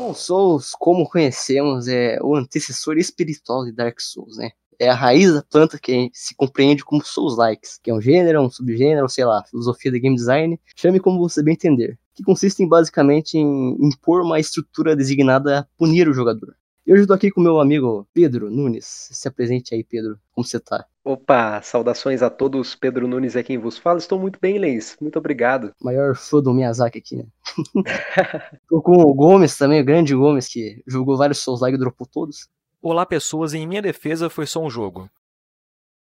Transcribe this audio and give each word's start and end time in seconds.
Demon 0.00 0.14
Souls, 0.14 0.74
como 0.78 1.06
conhecemos, 1.06 1.86
é 1.86 2.18
o 2.22 2.34
antecessor 2.34 2.96
espiritual 2.96 3.66
de 3.66 3.72
Dark 3.72 4.00
Souls, 4.00 4.38
né? 4.38 4.50
É 4.78 4.88
a 4.88 4.94
raiz 4.94 5.34
da 5.34 5.42
planta 5.42 5.78
que 5.78 6.10
se 6.14 6.34
compreende 6.34 6.82
como 6.82 7.04
Souls-likes, 7.04 7.78
que 7.82 7.90
é 7.90 7.94
um 7.94 8.00
gênero, 8.00 8.40
um 8.40 8.48
subgênero, 8.48 9.06
sei 9.10 9.26
lá, 9.26 9.44
filosofia 9.44 9.92
de 9.92 10.00
game 10.00 10.16
design, 10.16 10.58
chame 10.74 10.98
como 10.98 11.18
você 11.18 11.42
bem 11.42 11.52
entender, 11.52 11.98
que 12.14 12.22
consiste 12.22 12.62
em, 12.62 12.68
basicamente 12.68 13.36
em 13.36 13.76
impor 13.78 14.22
uma 14.22 14.40
estrutura 14.40 14.96
designada 14.96 15.58
a 15.58 15.66
punir 15.76 16.08
o 16.08 16.14
jogador. 16.14 16.56
Eu 16.90 16.96
estou 16.96 17.14
aqui 17.14 17.30
com 17.30 17.40
meu 17.40 17.60
amigo 17.60 18.04
Pedro 18.12 18.50
Nunes. 18.50 19.10
Se 19.12 19.28
apresente 19.28 19.72
aí, 19.72 19.84
Pedro. 19.84 20.18
Como 20.32 20.44
você 20.44 20.58
tá? 20.58 20.84
Opa, 21.04 21.62
saudações 21.62 22.20
a 22.20 22.28
todos. 22.28 22.74
Pedro 22.74 23.06
Nunes 23.06 23.36
é 23.36 23.44
quem 23.44 23.56
vos 23.58 23.78
fala. 23.78 24.00
Estou 24.00 24.18
muito 24.18 24.40
bem, 24.40 24.58
Leis. 24.58 24.96
Muito 25.00 25.16
obrigado. 25.16 25.72
Maior 25.80 26.16
fã 26.16 26.42
do 26.42 26.52
Miyazaki 26.52 26.98
aqui, 26.98 27.14
né? 27.14 27.26
Tô 28.68 28.82
com 28.82 28.96
o 28.96 29.14
Gomes 29.14 29.56
também, 29.56 29.80
o 29.80 29.84
grande 29.84 30.16
Gomes, 30.16 30.48
que 30.48 30.82
jogou 30.84 31.16
vários 31.16 31.38
Souls 31.38 31.60
like 31.60 31.76
e 31.76 31.78
dropou 31.78 32.08
todos. 32.08 32.48
Olá, 32.82 33.06
pessoas. 33.06 33.54
Em 33.54 33.68
minha 33.68 33.80
defesa, 33.80 34.28
foi 34.28 34.46
só 34.46 34.60
um 34.60 34.68
jogo. 34.68 35.08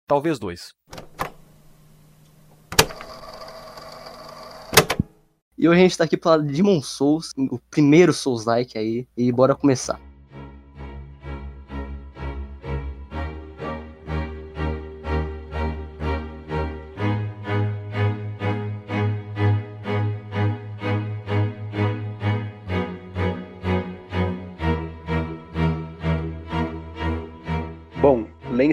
Talvez 0.06 0.38
dois. 0.38 0.74
E 5.56 5.66
hoje 5.66 5.80
a 5.80 5.82
gente 5.82 5.96
tá 5.96 6.04
aqui 6.04 6.18
pra 6.18 6.36
Demon 6.36 6.82
Souls, 6.82 7.30
o 7.38 7.58
primeiro 7.70 8.12
Souls-like 8.12 8.76
aí, 8.76 9.08
e 9.16 9.32
bora 9.32 9.54
começar. 9.54 9.98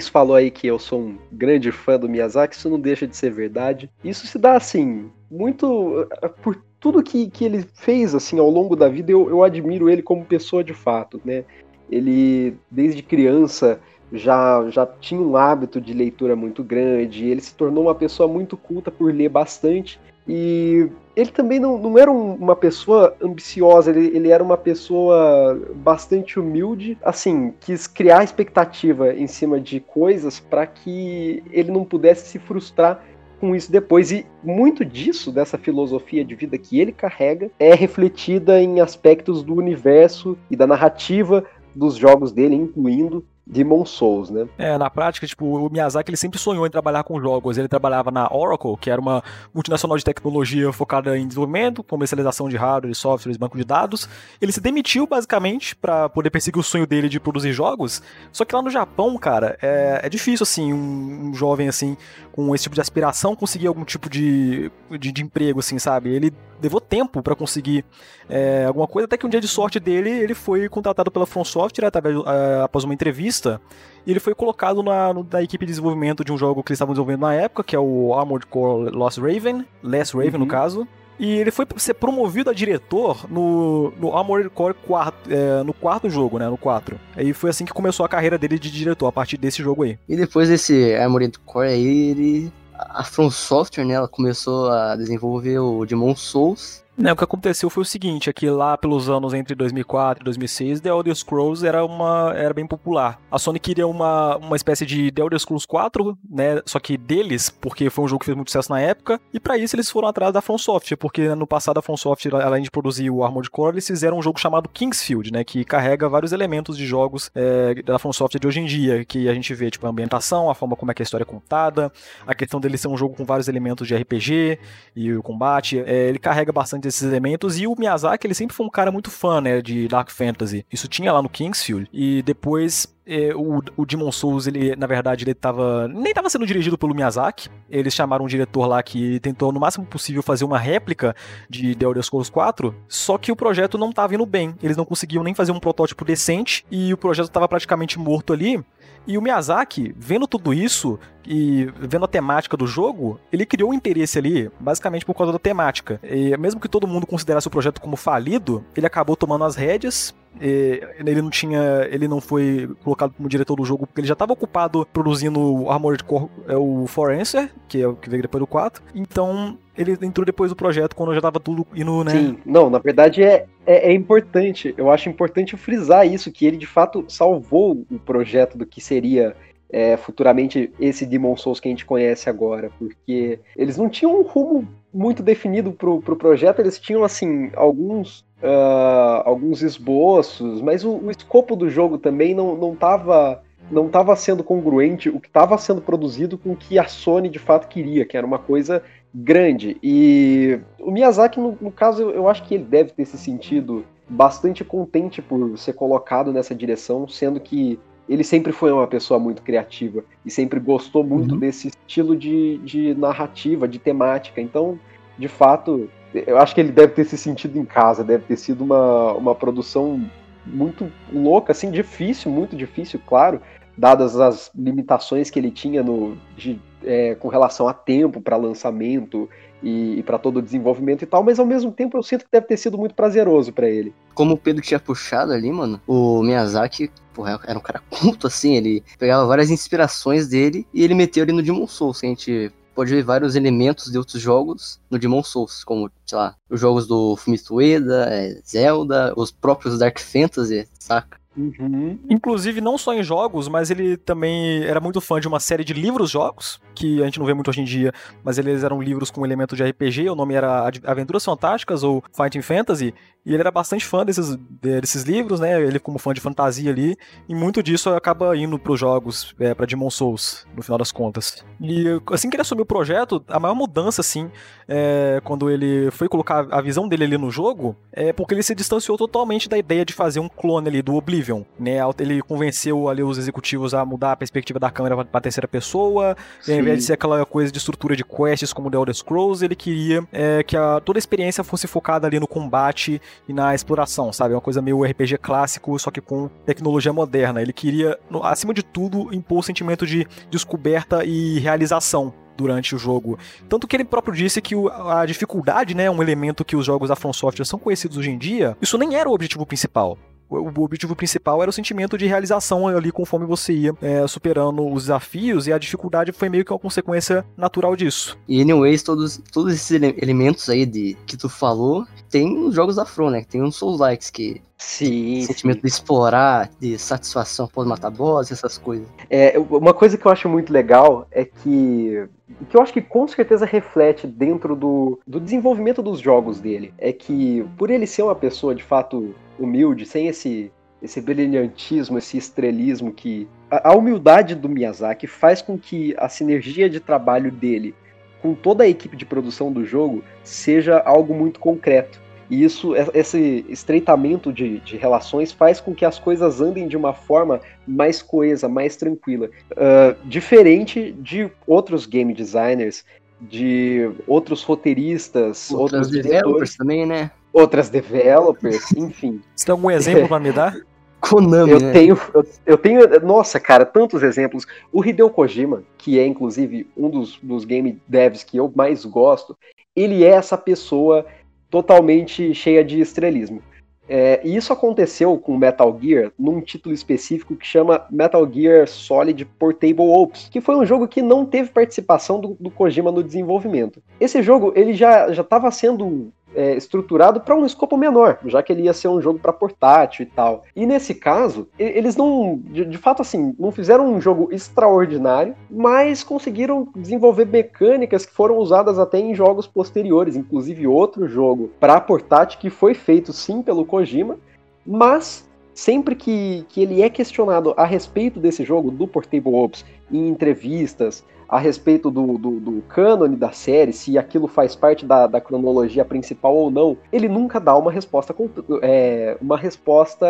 Falou 0.10 0.36
aí 0.36 0.50
que 0.50 0.68
eu 0.68 0.80
sou 0.80 1.00
um 1.00 1.18
grande 1.32 1.72
fã 1.72 1.98
do 1.98 2.10
Miyazaki, 2.10 2.56
isso 2.56 2.70
não 2.70 2.80
deixa 2.80 3.08
de 3.08 3.16
ser 3.16 3.32
verdade. 3.32 3.90
Isso 4.04 4.28
se 4.28 4.38
dá 4.38 4.56
assim, 4.56 5.10
muito 5.30 6.08
eh, 6.22 6.28
por 6.28 6.62
tudo 6.80 7.04
que, 7.04 7.30
que 7.30 7.46
ele 7.46 7.66
fez 7.76 8.16
assim 8.16 8.40
ao 8.40 8.50
longo 8.50 8.76
da 8.76 8.90
vida, 8.90 9.12
eu, 9.12 9.30
eu 9.30 9.44
admiro 9.44 9.90
ele 9.90 10.02
como 10.02 10.26
pessoa 10.26 10.64
de 10.64 10.74
fato, 10.74 11.22
né? 11.24 11.46
Ele, 11.90 12.58
desde 12.70 13.04
criança, 13.04 13.80
já, 14.12 14.68
já 14.70 14.86
tinha 14.86 15.22
um 15.22 15.38
hábito 15.38 15.80
de 15.80 15.94
leitura 15.94 16.36
muito 16.36 16.64
grande, 16.64 17.26
ele 17.26 17.42
se 17.42 17.54
tornou 17.54 17.84
uma 17.84 17.96
pessoa 17.96 18.28
muito 18.28 18.58
culta 18.58 18.90
por 18.90 19.14
ler 19.14 19.30
bastante, 19.30 20.00
e 20.34 20.90
ele 21.14 21.30
também 21.30 21.60
não, 21.60 21.78
não 21.78 21.98
era 21.98 22.10
um, 22.10 22.36
uma 22.36 22.56
pessoa 22.56 23.14
ambiciosa, 23.22 23.92
ele, 23.92 24.16
ele 24.16 24.30
era 24.30 24.42
uma 24.42 24.56
pessoa 24.56 25.60
bastante 25.76 26.40
humilde, 26.40 26.98
assim, 27.04 27.54
quis 27.60 27.86
criar 27.86 28.24
expectativa 28.24 29.14
em 29.14 29.28
cima 29.28 29.60
de 29.60 29.82
coisas 29.82 30.40
para 30.40 30.66
que 30.66 31.44
ele 31.52 31.70
não 31.70 31.84
pudesse 31.84 32.30
se 32.30 32.40
frustrar 32.40 33.04
com 33.42 33.54
isso 33.54 33.70
depois. 33.70 34.10
E 34.10 34.26
muito 34.42 34.86
disso, 34.86 35.34
dessa 35.34 35.58
filosofia 35.58 36.24
de 36.24 36.34
vida 36.34 36.58
que 36.58 36.80
ele 36.80 36.94
carrega, 36.94 37.52
é 37.60 37.76
refletida 37.76 38.62
em 38.62 38.80
aspectos 38.80 39.44
do 39.44 39.54
universo 39.54 40.38
e 40.50 40.56
da 40.56 40.66
narrativa 40.66 41.44
dos 41.76 41.98
jogos 41.98 42.32
dele, 42.32 42.56
incluindo 42.56 43.26
Demon 43.52 43.86
Souls, 43.86 44.30
né? 44.30 44.48
É, 44.58 44.78
na 44.78 44.90
prática, 44.90 45.28
tipo, 45.28 45.46
o 45.46 45.70
Miyazaki 45.70 46.10
ele 46.10 46.18
sempre 46.18 46.40
sonhou 46.40 46.66
em 46.66 46.70
trabalhar 46.70 47.04
com 47.04 47.20
jogos. 47.20 47.58
Ele 47.58 47.68
trabalhava 47.68 48.10
na 48.10 48.34
Oracle, 48.34 48.78
que 48.80 48.90
era 48.90 49.00
uma 49.00 49.22
multinacional 49.54 49.98
de 49.98 50.06
tecnologia 50.06 50.72
focada 50.72 51.18
em 51.18 51.28
desenvolvimento, 51.28 51.84
comercialização 51.84 52.48
de 52.48 52.56
hardware, 52.56 52.96
softwares, 52.96 53.36
banco 53.36 53.58
de 53.58 53.66
dados. 53.66 54.08
Ele 54.42 54.54
se 54.54 54.62
demitiu 54.62 55.06
basicamente 55.06 55.76
para 55.76 56.08
poder 56.08 56.30
perseguir 56.30 56.62
o 56.62 56.64
sonho 56.64 56.88
dele 56.88 57.10
de 57.10 57.20
produzir 57.20 57.52
jogos. 57.52 58.02
Só 58.32 58.46
que 58.46 58.56
lá 58.56 58.62
no 58.62 58.70
Japão, 58.70 59.18
cara, 59.18 59.58
é, 59.62 60.00
é 60.04 60.10
difícil 60.10 60.44
assim 60.44 60.72
um, 60.72 61.28
um, 61.28 61.34
jovem 61.34 61.68
assim 61.68 61.98
com 62.32 62.56
esse 62.56 62.64
tipo 62.64 62.76
de 62.76 62.82
aspiração 62.82 63.36
conseguir 63.36 63.68
algum 63.68 63.84
tipo 63.84 64.10
de, 64.10 64.72
de, 64.98 65.12
de 65.12 65.22
emprego, 65.22 65.60
assim, 65.60 65.78
sabe? 65.78 66.10
Ele 66.10 66.34
levou 66.62 66.80
tempo 66.80 67.22
para 67.22 67.36
conseguir 67.36 67.84
é, 68.30 68.66
alguma 68.66 68.88
coisa, 68.88 69.06
até 69.06 69.18
que 69.18 69.26
um 69.26 69.30
dia 69.30 69.42
de 69.42 69.48
sorte 69.48 69.80
dele, 69.80 70.10
ele 70.10 70.34
foi 70.34 70.68
contratado 70.70 71.10
pela 71.10 71.26
From 71.26 71.44
Software 71.44 71.88
através, 71.88 72.16
é, 72.16 72.62
após 72.62 72.84
uma 72.84 72.94
entrevista, 72.94 73.62
e 74.06 74.12
ele 74.12 74.20
foi 74.20 74.34
colocado 74.34 74.82
na, 74.82 75.14
na, 75.14 75.42
equipe 75.42 75.66
de 75.66 75.72
desenvolvimento 75.72 76.24
de 76.24 76.32
um 76.32 76.38
jogo 76.38 76.64
que 76.64 76.72
eles 76.72 76.78
estavam 76.78 76.94
desenvolvendo 76.94 77.22
na 77.22 77.34
época, 77.34 77.64
que 77.64 77.76
é 77.76 77.80
o 77.80 78.14
Armored 78.14 78.46
Core 78.48 78.92
Lost 78.92 79.18
Raven, 79.18 79.66
Last 79.84 80.16
Raven 80.16 80.34
uhum. 80.34 80.40
no 80.40 80.48
caso, 80.48 80.88
e 81.22 81.38
ele 81.38 81.52
foi 81.52 81.68
ser 81.78 81.94
promovido 81.94 82.50
a 82.50 82.54
diretor 82.54 83.30
no, 83.30 83.94
no 84.00 84.18
Armored 84.18 84.50
Core 84.50 84.74
4, 84.74 85.32
é, 85.32 85.64
no 85.64 85.72
quarto 85.72 86.10
jogo, 86.10 86.40
né? 86.40 86.50
No 86.50 86.58
4. 86.58 87.00
Aí 87.16 87.32
foi 87.32 87.52
assim 87.52 87.64
que 87.64 87.72
começou 87.72 88.04
a 88.04 88.10
carreira 88.10 88.40
dele 88.40 88.58
de 88.58 88.72
diretor, 88.72 89.06
a 89.06 89.12
partir 89.12 89.38
desse 89.38 89.62
jogo 89.62 89.84
aí. 89.84 90.00
E 90.10 90.16
depois 90.16 90.50
desse 90.50 90.96
Armored 90.96 91.38
Core 91.46 91.68
aí, 91.68 92.10
ele. 92.10 92.54
A 92.90 93.04
From 93.04 93.30
Software, 93.30 93.86
né? 93.86 93.94
Ela 93.94 94.08
começou 94.08 94.70
a 94.70 94.96
desenvolver 94.96 95.60
o 95.60 95.86
Demon 95.86 96.16
Souls 96.16 96.84
né, 97.02 97.12
o 97.12 97.16
que 97.16 97.24
aconteceu 97.24 97.70
foi 97.70 97.82
o 97.82 97.86
seguinte, 97.86 98.30
é 98.30 98.52
lá 98.52 98.78
pelos 98.78 99.10
anos 99.10 99.34
entre 99.34 99.56
2004 99.56 100.22
e 100.22 100.26
2006, 100.26 100.82
The 100.82 100.90
Elder 100.90 101.16
Scrolls 101.16 101.66
era, 101.66 101.84
uma, 101.84 102.34
era 102.36 102.54
bem 102.54 102.68
popular. 102.68 103.20
A 103.32 103.40
Sony 103.40 103.60
queria 103.60 103.88
uma, 103.88 104.38
uma 104.38 104.56
espécie 104.56 104.86
de 104.86 105.12
The 105.12 105.22
Elder 105.22 105.40
Scrolls 105.40 105.68
4, 105.68 106.18
né, 106.30 106.62
só 106.66 106.80
que 106.80 106.98
deles, 106.98 107.50
porque 107.50 107.90
foi 107.90 108.06
um 108.06 108.08
jogo 108.08 108.20
que 108.20 108.26
fez 108.26 108.36
muito 108.36 108.50
sucesso 108.50 108.72
na 108.72 108.80
época, 108.80 109.20
e 109.34 109.40
para 109.40 109.58
isso 109.58 109.76
eles 109.76 109.90
foram 109.90 110.08
atrás 110.08 110.32
da 110.32 110.42
From 110.42 110.58
Software, 110.58 110.98
porque 110.98 111.34
no 111.36 111.48
passado 111.48 111.80
a 111.80 111.82
From 111.82 111.98
Software, 111.98 112.36
além 112.36 112.62
de 112.62 112.70
produzir 112.70 113.10
o 113.10 113.24
Armored 113.24 113.50
Core, 113.50 113.76
eles 113.76 113.88
fizeram 113.88 114.18
um 114.18 114.22
jogo 114.22 114.40
chamado 114.40 114.70
Kingsfield, 114.70 115.32
né, 115.32 115.44
que 115.44 115.66
carrega 115.66 116.08
vários 116.08 116.32
elementos 116.32 116.78
de 116.78 116.86
jogos 116.86 117.32
é, 117.34 117.82
da 117.82 117.98
From 117.98 118.14
Software 118.14 118.40
de 118.40 118.48
hoje 118.48 118.60
em 118.60 118.66
dia, 118.66 119.04
que 119.06 119.28
a 119.28 119.34
gente 119.34 119.54
vê, 119.56 119.72
tipo, 119.72 119.88
a 119.88 119.90
ambientação, 119.90 120.50
a 120.50 120.56
forma 120.56 120.76
como 120.76 120.92
é 120.92 120.94
que 120.94 121.02
a 121.02 121.06
história 121.06 121.24
é 121.24 121.26
contada, 121.26 121.92
a 122.28 122.36
questão 122.36 122.60
dele 122.60 122.78
ser 122.78 122.88
um 122.88 122.98
jogo 122.98 123.16
com 123.16 123.26
vários 123.26 123.48
elementos 123.48 123.88
de 123.88 123.96
RPG 123.96 124.60
e 124.96 125.14
o 125.14 125.24
combate, 125.24 125.80
é, 125.80 126.10
ele 126.10 126.20
carrega 126.20 126.52
bastante 126.52 126.91
esses 126.92 127.04
elementos. 127.04 127.60
E 127.60 127.68
o 127.68 127.76
Miyazaki, 127.78 128.28
ele 128.28 128.34
sempre 128.34 128.56
foi 128.56 128.66
um 128.66 128.70
cara 128.70 128.92
muito 128.92 129.10
fã, 129.10 129.42
né, 129.42 129.62
de 129.62 129.88
Dark 129.88 130.10
Fantasy. 130.10 130.66
Isso 130.72 130.88
tinha 130.88 131.12
lá 131.12 131.22
no 131.22 131.30
Kingsfield. 131.30 131.90
E 131.92 132.22
depois 132.22 132.88
é, 133.06 133.34
o, 133.36 133.62
o 133.76 133.86
Demon 133.86 134.12
Souls, 134.12 134.48
ele, 134.48 134.76
na 134.76 134.88
verdade, 134.88 135.24
ele 135.24 135.34
tava. 135.34 135.88
Nem 135.88 136.14
tava 136.14 136.30
sendo 136.30 136.46
dirigido 136.46 136.78
pelo 136.78 136.94
Miyazaki. 136.94 137.50
Eles 137.70 137.94
chamaram 137.94 138.26
um 138.26 138.28
diretor 138.28 138.68
lá 138.68 138.82
que 138.82 139.20
tentou, 139.20 139.52
no 139.52 139.60
máximo 139.60 139.86
possível, 139.86 140.22
fazer 140.22 140.46
uma 140.46 140.58
réplica 140.58 141.16
de 141.50 141.76
The 141.76 141.86
Elder 141.86 142.04
Scrolls 142.04 142.32
4. 142.32 142.74
Só 142.88 143.18
que 143.18 143.32
o 143.32 143.36
projeto 143.36 143.78
não 143.78 143.92
tava 143.92 144.16
indo 144.16 144.26
bem. 144.26 144.56
Eles 144.62 144.78
não 144.78 144.86
conseguiam 144.86 145.24
nem 145.24 145.34
fazer 145.34 145.52
um 145.52 145.60
protótipo 145.60 146.06
decente. 146.06 146.66
E 146.70 146.94
o 146.94 146.98
projeto 146.98 147.30
tava 147.30 147.48
praticamente 147.48 147.98
morto 147.98 148.34
ali. 148.34 148.64
E 149.08 149.18
o 149.18 149.22
Miyazaki, 149.22 149.94
vendo 149.98 150.28
tudo 150.28 150.54
isso 150.54 151.00
e 151.26 151.70
vendo 151.80 152.06
a 152.06 152.08
temática 152.08 152.58
do 152.58 152.68
jogo, 152.68 153.20
ele 153.32 153.46
criou 153.46 153.72
um 153.72 153.74
interesse 153.74 154.18
ali, 154.18 154.50
basicamente 154.60 155.06
por 155.06 155.14
causa 155.14 155.34
da 155.34 155.40
temática. 155.40 156.00
E 156.04 156.36
mesmo 156.38 156.60
que 156.60 156.70
todo 156.70 156.88
mundo 156.88 157.08
considerasse 157.08 157.48
o 157.48 157.52
projeto 157.52 157.82
como 157.82 157.96
falido, 157.96 158.64
ele 158.76 158.86
acabou 158.86 159.16
tomando 159.16 159.44
as 159.44 159.56
rédeas 159.56 160.14
ele 160.40 161.22
não 161.22 161.30
tinha. 161.30 161.88
Ele 161.90 162.08
não 162.08 162.22
foi 162.22 162.70
colocado 162.84 163.14
como 163.16 163.28
diretor 163.28 163.56
do 163.56 163.66
jogo 163.66 163.86
porque 163.86 164.02
ele 164.02 164.08
já 164.08 164.14
estava 164.14 164.34
ocupado 164.34 164.88
produzindo 164.94 165.40
o 165.40 165.70
Armored 165.70 166.04
Core, 166.04 166.30
é 166.48 166.56
o 166.56 166.86
Forenser, 166.88 167.52
que 167.68 167.82
é 167.82 167.88
o 167.88 167.96
que 167.96 168.10
veio 168.10 168.22
depois 168.22 168.40
do 168.40 168.48
4. 168.48 168.82
Então, 168.96 169.58
ele 169.78 169.98
entrou 170.02 170.26
depois 170.26 170.50
do 170.50 170.56
projeto 170.56 170.96
quando 170.96 171.12
já 171.12 171.20
estava 171.20 171.40
tudo 171.40 171.68
indo, 171.76 172.04
né? 172.04 172.12
Sim, 172.12 172.38
não, 172.46 172.70
na 172.70 172.80
verdade 172.80 173.24
é, 173.24 173.46
é, 173.66 173.92
é, 173.92 173.94
importante. 173.94 174.74
Eu 174.78 174.90
acho 174.90 175.10
importante 175.10 175.58
frisar 175.58 176.08
isso, 176.08 176.32
que 176.32 176.46
ele 176.46 176.58
de 176.58 176.68
fato 176.68 177.04
salvou 177.08 177.86
o 177.92 178.00
projeto 178.00 178.58
do 178.58 178.66
que 178.66 178.80
seria. 178.80 179.36
É, 179.74 179.96
futuramente 179.96 180.70
esse 180.78 181.06
Demon 181.06 181.38
Souls 181.38 181.60
que 181.60 181.70
a 181.70 181.72
gente 181.72 181.86
conhece 181.86 182.30
agora, 182.30 182.70
porque 182.78 183.40
eles 183.56 183.78
não 183.78 183.88
tinham 183.88 184.20
um 184.20 184.22
rumo 184.22 184.68
muito 184.94 185.24
definido 185.24 185.72
pro, 185.72 186.02
pro 186.02 186.18
projeto, 186.18 186.60
eles 186.60 186.78
tinham 186.78 187.06
assim 187.06 187.50
alguns 187.56 188.26
uh, 188.44 189.22
alguns 189.24 189.62
esboços, 189.62 190.62
mas 190.62 190.84
o, 190.84 190.98
o, 190.98 191.10
escopo 191.10 191.56
do 191.56 191.70
jogo 191.70 191.98
também 191.98 192.36
não, 192.36 192.56
não 192.56 192.76
tava 192.76 193.42
não 193.72 193.88
estava 193.88 194.14
sendo 194.18 194.44
congruente 194.44 195.08
o 195.08 195.20
que 195.20 195.28
estava 195.28 195.58
sendo 195.58 195.82
produzido 195.82 196.38
com 196.38 196.52
o 196.52 196.58
que 196.58 196.78
a 196.78 196.86
Sony 196.86 197.30
de 197.30 197.40
fato 197.40 197.70
queria, 197.70 198.04
que 198.04 198.18
era 198.18 198.28
uma 198.28 198.40
coisa 198.40 198.84
grande. 199.14 199.78
E 199.82 200.60
o 200.78 200.92
Miyazaki, 200.92 201.40
no, 201.40 201.58
no 201.62 201.72
caso, 201.72 202.02
eu, 202.02 202.12
eu 202.12 202.28
acho 202.28 202.44
que 202.44 202.56
ele 202.56 202.66
deve 202.66 202.92
ter 202.92 203.06
se 203.06 203.18
sentido 203.18 203.86
bastante 204.10 204.64
contente 204.64 205.22
por 205.22 205.58
ser 205.58 205.74
colocado 205.74 206.34
nessa 206.34 206.54
direção, 206.54 207.08
sendo 207.08 207.40
que 207.40 207.80
ele 208.12 208.26
sempre 208.26 208.52
foi 208.52 208.74
uma 208.74 208.86
pessoa 208.88 209.18
muito 209.18 209.42
criativa 209.42 210.04
e 210.26 210.30
sempre 210.30 210.60
gostou 210.60 211.02
muito 211.02 211.36
uhum. 211.36 211.40
desse 211.40 211.70
estilo 211.70 212.14
de, 212.14 212.58
de 212.58 212.94
narrativa, 212.94 213.66
de 213.70 213.80
temática. 213.80 214.42
Então, 214.42 214.78
de 215.18 215.30
fato, 215.30 215.90
eu 216.14 216.38
acho 216.38 216.54
que 216.54 216.60
ele 216.60 216.74
deve 216.74 216.92
ter 216.94 217.06
se 217.06 217.18
sentido 217.18 217.58
em 217.58 217.64
casa, 217.64 218.04
deve 218.04 218.26
ter 218.26 218.36
sido 218.36 218.66
uma, 218.66 219.14
uma 219.14 219.34
produção 219.34 220.04
muito 220.46 220.92
louca, 221.14 221.54
assim, 221.54 221.72
difícil, 221.72 222.30
muito 222.30 222.54
difícil, 222.54 223.00
claro, 223.08 223.40
dadas 223.78 224.20
as 224.20 224.52
limitações 224.54 225.30
que 225.30 225.40
ele 225.40 225.50
tinha 225.50 225.82
no, 225.82 226.18
de, 226.36 226.60
é, 226.84 227.16
com 227.16 227.30
relação 227.30 227.66
a 227.66 227.74
tempo 227.74 228.20
para 228.20 228.36
lançamento 228.36 229.30
e, 229.62 230.00
e 230.00 230.04
para 230.04 230.18
todo 230.18 230.38
o 230.38 230.42
desenvolvimento 230.42 231.04
e 231.04 231.06
tal, 231.06 231.24
mas 231.24 231.40
ao 231.40 231.46
mesmo 231.46 231.72
tempo 231.72 231.98
eu 231.98 232.04
sinto 232.04 232.26
que 232.26 232.32
deve 232.32 232.48
ter 232.48 232.58
sido 232.58 232.78
muito 232.78 232.96
prazeroso 232.96 233.52
para 233.52 233.70
ele. 233.70 233.94
Como 234.14 234.34
o 234.34 234.38
Pedro 234.38 234.62
tinha 234.62 234.80
puxado 234.80 235.32
ali, 235.32 235.52
mano, 235.52 235.80
o 235.88 236.22
Miyazaki, 236.22 236.92
porra, 237.14 237.40
era 237.46 237.58
um 237.58 237.62
cara 237.62 237.82
culto, 237.90 238.28
assim, 238.28 238.56
ele 238.56 238.84
pegava 238.98 239.26
várias 239.26 239.50
inspirações 239.50 240.28
dele 240.28 240.66
e 240.74 240.84
ele 240.84 240.96
meteu 240.96 241.24
ali 241.24 241.32
no 241.32 241.44
Demon 241.44 241.68
Souls, 241.68 242.00
que 242.00 242.06
a 242.06 242.10
gente 242.10 242.52
pode 242.74 242.92
ver 242.92 243.04
vários 243.04 243.36
elementos 243.36 243.92
de 243.92 243.98
outros 243.98 244.22
jogos 244.22 244.80
no 244.90 244.98
Demon 244.98 245.24
Souls, 245.24 245.64
como, 245.64 245.92
sei 246.06 246.18
lá, 246.18 246.36
os 246.50 246.60
jogos 246.60 246.88
do 246.88 247.16
Fumito 247.16 247.56
Ueda, 247.56 248.08
é, 248.10 248.40
Zelda, 248.48 249.14
os 249.16 249.32
próprios 249.32 249.78
Dark 249.78 250.00
Fantasy, 250.00 250.68
saca? 250.80 251.21
Uhum. 251.36 251.98
Inclusive, 252.10 252.60
não 252.60 252.78
só 252.78 252.94
em 252.94 253.02
jogos, 253.02 253.48
mas 253.48 253.72
ele 253.72 253.96
também 253.96 254.64
era 254.64 254.80
muito 254.82 255.00
fã 255.00 255.20
de 255.20 255.28
uma 255.28 255.40
série 255.40 255.64
de 255.64 255.74
livros-jogos, 255.74 256.60
que 256.76 257.02
a 257.02 257.06
gente 257.06 257.20
não 257.20 257.26
vê 257.26 257.34
muito 257.34 257.50
hoje 257.50 257.62
em 257.62 257.66
dia, 257.66 257.94
mas 258.24 258.38
eles 258.38 258.64
eram 258.64 258.82
livros 258.82 259.10
com 259.10 259.26
elemento 259.26 259.56
de 259.56 259.64
RPG, 259.64 260.10
o 260.10 260.16
nome 260.16 260.34
era 260.34 260.70
Aventuras 260.84 261.24
Fantásticas 261.24 261.84
ou 261.84 262.04
Fighting 262.12 262.42
Fantasy, 262.42 262.94
e 263.26 263.34
ele 263.34 263.42
era 263.42 263.52
bastante 263.52 263.86
fã 263.86 264.04
desses, 264.06 264.36
desses 264.36 265.04
livros, 265.04 265.40
né? 265.40 265.62
Ele 265.62 265.80
como 265.80 266.00
fã 266.00 266.14
de 266.14 266.20
fantasia 266.20 266.72
ali, 266.72 266.98
e 267.30 267.36
muito 267.36 267.62
disso 267.62 267.90
acaba 267.92 268.36
indo 268.36 268.58
pros 268.58 268.80
jogos, 268.80 269.36
é, 269.40 269.54
para 269.54 269.66
Demon 269.66 269.90
Souls, 269.90 270.46
no 270.56 270.64
final 270.64 270.78
das 270.78 270.92
contas. 270.92 271.46
E 271.60 271.86
assim 272.12 272.30
que 272.30 272.36
ele 272.36 272.42
assumiu 272.42 272.64
o 272.64 272.66
projeto, 272.66 273.24
a 273.28 273.40
maior 273.40 273.54
mudança, 273.54 274.02
assim, 274.02 274.32
é, 274.68 275.22
quando 275.24 275.50
ele 275.50 275.92
foi 275.92 276.08
colocar 276.08 276.48
a 276.50 276.62
visão 276.62 276.88
dele 276.88 277.04
ali 277.04 277.18
no 277.18 277.30
jogo, 277.30 277.76
é 277.92 278.12
porque 278.12 278.34
ele 278.34 278.44
se 278.44 278.56
distanciou 278.56 278.98
totalmente 278.98 279.48
da 279.48 279.58
ideia 279.58 279.86
de 279.86 279.94
fazer 279.94 280.20
um 280.20 280.30
clone 280.30 280.68
ali 280.68 280.82
do 280.82 280.96
Oblivion, 280.96 281.44
né? 281.60 281.78
Ele 282.00 282.22
convenceu 282.22 282.90
ali 282.90 283.04
os 283.04 283.18
executivos 283.18 283.74
a 283.74 283.86
mudar 283.86 284.14
a 284.14 284.16
perspectiva 284.16 284.60
da 284.60 284.72
câmera 284.72 285.06
pra 285.06 285.22
terceira 285.22 285.48
pessoa, 285.48 286.16
Sim. 286.40 286.54
ao 286.54 286.60
invés 286.60 286.80
de 286.80 286.86
ser 286.86 286.94
aquela 286.94 287.26
coisa 287.26 287.52
de 287.52 287.58
estrutura 287.58 287.96
de 287.96 288.04
quests 288.04 288.52
como 288.52 288.72
The 288.72 288.78
Elder 288.78 288.96
Scrolls, 288.96 289.46
ele 289.46 289.56
queria 289.56 290.04
é, 290.12 290.42
que 290.42 290.58
a, 290.58 290.80
toda 290.80 290.98
a 290.98 291.02
experiência 291.02 291.44
fosse 291.44 291.68
focada 291.68 292.08
ali 292.08 292.20
no 292.20 292.28
combate 292.28 293.02
e 293.28 293.34
na 293.34 293.54
exploração, 293.56 294.12
sabe? 294.12 294.34
Uma 294.34 294.42
coisa 294.42 294.62
meio 294.62 294.84
RPG 294.84 295.18
clássico, 295.18 295.78
só 295.80 295.92
que 295.92 296.02
com 296.02 296.28
tecnologia 296.46 296.94
moderna. 296.94 297.42
Ele 297.42 297.54
queria, 297.54 297.98
acima 298.24 298.54
de 298.54 298.64
tudo, 298.64 299.14
impor 299.14 299.40
o 299.40 299.44
sentimento 299.44 299.86
de 299.86 300.08
descoberta 300.30 301.04
e 301.04 301.40
realização 301.40 302.14
durante 302.36 302.76
o 302.76 302.78
jogo. 302.78 303.18
Tanto 303.48 303.68
que 303.68 303.76
ele 303.76 303.84
próprio 303.84 304.16
disse 304.16 304.42
que 304.42 304.56
a 304.88 305.06
dificuldade, 305.06 305.76
né, 305.76 305.90
um 305.90 306.02
elemento 306.02 306.44
que 306.44 306.56
os 306.56 306.66
jogos 306.66 306.90
da 306.90 306.96
From 306.96 307.14
Software 307.14 307.46
são 307.46 307.60
conhecidos 307.60 307.98
hoje 307.98 308.10
em 308.10 308.18
dia, 308.18 308.58
isso 308.62 308.78
nem 308.78 308.96
era 308.96 309.10
o 309.10 309.14
objetivo 309.14 309.46
principal 309.46 309.98
o 310.40 310.64
objetivo 310.64 310.96
principal 310.96 311.42
era 311.42 311.50
o 311.50 311.54
sentimento 311.54 311.98
de 311.98 312.08
realização 312.08 312.68
ali 312.68 312.92
conforme 312.92 313.26
você 313.26 313.54
ia 313.54 313.74
é, 313.82 314.06
superando 314.08 314.66
os 314.68 314.84
desafios 314.84 315.48
e 315.48 315.54
a 315.54 315.58
dificuldade 315.58 316.12
foi 316.12 316.30
meio 316.30 316.46
que 316.46 316.52
uma 316.52 316.60
consequência 316.60 317.26
natural 317.36 317.76
disso. 317.76 318.18
E 318.28 318.42
anyways, 318.42 318.84
todos, 318.84 319.22
todos 319.32 319.54
esses 319.54 319.72
elementos 319.72 320.50
aí 320.50 320.66
de 320.66 320.98
que 321.06 321.18
tu 321.18 321.28
falou, 321.28 321.86
tem 322.10 322.38
os 322.38 322.56
jogos 322.56 322.76
da 322.76 322.86
From, 322.86 323.10
né? 323.10 323.26
Tem 323.30 323.42
uns 323.42 323.56
Souls 323.56 323.80
Likes 323.80 324.10
que 324.10 324.42
Sim. 324.62 325.22
Sentimento 325.22 325.58
sim. 325.58 325.62
de 325.64 325.68
explorar, 325.68 326.50
de 326.60 326.78
satisfação 326.78 327.46
após 327.46 327.68
matar 327.68 327.90
boss, 327.90 328.32
essas 328.32 328.60
coisas. 328.60 328.88
É, 329.10 329.34
uma 329.40 329.74
coisa 329.74 329.98
que 329.98 330.06
eu 330.06 330.12
acho 330.12 330.30
muito 330.30 330.54
legal 330.54 331.08
é 331.12 331.26
que. 331.26 332.08
que 332.48 332.56
eu 332.56 332.62
acho 332.62 332.72
que 332.72 332.80
com 332.80 333.08
certeza 333.08 333.44
reflete 333.44 334.06
dentro 334.06 334.56
do, 334.56 335.00
do 335.06 335.20
desenvolvimento 335.20 335.82
dos 335.82 336.00
jogos 336.00 336.40
dele. 336.40 336.72
É 336.78 336.94
que, 336.94 337.44
por 337.58 337.72
ele 337.72 337.88
ser 337.88 338.04
uma 338.04 338.14
pessoa 338.14 338.54
de 338.54 338.64
fato 338.64 339.16
humilde, 339.44 339.86
sem 339.86 340.08
esse, 340.08 340.52
esse 340.82 341.02
brilhantismo, 341.02 341.98
esse 341.98 342.18
estrelismo 342.18 342.92
que. 342.92 343.28
A, 343.50 343.70
a 343.70 343.76
humildade 343.76 344.36
do 344.36 344.50
Miyazaki 344.50 345.08
faz 345.08 345.42
com 345.42 345.58
que 345.58 345.94
a 345.98 346.08
sinergia 346.08 346.70
de 346.70 346.80
trabalho 346.80 347.32
dele 347.32 347.76
com 348.22 348.34
toda 348.34 348.64
a 348.64 348.68
equipe 348.68 348.96
de 348.96 349.06
produção 349.06 349.52
do 349.52 349.66
jogo 349.66 350.04
seja 350.24 350.80
algo 350.80 351.14
muito 351.14 351.40
concreto. 351.40 352.00
E 352.30 352.46
isso, 352.46 352.74
esse 352.94 353.46
estreitamento 353.50 354.32
de, 354.32 354.60
de, 354.60 354.78
relações 354.78 355.34
faz 355.34 355.60
com 355.60 355.76
que 355.76 355.84
as 355.84 356.00
coisas 356.00 356.40
andem 356.40 356.66
de 356.66 356.78
uma 356.78 356.94
forma 356.94 357.42
mais 357.68 358.02
coesa, 358.02 358.48
mais 358.48 358.78
tranquila. 358.78 359.30
Uh, 359.52 360.08
diferente 360.08 360.94
de 360.94 361.30
outros 361.46 361.86
game 361.86 362.14
designers, 362.14 362.86
de 363.20 363.92
outros 364.08 364.44
roteiristas, 364.44 365.52
outros 365.52 365.90
developers 365.90 366.56
também, 366.56 366.86
né? 366.86 367.12
Outras 367.34 367.70
developers, 367.70 368.72
enfim. 368.76 369.22
Você 369.36 369.46
tem 369.46 369.54
algum 369.54 369.72
exemplo 369.72 370.08
para 370.08 370.20
me 370.20 370.32
dar? 370.32 370.56
Konami, 371.02 371.52
eu 371.52 371.60
né? 371.60 371.72
tenho, 371.72 372.00
eu, 372.14 372.26
eu, 372.46 372.58
tenho, 372.58 373.00
nossa, 373.02 373.40
cara, 373.40 373.66
tantos 373.66 374.04
exemplos. 374.04 374.46
O 374.72 374.86
Hideo 374.86 375.10
Kojima, 375.10 375.64
que 375.76 375.98
é 375.98 376.06
inclusive 376.06 376.70
um 376.78 376.90
dos, 376.90 377.18
dos 377.24 377.44
game 377.44 377.82
devs 377.88 378.24
que 378.24 378.38
eu 378.38 378.52
mais 378.56 378.86
gosto, 378.86 379.36
ele 379.76 380.04
é 380.04 380.10
essa 380.10 380.38
pessoa 380.38 381.06
totalmente 381.50 382.36
cheia 382.36 382.64
de 382.64 382.80
estrelismo. 382.80 383.42
É, 383.90 384.22
e 384.24 384.38
isso 384.38 384.54
aconteceu 384.54 385.18
com 385.18 385.36
Metal 385.36 385.78
Gear 385.82 386.14
num 386.18 386.40
título 386.40 386.74
específico 386.74 387.36
que 387.36 387.46
chama 387.46 387.86
Metal 387.92 388.32
Gear 388.32 388.66
Solid 388.68 389.26
Portable 389.26 389.82
Ops, 389.82 390.30
que 390.30 390.40
foi 390.40 390.56
um 390.56 390.66
jogo 390.66 390.88
que 390.88 391.02
não 391.02 391.26
teve 391.26 391.50
participação 391.50 392.22
do, 392.22 392.38
do 392.40 392.50
Kojima 392.50 392.90
no 392.90 393.04
desenvolvimento. 393.04 393.84
Esse 394.00 394.22
jogo 394.22 394.54
ele 394.56 394.74
já 394.74 395.10
estava 395.12 395.52
sendo 395.52 396.14
é, 396.36 396.56
estruturado 396.56 397.22
para 397.22 397.36
um 397.36 397.46
escopo 397.46 397.78
menor, 397.78 398.20
já 398.26 398.42
que 398.42 398.52
ele 398.52 398.64
ia 398.64 398.74
ser 398.74 398.88
um 398.88 399.02
jogo 399.02 399.20
para 399.20 399.34
portátil 399.34 400.04
e 400.04 400.06
tal. 400.06 400.44
E 400.56 400.66
nesse 400.66 400.94
caso, 400.94 401.48
eles 401.58 401.96
não, 401.96 402.40
de, 402.46 402.66
de, 402.66 402.78
fato, 402.78 403.02
assim, 403.02 403.36
não 403.40 403.52
fizeram 403.52 403.86
um 403.86 404.00
jogo 404.00 404.30
extraordinário, 404.32 405.36
mas 405.50 406.04
conseguiram 406.04 406.68
desenvolver 406.76 407.26
mecânicas 407.26 408.06
que 408.06 408.14
foram 408.14 408.38
usadas 408.38 408.80
até 408.80 409.00
em 409.00 409.14
jogos 409.14 409.48
posteriores, 409.48 410.16
inclusive 410.16 410.68
outro 410.68 411.08
jogo 411.08 411.52
para 411.60 411.80
portátil 411.80 412.40
que 412.40 412.50
foi 412.50 412.74
feito 412.74 413.12
sim 413.14 413.42
pelo 413.42 413.66
Kojima, 413.66 414.18
mas 414.66 415.30
sempre 415.54 415.96
que, 415.96 416.46
que 416.50 416.62
ele 416.62 416.82
é 416.82 416.90
questionado 416.90 417.54
a 417.58 417.66
respeito 417.66 418.20
desse 418.20 418.44
jogo, 418.44 418.72
do 418.72 418.88
Portable 418.88 419.34
Ops, 419.34 419.66
em 419.92 420.08
entrevistas, 420.08 421.04
a 421.32 421.40
respeito 421.40 421.90
do, 421.90 422.18
do, 422.18 422.32
do 422.42 422.62
cânone 422.64 423.16
da 423.16 423.32
série, 423.32 423.72
se 423.72 423.98
aquilo 423.98 424.28
faz 424.28 424.54
parte 424.54 424.86
da, 424.86 425.08
da, 425.08 425.22
cronologia 425.22 425.86
principal 425.86 426.36
ou 426.36 426.52
não, 426.52 426.78
ele 426.92 427.08
nunca 427.08 427.40
dá 427.40 427.56
uma 427.56 427.72
resposta, 427.72 428.14
é, 428.62 429.18
uma 429.22 429.38
resposta 429.38 430.06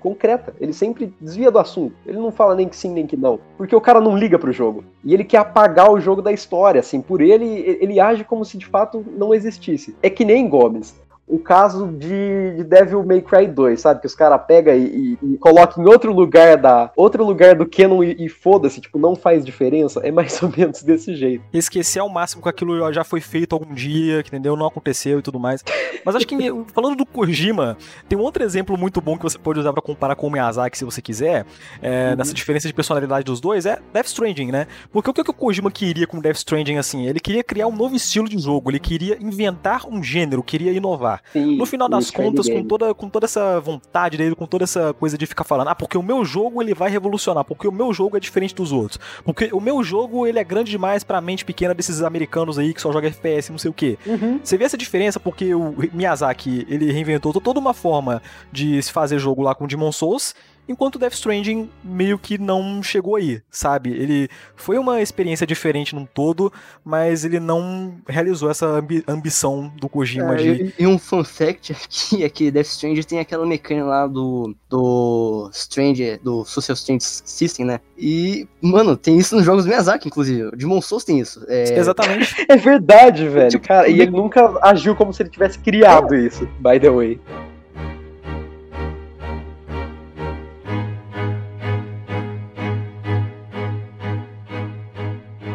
concreta. 0.00 0.54
Ele 0.58 0.72
sempre 0.72 1.14
desvia 1.20 1.50
do 1.50 1.58
assunto. 1.58 1.94
Ele 2.06 2.16
não 2.16 2.32
fala 2.32 2.54
nem 2.54 2.66
que 2.66 2.76
sim, 2.76 2.90
nem 2.90 3.06
que 3.06 3.16
não. 3.16 3.38
Porque 3.58 3.76
o 3.76 3.80
cara 3.80 4.00
não 4.00 4.16
liga 4.16 4.38
pro 4.38 4.52
jogo. 4.52 4.84
E 5.04 5.12
ele 5.12 5.22
quer 5.22 5.36
apagar 5.36 5.92
o 5.92 6.00
jogo 6.00 6.22
da 6.22 6.32
história, 6.32 6.80
assim. 6.80 7.02
Por 7.02 7.20
ele, 7.20 7.78
ele 7.78 8.00
age 8.00 8.24
como 8.24 8.42
se 8.42 8.56
de 8.56 8.64
fato 8.64 9.04
não 9.18 9.34
existisse. 9.34 9.94
É 10.02 10.08
que 10.08 10.24
nem 10.24 10.48
Gomes 10.48 10.94
o 11.26 11.38
caso 11.38 11.86
de, 11.86 12.56
de, 12.56 12.64
Devil 12.64 13.02
May 13.04 13.22
Cry 13.22 13.46
2, 13.46 13.80
sabe? 13.80 14.00
Que 14.00 14.06
os 14.06 14.14
caras 14.14 14.40
pegam 14.46 14.74
e, 14.74 15.18
e, 15.22 15.34
e 15.34 15.38
colocam 15.38 15.82
em 15.82 15.88
outro 15.88 16.12
lugar 16.12 16.56
da 16.58 16.90
outro 16.94 17.24
lugar 17.24 17.54
do 17.54 17.66
canon 17.66 18.04
e, 18.04 18.26
e 18.26 18.28
foda-se, 18.28 18.80
tipo, 18.80 18.98
não 18.98 19.16
faz 19.16 19.44
diferença. 19.44 20.00
É 20.02 20.10
mais 20.10 20.40
ou 20.42 20.52
menos 20.54 20.82
desse 20.82 21.14
jeito. 21.14 21.42
Esquecer 21.52 22.00
ao 22.00 22.08
máximo 22.08 22.42
que 22.42 22.48
aquilo 22.48 22.92
já 22.92 23.04
foi 23.04 23.20
feito 23.20 23.54
algum 23.54 23.72
dia, 23.74 24.22
que 24.22 24.28
entendeu? 24.28 24.54
Não 24.54 24.66
aconteceu 24.66 25.18
e 25.18 25.22
tudo 25.22 25.40
mais. 25.40 25.64
Mas 26.04 26.14
acho 26.14 26.26
que 26.26 26.36
falando 26.74 26.96
do 26.96 27.06
Kojima, 27.06 27.76
tem 28.08 28.18
um 28.18 28.22
outro 28.22 28.44
exemplo 28.44 28.76
muito 28.76 29.00
bom 29.00 29.16
que 29.16 29.22
você 29.22 29.38
pode 29.38 29.58
usar 29.58 29.72
para 29.72 29.82
comparar 29.82 30.16
com 30.16 30.26
o 30.26 30.30
Miyazaki, 30.30 30.76
se 30.76 30.84
você 30.84 31.00
quiser, 31.00 31.46
é, 31.80 32.10
uhum. 32.10 32.16
nessa 32.16 32.34
diferença 32.34 32.68
de 32.68 32.74
personalidade 32.74 33.24
dos 33.24 33.40
dois, 33.40 33.64
é 33.64 33.78
Death 33.92 34.06
Stranding, 34.06 34.50
né? 34.52 34.66
Porque 34.92 35.08
o 35.08 35.14
que, 35.14 35.24
que 35.24 35.30
o 35.30 35.34
Kojima 35.34 35.70
queria 35.70 36.06
com 36.06 36.20
Death 36.20 36.36
Stranding 36.36 36.76
assim? 36.76 37.06
Ele 37.06 37.20
queria 37.20 37.42
criar 37.42 37.66
um 37.66 37.74
novo 37.74 37.96
estilo 37.96 38.28
de 38.28 38.38
jogo, 38.38 38.70
ele 38.70 38.78
queria 38.78 39.16
inventar 39.20 39.86
um 39.88 40.02
gênero, 40.02 40.42
queria 40.42 40.72
inovar. 40.72 41.13
Sim, 41.32 41.56
no 41.56 41.66
final 41.66 41.88
das 41.88 42.10
contas, 42.10 42.48
com 42.48 42.64
toda, 42.64 42.94
com 42.94 43.08
toda 43.08 43.26
essa 43.26 43.60
vontade 43.60 44.16
dele, 44.16 44.34
com 44.34 44.46
toda 44.46 44.64
essa 44.64 44.92
coisa 44.94 45.16
de 45.16 45.26
ficar 45.26 45.44
falando, 45.44 45.68
ah, 45.68 45.74
porque 45.74 45.96
o 45.96 46.02
meu 46.02 46.24
jogo 46.24 46.62
ele 46.62 46.74
vai 46.74 46.90
revolucionar, 46.90 47.44
porque 47.44 47.66
o 47.66 47.72
meu 47.72 47.92
jogo 47.92 48.16
é 48.16 48.20
diferente 48.20 48.54
dos 48.54 48.72
outros, 48.72 48.98
porque 49.24 49.50
o 49.52 49.60
meu 49.60 49.82
jogo 49.82 50.26
ele 50.26 50.38
é 50.38 50.44
grande 50.44 50.70
demais 50.70 51.04
pra 51.04 51.20
mente 51.20 51.44
pequena 51.44 51.74
desses 51.74 52.02
americanos 52.02 52.58
aí 52.58 52.74
que 52.74 52.80
só 52.80 52.92
joga 52.92 53.08
FPS, 53.08 53.50
não 53.50 53.58
sei 53.58 53.70
o 53.70 53.74
que. 53.74 53.98
Uhum. 54.06 54.40
Você 54.42 54.56
vê 54.56 54.64
essa 54.64 54.76
diferença 54.76 55.20
porque 55.20 55.54
o 55.54 55.74
Miyazaki 55.92 56.66
ele 56.68 56.90
reinventou 56.90 57.32
toda 57.32 57.60
uma 57.60 57.74
forma 57.74 58.22
de 58.52 58.82
se 58.82 58.92
fazer 58.92 59.18
jogo 59.18 59.42
lá 59.42 59.54
com 59.54 59.66
Demon 59.66 59.92
Souls 59.92 60.34
enquanto 60.68 60.98
Death 60.98 61.14
Stranding 61.14 61.68
meio 61.82 62.18
que 62.18 62.38
não 62.38 62.82
chegou 62.82 63.16
aí, 63.16 63.42
sabe? 63.50 63.90
Ele 63.90 64.28
foi 64.56 64.78
uma 64.78 65.00
experiência 65.00 65.46
diferente 65.46 65.94
num 65.94 66.06
todo, 66.06 66.52
mas 66.84 67.24
ele 67.24 67.40
não 67.40 67.94
realizou 68.08 68.50
essa 68.50 68.66
ambi 68.66 69.04
ambição 69.06 69.72
do 69.76 69.88
Kojima 69.88 70.34
é, 70.34 70.36
de... 70.36 70.74
E 70.78 70.86
um 70.86 70.98
fun 70.98 71.24
fact 71.24 71.72
aqui 71.84 72.24
é 72.24 72.28
que 72.28 72.50
Death 72.50 72.66
Stranding 72.66 73.02
tem 73.02 73.18
aquela 73.18 73.46
mecânica 73.46 73.86
lá 73.86 74.06
do, 74.06 74.54
do 74.68 75.50
Strange, 75.52 76.18
do 76.22 76.44
Social 76.44 76.74
Strange 76.74 77.04
System, 77.04 77.66
né? 77.66 77.80
E, 77.98 78.46
mano, 78.60 78.96
tem 78.96 79.18
isso 79.18 79.36
nos 79.36 79.44
jogos 79.44 79.64
do 79.64 79.68
Miyazaki, 79.68 80.08
inclusive. 80.08 80.44
O 80.44 80.56
Demon 80.56 80.80
Souls 80.80 81.04
tem 81.04 81.18
isso. 81.20 81.44
É... 81.48 81.78
Exatamente. 81.78 82.34
é 82.48 82.56
verdade, 82.56 83.28
velho. 83.28 83.50
Tipo, 83.50 83.66
cara, 83.66 83.88
e 83.88 84.00
ele 84.00 84.10
nunca 84.10 84.58
agiu 84.62 84.94
como 84.94 85.12
se 85.12 85.22
ele 85.22 85.30
tivesse 85.30 85.58
criado 85.58 86.14
é. 86.14 86.20
isso, 86.20 86.46
by 86.60 86.78
the 86.80 86.90
way. 86.90 87.20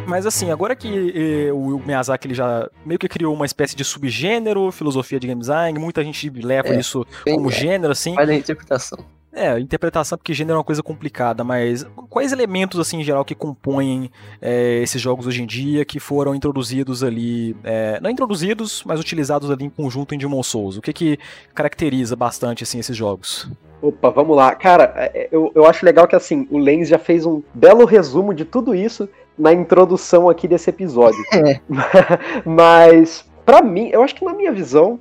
Mas 0.09 0.19
Mas 0.19 0.25
assim, 0.25 0.51
agora 0.51 0.75
que 0.75 1.47
eh, 1.47 1.53
o 1.53 1.79
Miyazaki 1.79 2.27
ele 2.27 2.33
já 2.33 2.69
meio 2.85 2.99
que 2.99 3.07
criou 3.07 3.33
uma 3.33 3.45
espécie 3.45 3.73
de 3.73 3.85
subgênero, 3.85 4.69
filosofia 4.69 5.17
de 5.17 5.27
game 5.27 5.39
design, 5.39 5.79
muita 5.79 6.03
gente 6.03 6.29
leva 6.29 6.75
É, 6.75 6.77
isso 6.77 7.07
bem, 7.23 7.35
como 7.35 7.49
é. 7.49 7.53
gênero, 7.53 7.93
assim. 7.93 8.15
Vai 8.15 8.25
da 8.25 8.35
interpretação. 8.35 8.99
É, 9.31 9.57
interpretação, 9.57 10.17
porque 10.17 10.33
gênero 10.33 10.55
é 10.55 10.57
uma 10.57 10.63
coisa 10.65 10.83
complicada, 10.83 11.41
mas 11.41 11.87
quais 12.09 12.33
elementos, 12.33 12.81
assim, 12.81 12.99
em 12.99 13.03
geral, 13.03 13.23
que 13.23 13.33
compõem 13.33 14.11
é, 14.41 14.81
esses 14.83 15.01
jogos 15.01 15.25
hoje 15.25 15.41
em 15.41 15.45
dia, 15.45 15.85
que 15.85 16.01
foram 16.01 16.35
introduzidos 16.35 17.01
ali, 17.01 17.55
é, 17.63 17.97
não 18.01 18.09
introduzidos, 18.09 18.83
mas 18.85 18.99
utilizados 18.99 19.49
ali 19.49 19.63
em 19.63 19.69
conjunto 19.69 20.13
em 20.13 20.17
Demon 20.17 20.43
Souls? 20.43 20.75
O 20.75 20.81
que 20.81 20.91
que 20.91 21.19
caracteriza 21.55 22.13
bastante, 22.13 22.61
assim, 22.63 22.79
esses 22.79 22.97
jogos? 22.97 23.49
Opa, 23.81 24.09
vamos 24.09 24.35
lá. 24.35 24.53
Cara, 24.53 24.91
é, 24.97 25.29
eu, 25.31 25.49
eu 25.55 25.65
acho 25.65 25.85
legal 25.85 26.05
que 26.05 26.15
assim, 26.15 26.45
o 26.51 26.57
Lens 26.57 26.89
já 26.89 26.99
fez 26.99 27.25
um 27.25 27.41
belo 27.53 27.85
resumo 27.85 28.33
de 28.33 28.43
tudo 28.43 28.75
isso 28.75 29.07
na 29.39 29.53
introdução 29.53 30.29
aqui 30.29 30.47
desse 30.47 30.69
episódio. 30.69 31.23
É. 31.33 31.61
Mas, 32.45 33.25
pra 33.45 33.61
mim, 33.61 33.89
eu 33.91 34.03
acho 34.03 34.13
que 34.13 34.25
na 34.25 34.33
minha 34.33 34.51
visão, 34.51 34.99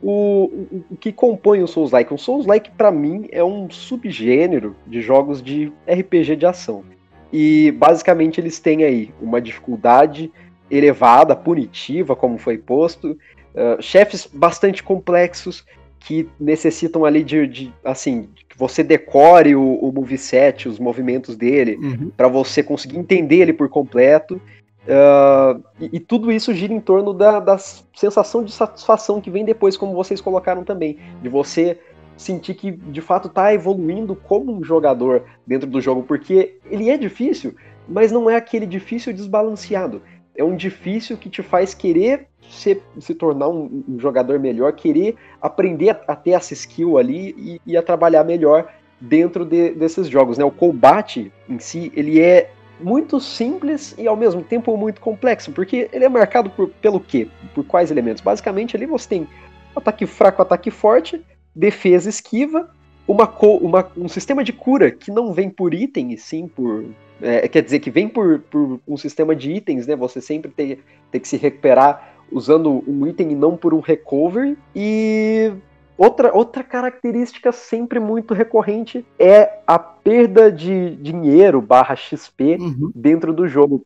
o, 0.00 0.44
o, 0.70 0.84
o 0.92 0.96
que 0.96 1.12
compõe 1.12 1.62
o 1.62 1.66
Souls-like? 1.66 2.14
O 2.14 2.18
Souls-like, 2.18 2.70
pra 2.70 2.92
mim, 2.92 3.28
é 3.32 3.42
um 3.42 3.68
subgênero 3.68 4.76
de 4.86 5.02
jogos 5.02 5.42
de 5.42 5.72
RPG 5.88 6.36
de 6.36 6.46
ação. 6.46 6.84
E, 7.32 7.72
basicamente, 7.72 8.40
eles 8.40 8.60
têm 8.60 8.84
aí 8.84 9.12
uma 9.20 9.40
dificuldade 9.40 10.30
elevada, 10.70 11.34
punitiva, 11.34 12.14
como 12.14 12.38
foi 12.38 12.58
posto, 12.58 13.18
uh, 13.54 13.82
chefes 13.82 14.26
bastante 14.32 14.82
complexos, 14.82 15.64
que 16.00 16.28
necessitam 16.38 17.04
ali 17.04 17.22
de, 17.22 17.46
de 17.46 17.72
assim, 17.84 18.28
você 18.62 18.84
decore 18.84 19.56
o, 19.56 19.74
o 19.74 19.90
moveset, 19.90 20.68
os 20.68 20.78
movimentos 20.78 21.34
dele, 21.34 21.76
Uhum. 21.82 22.12
para 22.16 22.28
você 22.28 22.62
conseguir 22.62 22.96
entender 22.96 23.38
ele 23.40 23.52
por 23.52 23.68
completo. 23.68 24.40
Uh, 24.84 25.60
e, 25.80 25.96
e 25.96 26.00
tudo 26.00 26.30
isso 26.30 26.54
gira 26.54 26.72
em 26.72 26.80
torno 26.80 27.12
da, 27.12 27.40
da 27.40 27.58
sensação 27.58 28.44
de 28.44 28.52
satisfação 28.52 29.20
que 29.20 29.30
vem 29.32 29.44
depois, 29.44 29.76
como 29.76 29.94
vocês 29.94 30.20
colocaram 30.20 30.62
também, 30.62 30.96
de 31.20 31.28
você 31.28 31.76
sentir 32.16 32.54
que 32.54 32.70
de 32.70 33.00
fato 33.00 33.28
tá 33.28 33.52
evoluindo 33.52 34.14
como 34.14 34.56
um 34.56 34.62
jogador 34.62 35.24
dentro 35.44 35.68
do 35.68 35.80
jogo, 35.80 36.04
porque 36.04 36.54
ele 36.70 36.88
é 36.88 36.96
difícil, 36.96 37.56
mas 37.88 38.12
não 38.12 38.30
é 38.30 38.36
aquele 38.36 38.66
difícil 38.66 39.12
desbalanceado. 39.12 40.02
É 40.36 40.42
um 40.42 40.56
difícil 40.56 41.16
que 41.16 41.28
te 41.28 41.42
faz 41.42 41.74
querer 41.74 42.26
se, 42.48 42.82
se 43.00 43.14
tornar 43.14 43.48
um, 43.48 43.84
um 43.88 43.98
jogador 43.98 44.38
melhor, 44.38 44.72
querer 44.72 45.16
aprender 45.40 45.90
a, 45.90 46.16
ter 46.16 46.30
essa 46.30 46.52
skill 46.52 46.98
ali 46.98 47.34
e, 47.38 47.60
e 47.66 47.76
a 47.76 47.82
trabalhar 47.82 48.24
melhor 48.24 48.72
dentro 49.00 49.44
de, 49.44 49.70
desses 49.70 50.08
jogos. 50.08 50.38
Né? 50.38 50.44
O 50.44 50.50
combate 50.50 51.32
em 51.48 51.58
si, 51.58 51.92
ele 51.94 52.20
é 52.20 52.50
muito 52.80 53.20
simples 53.20 53.94
e 53.96 54.06
ao 54.06 54.16
mesmo 54.16 54.42
tempo 54.42 54.76
muito 54.76 55.00
complexo, 55.00 55.52
porque 55.52 55.88
ele 55.92 56.04
é 56.04 56.08
marcado 56.08 56.50
por, 56.50 56.68
pelo 56.68 57.00
quê? 57.00 57.28
Por 57.54 57.64
quais 57.64 57.90
elementos? 57.90 58.22
Basicamente 58.22 58.76
ali 58.76 58.86
você 58.86 59.08
tem 59.08 59.28
ataque 59.74 60.06
fraco, 60.06 60.42
ataque 60.42 60.70
forte, 60.70 61.22
defesa, 61.54 62.08
esquiva, 62.08 62.70
uma, 63.06 63.28
uma, 63.40 63.90
um 63.96 64.08
sistema 64.08 64.44
de 64.44 64.52
cura 64.52 64.90
que 64.90 65.10
não 65.10 65.32
vem 65.32 65.50
por 65.50 65.74
item 65.74 66.12
e 66.12 66.18
sim 66.18 66.48
por. 66.48 66.84
É, 67.22 67.46
quer 67.46 67.62
dizer, 67.62 67.78
que 67.78 67.90
vem 67.90 68.08
por, 68.08 68.40
por, 68.50 68.80
um 68.86 68.96
sistema 68.96 69.34
de 69.34 69.52
itens, 69.52 69.86
né? 69.86 69.94
Você 69.94 70.20
sempre 70.20 70.50
tem, 70.50 70.78
tem 71.10 71.20
que 71.20 71.28
se 71.28 71.36
recuperar 71.36 72.14
usando 72.30 72.82
um 72.86 73.06
item 73.06 73.32
e 73.32 73.34
não 73.34 73.56
por 73.56 73.72
um 73.72 73.80
recovery. 73.80 74.58
E 74.74 75.52
outra, 75.96 76.34
outra 76.34 76.64
característica 76.64 77.52
sempre 77.52 78.00
muito 78.00 78.34
recorrente 78.34 79.06
é 79.18 79.60
a 79.66 79.78
perda 80.02 80.50
de 80.50 80.96
dinheiro 80.96 81.60
barra 81.60 81.94
XP 81.96 82.56
Uhum. 82.60 82.90
dentro 82.94 83.32
do 83.32 83.46
jogo. 83.46 83.82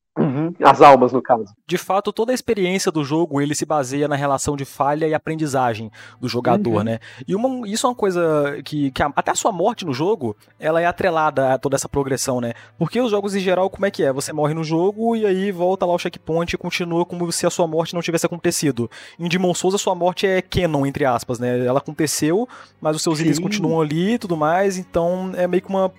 As 0.64 0.80
almas, 0.80 1.12
no 1.12 1.20
caso. 1.20 1.44
De 1.66 1.76
fato, 1.76 2.10
toda 2.10 2.32
a 2.32 2.34
experiência 2.34 2.90
do 2.90 3.04
jogo 3.04 3.38
ele 3.38 3.54
se 3.54 3.66
baseia 3.66 4.08
na 4.08 4.16
relação 4.16 4.56
de 4.56 4.64
falha 4.64 5.06
e 5.06 5.12
aprendizagem 5.12 5.90
do 6.18 6.26
jogador, 6.26 6.78
Uhum. 6.78 6.84
né? 6.84 7.00
E 7.28 7.34
uma- 7.36 7.68
isso 7.68 7.86
é 7.86 7.90
uma 7.90 7.94
coisa 7.94 8.58
que, 8.64 8.90
que 8.92 9.02
a- 9.02 9.12
até 9.14 9.30
a 9.32 9.34
sua 9.34 9.52
morte 9.52 9.84
no 9.84 9.92
jogo, 9.92 10.34
ela 10.58 10.80
é 10.80 10.86
atrelada 10.86 11.52
a 11.52 11.58
toda 11.58 11.76
essa 11.76 11.86
progressão, 11.86 12.40
né? 12.40 12.54
Porque 12.78 12.98
os 12.98 13.10
jogos 13.10 13.34
em 13.34 13.40
geral, 13.40 13.68
como 13.68 13.84
é 13.84 13.90
que 13.90 14.02
é? 14.02 14.10
Você 14.10 14.32
morre 14.32 14.54
no 14.54 14.64
jogo 14.64 15.14
e 15.14 15.26
aí 15.26 15.52
volta 15.52 15.84
lá 15.84 15.92
o 15.92 15.98
checkpoint 15.98 16.54
e 16.54 16.56
continua 16.58 17.04
como 17.04 17.30
se 17.30 17.46
a 17.46 17.50
sua 17.50 17.66
morte 17.66 17.92
não 17.92 18.00
tivesse 18.00 18.24
acontecido. 18.24 18.90
Em 19.18 19.28
Demon 19.28 19.52
Souls, 19.52 19.74
a 19.74 19.78
sua 19.78 19.94
morte 19.94 20.26
é 20.26 20.40
canon, 20.40 20.86
entre 20.86 21.04
aspas, 21.04 21.38
né? 21.38 21.62
Ela 21.66 21.78
aconteceu, 21.78 22.48
mas 22.80 22.96
os 22.96 23.02
seus 23.02 23.20
itens 23.20 23.36
Sim. 23.36 23.42
continuam 23.42 23.82
ali 23.82 24.14
e 24.14 24.18
tudo 24.18 24.34
mais, 24.34 24.78
então 24.78 25.30
é 25.36 25.46
meio 25.46 25.62
que 25.62 25.68
uma, 25.68 25.92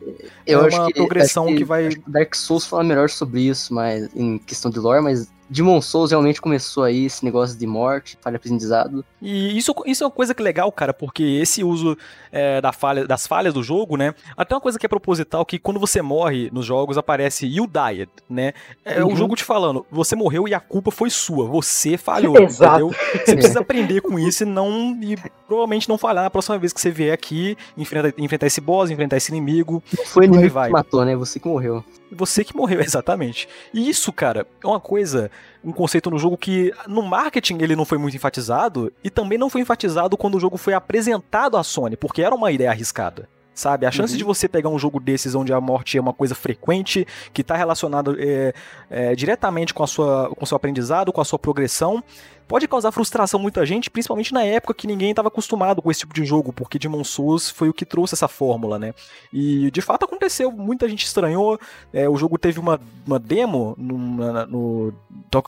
Eu 0.45 0.63
é 0.63 0.67
acho 0.67 0.77
uma 0.77 0.87
que, 0.87 0.93
progressão 0.93 1.45
acho 1.47 1.55
que 1.57 1.63
vai- 1.63 1.87
acho 1.87 1.99
que 1.99 2.09
Dark 2.09 2.35
Souls 2.35 2.65
fala 2.65 2.83
melhor 2.83 3.09
sobre 3.09 3.41
isso, 3.41 3.73
mas 3.73 4.09
em 4.15 4.37
questão 4.39 4.69
de 4.71 4.79
lore, 4.79 5.01
mas 5.03 5.27
Demon 5.49 5.81
Souls 5.81 6.11
realmente 6.11 6.41
começou 6.41 6.83
aí 6.83 7.05
esse 7.05 7.23
negócio 7.23 7.57
de 7.57 7.65
morte, 7.65 8.17
falha 8.21 8.35
aprendizado. 8.37 9.03
E 9.21 9.57
isso, 9.57 9.73
isso 9.85 10.03
é 10.03 10.07
uma 10.07 10.11
coisa 10.11 10.33
que 10.33 10.41
é 10.41 10.43
legal, 10.43 10.71
cara, 10.71 10.93
porque 10.93 11.23
esse 11.23 11.63
uso 11.63 11.97
é, 12.31 12.59
da 12.61 12.71
falha, 12.73 13.07
das 13.07 13.25
falhas 13.25 13.53
do 13.53 13.63
jogo, 13.63 13.95
né? 13.97 14.13
Até 14.35 14.53
uma 14.55 14.61
coisa 14.61 14.77
que 14.77 14.85
é 14.85 14.89
proposital, 14.89 15.45
que 15.45 15.57
quando 15.57 15.79
você 15.79 16.01
morre 16.01 16.49
nos 16.51 16.65
jogos 16.65 16.97
aparece 16.97 17.47
You 17.47 17.67
Died, 17.67 18.09
né? 18.29 18.53
É 18.83 19.03
Uhum. 19.03 19.13
o 19.13 19.15
jogo 19.15 19.35
te 19.35 19.43
falando, 19.43 19.85
você 19.91 20.15
morreu 20.15 20.47
e 20.47 20.53
a 20.53 20.59
culpa 20.59 20.91
foi 20.91 21.09
sua, 21.09 21.45
você 21.47 21.97
falhou, 21.97 22.37
Exato. 22.41 22.75
entendeu? 22.87 22.95
Você 23.25 23.35
precisa 23.35 23.59
aprender 23.61 24.01
com 24.01 24.19
isso 24.19 24.43
e 24.43 24.45
não 24.45 24.97
e 25.01 25.15
provavelmente 25.47 25.87
não 25.87 25.97
falhar 25.97 26.23
na 26.23 26.29
próxima 26.29 26.57
vez 26.57 26.73
que 26.73 26.81
você 26.81 26.91
vier 26.91 27.13
aqui, 27.13 27.57
enfrentar, 27.77 28.13
enfrentar 28.17 28.47
esse 28.47 28.59
boss, 28.59 28.89
enfrentar 28.91 29.17
esse 29.17 29.31
inimigo. 29.31 29.81
Foi 30.05 30.23
o 30.23 30.25
aí 30.25 30.33
inimigo 30.33 30.53
vai. 30.53 30.67
que 30.67 30.73
matou, 30.73 31.05
né? 31.05 31.15
Você 31.15 31.39
que 31.39 31.47
morreu. 31.47 31.83
Você 32.11 32.43
que 32.43 32.55
morreu, 32.55 32.79
exatamente. 32.81 33.47
E 33.73 33.89
isso, 33.89 34.11
cara, 34.13 34.45
é 34.63 34.67
uma 34.67 34.79
coisa, 34.79 35.29
um 35.63 35.71
conceito 35.71 36.09
no 36.09 36.17
jogo 36.17 36.37
que 36.37 36.73
no 36.87 37.01
marketing 37.01 37.57
ele 37.61 37.75
não 37.75 37.85
foi 37.85 37.97
muito 37.97 38.15
enfatizado 38.15 38.91
e 39.03 39.09
também 39.09 39.37
não 39.37 39.49
foi 39.49 39.61
enfatizado 39.61 40.15
quando 40.17 40.35
o 40.35 40.39
jogo 40.39 40.57
foi 40.57 40.73
apresentado 40.73 41.57
à 41.57 41.63
Sony, 41.63 41.97
porque 41.97 42.21
era 42.21 42.33
uma 42.35 42.51
ideia 42.51 42.69
arriscada. 42.71 43.27
Sabe, 43.53 43.87
a 43.87 43.91
chance 43.91 44.13
Uhum. 44.13 44.19
de 44.19 44.23
você 44.23 44.47
pegar 44.47 44.69
um 44.69 44.77
jogo 44.77 44.99
desses 44.99 45.33
onde 45.33 45.51
a 45.51 45.59
morte 45.59 45.97
é 45.97 46.01
uma 46.01 46.13
coisa 46.13 46.35
frequente, 46.35 47.07
que 47.33 47.41
está 47.41 47.55
relacionado 47.55 48.15
é, 48.19 48.53
é, 48.87 49.15
diretamente 49.15 49.73
com, 49.73 49.83
a 49.83 49.87
sua, 49.87 50.29
com 50.29 50.43
o 50.43 50.47
seu 50.47 50.55
aprendizado, 50.55 51.11
com 51.11 51.19
a 51.21 51.25
sua 51.25 51.39
progressão, 51.39 52.03
pode 52.47 52.67
causar 52.67 52.91
frustração 52.91 53.39
muita 53.39 53.65
gente, 53.65 53.89
principalmente 53.89 54.33
na 54.33 54.43
época 54.43 54.73
que 54.73 54.87
ninguém 54.87 55.09
estava 55.09 55.27
acostumado 55.27 55.81
com 55.81 55.91
esse 55.91 56.01
tipo 56.01 56.13
de 56.13 56.23
jogo, 56.25 56.53
porque 56.53 56.79
Demon 56.79 57.03
Souls 57.03 57.49
foi 57.49 57.69
o 57.69 57.73
que 57.73 57.85
trouxe 57.85 58.13
essa 58.15 58.27
fórmula, 58.27 58.79
né? 58.79 58.93
E 59.33 59.69
de 59.71 59.81
fato 59.81 60.05
aconteceu, 60.05 60.51
muita 60.51 60.87
gente 60.87 61.05
estranhou. 61.05 61.59
é, 61.93 62.07
o 62.07 62.15
jogo 62.15 62.37
teve 62.37 62.59
uma, 62.59 62.79
uma 63.05 63.19
demo 63.19 63.75
no, 63.77 63.97
na- 63.97 64.45
no 64.45 64.93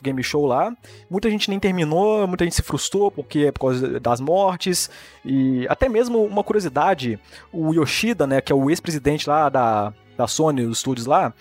Game 0.02 0.22
Show 0.22 0.46
lá. 0.46 0.72
Muita 1.10 1.30
gente 1.30 1.48
nem 1.50 1.58
terminou, 1.58 2.26
muita 2.26 2.44
gente 2.44 2.54
se 2.56 2.62
frustrou 2.62 3.10
porque 3.10 3.40
é 3.46 3.52
por 3.52 3.60
causa 3.60 3.98
das 4.00 4.20
mortes. 4.20 4.90
E 5.24 5.66
até 5.68 5.88
mesmo 5.88 6.24
uma 6.24 6.44
curiosidade: 6.44 7.18
o 7.52 7.72
Yoshida, 7.72 8.26
né, 8.26 8.40
que 8.40 8.52
é 8.52 8.54
o 8.54 8.68
ex-presidente 8.70 9.28
lá 9.28 9.48
da, 9.48 9.92
da 10.16 10.26
Sony, 10.26 10.64
dos 10.66 10.78
estúdios 10.78 11.06
lá. 11.06 11.32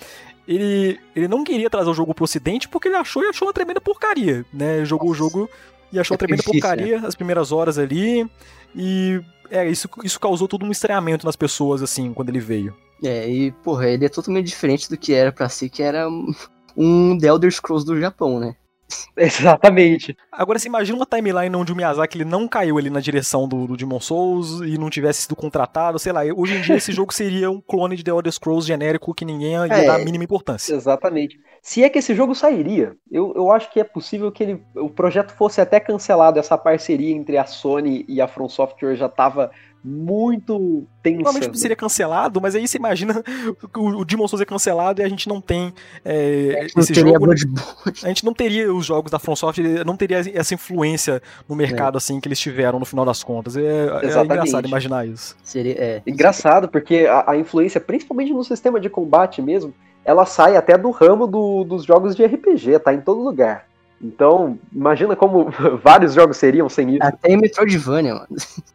Ele, 0.50 1.00
ele 1.16 1.28
não 1.28 1.44
queria 1.44 1.70
trazer 1.70 1.92
o 1.92 1.94
jogo 1.94 2.12
pro 2.16 2.24
ocidente 2.24 2.68
porque 2.68 2.88
ele 2.88 2.96
achou 2.98 3.24
e 3.24 3.28
achou 3.28 3.48
uma 3.48 3.54
tremenda 3.54 3.80
porcaria, 3.80 4.44
né? 4.52 4.84
Jogou 4.84 5.12
o 5.12 5.14
jogo 5.14 5.48
e 5.94 6.00
achou 6.00 6.16
É 6.16 6.16
uma 6.16 6.18
tremenda 6.18 6.42
difícil, 6.42 6.60
porcaria 6.60 7.00
as 7.06 7.14
primeiras 7.14 7.52
horas 7.52 7.78
ali. 7.78 8.28
E 8.76 9.22
é, 9.52 9.70
isso, 9.70 9.88
isso 10.04 10.20
causou 10.20 10.48
todo 10.48 10.66
um 10.66 10.72
estranhamento 10.72 11.24
nas 11.24 11.36
pessoas, 11.36 11.84
assim, 11.84 12.12
quando 12.14 12.30
ele 12.30 12.40
veio. 12.40 12.76
É, 13.04 13.30
e, 13.30 13.52
porra, 13.64 13.88
ele 13.90 14.06
é 14.06 14.10
totalmente 14.10 14.48
diferente 14.48 14.90
do 14.90 14.98
que 14.98 15.14
era 15.14 15.32
pra 15.32 15.48
si, 15.50 15.70
que 15.70 15.84
era 15.84 16.10
um- 16.10 16.34
um 16.76 17.18
The 17.18 17.28
Elder 17.28 17.52
Scrolls 17.52 17.86
do 17.86 18.00
Japão, 18.00 18.40
né? 18.40 18.56
Exatamente. 19.16 20.16
Agora, 20.32 20.58
você 20.58 20.68
imagina 20.68 20.98
uma 20.98 21.06
timeline 21.06 21.56
onde 21.56 21.72
o 21.72 21.76
Miyazaki 21.76 22.18
ele 22.18 22.26
não 22.26 22.48
caiu 22.48 22.78
ali 22.78 22.90
na 22.90 23.00
direção 23.00 23.48
do, 23.48 23.68
do 23.68 23.78
Demon 23.78 24.00
Souls 24.00 24.62
e 24.62 24.78
não 24.78 24.90
tivesse 24.90 25.24
sido 25.24 25.36
contratado, 25.36 26.00
sei 26.00 26.12
lá. 26.12 26.22
Hoje 26.36 26.56
em 26.56 26.62
dia 26.62 26.76
esse 26.76 26.92
jogo 26.92 27.14
seria 27.14 27.52
um 27.52 27.62
clone 27.62 27.96
de 27.96 28.04
The 28.04 28.12
Elder 28.12 28.32
Scrolls 28.32 28.68
genérico 28.68 29.14
que 29.14 29.26
ninguém 29.26 29.52
ia 29.54 29.66
É. 29.68 29.86
dar 29.86 29.96
a 29.96 30.00
mínima 30.00 30.24
importância. 30.24 30.74
Exatamente. 30.74 31.38
Se 31.62 31.84
é 31.84 31.90
que 31.90 32.00
esse 32.00 32.16
jogo 32.16 32.34
sairia, 32.34 32.96
eu, 33.12 33.34
eu 33.36 33.52
acho 33.52 33.72
que 33.72 33.80
é 33.80 33.84
possível 33.84 34.32
que 34.32 34.44
ele, 34.44 34.64
o 34.76 34.90
projeto 34.90 35.32
fosse 35.34 35.60
até 35.62 35.80
cancelado. 35.80 36.40
Essa 36.40 36.58
parceria 36.58 37.14
entre 37.16 37.38
a 37.38 37.46
Sony 37.46 38.06
e 38.08 38.22
a 38.22 38.28
From 38.28 38.48
Software 38.50 38.96
já 38.96 39.08
estava 39.08 39.52
muito 39.84 40.84
tensa. 41.02 41.24
Provavelmente 41.24 41.60
seria 41.60 41.76
cancelado, 41.76 42.42
mas 42.42 42.56
aí 42.56 42.68
você 42.68 42.78
imagina 42.78 43.24
o, 43.78 44.02
o 44.02 44.06
Demon 44.06 44.28
Souls 44.28 44.42
é 44.42 44.46
cancelado 44.46 45.02
e 45.02 45.04
a 45.04 45.10
gente 45.10 45.28
não 45.28 45.40
tem 45.40 45.74
é, 46.04 46.68
Não 46.76 46.82
esse 46.84 46.94
teria 46.94 47.14
jogo. 47.14 47.26
Bloodborne. 47.26 47.64
A 48.04 48.08
gente 48.08 48.26
não 48.26 48.34
teria 48.34 48.74
os 48.74 48.86
jogos 48.86 49.12
da 49.12 49.20
From 49.20 49.36
Software, 49.36 49.86
não 49.86 49.96
teria 49.96 50.20
essa 50.34 50.54
influência 50.54 51.22
no 51.48 51.56
mercado 51.56 51.98
assim 51.98 52.20
que 52.20 52.28
eles 52.28 52.40
tiveram 52.40 52.80
no 52.80 52.86
final 52.86 53.06
das 53.06 53.24
contas. 53.24 53.56
É, 53.56 53.62
é 53.62 54.24
engraçado 54.24 54.68
imaginar 54.68 55.08
isso. 55.08 55.36
Seria, 55.44 55.74
é. 55.74 56.02
Engraçado, 56.06 56.68
porque 56.68 57.08
a, 57.10 57.32
a 57.32 57.38
influência, 57.38 57.80
principalmente 57.80 58.34
no 58.34 58.44
sistema 58.44 58.80
de 58.80 58.90
combate 58.90 59.42
mesmo, 59.42 59.74
ela 60.04 60.26
sai 60.26 60.56
até 60.56 60.78
do 60.78 60.92
ramo 60.92 61.28
do- 61.28 61.64
dos 61.64 61.84
jogos 61.86 62.16
de 62.16 62.26
RPG, 62.26 62.80
tá 62.80 62.94
em 62.94 63.02
todo 63.02 63.22
lugar. 63.22 63.68
Então, 64.02 64.58
imagina 64.74 65.16
como 65.16 65.50
vários 65.84 66.14
jogos 66.14 66.38
seriam 66.38 66.70
sem 66.70 66.92
isso. 66.92 67.00
Até 67.04 67.34
em 67.34 67.38
Metroidvania, 67.38 68.14
mano. 68.16 68.28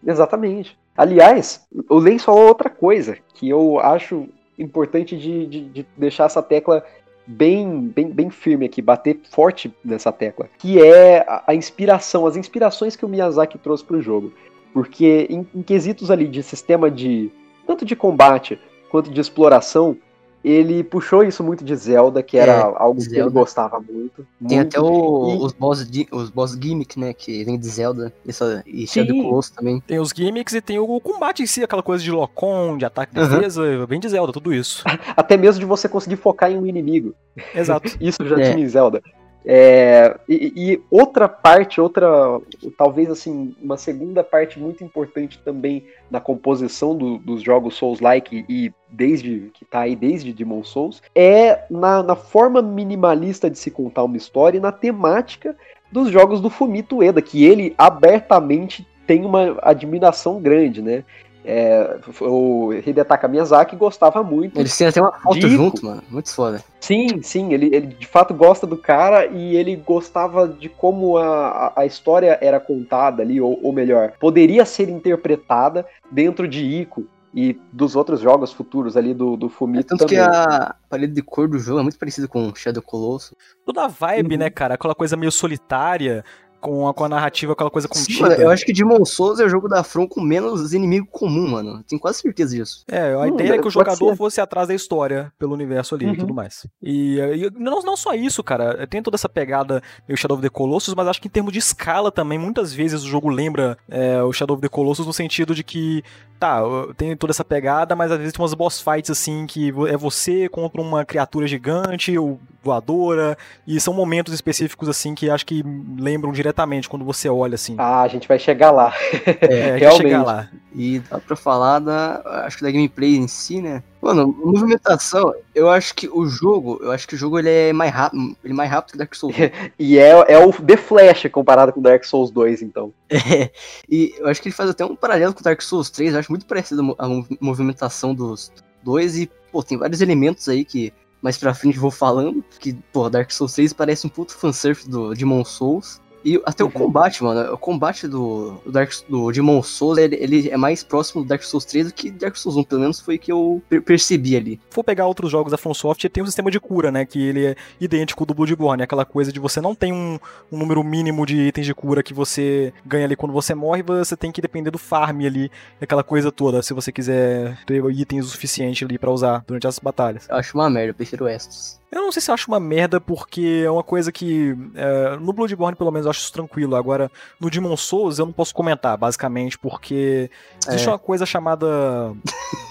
Exatamente. 0.07 0.77
Aliás, 0.97 1.67
o 1.89 1.99
Lens 1.99 2.23
falou 2.25 2.47
outra 2.47 2.69
coisa 2.71 3.17
que 3.35 3.49
eu 3.49 3.79
acho 3.81 4.27
importante 4.59 5.17
de, 5.17 5.47
de- 5.47 5.65
de 5.69 5.87
deixar 5.97 6.27
essa 6.27 6.43
tecla 6.43 6.85
bem, 7.27 7.81
bem, 7.89 8.09
bem 8.11 8.31
firme 8.31 8.67
aqui, 8.67 8.83
bater 8.83 9.19
forte 9.31 9.75
nessa 9.85 10.13
tecla, 10.13 10.49
que 10.59 10.81
é 10.81 11.21
a, 11.27 11.43
a 11.49 11.55
inspiração, 11.55 12.27
as 12.27 12.37
inspirações 12.37 12.95
que 12.95 13.05
o 13.05 13.09
Miyazaki 13.09 13.59
trouxe 13.59 13.83
para 13.85 13.97
o 13.97 14.03
jogo. 14.03 14.33
Porque 14.73 15.27
em, 15.31 15.47
em 15.55 15.63
quesitos 15.63 16.11
ali 16.11 16.29
de 16.29 16.43
sistema 16.43 16.91
de 16.91 17.31
tanto 17.67 17.85
de 17.85 17.97
combate 17.97 18.59
quanto 18.91 19.11
de 19.11 19.21
exploração, 19.21 19.97
ele 20.45 20.85
puxou 20.85 21.25
isso 21.25 21.43
muito 21.43 21.65
de 21.65 21.75
Zelda, 21.75 22.23
que 22.23 22.37
era 22.37 22.53
é, 22.53 22.75
algo 22.77 23.01
Zelda. 23.01 23.15
que 23.15 23.21
ele 23.21 23.31
gostava 23.31 23.81
muito. 23.81 24.27
Tem 24.47 24.59
muito. 24.59 24.77
até 24.77 24.81
o, 24.81 25.31
e... 25.31 25.45
os, 25.45 25.53
boss, 25.53 25.91
os 26.13 26.29
boss 26.29 26.53
gimmick, 26.61 27.01
né, 27.01 27.15
que 27.15 27.43
vem 27.45 27.59
de 27.59 27.67
Zelda, 27.67 28.13
essa, 28.29 28.63
e 28.67 28.87
Shadow 28.87 29.17
Colossus 29.23 29.53
também. 29.53 29.81
Tem 29.81 29.99
os 29.99 30.11
gimmicks 30.11 30.55
e 30.55 30.61
tem 30.61 30.79
o 30.79 31.01
combate 31.01 31.43
em 31.43 31.47
si, 31.47 31.65
aquela 31.65 31.83
coisa 31.83 32.05
de 32.05 32.11
locom, 32.11 32.77
de 32.77 32.85
ataque 32.85 33.17
e 33.17 33.21
uhum. 33.21 33.29
defesa, 33.29 33.87
vem 33.87 33.99
de 33.99 34.09
Zelda, 34.09 34.33
tudo 34.33 34.53
isso. 34.53 34.85
Até 35.17 35.37
mesmo 35.39 35.61
de 35.61 35.67
você 35.67 35.89
conseguir 35.89 36.17
focar 36.17 36.51
em 36.51 36.59
um 36.59 36.67
inimigo. 36.67 37.15
Exato. 37.55 37.91
isso 37.99 38.19
já 38.27 38.39
é. 38.39 38.53
tinha 38.53 38.65
em 38.65 38.69
Zelda. 38.69 39.03
É, 39.47 40.19
e, 40.27 40.53
e, 40.57 40.83
outra 40.91 41.29
parte, 41.29 41.79
outra, 41.81 42.41
talvez 42.79 43.11
assim, 43.11 43.55
uma 43.63 43.77
segunda 43.77 44.25
parte 44.25 44.59
muito 44.59 44.83
importante 44.83 45.39
também 45.45 45.85
na 46.11 46.19
composição 46.19 46.97
do, 46.97 47.19
dos 47.19 47.43
jogos 47.43 47.75
Souls-like 47.75 48.45
e 48.49 48.73
desde 48.89 49.51
que 49.53 49.65
tá 49.65 49.81
aí 49.81 49.95
desde 49.95 50.33
Demon 50.33 50.65
Souls, 50.65 51.03
é 51.15 51.65
na, 51.71 52.03
na, 52.03 52.17
forma 52.17 52.63
minimalista 52.63 53.51
de 53.51 53.59
se 53.59 53.71
contar 53.71 54.05
uma 54.05 54.17
história 54.17 54.57
e 54.57 54.61
na 54.61 54.73
temática 54.73 55.55
dos 55.93 56.11
jogos 56.11 56.41
do 56.41 56.49
Fumito 56.49 56.97
Ueda, 56.97 57.21
que 57.21 57.45
ele 57.45 57.75
abertamente 57.77 58.87
tem 59.07 59.25
uma 59.25 59.59
admiração 59.63 60.41
grande, 60.41 60.81
né? 60.81 61.05
É, 61.45 61.99
o 62.23 62.73
Hidetaka 62.73 63.29
Miyazaki 63.29 63.77
gostava 63.77 64.23
muito. 64.23 64.59
Eles 64.59 64.77
têm 64.77 64.87
até 64.87 65.01
uma 65.01 65.13
foto 65.13 65.47
junto, 65.49 65.85
mano. 65.85 66.03
Muito 66.09 66.33
foda. 66.35 66.65
Sim, 66.81 67.21
sim. 67.23 67.53
Ele, 67.53 67.67
ele 67.67 67.87
de 67.89 68.07
fato 68.07 68.33
gosta 68.33 68.67
do 68.67 68.77
cara 68.77 69.27
e 69.27 69.55
ele 69.55 69.77
gostava 69.77 70.49
de 70.49 70.69
como 70.69 71.19
a, 71.19 71.73
a 71.77 71.85
história 71.85 72.39
era 72.41 72.59
contada 72.59 73.23
ali, 73.23 73.41
ou, 73.41 73.59
ou 73.63 73.73
melhor, 73.73 74.13
poderia 74.19 74.65
ser 74.65 74.89
interpretada 74.89 75.87
dentro 76.11 76.49
de 76.49 76.65
Ico 76.65 77.07
e 77.35 77.59
dos 77.73 77.97
outros 77.97 78.21
jogos 78.21 78.53
futuros 78.53 78.97
ali 78.97 79.13
do, 79.13 79.37
do 79.37 79.49
Fumito. 79.49 79.87
É, 79.87 79.89
tanto 79.89 80.07
também. 80.07 80.17
que 80.17 80.21
a 80.21 80.75
parede 80.89 81.13
de 81.13 81.23
cor 81.23 81.49
do 81.49 81.59
jogo 81.59 81.81
é 81.81 81.83
muito 81.83 81.99
parecida 81.99 82.29
com 82.29 82.55
Shadow 82.55 82.83
Colossus. 82.83 83.35
Toda 83.67 83.85
a 83.85 83.89
vibe, 83.89 84.35
uhum. 84.35 84.39
né, 84.39 84.51
cara? 84.51 84.75
Aquela 84.75 84.95
coisa 84.95 85.17
meio 85.17 85.33
solitária, 85.33 86.25
com 86.65 86.89
a, 86.89 86.95
com 86.95 87.05
a 87.05 87.09
narrativa, 87.11 87.53
aquela 87.53 87.71
coisa 87.71 87.87
contida. 87.87 88.37
Sim, 88.37 88.43
eu 88.43 88.49
acho 88.49 88.65
que 88.65 88.73
Demon 88.73 89.05
Souls 89.05 89.39
é 89.39 89.45
o 89.45 89.49
jogo 89.51 89.69
da 89.69 89.85
From 89.85 90.09
com 90.09 90.23
menos 90.23 90.73
inimigo 90.73 91.07
comum, 91.11 91.51
mano. 91.51 91.85
Tenho 91.87 92.01
quase 92.01 92.23
certeza 92.23 92.57
disso. 92.57 92.85
É, 92.91 93.13
a 93.13 93.19
hum, 93.19 93.27
ideia 93.27 93.57
é 93.57 93.59
que 93.59 93.69
o 93.69 93.71
jogador 93.71 94.11
ser. 94.11 94.17
fosse 94.17 94.41
atrás 94.41 94.67
da 94.69 94.75
história 94.75 95.31
pelo 95.39 95.53
universo 95.53 95.95
ali 95.95 96.07
uhum. 96.07 96.15
e 96.15 96.17
tudo 96.17 96.33
mais. 96.33 96.67
E, 96.83 97.19
e, 97.19 97.51
não, 97.51 97.83
não 97.83 97.99
só 97.99 98.15
isso, 98.15 98.43
cara. 98.43 98.87
Tem 98.87 99.03
toda 99.03 99.17
essa 99.17 99.29
pegada 99.29 99.83
meio 100.09 100.17
Shadow 100.17 100.39
of 100.39 100.43
the 100.43 100.49
Colossus, 100.49 100.95
mas 100.95 101.07
acho 101.07 101.21
que 101.21 101.29
em 101.29 101.31
termos 101.31 101.53
de 101.53 101.59
escala 101.59 102.11
também, 102.11 102.39
muitas 102.39 102.73
vezes 102.73 103.03
o 103.03 103.07
jogo 103.07 103.29
lembra 103.29 103.77
é, 103.87 104.23
o 104.23 104.33
Shadow 104.33 104.57
of 104.57 104.63
the 104.63 104.69
Colossus 104.69 105.07
no 105.07 105.13
sentido 105.13 105.55
de 105.55 105.63
que, 105.63 106.03
tá, 106.41 106.63
tem 106.97 107.15
toda 107.15 107.31
essa 107.31 107.45
pegada, 107.45 107.95
mas 107.95 108.11
às 108.11 108.17
vezes 108.17 108.33
tem 108.33 108.43
umas 108.43 108.55
boss 108.55 108.81
fights 108.81 109.11
assim 109.11 109.45
que 109.47 109.69
é 109.87 109.99
você 109.99 110.49
contra 110.49 110.81
uma 110.81 111.05
criatura 111.05 111.47
gigante 111.47 112.17
ou 112.17 112.41
voadora, 112.65 113.37
e 113.67 113.79
são 113.79 113.93
momentos 113.93 114.33
específicos 114.33 114.89
assim 114.89 115.15
que 115.15 115.29
acho 115.29 115.45
que 115.45 115.63
lembram 115.99 116.33
diretamente 116.33 116.89
quando 116.89 117.05
você 117.05 117.29
olha 117.29 117.55
assim. 117.55 117.77
Ah, 117.79 118.03
a 118.03 118.09
gente 118.09 118.27
vai 118.27 118.39
chegar 118.39 118.71
lá. 118.71 118.93
É, 119.41 119.77
realmente. 119.79 120.03
chegar 120.03 120.23
lá. 120.23 120.49
E 120.75 120.99
dá 120.99 121.21
pra 121.21 121.37
falar 121.37 121.79
da. 121.79 122.21
Acho 122.47 122.57
que 122.59 122.65
da 122.65 122.71
gameplay 122.71 123.17
em 123.17 123.29
si, 123.29 123.61
né? 123.63 123.83
Mano, 124.03 124.27
movimentação, 124.27 125.33
eu 125.55 125.71
acho 125.71 125.95
que 125.95 126.09
o 126.13 126.27
jogo, 126.27 126.79
eu 126.83 126.91
acho 126.91 127.07
que 127.09 127.15
o 127.15 127.19
jogo 127.19 127.39
ele 127.39 127.49
é 127.49 127.73
mais 127.73 127.91
rápido, 127.91 128.37
ele 128.45 128.53
é 128.53 128.57
mais 128.57 128.71
rápido 128.71 128.93
que 128.93 128.99
Dark 128.99 129.15
Souls. 129.15 129.35
e 129.79 129.99
é, 129.99 130.11
é 130.11 130.39
o 130.39 130.53
The 130.53 130.77
Flash 130.77 131.27
comparado 131.31 131.73
com 131.73 131.81
Dark 131.81 132.05
Souls 132.05 132.31
2, 132.31 132.61
então. 132.63 132.93
É, 133.09 133.51
e 133.89 134.15
eu 134.19 134.29
acho 134.29 134.43
que 134.43 134.49
ele 134.49 134.55
faz 134.55 134.69
até 134.69 134.85
um 134.85 134.97
paralelo 134.97 135.33
com 135.33 135.43
Dark 135.43 135.63
Souls 135.63 135.89
3, 135.91 136.13
eu 136.13 136.19
acho 136.19 136.31
muito 136.31 136.45
parecido 136.45 136.95
a 136.99 137.09
movimentação 137.41 138.15
dos 138.15 138.53
dois 138.83 139.17
e, 139.17 139.31
pô, 139.51 139.63
tem 139.63 139.79
vários 139.79 140.03
elementos 140.03 140.49
aí 140.49 140.65
que 140.65 140.93
mais 141.25 141.39
pra 141.39 141.55
frente 141.55 141.79
vou 141.79 141.91
falando, 141.91 142.45
que, 142.61 142.75
pô, 142.93 143.09
Dark 143.09 143.31
Souls 143.31 143.55
3 143.55 143.73
parece 143.73 144.07
um 144.07 144.11
puto 144.11 144.37
fanservice 144.37 144.87
do 144.87 145.15
Demon 145.15 145.43
Souls. 145.43 145.99
E 146.25 146.41
até 146.45 146.65
uhum. 146.65 146.71
o 146.71 146.73
combate, 146.73 147.23
mano, 147.23 147.53
o 147.53 147.59
combate 147.59 148.09
do, 148.09 148.61
do, 148.65 148.73
Dark, 148.73 148.91
do 149.09 149.31
Demon 149.31 149.63
Souls, 149.63 149.99
ele, 149.99 150.17
ele, 150.17 150.49
é 150.49 150.57
mais 150.57 150.83
próximo 150.83 151.23
do 151.23 151.29
Dark 151.29 151.43
Souls 151.43 151.65
3 151.65 151.89
do 151.89 151.95
que 151.95 152.11
Dark 152.11 152.35
Souls 152.37 152.57
1, 152.57 152.65
pelo 152.65 152.81
menos 152.81 153.01
foi 153.01 153.19
que 153.19 153.31
eu 153.31 153.63
per 153.69 153.83
percebi 153.83 154.37
ali. 154.37 154.61
Se 154.71 154.75
for 154.75 154.83
pegar 154.83 155.07
outros 155.07 155.31
jogos 155.31 155.51
da 155.51 155.59
From 155.59 155.75
Software, 155.75 156.09
tem 156.09 156.23
um 156.23 156.27
sistema 156.27 156.51
de 156.51 156.59
cura, 156.59 156.91
né, 156.91 157.05
que 157.05 157.21
ele 157.21 157.47
é 157.47 157.57
idêntico 157.81 158.25
do 158.25 158.33
Bloodborne, 158.33 158.83
aquela 158.83 159.05
coisa 159.05 159.31
de 159.31 159.39
você 159.39 159.61
não 159.61 159.75
tem 159.75 159.93
um, 159.93 160.19
um 160.51 160.59
número 160.59 160.83
mínimo 160.83 161.27
de 161.27 161.37
itens 161.37 161.67
de 161.67 161.75
cura 161.75 162.03
que 162.03 162.15
você 162.15 162.73
ganha 162.87 163.05
ali 163.05 163.17
quando 163.17 163.33
você 163.33 163.55
morre, 163.55 163.83
você 163.83 164.17
tem 164.17 164.33
que 164.33 164.41
depender 164.41 164.71
do 164.71 164.79
farm 164.79 165.21
ali, 165.21 165.51
aquela 165.81 166.03
coisa 166.03 166.33
toda, 166.33 166.63
se 166.63 166.73
você 166.73 166.91
quiser 166.91 167.59
ter 167.67 167.85
itens 167.91 168.27
o 168.27 168.29
suficiente 168.29 168.85
ali 168.85 168.99
para 168.99 169.11
usar 169.11 169.45
durante 169.47 169.67
as 169.67 169.79
batalhas. 169.79 170.27
Eu 170.29 170.37
acho 170.37 170.57
uma 170.57 170.71
merda, 170.71 170.91
eu 170.91 170.95
prefiro 170.95 171.29
Estus. 171.29 171.84
Eu 171.95 172.03
não 172.03 172.11
sei 172.11 172.21
se 172.21 172.29
eu 172.29 172.35
acho 172.35 172.49
uma 172.49 172.59
merda, 172.59 173.01
porque 173.01 173.63
é 173.65 173.71
uma 173.71 173.85
coisa 173.85 174.11
que. 174.11 174.57
É, 174.75 175.17
no 175.17 175.33
Bloodborne, 175.33 175.77
pelo 175.77 175.93
menos, 175.93 176.07
eu 176.07 176.11
acho 176.11 176.21
isso 176.21 176.33
tranquilo. 176.33 176.75
Agora, 176.75 177.09
no 177.39 177.49
Demon 177.49 177.77
Souls, 177.77 178.19
eu 178.19 178.27
não 178.27 178.33
posso 178.33 178.53
comentar, 178.53 178.97
basicamente, 178.99 179.57
porque 179.57 180.29
existe 180.67 180.89
é. 180.89 180.91
uma 180.91 180.99
coisa 180.99 181.25
chamada 181.25 182.13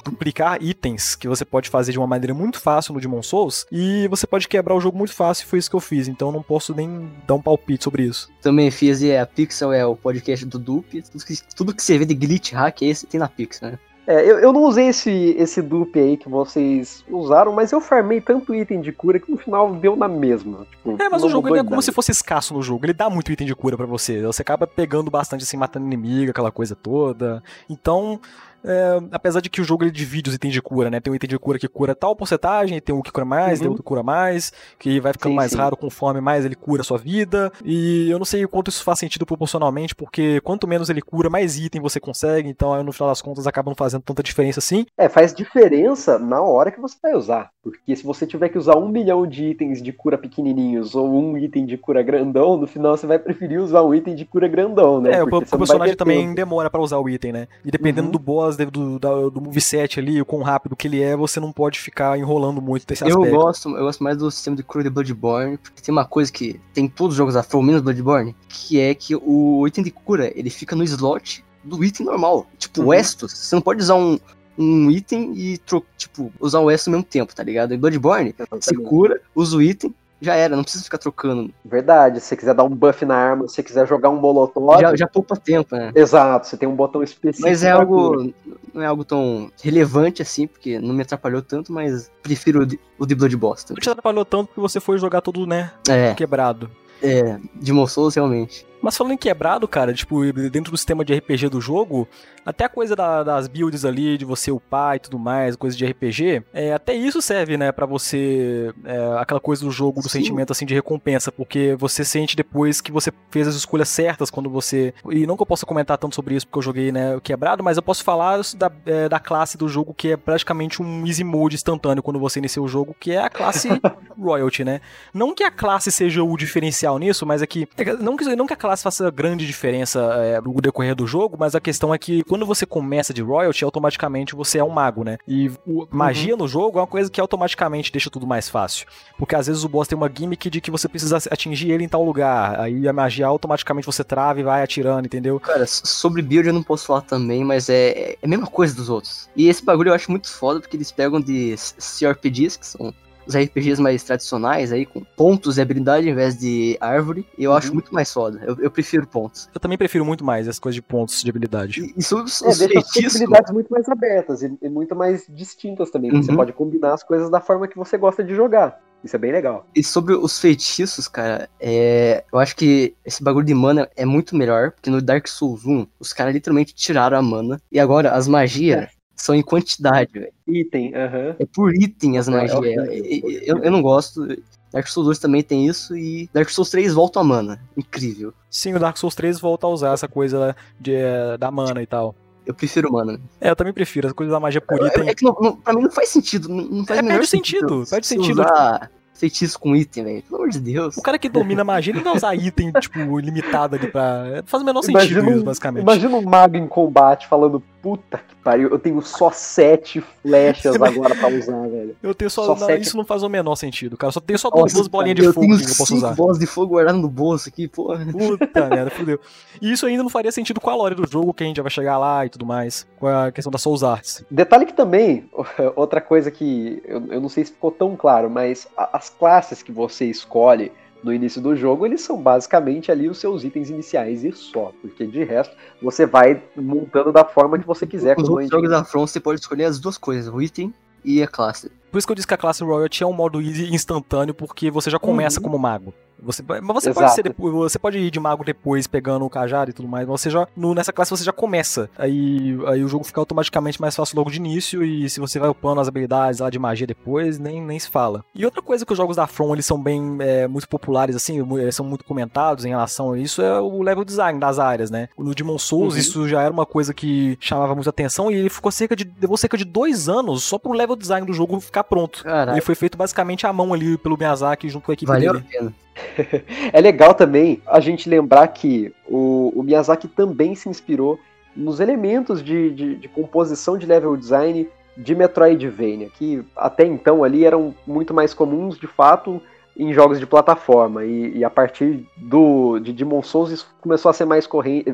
duplicar 0.04 0.62
itens, 0.62 1.16
que 1.16 1.26
você 1.26 1.46
pode 1.46 1.70
fazer 1.70 1.94
de 1.94 1.98
uma 1.98 2.06
maneira 2.06 2.34
muito 2.34 2.60
fácil 2.60 2.94
no 2.94 3.00
Demon 3.00 3.24
Souls, 3.24 3.66
e 3.72 4.10
você 4.10 4.28
pode 4.28 4.46
quebrar 4.46 4.76
o 4.76 4.82
jogo 4.82 4.98
muito 4.98 5.14
fácil, 5.14 5.46
e 5.46 5.48
foi 5.48 5.60
isso 5.60 5.70
que 5.70 5.76
eu 5.78 5.80
fiz. 5.80 6.10
Então 6.10 6.28
eu 6.28 6.34
não 6.34 6.44
posso 6.44 6.76
nem 6.76 7.10
dar 7.26 7.36
um 7.36 7.42
palpite 7.42 7.86
sobre 7.86 8.04
isso. 8.04 8.30
Também 8.42 8.70
fiz, 8.72 9.02
e 9.02 9.10
é, 9.10 9.22
a 9.22 9.26
Pixel 9.26 9.72
é 9.72 9.86
o 9.86 9.96
podcast 9.96 10.46
do 10.46 10.60
Dupe. 10.60 11.02
Tudo 11.02 11.24
que, 11.24 11.56
tudo 11.56 11.74
que 11.74 11.82
você 11.82 11.98
vê 11.98 12.04
de 12.04 12.14
glitch 12.14 12.52
hack 12.52 12.82
é 12.82 12.88
esse 12.88 13.08
tem 13.08 13.22
na 13.22 13.30
Pixel, 13.30 13.72
né? 13.72 13.80
É, 14.06 14.20
eu, 14.30 14.40
eu 14.40 14.52
não 14.52 14.64
usei 14.64 14.88
esse, 14.88 15.36
esse 15.38 15.62
dupe 15.62 15.98
aí 15.98 16.18
que 16.18 16.28
vocês 16.28 17.06
usaram, 17.10 17.54
mas 17.54 17.72
eu 17.72 17.80
farmei 17.80 18.20
tanto 18.20 18.54
item 18.54 18.82
de 18.82 18.92
cura 18.92 19.20
que 19.20 19.32
no 19.32 19.38
final 19.38 19.74
deu 19.76 19.96
na 19.96 20.08
mesma. 20.08 20.68
Tipo, 20.70 21.02
é, 21.02 21.10
mas 21.10 21.24
o 21.24 21.30
jogo 21.30 21.56
é 21.56 21.64
como 21.64 21.82
se 21.82 21.92
fosse 21.92 22.12
escasso 22.12 22.54
no 22.54 22.62
jogo. 22.62 22.86
Ele 22.86 22.94
dá 22.94 23.10
muito 23.10 23.32
item 23.32 23.48
de 23.48 23.56
cura 23.56 23.78
para 23.78 23.86
você. 23.86 24.22
Você 24.22 24.42
acaba 24.42 24.68
pegando 24.68 25.10
bastante 25.10 25.44
assim, 25.44 25.56
matando 25.56 25.86
inimigo, 25.86 26.32
aquela 26.32 26.52
coisa 26.52 26.76
toda. 26.76 27.42
Então, 27.70 28.20
é, 28.64 29.00
apesar 29.12 29.42
de 29.42 29.50
que 29.50 29.62
o 29.62 29.64
jogo 29.64 29.84
ele 29.84 29.92
divide 29.92 30.30
os 30.30 30.36
itens 30.36 30.54
de 30.54 30.62
cura, 30.62 30.90
né? 30.90 31.00
Tem 31.00 31.12
um 31.12 31.16
item 31.16 31.30
de 31.30 31.40
cura 31.40 31.60
que 31.60 31.68
cura 31.68 31.94
tal 31.94 32.16
porcentagem, 32.16 32.80
tem 32.80 32.96
um 32.96 33.02
que 33.02 33.12
cura 33.12 33.26
mais, 33.26 33.60
uhum. 33.60 33.64
tem 33.64 33.68
outro 33.68 33.84
que 33.84 33.88
cura 33.88 34.04
mais, 34.04 34.54
que 34.80 35.00
vai 35.00 35.14
ficando 35.14 35.32
sim, 35.32 35.36
mais 35.36 35.52
sim. 35.52 35.58
raro 35.58 35.76
conforme 35.76 36.22
mais 36.22 36.46
ele 36.46 36.56
cura 36.56 36.82
a 36.82 36.86
sua 36.86 36.98
vida. 36.98 37.52
E 37.64 38.10
eu 38.10 38.18
não 38.18 38.26
sei 38.26 38.46
o 38.46 38.50
quanto 38.50 38.70
isso 38.70 38.84
faz 38.84 39.00
sentido 39.00 39.26
proporcionalmente, 39.26 39.96
porque 39.96 40.40
quanto 40.42 40.68
menos 40.68 40.90
ele 40.90 41.02
cura, 41.02 41.30
mais 41.30 41.58
item 41.58 41.82
você 41.82 42.00
consegue. 42.00 42.50
Então, 42.50 42.82
no 42.84 42.92
final 42.92 43.10
das 43.10 43.22
contas, 43.22 43.48
acaba 43.48 43.70
não 43.70 43.76
fazendo 43.76 44.02
tanta 44.02 44.24
diferença 44.24 44.60
assim. 44.60 44.86
É, 44.98 45.10
faz 45.10 45.34
diferença 45.34 46.18
na 46.18 46.42
hora 46.42 46.72
que 46.72 46.80
você 46.80 46.98
vai 47.02 47.16
usar. 47.16 47.52
Porque 47.64 47.96
se 47.96 48.04
você 48.04 48.28
tiver 48.28 48.50
que 48.50 48.58
usar 48.58 48.76
um 48.76 48.90
milhão 48.90 49.26
de 49.26 49.46
itens 49.46 49.82
de 49.82 49.94
cura 49.94 50.18
pequenininhos 50.18 50.96
ou 50.96 51.10
um 51.10 51.38
item 51.38 51.66
de 51.66 51.78
cura 51.78 52.04
grandão, 52.04 52.58
no 52.58 52.68
final 52.68 52.98
você 52.98 53.08
vai 53.08 53.18
preferir 53.18 53.60
usar 53.62 53.84
um 53.84 53.94
item 53.96 54.16
de 54.16 54.26
cura 54.26 54.50
grandão, 54.50 55.00
né? 55.00 55.14
É, 55.14 55.26
porque 55.26 55.56
o 55.56 55.58
personagem 55.58 55.96
também 55.96 56.24
tempo. 56.24 56.36
demora 56.36 56.70
para 56.70 56.82
usar 56.82 56.98
o 56.98 57.10
item, 57.10 57.32
né? 57.32 57.48
E 57.64 57.72
dependendo 57.72 58.08
uhum. 58.08 58.12
do 58.12 58.20
boss, 58.20 58.53
do, 58.58 59.00
do, 59.00 59.30
do 59.30 59.42
moveset 59.42 60.00
ali, 60.00 60.22
o 60.22 60.26
quão 60.26 60.42
rápido 60.42 60.76
que 60.76 60.88
ele 60.88 61.02
é, 61.02 61.16
você 61.16 61.40
não 61.40 61.52
pode 61.52 61.80
ficar 61.80 62.18
enrolando 62.18 62.62
muito 62.62 62.86
desse 62.86 63.04
aspecto. 63.04 63.26
Eu 63.26 63.32
gosto, 63.32 63.70
eu 63.70 63.84
gosto 63.84 64.04
mais 64.04 64.18
do 64.18 64.30
sistema 64.32 64.56
de 64.56 64.64
cura 64.64 64.84
de 64.84 64.90
Bloodborne, 64.90 65.58
porque 65.58 65.82
tem 65.82 65.92
uma 65.92 66.06
coisa 66.06 66.32
que 66.32 66.60
tem 66.74 66.88
todos 66.88 67.14
os 67.14 67.18
jogos 67.18 67.34
da 67.34 67.44
From, 67.44 67.62
menos 67.62 67.82
Bloodborne, 67.82 68.36
que 68.48 68.80
é 68.80 68.94
que 68.94 69.16
o 69.16 69.68
item 69.68 69.84
de 69.84 69.92
cura, 69.92 70.32
ele 70.36 70.50
fica 70.50 70.76
no 70.76 70.84
slot 70.84 71.44
do 71.64 71.84
item 71.84 72.06
normal. 72.06 72.48
Tipo, 72.58 72.82
uhum. 72.82 72.88
o 72.88 72.94
Estus, 72.94 73.32
você 73.32 73.56
não 73.56 73.62
pode 73.62 73.82
usar 73.82 73.96
um, 73.96 74.20
um 74.58 74.92
item 74.92 75.34
e, 75.36 75.60
tipo, 75.98 76.32
usar 76.40 76.60
o 76.60 76.70
S 76.70 76.90
ao 76.90 76.92
mesmo 76.92 77.06
tempo, 77.06 77.34
tá 77.34 77.44
ligado? 77.44 77.74
Em 77.74 77.78
Bloodborne, 77.78 78.36
você 78.52 78.76
cura, 78.76 79.22
usa 79.36 79.58
o 79.58 79.62
item, 79.62 79.94
já 80.24 80.36
era, 80.36 80.56
não 80.56 80.64
precisa 80.64 80.84
ficar 80.84 80.98
trocando. 80.98 81.54
Verdade, 81.66 82.20
se 82.20 82.28
você 82.28 82.38
quiser 82.38 82.54
dar 82.54 82.64
um 82.64 82.70
buff 82.70 83.06
na 83.06 83.16
arma, 83.16 83.48
se 83.48 83.56
você 83.56 83.64
quiser 83.64 83.88
jogar 83.88 84.10
um 84.10 84.16
molotov... 84.16 84.80
Já, 84.80 84.96
já 84.96 85.08
poupa 85.08 85.36
tempo, 85.36 85.76
né? 85.76 85.92
Exato, 85.94 86.48
você 86.48 86.58
tem 86.58 86.68
um 86.68 86.76
botão 86.76 87.04
específico. 87.04 87.48
Mas 87.48 87.64
é 87.64 87.72
algo, 87.72 88.34
não 88.74 88.82
é 88.82 88.86
algo 88.86 89.04
tão 89.04 89.52
relevante 89.62 90.22
assim, 90.22 90.48
porque 90.48 90.80
não 90.80 90.94
me 90.94 91.02
atrapalhou 91.02 91.42
tanto, 91.42 91.74
mas 91.74 92.12
prefiro 92.22 92.62
o 92.62 92.66
de, 92.66 92.80
o 92.98 93.06
de 93.06 93.16
Blood 93.16 93.36
Boston. 93.36 93.74
Não 93.74 93.82
te 93.82 93.90
atrapalhou 93.90 94.26
tanto 94.26 94.48
porque 94.48 94.62
você 94.62 94.80
foi 94.80 94.98
jogar 94.98 95.22
tudo, 95.22 95.46
né, 95.46 95.72
é. 95.90 96.14
quebrado. 96.14 96.70
É, 97.02 97.38
de 97.56 97.74
Souls 97.90 98.16
realmente. 98.16 98.66
Mas 98.84 98.98
falando 98.98 99.14
em 99.14 99.18
quebrado, 99.18 99.66
cara, 99.66 99.94
tipo, 99.94 100.22
dentro 100.34 100.70
do 100.70 100.78
sistema 100.78 101.06
de 101.06 101.14
RPG 101.16 101.48
do 101.48 101.62
jogo, 101.62 102.06
até 102.46 102.66
a 102.66 102.70
coisa 102.70 102.98
da, 102.98 103.24
das 103.24 103.48
builds 103.48 103.86
ali, 103.86 104.18
de 104.18 104.26
você 104.26 104.52
upar 104.52 104.98
e 104.98 105.00
tudo 105.00 105.18
mais, 105.18 105.56
coisa 105.56 105.78
de 105.78 105.86
RPG, 105.86 106.44
é, 106.54 106.74
até 106.74 106.94
isso 106.94 107.22
serve, 107.22 107.56
né, 107.56 107.72
para 107.72 107.86
você. 107.86 108.74
É, 108.84 109.18
aquela 109.20 109.40
coisa 109.40 109.64
do 109.64 109.72
jogo, 109.72 110.02
do 110.02 110.10
Sim. 110.10 110.20
sentimento 110.20 110.52
assim 110.52 110.66
de 110.66 110.74
recompensa, 110.74 111.32
porque 111.32 111.78
você 111.80 112.04
sente 112.04 112.36
depois 112.36 112.82
que 112.82 112.92
você 112.92 113.10
fez 113.32 113.48
as 113.48 113.56
escolhas 113.56 113.88
certas 113.88 114.30
quando 114.30 114.50
você. 114.50 114.94
E 115.10 115.26
não 115.26 115.38
que 115.38 115.44
eu 115.44 115.48
possa 115.48 115.66
comentar 115.66 115.98
tanto 115.98 116.14
sobre 116.14 116.36
isso 116.36 116.46
porque 116.46 116.60
eu 116.60 116.64
joguei, 116.64 116.92
né, 116.92 117.18
quebrado, 117.24 117.64
mas 117.64 117.78
eu 117.78 117.84
posso 117.84 118.04
falar 118.04 118.42
da, 118.58 118.70
é, 118.86 119.08
da 119.08 119.20
classe 119.20 119.58
do 119.58 119.70
jogo 119.70 119.94
que 119.94 120.12
é 120.12 120.18
praticamente 120.18 120.82
um 120.82 121.08
easy 121.08 121.24
mode 121.24 121.56
instantâneo 121.56 122.04
quando 122.04 122.20
você 122.20 122.40
inicia 122.40 122.62
o 122.62 122.68
jogo, 122.68 122.94
que 123.00 123.14
é 123.14 123.24
a 123.24 123.30
classe 123.30 123.70
Royalty, 124.20 124.66
né? 124.66 124.82
Não 125.14 125.34
que 125.34 125.44
a 125.44 125.52
classe 125.52 125.90
seja 125.90 126.22
o 126.22 126.36
diferencial 126.36 127.00
nisso, 127.00 127.26
mas 127.26 127.42
é 127.42 127.48
que. 127.48 127.66
Não 128.02 128.18
que, 128.18 128.36
não 128.36 128.46
que 128.46 128.54
a 128.54 128.58
classe 128.58 128.73
faça 128.82 129.12
grande 129.12 129.46
diferença 129.46 130.00
é, 130.00 130.42
no 130.42 130.54
decorrer 130.62 130.96
do 130.96 131.06
jogo, 131.06 131.38
mas 131.40 131.54
a 131.54 131.60
questão 131.60 131.94
é 131.94 131.98
que 131.98 132.24
quando 132.24 132.46
você 132.46 132.66
começa 132.66 133.14
de 133.14 133.22
Royalty, 133.22 133.64
automaticamente 133.64 134.36
você 134.36 134.58
é 134.58 134.64
um 134.64 134.70
mago, 134.70 135.04
né? 135.04 135.18
E 135.28 135.52
o, 135.66 135.88
magia 135.92 136.34
uhum. 136.34 136.40
no 136.40 136.48
jogo 136.48 136.80
é 136.80 136.82
uma 136.82 136.88
coisa 136.88 137.12
que 137.12 137.22
automaticamente 137.22 137.92
deixa 137.92 138.10
tudo 138.10 138.26
mais 138.26 138.50
fácil. 138.50 138.88
Porque 139.18 139.36
às 139.36 139.48
vezes 139.48 139.64
o 139.64 139.70
boss 139.70 139.88
tem 139.88 139.98
uma 139.98 140.12
gimmick 140.14 140.50
de 140.50 140.62
que 140.62 140.72
você 140.72 140.88
precisa 140.88 141.18
atingir 141.30 141.72
ele 141.72 141.84
em 141.84 141.90
tal 141.90 142.04
lugar. 142.04 142.60
Aí 142.60 142.88
a 142.88 142.94
magia 142.94 143.28
automaticamente 143.28 143.86
você 143.86 144.04
trava 144.04 144.40
e 144.40 144.44
vai 144.44 144.64
atirando, 144.64 145.06
entendeu? 145.06 145.40
Cara, 145.40 145.66
sobre 145.68 146.22
build 146.22 146.48
eu 146.48 146.54
não 146.54 146.64
posso 146.64 146.86
falar 146.86 147.02
também, 147.02 147.44
mas 147.44 147.70
é, 147.70 148.14
é 148.14 148.18
a 148.24 148.28
mesma 148.28 148.48
coisa 148.48 148.76
dos 148.76 148.90
outros. 148.90 149.30
E 149.36 149.48
esse 149.48 149.64
bagulho 149.64 149.90
eu 149.90 149.94
acho 149.94 150.10
muito 150.10 150.32
foda 150.32 150.60
porque 150.60 150.78
eles 150.78 150.92
pegam 150.92 151.20
de 151.20 151.56
CRPGs, 151.78 152.60
que 152.60 152.66
são 152.68 152.94
os 153.26 153.36
RPGs 153.36 153.82
mais 153.82 154.04
tradicionais 154.04 154.72
aí, 154.72 154.86
com 154.86 155.02
pontos 155.16 155.58
e 155.58 155.62
habilidade 155.62 156.08
ao 156.08 156.14
invés 156.14 156.38
de 156.38 156.78
árvore, 156.80 157.26
eu 157.38 157.52
uhum. 157.52 157.58
acho 157.58 157.74
muito 157.74 157.94
mais 157.94 158.12
foda. 158.12 158.42
Eu, 158.46 158.58
eu, 158.60 158.72
prefiro 158.72 159.08
pontos. 159.08 159.50
Eu 159.54 159.60
também 159.60 159.78
prefiro 159.78 160.06
muito 160.06 160.24
mais 160.24 160.48
as 160.48 160.60
coisas 160.60 160.76
de 160.76 160.82
pontos 160.82 161.22
de 161.22 161.30
habilidade. 161.30 161.82
E, 161.82 161.94
e 161.96 162.00
os, 162.00 162.42
é, 162.42 162.48
os 162.48 162.92
possibilidades 162.92 163.52
muito 163.52 163.70
mais 163.70 163.88
abertas 163.88 164.42
e, 164.42 164.58
e, 164.62 164.70
muito 164.70 164.96
mais 164.96 165.26
distintas 165.30 165.90
também. 165.90 166.12
Uhum. 166.12 166.24
Você 166.24 166.36
pode 166.36 166.54
combinar 166.54 166.94
as 166.94 167.04
coisas 167.04 167.30
da 167.30 167.40
forma 167.40 167.68
que 167.68 167.78
você 167.78 167.98
gosta 167.98 168.24
de 168.24 168.36
jogar. 168.36 168.80
Isso 169.04 169.16
é 169.18 169.20
bem 169.20 169.34
legal. 169.34 169.68
E 169.76 169.84
sobre 169.84 170.14
os 170.14 170.40
feitiços, 170.40 171.08
cara, 171.10 171.50
é... 171.60 172.24
eu 172.32 172.40
acho 172.40 172.56
que 172.56 172.96
esse 173.04 173.22
bagulho 173.22 173.46
de 173.46 173.54
mana 173.54 173.90
é 173.98 174.06
muito 174.06 174.36
melhor, 174.36 174.72
porque 174.72 174.90
no 174.90 175.02
Dark 175.02 175.28
Souls 175.28 175.66
1, 175.66 175.86
os 176.00 176.14
caras 176.14 176.34
literalmente 176.34 176.74
tiraram 176.74 177.18
a 177.18 177.22
mana. 177.22 177.62
E 177.70 177.80
agora, 177.80 178.12
as 178.12 178.28
magias, 178.28 178.90
são 179.16 179.36
em 179.36 179.42
quantidade, 179.42 180.12
velho. 180.14 180.34
Item, 180.48 180.94
aham. 180.96 181.18
Uhum. 181.18 181.36
É 181.40 181.46
por 181.46 181.76
item 181.76 182.18
as 182.18 182.28
é, 182.28 182.32
magias. 182.32 182.64
É, 182.64 183.22
eu, 183.46 183.58
eu 183.60 183.72
não 183.72 183.82
gosto. 183.82 184.28
Dark 184.72 184.88
Souls 184.88 185.06
2 185.06 185.20
também 185.20 185.44
tem 185.44 185.68
isso 185.68 185.96
e 185.96 186.28
Dark 186.34 186.50
Souls 186.50 186.72
3 186.72 186.94
volta 186.94 187.20
a 187.20 187.24
mana. 187.24 187.62
Incrível. 187.78 188.34
Sim, 188.50 188.74
o 188.74 188.80
Dark 188.80 188.98
Souls 188.98 189.14
3 189.14 189.40
volta 189.40 189.68
a 189.68 189.70
usar 189.70 189.94
essa 189.94 190.08
coisa 190.08 190.56
de, 190.80 190.96
eh, 190.96 191.38
da 191.38 191.52
mana 191.52 191.82
e 191.84 191.86
tal. 191.86 192.16
Eu 192.46 192.56
prefiro 192.56 192.92
mana. 192.92 193.22
É, 193.40 193.52
eu 193.52 193.56
também 193.56 193.72
prefiro. 193.72 194.08
As 194.08 194.14
coisas 194.14 194.34
da 194.34 194.40
magia 194.40 194.60
por 194.60 194.86
item. 194.86 195.08
É, 195.08 195.12
é 195.12 195.16
que 195.16 195.24
não, 195.24 195.36
não, 195.40 195.56
pra 195.56 195.74
mim 195.74 195.84
não 195.84 195.92
faz 195.92 196.10
sentido. 196.10 196.50
Não 196.50 196.86
faz 196.86 197.00
é, 197.00 197.04
perde 197.04 197.28
sentido. 197.28 197.84
Perde 197.88 198.08
sentido. 198.08 198.42
Usar 198.42 198.90
feitiço 199.14 199.60
com 199.60 199.76
item, 199.76 200.04
velho. 200.04 200.24
Pelo 200.24 200.36
amor 200.42 200.50
de 200.50 200.60
Deus. 200.60 200.98
O 200.98 201.02
cara 201.02 201.18
que 201.18 201.30
domina 201.30 201.64
magia, 201.64 201.92
ele 201.92 202.00
não 202.00 202.04
vai 202.04 202.16
usar 202.16 202.36
item, 202.36 202.72
tipo, 202.82 203.20
limitado 203.20 203.76
ali 203.76 203.88
pra. 203.88 204.44
Faz 204.46 204.62
o 204.62 204.66
menor 204.66 204.82
sentido 204.82 205.20
imagina, 205.20 205.36
isso, 205.36 205.46
basicamente. 205.46 205.84
Imagina 205.84 206.18
um 206.18 206.22
mago 206.22 206.58
em 206.58 206.68
combate 206.68 207.28
falando, 207.28 207.64
puta 207.82 208.18
que 208.18 208.36
pariu, 208.44 208.70
eu 208.70 208.78
tenho 208.78 209.02
só 209.02 209.32
sete 209.32 210.02
flechas 210.22 210.76
agora 210.82 211.16
pra 211.16 211.30
usar, 211.30 211.68
velho. 211.68 211.96
Eu 212.04 212.14
tenho 212.14 212.30
só. 212.30 212.44
só 212.44 212.56
não, 212.56 212.68
sete... 212.68 212.84
Isso 212.84 212.98
não 212.98 213.06
faz 213.06 213.24
o 213.24 213.30
menor 213.30 213.56
sentido, 213.56 213.96
cara. 213.96 214.12
Só 214.12 214.20
tenho 214.20 214.38
só 214.38 214.50
Nossa, 214.50 214.76
duas 214.76 214.88
bolinhas 214.88 215.16
de 215.16 215.34
fogo 215.34 215.58
que 215.58 215.64
eu 215.64 215.76
posso 215.78 215.96
usar. 215.96 216.14
bolas 216.14 216.38
de 216.38 216.46
fogo 216.46 216.74
guardadas 216.74 217.02
no 217.02 217.10
bolso 217.10 217.50
aqui, 217.50 217.68
porra. 217.68 218.06
Puta 218.06 218.68
merda, 218.70 218.92
fudeu. 218.92 219.20
E 219.62 219.72
isso 219.72 219.86
ainda 219.86 220.04
não 220.04 220.10
faria 220.10 220.32
sentido 220.32 220.60
com 220.60 220.70
a 220.70 220.76
lore 220.76 220.96
do 220.96 221.10
jogo, 221.10 221.34
que 221.34 221.44
a 221.44 221.48
gente 221.48 221.58
já 221.58 221.64
vai 221.64 221.72
chegar 221.72 221.98
lá 221.98 222.26
e 222.26 222.30
tudo 222.30 222.46
mais, 222.46 222.86
com 223.00 223.08
a 223.08 223.32
questão 223.32 223.52
das 223.52 223.62
Souls 223.62 223.84
Arts. 223.84 224.24
Detalhe 224.30 224.66
que 224.66 224.74
também, 224.74 225.30
outra 225.76 226.02
coisa 226.02 226.30
que 226.30 226.82
eu, 226.86 227.08
eu 227.08 227.22
não 227.22 227.30
sei 227.30 227.46
se 227.46 227.52
ficou 227.52 227.72
tão 227.72 227.96
claro, 227.96 228.30
mas 228.30 228.68
as 228.76 229.10
classes 229.10 229.64
que 229.64 229.72
você 229.72 230.06
escolhe 230.06 230.72
no 231.04 231.14
início 231.14 231.42
do 231.42 231.56
jogo, 231.56 231.86
eles 231.86 232.02
são 232.02 232.22
basicamente 232.22 232.92
ali 232.92 233.10
os 233.10 233.18
seus 233.18 233.44
itens 233.44 233.70
iniciais 233.70 234.24
e 234.24 234.32
só, 234.32 234.72
porque 234.82 235.06
de 235.06 235.24
resto 235.24 235.56
você 235.82 236.06
vai 236.06 236.42
montando 236.56 237.12
da 237.12 237.26
forma 237.26 237.60
que 237.60 237.68
você 237.68 237.86
quiser. 237.86 238.18
Outros 238.18 238.50
jogos 238.50 238.70
da 238.70 238.84
Front 238.84 239.08
você 239.08 239.20
pode 239.20 239.42
escolher 239.42 239.66
as 239.66 239.80
duas 239.80 239.98
coisas, 239.98 240.34
o 240.34 240.42
item 240.42 240.74
e 241.04 241.22
a 241.22 241.28
classe. 241.28 241.70
Por 241.92 241.98
isso 241.98 242.08
que 242.08 242.12
eu 242.12 242.16
disse 242.16 242.28
que 242.28 242.34
a 242.34 242.38
classe 242.38 242.64
Royalty 242.64 243.04
é 243.04 243.06
um 243.06 243.14
modo 243.14 243.42
easy 243.42 243.74
instantâneo, 243.74 244.34
porque 244.34 244.72
você 244.72 244.90
já 244.90 244.98
começa 244.98 245.40
uhum. 245.40 245.44
como 245.44 245.60
mago. 245.60 245.94
Você, 246.24 246.44
mas 246.48 246.62
você 246.62 246.90
Exato. 246.90 246.94
pode 246.94 247.16
ser 247.16 247.24
depois, 247.24 247.54
você 247.54 247.80
pode 247.80 247.98
ir 247.98 248.12
de 248.12 248.20
mago 248.20 248.44
depois 248.44 248.88
pegando 248.88 249.26
o 249.26 249.30
cajado 249.30 249.72
e 249.72 249.74
tudo 249.74 249.88
mais, 249.88 250.08
mas 250.08 250.22
você 250.22 250.30
já 250.30 250.48
no, 250.56 250.74
nessa 250.74 250.94
classe 250.94 251.12
você 251.12 251.24
já 251.24 251.32
começa. 251.32 251.90
Aí, 251.98 252.58
aí 252.68 252.84
o 252.84 252.88
jogo 252.88 253.04
fica 253.04 253.20
automaticamente 253.20 253.82
mais 253.82 253.96
fácil 253.96 254.18
logo 254.18 254.32
de 254.32 254.38
início 254.38 254.84
e 254.84 255.10
se 255.10 255.20
você 255.20 255.40
vai 255.40 255.50
upando 255.50 255.82
as 255.82 255.88
habilidades 255.88 256.40
lá 256.40 256.50
de 256.50 256.60
magia 256.60 256.88
depois, 256.88 257.38
nem, 257.40 257.62
nem 257.62 257.80
se 257.80 257.90
fala. 257.90 258.24
E 258.34 258.46
outra 258.46 258.62
coisa 258.62 258.86
que 258.86 258.92
os 258.92 258.98
jogos 258.98 259.16
da 259.16 259.28
From 259.28 259.54
eles 259.54 259.66
são 259.66 259.82
bem 259.82 260.18
é, 260.20 260.48
muito 260.48 260.68
populares 260.68 261.16
assim, 261.16 261.46
eles 261.60 261.76
são 261.76 261.86
muito 261.86 262.06
comentados 262.06 262.66
em 262.66 262.70
relação 262.70 263.14
a 263.14 263.20
isso 263.20 263.42
é 263.42 263.60
o 263.60 263.82
level 263.82 264.04
design 264.04 264.40
das 264.40 264.60
áreas, 264.60 264.90
né? 264.90 265.10
No 265.18 265.34
Demon 265.34 265.58
Souls 265.58 265.94
uhum. 265.94 266.00
isso 266.00 266.28
já 266.28 266.42
era 266.42 266.52
uma 266.52 266.66
coisa 266.66 266.94
que 266.94 267.38
chamava 267.40 267.74
muita 267.76 267.90
atenção 267.90 268.32
e 268.32 268.36
ele 268.36 268.50
ficou 268.50 268.72
cerca 268.72 268.96
de 268.96 269.12
levou 269.22 269.38
cerca 269.38 269.58
de 269.58 269.66
dois 269.66 270.10
anos 270.10 270.44
só 270.44 270.58
pro 270.58 270.74
level 270.74 270.96
design 270.96 271.26
do 271.26 271.34
jogo 271.34 271.60
ficar 271.60 271.84
pronto. 271.84 272.24
Ele 272.52 272.62
foi 272.62 272.76
feito 272.76 272.98
basicamente 272.98 273.46
à 273.46 273.54
mão 273.54 273.74
ali 273.74 273.98
pelo 273.98 274.18
Miyazaki 274.18 274.70
junto 274.70 274.86
com 274.86 274.92
a 274.92 274.94
equipe 274.94 275.12
Valeu 275.12 275.34
dele. 275.34 275.46
A 275.48 275.52
pena. 275.52 275.74
é 276.72 276.82
legal 276.82 277.14
também 277.14 277.62
a 277.66 277.80
gente 277.80 278.10
lembrar 278.10 278.48
que 278.48 278.94
o, 279.08 279.52
o 279.56 279.64
Miyazaki 279.64 280.08
também 280.08 280.56
se 280.56 280.70
inspirou 280.70 281.20
nos 281.56 281.80
elementos 281.80 282.44
de, 282.44 282.72
de, 282.72 282.96
de, 282.96 283.08
composição 283.08 283.78
de 283.78 283.86
level 283.86 284.18
design 284.18 284.68
de 284.98 285.16
Metroidvania, 285.16 286.10
que 286.10 286.44
até 286.56 286.86
então 286.86 287.24
ali 287.24 287.46
eram 287.46 287.76
muito 287.86 288.14
mais 288.14 288.34
comuns 288.34 288.78
de 288.78 288.88
fato 288.88 289.42
em 289.78 289.94
jogos 289.94 290.20
de 290.20 290.26
plataforma. 290.26 291.04
E, 291.06 291.38
e 291.38 291.44
a 291.44 291.50
partir 291.50 292.06
do, 292.18 292.80
de 292.80 292.94
Demon 292.94 293.22
Souls 293.22 293.52
isso 293.52 293.73
começou 293.84 294.10
a 294.10 294.14
ser 294.14 294.26
mais 294.26 294.48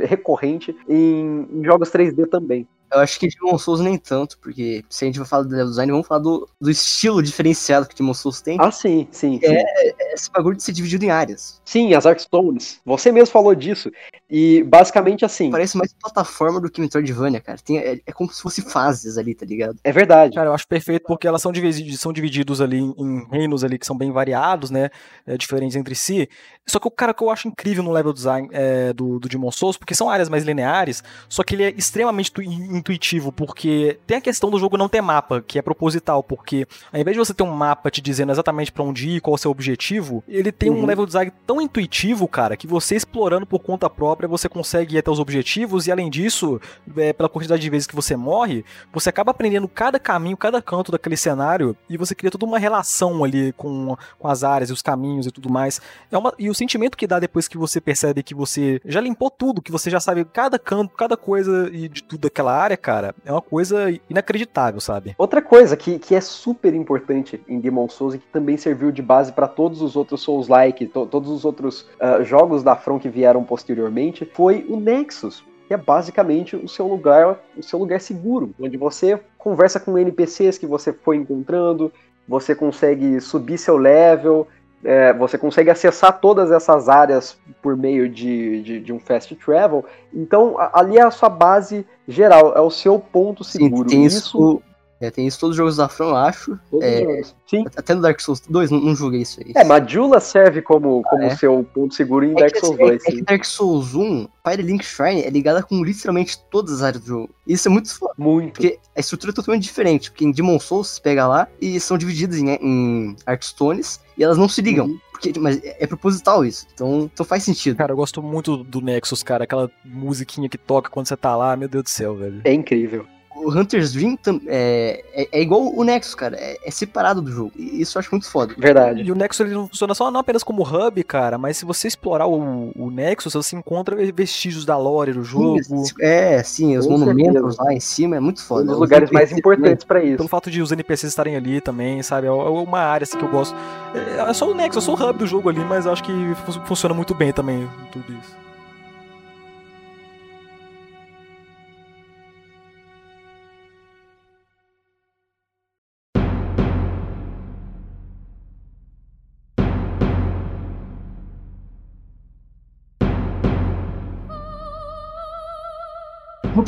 recorrente 0.05 0.75
em, 0.87 1.47
em 1.51 1.63
jogos 1.63 1.89
3D 1.89 2.27
também. 2.27 2.67
Eu 2.91 2.99
acho 2.99 3.19
que 3.19 3.27
Demon 3.27 3.57
Souls 3.57 3.81
nem 3.81 3.97
tanto, 3.97 4.39
porque 4.39 4.83
se 4.89 5.05
a 5.05 5.07
gente 5.07 5.19
vai 5.19 5.27
falar 5.27 5.43
do 5.43 5.51
level 5.51 5.69
design, 5.69 5.91
vamos 5.91 6.07
falar 6.07 6.21
do, 6.21 6.49
do 6.59 6.71
estilo 6.71 7.21
diferenciado 7.21 7.87
que 7.87 7.95
Demon 7.95 8.15
Souls 8.15 8.41
tem. 8.41 8.57
Ah, 8.59 8.71
sim, 8.71 9.07
sim. 9.11 9.39
É, 9.43 9.89
é 9.89 10.13
esse 10.13 10.31
bagulho 10.31 10.57
de 10.57 10.63
ser 10.63 10.71
dividido 10.71 11.05
em 11.05 11.11
áreas. 11.11 11.61
Sim, 11.63 11.93
as 11.93 12.07
Arkstones. 12.07 12.81
Você 12.83 13.11
mesmo 13.11 13.31
falou 13.31 13.53
disso. 13.53 13.91
E 14.27 14.63
basicamente 14.63 15.23
assim. 15.23 15.51
Parece 15.51 15.77
mais 15.77 15.93
plataforma 15.93 16.59
do 16.59 16.69
que 16.69 16.81
Metroidvania, 16.81 17.39
cara. 17.39 17.59
Tem, 17.63 17.77
é, 17.77 17.99
é 18.03 18.11
como 18.11 18.31
se 18.31 18.41
fosse 18.41 18.61
fases 18.63 19.17
ali, 19.17 19.35
tá 19.35 19.45
ligado? 19.45 19.77
É 19.83 19.91
verdade. 19.91 20.35
Cara, 20.35 20.49
eu 20.49 20.53
acho 20.53 20.67
perfeito 20.67 21.03
porque 21.05 21.27
elas 21.27 21.41
são 21.41 21.51
divididos, 21.51 21.99
são 21.99 22.11
divididos 22.11 22.59
ali 22.59 22.79
em 22.79 23.27
reinos 23.31 23.63
ali 23.63 23.77
que 23.77 23.85
são 23.85 23.97
bem 23.97 24.11
variados, 24.11 24.71
né? 24.71 24.89
É, 25.27 25.37
diferentes 25.37 25.75
entre 25.75 25.93
si. 25.93 26.27
Só 26.67 26.79
que 26.79 26.87
o 26.87 26.91
cara 26.91 27.13
que 27.13 27.23
eu 27.23 27.29
acho 27.29 27.47
incrível 27.47 27.83
no 27.83 27.91
level 27.91 28.13
design 28.13 28.47
é, 28.51 28.78
do, 28.93 29.19
do 29.19 29.29
Demon 29.29 29.51
Souls, 29.51 29.77
porque 29.77 29.95
são 29.95 30.09
áreas 30.09 30.29
mais 30.29 30.43
lineares, 30.43 31.03
só 31.27 31.43
que 31.43 31.55
ele 31.55 31.63
é 31.63 31.69
extremamente 31.71 32.31
intuitivo, 32.41 33.31
porque 33.31 33.99
tem 34.05 34.17
a 34.17 34.21
questão 34.21 34.49
do 34.49 34.59
jogo 34.59 34.77
não 34.77 34.89
ter 34.89 35.01
mapa, 35.01 35.41
que 35.41 35.59
é 35.59 35.61
proposital, 35.61 36.23
porque 36.23 36.67
ao 36.91 36.99
invés 36.99 37.15
de 37.15 37.19
você 37.19 37.33
ter 37.33 37.43
um 37.43 37.51
mapa 37.51 37.89
te 37.89 38.01
dizendo 38.01 38.31
exatamente 38.31 38.71
para 38.71 38.83
onde 38.83 39.09
ir, 39.09 39.21
qual 39.21 39.33
é 39.33 39.35
o 39.35 39.37
seu 39.37 39.51
objetivo, 39.51 40.23
ele 40.27 40.51
tem 40.51 40.69
uhum. 40.69 40.83
um 40.83 40.85
level 40.85 41.05
design 41.05 41.31
tão 41.45 41.61
intuitivo, 41.61 42.27
cara, 42.27 42.55
que 42.55 42.67
você 42.67 42.95
explorando 42.95 43.45
por 43.45 43.59
conta 43.59 43.89
própria, 43.89 44.27
você 44.27 44.47
consegue 44.47 44.95
ir 44.95 44.99
até 44.99 45.09
os 45.09 45.19
objetivos, 45.19 45.87
e 45.87 45.91
além 45.91 46.09
disso, 46.09 46.59
é, 46.97 47.13
pela 47.13 47.29
quantidade 47.29 47.61
de 47.61 47.69
vezes 47.69 47.87
que 47.87 47.95
você 47.95 48.15
morre, 48.15 48.63
você 48.91 49.09
acaba 49.09 49.31
aprendendo 49.31 49.67
cada 49.67 49.99
caminho, 49.99 50.37
cada 50.37 50.61
canto 50.61 50.91
daquele 50.91 51.17
cenário, 51.17 51.75
e 51.89 51.97
você 51.97 52.13
cria 52.13 52.31
toda 52.31 52.45
uma 52.45 52.59
relação 52.59 53.23
ali 53.23 53.53
com, 53.53 53.97
com 54.17 54.27
as 54.27 54.43
áreas 54.43 54.69
e 54.69 54.73
os 54.73 54.81
caminhos 54.81 55.27
e 55.27 55.31
tudo 55.31 55.49
mais. 55.49 55.81
É 56.11 56.17
uma, 56.17 56.33
e 56.37 56.49
o 56.49 56.53
sentimento 56.53 56.97
que 56.97 57.07
dá 57.07 57.19
depois 57.19 57.47
que 57.47 57.57
você 57.57 57.81
percebe 57.81 58.23
que 58.23 58.35
você 58.35 58.68
já 58.85 58.99
limpou 59.01 59.29
tudo, 59.29 59.61
que 59.61 59.71
você 59.71 59.89
já 59.89 59.99
sabe 59.99 60.25
cada 60.25 60.59
canto, 60.59 60.95
cada 60.95 61.15
coisa 61.15 61.69
e 61.71 61.87
de 61.87 62.03
tudo 62.03 62.21
daquela 62.21 62.55
área, 62.55 62.77
cara, 62.77 63.15
é 63.25 63.31
uma 63.31 63.41
coisa 63.41 63.87
inacreditável, 64.09 64.79
sabe? 64.79 65.15
Outra 65.17 65.41
coisa 65.41 65.75
que, 65.75 65.97
que 65.97 66.15
é 66.15 66.21
super 66.21 66.73
importante 66.73 67.41
em 67.47 67.59
Demon 67.59 67.89
Souls 67.89 68.15
e 68.15 68.19
que 68.19 68.27
também 68.27 68.57
serviu 68.57 68.91
de 68.91 69.01
base 69.01 69.31
para 69.31 69.47
todos 69.47 69.81
os 69.81 69.95
outros 69.95 70.21
Souls-like, 70.21 70.87
to, 70.87 71.05
todos 71.05 71.29
os 71.29 71.45
outros 71.45 71.81
uh, 71.99 72.23
jogos 72.23 72.63
da 72.63 72.75
From 72.75 72.99
que 72.99 73.09
vieram 73.09 73.43
posteriormente, 73.43 74.29
foi 74.33 74.65
o 74.69 74.79
Nexus 74.79 75.43
que 75.67 75.73
é 75.75 75.77
basicamente 75.77 76.55
o 76.55 76.67
seu 76.67 76.87
lugar, 76.87 77.39
o 77.55 77.61
seu 77.61 77.77
lugar 77.77 78.01
seguro, 78.01 78.55
onde 78.59 78.75
você 78.75 79.19
conversa 79.37 79.79
com 79.79 79.99
NPCs 79.99 80.57
que 80.57 80.65
você 80.65 80.91
foi 80.91 81.15
encontrando, 81.15 81.93
você 82.27 82.55
consegue 82.55 83.21
subir 83.21 83.59
seu 83.59 83.77
level, 83.77 84.47
é, 84.83 85.13
você 85.13 85.37
consegue 85.37 85.69
acessar 85.69 86.19
todas 86.19 86.51
essas 86.51 86.87
áreas 86.87 87.37
por 87.61 87.75
meio 87.75 88.07
de, 88.07 88.61
de, 88.61 88.79
de, 88.79 88.93
um 88.93 88.99
fast 88.99 89.35
travel. 89.35 89.85
Então, 90.13 90.55
ali 90.73 90.97
é 90.97 91.03
a 91.03 91.11
sua 91.11 91.29
base 91.29 91.85
geral, 92.07 92.53
é 92.55 92.61
o 92.61 92.69
seu 92.69 92.99
ponto 92.99 93.43
seguro. 93.43 93.89
Sim, 93.89 93.95
tem 93.97 94.05
isso, 94.05 94.61
É, 95.01 95.09
tem 95.09 95.25
isso 95.25 95.39
todos 95.39 95.53
os 95.53 95.57
jogos 95.57 95.77
da 95.77 95.87
From, 95.87 96.09
eu 96.09 96.15
acho. 96.17 96.59
Todos 96.69 96.85
É, 96.85 96.99
os 97.01 97.03
jogos. 97.07 97.35
Sim. 97.49 97.65
Até 97.75 97.95
no 97.95 98.01
Dark 98.01 98.19
Souls 98.19 98.41
2, 98.49 98.69
não, 98.69 98.79
não 98.81 98.95
joguei 98.95 99.21
isso 99.21 99.39
aí. 99.39 99.53
É, 99.55 99.63
Majula 99.63 100.19
serve 100.19 100.61
como, 100.61 101.01
como 101.03 101.23
é? 101.23 101.35
seu 101.37 101.63
ponto 101.73 101.93
seguro 101.95 102.25
em 102.25 102.31
É 102.31 102.35
Dark 102.35 102.57
Souls 102.57 102.77
é- 102.79 102.83
2. 102.83 102.95
é 103.05 103.09
sim. 103.11 103.17
que 103.17 103.21
Dark 103.23 103.45
Souls 103.45 103.95
1, 103.95 104.27
Fire 104.45 104.61
Link 104.61 104.83
Shrine 104.83 105.21
é 105.23 105.29
ligada 105.29 105.63
com 105.63 105.81
literalmente 105.83 106.37
todas 106.51 106.73
as 106.73 106.81
áreas 106.81 107.01
do 107.03 107.07
jogo. 107.07 107.29
Isso 107.47 107.67
é 107.67 107.71
muito 107.71 107.97
foda, 107.97 108.13
Muito. 108.17 108.53
porque 108.53 108.77
a 108.95 108.99
estrutura 108.99 109.31
é 109.31 109.35
totalmente 109.35 109.63
diferente. 109.63 110.11
Porque 110.11 110.25
em 110.25 110.31
Demon 110.31 110.59
Souls, 110.59 110.87
você 110.89 111.01
pega 111.01 111.25
lá 111.27 111.47
e 111.61 111.79
são 111.79 111.97
divididas 111.97 112.37
em, 112.37 112.49
em 112.61 113.15
Artstones 113.25 114.01
e 114.17 114.23
elas 114.23 114.37
não 114.37 114.49
se 114.49 114.61
ligam. 114.61 114.87
Uhum. 114.87 114.99
Porque, 115.11 115.33
mas 115.39 115.61
é 115.63 115.77
é 115.83 115.87
proposital 115.87 116.45
isso. 116.45 116.65
Então, 116.73 117.09
então 117.13 117.25
faz 117.25 117.43
sentido. 117.43 117.75
Cara, 117.77 117.91
eu 117.91 117.95
gosto 117.97 118.21
muito 118.21 118.57
do 118.63 118.79
Nexus, 118.81 119.21
cara. 119.23 119.43
Aquela 119.45 119.69
musiquinha 119.83 120.47
que 120.49 120.57
toca 120.57 120.89
quando 120.89 121.07
você 121.07 121.17
tá 121.17 121.35
lá, 121.35 121.55
meu 121.57 121.67
Deus 121.67 121.83
do 121.83 121.89
céu, 121.89 122.15
velho. 122.15 122.41
É 122.45 122.53
incrível. 122.53 123.05
O 123.35 123.51
Hunter's 123.51 123.93
Dream 123.93 124.17
é, 124.47 125.03
é, 125.13 125.29
é 125.31 125.41
igual 125.41 125.61
o 125.73 125.83
Nexus, 125.83 126.15
cara. 126.15 126.35
É, 126.37 126.57
é 126.65 126.71
separado 126.71 127.21
do 127.21 127.31
jogo. 127.31 127.51
E 127.55 127.79
isso 127.81 127.97
eu 127.97 127.99
acho 127.99 128.09
muito 128.11 128.29
foda. 128.29 128.53
Verdade. 128.57 129.01
E 129.03 129.11
o 129.11 129.15
Nexus 129.15 129.39
ele 129.45 129.53
não 129.55 129.67
funciona 129.67 129.93
só 129.93 130.09
não 130.11 130.19
apenas 130.19 130.43
como 130.43 130.63
hub, 130.63 131.03
cara, 131.03 131.37
mas 131.37 131.55
se 131.57 131.63
você 131.65 131.87
explorar 131.87 132.27
o, 132.27 132.71
o 132.75 132.89
Nexus, 132.91 133.33
você 133.33 133.55
encontra 133.55 133.95
vestígios 134.11 134.65
da 134.65 134.77
lore 134.77 135.13
do 135.13 135.23
jogo. 135.23 135.59
É, 136.01 136.41
sim, 136.43 136.77
os 136.77 136.85
Com 136.85 136.97
monumentos 136.97 137.33
certeza. 137.55 137.63
lá 137.63 137.73
em 137.73 137.79
cima 137.79 138.15
é 138.17 138.19
muito 138.19 138.39
Um 138.39 138.45
foda. 138.45 138.63
dos 138.65 138.73
Os 138.73 138.79
lugares 138.79 139.09
mais 139.11 139.31
importantes 139.31 139.85
pra 139.85 140.03
isso. 140.03 140.17
Pelo 140.17 140.27
fato 140.29 140.49
de 140.51 140.61
os 140.61 140.71
NPCs 140.71 141.09
estarem 141.11 141.35
ali 141.35 141.61
também, 141.61 142.01
sabe? 142.03 142.27
É 142.27 142.31
uma 142.31 142.79
área 142.79 143.03
assim, 143.03 143.17
que 143.17 143.23
eu 143.23 143.29
gosto. 143.29 143.55
É 143.93 144.29
é 144.29 144.33
só 144.33 144.49
o 144.49 144.53
Nexus, 144.53 144.83
é 144.83 144.85
só 144.85 144.93
o 144.93 145.09
hub 145.09 145.19
do 145.19 145.27
jogo 145.27 145.49
ali, 145.49 145.59
mas 145.61 145.85
eu 145.85 145.91
acho 145.93 146.03
que 146.03 146.11
fu- 146.45 146.61
funciona 146.65 146.93
muito 146.93 147.13
bem 147.15 147.31
também 147.31 147.67
tudo 147.91 148.05
isso. 148.11 148.37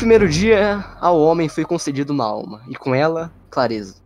Primeiro 0.01 0.27
dia, 0.27 0.83
ao 0.99 1.19
homem 1.21 1.47
foi 1.47 1.63
concedido 1.63 2.11
uma 2.11 2.25
alma, 2.25 2.63
e 2.67 2.73
com 2.75 2.95
ela, 2.95 3.31
clareza. 3.51 3.97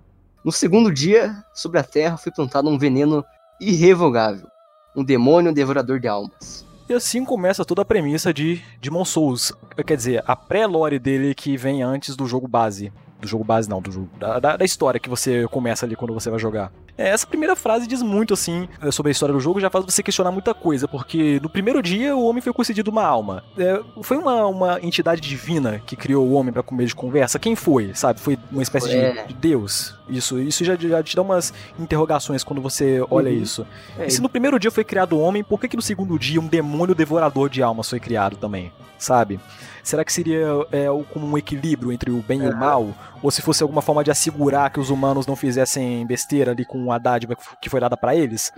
No 0.43 0.51
segundo 0.51 0.91
dia, 0.91 1.33
sobre 1.53 1.79
a 1.79 1.83
terra 1.83 2.17
foi 2.17 2.33
plantado 2.33 2.67
um 2.69 2.77
veneno 2.77 3.23
irrevogável, 3.61 4.45
um 4.93 5.05
demônio 5.05 5.53
devorador 5.53 5.97
de 6.01 6.09
almas. 6.09 6.65
E 6.89 6.93
assim 6.93 7.23
começa 7.23 7.63
toda 7.63 7.81
a 7.83 7.85
premissa 7.85 8.33
de 8.33 8.61
Demon 8.81 9.05
Souls. 9.05 9.53
Quer 9.87 9.95
dizer, 9.95 10.21
a 10.27 10.35
pré-lore 10.35 10.99
dele 10.99 11.33
que 11.33 11.55
vem 11.55 11.81
antes 11.81 12.17
do 12.17 12.27
jogo 12.27 12.45
base. 12.45 12.91
Do 13.21 13.27
jogo 13.27 13.45
base 13.45 13.69
não, 13.69 13.81
do 13.81 13.89
jogo. 13.89 14.09
Da, 14.19 14.37
da- 14.37 14.57
da 14.57 14.65
história 14.65 14.99
que 14.99 15.09
você 15.09 15.47
começa 15.47 15.85
ali 15.85 15.95
quando 15.95 16.13
você 16.13 16.29
vai 16.29 16.37
jogar. 16.37 16.73
É, 16.97 17.09
Essa 17.09 17.27
primeira 17.27 17.55
frase 17.55 17.87
diz 17.87 18.01
muito, 18.01 18.33
assim, 18.33 18.67
é, 18.81 18.89
sobre 18.91 19.09
a 19.09 19.11
história 19.11 19.33
do 19.33 19.39
jogo, 19.39 19.59
já 19.59 19.69
faz 19.69 19.83
você 19.85 20.01
questionar 20.01 20.31
muita 20.31 20.53
coisa, 20.53 20.87
porque 20.87 21.39
no 21.41 21.49
primeiro 21.49 21.81
dia 21.81 22.15
o 22.15 22.23
homem 22.25 22.41
foi 22.41 22.53
concedido 22.53 22.89
uma 22.89 23.03
alma. 23.03 23.43
É, 23.57 23.81
foi 24.01 24.17
uma, 24.17 24.45
uma 24.47 24.79
entidade 24.81 25.19
divina 25.21 25.81
que 25.85 25.95
criou 25.95 26.25
o 26.25 26.33
homem 26.33 26.53
pra 26.53 26.63
comer 26.63 26.85
de 26.85 26.95
conversa? 26.95 27.37
Quem 27.37 27.55
foi, 27.55 27.93
sabe? 27.93 28.19
Foi 28.19 28.37
uma 28.51 28.63
espécie 28.63 28.89
de- 28.89 28.95
É. 28.97 29.25
de, 29.25 29.33
Deus? 29.33 29.95
Isso, 30.07 30.39
isso 30.39 30.63
já, 30.63 30.75
já 30.75 31.01
te 31.03 31.15
dá 31.15 31.21
umas 31.21 31.53
interrogações 31.79 32.43
quando 32.43 32.61
você 32.61 33.03
olha 33.09 33.29
Uhum. 33.31 33.37
isso. 33.41 33.67
É, 33.97 34.05
E 34.07 34.11
se 34.11 34.21
no 34.21 34.29
primeiro 34.29 34.57
dia 34.59 34.71
foi 34.71 34.83
criado 34.83 35.13
o 35.13 35.19
homem, 35.19 35.43
por 35.43 35.59
que, 35.59 35.67
que 35.67 35.75
no 35.75 35.81
segundo 35.81 36.17
dia 36.17 36.39
um 36.39 36.47
demônio 36.47 36.95
devorador 36.95 37.49
de 37.49 37.61
almas 37.61 37.89
foi 37.89 37.99
criado 37.99 38.37
também? 38.37 38.71
Sabe? 38.97 39.39
Será 39.83 40.03
que 40.05 40.11
seria 40.13 40.47
é, 40.71 40.85
como 41.13 41.27
um 41.27 41.37
equilíbrio 41.37 41.91
entre 41.91 42.09
o 42.09 42.23
bem 42.25 42.41
e 42.41 42.47
o 42.49 42.55
mal? 42.55 42.87
Ou 43.25 43.31
se 43.31 43.41
fosse 43.41 43.63
alguma 43.63 43.81
forma 43.81 44.03
de 44.03 44.11
assegurar 44.11 44.69
que 44.69 44.79
os 44.79 44.91
humanos 44.91 45.25
não 45.25 45.35
fizessem 45.35 46.05
besteira 46.05 46.51
ali 46.51 46.63
com 46.63 46.91
a 46.91 46.99
dádiva 46.99 47.35
que 47.59 47.71
foi 47.71 47.79
dada 47.79 47.97
pra 47.97 48.15
eles? 48.15 48.51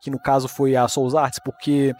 que 0.00 0.10
no 0.10 0.18
caso 0.18 0.46
foi 0.46 0.76
a 0.76 0.86
Souls 0.86 1.14
Arts, 1.16 1.40
porque 1.40 1.92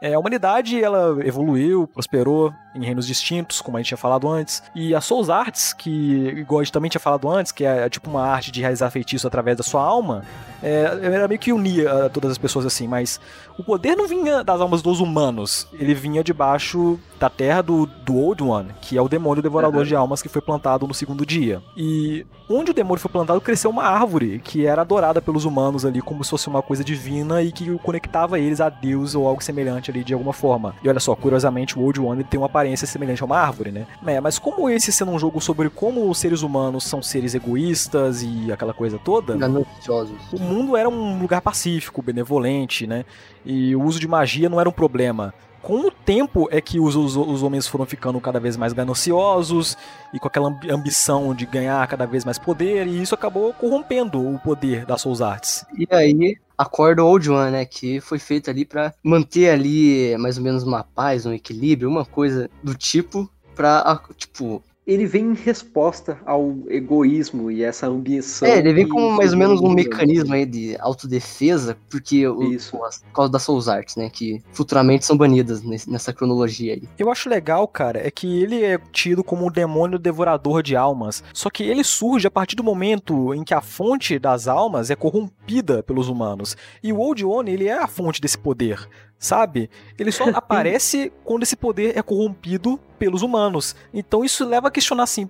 é, 0.00 0.12
a 0.12 0.18
humanidade 0.18 0.82
ela 0.82 1.16
evoluiu, 1.24 1.86
prosperou 1.86 2.52
em 2.74 2.84
reinos 2.84 3.06
distintos, 3.06 3.62
como 3.62 3.76
a 3.76 3.80
gente 3.80 3.88
tinha 3.88 3.96
falado 3.98 4.28
antes, 4.28 4.62
e 4.74 4.94
a 4.94 5.00
Souls 5.00 5.30
Arts, 5.30 5.72
que 5.72 6.28
igual 6.36 6.60
a 6.60 6.64
gente 6.64 6.72
também 6.72 6.90
tinha 6.90 7.00
falado 7.00 7.28
antes, 7.30 7.52
que 7.52 7.64
é 7.64 7.88
tipo 7.88 8.10
uma 8.10 8.22
arte 8.22 8.52
de 8.52 8.60
realizar 8.60 8.90
feitiço 8.90 9.26
através 9.26 9.56
da 9.56 9.62
sua 9.62 9.82
alma, 9.82 10.22
é, 10.62 10.98
era 11.02 11.26
meio 11.26 11.40
que 11.40 11.50
unia 11.50 12.10
todas 12.12 12.30
as 12.32 12.38
pessoas 12.38 12.66
assim, 12.66 12.86
mas 12.86 13.18
o 13.58 13.64
poder 13.64 13.96
não 13.96 14.06
vinha 14.06 14.44
das 14.44 14.60
almas 14.60 14.82
dos 14.82 15.00
humanos, 15.00 15.66
ele 15.72 15.94
vinha 15.94 16.22
debaixo 16.22 17.00
da 17.18 17.30
terra 17.30 17.62
do, 17.62 17.86
do 17.86 18.16
Old 18.16 18.42
One, 18.42 18.70
que 18.82 18.98
é 18.98 19.02
o 19.02 19.08
demônio 19.08 19.42
devorador 19.42 19.80
Uhum. 19.80 19.86
de 19.86 19.96
almas 19.96 20.20
que 20.22 20.28
foi 20.28 20.42
plantado 20.42 20.86
no 20.86 20.92
segundo 20.94 21.24
dia. 21.24 21.62
E 21.76 22.26
onde 22.48 22.70
o 22.70 22.74
demônio 22.74 23.00
foi 23.00 23.10
plantado, 23.10 23.40
cresceu 23.40 23.70
uma 23.70 23.84
árvore 23.84 24.40
que 24.42 24.66
era 24.66 24.82
adorada 24.82 25.20
pelos 25.20 25.44
humanos 25.44 25.84
ali 25.84 26.00
como 26.00 26.24
se 26.24 26.30
fosse 26.30 26.48
uma 26.48 26.62
coisa 26.62 26.82
divina 26.82 27.42
e 27.42 27.52
que 27.52 27.76
conectava 27.78 28.38
eles 28.38 28.60
a 28.60 28.68
Deus 28.68 29.14
ou 29.14 29.26
algo 29.26 29.42
semelhante 29.42 29.90
ali 29.90 30.02
de 30.02 30.14
alguma 30.14 30.32
forma. 30.32 30.74
E 30.82 30.88
olha 30.88 31.00
só, 31.00 31.14
curiosamente, 31.14 31.78
o 31.78 31.82
Old 31.82 32.00
One 32.00 32.24
tem 32.24 32.38
uma 32.38 32.46
aparência 32.46 32.86
semelhante 32.86 33.22
a 33.22 33.26
uma 33.26 33.38
árvore, 33.38 33.70
né? 33.70 33.86
É, 34.06 34.20
mas 34.20 34.38
como 34.38 34.70
esse 34.70 34.90
sendo 34.90 35.10
um 35.10 35.18
jogo 35.18 35.40
sobre 35.40 35.68
como 35.68 36.08
os 36.08 36.18
seres 36.18 36.42
humanos 36.42 36.84
são 36.84 37.02
seres 37.02 37.34
egoístas 37.34 38.22
e 38.22 38.50
aquela 38.50 38.72
coisa 38.72 38.98
toda, 38.98 39.36
Gananciosos. 39.36 40.16
o 40.32 40.40
mundo 40.40 40.76
era 40.76 40.88
um 40.88 41.18
lugar 41.20 41.40
pacífico, 41.42 42.00
benevolente, 42.00 42.86
né? 42.86 43.04
E 43.44 43.76
o 43.76 43.82
uso 43.82 44.00
de 44.00 44.08
magia 44.08 44.48
não 44.48 44.60
era 44.60 44.68
um 44.68 44.72
problema. 44.72 45.34
Com 45.66 45.80
o 45.80 45.90
tempo 45.90 46.46
é 46.52 46.60
que 46.60 46.78
os, 46.78 46.94
os, 46.94 47.16
os 47.16 47.42
homens 47.42 47.66
foram 47.66 47.84
ficando 47.84 48.20
cada 48.20 48.38
vez 48.38 48.56
mais 48.56 48.72
gananciosos 48.72 49.76
e 50.14 50.18
com 50.20 50.28
aquela 50.28 50.46
ambi- 50.46 50.70
ambição 50.70 51.34
de 51.34 51.44
ganhar 51.44 51.84
cada 51.88 52.06
vez 52.06 52.24
mais 52.24 52.38
poder, 52.38 52.86
e 52.86 53.02
isso 53.02 53.16
acabou 53.16 53.52
corrompendo 53.52 54.24
o 54.32 54.38
poder 54.38 54.86
das 54.86 55.00
Souls 55.00 55.20
Arts. 55.20 55.66
E 55.76 55.84
aí, 55.90 56.36
acorda 56.56 57.02
o 57.02 57.08
Old 57.08 57.28
One, 57.28 57.50
né? 57.50 57.64
Que 57.64 58.00
foi 58.00 58.20
feito 58.20 58.48
ali 58.48 58.64
pra 58.64 58.94
manter 59.02 59.50
ali 59.50 60.16
mais 60.18 60.38
ou 60.38 60.44
menos 60.44 60.62
uma 60.62 60.84
paz, 60.84 61.26
um 61.26 61.32
equilíbrio, 61.32 61.90
uma 61.90 62.04
coisa 62.04 62.48
do 62.62 62.72
tipo, 62.72 63.28
pra, 63.56 63.80
a- 63.80 64.00
tipo... 64.16 64.62
Ele 64.86 65.04
vem 65.04 65.30
em 65.30 65.34
resposta 65.34 66.16
ao 66.24 66.54
egoísmo 66.68 67.50
e 67.50 67.64
essa 67.64 67.88
ambição. 67.88 68.46
É, 68.46 68.58
ele 68.58 68.72
vem 68.72 68.88
como 68.88 69.16
mais 69.16 69.32
ou 69.32 69.38
menos 69.38 69.60
um 69.60 69.74
mecanismo 69.74 70.32
aí 70.32 70.46
de 70.46 70.76
autodefesa, 70.78 71.76
porque 71.90 72.26
o, 72.28 72.52
Isso. 72.52 72.70
por 72.76 73.12
causa 73.12 73.32
das 73.32 73.42
Souls 73.42 73.66
Arts, 73.68 73.96
né? 73.96 74.08
Que 74.08 74.40
futuramente 74.52 75.04
são 75.04 75.16
banidas 75.16 75.62
nesse- 75.62 75.90
nessa 75.90 76.12
cronologia 76.12 76.74
aí. 76.74 76.82
Eu 76.98 77.10
acho 77.10 77.28
legal, 77.28 77.66
cara, 77.66 78.06
é 78.06 78.10
que 78.10 78.42
ele 78.42 78.62
é 78.62 78.78
tido 78.92 79.24
como 79.24 79.46
um 79.46 79.50
demônio 79.50 79.98
devorador 79.98 80.62
de 80.62 80.76
almas. 80.76 81.22
Só 81.32 81.50
que 81.50 81.64
ele 81.64 81.82
surge 81.82 82.28
a 82.28 82.30
partir 82.30 82.54
do 82.54 82.62
momento 82.62 83.34
em 83.34 83.42
que 83.42 83.54
a 83.54 83.60
fonte 83.60 84.18
das 84.20 84.46
almas 84.46 84.88
é 84.90 84.94
corrompida 84.94 85.82
pelos 85.82 86.08
humanos. 86.08 86.56
E 86.82 86.92
o 86.92 86.98
Old 86.98 87.24
One, 87.24 87.50
ele 87.50 87.66
é 87.66 87.76
a 87.76 87.88
fonte 87.88 88.20
desse 88.20 88.38
poder, 88.38 88.88
sabe? 89.18 89.70
Ele 89.98 90.12
só 90.12 90.24
aparece 90.34 91.12
quando 91.24 91.42
esse 91.42 91.56
poder 91.56 91.96
é 91.96 92.02
corrompido 92.02 92.78
pelos 92.98 93.22
humanos. 93.22 93.76
Então 93.92 94.24
isso 94.24 94.46
leva 94.46 94.68
a 94.68 94.70
questionar 94.70 95.04
assim: 95.04 95.28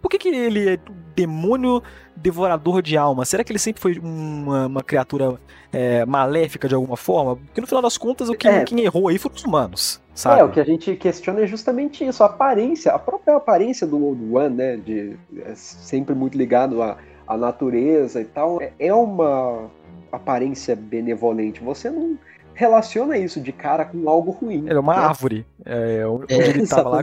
por 0.00 0.08
que, 0.08 0.18
que 0.18 0.28
ele 0.28 0.74
é 0.74 0.78
demônio 1.14 1.82
devorador 2.16 2.82
de 2.82 2.96
almas? 2.96 3.28
Será 3.28 3.44
que 3.44 3.52
ele 3.52 3.58
sempre 3.58 3.80
foi 3.80 3.98
uma, 3.98 4.66
uma 4.66 4.82
criatura 4.82 5.38
é, 5.72 6.04
maléfica 6.04 6.68
de 6.68 6.74
alguma 6.74 6.96
forma? 6.96 7.36
Porque 7.36 7.60
no 7.60 7.66
final 7.66 7.82
das 7.82 7.98
contas, 7.98 8.28
o 8.28 8.34
que, 8.34 8.48
É. 8.48 8.64
quem 8.64 8.80
errou 8.80 9.08
aí 9.08 9.18
foram 9.18 9.34
os 9.36 9.44
humanos, 9.44 10.00
sabe? 10.14 10.40
É, 10.40 10.44
o 10.44 10.50
que 10.50 10.60
a 10.60 10.64
gente 10.64 10.94
questiona 10.96 11.40
é 11.40 11.46
justamente 11.46 12.06
isso, 12.06 12.22
a 12.22 12.26
aparência, 12.26 12.92
a 12.92 12.98
própria 12.98 13.36
aparência 13.36 13.86
do 13.86 14.02
Old 14.02 14.24
One, 14.34 14.54
né? 14.54 14.76
De, 14.76 15.16
é 15.44 15.54
sempre 15.54 16.14
muito 16.14 16.36
ligado 16.36 16.82
à, 16.82 16.98
à 17.26 17.36
natureza 17.36 18.20
e 18.20 18.24
tal. 18.24 18.60
É, 18.60 18.72
é 18.78 18.94
uma 18.94 19.70
aparência 20.10 20.76
benevolente. 20.76 21.62
Você 21.62 21.90
não 21.90 22.18
relaciona 22.62 23.18
isso 23.18 23.40
de 23.40 23.50
cara 23.50 23.84
com 23.84 24.08
algo 24.08 24.30
ruim. 24.30 24.64
Ele 24.66 24.74
é 24.74 24.80
uma 24.80 24.94
né? 24.94 25.00
árvore. 25.00 25.46
É, 25.64 26.06
onde 26.06 26.32
É, 26.32 26.48
ele 26.48 26.66
tava 26.66 26.88
lá. 26.88 27.02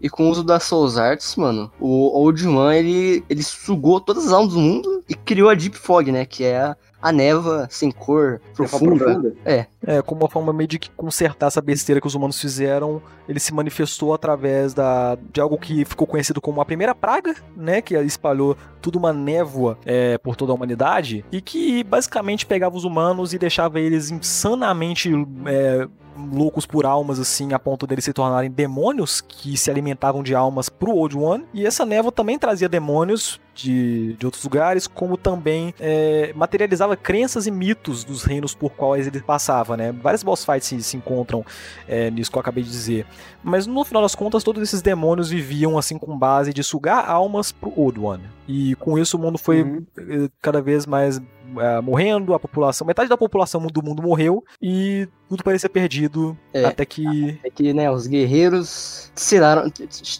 E 0.00 0.08
com 0.08 0.26
o 0.26 0.30
uso 0.30 0.44
das 0.44 0.62
Souls 0.64 0.96
Arts, 0.96 1.34
mano, 1.36 1.70
o 1.80 2.16
Old 2.16 2.46
One, 2.46 2.76
ele, 2.76 3.24
ele 3.28 3.42
sugou 3.42 4.00
todas 4.00 4.26
as 4.26 4.32
almas 4.32 4.54
do 4.54 4.60
mundo 4.60 5.02
e 5.08 5.14
criou 5.14 5.50
a 5.50 5.54
Deep 5.54 5.76
Fog, 5.76 6.10
né? 6.12 6.24
Que 6.24 6.44
é 6.44 6.58
a, 6.58 6.76
a 7.00 7.12
névoa 7.12 7.68
sem 7.70 7.90
cor, 7.90 8.40
profunda. 8.54 9.04
profunda. 9.04 9.36
É, 9.44 9.66
como 10.02 10.22
uma 10.22 10.30
forma 10.30 10.52
meio 10.52 10.68
de 10.68 10.78
que 10.78 10.90
consertar 10.90 11.46
essa 11.46 11.60
besteira 11.60 12.00
que 12.00 12.06
os 12.06 12.14
humanos 12.14 12.40
fizeram, 12.40 13.00
ele 13.28 13.38
se 13.38 13.54
manifestou 13.54 14.12
através 14.12 14.74
da, 14.74 15.16
de 15.32 15.40
algo 15.40 15.56
que 15.56 15.84
ficou 15.84 16.06
conhecido 16.06 16.40
como 16.40 16.60
a 16.60 16.64
primeira 16.64 16.94
praga, 16.94 17.34
né? 17.56 17.80
Que 17.80 17.96
espalhou 17.98 18.56
tudo 18.80 18.98
uma 18.98 19.12
névoa 19.12 19.78
é, 19.84 20.18
por 20.18 20.34
toda 20.34 20.52
a 20.52 20.54
humanidade 20.54 21.24
e 21.30 21.40
que 21.40 21.84
basicamente 21.84 22.46
pegava 22.46 22.76
os 22.76 22.84
humanos 22.84 23.32
e 23.32 23.38
deixava 23.38 23.78
eles 23.80 24.10
insanamente 24.10 25.10
é, 25.46 25.88
loucos 26.32 26.66
por 26.66 26.84
almas, 26.84 27.18
assim, 27.18 27.52
a 27.52 27.58
ponto 27.58 27.86
deles 27.86 28.04
se 28.04 28.12
tornarem 28.12 28.50
demônios 28.50 29.20
que 29.20 29.56
se 29.56 29.70
alimentavam 29.70 30.22
de 30.22 30.34
almas 30.34 30.68
pro 30.68 30.92
Old 30.92 31.16
One. 31.16 31.44
E 31.54 31.66
essa 31.66 31.86
névoa 31.86 32.12
também 32.12 32.38
trazia 32.38 32.68
demônios 32.68 33.40
de, 33.54 34.14
de 34.14 34.24
outros 34.24 34.44
lugares, 34.44 34.86
como 34.86 35.16
também 35.16 35.74
é, 35.80 36.32
materializava 36.34 36.96
crenças 36.96 37.46
e 37.46 37.50
mitos 37.50 38.04
dos 38.04 38.22
reinos 38.22 38.54
por 38.54 38.70
quais 38.70 39.06
ele 39.06 39.20
passava, 39.20 39.76
né? 39.76 39.90
Vários 39.90 40.22
boss 40.22 40.44
fights 40.44 40.68
se, 40.68 40.82
se 40.82 40.96
encontram 40.96 41.44
é, 41.88 42.10
nisso 42.10 42.30
que 42.30 42.38
eu 42.38 42.40
acabei 42.40 42.62
de 42.62 42.70
dizer. 42.70 43.04
Mas 43.42 43.66
no 43.66 43.84
final 43.84 44.02
das 44.02 44.14
contas, 44.14 44.44
todos 44.44 44.62
esses 44.62 44.80
demônios 44.80 45.30
viviam 45.30 45.76
assim 45.76 45.98
com 45.98 46.16
base 46.16 46.52
de 46.52 46.62
sugar 46.62 47.08
almas 47.08 47.50
pro 47.50 47.72
Old 47.76 47.98
One. 47.98 48.22
E 48.46 48.74
com 48.76 48.98
isso 48.98 49.16
o 49.16 49.20
mundo 49.20 49.38
foi 49.38 49.62
uhum. 49.62 49.84
Eh, 49.98 50.28
cada 50.40 50.62
vez 50.62 50.86
mais 50.86 51.20
uh, 51.56 51.82
morrendo, 51.82 52.34
a 52.34 52.38
população, 52.38 52.86
metade 52.86 53.08
da 53.08 53.16
população 53.16 53.66
do 53.66 53.82
mundo 53.82 54.02
morreu 54.02 54.44
e 54.60 55.08
tudo 55.28 55.42
parecia 55.42 55.68
perdido 55.68 56.36
é, 56.52 56.64
até 56.64 56.84
que. 56.84 57.38
Até 57.40 57.50
que, 57.50 57.72
né, 57.72 57.90
os 57.90 58.06
guerreiros 58.06 59.12
selaram. 59.14 59.70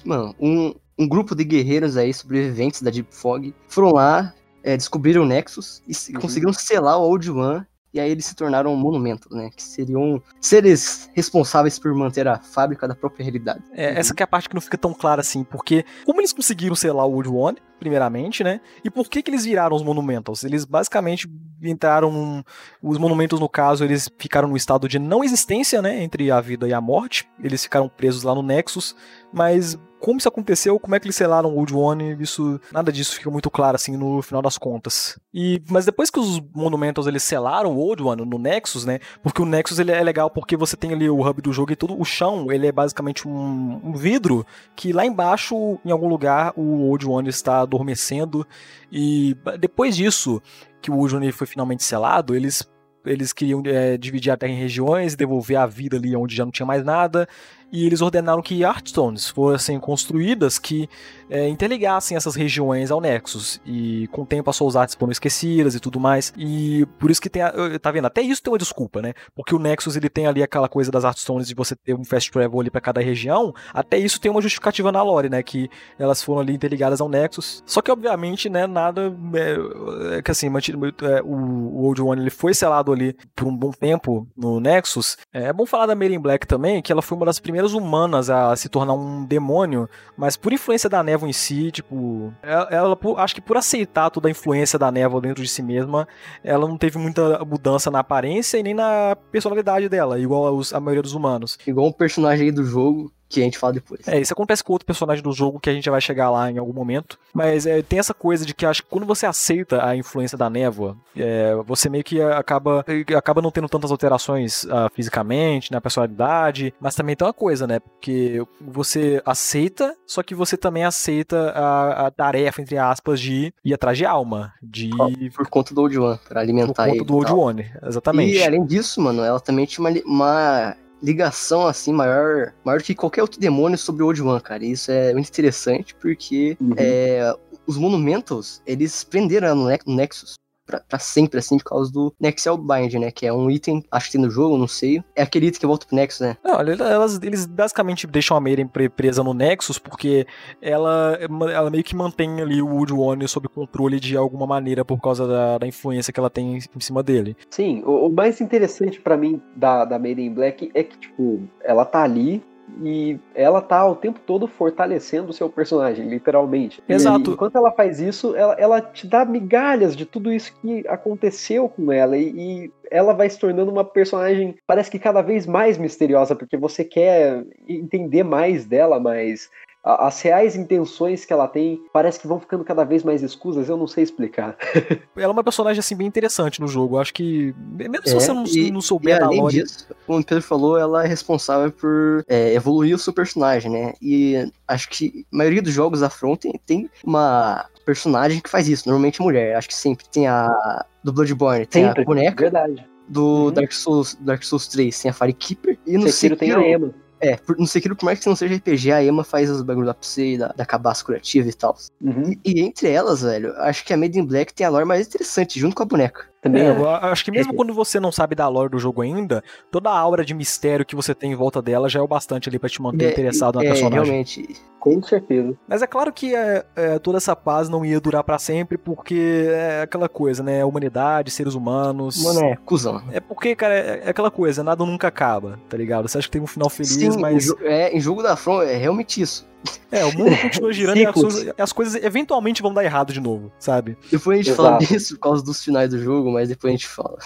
Mano, 0.05 0.35
um, 0.41 0.75
um 0.99 1.09
grupo 1.09 1.35
de 1.35 1.45
guerreiros 1.45 1.97
aí, 1.97 2.13
sobreviventes 2.13 2.83
da 2.83 2.91
Deep 2.91 3.15
Fog, 3.15 3.55
foram 3.69 3.93
lá, 3.93 4.35
é, 4.63 4.77
descobriram 4.77 5.23
o 5.23 5.27
Nexus 5.27 5.83
e 5.87 6.15
uhum. 6.15 6.21
conseguiram 6.21 6.53
selar 6.53 6.99
o 6.99 7.03
Old 7.03 7.31
One 7.31 7.67
e 7.93 7.99
aí 7.99 8.11
eles 8.11 8.27
se 8.27 8.35
tornaram 8.35 8.75
monumentos, 8.77 9.35
né? 9.35 9.51
Que 9.55 9.63
seriam 9.63 10.23
seres 10.41 11.11
responsáveis 11.15 11.79
por 11.79 11.95
manter 11.95 12.29
a 12.29 12.39
fábrica 12.39 12.87
da 12.87 12.95
própria 12.95 13.25
realidade. 13.25 13.63
É, 13.73 13.99
essa 13.99 14.15
que 14.15 14.23
é 14.23 14.25
a 14.25 14.27
parte 14.27 14.49
que 14.49 14.55
não 14.55 14.61
fica 14.61 14.77
tão 14.77 14.93
clara 14.93 15.21
assim, 15.21 15.43
porque 15.43 15.85
como 16.05 16.21
eles 16.21 16.33
conseguiram 16.33 16.75
selar 16.75 17.07
o 17.07 17.15
Old 17.15 17.29
One, 17.29 17.59
primeiramente, 17.79 18.45
né? 18.45 18.61
E 18.85 18.91
por 18.91 19.09
que 19.09 19.23
que 19.23 19.31
eles 19.31 19.45
viraram 19.45 19.75
os 19.75 19.83
Monumentals? 19.83 20.45
Eles 20.45 20.65
basicamente 20.65 21.29
entraram, 21.63 22.45
os 22.83 22.99
Monumentos 22.99 23.41
no 23.41 23.49
caso, 23.49 23.85
eles 23.85 24.09
ficaram 24.19 24.49
no 24.49 24.57
estado 24.57 24.89
de 24.89 24.99
não 24.99 25.25
existência, 25.25 25.81
né? 25.81 26.03
Entre 26.03 26.31
a 26.31 26.41
vida 26.41 26.69
e 26.69 26.75
a 26.75 26.81
morte. 26.81 27.29
Eles 27.43 27.63
ficaram 27.63 27.89
presos 27.89 28.23
lá 28.23 28.35
no 28.35 28.43
Nexus, 28.43 28.95
mas 29.33 29.79
como 30.01 30.19
isso 30.19 30.29
aconteceu, 30.29 30.79
como 30.79 30.95
é 30.95 31.01
que 31.01 31.07
eles 31.07 31.17
selaram 31.17 31.51
o 31.51 31.59
Old 31.59 31.75
One, 31.75 32.17
isso, 32.21 32.61
nada 32.73 32.93
disso 32.93 33.17
fica 33.17 33.31
muito 33.31 33.51
claro, 33.51 33.77
assim, 33.77 33.97
no 33.97 34.23
final 34.23 34.41
das 34.41 34.57
contas. 34.57 35.19
E, 35.33 35.63
mas 35.69 35.85
depois 35.85 36.11
que 36.11 36.19
os 36.19 36.41
Monumentals, 36.55 37.07
eles 37.07 37.23
selaram 37.23 37.77
o 37.77 37.79
Old 37.79 38.03
One 38.03 38.25
no 38.25 38.39
Nexus, 38.39 38.85
né, 38.85 38.99
porque 39.23 39.43
o 39.43 39.47
Nexus, 39.47 39.79
ele 39.79 39.93
é 39.93 40.03
legal 40.03 40.31
porque 40.31 40.57
você 40.57 40.77
tem 40.77 40.93
ali 40.93 41.09
o 41.09 41.27
hub 41.27 41.43
do 41.43 41.53
jogo 41.53 41.73
e 41.73 41.77
tudo, 41.77 42.01
o 42.01 42.05
chão, 42.05 42.51
ele 42.51 42.67
é 42.67 42.73
basicamente 42.73 43.27
um, 43.27 43.81
um 43.85 43.93
vidro, 43.93 44.47
que 44.77 44.93
lá 44.93 45.05
embaixo, 45.05 45.79
em 45.85 45.91
algum 45.91 46.09
lugar, 46.09 46.53
o 46.57 46.89
Old 46.89 47.07
One 47.07 47.29
está 47.29 47.61
adormecendo, 47.61 48.47
e 48.91 49.37
depois 49.59 49.97
disso, 49.97 50.41
que 50.81 50.91
o 50.91 50.97
Old 50.97 51.17
One 51.17 51.33
foi 51.33 51.47
finalmente 51.47 51.83
selado, 51.85 52.35
eles 52.35 52.67
eles 53.07 53.33
queriam 53.33 53.63
é, 53.65 53.97
dividir 53.97 54.31
a 54.31 54.37
Terra 54.37 54.53
em 54.53 54.59
regiões, 54.59 55.17
devolver 55.17 55.57
a 55.57 55.67
vida 55.67 55.97
ali 55.97 56.15
onde 56.15 56.35
já 56.35 56.45
não 56.45 56.53
tinha 56.53 56.67
mais 56.67 56.85
nada, 56.85 57.29
e 57.73 57.85
eles 57.87 58.01
ordenaram 58.01 58.43
que 58.43 58.63
Hearthstones 58.63 59.29
fossem 59.29 59.79
construídas 59.79 60.59
que 60.59 60.89
é, 61.31 61.49
interligassem 61.49 62.17
essas 62.17 62.35
regiões 62.35 62.91
ao 62.91 63.01
Nexus. 63.01 63.61
E 63.67 64.09
com 64.09 64.23
o 64.23 64.27
tempo 64.27 64.49
as 64.49 64.57
Souls 64.57 64.77
Arts 64.77 64.95
foram 64.95 65.13
esquecidas 65.13 65.75
e 65.75 65.81
tudo 65.81 66.01
mais. 66.01 66.33
E 66.37 66.87
por 66.99 67.11
isso 67.11 67.21
que 67.21 67.29
tem. 67.29 67.43
A, 67.43 67.53
tá 67.81 67.91
vendo? 67.91 68.07
Até 68.07 68.23
isso 68.23 68.43
tem 68.43 68.53
uma 68.53 68.59
desculpa, 68.59 69.03
né? 69.03 69.13
Porque 69.35 69.55
o 69.55 69.59
Nexus 69.59 69.97
ele 69.97 70.09
tem 70.09 70.27
ali 70.27 70.43
aquela 70.43 70.69
coisa 70.69 70.91
das 70.91 71.05
Hearthstones 71.05 71.47
de 71.47 71.55
você 71.55 71.77
ter 71.77 71.95
um 71.95 72.05
fast 72.05 72.31
travel 72.31 72.61
ali 72.61 72.71
para 72.71 72.81
cada 72.81 73.01
região. 73.01 73.55
Até 73.73 73.99
isso 73.99 74.21
tem 74.21 74.31
uma 74.31 74.41
justificativa 74.41 74.91
na 74.91 75.03
lore, 75.03 75.29
né? 75.29 75.43
Que 75.43 75.69
elas 75.99 76.23
foram 76.23 76.41
ali 76.41 76.55
interligadas 76.55 77.01
ao 77.01 77.09
Nexus. 77.09 77.63
Só 77.67 77.83
que, 77.83 77.91
obviamente, 77.91 78.49
né? 78.49 78.67
Nada. 78.67 79.15
É, 79.35 80.17
é 80.19 80.23
que 80.23 80.31
assim, 80.31 80.49
mantido, 80.49 80.79
é, 81.03 81.23
o, 81.23 81.35
o 81.35 81.85
Old 81.85 82.01
One 82.01 82.23
ele 82.23 82.31
foi 82.31 82.55
selado 82.55 82.93
ali 82.93 83.15
por 83.37 83.47
um 83.47 83.57
bom 83.57 83.71
tempo 83.71 84.27
no 84.37 84.61
Nexus. 84.61 85.19
É 85.33 85.53
bom 85.53 85.67
falar 85.67 85.87
da 85.87 85.95
Mary 85.95 86.15
in 86.15 86.21
Black 86.21 86.47
também, 86.47 86.81
que 86.81 86.91
ela 86.91 87.03
foi 87.03 87.17
uma 87.17 87.27
das 87.27 87.39
primeiras 87.39 87.58
humanas 87.73 88.31
a 88.31 88.55
se 88.57 88.69
tornar 88.69 88.95
um 88.95 89.25
demônio, 89.25 89.89
mas 90.17 90.37
por 90.37 90.53
influência 90.53 90.89
da 90.89 91.03
névoa 91.03 91.29
em 91.29 91.33
si, 91.33 91.71
tipo, 91.71 92.33
ela, 92.43 92.69
ela 92.71 92.99
acho 93.19 93.35
que 93.35 93.41
por 93.41 93.57
aceitar 93.57 94.11
toda 94.11 94.29
a 94.29 94.31
influência 94.31 94.79
da 94.79 94.91
névoa 94.91 95.21
dentro 95.21 95.43
de 95.43 95.49
si 95.49 95.63
mesma, 95.63 96.07
ela 96.43 96.67
não 96.67 96.77
teve 96.77 96.99
muita 96.99 97.45
mudança 97.45 97.91
na 97.91 98.01
aparência 98.01 98.59
e 98.59 98.63
nem 98.63 98.75
na 98.75 99.17
personalidade 99.31 99.89
dela, 99.89 100.19
igual 100.19 100.47
a, 100.47 100.77
a 100.77 100.81
maioria 100.81 101.03
dos 101.03 101.15
humanos. 101.15 101.59
Igual 101.67 101.89
um 101.89 101.93
personagem 101.93 102.47
aí 102.47 102.53
do 102.53 102.65
jogo 102.65 103.13
que 103.29 103.41
a 103.41 103.45
gente 103.45 103.59
fala 103.59 103.75
depois. 103.75 104.07
É, 104.09 104.19
isso 104.19 104.33
acontece 104.33 104.65
com 104.65 104.73
outro 104.73 104.87
personagem 104.87 105.23
do 105.23 105.33
jogo 105.33 105.61
que 105.61 105.69
a 105.69 105.73
gente 105.73 105.89
vai 105.91 106.01
chegar 106.01 106.31
lá 106.31 106.51
em 106.51 106.59
algum 106.59 106.73
momento. 106.73 107.19
Mas 107.35 107.67
é, 107.67 107.83
tem 107.83 107.99
essa 107.99 108.15
coisa 108.15 108.47
de 108.47 108.55
que 108.55 108.65
acho 108.65 108.83
que 108.83 108.89
quando 108.89 109.07
você 109.07 109.27
aceita 109.27 109.85
a 109.85 109.95
influência 109.95 110.39
da 110.39 110.49
névoa, 110.49 110.97
é, 111.17 111.55
você 111.67 111.91
meio 111.91 112.05
que 112.05 112.21
acaba, 112.23 112.85
acaba 113.17 113.43
não 113.43 113.51
tendo 113.51 113.69
tantas 113.69 113.91
alterações 113.91 114.65
uh, 114.65 114.91
fisicamente, 114.95 115.71
na 115.71 115.81
personalidade, 115.81 116.73
mas 116.81 116.95
também 116.95 117.15
tem 117.15 117.27
uma 117.27 117.35
coisa, 117.35 117.67
né? 117.67 117.81
Porque 117.81 118.43
você 118.61 119.21
aceita, 119.27 119.95
só 120.07 120.23
que 120.23 120.35
você 120.35 120.57
também 120.57 120.85
aceita 120.85 121.51
a, 121.51 122.07
a 122.07 122.11
tarefa, 122.11 122.63
entre 122.63 122.79
aspas, 122.79 123.21
de 123.21 123.53
ir 123.65 123.75
atrás 123.75 123.99
de 123.99 124.07
alma. 124.07 124.55
De... 124.63 124.91
Por 125.35 125.49
conta 125.49 125.75
do 125.75 125.83
Old 125.83 125.99
One, 125.99 126.19
pra 126.29 126.41
alimentar 126.41 126.89
ele. 126.89 126.99
Por 126.99 127.07
conta 127.07 127.13
do 127.13 127.17
Old 127.17 127.33
One, 127.33 127.71
exatamente. 127.87 128.35
E 128.35 128.45
além 128.45 128.65
disso, 128.65 129.01
mano, 129.01 129.23
ela 129.23 129.41
também 129.41 129.67
tinha 129.67 129.87
uma, 129.87 130.01
uma 130.07 130.77
ligação 131.03 131.67
assim 131.67 131.93
maior, 131.93 132.53
maior 132.65 132.83
que 132.83 132.95
qualquer 132.95 133.23
outro 133.23 133.41
demônio 133.41 133.79
sobre 133.79 134.03
o 134.03 134.07
Old 134.07 134.23
One, 134.23 134.41
cara. 134.41 134.65
E 134.65 134.73
isso 134.73 134.91
é 134.91 135.13
muito 135.13 135.29
interessante 135.29 135.95
porque 135.95 136.57
uhum. 136.61 136.75
é, 136.77 137.35
os 137.67 137.77
Monumentals, 137.77 138.63
eles 138.67 139.05
prenderam 139.05 139.55
no 139.55 139.95
Nexus 139.95 140.35
pra, 140.69 140.99
sempre, 140.99 141.39
assim, 141.39 141.57
por 141.59 141.65
causa 141.65 141.91
do 141.91 142.15
Nexel 142.21 142.59
Bind, 142.59 142.95
né? 142.95 143.11
Que 143.11 143.27
é 143.27 143.33
um 143.33 143.51
item, 143.51 143.83
acho 143.91 144.07
que 144.07 144.13
tem 144.13 144.21
no 144.21 144.31
jogo, 144.31 144.59
não 144.59 144.69
sei. 144.69 145.03
É 145.17 145.23
aquele 145.23 145.47
item 145.47 145.61
que 145.61 145.67
volta 145.67 145.87
pro 145.87 145.97
Nexus, 145.97 146.21
né? 146.21 146.37
Não, 146.45 146.61
elas, 146.61 147.19
eles 147.23 147.47
basicamente 147.47 148.07
deixam 148.07 148.37
a 148.37 148.41
Meiren 148.41 148.69
presa 148.95 149.25
no 149.25 149.33
Nexus 149.33 149.79
porque 149.79 150.27
ela, 150.61 151.19
ela 151.53 151.71
meio 151.71 151.85
que 151.85 151.97
mantém 151.97 152.41
ali 152.41 152.61
o 152.61 152.69
Wood 152.69 152.93
One 152.93 153.27
sob 153.27 153.49
controle 153.49 153.99
de 153.99 154.17
alguma 154.17 154.47
maneira 154.47 154.85
por 154.85 155.01
causa 155.01 155.27
da, 155.27 155.59
da 155.59 155.67
influência 155.67 156.13
que 156.13 156.21
ela 156.21 156.31
tem 156.31 156.59
em 156.59 156.81
cima 156.81 157.03
dele. 157.03 157.37
Sim, 157.51 157.83
o, 157.85 158.07
o 158.07 158.13
mais 158.13 158.41
interessante 158.41 159.01
para 159.01 159.17
mim 159.17 159.41
da, 159.57 159.85
da 159.85 159.99
Maiden 159.99 160.35
Black 160.35 160.71
é 160.75 160.83
que, 160.83 160.99
tipo, 160.99 161.43
ela 161.65 161.85
tá 161.85 162.03
ali 162.03 162.43
e 162.83 163.19
ela 163.35 163.61
tá 163.61 163.87
o 163.87 163.97
tempo 163.97 164.21
todo 164.25 164.47
fortalecendo 164.47 165.31
o 165.31 165.33
seu 165.33 165.49
personagem, 165.49 166.09
literalmente. 166.09 166.83
Exato. 166.89 167.31
E, 167.31 167.35
enquanto 167.35 167.57
ela 167.57 167.73
faz 167.73 168.01
isso, 168.01 168.35
ela, 168.37 168.55
ela 168.55 168.81
te 168.81 169.07
dá 169.07 169.25
migalhas 169.25 169.97
de 169.97 170.07
tudo 170.07 170.33
isso 170.33 170.55
que 170.61 170.87
aconteceu 170.87 171.69
com 171.69 171.91
ela 171.91 172.17
e, 172.17 172.29
e 172.29 172.73
ela 172.91 173.13
vai 173.13 173.29
se 173.29 173.39
tornando 173.39 173.71
uma 173.71 173.85
personagem, 173.85 174.57
parece 174.67 174.91
que 174.91 174.99
cada 174.99 175.23
vez 175.23 175.47
mais 175.47 175.77
misteriosa, 175.77 176.35
porque 176.35 176.57
você 176.57 176.85
quer 176.85 177.45
entender 177.69 178.23
mais 178.23 178.65
dela, 178.65 178.99
mas 178.99 179.51
as 179.89 180.21
reais 180.21 180.55
intenções 180.55 181.25
que 181.25 181.33
ela 181.33 181.49
tem 181.49 181.83
parece 181.93 182.21
que 182.21 182.27
vão 182.27 182.39
ficando 182.39 182.63
cada 182.63 182.85
vez 182.85 183.03
mais 183.03 183.23
escusas, 183.23 183.69
eu 183.69 183.77
não 183.77 183.87
sei 183.87 184.05
explicar. 184.05 184.57
ela 185.17 185.25
é 185.25 185.29
uma 185.29 185.43
personagem 185.45 185.81
assim 185.81 185.97
bem 185.97 186.07
interessante 186.07 186.61
no 186.61 186.69
jogo, 186.69 186.99
acho 186.99 187.15
que 187.15 187.55
mesmo 187.75 188.07
se 188.07 188.15
é, 188.15 188.21
você 188.21 188.33
não, 188.33 188.45
e, 188.45 188.71
não 188.71 188.81
souber 188.81 189.17
e, 189.17 189.19
da 189.19 189.27
além 189.27 189.41
lore... 189.41 189.55
disso, 189.55 189.87
como 190.07 190.19
o 190.19 190.25
Pedro 190.25 190.43
falou, 190.43 190.77
ela 190.77 191.05
é 191.05 191.09
responsável 191.09 191.73
por 191.73 192.23
é, 192.29 192.53
evoluir 192.53 192.95
o 192.95 192.99
seu 192.99 193.13
personagem, 193.13 193.71
né? 193.71 193.93
E 194.03 194.51
acho 194.67 194.91
que 194.91 195.25
a 195.33 195.37
maioria 195.37 195.63
dos 195.63 195.73
jogos 195.73 196.01
da 196.01 196.11
Front 196.11 196.41
tem, 196.41 196.61
tem 196.67 196.91
uma 197.03 197.67
personagem 197.87 198.41
que 198.41 198.51
faz 198.51 198.69
isso, 198.69 198.87
normalmente 198.87 199.23
mulher, 199.23 199.57
acho 199.57 199.69
que 199.69 199.75
sempre 199.75 200.07
tem 200.11 200.27
a 200.27 200.85
do 201.03 201.13
Bloodborne, 201.13 201.65
tem 201.65 201.87
sempre, 201.87 202.03
a 202.03 202.05
boneca. 202.05 202.43
Verdade. 202.43 202.87
Do 203.09 203.47
uhum. 203.47 203.53
Dark 203.53 203.73
Souls, 203.73 204.19
Dark 204.21 204.43
Souls 204.43 204.69
3 204.69 205.01
tem 205.01 205.11
a 205.11 205.15
Firekeeper 205.15 205.79
e 205.87 205.97
no 205.97 206.09
Sekiro, 206.09 206.13
Sekiro 206.13 206.37
tem 206.37 206.53
a 206.53 206.71
Emma. 206.77 206.95
É, 207.21 207.39
no 207.59 207.67
Sekiro, 207.67 207.97
por 207.97 208.05
mais 208.05 208.21
que 208.21 208.27
não 208.27 208.37
seja 208.37 208.55
RPG, 208.55 208.93
a 208.93 209.03
Emma 209.03 209.25
faz 209.25 209.51
os 209.51 209.63
bagulhos 209.63 209.93
pra 209.93 210.01
você, 210.01 210.39
da, 210.39 210.49
da 210.49 210.65
cabaça 210.65 211.05
curativa 211.05 211.49
e 211.49 211.53
tal. 211.53 211.77
Uhum. 212.01 212.33
E, 212.45 212.61
e, 212.61 212.61
entre 212.61 212.91
elas, 212.91 213.23
velho, 213.23 213.53
acho 213.63 213.85
que 213.85 213.93
a 213.93 213.97
Made 213.97 214.19
in 214.19 214.25
Black 214.25 214.55
tem 214.55 214.67
a 214.67 214.71
lore 214.71 214.85
mais 214.85 215.07
interessante, 215.07 215.59
junto 215.59 215.75
com 215.75 215.83
a 215.83 215.87
boneca. 215.87 216.29
Também 216.41 216.63
é, 216.63 216.71
eu 216.71 216.89
acho 216.89 217.25
que 217.25 217.31
mesmo 217.31 217.53
é. 217.53 217.57
quando 217.57 217.75
você 217.75 217.99
não 217.99 218.13
sabe 218.13 218.35
da 218.35 218.47
lore 218.49 218.71
do 218.71 218.79
jogo 218.79 219.03
ainda, 219.03 219.43
toda 219.71 219.91
a 219.91 219.99
aura 219.99 220.25
de 220.25 220.35
mistério 220.35 220.87
que 220.87 220.95
você 220.95 221.15
tem 221.15 221.33
em 221.33 221.35
volta 221.35 221.61
dela 221.61 221.89
já 221.89 221.99
é 221.99 222.03
o 222.03 222.07
bastante 222.07 222.49
ali 222.49 222.59
para 222.59 222.69
te 222.69 222.81
manter 222.81 223.07
é, 223.07 223.11
interessado 223.11 223.57
na 223.57 223.65
é, 223.65 223.69
personagem. 223.69 224.05
Realmente. 224.05 224.57
Com 224.79 225.03
certeza. 225.03 225.57
Mas 225.67 225.83
é 225.83 225.87
claro 225.87 226.13
que 226.13 226.37
é, 226.37 226.65
é 226.77 226.99
toda 227.01 227.19
essa 227.19 227.35
paz 227.35 227.69
não 227.69 227.85
ia 227.85 228.01
durar 228.01 228.23
para 228.23 228.39
sempre, 228.39 228.79
porque 228.79 229.49
é 229.51 229.83
aquela 229.83 230.09
coisa, 230.09 230.43
né? 230.43 230.65
Humanidade, 230.65 231.33
seres 231.33 231.55
humanos. 231.55 232.23
Mano, 232.23 232.45
é, 232.45 232.57
cuzão. 232.65 233.03
É 233.11 233.19
porque, 233.19 233.57
cara, 233.57 233.75
é, 233.75 234.03
é, 234.05 234.11
aquela 234.11 234.31
coisa, 234.31 234.63
nada 234.63 234.85
nunca 234.87 235.09
acaba, 235.09 235.59
tá 235.69 235.77
ligado? 235.77 236.09
Você 236.09 236.19
acha 236.19 236.29
que 236.29 236.33
tem 236.33 236.41
um 236.41 236.47
final 236.47 236.71
feliz, 236.71 236.93
Sim, 236.93 237.19
mas. 237.19 237.53
É, 237.63 237.91
em 237.91 238.01
jogo 238.01 238.23
da 238.23 238.37
From 238.37 238.63
é 238.63 238.77
realmente 238.77 239.21
isso 239.21 239.48
É, 239.91 240.05
o 240.05 240.17
mundo 240.17 240.37
continua 240.37 240.73
girando 240.73 240.99
e 240.99 241.07
as 241.07 241.15
coisas, 241.15 241.55
as 241.57 241.73
coisas, 241.73 242.05
eventualmente 242.05 242.61
vão 242.61 242.73
dar 242.75 242.85
errado 242.85 243.13
de 243.13 243.21
novo, 243.21 243.51
sabe? 243.59 243.97
Depois 244.11 244.39
a 244.39 244.43
gente 244.43 244.53
Exato. 244.53 244.63
fala 244.63 244.79
disso 244.79 245.15
por 245.15 245.21
causa 245.21 245.43
dos 245.43 245.65
finais 245.65 245.91
do 245.91 245.99
jogo, 245.99 246.31
mas 246.31 246.49
depois 246.49 246.71
a 246.71 246.77
gente 246.77 246.87
fala. 246.87 247.19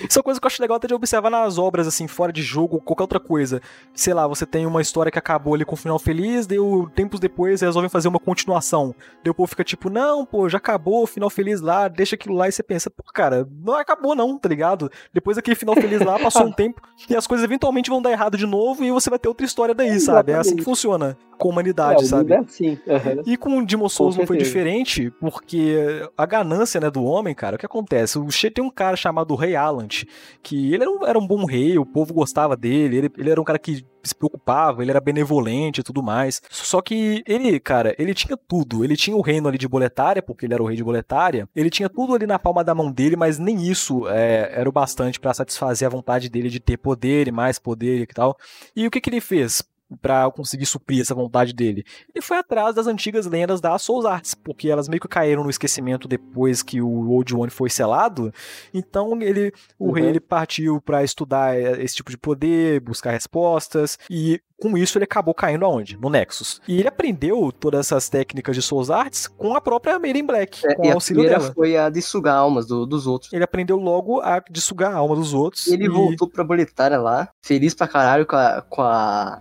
Isso 0.00 0.18
é 0.18 0.20
uma 0.20 0.24
coisa 0.24 0.38
que 0.38 0.44
eu 0.44 0.48
acho 0.48 0.60
legal 0.60 0.76
até 0.76 0.86
de 0.86 0.94
observar 0.94 1.30
nas 1.30 1.56
obras, 1.56 1.86
assim, 1.86 2.06
fora 2.06 2.30
de 2.30 2.42
jogo, 2.42 2.80
qualquer 2.80 3.04
outra 3.04 3.20
coisa. 3.20 3.62
Sei 3.94 4.12
lá, 4.12 4.26
você 4.26 4.44
tem 4.44 4.66
uma 4.66 4.82
história 4.82 5.10
que 5.10 5.18
acabou 5.18 5.54
ali 5.54 5.64
com 5.64 5.72
um 5.72 5.78
final 5.78 5.98
feliz, 5.98 6.46
deu 6.46 6.90
tempos 6.94 7.18
depois 7.18 7.62
resolvem 7.62 7.88
fazer 7.88 8.08
uma 8.08 8.20
continuação. 8.20 8.94
Daí 9.24 9.30
o 9.30 9.34
povo 9.34 9.48
fica 9.48 9.64
tipo, 9.64 9.88
não, 9.88 10.26
pô, 10.26 10.46
já 10.46 10.58
acabou, 10.58 11.06
final 11.06 11.30
feliz 11.30 11.62
lá, 11.62 11.88
deixa 11.88 12.16
aquilo 12.16 12.34
lá 12.34 12.48
e 12.48 12.52
você 12.52 12.62
pensa, 12.62 12.90
pô, 12.90 13.02
cara, 13.14 13.48
não 13.64 13.74
acabou 13.76 14.14
não, 14.14 14.38
tá 14.38 14.48
ligado? 14.48 14.90
Depois 15.12 15.36
daquele 15.36 15.56
final 15.56 15.74
feliz 15.74 16.02
lá, 16.02 16.18
passou 16.18 16.44
um 16.46 16.52
tempo 16.52 16.82
e 17.08 17.16
as 17.16 17.26
coisas 17.26 17.44
eventualmente 17.44 17.88
vão 17.88 18.02
dar 18.02 18.10
errado 18.10 18.36
de 18.36 18.46
novo 18.46 18.84
e 18.84 18.90
você 18.90 19.08
vai 19.08 19.18
ter 19.18 19.28
outra 19.28 19.46
história 19.46 19.74
daí, 19.74 19.98
sabe? 19.98 20.32
É 20.32 20.36
assim 20.36 20.56
que 20.56 20.64
funciona 20.64 21.16
com 21.40 21.48
a 21.48 21.52
humanidade, 21.52 22.04
é, 22.04 22.06
sabe? 22.06 22.32
É 22.34 22.38
assim. 22.38 22.70
Uhum. 22.86 23.22
E 23.26 23.36
com 23.36 23.58
o 23.58 23.66
Demon 23.66 23.88
Souls 23.88 24.16
não 24.16 24.26
foi 24.26 24.36
diferente, 24.36 25.10
porque 25.18 25.74
a 26.16 26.26
ganância 26.26 26.80
né, 26.80 26.90
do 26.90 27.02
homem, 27.02 27.34
cara, 27.34 27.56
o 27.56 27.58
que 27.58 27.66
acontece? 27.66 28.18
O 28.18 28.30
She 28.30 28.50
tem 28.50 28.62
um 28.62 28.70
cara 28.70 28.96
chamado 28.96 29.34
Rei 29.34 29.56
Allant, 29.56 30.04
que 30.42 30.74
ele 30.74 30.82
era 30.82 30.90
um, 30.90 31.06
era 31.06 31.18
um 31.18 31.26
bom 31.26 31.44
rei, 31.46 31.78
o 31.78 31.86
povo 31.86 32.12
gostava 32.12 32.56
dele, 32.56 32.98
ele, 32.98 33.12
ele 33.16 33.30
era 33.30 33.40
um 33.40 33.44
cara 33.44 33.58
que 33.58 33.84
se 34.02 34.14
preocupava, 34.14 34.82
ele 34.82 34.90
era 34.90 35.00
benevolente 35.00 35.80
e 35.80 35.84
tudo 35.84 36.02
mais. 36.02 36.40
Só 36.50 36.80
que 36.80 37.22
ele, 37.26 37.58
cara, 37.60 37.94
ele 37.98 38.14
tinha 38.14 38.36
tudo. 38.36 38.84
Ele 38.84 38.96
tinha 38.96 39.16
o 39.16 39.20
reino 39.20 39.48
ali 39.48 39.58
de 39.58 39.68
Boletária, 39.68 40.22
porque 40.22 40.46
ele 40.46 40.54
era 40.54 40.62
o 40.62 40.66
rei 40.66 40.76
de 40.76 40.84
Boletária. 40.84 41.48
Ele 41.54 41.70
tinha 41.70 41.88
tudo 41.88 42.14
ali 42.14 42.26
na 42.26 42.38
palma 42.38 42.64
da 42.64 42.74
mão 42.74 42.90
dele, 42.90 43.16
mas 43.16 43.38
nem 43.38 43.62
isso 43.62 44.08
é, 44.08 44.52
era 44.54 44.68
o 44.68 44.72
bastante 44.72 45.20
para 45.20 45.34
satisfazer 45.34 45.86
a 45.86 45.90
vontade 45.90 46.28
dele 46.28 46.48
de 46.48 46.60
ter 46.60 46.76
poder 46.76 47.28
e 47.28 47.32
mais 47.32 47.58
poder 47.58 48.02
e 48.02 48.06
tal. 48.06 48.36
E 48.74 48.86
o 48.86 48.90
que, 48.90 49.00
que 49.00 49.10
ele 49.10 49.20
fez? 49.20 49.62
Para 50.00 50.30
conseguir 50.30 50.66
suprir 50.66 51.00
essa 51.00 51.14
vontade 51.14 51.52
dele. 51.52 51.84
Ele 52.14 52.22
foi 52.22 52.38
atrás 52.38 52.74
das 52.74 52.86
antigas 52.86 53.26
lendas 53.26 53.60
da 53.60 53.78
Souls 53.78 54.04
Arts, 54.04 54.34
porque 54.34 54.68
elas 54.68 54.88
meio 54.88 55.00
que 55.00 55.08
caíram 55.08 55.44
no 55.44 55.50
esquecimento 55.50 56.08
depois 56.08 56.62
que 56.62 56.80
o 56.80 57.10
Old 57.10 57.34
One 57.34 57.50
foi 57.50 57.70
selado. 57.70 58.32
Então 58.72 59.20
ele, 59.20 59.52
o 59.78 59.88
uhum. 59.88 59.92
rei 59.92 60.06
ele 60.06 60.20
partiu 60.20 60.80
para 60.80 61.02
estudar 61.02 61.58
esse 61.58 61.96
tipo 61.96 62.10
de 62.10 62.18
poder, 62.18 62.80
buscar 62.80 63.10
respostas 63.10 63.98
e 64.08 64.40
com 64.60 64.76
isso 64.76 64.98
ele 64.98 65.04
acabou 65.04 65.32
caindo 65.32 65.64
aonde? 65.64 65.96
No 65.96 66.10
Nexus. 66.10 66.60
E 66.68 66.78
ele 66.78 66.88
aprendeu 66.88 67.50
todas 67.50 67.86
essas 67.86 68.08
técnicas 68.08 68.54
de 68.54 68.60
Souls 68.60 68.90
Arts 68.90 69.26
com 69.26 69.54
a 69.54 69.60
própria 69.60 69.98
Maiden 69.98 70.26
Black, 70.26 70.60
é, 70.66 70.74
com 70.74 70.86
o 70.86 70.92
auxílio 70.92 71.24
a 71.24 71.28
dela. 71.28 71.52
foi 71.54 71.76
a 71.76 71.88
de 71.88 72.02
sugar 72.02 72.36
almas 72.36 72.66
do, 72.66 72.84
dos 72.84 73.06
outros. 73.06 73.32
Ele 73.32 73.42
aprendeu 73.42 73.76
logo 73.76 74.20
a 74.20 74.42
de 74.50 74.60
sugar 74.60 74.92
a 74.92 74.96
alma 74.96 75.16
dos 75.16 75.32
outros. 75.32 75.66
Ele 75.66 75.86
e... 75.86 75.88
voltou 75.88 76.28
pra 76.28 76.44
Boletária 76.44 76.98
lá, 76.98 77.30
feliz 77.42 77.74
pra 77.74 77.88
caralho 77.88 78.26
com 78.26 78.36
a, 78.36 78.62
com 78.68 78.82
a 78.82 79.38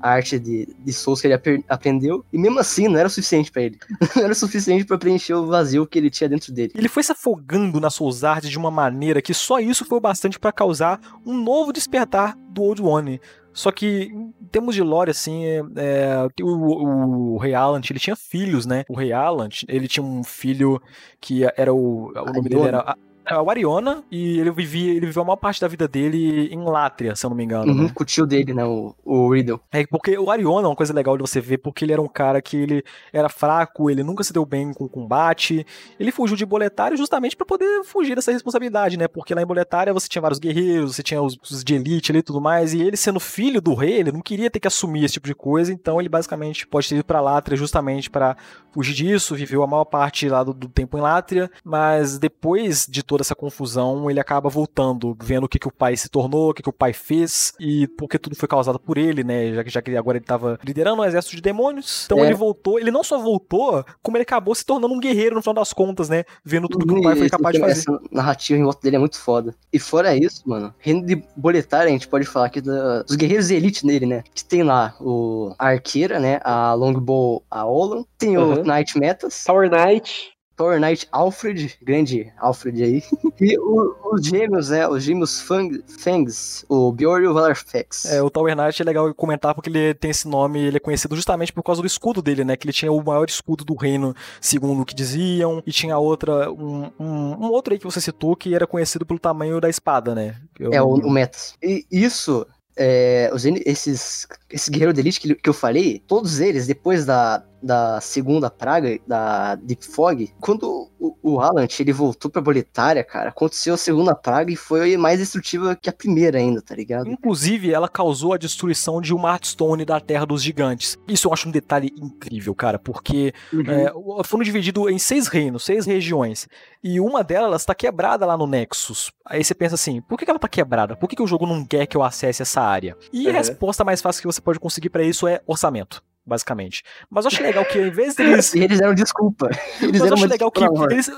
a 0.00 0.10
arte 0.10 0.38
de, 0.38 0.68
de 0.78 0.92
Souls 0.92 1.20
que 1.20 1.26
ele 1.26 1.64
aprendeu, 1.68 2.24
e 2.32 2.38
mesmo 2.38 2.58
assim 2.58 2.88
não 2.88 2.98
era 2.98 3.08
o 3.08 3.10
suficiente 3.10 3.50
para 3.50 3.62
ele. 3.62 3.78
não 4.16 4.22
era 4.22 4.32
o 4.32 4.36
suficiente 4.36 4.84
para 4.84 4.98
preencher 4.98 5.34
o 5.34 5.46
vazio 5.46 5.86
que 5.86 5.98
ele 5.98 6.10
tinha 6.10 6.28
dentro 6.28 6.52
dele. 6.52 6.72
Ele 6.74 6.88
foi 6.88 7.02
se 7.02 7.12
afogando 7.12 7.80
na 7.80 7.90
Souls 7.90 8.24
Art 8.24 8.44
de 8.44 8.58
uma 8.58 8.70
maneira 8.70 9.22
que 9.22 9.34
só 9.34 9.58
isso 9.58 9.84
foi 9.84 9.98
o 9.98 10.00
bastante 10.00 10.38
para 10.38 10.52
causar 10.52 11.00
um 11.24 11.36
novo 11.36 11.72
despertar 11.72 12.36
do 12.50 12.62
Old 12.62 12.82
One. 12.82 13.20
Só 13.56 13.72
que, 13.72 14.10
em 14.12 14.32
termos 14.52 14.74
de 14.74 14.82
lore, 14.82 15.10
assim, 15.10 15.46
é, 15.46 15.62
é 15.76 16.42
o, 16.42 16.46
o, 16.46 17.34
o, 17.34 17.38
Rei 17.38 17.54
Allant, 17.54 17.88
ele 17.88 17.98
tinha 17.98 18.14
filhos, 18.14 18.66
né? 18.66 18.84
O 18.86 18.94
Rei 18.94 19.14
Allant, 19.14 19.62
ele 19.66 19.88
tinha 19.88 20.04
um 20.04 20.22
filho 20.22 20.78
que 21.18 21.42
era 21.56 21.72
o. 21.72 22.10
O 22.10 22.32
nome 22.34 22.50
dele 22.50 22.68
era 22.68 22.94
é 23.26 23.36
o 23.36 23.50
Ariona 23.50 24.04
e 24.10 24.38
ele 24.38 24.50
vivia, 24.50 24.92
ele 24.92 25.06
viveu 25.06 25.22
a 25.22 25.24
maior 25.26 25.36
parte 25.36 25.60
da 25.60 25.68
vida 25.68 25.88
dele 25.88 26.48
em 26.52 26.64
Látria, 26.64 27.14
se 27.16 27.26
eu 27.26 27.30
não 27.30 27.36
me 27.36 27.44
engano. 27.44 27.72
Uhum, 27.72 27.82
né? 27.84 27.92
Com 27.94 28.02
o 28.02 28.06
tio 28.06 28.26
dele, 28.26 28.54
né? 28.54 28.64
O, 28.64 28.94
o 29.04 29.32
Riddle. 29.32 29.60
É, 29.72 29.86
porque 29.86 30.16
o 30.16 30.30
Ariona 30.30 30.66
é 30.66 30.70
uma 30.70 30.76
coisa 30.76 30.94
legal 30.94 31.16
de 31.16 31.22
você 31.22 31.40
ver, 31.40 31.58
porque 31.58 31.84
ele 31.84 31.92
era 31.92 32.00
um 32.00 32.08
cara 32.08 32.40
que 32.40 32.56
ele 32.56 32.84
era 33.12 33.28
fraco, 33.28 33.90
ele 33.90 34.02
nunca 34.02 34.22
se 34.22 34.32
deu 34.32 34.44
bem 34.44 34.72
com 34.72 34.88
combate. 34.88 35.66
Ele 35.98 36.12
fugiu 36.12 36.36
de 36.36 36.46
Boletária 36.46 36.96
justamente 36.96 37.36
para 37.36 37.46
poder 37.46 37.84
fugir 37.84 38.14
dessa 38.14 38.32
responsabilidade, 38.32 38.96
né? 38.96 39.08
Porque 39.08 39.34
lá 39.34 39.42
em 39.42 39.46
Boletária 39.46 39.92
você 39.92 40.08
tinha 40.08 40.22
vários 40.22 40.38
guerreiros, 40.38 40.94
você 40.94 41.02
tinha 41.02 41.20
os, 41.20 41.36
os 41.50 41.64
de 41.64 41.74
elite 41.74 42.12
ali 42.12 42.20
e 42.20 42.22
tudo 42.22 42.40
mais, 42.40 42.72
e 42.72 42.80
ele 42.80 42.96
sendo 42.96 43.18
filho 43.18 43.60
do 43.60 43.74
rei, 43.74 43.94
ele 43.94 44.12
não 44.12 44.20
queria 44.20 44.50
ter 44.50 44.60
que 44.60 44.68
assumir 44.68 45.04
esse 45.04 45.14
tipo 45.14 45.26
de 45.26 45.34
coisa, 45.34 45.72
então 45.72 46.00
ele 46.00 46.08
basicamente 46.08 46.66
pode 46.66 46.88
ter 46.88 46.96
ido 46.96 47.04
pra 47.04 47.20
Látria 47.20 47.56
justamente 47.56 48.08
para 48.08 48.36
fugir 48.70 48.94
disso, 48.94 49.34
viveu 49.34 49.62
a 49.62 49.66
maior 49.66 49.84
parte 49.84 50.28
lá 50.28 50.44
do, 50.44 50.52
do 50.52 50.68
tempo 50.68 50.98
em 50.98 51.00
Látria, 51.00 51.50
mas 51.64 52.18
depois 52.18 52.86
de 52.86 53.02
toda 53.16 53.22
essa 53.22 53.34
confusão, 53.34 54.10
ele 54.10 54.20
acaba 54.20 54.50
voltando, 54.50 55.16
vendo 55.22 55.44
o 55.44 55.48
que, 55.48 55.58
que 55.58 55.66
o 55.66 55.72
pai 55.72 55.96
se 55.96 56.08
tornou, 56.08 56.50
o 56.50 56.54
que, 56.54 56.62
que 56.62 56.68
o 56.68 56.72
pai 56.72 56.92
fez, 56.92 57.54
e 57.58 57.88
porque 57.88 58.18
tudo 58.18 58.36
foi 58.36 58.46
causado 58.46 58.78
por 58.78 58.98
ele, 58.98 59.24
né? 59.24 59.54
Já 59.54 59.64
que, 59.64 59.70
já 59.70 59.80
que 59.80 59.96
agora 59.96 60.18
ele 60.18 60.24
estava 60.24 60.58
liderando 60.62 61.00
um 61.00 61.04
exército 61.04 61.34
de 61.36 61.40
demônios. 61.40 62.04
Então 62.04 62.18
é. 62.18 62.26
ele 62.26 62.34
voltou, 62.34 62.78
ele 62.78 62.90
não 62.90 63.02
só 63.02 63.18
voltou, 63.18 63.82
como 64.02 64.18
ele 64.18 64.22
acabou 64.22 64.54
se 64.54 64.66
tornando 64.66 64.92
um 64.92 65.00
guerreiro 65.00 65.34
no 65.34 65.40
final 65.40 65.54
das 65.54 65.72
contas, 65.72 66.10
né? 66.10 66.24
Vendo 66.44 66.68
tudo 66.68 66.86
que 66.86 67.00
o 67.00 67.02
pai 67.02 67.16
foi 67.16 67.30
capaz 67.30 67.54
de 67.54 67.60
fazer. 67.60 67.80
Essa 67.80 68.00
narrativa 68.12 68.58
em 68.58 68.64
volta 68.64 68.80
dele 68.82 68.96
é 68.96 68.98
muito 68.98 69.18
foda. 69.18 69.54
E 69.72 69.78
fora 69.78 70.14
isso, 70.14 70.42
mano, 70.46 70.74
reino 70.78 71.06
de 71.06 71.22
boletária, 71.34 71.88
a 71.88 71.92
gente 71.92 72.08
pode 72.08 72.26
falar 72.26 72.46
aqui 72.46 72.60
dos 72.60 73.16
guerreiros 73.16 73.48
de 73.48 73.54
elite 73.54 73.86
nele, 73.86 74.04
né? 74.04 74.24
Que 74.34 74.44
tem 74.44 74.62
lá 74.62 74.94
o 75.00 75.54
a 75.58 75.68
arqueira, 75.68 76.20
né? 76.20 76.38
A 76.44 76.74
longbow, 76.74 77.42
a 77.50 77.64
Olan. 77.64 78.04
Tem 78.18 78.36
uhum. 78.36 78.60
o 78.60 78.62
Knight 78.62 78.98
Metas. 78.98 79.42
Tower 79.44 79.70
Knight. 79.70 80.35
Tower 80.56 80.80
Knight 80.80 81.06
Alfred, 81.12 81.78
grande 81.82 82.32
Alfred 82.38 82.82
aí. 82.82 83.02
E 83.38 83.58
o, 83.58 84.14
os 84.14 84.26
gêmeos, 84.26 84.70
né? 84.70 84.88
Os 84.88 85.02
gêmeos 85.02 85.42
Fang, 85.42 85.84
Fangs, 85.98 86.64
o 86.70 86.90
Bjorn 86.90 87.26
e 87.26 87.28
o 87.28 87.34
Valarfex. 87.34 88.06
É, 88.06 88.22
o 88.22 88.30
Tower 88.30 88.56
Knight 88.56 88.80
é 88.80 88.84
legal 88.84 89.12
comentar 89.14 89.54
porque 89.54 89.68
ele 89.68 89.92
tem 89.92 90.10
esse 90.10 90.26
nome, 90.26 90.58
ele 90.58 90.78
é 90.78 90.80
conhecido 90.80 91.14
justamente 91.14 91.52
por 91.52 91.62
causa 91.62 91.82
do 91.82 91.86
escudo 91.86 92.22
dele, 92.22 92.44
né? 92.44 92.56
Que 92.56 92.64
ele 92.66 92.72
tinha 92.72 92.90
o 92.90 93.04
maior 93.04 93.28
escudo 93.28 93.62
do 93.62 93.74
reino, 93.74 94.14
segundo 94.40 94.80
o 94.80 94.86
que 94.86 94.94
diziam, 94.94 95.62
e 95.66 95.70
tinha 95.70 95.98
outra, 95.98 96.50
um, 96.50 96.90
um, 96.98 97.44
um 97.44 97.50
outro 97.50 97.74
aí 97.74 97.78
que 97.78 97.84
você 97.84 98.00
citou 98.00 98.34
que 98.34 98.54
era 98.54 98.66
conhecido 98.66 99.04
pelo 99.04 99.20
tamanho 99.20 99.60
da 99.60 99.68
espada, 99.68 100.14
né? 100.14 100.36
Eu... 100.58 100.72
É, 100.72 100.80
o, 100.80 100.94
o 100.94 101.10
Metas. 101.10 101.54
E 101.62 101.84
isso 101.90 102.46
é, 102.76 103.30
os, 103.32 103.44
esses, 103.44 104.26
esses 104.50 104.68
guerreiros 104.68 104.94
de 104.94 105.00
elite 105.00 105.20
que, 105.20 105.34
que 105.34 105.48
eu 105.48 105.54
falei, 105.54 106.02
todos 106.06 106.40
eles, 106.40 106.66
depois 106.66 107.06
da, 107.06 107.42
da 107.66 108.00
segunda 108.00 108.48
praga, 108.48 108.98
da 109.06 109.56
Deep 109.56 109.84
Fog, 109.84 110.32
quando 110.40 110.88
o, 110.98 111.16
o 111.22 111.40
Alan 111.40 111.66
ele 111.78 111.92
voltou 111.92 112.30
pra 112.30 112.40
Boletária, 112.40 113.02
cara, 113.02 113.30
aconteceu 113.30 113.74
a 113.74 113.76
segunda 113.76 114.14
praga 114.14 114.52
e 114.52 114.56
foi 114.56 114.96
mais 114.96 115.18
destrutiva 115.18 115.76
que 115.76 115.90
a 115.90 115.92
primeira 115.92 116.38
ainda, 116.38 116.62
tá 116.62 116.74
ligado? 116.74 117.08
Inclusive, 117.08 117.72
ela 117.72 117.88
causou 117.88 118.32
a 118.32 118.38
destruição 118.38 119.00
de 119.00 119.12
uma 119.12 119.30
Hearthstone 119.30 119.84
da 119.84 120.00
Terra 120.00 120.24
dos 120.24 120.42
Gigantes. 120.42 120.96
Isso 121.08 121.28
eu 121.28 121.32
acho 121.32 121.48
um 121.48 121.52
detalhe 121.52 121.92
incrível, 122.00 122.54
cara, 122.54 122.78
porque 122.78 123.34
uhum. 123.52 124.20
é, 124.20 124.24
foram 124.24 124.44
divididos 124.44 124.88
em 124.90 124.98
seis 124.98 125.26
reinos, 125.26 125.64
seis 125.64 125.84
regiões, 125.84 126.48
e 126.82 127.00
uma 127.00 127.24
delas 127.24 127.64
tá 127.64 127.74
quebrada 127.74 128.24
lá 128.24 128.36
no 128.36 128.46
Nexus. 128.46 129.10
Aí 129.24 129.42
você 129.42 129.54
pensa 129.54 129.74
assim, 129.74 130.00
por 130.00 130.16
que 130.16 130.30
ela 130.30 130.38
tá 130.38 130.48
quebrada? 130.48 130.96
Por 130.96 131.08
que, 131.08 131.16
que 131.16 131.22
o 131.22 131.26
jogo 131.26 131.46
não 131.46 131.64
quer 131.64 131.86
que 131.86 131.96
eu 131.96 132.02
acesse 132.02 132.42
essa 132.42 132.60
área? 132.60 132.96
E 133.12 133.24
uhum. 133.24 133.30
a 133.30 133.32
resposta 133.32 133.84
mais 133.84 134.00
fácil 134.00 134.22
que 134.22 134.26
você 134.26 134.40
pode 134.40 134.60
conseguir 134.60 134.90
para 134.90 135.02
isso 135.02 135.26
é 135.26 135.40
orçamento 135.46 136.02
basicamente. 136.26 136.82
Mas 137.08 137.24
eu 137.24 137.28
acho 137.28 137.42
legal 137.42 137.64
que 137.64 137.78
ao 137.78 137.86
invés 137.86 138.14
deles. 138.16 138.54
E 138.54 138.60
eles 138.60 138.78
deram 138.78 138.94
desculpa. 138.94 139.48
Eles 139.80 140.00
Mas 140.00 140.10
eu 140.10 140.14
acho 140.14 140.26
legal 140.26 140.50
que. 140.50 140.64
Eles... 140.92 141.10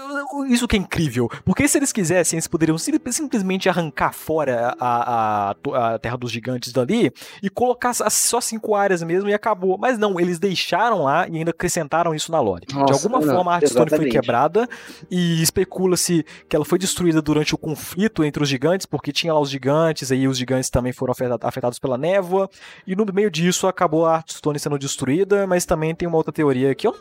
Isso 0.48 0.68
que 0.68 0.76
é 0.76 0.78
incrível. 0.78 1.28
Porque 1.44 1.66
se 1.66 1.78
eles 1.78 1.92
quisessem, 1.92 2.36
eles 2.36 2.46
poderiam 2.46 2.76
simplesmente 2.76 3.68
arrancar 3.68 4.12
fora 4.12 4.76
a, 4.78 5.50
a, 5.50 5.94
a 5.94 5.98
Terra 5.98 6.16
dos 6.16 6.30
Gigantes 6.30 6.72
dali 6.72 7.10
e 7.42 7.48
colocar 7.48 7.94
só 7.94 8.40
cinco 8.40 8.74
áreas 8.74 9.02
mesmo 9.02 9.28
e 9.28 9.34
acabou. 9.34 9.78
Mas 9.78 9.98
não, 9.98 10.20
eles 10.20 10.38
deixaram 10.38 11.04
lá 11.04 11.26
e 11.28 11.38
ainda 11.38 11.50
acrescentaram 11.50 12.14
isso 12.14 12.30
na 12.30 12.40
lore. 12.40 12.66
Nossa, 12.72 12.86
De 12.86 12.92
alguma 12.92 13.24
não, 13.24 13.34
forma 13.34 13.52
a 13.52 13.54
Hearthstone 13.54 13.90
foi 13.90 14.08
quebrada 14.10 14.68
e 15.10 15.42
especula-se 15.42 16.24
que 16.48 16.54
ela 16.54 16.64
foi 16.64 16.78
destruída 16.78 17.22
durante 17.22 17.54
o 17.54 17.58
conflito 17.58 18.22
entre 18.22 18.42
os 18.42 18.48
gigantes, 18.48 18.86
porque 18.86 19.12
tinha 19.12 19.32
lá 19.32 19.40
os 19.40 19.50
gigantes, 19.50 20.12
aí 20.12 20.28
os 20.28 20.36
gigantes 20.36 20.68
também 20.68 20.92
foram 20.92 21.14
afetados 21.42 21.78
pela 21.78 21.96
névoa, 21.96 22.50
e 22.86 22.94
no 22.94 23.06
meio 23.12 23.30
disso 23.30 23.66
acabou 23.66 24.06
a 24.06 24.16
Hearthstone 24.16 24.58
sendo 24.58 24.78
destruída 24.78 24.97
destruída, 24.98 25.46
mas 25.46 25.64
também 25.64 25.94
tem 25.94 26.08
uma 26.08 26.16
outra 26.16 26.32
teoria 26.32 26.74
que 26.74 26.86
eu 26.86 26.94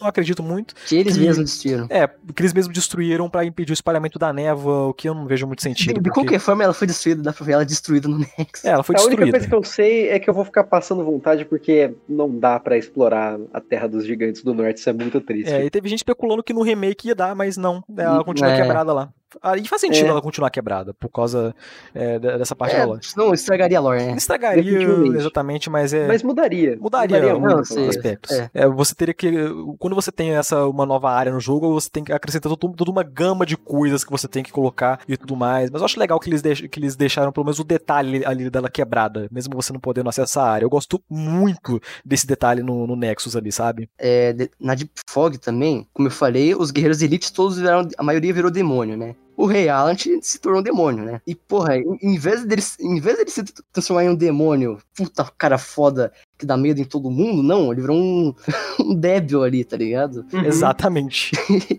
não 0.00 0.08
acredito 0.08 0.42
muito. 0.42 0.74
Que 0.86 0.96
eles 0.96 1.16
que, 1.16 1.20
mesmos 1.20 1.50
destruíram. 1.50 1.86
É, 1.90 2.08
que 2.08 2.42
eles 2.42 2.52
mesmos 2.52 2.74
destruíram 2.74 3.28
para 3.28 3.44
impedir 3.44 3.72
o 3.72 3.74
espalhamento 3.74 4.18
da 4.18 4.32
névoa, 4.32 4.88
o 4.88 4.94
que 4.94 5.08
eu 5.08 5.14
não 5.14 5.26
vejo 5.26 5.46
muito 5.46 5.62
sentido. 5.62 5.94
De, 5.94 6.00
de 6.00 6.10
qualquer 6.10 6.40
forma, 6.40 6.64
ela 6.64 6.72
foi 6.72 6.86
destruída, 6.86 7.22
dá 7.22 7.32
pra 7.32 7.44
ver 7.44 7.52
ela 7.52 7.64
destruída 7.64 8.08
no 8.08 8.18
Nexus. 8.18 8.64
É, 8.64 8.70
ela 8.70 8.82
foi 8.82 8.96
a 8.96 8.98
destruída. 8.98 9.22
A 9.22 9.24
única 9.24 9.38
coisa 9.38 9.48
que 9.48 9.54
eu 9.54 9.62
sei 9.62 10.08
é 10.08 10.18
que 10.18 10.28
eu 10.28 10.34
vou 10.34 10.44
ficar 10.44 10.64
passando 10.64 11.04
vontade 11.04 11.44
porque 11.44 11.94
não 12.08 12.36
dá 12.38 12.58
para 12.58 12.76
explorar 12.76 13.38
a 13.52 13.60
Terra 13.60 13.86
dos 13.86 14.04
Gigantes 14.04 14.42
do 14.42 14.54
Norte, 14.54 14.78
isso 14.78 14.90
é 14.90 14.92
muito 14.92 15.20
triste. 15.20 15.52
É, 15.52 15.64
e 15.64 15.70
teve 15.70 15.88
gente 15.88 15.98
especulando 15.98 16.42
que 16.42 16.54
no 16.54 16.62
remake 16.62 17.08
ia 17.08 17.14
dar, 17.14 17.34
mas 17.36 17.56
não, 17.56 17.84
ela 17.96 18.24
continua 18.24 18.52
é. 18.52 18.60
quebrada 18.60 18.92
lá. 18.92 19.12
Aí 19.42 19.66
faz 19.66 19.80
sentido 19.80 20.06
É. 20.06 20.08
ela 20.10 20.20
continuar 20.22 20.50
quebrada, 20.50 20.92
por 20.94 21.08
causa 21.08 21.54
é, 21.94 22.18
de- 22.18 22.38
dessa 22.38 22.54
parte 22.56 22.74
da 22.76 22.82
É, 22.82 22.84
lore. 22.84 23.00
senão 23.02 23.32
estragaria 23.32 23.78
a 23.78 23.80
lore, 23.80 24.02
né? 24.04 24.14
Estragaria 24.16 24.88
exatamente, 25.16 25.70
mas 25.70 25.92
é. 25.94 26.06
Mas 26.06 26.22
mudaria. 26.22 26.76
Mudaria, 26.80 27.34
Não, 27.38 27.64
sei. 27.64 27.76
menos. 27.78 27.96
aspectos. 27.96 28.30
é. 28.32 28.50
É, 28.54 28.66
você 28.68 28.94
teria 28.94 29.14
que. 29.14 29.30
Quando 29.78 29.94
você 29.94 30.10
tem 30.12 30.30
essa 30.34 30.66
uma 30.66 30.84
nova 30.86 31.10
área 31.10 31.32
no 31.32 31.40
jogo, 31.40 31.72
você 31.72 31.88
tem 31.90 32.04
que 32.04 32.12
acrescentar 32.12 32.54
todo- 32.56 32.74
toda 32.74 32.90
uma 32.90 33.02
gama 33.02 33.46
de 33.46 33.56
coisas 33.56 34.04
que 34.04 34.10
você 34.10 34.26
tem 34.28 34.42
que 34.42 34.52
colocar 34.52 35.00
e 35.08 35.16
tudo 35.16 35.36
mais. 35.36 35.70
Mas 35.70 35.80
eu 35.80 35.84
acho 35.86 35.98
legal 36.00 36.18
que 36.18 36.28
eles, 36.28 36.42
deix- 36.42 36.60
que 36.60 36.78
eles 36.80 36.96
deixaram 36.96 37.32
pelo 37.32 37.44
menos 37.44 37.58
o 37.58 37.64
detalhe 37.64 38.24
ali 38.24 38.48
dela 38.50 38.68
quebrada, 38.68 39.28
mesmo 39.30 39.54
você 39.54 39.72
não 39.72 39.80
podendo 39.80 40.08
acessar 40.08 40.44
a 40.46 40.50
área. 40.50 40.64
Eu 40.64 40.70
gosto 40.70 41.00
muito 41.08 41.80
desse 42.04 42.26
detalhe 42.26 42.62
no, 42.62 42.86
no 42.86 42.96
Nexus 42.96 43.36
ali, 43.36 43.52
sabe? 43.52 43.88
É, 43.98 44.34
na 44.60 44.74
Deep 44.74 44.90
Fog 45.08 45.38
também, 45.38 45.86
como 45.92 46.08
eu 46.08 46.12
falei, 46.12 46.54
os 46.54 46.70
guerreiros 46.70 47.02
elites 47.02 47.30
todos 47.30 47.58
viraram, 47.58 47.86
a 47.96 48.02
maioria 48.02 48.32
virou 48.32 48.50
demônio, 48.50 48.96
né? 48.96 49.14
O 49.34 49.46
Rei 49.46 49.68
Alan 49.68 49.96
se 49.96 50.38
tornou 50.38 50.60
um 50.60 50.62
demônio, 50.62 51.04
né? 51.04 51.20
E, 51.26 51.34
porra, 51.34 51.76
em, 51.78 52.18
vez 52.18 52.44
dele, 52.44 52.62
em 52.78 53.00
vez 53.00 53.16
dele 53.16 53.30
se 53.30 53.42
transformar 53.72 54.04
em 54.04 54.10
um 54.10 54.14
demônio, 54.14 54.78
puta 54.94 55.24
cara 55.38 55.56
foda 55.56 56.12
que 56.38 56.44
dá 56.44 56.56
medo 56.56 56.80
em 56.80 56.84
todo 56.84 57.10
mundo, 57.10 57.42
não, 57.42 57.72
ele 57.72 57.80
virou 57.80 57.96
um, 57.96 58.34
um 58.78 58.94
débil 58.94 59.42
ali, 59.42 59.64
tá 59.64 59.76
ligado? 59.76 60.26
Uhum. 60.32 60.44
Exatamente. 60.44 61.32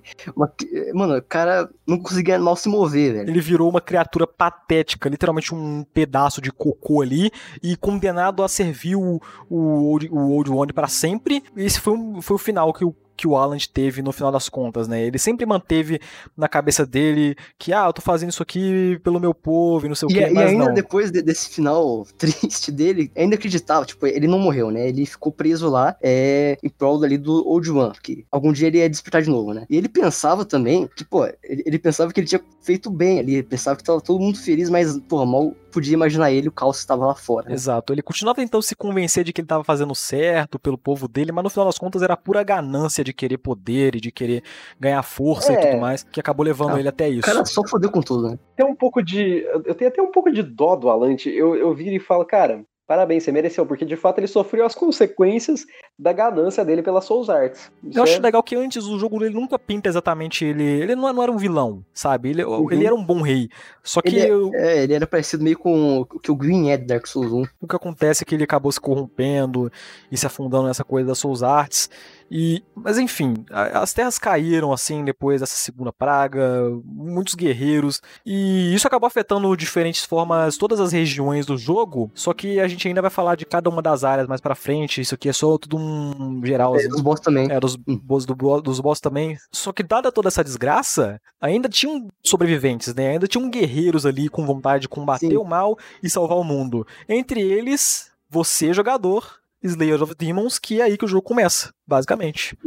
Mano, 0.94 1.18
o 1.18 1.22
cara 1.22 1.70
não 1.86 2.00
conseguia 2.00 2.39
mal 2.39 2.56
se 2.56 2.68
mover, 2.68 3.14
velho. 3.14 3.30
Ele 3.30 3.41
virou 3.41 3.70
uma 3.70 3.82
criatura 3.82 4.26
patética, 4.26 5.08
literalmente 5.10 5.54
um 5.54 5.84
pedaço 5.94 6.41
de 6.41 6.52
cocô 6.52 7.02
ali, 7.02 7.32
e 7.62 7.76
condenado 7.76 8.44
a 8.44 8.48
servir 8.48 8.96
o, 8.96 9.22
o, 9.50 9.58
Old, 9.91 10.10
o 10.12 10.32
Old 10.32 10.50
One 10.52 10.74
para 10.74 10.88
sempre. 10.88 11.44
Esse 11.56 11.80
foi, 11.80 11.94
um- 11.94 12.22
foi 12.22 12.36
o 12.36 12.39
final 12.39 12.74
que 12.74 12.84
o 12.84 12.96
que 13.24 13.28
o 13.28 13.38
Alan 13.38 13.57
teve 13.74 14.01
no 14.01 14.11
final 14.11 14.34
das 14.34 14.49
contas, 14.49 14.86
né? 14.86 15.01
Ele 15.01 15.17
sempre 15.17 15.45
manteve 15.45 15.97
na 16.36 16.49
cabeça 16.49 16.86
dele 16.86 17.38
que, 17.57 17.71
ah, 17.71 17.86
eu 17.88 17.93
tô 17.93 18.01
fazendo 18.01 18.32
isso 18.32 18.43
aqui 18.43 18.99
pelo 19.01 19.17
meu 19.17 19.34
povo 19.34 19.86
e 19.86 19.89
não 19.89 19.95
sei 19.95 20.07
o 20.09 20.11
E, 20.11 20.13
que, 20.15 20.19
e 20.19 20.30
mas 20.34 20.49
ainda 20.51 20.65
não. 20.65 20.74
depois 20.74 21.09
de- 21.09 21.21
desse 21.21 21.49
final 21.49 22.05
triste 22.17 22.69
dele, 22.69 23.09
ainda 23.15 23.36
acreditava, 23.36 23.86
tipo, 23.86 24.05
ele 24.05 24.28
não 24.28 24.39
morreu, 24.39 24.69
né? 24.71 24.89
Ele 24.89 25.05
ficou 25.05 25.32
preso 25.32 25.69
lá 25.69 25.95
é, 26.03 26.57
em 26.61 26.67
prol 26.69 27.01
ali 27.01 27.17
do 27.17 27.47
Old 27.47 27.71
One, 27.71 27.93
que 28.03 28.26
algum 28.30 28.51
dia 28.51 28.67
ele 28.67 28.80
ia 28.80 28.89
despertar 28.89 29.21
de 29.21 29.30
novo, 29.30 29.53
né? 29.53 29.65
E 29.69 29.78
ele 29.78 29.88
pensava 29.88 30.43
também 30.43 30.89
que, 30.93 31.05
pô, 31.05 31.26
ele, 31.41 31.63
ele 31.65 31.80
pensava 31.80 32.11
que 32.11 32.19
ele 32.19 32.28
tinha 32.28 32.41
feito 32.61 32.89
bem 32.91 33.19
ali, 33.19 33.36
ele 33.36 33.43
pensava 33.43 33.78
que 33.78 33.84
tava 33.86 34.01
todo 34.01 34.19
mundo 34.19 34.38
feliz, 34.38 34.69
mas, 34.69 34.99
pô, 35.07 35.26
mal 35.26 35.55
podia 35.71 35.93
imaginar 35.95 36.32
ele, 36.32 36.49
o 36.49 36.51
caos 36.51 36.78
estava 36.78 37.05
lá 37.05 37.15
fora. 37.15 37.47
né? 37.49 37.55
Exato. 37.55 37.93
Ele 37.93 38.01
continuava 38.03 38.36
tentando 38.36 38.61
se 38.61 38.76
convencer 38.76 39.24
de 39.24 39.34
que 39.34 39.41
ele 39.41 39.45
estava 39.45 39.63
fazendo 39.63 39.95
certo 39.95 40.59
pelo 40.59 40.78
povo 40.78 41.07
dele, 41.07 41.32
mas 41.32 41.43
no 41.43 41.49
final 41.49 41.65
das 41.65 41.80
contas 41.80 42.01
era 42.03 42.15
pura 42.17 42.43
ganância 42.43 43.03
de 43.03 43.12
querer 43.14 43.38
poder 43.38 43.95
e 43.95 43.99
de 44.01 44.11
querer 44.11 44.43
ganhar 44.80 45.01
força 45.03 45.51
e 45.53 45.55
É. 45.55 45.59
tudo 45.72 45.80
mais, 45.80 46.03
que 46.03 46.20
acabou 46.20 46.45
levando 46.45 46.76
Ah, 46.76 46.80
ele 46.80 46.89
até 46.89 47.07
O 47.07 47.14
isso. 47.14 47.22
cara 47.22 47.45
só 47.45 47.66
fodeu 47.68 47.91
com 47.91 48.01
tudo, 48.01 48.30
né? 48.30 48.39
Tem 48.55 48.66
um 48.66 48.76
pouco 48.76 49.01
de. 49.01 49.45
Eu 49.66 49.76
tenho 49.76 49.89
até 49.89 50.01
um 50.01 50.11
pouco 50.11 50.32
de 50.32 50.41
dó 50.43 50.76
do 50.76 50.89
Alante. 50.89 51.30
Eu, 51.30 51.55
eu 51.55 51.74
viro 51.74 51.95
e 51.95 51.99
falo, 51.99 52.26
cara, 52.26 52.64
parabéns, 52.88 53.24
você 53.24 53.32
mereceu, 53.32 53.66
porque 53.66 53.86
de 53.86 53.95
fato 53.95 54.20
ele 54.20 54.28
sofreu 54.28 54.66
as 54.66 54.76
consequências 54.76 55.66
da 55.97 56.11
ganância 56.11 56.66
dele 56.66 56.82
pela 56.82 57.01
Souls 57.01 57.30
Arts. 57.30 57.72
Isso 57.84 57.97
Eu 57.99 58.03
acho 58.03 58.16
é- 58.16 58.20
legal 58.20 58.41
que 58.43 58.55
antes 58.55 58.86
o 58.86 58.97
jogo 58.99 59.24
ele 59.24 59.34
nunca 59.34 59.57
pinta 59.59 59.88
exatamente 59.88 60.43
ele. 60.43 60.64
Ele 60.64 60.95
não, 60.95 61.11
não 61.14 61.24
era 61.24 61.32
um 61.32 61.38
vilão, 61.38 61.84
sabe? 61.93 62.32
Ele, 62.32 62.43
Uhum. 62.43 62.72
ele 62.72 62.86
era 62.86 62.93
um 62.95 63.03
bom 63.05 63.22
rei. 63.22 63.47
Só 63.84 64.01
que 64.01 64.16
Ele 64.16 64.32
o, 64.32 64.53
É, 64.55 64.84
ele 64.84 64.93
era 64.93 65.05
parecido 65.07 65.43
meio 65.43 65.57
com 65.57 65.99
o 66.01 66.05
que 66.05 66.32
o 66.32 66.36
Green 66.36 66.72
é 66.72 66.78
de 66.78 66.86
Dark 66.86 67.05
Souls 67.07 67.32
1. 67.32 67.43
o 67.61 67.68
que 67.68 67.76
acontece 67.76 68.24
é 68.24 68.26
que 68.26 68.34
ele 68.36 68.43
acabou 68.43 68.72
se 68.72 68.82
corrompendo 68.82 69.72
e 70.11 70.18
se 70.18 70.26
afundando 70.26 70.68
nessa 70.68 70.84
coisa 70.84 71.07
das 71.09 71.20
Souls 71.20 71.43
Arts. 71.43 71.89
E, 72.36 72.64
mas 72.74 72.98
enfim, 72.98 73.46
as 73.52 73.94
terras 73.94 74.18
caíram 74.18 74.74
assim 74.74 75.06
depois 75.06 75.42
dessa 75.42 75.56
segunda 75.56 75.94
praga, 75.94 76.68
muitos 76.84 77.36
guerreiros, 77.36 78.02
e 78.26 78.74
isso 78.74 78.88
acabou 78.88 79.06
afetando 79.06 79.56
de 79.56 79.64
diferentes 79.64 80.04
formas 80.04 80.58
todas 80.58 80.80
as 80.80 80.92
regiões 80.92 81.46
do 81.46 81.56
jogo. 81.56 82.10
Só 82.16 82.34
que 82.34 82.60
a 82.60 82.68
gente 82.68 82.88
ainda 82.88 83.04
vai 83.04 83.12
falar 83.12 83.36
de 83.36 83.46
cada 83.46 83.70
uma 83.70 83.84
das 83.84 84.04
áreas 84.04 84.28
mais 84.28 84.42
pra 84.42 84.56
frente. 84.56 85.00
Isso 85.00 85.14
aqui 85.14 85.30
é 85.30 85.34
só 85.34 85.60
tudo 85.60 85.78
um 85.78 86.44
geral. 86.44 86.76
É, 86.76 86.80
assim. 86.80 86.88
os 86.88 87.02
boss 87.02 87.20
também. 87.20 87.52
É, 87.52 87.60
dos, 87.60 87.76
boss, 87.76 88.26
do, 88.26 88.34
dos 88.62 88.80
boss 88.80 89.00
também. 89.00 89.38
Só 89.52 89.72
que, 89.72 89.84
dada 89.84 90.12
toda 90.12 90.30
essa 90.30 90.44
desgraça, 90.44 91.22
ainda 91.40 91.70
tinham 91.70 92.08
sobreviventes, 92.24 92.96
né? 92.96 93.12
Ainda 93.12 93.28
tinham 93.28 93.48
guerreiros 93.48 94.08
ali 94.08 94.28
com 94.28 94.44
vontade 94.44 94.82
de 94.82 94.90
combater 94.90 95.30
Sim. 95.30 95.38
o 95.38 95.44
mal 95.44 95.78
e 96.02 96.10
salvar 96.10 96.40
o 96.40 96.44
mundo. 96.44 96.88
Entre 97.08 97.40
eles, 97.40 98.12
você, 98.28 98.74
jogador, 98.74 99.43
Slayer 99.64 100.01
of 100.03 100.14
Demons, 100.16 100.59
que 100.59 100.82
é 100.82 100.84
aí 100.84 100.97
que 100.97 101.05
o 101.05 101.07
jogo 101.07 101.22
começa, 101.24 101.70
basicamente. 101.88 102.57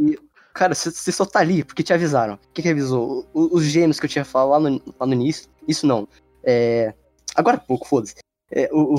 Cara, 0.53 0.73
você 0.73 1.11
só 1.11 1.23
tá 1.25 1.39
ali 1.39 1.63
porque 1.63 1.83
te 1.83 1.93
avisaram. 1.93 2.33
O 2.35 2.39
que, 2.53 2.63
que 2.63 2.69
avisou? 2.69 3.27
O- 3.33 3.55
Os 3.55 3.63
gêmeos 3.65 3.99
que 3.99 4.05
eu 4.05 4.09
tinha 4.09 4.25
falado 4.25 4.63
lá 4.63 4.69
no, 4.69 4.81
lá 4.99 5.05
no 5.05 5.13
início. 5.13 5.47
Isso 5.67 5.85
não. 5.85 6.07
É. 6.43 6.93
Agora 7.35 7.57
pouco, 7.59 7.87
foda-se. 7.87 8.15
É, 8.51 8.67
o, 8.71 8.95
o 8.95 8.97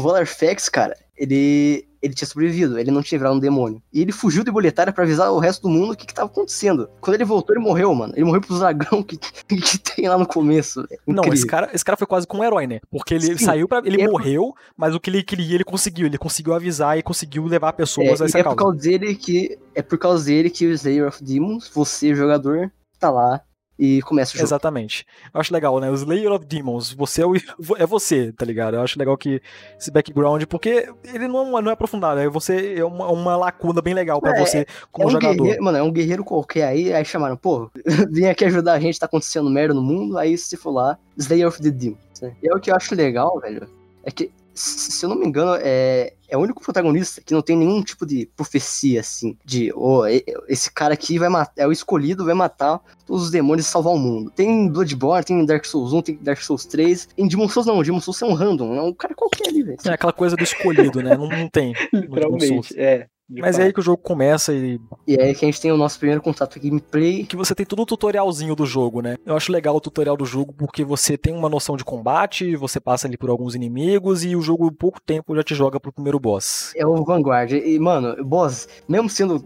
cara, 0.71 0.97
ele. 1.17 1.88
Ele 2.03 2.15
tinha 2.15 2.27
sobrevivido, 2.29 2.79
ele 2.79 2.91
não 2.91 3.03
tinha 3.03 3.19
virado 3.19 3.37
um 3.37 3.41
demônio. 3.41 3.83
E 3.93 4.01
ele 4.01 4.13
fugiu 4.13 4.45
de 4.45 4.51
boletária 4.51 4.93
pra 4.93 5.05
avisar 5.05 5.33
o 5.33 5.39
resto 5.39 5.63
do 5.63 5.69
mundo 5.69 5.93
o 5.93 5.97
que, 5.97 6.07
que 6.07 6.15
tava 6.15 6.29
acontecendo. 6.31 6.89
Quando 7.01 7.15
ele 7.15 7.25
voltou, 7.25 7.55
ele 7.57 7.65
morreu, 7.65 7.95
mano. 7.95 8.13
Ele 8.17 8.25
morreu 8.25 8.41
pro 8.41 8.59
dragão 8.59 9.03
que, 9.05 9.17
que 9.17 9.79
tem 9.79 10.09
lá 10.09 10.17
no 10.17 10.27
começo. 10.27 10.87
É 10.91 10.97
Não, 11.07 11.25
esse 11.33 11.47
cara, 11.47 11.69
esse 11.73 11.85
cara 11.85 11.97
foi 11.97 12.07
quase 12.07 12.27
como 12.27 12.43
um 12.43 12.47
herói, 12.47 12.67
né? 12.67 12.81
Porque 12.91 13.15
ele 13.15 13.37
Sim. 13.39 13.45
saiu 13.45 13.67
para 13.69 13.87
Ele 13.87 14.01
é 14.01 14.05
por- 14.07 14.13
morreu, 14.13 14.55
mas 14.77 14.95
o 14.95 15.01
que 15.01 15.11
ele 15.11 15.23
queria, 15.23 15.55
ele 15.57 15.65
conseguiu. 15.65 16.07
Ele 16.07 16.19
conseguiu 16.19 16.55
avisar 16.55 16.97
e 16.99 17.03
conseguiu 17.03 17.45
levar 17.47 17.71
É, 17.71 17.73
pessoas 17.73 18.21
a 18.21 18.25
e 18.25 18.29
essa 18.29 18.39
é 18.39 18.43
por 18.43 18.55
causa. 18.55 18.73
causa 18.73 18.79
dele 18.89 19.15
que. 19.15 19.59
É 19.75 19.83
por 19.83 19.99
causa 19.99 20.25
dele 20.25 20.51
que 20.51 20.67
o 20.67 20.71
Slayer 20.73 21.07
of 21.09 21.23
Demons, 21.23 21.69
você, 21.73 22.15
jogador, 22.15 22.71
tá 22.99 23.11
lá 23.11 23.41
e 23.79 24.03
começa 24.03 24.33
o 24.33 24.35
jogo. 24.37 24.47
Exatamente. 24.47 25.07
Eu 25.33 25.41
acho 25.41 25.53
legal, 25.53 25.79
né? 25.79 25.91
O 25.91 25.95
Slayer 25.95 26.33
of 26.33 26.45
Demons, 26.45 26.93
você 26.93 27.23
é, 27.23 27.27
o- 27.27 27.35
é 27.79 27.87
você, 27.87 28.33
tá 28.33 28.45
ligado? 28.45 28.75
Eu 28.75 28.83
acho 28.83 28.99
legal 28.99 29.17
que 29.17 29.41
esse 29.79 29.91
background, 29.91 30.43
porque 30.45 30.89
ele 31.05 31.29
não, 31.29 31.61
não 31.63 31.71
é 31.71 31.75
aprofundado, 31.75 32.21
é 32.21 32.29
você 32.29 32.75
é 32.79 32.85
uma, 32.85 33.09
uma 33.11 33.37
lacuna 33.37 33.81
bem 33.81 33.95
legal 33.95 34.21
pra 34.21 34.37
É, 34.37 34.45
você 34.45 34.59
É 34.59 34.67
como 34.91 35.09
um 35.09 35.11
jogador. 35.13 35.35
guerreiro, 35.43 35.63
mano, 35.65 35.79
é 35.79 35.83
um 35.83 35.93
guerreiro 35.93 36.25
qualquer 36.25 36.65
aí, 36.65 36.93
aí 36.93 37.05
chamaram, 37.05 37.37
pô, 37.37 37.71
vem 38.11 38.29
aqui 38.29 38.45
ajudar 38.45 38.73
a 38.75 38.81
gente, 38.81 38.99
tá 38.99 39.07
acontecendo 39.07 39.49
merda 39.49 39.73
no 39.75 39.83
mundo, 39.83 40.19
aí 40.19 40.37
se 40.37 40.57
for 40.57 40.71
lá, 40.73 40.99
Slayer 41.17 41.47
of 41.47 41.63
the 41.63 41.71
Demons, 41.71 41.99
né? 42.21 42.35
E 42.43 42.49
é 42.49 42.55
o 42.55 42.59
que 42.61 42.71
eu 42.71 42.75
acho 42.75 42.95
legal, 42.95 43.39
velho, 43.41 43.69
é 44.05 44.11
que, 44.11 44.31
se 44.59 45.05
eu 45.05 45.09
não 45.09 45.17
me 45.17 45.27
engano, 45.27 45.57
é, 45.63 46.15
é 46.29 46.37
o 46.37 46.41
único 46.41 46.63
protagonista 46.63 47.21
que 47.25 47.33
não 47.33 47.41
tem 47.43 47.57
nenhum 47.57 47.83
tipo 47.83 48.05
de 48.05 48.29
profecia, 48.37 49.01
assim, 49.01 49.37
de, 49.45 49.73
e- 50.11 50.25
esse 50.49 50.71
cara 50.73 50.95
aqui 50.95 51.19
vai 51.19 51.29
matar, 51.29 51.53
é 51.57 51.67
o 51.67 51.73
escolhido, 51.73 52.25
vai 52.25 52.35
matar 52.35 52.81
todos 53.07 53.25
os 53.25 53.31
demônios 53.31 53.67
e 53.67 53.71
salvar 53.71 53.93
o 53.95 53.99
mundo. 53.99 54.31
Tem 54.31 54.69
Bloodborne, 54.69 55.25
tem 55.25 55.45
Dark 55.47 55.65
Souls 55.65 55.93
1, 55.93 56.03
tem 56.03 56.19
Dark 56.21 56.41
Souls 56.43 56.65
3, 56.67 57.09
em 57.17 57.29
Demon 57.29 57.49
Souls 57.49 57.67
não, 57.67 57.83
Demon 57.83 58.01
Souls 58.01 58.21
é 58.23 58.27
um 58.27 58.35
random, 58.35 58.75
é 58.75 58.83
um 58.83 58.93
cara 58.93 59.15
qualquer 59.15 59.49
ali, 59.49 59.63
velho. 59.63 59.79
É 59.85 59.91
aquela 59.91 60.13
coisa 60.13 60.37
do 60.37 60.43
escolhido, 60.45 61.03
né? 61.03 61.17
Não, 61.17 61.29
não 61.29 61.49
tem. 61.49 61.73
Literalmente, 61.93 62.79
é. 62.79 63.07
De 63.29 63.43
Mas 63.43 63.59
é 63.59 63.65
aí 63.65 63.73
que 63.73 63.81
o 63.81 63.83
jogo 63.83 63.99
começa 63.99 64.55
e 64.55 64.81
E 65.07 65.15
é 65.15 65.25
aí 65.25 65.35
que 65.35 65.45
a 65.45 65.49
gente 65.49 65.61
tem 65.61 65.71
o 65.71 65.77
nosso 65.77 65.99
primeiro 65.99 66.23
contato 66.23 66.59
com 66.59 66.67
gameplay, 66.67 67.25
que 67.25 67.37
você 67.37 67.55
tem 67.55 67.67
todo 67.67 67.83
o 67.83 67.87
tutorialzinho 67.87 68.55
do 68.55 68.65
jogo, 68.65 69.03
né? 69.03 69.17
Eu 69.27 69.37
acho 69.37 69.53
legal 69.53 69.77
o 69.77 69.81
tutorial 69.81 70.17
do 70.17 70.25
jogo 70.25 70.53
porque 70.53 70.83
você 70.83 71.19
tem 71.19 71.35
uma 71.35 71.49
noção 71.49 71.77
de 71.77 71.85
combate, 71.85 72.57
você 72.57 72.81
passa 72.81 73.07
ali 73.07 73.19
por 73.19 73.29
alguns 73.29 73.55
inimigos 73.55 74.25
e 74.25 74.35
o 74.35 74.41
jogo, 74.41 74.67
em 74.67 74.73
pouco 74.73 75.01
tempo, 75.01 75.37
já 75.37 75.43
te 75.43 75.55
joga 75.55 75.79
pro 75.79 75.93
primeiro 75.93 76.19
boss. 76.19 76.73
É 76.75 76.87
o 76.87 77.05
Vanguard. 77.05 77.53
E, 77.53 77.79
mano, 77.79 78.25
boss, 78.25 78.67
mesmo 78.89 79.11
sendo. 79.11 79.45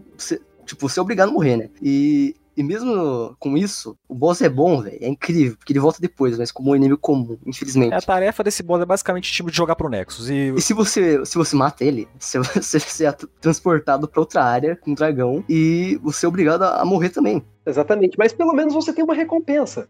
tipo, 0.65 0.87
você 0.87 0.99
é 0.99 1.01
obrigado 1.01 1.29
a 1.29 1.33
morrer, 1.33 1.57
né? 1.57 1.69
E, 1.81 2.35
e 2.55 2.63
mesmo 2.63 3.35
com 3.39 3.57
isso, 3.57 3.97
o 4.07 4.15
boss 4.15 4.41
é 4.41 4.49
bom, 4.49 4.81
velho. 4.81 4.97
É 5.01 5.07
incrível, 5.07 5.57
porque 5.57 5.73
ele 5.73 5.79
volta 5.79 5.99
depois, 6.01 6.37
mas 6.37 6.51
como 6.51 6.71
um 6.71 6.75
inimigo 6.75 6.99
comum, 6.99 7.37
infelizmente. 7.45 7.93
É, 7.93 7.97
a 7.97 8.01
tarefa 8.01 8.43
desse 8.43 8.61
boss 8.63 8.81
é 8.81 8.85
basicamente 8.85 9.31
tipo 9.31 9.49
de 9.51 9.57
jogar 9.57 9.75
pro 9.75 9.89
Nexus. 9.89 10.29
E 10.29 10.53
E 10.55 10.61
se 10.61 10.73
você, 10.73 11.25
se 11.25 11.35
você 11.37 11.55
mata 11.55 11.83
ele, 11.83 12.07
você, 12.19 12.39
você, 12.39 13.05
é 13.05 13.11
tra- 13.11 13.29
transportado 13.41 14.07
pra 14.07 14.19
outra 14.19 14.43
área 14.43 14.75
com 14.75 14.91
um 14.91 14.95
dragão 14.95 15.43
e 15.49 15.99
você 16.03 16.25
é 16.25 16.29
obrigado 16.29 16.63
a, 16.63 16.81
a 16.81 16.85
morrer 16.85 17.09
também. 17.09 17.43
Exatamente, 17.65 18.17
mas 18.17 18.33
pelo 18.33 18.53
menos 18.53 18.73
você 18.73 18.91
tem 18.91 19.03
uma 19.03 19.13
recompensa. 19.13 19.87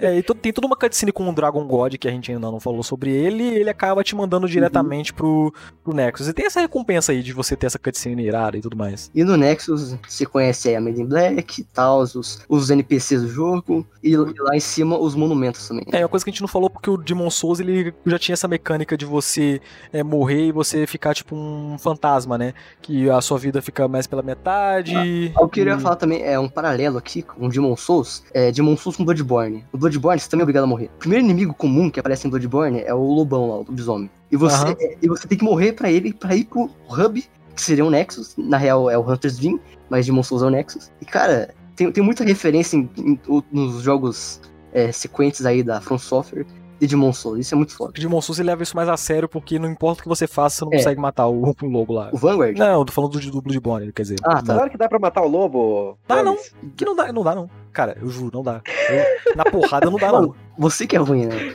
É, 0.00 0.18
e 0.18 0.22
tem 0.22 0.52
toda 0.52 0.66
uma 0.66 0.76
cutscene 0.76 1.12
com 1.12 1.28
o 1.28 1.32
Dragon 1.32 1.64
God, 1.64 1.94
que 1.94 2.08
a 2.08 2.10
gente 2.10 2.32
ainda 2.32 2.50
não 2.50 2.58
falou 2.58 2.82
sobre 2.82 3.10
ele, 3.10 3.44
e 3.44 3.54
ele 3.58 3.70
acaba 3.70 4.02
te 4.02 4.16
mandando 4.16 4.48
diretamente 4.48 5.12
pro, 5.12 5.54
pro 5.84 5.94
Nexus. 5.94 6.26
E 6.26 6.32
tem 6.32 6.46
essa 6.46 6.60
recompensa 6.60 7.12
aí 7.12 7.22
de 7.22 7.32
você 7.32 7.54
ter 7.54 7.66
essa 7.66 7.78
cutscene 7.78 8.24
irada 8.24 8.56
e 8.56 8.60
tudo 8.60 8.76
mais. 8.76 9.10
E 9.14 9.22
no 9.22 9.36
Nexus, 9.36 9.96
você 10.08 10.26
conhece 10.26 10.68
aí 10.68 10.76
a 10.76 10.80
Made 10.80 11.00
in 11.00 11.06
Black 11.06 11.60
e 11.60 11.64
tal, 11.64 12.00
os, 12.00 12.44
os 12.48 12.70
NPCs 12.70 13.22
do 13.22 13.28
jogo, 13.28 13.86
e, 14.02 14.10
e 14.12 14.16
lá 14.16 14.56
em 14.56 14.60
cima 14.60 14.98
os 14.98 15.14
monumentos 15.14 15.68
também. 15.68 15.84
É, 15.92 16.00
uma 16.00 16.08
coisa 16.08 16.24
que 16.24 16.30
a 16.30 16.32
gente 16.32 16.42
não 16.42 16.48
falou, 16.48 16.68
porque 16.68 16.90
o 16.90 16.96
Demon 16.96 17.30
Souls 17.30 17.60
ele 17.60 17.94
já 18.04 18.18
tinha 18.18 18.32
essa 18.32 18.48
mecânica 18.48 18.96
de 18.96 19.04
você 19.04 19.60
é, 19.92 20.02
morrer 20.02 20.46
e 20.46 20.52
você 20.52 20.86
ficar 20.86 21.14
tipo 21.14 21.36
um 21.36 21.76
fantasma, 21.78 22.36
né? 22.36 22.54
Que 22.82 23.08
a 23.08 23.20
sua 23.20 23.38
vida 23.38 23.62
fica 23.62 23.86
mais 23.86 24.06
pela 24.08 24.22
metade. 24.22 24.96
O 24.96 24.98
que 24.98 25.32
eu 25.36 25.48
queria 25.48 25.74
e- 25.74 25.80
falar 25.80 25.96
também 25.96 26.22
é 26.22 26.38
um 26.38 26.48
paralelo 26.48 26.79
aqui 26.86 27.22
com 27.22 27.48
Demon 27.48 27.76
Souls, 27.76 28.22
é 28.32 28.50
Demon 28.52 28.76
Souls 28.76 28.96
com 28.96 29.04
Bloodborne. 29.04 29.64
O 29.72 29.78
Bloodborne 29.78 30.20
você 30.20 30.28
também 30.28 30.42
é 30.42 30.44
obrigado 30.44 30.64
a 30.64 30.66
morrer. 30.66 30.86
O 30.96 30.98
primeiro 30.98 31.24
inimigo 31.24 31.54
comum 31.54 31.90
que 31.90 31.98
aparece 32.00 32.26
em 32.26 32.30
Bloodborne 32.30 32.80
é 32.80 32.94
o 32.94 33.02
lobão 33.02 33.48
lá, 33.48 33.54
o 33.56 33.58
lobisomem. 33.58 34.10
E 34.30 34.36
você, 34.36 34.70
é- 34.78 34.96
e 35.02 35.08
você 35.08 35.26
tem 35.26 35.36
que 35.38 35.44
morrer 35.44 35.72
pra 35.72 35.90
ele, 35.90 36.12
pra 36.12 36.34
ir 36.36 36.44
pro 36.44 36.70
hub, 36.88 37.24
que 37.54 37.62
seria 37.62 37.84
um 37.84 37.90
Nexus. 37.90 38.34
Na 38.38 38.56
real 38.56 38.88
é 38.90 38.96
o 38.96 39.02
Hunter's 39.10 39.38
Dream, 39.38 39.58
mas 39.88 40.06
Demon 40.06 40.22
Souls 40.22 40.42
é 40.42 40.46
o 40.46 40.50
Nexus. 40.50 40.90
E 41.00 41.04
cara, 41.04 41.54
tem, 41.76 41.90
tem 41.90 42.02
muita 42.02 42.24
referência 42.24 42.76
em- 42.76 42.88
em- 42.96 43.18
nos 43.52 43.82
jogos 43.82 44.40
é, 44.72 44.92
sequentes 44.92 45.44
aí 45.44 45.62
da 45.64 45.80
From 45.80 45.98
Software 45.98 46.46
de 46.86 47.12
Souls. 47.12 47.38
Isso 47.40 47.54
é 47.54 47.56
muito 47.56 47.74
foda. 47.76 47.90
O 47.90 48.00
Demon 48.00 48.20
Souls 48.20 48.38
ele 48.38 48.48
leva 48.48 48.62
isso 48.62 48.74
mais 48.76 48.88
a 48.88 48.96
sério 48.96 49.28
porque 49.28 49.58
não 49.58 49.68
importa 49.70 50.00
o 50.00 50.02
que 50.02 50.08
você 50.08 50.26
faça, 50.26 50.56
você 50.58 50.64
não 50.64 50.72
É. 50.72 50.76
consegue 50.76 51.00
matar 51.00 51.26
o, 51.26 51.42
o 51.62 51.66
lobo 51.66 51.92
lá. 51.92 52.10
O 52.12 52.16
Vanguard? 52.18 52.56
Não, 52.56 52.80
eu 52.80 52.84
tô 52.84 52.92
falando 52.92 53.12
do, 53.18 53.30
do 53.30 53.42
Bloodborne, 53.42 53.92
quer 53.92 54.02
dizer. 54.02 54.16
Ah, 54.24 54.42
tá. 54.42 54.54
Claro 54.54 54.70
que 54.70 54.76
dá 54.78 54.88
pra 54.88 54.98
matar 54.98 55.22
o 55.22 55.28
lobo. 55.28 55.98
Dá 56.08 56.22
Gomes. 56.22 56.54
Que 56.76 56.84
não 56.84 56.94
dá, 56.96 57.12
não 57.12 57.22
dá 57.22 57.34
não. 57.34 57.50
Cara, 57.72 57.96
eu 58.00 58.08
juro, 58.08 58.30
não 58.34 58.42
dá. 58.42 58.60
Eu- 58.88 59.36
na 59.36 59.44
porrada 59.44 59.90
não 59.90 59.98
dá 59.98 60.10
não. 60.12 60.34
Você 60.58 60.86
que 60.86 60.96
é 60.96 60.98
ruim, 60.98 61.26
né? 61.26 61.54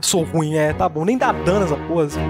Sou 0.00 0.22
ruim, 0.24 0.54
é, 0.56 0.72
tá 0.72 0.88
bom. 0.88 1.04
Nem 1.04 1.18
dá 1.18 1.32
dano 1.32 1.64
essa 1.64 1.76
porra. 1.76 2.04
assim. 2.04 2.20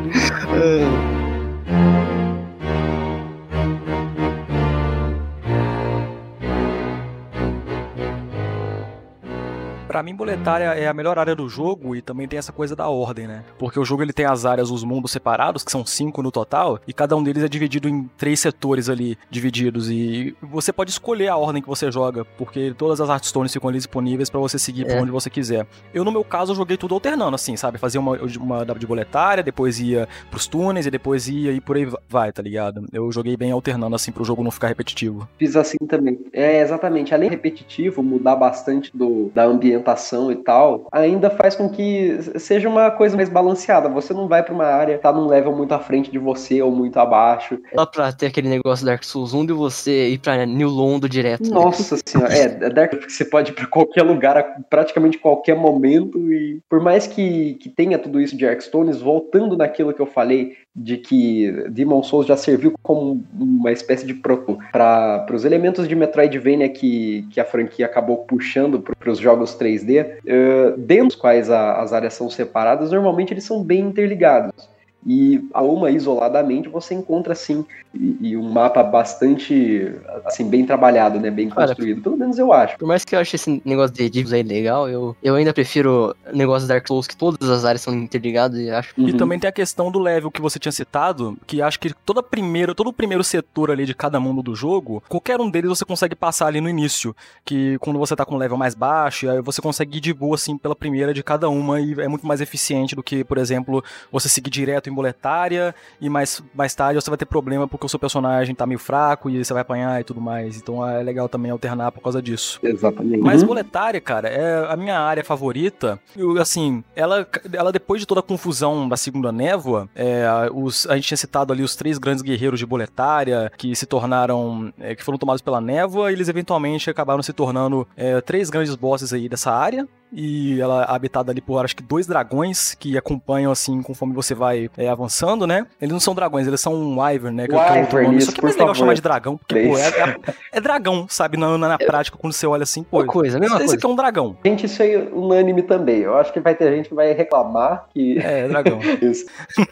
Pra 9.97 10.03
mim, 10.03 10.15
boletária 10.15 10.65
é 10.75 10.87
a 10.87 10.93
melhor 10.93 11.19
área 11.19 11.35
do 11.35 11.49
jogo 11.49 11.97
e 11.97 12.03
também 12.03 12.29
tem 12.29 12.39
essa 12.39 12.53
coisa 12.53 12.77
da 12.77 12.87
ordem, 12.87 13.27
né? 13.27 13.43
Porque 13.59 13.81
o 13.81 13.85
jogo 13.87 14.03
ele 14.03 14.13
tem 14.13 14.27
as 14.27 14.45
áreas, 14.45 14.71
os 14.71 14.85
mundos 14.85 15.11
separados, 15.11 15.65
que 15.65 15.73
são 15.73 15.87
cinco 15.87 16.23
no 16.23 16.31
total, 16.31 16.79
e 16.87 16.93
cada 16.93 17.17
um 17.17 17.23
deles 17.23 17.43
é 17.43 17.49
dividido 17.49 17.89
em 17.89 18.05
três 18.19 18.41
setores 18.41 18.91
ali, 18.91 19.17
divididos. 19.31 19.91
E 19.91 20.37
você 20.43 20.71
pode 20.71 20.91
escolher 20.91 21.29
a 21.29 21.37
ordem 21.39 21.63
que 21.63 21.69
você 21.69 21.91
joga, 21.91 22.27
porque 22.37 22.75
todas 22.77 23.01
as 23.01 23.09
Hearthstones 23.09 23.55
ficam 23.55 23.71
ali 23.71 23.79
disponíveis 23.79 24.29
pra 24.29 24.39
você 24.39 24.59
seguir 24.59 24.85
por 24.85 24.93
É. 24.97 25.01
onde 25.01 25.11
você 25.11 25.31
quiser. 25.31 25.67
Eu, 25.95 26.05
no 26.05 26.13
meu 26.13 26.23
caso, 26.23 26.55
joguei 26.55 26.77
tudo 26.77 26.93
alternando, 26.95 27.35
assim, 27.35 27.57
sabe? 27.57 27.79
Fazia 27.79 27.99
uma, 27.99 28.19
uma 28.39 28.67
W 28.67 28.79
de 28.79 28.87
boletária, 28.87 29.43
depois 29.43 29.81
ia 29.81 30.07
pros 30.31 30.47
túneis 30.47 30.85
e 30.85 30.91
depois 30.91 31.27
ia 31.27 31.53
e 31.53 31.59
por 31.61 31.75
aí 31.75 31.89
vai, 32.07 32.31
tá 32.33 32.43
ligado? 32.43 32.85
Eu 32.93 33.11
joguei 33.11 33.35
bem 33.35 33.51
alternando, 33.51 33.97
assim, 33.97 34.13
pro 34.13 34.27
jogo 34.27 34.43
não 34.45 34.51
ficar 34.51 34.69
repetitivo. 34.69 35.27
Fiz 35.39 35.57
assim 35.57 35.79
também. 35.89 36.19
É, 36.35 36.61
exatamente. 36.61 37.15
Além 37.15 37.31
de 37.31 37.35
repetitivo, 37.37 38.03
mudar 38.03 38.37
bastante 38.37 38.95
do, 38.95 39.31
da 39.35 39.45
ambientação 39.47 39.86
e 40.33 40.37
tal, 40.37 40.87
ainda 40.91 41.31
faz 41.31 41.55
com 41.55 41.69
que 41.69 42.19
seja 42.39 42.69
uma 42.69 42.91
coisa 42.91 43.17
mais 43.17 43.29
balanceada. 43.29 43.89
Você 43.89 44.13
não 44.13 44.27
vai 44.29 44.43
pra 44.43 44.55
uma 44.55 44.65
área, 44.65 44.99
tá 44.99 45.13
num 45.13 45.27
level 45.27 45.55
muito 45.55 45.73
à 45.73 45.79
frente 45.79 46.11
de 46.11 46.19
você 46.19 46.63
ou 46.63 46.71
muito 46.71 46.99
abaixo. 46.99 47.59
Dá 47.75 47.87
pra 47.87 48.13
ter 48.13 48.27
aquele 48.27 48.49
negócio 48.49 48.87
Dark 48.87 49.05
Souls 49.05 49.35
1 49.35 49.47
de 49.47 49.53
você 49.53 50.09
ir 50.09 50.19
pra 50.19 50.47
New 50.47 50.69
Londo 50.69 51.09
direto. 51.09 51.45
né? 51.45 51.51
Nossa 51.51 51.97
senhora, 52.05 52.35
é, 52.35 52.45
é 52.45 52.71
Dark 52.71 52.91
porque 52.91 53.11
você 53.11 53.25
pode 53.25 53.53
ir 53.53 53.55
pra 53.55 53.67
qualquer 53.67 54.03
lugar, 54.03 54.37
a 54.37 54.43
praticamente 54.43 55.19
qualquer 55.19 55.57
momento, 55.57 56.33
e 56.33 56.61
por 56.69 56.81
mais 56.81 57.07
que, 57.07 57.55
que 57.55 57.69
tenha 57.69 57.99
tudo 57.99 58.21
isso 58.21 58.37
de 58.37 58.45
Hearthstones, 58.45 59.01
voltando 59.01 59.57
naquilo 59.57 59.93
que 59.93 60.01
eu 60.01 60.07
falei, 60.07 60.57
de 60.77 60.99
que 60.99 61.51
Demon 61.71 62.03
Souls 62.03 62.27
já 62.27 62.37
serviu 62.37 62.75
como 62.83 63.25
uma 63.39 63.73
espécie 63.73 64.07
de 64.07 64.13
proto 64.13 64.59
para 64.71 65.27
os 65.33 65.45
elementos 65.45 65.89
de 65.89 65.97
Metroidvania 65.97 66.69
que, 66.69 67.27
que 67.31 67.41
a 67.41 67.45
franquia 67.45 67.87
acabou 67.87 68.19
puxando 68.19 68.81
para 68.81 69.11
os 69.11 69.19
jogos 69.19 69.55
3D, 69.79 70.21
eh, 70.27 70.75
dentro 70.79 71.07
dos 71.09 71.17
quais 71.17 71.51
a- 71.51 71.81
as 71.81 71.93
áreas 71.93 72.15
são 72.15 72.31
separadas, 72.31 72.91
normalmente 72.91 73.33
eles 73.33 73.45
são 73.45 73.63
bem 73.63 73.81
interligados. 73.81 74.69
E 75.07 75.47
a 75.55 75.63
uma 75.63 75.91
isoladamente 75.91 76.69
você 76.69 76.95
encontra 76.95 77.33
assim 77.33 77.65
e, 77.95 78.17
e 78.21 78.37
um 78.37 78.51
mapa 78.51 78.83
bastante 78.83 79.93
assim 80.25 80.49
bem 80.49 80.67
trabalhado, 80.67 81.21
né, 81.21 81.31
bem 81.31 81.49
Cara, 81.49 81.69
construído. 81.69 82.03
Pelo 82.03 82.17
menos 82.17 82.39
eu 82.39 82.53
acho. 82.53 82.77
Por 82.77 82.87
mais 82.89 83.05
que 83.05 83.15
eu 83.15 83.21
ache 83.21 83.37
esse 83.37 83.63
negócio 83.65 83.95
de 83.95 84.11
divos 84.11 84.33
aí 84.33 84.43
legal, 84.43 84.89
eu, 84.89 85.17
eu 85.23 85.35
ainda 85.37 85.53
prefiro 85.55 86.15
o 86.33 86.37
negócio 86.37 86.67
Dark 86.67 86.87
Souls, 86.87 87.07
que 87.07 87.17
todas 87.17 87.49
as 87.49 87.65
áreas 87.65 87.83
são 87.83 87.95
interligadas 87.95 88.59
e 88.59 88.71
acho. 88.71 88.93
E 88.97 89.13
Uhum. 89.13 89.17
também 89.17 89.39
tem 89.39 89.49
a 89.49 89.53
questão 89.53 89.91
do 89.91 89.99
level 89.99 90.31
que 90.31 90.41
você 90.43 90.59
tinha 90.59 90.73
citado, 90.73 91.39
que 91.47 91.63
acho 91.63 91.79
que 91.79 91.95
toda 92.05 92.23
primeira, 92.23 92.75
todo 92.75 92.89
o 92.89 92.93
primeiro 92.93 93.23
setor 93.23 93.71
ali 93.71 93.87
de 93.87 93.95
cada 93.95 94.19
mundo 94.19 94.43
do 94.43 94.55
jogo, 94.55 95.03
qualquer 95.09 95.41
um 95.41 95.49
deles 95.49 95.69
você 95.71 95.85
consegue 95.85 96.17
passar 96.17 96.49
ali 96.49 96.61
no 96.61 96.69
início. 96.69 97.15
Que 97.45 97.79
quando 97.79 97.99
você 97.99 98.17
tá 98.17 98.25
com 98.25 98.35
um 98.35 98.39
level 98.39 98.57
mais 98.57 98.75
baixo, 98.75 99.31
aí 99.31 99.41
você 99.41 99.63
consegue 99.63 99.99
ir 99.99 100.01
de 100.01 100.13
boa 100.13 100.35
assim 100.35 100.59
pela 100.59 100.75
primeira 100.75 101.15
de 101.15 101.23
cada 101.23 101.49
uma 101.49 101.81
e 101.81 101.93
é 102.01 102.09
muito 102.09 102.27
mais 102.27 102.41
eficiente 102.41 102.97
do 102.97 103.03
que, 103.03 103.23
por 103.23 103.39
exemplo, 103.39 103.83
você 104.11 104.29
seguir 104.29 104.51
direto 104.51 104.91
em 104.91 104.96
boletária 104.97 105.75
e 106.01 106.09
mais, 106.09 106.43
mais 106.55 106.75
tarde 106.75 107.01
você 107.01 107.09
vai 107.11 107.17
ter 107.17 107.27
problema 107.27 107.69
porque 107.69 107.87
o 107.87 107.89
seu 107.89 107.99
personagem 107.99 108.55
tá 108.55 108.67
meio 108.67 108.79
fraco 108.81 109.31
e 109.31 109.45
você 109.45 109.53
vai 109.53 109.63
apanhar 109.63 110.01
e 110.01 110.05
tudo 110.05 110.21
mais. 110.21 110.57
Então 110.57 110.87
é 110.87 111.03
legal 111.03 111.29
também 111.29 111.51
alternar 111.53 111.93
por 111.93 112.03
causa 112.03 112.21
disso. 112.21 112.59
Exatamente. 112.63 113.23
Mas 113.23 113.43
Uhum. 113.43 113.49
boletária, 113.49 114.01
cara, 114.01 114.29
é 114.29 114.67
a 114.73 114.77
minha 114.77 114.99
área 114.99 115.23
favorita. 115.23 116.01
Eu, 116.17 116.41
assim, 116.41 116.83
ela, 116.97 117.27
ela 117.53 117.71
depois 117.71 118.01
de 118.01 118.07
toda 118.07 118.21
a 118.21 118.23
confusão 118.23 118.89
da 118.89 118.97
segunda 118.97 119.31
névoa, 119.31 119.89
é, 119.95 120.25
os, 120.53 120.87
a 120.89 120.97
gente 120.97 121.09
tinha 121.09 121.17
citado 121.19 121.53
ali 121.53 121.63
os 121.63 121.77
três 121.77 121.99
grandes 121.99 122.23
guerreiros 122.23 122.59
de 122.59 122.67
boletária 122.67 123.53
que 123.57 123.75
se 123.77 123.85
tornaram, 123.87 124.73
é, 124.81 124.95
que 124.95 125.05
foram 125.05 125.19
tomados 125.19 125.43
pela 125.43 125.61
névoa, 125.61 126.11
e 126.11 126.15
eles 126.15 126.29
eventualmente 126.29 126.89
acabaram 126.89 127.23
se 127.23 127.33
tornando 127.33 127.87
é, 127.97 128.21
três 128.21 128.49
grandes 128.51 128.75
bosses 128.75 129.13
aí 129.13 129.29
dessa 129.29 129.53
área. 129.53 129.87
E 130.13 130.61
ela 130.61 130.85
é 130.85 130.95
habitada 130.95 131.33
ali 131.33 131.41
por 131.41 131.63
acho 131.65 131.75
que 131.77 131.83
dois 131.83 132.07
dragões 132.07 132.75
que 132.75 132.97
acompanham 132.97 133.51
assim 133.51 133.83
conforme 133.83 134.15
você 134.15 134.35
vai 134.35 134.71
é, 134.77 134.89
avançando, 134.89 135.47
né? 135.47 135.67
Eles 135.81 135.93
não 135.93 136.01
são 136.01 136.15
dragões, 136.15 136.47
eles 136.47 136.61
são 136.61 136.75
um 136.75 137.01
Wyvern, 137.01 137.37
né? 137.37 137.47
Que, 137.49 137.55
é 137.55 137.59
Wyvern, 137.59 138.05
nome. 138.07 138.17
isso, 138.19 138.27
Só 138.27 138.33
que 138.33 138.39
é 138.39 138.41
por 138.41 138.45
mais 138.45 138.55
legal 138.57 138.67
favor. 138.69 138.79
chamar 138.79 138.95
de 138.95 139.01
dragão, 139.03 139.37
porque, 139.37 139.55
pô, 139.69 139.77
é, 139.79 139.89
é- 139.89 140.17
é 140.53 140.61
dragão, 140.61 141.07
sabe? 141.09 141.37
Na, 141.37 141.59
na, 141.59 141.69
na 141.69 141.79
prática, 141.79 142.17
quando 142.17 142.33
você 142.33 142.47
olha 142.47 142.63
assim, 142.63 142.83
pô. 142.83 142.99
Uma 142.99 143.07
coisa, 143.07 143.39
mesma 143.39 143.57
Esse 143.57 143.65
coisa. 143.65 143.75
aqui 143.77 143.87
é 143.87 143.89
um 143.89 143.97
dragão. 143.97 144.37
Gente, 144.45 144.67
isso 144.67 144.83
aí 144.83 144.93
é 144.95 144.99
unânime 145.13 145.63
também. 145.63 145.99
Eu 146.01 146.17
acho 146.17 146.33
que 146.33 146.41
vai 146.41 146.55
ter 146.55 146.75
gente 146.77 146.89
que 146.89 146.95
vai 146.95 147.13
reclamar 147.13 147.87
que. 147.93 148.19
É, 148.19 148.47
dragão. 148.49 148.79
Isso. 149.03 149.27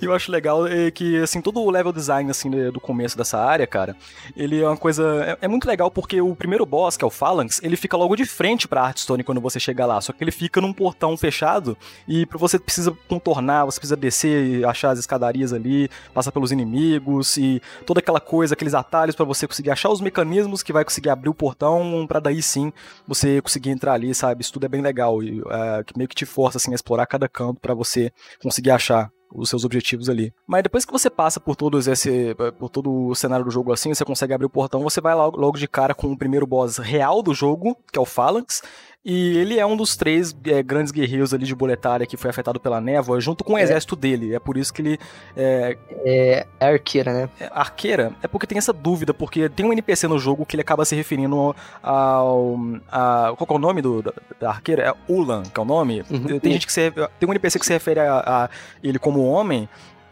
E 0.00 0.04
eu 0.04 0.12
acho 0.14 0.30
legal 0.30 0.66
é, 0.66 0.90
que, 0.90 1.20
assim, 1.22 1.40
todo 1.40 1.60
o 1.60 1.70
level 1.70 1.92
design, 1.92 2.30
assim, 2.30 2.50
de- 2.50 2.70
do 2.70 2.80
começo 2.80 3.16
dessa 3.16 3.38
área, 3.38 3.66
cara, 3.66 3.96
ele 4.36 4.60
é 4.62 4.66
uma 4.66 4.76
coisa... 4.76 5.36
É, 5.40 5.46
é 5.46 5.48
muito 5.48 5.66
legal 5.66 5.90
porque 5.90 6.20
o 6.20 6.34
primeiro 6.36 6.66
boss, 6.66 6.96
que 6.96 7.04
é 7.04 7.06
o 7.06 7.10
Phalanx, 7.10 7.60
ele 7.62 7.76
fica 7.76 7.96
logo 7.96 8.14
de 8.16 8.24
frente 8.26 8.68
pra 8.68 8.84
Hearthstone 8.86 9.24
quando 9.24 9.40
você 9.48 9.60
chega 9.60 9.86
lá, 9.86 10.00
só 10.00 10.12
que 10.12 10.22
ele 10.22 10.30
fica 10.30 10.60
num 10.60 10.72
portão 10.72 11.16
fechado 11.16 11.76
e 12.08 12.26
você 12.32 12.58
precisa 12.58 12.96
contornar, 13.08 13.64
você 13.64 13.78
precisa 13.78 13.96
descer 13.96 14.46
e 14.46 14.64
achar 14.64 14.90
as 14.90 14.98
escadarias 14.98 15.52
ali, 15.52 15.88
passar 16.12 16.32
pelos 16.32 16.52
inimigos 16.52 17.36
e 17.36 17.60
toda 17.84 18.00
aquela 18.00 18.20
coisa, 18.20 18.54
aqueles 18.54 18.74
atalhos 18.74 19.14
pra 19.14 19.24
você 19.24 19.46
conseguir 19.46 19.70
achar 19.70 19.90
os 19.90 20.00
mecanismos 20.00 20.62
que 20.62 20.72
vai 20.72 20.84
conseguir 20.84 21.10
abrir 21.10 21.28
o 21.28 21.34
portão 21.34 22.06
pra 22.06 22.20
daí 22.20 22.42
sim 22.42 22.72
você 23.06 23.40
conseguir 23.40 23.70
entrar 23.70 23.94
ali, 23.94 24.14
sabe? 24.14 24.42
Isso 24.42 24.52
tudo 24.52 24.66
é 24.66 24.68
bem 24.68 24.82
legal 24.82 25.22
e 25.22 25.42
é, 25.48 25.84
que 25.84 25.96
meio 25.96 26.08
que 26.08 26.14
te 26.14 26.26
força, 26.26 26.58
assim, 26.58 26.72
a 26.72 26.74
explorar 26.74 27.06
cada 27.06 27.28
canto 27.28 27.60
pra 27.60 27.74
você 27.74 28.10
conseguir 28.42 28.70
achar 28.70 29.10
os 29.34 29.48
seus 29.48 29.64
objetivos 29.64 30.08
ali. 30.08 30.32
Mas 30.46 30.62
depois 30.62 30.84
que 30.84 30.92
você 30.92 31.10
passa 31.10 31.40
por 31.40 31.56
todos 31.56 31.86
esse 31.86 32.34
por 32.58 32.68
todo 32.68 33.08
o 33.08 33.14
cenário 33.14 33.44
do 33.44 33.50
jogo 33.50 33.72
assim, 33.72 33.92
você 33.92 34.04
consegue 34.04 34.32
abrir 34.32 34.46
o 34.46 34.50
portão, 34.50 34.82
você 34.82 35.00
vai 35.00 35.14
logo, 35.14 35.36
logo 35.38 35.58
de 35.58 35.68
cara 35.68 35.94
com 35.94 36.12
o 36.12 36.16
primeiro 36.16 36.46
boss 36.46 36.78
real 36.78 37.22
do 37.22 37.34
jogo, 37.34 37.76
que 37.92 37.98
é 37.98 38.02
o 38.02 38.06
Phalanx, 38.06 38.62
e 39.08 39.38
ele 39.38 39.56
é 39.58 39.64
um 39.64 39.76
dos 39.76 39.96
três 39.96 40.36
é, 40.44 40.60
grandes 40.64 40.90
guerreiros 40.90 41.32
ali 41.32 41.46
de 41.46 41.54
boletária 41.54 42.04
que 42.04 42.16
foi 42.16 42.28
afetado 42.28 42.58
pela 42.58 42.80
névoa, 42.80 43.20
junto 43.20 43.44
com 43.44 43.52
o 43.52 43.58
É. 43.58 43.62
exército 43.62 43.94
dele. 43.94 44.34
É 44.34 44.40
por 44.40 44.56
isso 44.56 44.72
que 44.74 44.82
ele 44.82 44.98
é, 45.36 45.76
É, 46.04 46.46
é 46.58 46.66
arqueira, 46.66 47.12
né? 47.12 47.28
é, 47.40 47.48
arqueira 47.54 48.12
é 48.20 48.26
porque 48.26 48.46
tem 48.48 48.58
essa 48.58 48.72
dúvida, 48.72 49.14
porque 49.14 49.48
tem 49.48 49.64
um 49.64 49.72
NPC 49.72 50.08
no 50.08 50.18
jogo 50.18 50.44
que 50.44 50.56
ele 50.56 50.62
acaba 50.62 50.84
se 50.84 50.96
referindo 50.96 51.54
ao. 51.82 52.58
A, 52.90 53.32
qual 53.38 53.46
é 53.48 53.54
o 53.54 53.58
nome 53.58 53.80
do, 53.80 54.02
da, 54.02 54.12
da 54.40 54.48
arqueira? 54.50 54.82
É 54.82 55.12
Ulan, 55.12 55.42
que 55.44 55.58
é 55.60 55.62
o 55.62 55.66
nome. 55.66 56.02
Uhum. 56.10 56.40
Tem 56.40 56.52
gente 56.52 56.66
que 56.66 56.72
se, 56.72 56.90
Tem 56.90 57.28
um 57.28 57.32
NPC 57.32 57.58
que 57.60 57.66
se 57.66 57.72
refere 57.72 58.00
a, 58.00 58.18
a 58.44 58.50
ele 58.82 58.98
como 58.98 59.24
homem. 59.24 59.68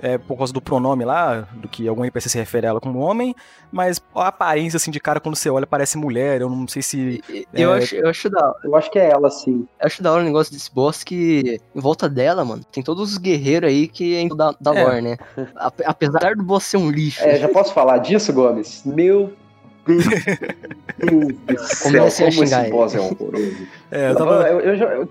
É, 0.06 0.18
por 0.18 0.36
causa 0.36 0.52
do 0.52 0.60
pronome 0.60 1.02
lá, 1.02 1.48
do 1.54 1.66
que 1.66 1.88
algum 1.88 2.02
NPC 2.04 2.28
se 2.28 2.36
refere 2.36 2.66
a 2.66 2.70
ela 2.70 2.80
como 2.80 2.98
homem, 2.98 3.34
mas 3.72 4.02
a 4.14 4.28
aparência 4.28 4.76
assim 4.76 4.90
de 4.90 5.00
cara 5.00 5.18
quando 5.18 5.34
você 5.34 5.48
olha 5.48 5.66
parece 5.66 5.96
mulher, 5.96 6.42
eu 6.42 6.50
não 6.50 6.68
sei 6.68 6.82
se. 6.82 7.22
Eu, 7.54 7.72
É. 7.72 7.78
acho, 7.78 7.94
eu, 7.94 8.08
acho 8.10 8.28
da, 8.28 8.54
Eu 8.64 8.76
acho 8.76 8.90
que 8.90 8.98
é 8.98 9.08
ela, 9.10 9.30
sim. 9.30 9.66
eu 9.80 9.86
acho 9.86 10.02
da 10.02 10.12
hora 10.12 10.20
o 10.20 10.24
negócio 10.26 10.52
desse 10.52 10.70
boss 10.70 11.02
que 11.02 11.58
em 11.74 11.80
volta 11.80 12.06
dela, 12.06 12.44
mano, 12.44 12.62
tem 12.70 12.82
todos 12.82 13.12
os 13.12 13.16
guerreiros 13.16 13.70
aí 13.70 13.88
que 13.88 14.14
é 14.14 14.28
da, 14.28 14.54
da 14.60 14.74
É. 14.78 14.84
lore, 14.84 15.00
né? 15.00 15.16
Ape- 15.56 15.84
Apesar 15.86 16.36
do 16.36 16.42
boss 16.44 16.64
ser 16.64 16.76
um 16.76 16.90
lixo. 16.90 17.22
É, 17.24 17.38
já 17.38 17.48
posso 17.48 17.72
falar 17.72 17.96
disso, 17.96 18.30
Gomes? 18.30 18.82
Meu 18.84 19.32
Deus 20.98 21.34
do 21.46 22.10
céu, 22.10 22.28
como 22.30 22.44
esse 22.44 22.70
boss 22.70 22.94
é 22.94 23.00
horroroso. 23.00 23.66
É, 23.94 24.10
eu 24.10 24.14
tava. 24.16 24.42
Eu, 24.48 24.60
eu 24.60 24.76
já- 24.76 24.86
eu- 24.94 25.08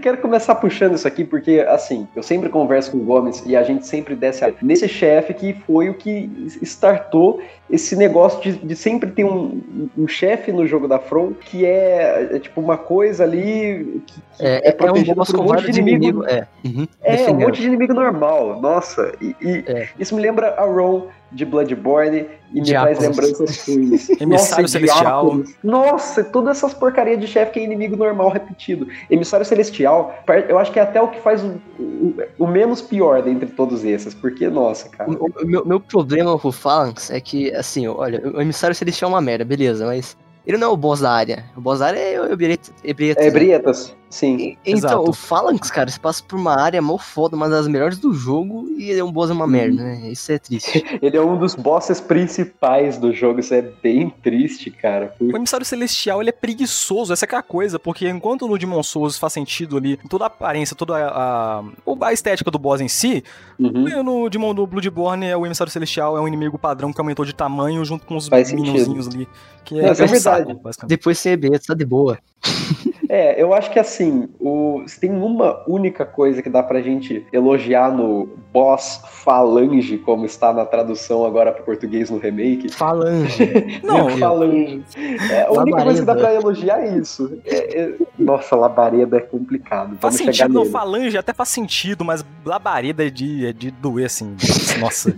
quero 0.00 0.18
começar 0.18 0.54
puxando 0.56 0.94
isso 0.94 1.06
aqui, 1.08 1.24
porque, 1.24 1.64
assim, 1.68 2.06
eu 2.14 2.22
sempre 2.22 2.48
converso 2.48 2.90
com 2.92 2.98
o 2.98 3.04
Gomes 3.04 3.42
e 3.46 3.56
a 3.56 3.62
gente 3.62 3.86
sempre 3.86 4.14
desce 4.14 4.44
a... 4.44 4.52
nesse 4.60 4.86
chefe 4.88 5.32
que 5.32 5.54
foi 5.66 5.88
o 5.88 5.94
que 5.94 6.30
startou 6.62 7.40
esse 7.70 7.96
negócio 7.96 8.40
de, 8.42 8.52
de 8.58 8.76
sempre 8.76 9.10
ter 9.12 9.24
um, 9.24 9.88
um 9.96 10.06
chefe 10.06 10.52
no 10.52 10.66
jogo 10.66 10.86
da 10.86 10.98
From 10.98 11.32
que 11.32 11.64
é, 11.64 12.28
é 12.32 12.38
tipo 12.38 12.60
uma 12.60 12.76
coisa 12.76 13.24
ali 13.24 14.02
que, 14.06 14.14
que 14.38 14.44
É, 14.44 14.68
é, 14.70 14.76
um 14.92 15.40
um 15.40 15.44
monte 15.46 15.70
de 15.72 15.80
inimigo. 15.80 16.22
inimigos. 16.22 16.26
É, 16.26 16.46
uhum, 16.66 16.86
É, 17.02 17.30
um 17.30 17.34
monte 17.40 17.60
de 17.62 17.66
inimigo 17.68 17.94
normal. 17.94 18.60
Nossa, 18.60 19.12
e, 19.22 19.34
e 19.40 19.64
É. 19.66 19.88
isso 19.98 20.14
me 20.14 20.20
lembra 20.20 20.54
a 20.58 20.64
Ron 20.66 21.06
de 21.30 21.46
Bloodborne 21.46 22.26
e 22.52 22.56
me 22.56 22.60
Diáconos. 22.60 22.98
traz 22.98 23.16
lembranças 23.16 23.66
ruins. 23.66 24.10
Emissário 24.20 24.68
Celestial. 24.68 25.02
Diáconos. 25.24 25.54
Nossa, 25.64 26.22
todas 26.24 26.58
essas 26.58 26.74
porcarias 26.74 27.18
de 27.18 27.26
chefe 27.32 27.52
que 27.52 27.60
é 27.60 27.64
inimigo 27.64 27.96
normal 27.96 28.30
repetido. 28.30 28.86
Emissário 29.10 29.44
Celestial, 29.44 30.14
eu 30.48 30.58
acho 30.58 30.72
que 30.72 30.78
é 30.78 30.82
até 30.82 31.00
o 31.00 31.08
que 31.08 31.20
faz 31.20 31.42
o, 31.42 31.60
o, 31.78 32.14
o 32.38 32.46
menos 32.46 32.80
pior 32.80 33.22
dentre 33.22 33.50
todos 33.50 33.84
esses, 33.84 34.14
porque, 34.14 34.48
nossa, 34.48 34.88
cara. 34.88 35.10
O, 35.10 35.26
o 35.26 35.46
meu, 35.46 35.64
meu 35.64 35.80
problema 35.80 36.38
com 36.38 36.48
o 36.48 36.52
Phalanx 36.52 37.10
é 37.10 37.20
que, 37.20 37.52
assim, 37.54 37.86
olha, 37.86 38.22
o 38.34 38.40
emissário 38.40 38.74
celestial 38.74 39.10
é 39.10 39.14
uma 39.14 39.20
merda, 39.20 39.44
beleza, 39.44 39.86
mas 39.86 40.16
Ele 40.46 40.56
não 40.56 40.68
é 40.68 40.70
o 40.70 40.76
boss 40.76 41.00
da 41.00 41.10
área. 41.10 41.44
O 41.56 41.60
boss 41.60 41.80
da 41.80 41.86
área 41.86 41.98
é 41.98 42.20
o 42.20 42.32
Ebrietas. 42.32 42.72
É 42.84 42.90
Ebrietas, 43.26 43.96
sim. 44.12 44.56
Então, 44.64 44.78
Exato. 44.78 45.10
o 45.10 45.12
Phalanx, 45.12 45.70
cara, 45.70 45.90
você 45.90 45.98
passa 45.98 46.22
por 46.22 46.38
uma 46.38 46.60
área 46.60 46.80
mó 46.82 46.98
foda, 46.98 47.34
uma 47.34 47.48
das 47.48 47.66
melhores 47.66 47.98
do 47.98 48.12
jogo, 48.12 48.68
e 48.76 48.90
ele 48.90 49.00
é 49.00 49.04
um 49.04 49.10
boss 49.10 49.30
é 49.30 49.32
uma 49.32 49.46
merda, 49.46 49.82
né? 49.82 50.10
Isso 50.10 50.30
é 50.30 50.38
triste. 50.38 50.84
Ele 51.00 51.16
é 51.16 51.20
um 51.20 51.38
dos 51.38 51.54
bosses 51.54 52.00
principais 52.00 52.98
do 52.98 53.12
jogo, 53.12 53.40
isso 53.40 53.54
é 53.54 53.62
bem 53.62 54.10
triste, 54.10 54.70
cara. 54.70 55.14
O 55.20 55.36
emissário 55.36 55.64
celestial, 55.64 56.20
ele 56.20 56.30
é 56.30 56.32
preguiçoso, 56.32 57.12
essa 57.12 57.26
que 57.26 57.34
é 57.34 57.38
a 57.38 57.42
coisa, 57.42 57.78
porque 57.78 58.08
enquanto 58.08 58.46
no 58.46 58.58
Demon 58.58 58.82
Souls 58.82 59.18
faz 59.18 59.32
sentido 59.32 59.76
ali, 59.76 59.96
toda 60.08 60.24
a 60.24 60.26
aparência, 60.26 60.76
toda 60.76 60.96
a, 60.96 61.60
a, 61.60 62.06
a 62.06 62.12
estética 62.12 62.50
do 62.50 62.58
boss 62.58 62.80
em 62.80 62.88
si, 62.88 63.24
Uhum. 63.58 64.02
no 64.02 64.28
Demon 64.28 64.54
do 64.54 64.66
Bloodborne, 64.66 65.26
é 65.26 65.36
o 65.36 65.46
emissário 65.46 65.72
celestial 65.72 66.16
é 66.16 66.20
um 66.20 66.26
inimigo 66.26 66.58
padrão 66.58 66.92
que 66.92 67.00
aumentou 67.00 67.24
de 67.24 67.34
tamanho 67.34 67.84
junto 67.84 68.04
com 68.04 68.16
os 68.16 68.28
minionzinhos 68.28 69.08
ali. 69.08 69.28
Que 69.64 69.74
Não, 69.74 69.88
é 69.88 69.90
um 69.92 69.94
saco, 69.94 70.10
verdade. 70.10 70.60
basicamente. 70.60 70.88
Depois 70.88 71.18
você 71.18 71.30
é 71.30 71.58
tá 71.58 71.74
de 71.74 71.84
boa. 71.84 72.18
É, 73.12 73.40
eu 73.40 73.52
acho 73.52 73.70
que 73.70 73.78
assim, 73.78 74.26
o, 74.40 74.84
se 74.86 74.98
tem 74.98 75.10
uma 75.10 75.62
única 75.68 76.06
coisa 76.06 76.40
que 76.40 76.48
dá 76.48 76.62
pra 76.62 76.80
gente 76.80 77.26
elogiar 77.30 77.92
no 77.94 78.26
boss 78.50 79.02
Falange, 79.06 79.98
como 79.98 80.24
está 80.24 80.50
na 80.50 80.64
tradução 80.64 81.26
agora 81.26 81.52
para 81.52 81.62
português 81.62 82.08
no 82.08 82.16
remake. 82.16 82.70
Falange. 82.70 83.80
Não. 83.84 84.16
Falange. 84.16 84.82
É, 85.30 85.42
a 85.42 85.52
única 85.52 85.82
coisa 85.82 86.00
que 86.00 86.06
dá 86.06 86.14
Labareda. 86.14 86.14
pra 86.14 86.34
elogiar 86.34 86.80
é 86.86 86.96
isso. 86.96 87.38
É- 87.44 87.80
é- 87.82 87.94
nossa, 88.18 88.56
labareda 88.56 89.18
é 89.18 89.20
complicado. 89.20 89.98
Faz 89.98 90.16
Vamos 90.18 90.36
sentido, 90.36 90.54
não, 90.54 90.66
falange 90.66 91.18
até 91.18 91.32
faz 91.32 91.48
sentido, 91.48 92.04
mas 92.04 92.24
labareda 92.44 93.06
é 93.06 93.10
de, 93.10 93.46
é 93.46 93.52
de 93.52 93.70
doer, 93.70 94.06
assim. 94.06 94.36
Nossa. 94.80 95.14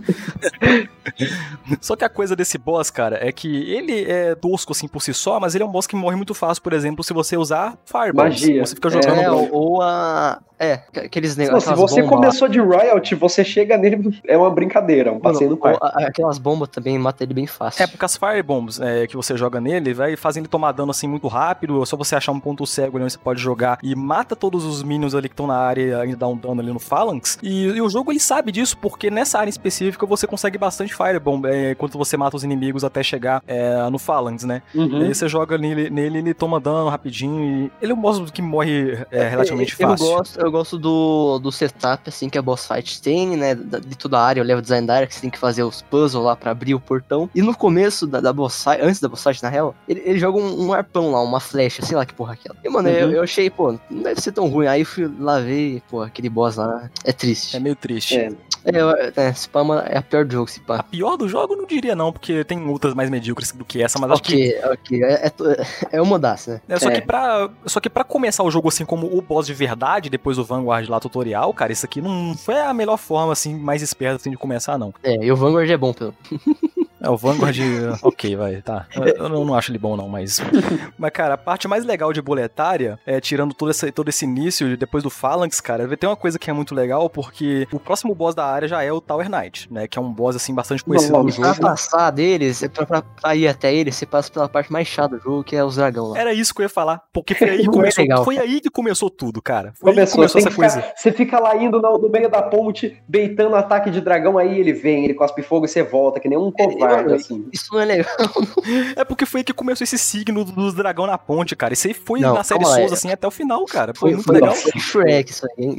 só 1.79 1.95
que 1.95 2.03
a 2.03 2.09
coisa 2.09 2.35
desse 2.35 2.57
boss, 2.57 2.89
cara, 2.89 3.19
é 3.21 3.31
que 3.31 3.71
ele 3.71 4.05
é 4.09 4.33
tosco, 4.35 4.71
assim, 4.71 4.87
por 4.87 5.01
si 5.01 5.13
só, 5.13 5.39
mas 5.39 5.55
ele 5.55 5.63
é 5.63 5.67
um 5.67 5.71
boss 5.71 5.85
que 5.87 5.95
morre 5.95 6.15
muito 6.15 6.33
fácil, 6.33 6.63
por 6.63 6.73
exemplo, 6.73 7.03
se 7.03 7.13
você 7.13 7.37
usar 7.37 7.77
Fireball. 7.85 8.25
Magia. 8.25 8.65
Você 8.65 8.75
fica 8.75 8.89
jogando... 8.89 9.19
É, 9.19 9.29
ou 9.31 9.81
a. 9.81 10.41
É, 10.59 10.81
aqueles 11.03 11.35
negócios. 11.35 11.63
se 11.63 11.73
você 11.75 12.03
começou 12.03 12.47
de 12.47 12.59
royalty, 12.59 13.15
você 13.15 13.43
chega 13.43 13.77
nele, 13.77 14.21
é 14.27 14.37
uma 14.37 14.49
brincadeira, 14.49 15.11
um 15.11 15.19
passeio 15.19 15.49
no 15.49 15.57
parque. 15.57 15.79
Aquelas 16.05 16.37
bombas 16.37 16.69
também 16.69 16.97
matam 16.97 17.25
ele 17.25 17.33
bem 17.33 17.47
fácil. 17.47 17.83
É, 17.83 17.87
porque 17.87 18.05
as 18.05 18.15
Firebombs 18.15 18.79
é, 18.79 19.07
que 19.07 19.15
você 19.15 19.35
joga 19.35 19.59
nele, 19.59 19.93
vai 19.93 20.15
fazendo 20.15 20.43
ele 20.45 20.49
tomar 20.49 20.71
dano 20.71 20.91
assim 20.91 21.07
muito 21.07 21.27
rápido, 21.27 21.81
é 21.81 21.85
só 21.85 21.97
você 21.97 22.15
achar 22.15 22.31
um 22.31 22.39
ponto 22.39 22.65
cego 22.65 22.97
ali 22.97 23.03
onde 23.03 23.13
você 23.13 23.19
pode 23.19 23.41
jogar 23.41 23.77
e 23.83 23.95
mata 23.95 24.35
todos 24.35 24.63
os 24.65 24.83
minions 24.83 25.13
ali 25.13 25.27
que 25.27 25.33
estão 25.33 25.47
na 25.47 25.57
área 25.57 25.81
e 25.81 25.93
ainda 25.93 26.17
dá 26.17 26.27
um 26.27 26.37
dano 26.37 26.61
ali 26.61 26.71
no 26.71 26.79
Phalanx. 26.79 27.37
E, 27.43 27.65
e 27.65 27.81
o 27.81 27.89
jogo 27.89 28.11
ele 28.11 28.19
sabe 28.19 28.51
disso, 28.51 28.77
porque 28.77 29.09
nessa 29.11 29.39
área 29.39 29.49
específica 29.49 30.05
você 30.05 30.25
consegue 30.25 30.57
bastante 30.57 30.95
Firebomb 30.95 31.45
é, 31.47 31.75
quando 31.75 31.97
você 31.97 32.15
mata 32.15 32.35
os 32.35 32.43
inimigos 32.43 32.83
até 32.83 33.03
chegar 33.03 33.43
é, 33.47 33.89
no 33.89 33.99
Phalanx, 33.99 34.43
né? 34.43 34.61
E 34.73 34.85
Uhum. 34.85 35.01
aí 35.01 35.13
você 35.15 35.27
joga 35.27 35.57
nele, 35.57 35.89
nele 35.89 36.19
ele 36.19 36.33
toma 36.33 36.59
dano 36.59 36.89
rapidinho 36.89 37.43
e 37.43 37.71
ele 37.81 37.91
é 37.91 37.95
um 37.95 37.99
boss 37.99 38.29
que 38.31 38.41
morre 38.41 38.97
é, 39.11 39.27
relativamente 39.27 39.75
eu, 39.79 39.89
fácil. 39.89 40.05
Eu 40.05 40.17
gosto, 40.17 40.39
eu 40.45 40.51
gosto 40.51 40.77
do, 40.77 41.39
do 41.39 41.51
setup, 41.51 42.07
assim, 42.09 42.29
que 42.29 42.37
a 42.37 42.41
boss 42.41 42.67
fight 42.67 43.01
tem, 43.01 43.35
né? 43.35 43.55
De 43.55 43.95
toda 43.97 44.17
a 44.19 44.23
área, 44.25 44.41
o 44.41 44.45
level 44.45 44.61
design 44.61 44.85
da 44.87 44.95
área, 44.95 45.07
que 45.07 45.15
você 45.15 45.21
tem 45.21 45.29
que 45.29 45.37
fazer 45.37 45.63
os 45.63 45.81
puzzles 45.81 46.23
lá 46.23 46.35
pra 46.35 46.51
abrir 46.51 46.73
o 46.75 46.79
portão. 46.79 47.29
E 47.33 47.41
no 47.41 47.55
começo 47.55 48.05
da, 48.07 48.19
da 48.21 48.31
boss 48.33 48.63
fight, 48.63 48.81
antes 48.81 48.99
da 48.99 49.07
boss 49.07 49.23
fight, 49.23 49.41
na 49.43 49.49
real, 49.49 49.75
ele, 49.87 50.01
ele 50.05 50.19
joga 50.19 50.37
um, 50.39 50.67
um 50.67 50.73
arpão 50.73 51.11
lá, 51.11 51.21
uma 51.21 51.39
flecha, 51.39 51.81
sei 51.85 51.97
lá 51.97 52.05
que 52.05 52.13
porra 52.13 52.33
é 52.33 52.35
aquela. 52.35 52.55
E, 52.63 52.69
mano, 52.69 52.89
eu, 52.89 53.07
Uhum. 53.07 53.13
eu 53.13 53.23
achei, 53.23 53.49
pô, 53.49 53.77
não 53.89 54.03
deve 54.03 54.21
ser 54.21 54.31
tão 54.31 54.47
ruim. 54.47 54.67
Aí 54.67 54.81
eu 54.81 54.85
fui 54.85 55.11
lá 55.19 55.39
ver, 55.39 55.81
pô, 55.89 56.01
aquele 56.01 56.29
boss 56.29 56.55
lá 56.55 56.89
é 57.03 57.11
triste. 57.11 57.55
É 57.55 57.59
meio 57.59 57.75
triste. 57.75 58.15
É. 58.17 58.29
É, 58.65 58.79
é, 58.79 59.63
mano, 59.63 59.83
é 59.85 59.97
a 59.97 60.01
pior 60.01 60.25
do 60.25 60.33
jogo, 60.33 60.49
esse 60.49 60.61
A 60.67 60.83
pior 60.83 61.17
do 61.17 61.29
jogo 61.29 61.53
eu 61.53 61.57
não 61.57 61.65
diria 61.65 61.95
não, 61.95 62.11
porque 62.11 62.43
tem 62.43 62.67
outras 62.67 62.93
mais 62.93 63.09
medíocres 63.09 63.51
do 63.51 63.63
que 63.63 63.81
essa, 63.81 63.99
mas 63.99 64.11
acho 64.11 64.23
que 64.23 64.55
Ok, 64.63 64.71
ok. 64.71 65.03
É, 65.03 65.27
é, 65.27 65.97
é 65.97 66.01
uma 66.01 66.17
das, 66.17 66.47
né? 66.47 66.61
É, 66.67 66.79
só, 66.79 66.89
É. 66.89 66.95
Que 66.95 67.01
pra, 67.01 67.49
só 67.65 67.79
que 67.79 67.89
pra 67.89 68.03
começar 68.03 68.43
o 68.43 68.49
jogo 68.49 68.69
assim 68.69 68.85
como 68.85 69.07
o 69.15 69.21
boss 69.21 69.45
de 69.45 69.53
verdade, 69.53 70.09
depois 70.09 70.37
do 70.37 70.43
Vanguard 70.43 70.89
lá 70.89 70.99
tutorial, 70.99 71.53
cara, 71.53 71.71
isso 71.71 71.85
aqui 71.85 72.01
não 72.01 72.35
foi 72.35 72.59
a 72.59 72.73
melhor 72.73 72.97
forma, 72.97 73.33
assim, 73.33 73.53
mais 73.53 73.81
esperta 73.81 74.15
assim, 74.15 74.31
de 74.31 74.37
começar, 74.37 74.77
não. 74.77 74.93
É, 75.03 75.23
e 75.23 75.31
o 75.31 75.35
Vanguard 75.35 75.69
é 75.69 75.77
bom, 75.77 75.93
pelo. 75.93 76.13
É, 77.01 77.09
o 77.09 77.17
Vanguard, 77.17 77.57
ok, 78.01 78.35
vai, 78.35 78.61
tá. 78.61 78.87
Eu, 78.95 79.05
eu 79.25 79.29
não, 79.29 79.53
acho 79.53 79.71
ele 79.71 79.77
bom, 79.77 79.95
não, 79.97 80.07
mas. 80.07 80.39
Mas, 80.97 81.11
cara, 81.11 81.33
a 81.33 81.37
parte 81.37 81.67
mais 81.67 81.83
legal 81.85 82.13
de 82.13 82.21
boletária, 82.21 82.97
é, 83.05 83.19
tirando 83.19 83.53
todo 83.53 83.69
esse, 83.71 83.91
todo 83.91 84.07
esse 84.09 84.23
início, 84.25 84.77
depois 84.77 85.03
do 85.03 85.09
Phalanx, 85.09 85.59
cara, 85.59 85.87
tem 85.97 86.09
uma 86.09 86.15
coisa 86.15 86.39
que 86.39 86.49
é 86.49 86.53
muito 86.53 86.73
legal, 86.73 87.09
porque 87.09 87.67
o 87.71 87.79
próximo 87.79 88.15
boss 88.15 88.33
da 88.33 88.45
área 88.45 88.67
já 88.67 88.81
é 88.83 88.91
o 88.91 89.01
Tower 89.01 89.29
Knight, 89.29 89.71
né? 89.71 89.87
Que 89.87 89.99
é 89.99 90.01
um 90.01 90.11
boss, 90.11 90.35
assim, 90.37 90.53
bastante 90.53 90.83
conhecido 90.83 91.11
Não, 91.13 91.25
do 91.25 91.29
não, 91.29 91.35
Pra 91.35 91.49
jogo. 91.53 91.61
passar 91.61 92.11
deles, 92.11 92.63
é 92.63 92.69
pra, 92.69 92.85
pra, 92.85 93.01
pra 93.01 93.35
ir 93.35 93.47
até 93.47 93.73
ele, 93.73 93.91
você 93.91 94.05
passa 94.05 94.31
pela 94.31 94.47
parte 94.47 94.71
mais 94.71 94.87
chata 94.87 95.17
do 95.17 95.21
jogo, 95.21 95.43
que 95.43 95.55
é 95.55 95.63
os 95.63 95.75
dragão 95.75 96.07
lá. 96.09 96.19
Era 96.19 96.33
isso 96.33 96.53
que 96.55 96.61
eu 96.61 96.63
ia 96.65 96.69
falar, 96.69 97.01
porque 97.11 97.35
foi 97.35 97.49
aí 97.49 97.57
que 97.59 97.63
é 97.67 97.71
começou, 97.71 98.01
legal, 98.03 98.23
foi 98.23 98.37
aí 98.37 98.61
que 98.61 98.69
começou 98.69 99.09
tudo, 99.09 99.41
cara. 99.41 99.73
Foi 99.75 99.91
aí 99.91 99.95
que 99.95 100.11
Começou, 100.11 100.15
começou 100.17 100.39
essa 100.39 100.49
que 100.49 100.55
coisa. 100.55 100.81
ficar- 100.81 100.93
você 100.95 101.11
fica 101.11 101.39
lá 101.39 101.55
indo 101.57 101.81
no, 101.81 101.97
no 101.97 102.09
meio 102.09 102.29
da 102.29 102.41
ponte, 102.41 103.01
beitando 103.07 103.55
ataque 103.55 103.89
de 103.91 103.99
dragão, 103.99 104.37
aí 104.37 104.57
ele 104.59 104.71
vem, 104.73 105.03
ele 105.03 105.13
cospe 105.13 105.41
fogo 105.41 105.65
e 105.65 105.67
você 105.69 105.83
volta, 105.83 106.19
que 106.19 106.29
nem 106.29 106.37
um 106.37 106.51
covarde, 106.51 106.84
assim. 107.15 107.47
Isso 107.51 107.67
não 107.73 107.79
é 107.81 107.85
legal. 107.85 108.15
É 108.95 109.03
porque 109.03 109.25
foi 109.25 109.41
aí 109.41 109.43
que 109.43 109.53
começou 109.53 109.83
esse 109.83 109.97
signo 109.97 110.43
dos 110.43 110.73
dragão 110.73 111.05
na 111.05 111.17
ponte, 111.17 111.55
cara. 111.55 111.73
Isso 111.73 111.87
aí 111.87 111.93
foi 111.93 112.19
Não, 112.19 112.33
na 112.33 112.43
série 112.43 112.63
Souls, 112.65 112.91
é- 112.91 112.93
assim, 112.93 113.11
até 113.11 113.27
o 113.27 113.31
final, 113.31 113.63
cara. 113.65 113.93
Foi, 113.93 114.11
Foi, 114.11 114.13
muito 114.15 114.25
foi, 114.25 114.35
legal. 114.35 114.55
foi 114.55 114.79
Shrek 114.79 115.31
isso 115.31 115.45
aí, 115.57 115.65
hein? 115.65 115.77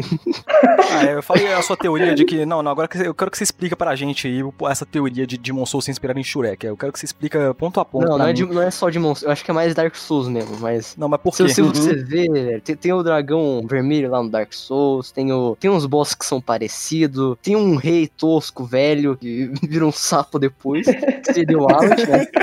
Ah, 0.93 1.05
eu 1.05 1.23
falei 1.23 1.53
a 1.53 1.63
sua 1.63 1.77
teoria 1.77 2.15
de 2.15 2.25
que. 2.25 2.45
Não, 2.47 2.63
não, 2.63 2.71
agora 2.71 2.89
eu 3.05 3.15
quero 3.15 3.31
que 3.31 3.37
você 3.39 3.45
explica 3.45 3.77
pra 3.77 3.95
gente 3.97 4.27
aí 4.27 4.41
essa 4.71 4.87
teoria 4.87 5.27
de 5.27 5.37
Demon 5.37 5.67
Souls 5.67 5.85
se 5.85 5.91
inspirar 5.91 6.17
em 6.17 6.23
Shurek. 6.25 6.67
Eu 6.67 6.77
quero 6.77 6.93
que 6.93 6.99
você 6.99 7.07
explica 7.07 7.53
ponto 7.55 7.81
a 7.81 7.85
ponto. 7.85 8.07
Não, 8.09 8.19
não 8.19 8.27
é, 8.27 8.33
de, 8.33 8.45
não 8.45 8.63
é 8.63 8.71
só 8.71 8.89
de 8.91 8.99
monstro, 8.99 9.29
eu 9.29 9.33
acho 9.33 9.45
que 9.45 9.51
é 9.51 9.55
mais 9.55 9.75
Dark 9.75 9.95
Souls 9.95 10.29
mesmo, 10.29 10.57
mas. 10.61 10.95
Não, 10.97 11.09
mas 11.09 11.21
por 11.21 11.35
Se, 11.35 11.45
quê? 11.45 11.49
se 11.55 11.63
Uhum. 11.63 11.73
você 11.73 11.95
ver, 11.95 12.61
tem, 12.63 12.77
tem 12.77 12.93
o 12.93 13.03
dragão 13.03 13.65
vermelho 13.69 14.11
lá 14.11 14.23
no 14.23 14.29
Dark 14.31 14.53
Souls, 14.53 15.11
tem, 15.11 15.33
o, 15.33 15.57
tem 15.59 15.71
uns 15.71 15.87
bosses 15.87 16.15
que 16.15 16.25
são 16.27 16.41
parecidos, 16.41 17.37
tem 17.43 17.57
um 17.57 17.77
rei 17.77 18.07
tosco, 18.09 18.65
velho, 18.65 19.17
que 19.17 19.51
vira 19.67 19.87
um 19.87 19.93
sapo 19.93 20.39
depois, 20.39 20.87
que 21.23 21.35
seria 21.35 21.59
o 21.59 21.69
Alt, 21.71 21.99
né? 22.09 22.27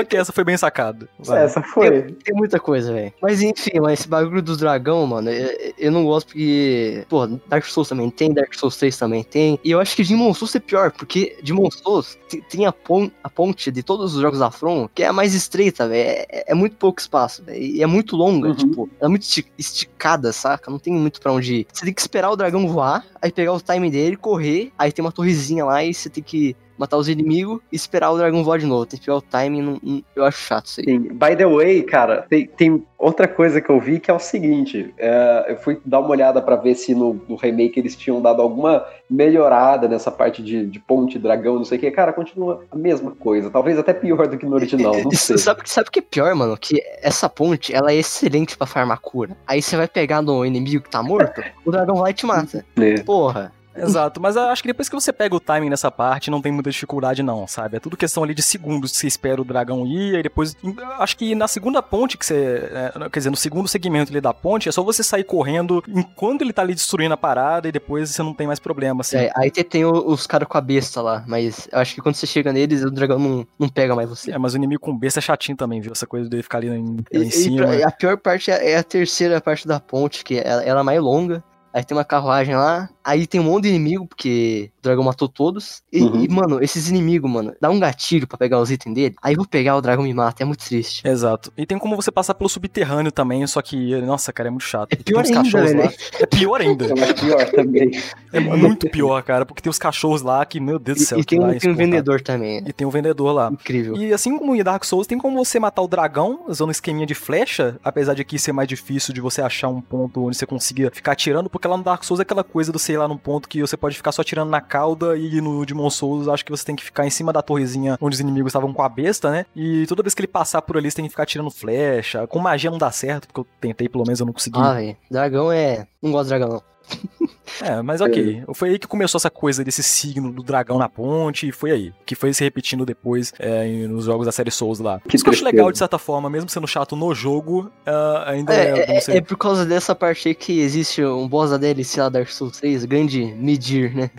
ok, 0.00 0.18
essa 0.18 0.32
foi 0.32 0.44
bem 0.44 0.56
sacada. 0.56 1.08
Essa 1.28 1.62
foi. 1.62 2.12
Tem 2.24 2.34
muita 2.34 2.58
coisa, 2.60 2.92
velho. 2.92 3.12
Mas 3.20 3.42
enfim, 3.42 3.78
mas 3.80 4.00
esse 4.00 4.08
bagulho 4.08 4.42
dos 4.42 4.58
dragão, 4.58 5.06
mano, 5.06 5.30
eu, 5.30 5.72
eu 5.78 5.92
não 5.92 6.04
gosto 6.04 6.28
porque, 6.28 7.04
pô, 7.08 7.26
Dark 7.48 7.64
Souls 7.64 7.88
também 7.88 8.10
tem, 8.10 8.32
Dark 8.32 8.54
Souls 8.54 8.76
3 8.76 8.96
também 8.96 9.22
tem. 9.24 9.58
E 9.64 9.70
eu 9.70 9.80
acho 9.80 9.96
que 9.96 10.04
Demon 10.04 10.32
Souls 10.34 10.54
é 10.54 10.60
pior, 10.60 10.90
porque 10.92 11.36
Demon 11.42 11.70
Souls 11.70 12.18
te- 12.28 12.40
tem 12.42 12.66
a, 12.66 12.72
pon 12.72 13.10
a 13.22 13.28
ponte 13.30 13.70
de 13.70 13.82
todos 13.82 14.14
os 14.14 14.20
jogos 14.20 14.38
da 14.38 14.50
From, 14.50 14.88
que 14.94 15.02
é 15.02 15.06
a 15.08 15.12
mais 15.12 15.34
estreita, 15.34 15.88
velho. 15.88 16.26
É, 16.30 16.44
é 16.48 16.54
muito 16.54 16.76
pouco 16.76 17.00
espaço, 17.00 17.42
velho. 17.44 17.58
E 17.60 17.82
é 17.82 17.86
muito 17.86 18.16
longa, 18.16 18.48
Uhum. 18.48 18.54
tipo, 18.54 18.90
ela 19.00 19.08
é 19.08 19.10
muito 19.10 19.22
esti- 19.22 19.46
esticada, 19.58 20.32
saca? 20.32 20.70
Não 20.70 20.78
tem 20.78 20.92
muito 20.92 21.20
pra 21.20 21.32
onde 21.32 21.54
ir. 21.56 21.66
Você 21.72 21.84
tem 21.84 21.94
que 21.94 22.00
esperar 22.00 22.30
o 22.30 22.36
dragão 22.36 22.66
voar, 22.68 23.04
aí 23.20 23.32
pegar 23.32 23.52
o 23.58 23.62
time 23.62 23.90
dele, 23.90 24.16
correr, 24.16 24.72
aí 24.78 24.90
tem 24.92 25.04
uma 25.04 25.12
torrezinha 25.12 25.64
lá 25.64 25.84
e 25.84 25.92
você 25.92 26.08
tem 26.08 26.22
que 26.22 26.56
matar 26.78 26.96
os 26.96 27.08
inimigos 27.08 27.60
e 27.72 27.76
esperar 27.76 28.10
o 28.12 28.16
dragão 28.16 28.44
voar 28.44 28.58
de 28.58 28.66
novo. 28.66 28.86
Tem 28.86 28.98
que 28.98 29.04
pegar 29.06 29.18
o 29.18 29.22
timing, 29.22 29.62
não- 29.62 29.80
não- 29.82 30.02
eu 30.16 30.24
acho 30.24 30.38
chato 30.38 30.66
isso 30.66 30.80
aí. 30.80 30.86
Sim. 30.86 30.98
By 31.12 31.36
the 31.36 31.46
way, 31.46 31.82
cara, 31.82 32.24
tem, 32.30 32.46
tem 32.46 32.82
outra 32.96 33.26
coisa 33.28 33.60
que 33.60 33.68
eu 33.70 33.80
vi 33.80 33.98
que 34.00 34.10
é 34.10 34.14
o 34.14 34.18
seguinte: 34.18 34.94
é, 34.96 35.46
eu 35.48 35.56
fui 35.56 35.80
dar 35.84 36.00
uma 36.00 36.10
olhada 36.10 36.40
pra 36.40 36.56
ver 36.56 36.74
se 36.74 36.94
no, 36.94 37.20
no 37.28 37.36
remake 37.36 37.78
eles 37.78 37.96
tinham 37.96 38.20
dado 38.22 38.40
alguma 38.40 38.84
melhorada 39.10 39.88
nessa 39.88 40.10
parte 40.10 40.42
de, 40.42 40.66
de 40.66 40.78
ponte, 40.78 41.18
dragão, 41.18 41.56
não 41.56 41.64
sei 41.64 41.78
o 41.78 41.80
que. 41.80 41.90
Cara, 41.90 42.12
continua 42.12 42.64
a 42.70 42.76
mesma 42.76 43.10
coisa. 43.12 43.50
Talvez 43.50 43.78
até 43.78 43.92
pior 43.92 44.26
do 44.28 44.38
que 44.38 44.46
no 44.46 44.54
original, 44.54 44.92
não 45.02 45.10
sei. 45.10 45.36
Sabe, 45.38 45.62
sabe 45.64 45.88
o 45.88 45.92
que 45.92 45.98
é 45.98 46.02
pior, 46.02 46.34
mano? 46.34 46.56
Que 46.56 46.80
essa 47.02 47.28
ponte, 47.28 47.74
ela 47.74 47.90
é 47.92 47.96
excelente 47.96 48.56
pra 48.56 48.66
farmar 48.66 49.00
cura. 49.00 49.36
Aí 49.46 49.60
você 49.62 49.76
vai 49.76 49.88
pegar 49.88 50.22
no 50.22 50.44
inimigo 50.44 50.82
que 50.82 50.90
tá 50.90 51.02
morto, 51.02 51.42
o 51.64 51.70
dragão 51.70 51.96
vai 51.96 52.10
e 52.10 52.14
te 52.14 52.26
mata. 52.26 52.64
É. 52.78 53.00
Porra. 53.02 53.52
Exato, 53.76 54.20
mas 54.20 54.36
acho 54.36 54.62
que 54.62 54.68
depois 54.68 54.88
que 54.88 54.94
você 54.94 55.12
pega 55.12 55.34
o 55.36 55.40
timing 55.40 55.70
nessa 55.70 55.90
parte, 55.90 56.30
não 56.30 56.42
tem 56.42 56.50
muita 56.50 56.70
dificuldade, 56.70 57.22
não, 57.22 57.46
sabe? 57.46 57.76
É 57.76 57.80
tudo 57.80 57.96
questão 57.96 58.24
ali 58.24 58.34
de 58.34 58.42
segundos 58.42 58.90
que 58.92 58.96
você 58.98 59.06
espera 59.06 59.40
o 59.40 59.44
dragão 59.44 59.86
ir, 59.86 60.14
e 60.18 60.22
depois. 60.22 60.56
Acho 60.98 61.16
que 61.16 61.34
na 61.34 61.46
segunda 61.46 61.82
ponte 61.82 62.18
que 62.18 62.26
você. 62.26 62.70
é, 62.72 63.08
quer 63.08 63.18
dizer, 63.20 63.30
no 63.30 63.36
segundo 63.36 63.68
segmento 63.68 64.10
ali 64.10 64.20
da 64.20 64.34
ponte, 64.34 64.68
é 64.68 64.72
só 64.72 64.82
você 64.82 65.02
sair 65.02 65.24
correndo 65.24 65.82
enquanto 65.88 66.42
ele 66.42 66.52
tá 66.52 66.62
ali 66.62 66.74
destruindo 66.74 67.14
a 67.14 67.16
parada 67.16 67.68
e 67.68 67.72
depois 67.72 68.10
você 68.10 68.22
não 68.22 68.34
tem 68.34 68.46
mais 68.46 68.58
problema, 68.58 69.02
assim. 69.02 69.16
É, 69.18 69.32
aí 69.36 69.50
tem, 69.50 69.84
os 69.84 70.26
caras 70.26 70.48
com 70.48 70.58
a 70.58 70.60
besta 70.60 71.00
lá, 71.00 71.22
mas 71.26 71.68
eu 71.70 71.78
acho 71.78 71.94
que 71.94 72.00
quando 72.00 72.16
você 72.16 72.26
chega 72.26 72.52
neles, 72.52 72.82
o 72.82 72.90
dragão 72.90 73.18
não, 73.18 73.46
não 73.58 73.68
pega 73.68 73.94
mais 73.94 74.08
você. 74.08 74.32
É, 74.32 74.38
mas 74.38 74.54
o 74.54 74.56
inimigo 74.56 74.80
com 74.80 74.96
besta 74.96 75.20
é 75.20 75.22
chatinho 75.22 75.56
também, 75.56 75.80
viu? 75.80 75.92
Essa 75.92 76.06
coisa 76.06 76.28
dele 76.28 76.42
ficar 76.42 76.58
ali 76.58 76.68
em, 76.68 76.96
E- 77.12 77.18
em 77.18 77.28
e 77.28 77.30
cima. 77.30 77.66
pra- 77.66 77.86
a 77.88 77.90
pior 77.92 78.16
parte 78.18 78.50
é, 78.50 78.72
é 78.72 78.76
a 78.78 78.82
terceira 78.82 79.40
parte 79.40 79.68
da 79.68 79.78
ponte, 79.78 80.24
que 80.24 80.38
ela, 80.38 80.64
ela 80.64 80.80
é 80.80 80.82
mais 80.82 81.00
longa. 81.00 81.44
Aí 81.72 81.84
tem 81.84 81.96
uma 81.96 82.04
carruagem 82.04 82.56
lá, 82.56 82.88
aí 83.08 83.26
tem 83.26 83.40
um 83.40 83.44
monte 83.44 83.64
de 83.64 83.70
inimigo, 83.70 84.06
porque 84.06 84.70
o 84.78 84.82
dragão 84.82 85.04
matou 85.04 85.28
todos. 85.28 85.82
E, 85.92 86.02
Uhum. 86.02 86.24
e, 86.24 86.28
mano, 86.28 86.62
esses 86.62 86.88
inimigos, 86.88 87.30
mano, 87.30 87.54
dá 87.60 87.70
um 87.70 87.78
gatilho 87.80 88.26
pra 88.26 88.36
pegar 88.38 88.60
os 88.60 88.70
itens 88.70 88.94
dele. 88.94 89.14
Aí 89.22 89.32
eu 89.34 89.38
vou 89.38 89.46
pegar, 89.46 89.76
o 89.76 89.80
dragão 89.80 90.04
me 90.04 90.12
mata. 90.14 90.42
É 90.42 90.46
muito 90.46 90.64
triste. 90.64 91.06
Exato. 91.06 91.52
E 91.56 91.64
tem 91.66 91.78
como 91.78 91.96
você 91.96 92.10
passar 92.10 92.34
pelo 92.34 92.48
subterrâneo 92.48 93.10
também, 93.10 93.46
só 93.46 93.62
que, 93.62 94.00
nossa, 94.02 94.32
cara, 94.32 94.48
é 94.48 94.50
muito 94.50 94.64
chato. 94.64 94.92
É 94.92 94.96
Tem 94.96 95.04
pior 95.04 95.22
uns 95.22 95.30
ainda, 95.54 95.84
lá. 95.84 95.92
É 96.20 96.26
pior 96.26 96.60
ainda. 96.60 96.84
Acho 97.02 97.14
pior 97.14 97.50
também. 97.50 97.90
É 98.32 98.40
muito 98.40 98.88
pior, 98.90 99.22
cara, 99.22 99.46
porque 99.46 99.62
tem 99.62 99.70
os 99.70 99.78
cachorros 99.78 100.22
lá 100.22 100.44
que, 100.44 100.60
meu 100.60 100.78
Deus 100.78 100.98
do 100.98 101.02
E, 101.02 101.06
céu, 101.06 101.18
e 101.18 101.24
tem, 101.24 101.38
que 101.38 101.44
lá 101.44 101.50
um, 101.50 101.54
é 101.54 101.58
tem 101.58 101.70
um 101.70 101.74
vendedor 101.74 102.20
também. 102.20 102.62
E 102.66 102.72
tem 102.72 102.86
um 102.86 102.90
vendedor 102.90 103.32
lá. 103.32 103.50
Incrível. 103.52 103.96
E 103.96 104.12
assim 104.12 104.36
como 104.38 104.54
em 104.54 104.62
Dark 104.62 104.84
Souls, 104.84 105.06
tem 105.06 105.16
como 105.18 105.36
você 105.42 105.58
matar 105.58 105.82
o 105.82 105.88
dragão 105.88 106.40
usando 106.46 106.68
um 106.68 106.72
esqueminha 106.72 107.06
de 107.06 107.14
flecha, 107.14 107.78
apesar 107.82 108.14
de 108.14 108.22
aqui 108.22 108.38
ser 108.38 108.52
mais 108.52 108.68
difícil 108.68 109.14
de 109.14 109.20
você 109.20 109.40
achar 109.40 109.68
um 109.68 109.80
ponto 109.80 110.26
onde 110.26 110.36
você 110.36 110.44
consiga 110.46 110.90
ficar 110.92 111.12
atirando, 111.12 111.48
porque 111.48 111.66
lá 111.66 111.76
no 111.76 111.82
Dark 111.82 112.04
Souls 112.04 112.20
é 112.20 112.22
aquela 112.22 112.44
coisa 112.44 112.70
do 112.70 112.78
sei 112.78 112.97
lá 112.98 113.08
num 113.08 113.16
ponto 113.16 113.48
que 113.48 113.60
você 113.60 113.76
pode 113.76 113.96
ficar 113.96 114.12
só 114.12 114.22
atirando 114.22 114.50
na 114.50 114.60
cauda 114.60 115.16
e 115.16 115.40
no 115.40 115.64
Demon 115.64 115.90
Souls 115.90 116.28
acho 116.28 116.44
que 116.44 116.50
você 116.50 116.64
tem 116.64 116.76
que 116.76 116.84
ficar 116.84 117.06
em 117.06 117.10
cima 117.10 117.32
da 117.32 117.42
torrezinha 117.42 117.96
onde 118.00 118.14
os 118.14 118.20
inimigos 118.20 118.50
estavam 118.50 118.72
com 118.72 118.82
a 118.82 118.88
besta, 118.88 119.30
né? 119.30 119.46
E 119.54 119.86
toda 119.86 120.02
vez 120.02 120.14
que 120.14 120.20
ele 120.20 120.28
passar 120.28 120.62
por 120.62 120.76
ali, 120.76 120.90
você 120.90 120.96
tem 120.96 121.04
que 121.04 121.10
ficar 121.10 121.22
atirando 121.22 121.50
flecha. 121.50 122.26
Com 122.26 122.38
magia 122.38 122.70
não 122.70 122.78
dá 122.78 122.90
certo, 122.90 123.26
porque 123.26 123.40
eu 123.40 123.46
tentei, 123.60 123.88
pelo 123.88 124.04
menos 124.04 124.20
eu 124.20 124.26
não 124.26 124.32
consegui. 124.32 124.58
Ah, 124.58 124.74
velho. 124.74 124.96
Dragão 125.10 125.52
é. 125.52 125.86
Não 126.02 126.12
gosto 126.12 126.24
de 126.24 126.28
dragão, 126.30 126.48
não. 126.48 126.62
É, 127.62 127.80
mas 127.82 128.00
ok. 128.00 128.44
Foi 128.54 128.68
aí 128.68 128.78
que 128.78 128.86
começou 128.86 129.18
essa 129.18 129.30
coisa 129.30 129.64
desse 129.64 129.82
signo 129.82 130.30
do 130.30 130.42
dragão 130.44 130.78
na 130.78 130.88
ponte, 130.88 131.48
e 131.48 131.50
foi 131.50 131.72
aí. 131.72 131.92
Que 132.06 132.14
foi 132.14 132.32
se 132.32 132.44
repetindo 132.44 132.84
depois 132.86 133.32
é, 133.38 133.66
nos 133.88 134.04
jogos 134.04 134.26
da 134.26 134.30
série 134.32 134.50
Souls 134.50 134.78
lá. 134.78 135.00
Que 135.08 135.16
Isso 135.16 135.24
que 135.24 135.30
eu 135.30 135.32
acho 135.34 135.44
legal, 135.44 135.72
de 135.72 135.78
certa 135.78 135.98
forma, 135.98 136.28
mesmo 136.30 136.48
sendo 136.48 136.68
chato 136.68 136.94
no 136.94 137.12
jogo, 137.14 137.68
ah, 137.86 138.24
ainda 138.28 138.52
é, 138.54 138.78
É, 138.92 138.96
é, 138.96 139.00
ser- 139.00 139.16
é 139.16 139.20
por 139.22 139.36
causa 139.38 139.64
dessa 139.64 139.92
parte 139.94 140.28
aí 140.28 140.34
que 140.34 140.60
existe 140.60 141.02
um 141.02 141.26
boss 141.26 141.50
da 141.50 141.56
DLC 141.56 142.00
lá 142.00 142.08
Dark 142.10 142.28
Souls 142.28 142.58
3, 142.60 142.84
o 142.84 142.86
grande 142.86 143.24
Midir, 143.24 143.96
né? 143.96 144.10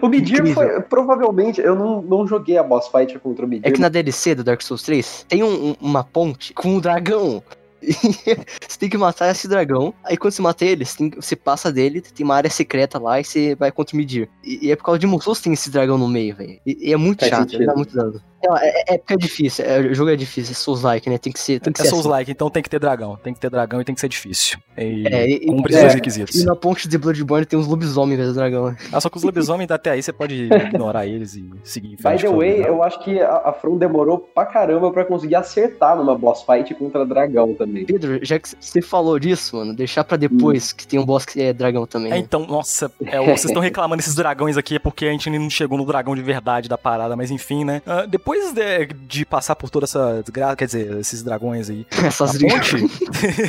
O 0.00 0.08
Midir 0.08 0.38
Incrível. 0.38 0.54
foi, 0.54 0.80
provavelmente, 0.82 1.60
eu 1.60 1.74
não, 1.74 2.00
não 2.00 2.26
joguei 2.26 2.56
a 2.56 2.62
boss 2.62 2.88
fight 2.88 3.18
contra 3.18 3.44
o 3.44 3.48
Midir. 3.48 3.68
É 3.68 3.72
que 3.72 3.80
na 3.80 3.88
DLC 3.88 4.36
do 4.36 4.44
Dark 4.44 4.62
Souls 4.62 4.82
3 4.84 5.26
tem 5.28 5.42
um- 5.42 5.70
um- 5.70 5.76
uma 5.80 6.04
ponte 6.04 6.54
com 6.54 6.68
um 6.76 6.80
dragão. 6.80 7.42
E 7.82 7.92
você 8.68 8.78
tem 8.78 8.88
que 8.88 8.98
matar 8.98 9.30
esse 9.30 9.46
dragão. 9.48 9.94
Aí 10.04 10.16
quando 10.16 10.32
você 10.32 10.42
mata 10.42 10.64
ele, 10.64 10.84
você, 10.84 10.96
tem- 10.98 11.10
você 11.10 11.36
passa 11.36 11.72
dele, 11.72 12.00
tem 12.00 12.24
uma 12.24 12.34
área 12.36 12.50
secreta 12.50 12.98
lá 12.98 13.20
e 13.20 13.24
você 13.24 13.54
vai 13.54 13.70
contra 13.72 13.94
o 13.94 13.96
Midir. 13.96 14.28
E, 14.44 14.66
e 14.66 14.70
é 14.72 14.76
por 14.76 14.84
causa 14.84 14.98
de 14.98 15.06
Musous 15.06 15.40
tem 15.40 15.52
esse 15.52 15.70
dragão 15.70 15.96
no 15.98 16.08
meio, 16.08 16.34
velho. 16.36 16.58
E, 16.66 16.88
e 16.88 16.92
é 16.92 16.96
muito 16.96 17.20
Faz 17.20 17.30
chato, 17.30 17.54
ele 17.54 17.66
dá 17.66 17.72
sentido. 17.72 17.76
muito 17.76 17.94
dano. 17.94 18.22
É, 18.42 18.92
é, 18.92 18.94
é 18.94 18.98
porque 18.98 19.14
é 19.14 19.16
difícil, 19.16 19.64
é, 19.64 19.80
o 19.80 19.94
jogo 19.94 20.10
é 20.10 20.16
difícil, 20.16 20.52
é 20.52 20.54
Souls-like, 20.54 21.10
né? 21.10 21.18
Tem 21.18 21.32
que 21.32 21.40
ser. 21.40 21.58
Tem 21.60 21.72
que 21.72 21.80
É 21.80 21.84
ser 21.84 21.90
Souls-like, 21.90 22.30
então 22.30 22.48
tem 22.48 22.62
que 22.62 22.70
ter 22.70 22.78
dragão. 22.78 23.16
Tem 23.16 23.34
que 23.34 23.40
ter 23.40 23.50
dragão 23.50 23.80
e 23.80 23.84
tem 23.84 23.94
que 23.94 24.00
ser 24.00 24.08
difícil. 24.08 24.58
E 24.76 25.06
É, 25.08 25.28
e- 25.28 25.46
cumpre 25.46 25.74
é, 25.74 25.88
requisitos. 25.88 26.36
E 26.40 26.44
na 26.44 26.54
ponte 26.54 26.86
de 26.88 26.96
Bloodborne 26.98 27.44
tem 27.44 27.58
uns 27.58 27.66
lobisomens 27.66 28.14
em 28.18 28.22
vez 28.22 28.28
do 28.28 28.34
dragão. 28.36 28.70
né? 28.70 28.76
Ah, 28.92 29.00
só 29.00 29.08
que 29.10 29.16
os 29.16 29.22
lobisomens 29.24 29.70
até 29.70 29.90
aí 29.90 30.02
você 30.02 30.12
pode 30.12 30.34
ignorar 30.44 31.06
eles 31.06 31.34
e 31.34 31.44
seguir 31.64 31.88
em 31.88 31.96
By 31.96 32.02
frente. 32.02 32.20
the 32.22 32.28
com 32.28 32.34
a 32.34 32.36
way, 32.38 32.56
vida. 32.58 32.68
eu 32.68 32.82
acho 32.82 33.00
que 33.02 33.20
a, 33.20 33.36
a 33.46 33.52
From 33.52 33.76
demorou 33.76 34.18
pra 34.18 34.46
caramba 34.46 34.90
pra 34.92 35.04
conseguir 35.04 35.34
acertar 35.34 35.96
numa 35.96 36.16
boss 36.16 36.42
fight 36.44 36.72
contra 36.74 37.04
dragão 37.04 37.54
também. 37.54 37.84
Pedro, 37.86 38.18
já 38.24 38.38
que 38.38 38.48
você 38.60 38.80
falou 38.80 39.18
disso, 39.18 39.56
mano, 39.56 39.74
deixar 39.74 40.04
pra 40.04 40.16
depois 40.16 40.72
que 40.72 40.86
tem 40.86 40.98
um 41.00 41.04
boss 41.04 41.24
que 41.24 41.40
é 41.40 41.52
dragão 41.52 41.86
também. 41.86 42.12
É, 42.12 42.14
né? 42.14 42.18
então, 42.18 42.46
nossa, 42.46 42.90
é, 43.04 43.18
vocês 43.20 43.46
estão 43.46 43.60
reclamando 43.62 43.96
desses 43.96 44.14
dragões 44.14 44.56
aqui 44.56 44.76
é 44.76 44.78
porque 44.78 45.06
a 45.06 45.10
gente 45.10 45.28
ainda 45.28 45.40
não 45.40 45.50
chegou 45.50 45.76
no 45.76 45.84
dragão 45.84 46.14
de 46.14 46.22
verdade 46.22 46.68
da 46.68 46.78
parada, 46.78 47.16
mas 47.16 47.30
enfim, 47.30 47.64
né? 47.64 47.82
Ah, 47.86 48.06
depois 48.06 48.27
de, 48.54 48.86
de 49.06 49.24
passar 49.24 49.56
por 49.56 49.70
toda 49.70 49.84
essa 49.84 50.22
desgraça, 50.22 50.56
quer 50.56 50.66
dizer, 50.66 50.96
esses 50.98 51.22
dragões 51.22 51.70
aí, 51.70 51.86
Essas 52.04 52.38
ponte, 52.38 52.76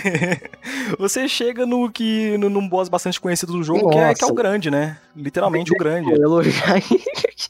você 0.97 1.27
chega 1.27 1.65
no 1.65 1.89
que 1.91 2.38
no, 2.38 2.49
num 2.49 2.67
boss 2.67 2.89
bastante 2.89 3.19
conhecido 3.19 3.53
do 3.53 3.63
jogo, 3.63 3.89
que 3.89 3.97
é, 3.97 4.13
que 4.13 4.23
é 4.23 4.27
o 4.27 4.34
grande, 4.34 4.69
né? 4.69 4.97
Literalmente 5.15 5.71
o 5.73 5.75
grande. 5.80 6.11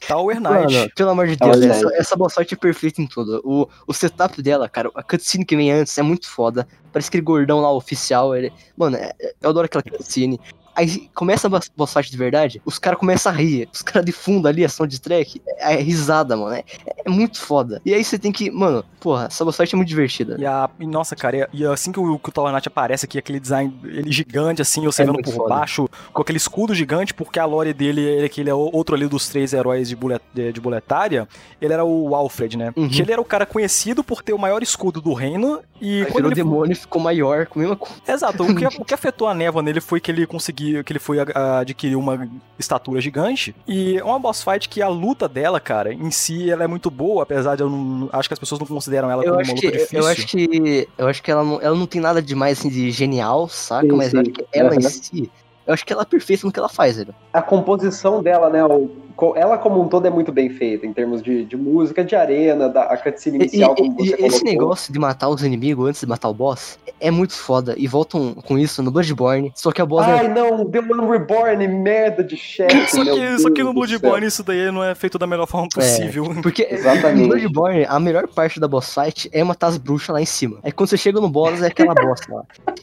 Tower 0.06 0.40
Knight. 0.40 0.74
Mano, 0.74 0.90
pelo 0.96 1.10
amor 1.10 1.26
de 1.28 1.36
Tower 1.36 1.58
Deus, 1.58 1.76
essa, 1.76 1.94
essa 1.94 2.16
boss 2.16 2.34
fight 2.34 2.54
é 2.54 2.56
perfeita 2.56 3.00
em 3.02 3.06
tudo. 3.06 3.40
O, 3.44 3.68
o 3.86 3.92
setup 3.92 4.40
dela, 4.42 4.68
cara, 4.68 4.90
a 4.94 5.02
cutscene 5.02 5.44
que 5.44 5.56
vem 5.56 5.70
antes 5.70 5.96
é 5.98 6.02
muito 6.02 6.28
foda. 6.28 6.66
Parece 6.92 7.08
aquele 7.08 7.22
gordão 7.22 7.60
lá 7.60 7.72
oficial. 7.72 8.34
Ele... 8.34 8.52
Mano, 8.76 8.96
é- 8.96 9.12
é- 9.20 9.34
eu 9.40 9.50
adoro 9.50 9.66
aquela 9.66 9.82
cutscene. 9.82 10.40
Aí 10.80 11.10
começa 11.14 11.46
a 11.46 11.50
boss- 11.50 11.92
fight 11.92 12.10
de 12.10 12.16
verdade, 12.16 12.62
os 12.64 12.78
caras 12.78 12.98
começam 12.98 13.30
a 13.30 13.34
rir. 13.34 13.68
Os 13.72 13.82
caras 13.82 14.04
de 14.04 14.12
fundo 14.12 14.48
ali, 14.48 14.64
a 14.64 14.68
soundtrack, 14.68 15.42
é, 15.58 15.74
é 15.74 15.80
risada, 15.80 16.36
mano. 16.36 16.54
É, 16.54 16.64
é 17.04 17.10
muito 17.10 17.38
foda. 17.38 17.80
E 17.84 17.92
aí 17.92 18.02
você 18.02 18.18
tem 18.18 18.32
que. 18.32 18.50
Mano, 18.50 18.84
porra, 18.98 19.26
essa 19.26 19.44
boss 19.44 19.56
fight 19.56 19.74
é 19.74 19.76
muito 19.76 19.88
divertida. 19.88 20.36
E, 20.38 20.46
a, 20.46 20.70
e, 20.78 20.86
nossa, 20.86 21.14
cara, 21.14 21.48
e 21.52 21.66
assim 21.66 21.92
que 21.92 22.00
o, 22.00 22.18
que 22.18 22.30
o 22.30 22.46
aparece 22.66 23.04
aqui, 23.04 23.18
aquele 23.18 23.38
design, 23.38 23.74
ele 23.84 24.10
gigante, 24.10 24.62
assim, 24.62 24.82
você 24.84 25.02
É 25.02 25.06
vendo 25.06 25.22
por 25.22 25.34
foda. 25.34 25.48
baixo, 25.48 25.88
com 26.12 26.22
aquele 26.22 26.38
escudo 26.38 26.74
gigante, 26.74 27.12
porque 27.12 27.38
a 27.38 27.44
lore 27.44 27.72
dele 27.72 28.24
é 28.24 28.28
que 28.28 28.40
ele 28.40 28.50
é 28.50 28.54
outro 28.54 28.94
ali 28.94 29.06
dos 29.06 29.28
três 29.28 29.52
heróis 29.52 29.88
de, 29.88 29.96
bulet, 29.96 30.22
de, 30.32 30.52
de 30.52 30.60
Buletária, 30.60 31.28
ele 31.60 31.72
era 31.72 31.84
o 31.84 32.14
Alfred, 32.14 32.56
né? 32.56 32.72
Uhum. 32.76 32.88
Que 32.88 33.02
ele 33.02 33.12
era 33.12 33.20
o 33.20 33.24
cara 33.24 33.44
conhecido 33.46 34.02
por 34.02 34.22
ter 34.22 34.32
o 34.32 34.38
maior 34.38 34.62
escudo 34.62 35.00
do 35.00 35.12
reino, 35.12 35.60
e 35.80 36.00
Aí 36.00 36.04
quando 36.06 36.14
virou 36.28 36.28
ele... 36.28 36.34
demônio 36.36 36.76
ficou 36.76 37.00
maior, 37.00 37.46
com 37.46 37.58
a 37.58 37.62
mesma 37.62 37.76
coisa. 37.76 37.94
Exato, 38.06 38.42
o 38.44 38.54
que, 38.54 38.66
o 38.80 38.84
que 38.84 38.94
afetou 38.94 39.28
a 39.28 39.34
névoa 39.34 39.62
nele 39.62 39.80
foi 39.80 40.00
que 40.00 40.10
ele 40.10 40.26
conseguiu, 40.26 40.69
que 40.84 40.92
ele 40.92 40.98
foi 40.98 41.20
a- 41.20 41.26
a- 41.34 41.58
adquirir 41.60 41.96
uma 41.96 42.28
estatura 42.58 43.00
gigante, 43.00 43.54
e 43.66 43.96
é 43.98 44.04
uma 44.04 44.18
boss 44.18 44.42
fight 44.42 44.68
que 44.68 44.80
a 44.82 44.88
luta 44.88 45.28
dela, 45.28 45.58
cara, 45.60 45.92
em 45.92 46.10
si, 46.10 46.50
ela 46.50 46.64
é 46.64 46.66
muito 46.66 46.90
boa, 46.90 47.22
apesar 47.22 47.56
de 47.56 47.62
eu 47.62 47.70
não... 47.70 48.08
Acho 48.12 48.28
que 48.28 48.34
as 48.34 48.38
pessoas 48.38 48.58
não 48.60 48.66
consideram 48.66 49.10
ela 49.10 49.22
Eu 49.24 49.30
como 49.30 49.40
acho, 49.40 49.50
uma 49.50 49.56
luta 49.56 49.70
que, 49.70 49.76
difícil. 49.78 49.98
eu 49.98 50.06
acho 50.06 50.26
que. 50.26 50.88
Eu 50.98 51.08
acho 51.08 51.22
que 51.22 51.30
ela 51.30 51.44
não, 51.44 51.60
ela 51.60 51.76
não 51.76 51.86
tem 51.86 52.00
nada 52.00 52.20
demais 52.22 52.58
assim, 52.58 52.68
de 52.68 52.90
genial, 52.90 53.48
saca? 53.48 53.86
Sim, 53.86 53.92
Mas 53.96 54.12
eu 54.12 54.20
sim. 54.24 54.30
acho 54.30 54.30
que 54.32 54.46
ela 54.52 54.74
em 54.74 54.78
Uhum. 54.78 54.90
si. 54.90 55.30
Eu 55.66 55.74
acho 55.74 55.86
que 55.86 55.92
ela 55.92 56.02
é 56.02 56.06
perfeita 56.06 56.46
no 56.46 56.52
que 56.52 56.58
ela 56.58 56.68
faz, 56.68 56.96
velho. 56.96 57.14
A 57.32 57.40
composição 57.42 58.22
dela, 58.22 58.50
né? 58.50 58.64
o- 58.64 58.90
ela 59.36 59.58
como 59.58 59.80
um 59.80 59.88
todo 59.88 60.06
é 60.06 60.10
muito 60.10 60.30
bem 60.32 60.48
feita, 60.50 60.86
em 60.86 60.92
termos 60.92 61.22
de, 61.22 61.44
de 61.44 61.56
música, 61.56 62.02
de 62.04 62.14
arena, 62.16 62.68
da 62.68 62.84
a 62.84 62.96
cutscene 62.96 63.36
inicial, 63.38 63.74
e- 63.78 63.82
como 63.82 63.96
você 63.96 64.16
e 64.18 64.26
esse 64.26 64.44
negócio 64.44 64.92
de 64.92 64.98
matar 64.98 65.28
os 65.28 65.42
inimigos 65.42 65.88
antes 65.88 66.00
de 66.00 66.06
matar 66.06 66.28
o 66.28 66.34
boss 66.34 66.78
é 67.00 67.10
muito 67.10 67.32
foda. 67.34 67.74
E 67.78 67.86
voltam 67.86 68.34
com 68.34 68.58
isso 68.58 68.82
no 68.82 68.90
Bloodborne. 68.90 69.52
Só 69.54 69.72
que 69.72 69.80
a 69.80 69.86
boss 69.86 70.06
Ai, 70.06 70.26
é. 70.26 70.28
não, 70.28 70.64
The 70.66 70.80
One 70.80 71.10
Reborn, 71.10 71.66
merda 71.68 72.22
de 72.22 72.36
chefe. 72.36 72.70
Só 72.90 73.04
que, 73.04 73.38
só 73.38 73.50
que 73.50 73.62
no. 73.62 73.72
Bloodborne 73.72 74.26
isso 74.26 74.42
daí 74.42 74.70
não 74.70 74.84
é 74.84 74.94
feito 74.94 75.18
da 75.18 75.26
melhor 75.26 75.46
forma 75.46 75.68
possível. 75.72 76.24
Porque 76.42 76.66
Exatamente. 76.70 77.22
no 77.22 77.28
Bloodborne, 77.28 77.86
a 77.88 77.98
melhor 77.98 78.28
parte 78.28 78.60
da 78.60 78.68
boss 78.68 78.92
fight 78.94 79.28
é 79.32 79.42
matar 79.42 79.68
as 79.68 79.78
bruxas 79.78 80.12
lá 80.12 80.20
em 80.20 80.26
cima. 80.26 80.58
Aí 80.62 80.70
quando 80.72 80.90
você 80.90 80.96
chega 80.96 81.20
no 81.20 81.28
boss, 81.28 81.62
é 81.62 81.66
aquela 81.68 81.94
boss 81.96 82.20
lá. 82.28 82.42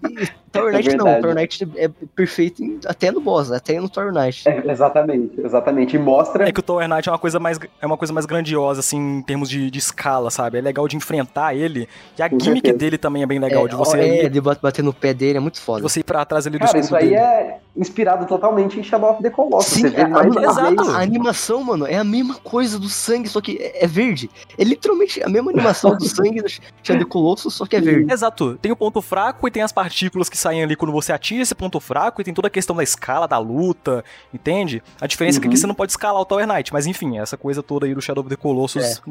E 0.10 0.28
Tower 0.52 0.74
É 0.74 0.78
Knight 0.78 0.96
não. 0.98 1.06
verdade. 1.06 1.22
Tower 1.22 1.36
Knight 1.36 1.68
é 1.76 1.90
perfeito 2.16 2.64
em- 2.64 2.80
até 2.88 3.12
no 3.12 3.22
boss, 3.22 3.52
até 3.52 3.80
no 3.80 3.88
Tower 3.90 4.12
Knight. 4.12 4.48
É, 4.50 4.64
exatamente, 4.72 5.40
exatamente. 5.40 5.96
E 5.96 6.00
mostra 6.00 6.27
É 6.40 6.52
que 6.52 6.60
o 6.60 6.64
Tower 6.64 6.88
Knight 6.88 7.08
é 7.08 7.12
uma 7.12 7.18
coisa 7.20 7.40
mais, 7.40 7.60
é 7.82 7.86
uma 7.86 7.98
coisa 7.98 8.14
mais 8.14 8.26
grandiosa, 8.26 8.80
assim, 8.80 8.98
em 9.18 9.22
termos 9.22 9.50
de, 9.50 9.70
de 9.72 9.80
escala, 9.80 10.30
sabe? 10.30 10.58
É 10.58 10.62
legal 10.62 10.88
de 10.88 10.96
enfrentar 10.96 11.56
ele. 11.56 11.88
E 12.18 12.22
a 12.22 12.30
Com 12.30 12.40
gimmick 12.40 12.66
certeza. 12.68 12.78
dele 12.78 12.98
também 12.98 13.24
é 13.24 13.26
bem 13.26 13.40
legal, 13.40 13.66
é, 13.66 13.70
de 13.70 13.76
você 13.76 13.98
é, 14.00 14.26
ir, 14.26 14.30
de 14.30 14.42
bat- 14.42 14.60
bater 14.62 14.84
no 14.84 14.94
pé 14.94 15.14
dele 15.14 15.38
é 15.38 15.42
muito 15.42 15.56
de 15.56 15.62
foda. 15.62 15.82
você 15.82 16.00
ir 16.00 16.04
pra 16.04 16.24
trás 16.26 16.46
ali 16.48 16.58
do 16.58 16.66
Cara, 16.66 16.80
escudo 16.80 16.86
isso 16.86 16.96
aí 16.96 17.10
dele. 17.10 17.16
é 17.16 17.60
inspirado 17.78 18.26
totalmente 18.26 18.80
em 18.80 18.84
Shadow 18.84 19.12
of 19.12 19.22
the 19.22 19.30
Colossus. 19.30 19.74
Sim, 19.74 19.82
Você 19.84 19.90
vê 19.92 20.02
a, 20.02 20.08
mais 20.08 20.28
uma 20.36 20.44
exato. 20.44 20.76
vez. 20.84 20.90
a 20.96 21.00
animação, 21.02 21.64
mano, 21.64 21.86
é 21.86 21.96
a 21.98 22.04
mesma 22.04 22.36
coisa 22.36 22.80
do 22.80 22.90
sangue, 22.90 23.30
só 23.30 23.40
que 23.40 23.58
é, 23.58 23.84
é 23.84 23.88
verde. 23.88 24.30
É 24.58 24.64
literalmente 24.64 25.22
a 25.24 25.30
mesma 25.30 25.52
animação 25.52 25.96
do 25.96 26.06
sangue 26.06 26.42
do 26.42 26.50
Shadow 26.84 27.08
Colossus, 27.08 27.54
só 27.54 27.66
que 27.66 27.76
é 27.76 27.82
verde. 27.82 28.12
Exato. 28.12 28.58
Tem 28.62 28.72
o 28.72 28.76
ponto 28.76 29.02
fraco 29.02 29.48
e 29.48 29.52
tem 29.52 29.62
as 29.62 29.72
partículas 29.72 30.28
que 30.30 30.38
saem 30.38 30.64
ali 30.64 30.76
quando 30.76 30.92
você 30.92 31.14
atinge 31.14 31.42
esse 31.44 31.54
ponto 31.56 31.80
fraco 31.80 32.20
e 32.20 32.24
tem 32.24 32.34
toda 32.34 32.48
a 32.48 32.52
questão 32.52 32.76
da 32.76 32.84
escala, 32.84 33.28
da 33.28 33.38
luta, 33.38 34.04
entende? 34.34 34.82
A 35.00 35.06
diferença 35.08 35.38
é 35.38 35.42
que 35.42 35.48
Uhum. 35.48 35.52
aqui 35.52 35.60
você 35.60 35.68
não 35.68 35.76
pode 35.76 35.92
escalar 35.92 36.20
o 36.22 36.26
Tower 36.26 36.48
Knight, 36.48 36.74
mas 36.74 36.88
enfim, 36.88 37.20
essa 37.20 37.38
coisa 37.38 37.62
toda 37.62 37.86
aí 37.86 37.94
do 37.94 38.02
Shadow 38.02 38.22
of 38.24 38.30
the 38.30 38.36
Colossus 38.36 39.02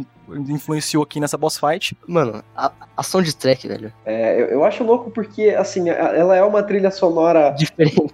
influenciou 0.49 1.03
aqui 1.03 1.21
nessa 1.21 1.37
boss 1.37 1.59
fight. 1.59 1.97
Mano, 2.07 2.43
a, 2.57 2.71
a 2.97 3.03
soundtrack, 3.03 3.69
velho, 3.69 3.93
É, 4.05 4.41
eu, 4.41 4.47
eu 4.47 4.64
acho 4.64 4.83
louco 4.85 5.11
porque, 5.11 5.51
assim, 5.51 5.89
a- 5.89 5.95
ela 5.95 6.35
é 6.37 6.43
uma 6.43 6.62
trilha 6.62 6.91
sonora 6.91 7.51
diferente. 7.51 8.12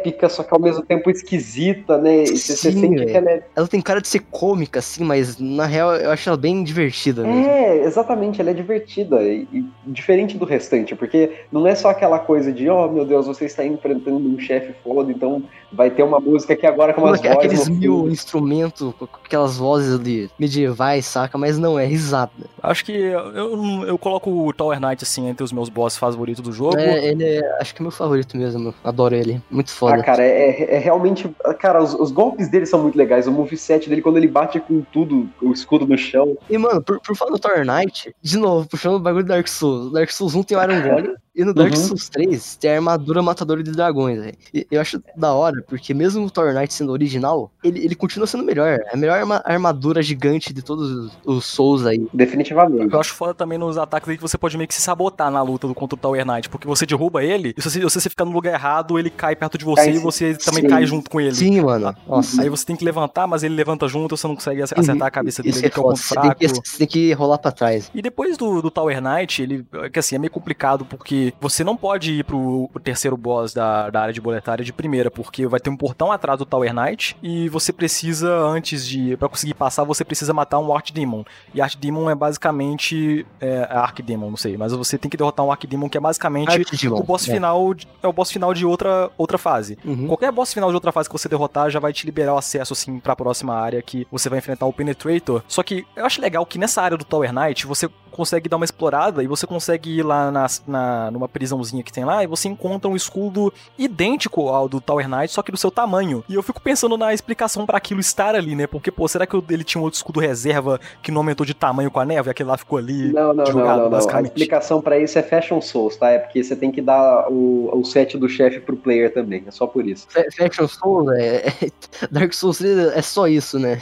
Épica, 0.00 0.28
só 0.28 0.42
que 0.42 0.52
ao 0.54 0.60
mesmo 0.60 0.82
tempo 0.84 1.10
esquisita, 1.10 1.98
né? 1.98 2.22
E 2.24 2.26
você 2.38 2.56
você 2.56 2.72
Sim, 2.72 2.80
sente 2.80 3.06
que 3.06 3.16
ela 3.16 3.30
é 3.30 3.42
Ela 3.56 3.68
tem 3.68 3.80
cara 3.80 4.00
de 4.00 4.08
ser 4.08 4.20
cômica, 4.30 4.78
assim, 4.78 5.04
mas 5.04 5.38
na 5.38 5.66
real 5.66 5.94
eu 5.96 6.10
acho 6.10 6.28
ela 6.28 6.36
bem 6.38 6.62
divertida 6.64 7.26
mesmo. 7.26 7.56
É, 7.56 7.84
exatamente, 7.84 8.40
ela 8.40 8.50
é 8.50 8.54
divertida 8.54 9.22
e, 9.22 9.48
e 9.52 9.64
diferente 9.86 10.36
do 10.36 10.44
restante, 10.44 10.94
porque 10.94 11.46
não 11.50 11.66
é 11.66 11.74
só 11.74 11.88
aquela 11.88 12.18
coisa 12.18 12.52
de, 12.52 12.68
oh 12.68 12.90
meu 12.90 13.04
Deus, 13.04 13.26
você 13.26 13.46
está 13.46 13.64
enfrentando 13.64 14.28
um 14.28 14.38
chefe 14.38 14.74
foda, 14.82 15.10
então 15.10 15.42
vai 15.72 15.90
ter 15.90 16.02
uma 16.02 16.20
música 16.20 16.52
aqui 16.52 16.66
agora 16.66 16.92
com 16.92 17.00
umas 17.00 17.20
Aque- 17.20 17.28
vozes. 17.28 17.62
Aqueles 17.62 17.68
mil 17.68 18.08
instrumentos, 18.08 18.94
com 18.94 19.04
aquelas 19.24 19.56
vozes 19.56 19.98
ali 19.98 20.30
medievais, 20.38 21.06
saca? 21.06 21.36
Mas 21.38 21.58
não, 21.58 21.78
é 21.78 21.86
risada. 21.86 22.30
Acho 22.62 22.84
que 22.84 22.92
eu, 22.92 23.20
eu, 23.34 23.84
eu 23.86 23.98
coloco 23.98 24.30
o 24.30 24.52
Tower 24.52 24.78
Knight, 24.80 25.02
assim, 25.02 25.28
entre 25.28 25.42
os 25.44 25.52
meus 25.52 25.68
boss 25.68 25.96
favoritos 25.96 26.42
do 26.42 26.52
jogo. 26.52 26.76
É, 26.78 27.06
ele 27.06 27.24
é, 27.24 27.40
acho 27.60 27.74
que 27.74 27.80
é 27.80 27.82
meu 27.82 27.90
favorito 27.90 28.36
mesmo. 28.36 28.74
Adoro 28.84 29.14
ele. 29.14 29.40
Muito 29.50 29.70
Ah, 29.70 29.83
foda. 29.90 30.02
cara, 30.02 30.22
é, 30.22 30.76
é 30.76 30.78
realmente. 30.78 31.28
Cara, 31.58 31.82
os, 31.82 31.94
os 31.94 32.10
golpes 32.10 32.48
dele 32.48 32.66
são 32.66 32.80
muito 32.82 32.96
legais. 32.96 33.26
O 33.26 33.32
moveset 33.32 33.88
dele, 33.88 34.02
quando 34.02 34.16
ele 34.16 34.28
bate 34.28 34.60
com 34.60 34.82
tudo, 34.92 35.28
o 35.42 35.52
escudo 35.52 35.86
no 35.86 35.96
chão. 35.98 36.36
E, 36.48 36.56
mano, 36.58 36.82
por, 36.82 37.00
por 37.00 37.16
falar 37.16 37.30
do 37.32 37.38
Tower 37.38 37.64
Knight, 37.64 38.14
de 38.22 38.38
novo, 38.38 38.68
puxando 38.68 38.94
o 38.96 39.00
bagulho 39.00 39.24
do 39.24 39.28
Dark 39.28 39.46
Souls. 39.48 39.86
O 39.86 39.90
Dark 39.90 40.10
Souls 40.10 40.34
1 40.34 40.42
tem 40.42 40.56
o 40.56 40.62
Iron 40.62 40.80
Golem, 40.82 41.14
E 41.34 41.44
no 41.44 41.52
Dark 41.54 41.70
Uhum. 41.74 41.76
Souls 41.80 42.08
3 42.08 42.56
tem 42.56 42.70
a 42.70 42.74
armadura 42.76 43.22
matadora 43.22 43.62
de 43.62 43.70
dragões, 43.72 44.20
velho. 44.20 44.36
Eu 44.70 44.80
acho 44.80 45.02
da 45.16 45.32
hora, 45.32 45.62
porque 45.66 45.92
mesmo 45.94 46.24
o 46.26 46.30
Tower 46.30 46.54
Knight 46.54 46.72
sendo 46.72 46.92
original, 46.92 47.50
ele, 47.62 47.84
ele 47.84 47.94
continua 47.94 48.26
sendo 48.26 48.44
melhor. 48.44 48.68
É 48.68 48.94
a 48.94 48.96
melhor 48.96 49.18
arma- 49.18 49.42
armadura 49.44 50.02
gigante 50.02 50.52
de 50.52 50.62
todos 50.62 50.90
os, 50.90 51.12
os 51.24 51.44
Souls 51.44 51.84
aí. 51.86 52.06
Definitivamente. 52.12 52.92
Eu 52.92 53.00
acho 53.00 53.12
foda 53.14 53.34
também 53.34 53.58
nos 53.58 53.76
ataques 53.78 54.08
aí 54.08 54.16
que 54.16 54.22
você 54.22 54.38
pode 54.38 54.56
meio 54.56 54.68
que 54.68 54.74
se 54.74 54.80
sabotar 54.80 55.30
na 55.30 55.42
luta 55.42 55.66
do 55.66 55.74
contra 55.74 55.94
o 55.96 55.98
Tower 55.98 56.24
Knight, 56.24 56.48
porque 56.48 56.66
você 56.66 56.86
derruba 56.86 57.22
ele, 57.24 57.54
e 57.56 57.62
se 57.62 57.70
você, 57.70 57.78
se 57.80 58.00
você 58.00 58.10
ficar 58.10 58.24
no 58.24 58.30
lugar 58.32 58.52
errado, 58.54 58.98
ele 58.98 59.10
cai 59.10 59.34
perto 59.34 59.58
de 59.58 59.63
você 59.64 59.84
Cai, 59.86 59.94
e 59.94 59.98
você 59.98 60.34
também 60.34 60.62
sim. 60.62 60.68
cai 60.68 60.86
junto 60.86 61.10
com 61.10 61.20
ele. 61.20 61.34
Sim, 61.34 61.60
mano. 61.60 61.94
Nossa. 62.06 62.42
Aí 62.42 62.48
você 62.48 62.64
tem 62.64 62.76
que 62.76 62.84
levantar, 62.84 63.26
mas 63.26 63.42
ele 63.42 63.54
levanta 63.54 63.86
junto, 63.88 64.16
você 64.16 64.26
não 64.26 64.34
consegue 64.34 64.62
ac- 64.62 64.78
acertar 64.78 65.08
a 65.08 65.10
cabeça 65.10 65.42
dele, 65.42 65.54
Isso 65.56 65.64
é 65.66 65.70
que 65.70 65.78
é 65.78 65.80
o 65.80 65.84
ponto 65.84 65.96
Você 65.98 66.14
tem, 66.14 66.22
fraco. 66.22 66.38
que, 66.40 66.48
você 66.48 66.78
tem 66.78 66.86
que 66.86 67.12
rolar 67.12 67.38
pra 67.38 67.50
trás. 67.52 67.90
E 67.94 68.00
depois 68.02 68.36
do, 68.36 68.60
do 68.62 68.70
Tower 68.70 69.00
Knight, 69.00 69.42
ele, 69.42 69.66
que 69.92 69.98
assim, 69.98 70.16
é 70.16 70.18
meio 70.18 70.30
complicado 70.30 70.84
porque 70.84 71.32
você 71.40 71.64
não 71.64 71.76
pode 71.76 72.12
ir 72.12 72.24
pro, 72.24 72.68
pro 72.72 72.82
terceiro 72.82 73.16
boss 73.16 73.52
da, 73.54 73.90
da 73.90 74.00
área 74.02 74.12
de 74.14 74.20
boletária 74.20 74.64
de 74.64 74.72
primeira, 74.72 75.10
porque 75.10 75.46
vai 75.46 75.60
ter 75.60 75.70
um 75.70 75.76
portão 75.76 76.10
atrás 76.12 76.38
do 76.38 76.44
Tower 76.46 76.72
Knight 76.74 77.16
e 77.22 77.48
você 77.48 77.72
precisa, 77.72 78.30
antes 78.38 78.86
de, 78.86 79.16
Pra 79.16 79.28
conseguir 79.28 79.54
passar, 79.54 79.84
você 79.84 80.04
precisa 80.04 80.32
matar 80.34 80.58
um 80.58 80.74
Archdemon. 80.74 81.22
E 81.54 81.60
Archdemon 81.60 82.10
é 82.10 82.14
basicamente, 82.14 83.26
é, 83.40 83.66
Archdemon, 83.70 84.30
não 84.30 84.36
sei, 84.36 84.56
mas 84.56 84.72
você 84.72 84.96
tem 84.98 85.10
que 85.10 85.16
derrotar 85.16 85.44
um 85.44 85.50
Archdemon 85.50 85.88
que 85.88 85.96
é 85.96 86.00
basicamente 86.00 86.64
o 86.88 87.02
boss 87.02 87.28
é. 87.28 87.32
final, 87.34 87.74
de- 87.74 87.86
é 88.02 88.06
o 88.08 88.12
boss 88.12 88.30
final 88.30 88.52
de 88.54 88.64
outra, 88.66 89.10
outra 89.16 89.38
fase. 89.38 89.53
Uhum. 89.84 90.06
Qualquer 90.06 90.32
boss 90.32 90.52
final 90.52 90.70
de 90.70 90.74
outra 90.74 90.92
fase 90.92 91.08
que 91.08 91.12
você 91.12 91.28
derrotar 91.28 91.70
já 91.70 91.80
vai 91.80 91.92
te 91.92 92.06
liberar 92.06 92.34
o 92.34 92.38
acesso, 92.38 92.72
assim, 92.72 92.98
pra 92.98 93.16
próxima 93.16 93.54
área 93.54 93.80
que 93.82 94.06
você 94.10 94.28
vai 94.28 94.38
enfrentar 94.38 94.66
o 94.66 94.72
Penetrator. 94.72 95.42
Só 95.48 95.62
que 95.62 95.86
eu 95.96 96.04
acho 96.04 96.20
legal 96.20 96.44
que 96.46 96.58
nessa 96.58 96.82
área 96.82 96.96
do 96.96 97.04
Tower 97.04 97.32
Knight 97.32 97.66
você 97.66 97.88
consegue 98.14 98.48
dar 98.48 98.56
uma 98.56 98.64
explorada 98.64 99.22
e 99.22 99.26
você 99.26 99.46
consegue 99.46 99.98
ir 99.98 100.02
lá 100.02 100.30
na, 100.30 100.46
na- 100.66 101.10
numa 101.10 101.28
prisãozinha 101.28 101.82
que 101.82 101.92
tem 101.92 102.04
lá 102.04 102.22
e 102.22 102.26
você 102.26 102.48
encontra 102.48 102.88
um 102.90 102.96
escudo 102.96 103.52
idêntico 103.78 104.48
ao 104.48 104.68
do 104.68 104.80
Tower 104.80 105.08
Knight, 105.08 105.32
só 105.32 105.42
que 105.42 105.50
do 105.52 105.58
seu 105.58 105.70
tamanho. 105.70 106.24
E 106.28 106.34
eu 106.34 106.42
fico 106.42 106.60
pensando 106.60 106.96
na 106.96 107.12
explicação 107.12 107.66
pra 107.66 107.78
aquilo 107.78 108.00
estar 108.00 108.34
ali, 108.34 108.54
né? 108.54 108.66
Porque, 108.66 108.90
pô, 108.90 109.06
será 109.08 109.26
que 109.26 109.36
ele 109.50 109.64
tinha 109.64 109.80
um 109.80 109.84
outro 109.84 109.96
escudo 109.96 110.20
reserva 110.20 110.80
que 111.02 111.10
não 111.10 111.20
aumentou 111.20 111.44
de 111.44 111.54
tamanho 111.54 111.90
com 111.90 112.00
a 112.00 112.04
neve 112.04 112.28
e 112.28 112.30
aquele 112.30 112.48
lá 112.48 112.56
ficou 112.56 112.78
ali? 112.78 113.12
Não, 113.12 113.34
não, 113.34 113.44
não, 113.44 113.46
jogado, 113.46 113.68
não, 113.68 113.76
não. 113.78 113.86
A 113.86 113.90
basicamente. 113.90 114.26
explicação 114.28 114.80
pra 114.80 114.98
isso 114.98 115.18
é 115.18 115.22
Fashion 115.22 115.60
Souls, 115.60 115.96
tá? 115.96 116.10
É 116.10 116.18
porque 116.18 116.42
você 116.42 116.54
tem 116.56 116.70
que 116.70 116.80
dar 116.80 117.26
o, 117.30 117.70
o 117.72 117.84
set 117.84 118.16
do 118.16 118.28
chefe 118.28 118.60
pro 118.60 118.76
player 118.76 119.12
também. 119.12 119.42
É 119.46 119.50
só 119.50 119.66
por 119.66 119.86
isso. 119.86 120.06
Fa- 120.10 120.24
Faction 120.36 120.68
Souls, 120.68 121.08
é, 121.18 121.46
é- 121.48 121.70
Dark 122.10 122.32
Souls 122.32 122.58
3 122.58 122.78
é 122.96 123.02
só 123.02 123.26
isso, 123.26 123.58
né? 123.58 123.78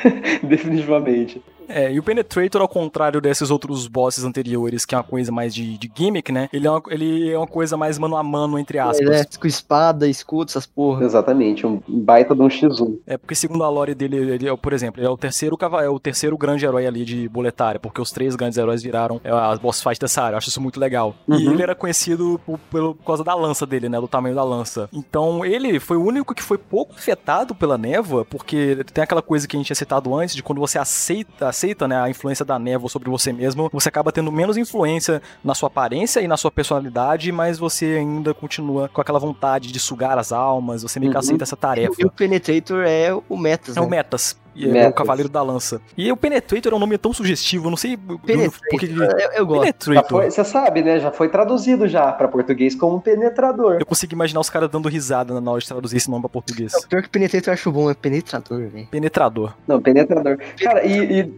Definitivamente. 0.42 1.42
É, 1.70 1.92
e 1.92 1.98
o 1.98 2.02
Penetrator, 2.02 2.60
ao 2.60 2.68
contrário 2.68 3.20
desses 3.20 3.50
outros 3.50 3.86
bosses 3.86 4.24
anteriores, 4.24 4.84
que 4.84 4.94
é 4.94 4.98
uma 4.98 5.04
coisa 5.04 5.30
mais 5.32 5.54
de, 5.54 5.78
de 5.78 5.90
gimmick, 5.94 6.30
né? 6.32 6.48
Ele 6.52 6.66
é, 6.66 6.70
uma, 6.70 6.82
ele 6.88 7.30
é 7.30 7.36
uma 7.38 7.46
coisa 7.46 7.76
mais 7.76 7.98
mano 7.98 8.16
a 8.16 8.22
mano, 8.22 8.58
entre 8.58 8.78
aspas. 8.78 9.08
É, 9.08 9.24
com 9.38 9.46
espada, 9.46 10.08
escudo, 10.08 10.50
essas 10.50 10.66
porra. 10.66 11.04
Exatamente. 11.04 11.66
Um 11.66 11.80
baita 11.86 12.34
de 12.34 12.42
um 12.42 12.48
X1. 12.48 12.98
É 13.06 13.16
porque 13.16 13.34
segundo 13.34 13.64
a 13.64 13.68
lore 13.68 13.94
dele, 13.94 14.16
ele 14.16 14.48
é, 14.48 14.56
por 14.56 14.72
exemplo, 14.72 15.00
ele 15.00 15.06
é 15.06 15.10
o 15.10 15.16
terceiro 15.16 15.56
é 15.82 15.88
o 15.88 15.98
terceiro 16.00 16.36
grande 16.36 16.64
herói 16.64 16.86
ali 16.86 17.04
de 17.04 17.28
boletária, 17.28 17.78
porque 17.78 18.00
os 18.00 18.10
três 18.10 18.34
grandes 18.34 18.58
heróis 18.58 18.82
viraram 18.82 19.20
é, 19.22 19.30
as 19.30 19.58
boss 19.58 19.82
fights 19.82 19.98
dessa 19.98 20.22
área. 20.22 20.34
Eu 20.34 20.38
acho 20.38 20.48
isso 20.48 20.60
muito 20.60 20.78
legal. 20.80 21.14
E 21.28 21.32
Uhum. 21.32 21.52
ele 21.52 21.62
era 21.62 21.74
conhecido 21.74 22.40
por, 22.44 22.58
pelo- 22.70 22.94
por 22.94 23.04
causa 23.04 23.24
da 23.24 23.34
lança 23.34 23.66
dele, 23.66 23.88
né? 23.88 24.00
Do 24.00 24.08
tamanho 24.08 24.34
da 24.34 24.42
lança. 24.44 24.88
Então 24.92 25.44
ele 25.44 25.78
foi 25.80 25.96
o 25.96 26.04
único 26.04 26.34
que 26.34 26.42
foi 26.42 26.58
pouco 26.58 26.94
afetado 26.94 27.54
pela 27.54 27.76
névoa, 27.78 28.24
porque 28.24 28.84
tem 28.92 29.02
aquela 29.04 29.22
coisa 29.22 29.46
que 29.46 29.56
a 29.56 29.58
gente 29.58 29.66
tinha 29.66 29.76
citado 29.76 30.14
antes, 30.14 30.34
de 30.34 30.42
quando 30.42 30.58
você 30.58 30.78
aceita, 30.78 31.48
aceita 31.60 31.86
né, 31.86 32.00
a 32.00 32.08
influência 32.08 32.44
da 32.44 32.58
névoa 32.58 32.88
sobre 32.88 33.10
você 33.10 33.32
mesmo, 33.32 33.68
você 33.72 33.88
acaba 33.90 34.10
tendo 34.10 34.32
menos 34.32 34.56
influência 34.56 35.20
na 35.44 35.54
sua 35.54 35.66
aparência 35.66 36.20
e 36.20 36.26
na 36.26 36.36
sua 36.36 36.50
personalidade, 36.50 37.30
mas 37.30 37.58
você 37.58 37.96
ainda 37.98 38.32
continua 38.32 38.88
com 38.88 39.00
aquela 39.00 39.18
vontade 39.18 39.70
de 39.70 39.78
sugar 39.78 40.16
as 40.18 40.32
almas, 40.32 40.82
você 40.82 40.98
meio 40.98 41.12
que 41.12 41.16
Uhum. 41.16 41.20
aceita 41.20 41.44
essa 41.44 41.56
tarefa. 41.56 41.94
E 41.98 42.04
o 42.04 42.10
Penetrator 42.10 42.84
é 42.86 43.12
o 43.28 43.36
Metas, 43.36 43.76
É 43.76 43.80
né? 43.80 43.86
o 43.86 43.90
Metas. 43.90 44.38
E 44.54 44.76
é 44.76 44.88
o. 44.88 44.92
Cavaleiro 44.92 45.28
da 45.28 45.42
Lança. 45.42 45.80
E 45.96 46.10
o 46.10 46.16
Penetrator 46.16 46.72
é 46.72 46.76
um 46.76 46.78
nome 46.78 46.98
tão 46.98 47.12
sugestivo, 47.12 47.66
eu 47.66 47.70
não 47.70 47.76
sei 47.76 47.96
Penetrator, 47.96 48.60
porque 48.70 48.86
eu, 48.86 49.32
eu 49.32 49.46
gosto. 49.46 49.92
Foi, 50.08 50.30
você 50.30 50.44
sabe, 50.44 50.82
né? 50.82 50.98
Já 51.00 51.10
foi 51.10 51.28
traduzido 51.28 51.88
já 51.88 52.12
pra 52.12 52.28
português 52.28 52.74
como 52.74 53.00
penetrador. 53.00 53.76
Eu 53.80 53.86
consigo 53.86 54.12
imaginar 54.12 54.40
os 54.40 54.50
caras 54.50 54.68
dando 54.68 54.88
risada 54.88 55.40
na 55.40 55.50
hora 55.50 55.60
de 55.60 55.68
traduzir 55.68 55.96
esse 55.96 56.10
nome 56.10 56.22
pra 56.22 56.30
português. 56.30 56.72
Não, 56.72 56.82
pior 56.82 57.02
que 57.02 57.08
Penetrator 57.08 57.48
eu 57.48 57.54
acho 57.54 57.72
bom, 57.72 57.90
é 57.90 57.94
Penetrador, 57.94 58.68
velho. 58.68 58.86
Penetrador. 58.86 59.54
Não, 59.66 59.80
penetrador. 59.80 60.38
Cara, 60.60 60.84
e, 60.84 61.20
e, 61.20 61.34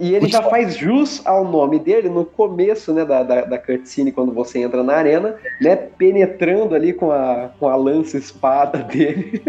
e 0.00 0.14
ele 0.14 0.28
já 0.28 0.42
faz 0.42 0.76
jus 0.76 1.22
ao 1.24 1.44
nome 1.44 1.78
dele 1.78 2.08
no 2.08 2.24
começo, 2.24 2.92
né, 2.92 3.04
da, 3.04 3.22
da, 3.22 3.42
da 3.42 3.58
cutscene, 3.58 4.12
quando 4.12 4.32
você 4.32 4.60
entra 4.60 4.82
na 4.82 4.94
arena, 4.94 5.36
né, 5.60 5.76
penetrando 5.76 6.74
ali 6.74 6.92
com 6.92 7.10
a, 7.10 7.50
com 7.58 7.68
a 7.68 7.76
lança 7.76 8.16
espada 8.16 8.78
dele, 8.84 9.42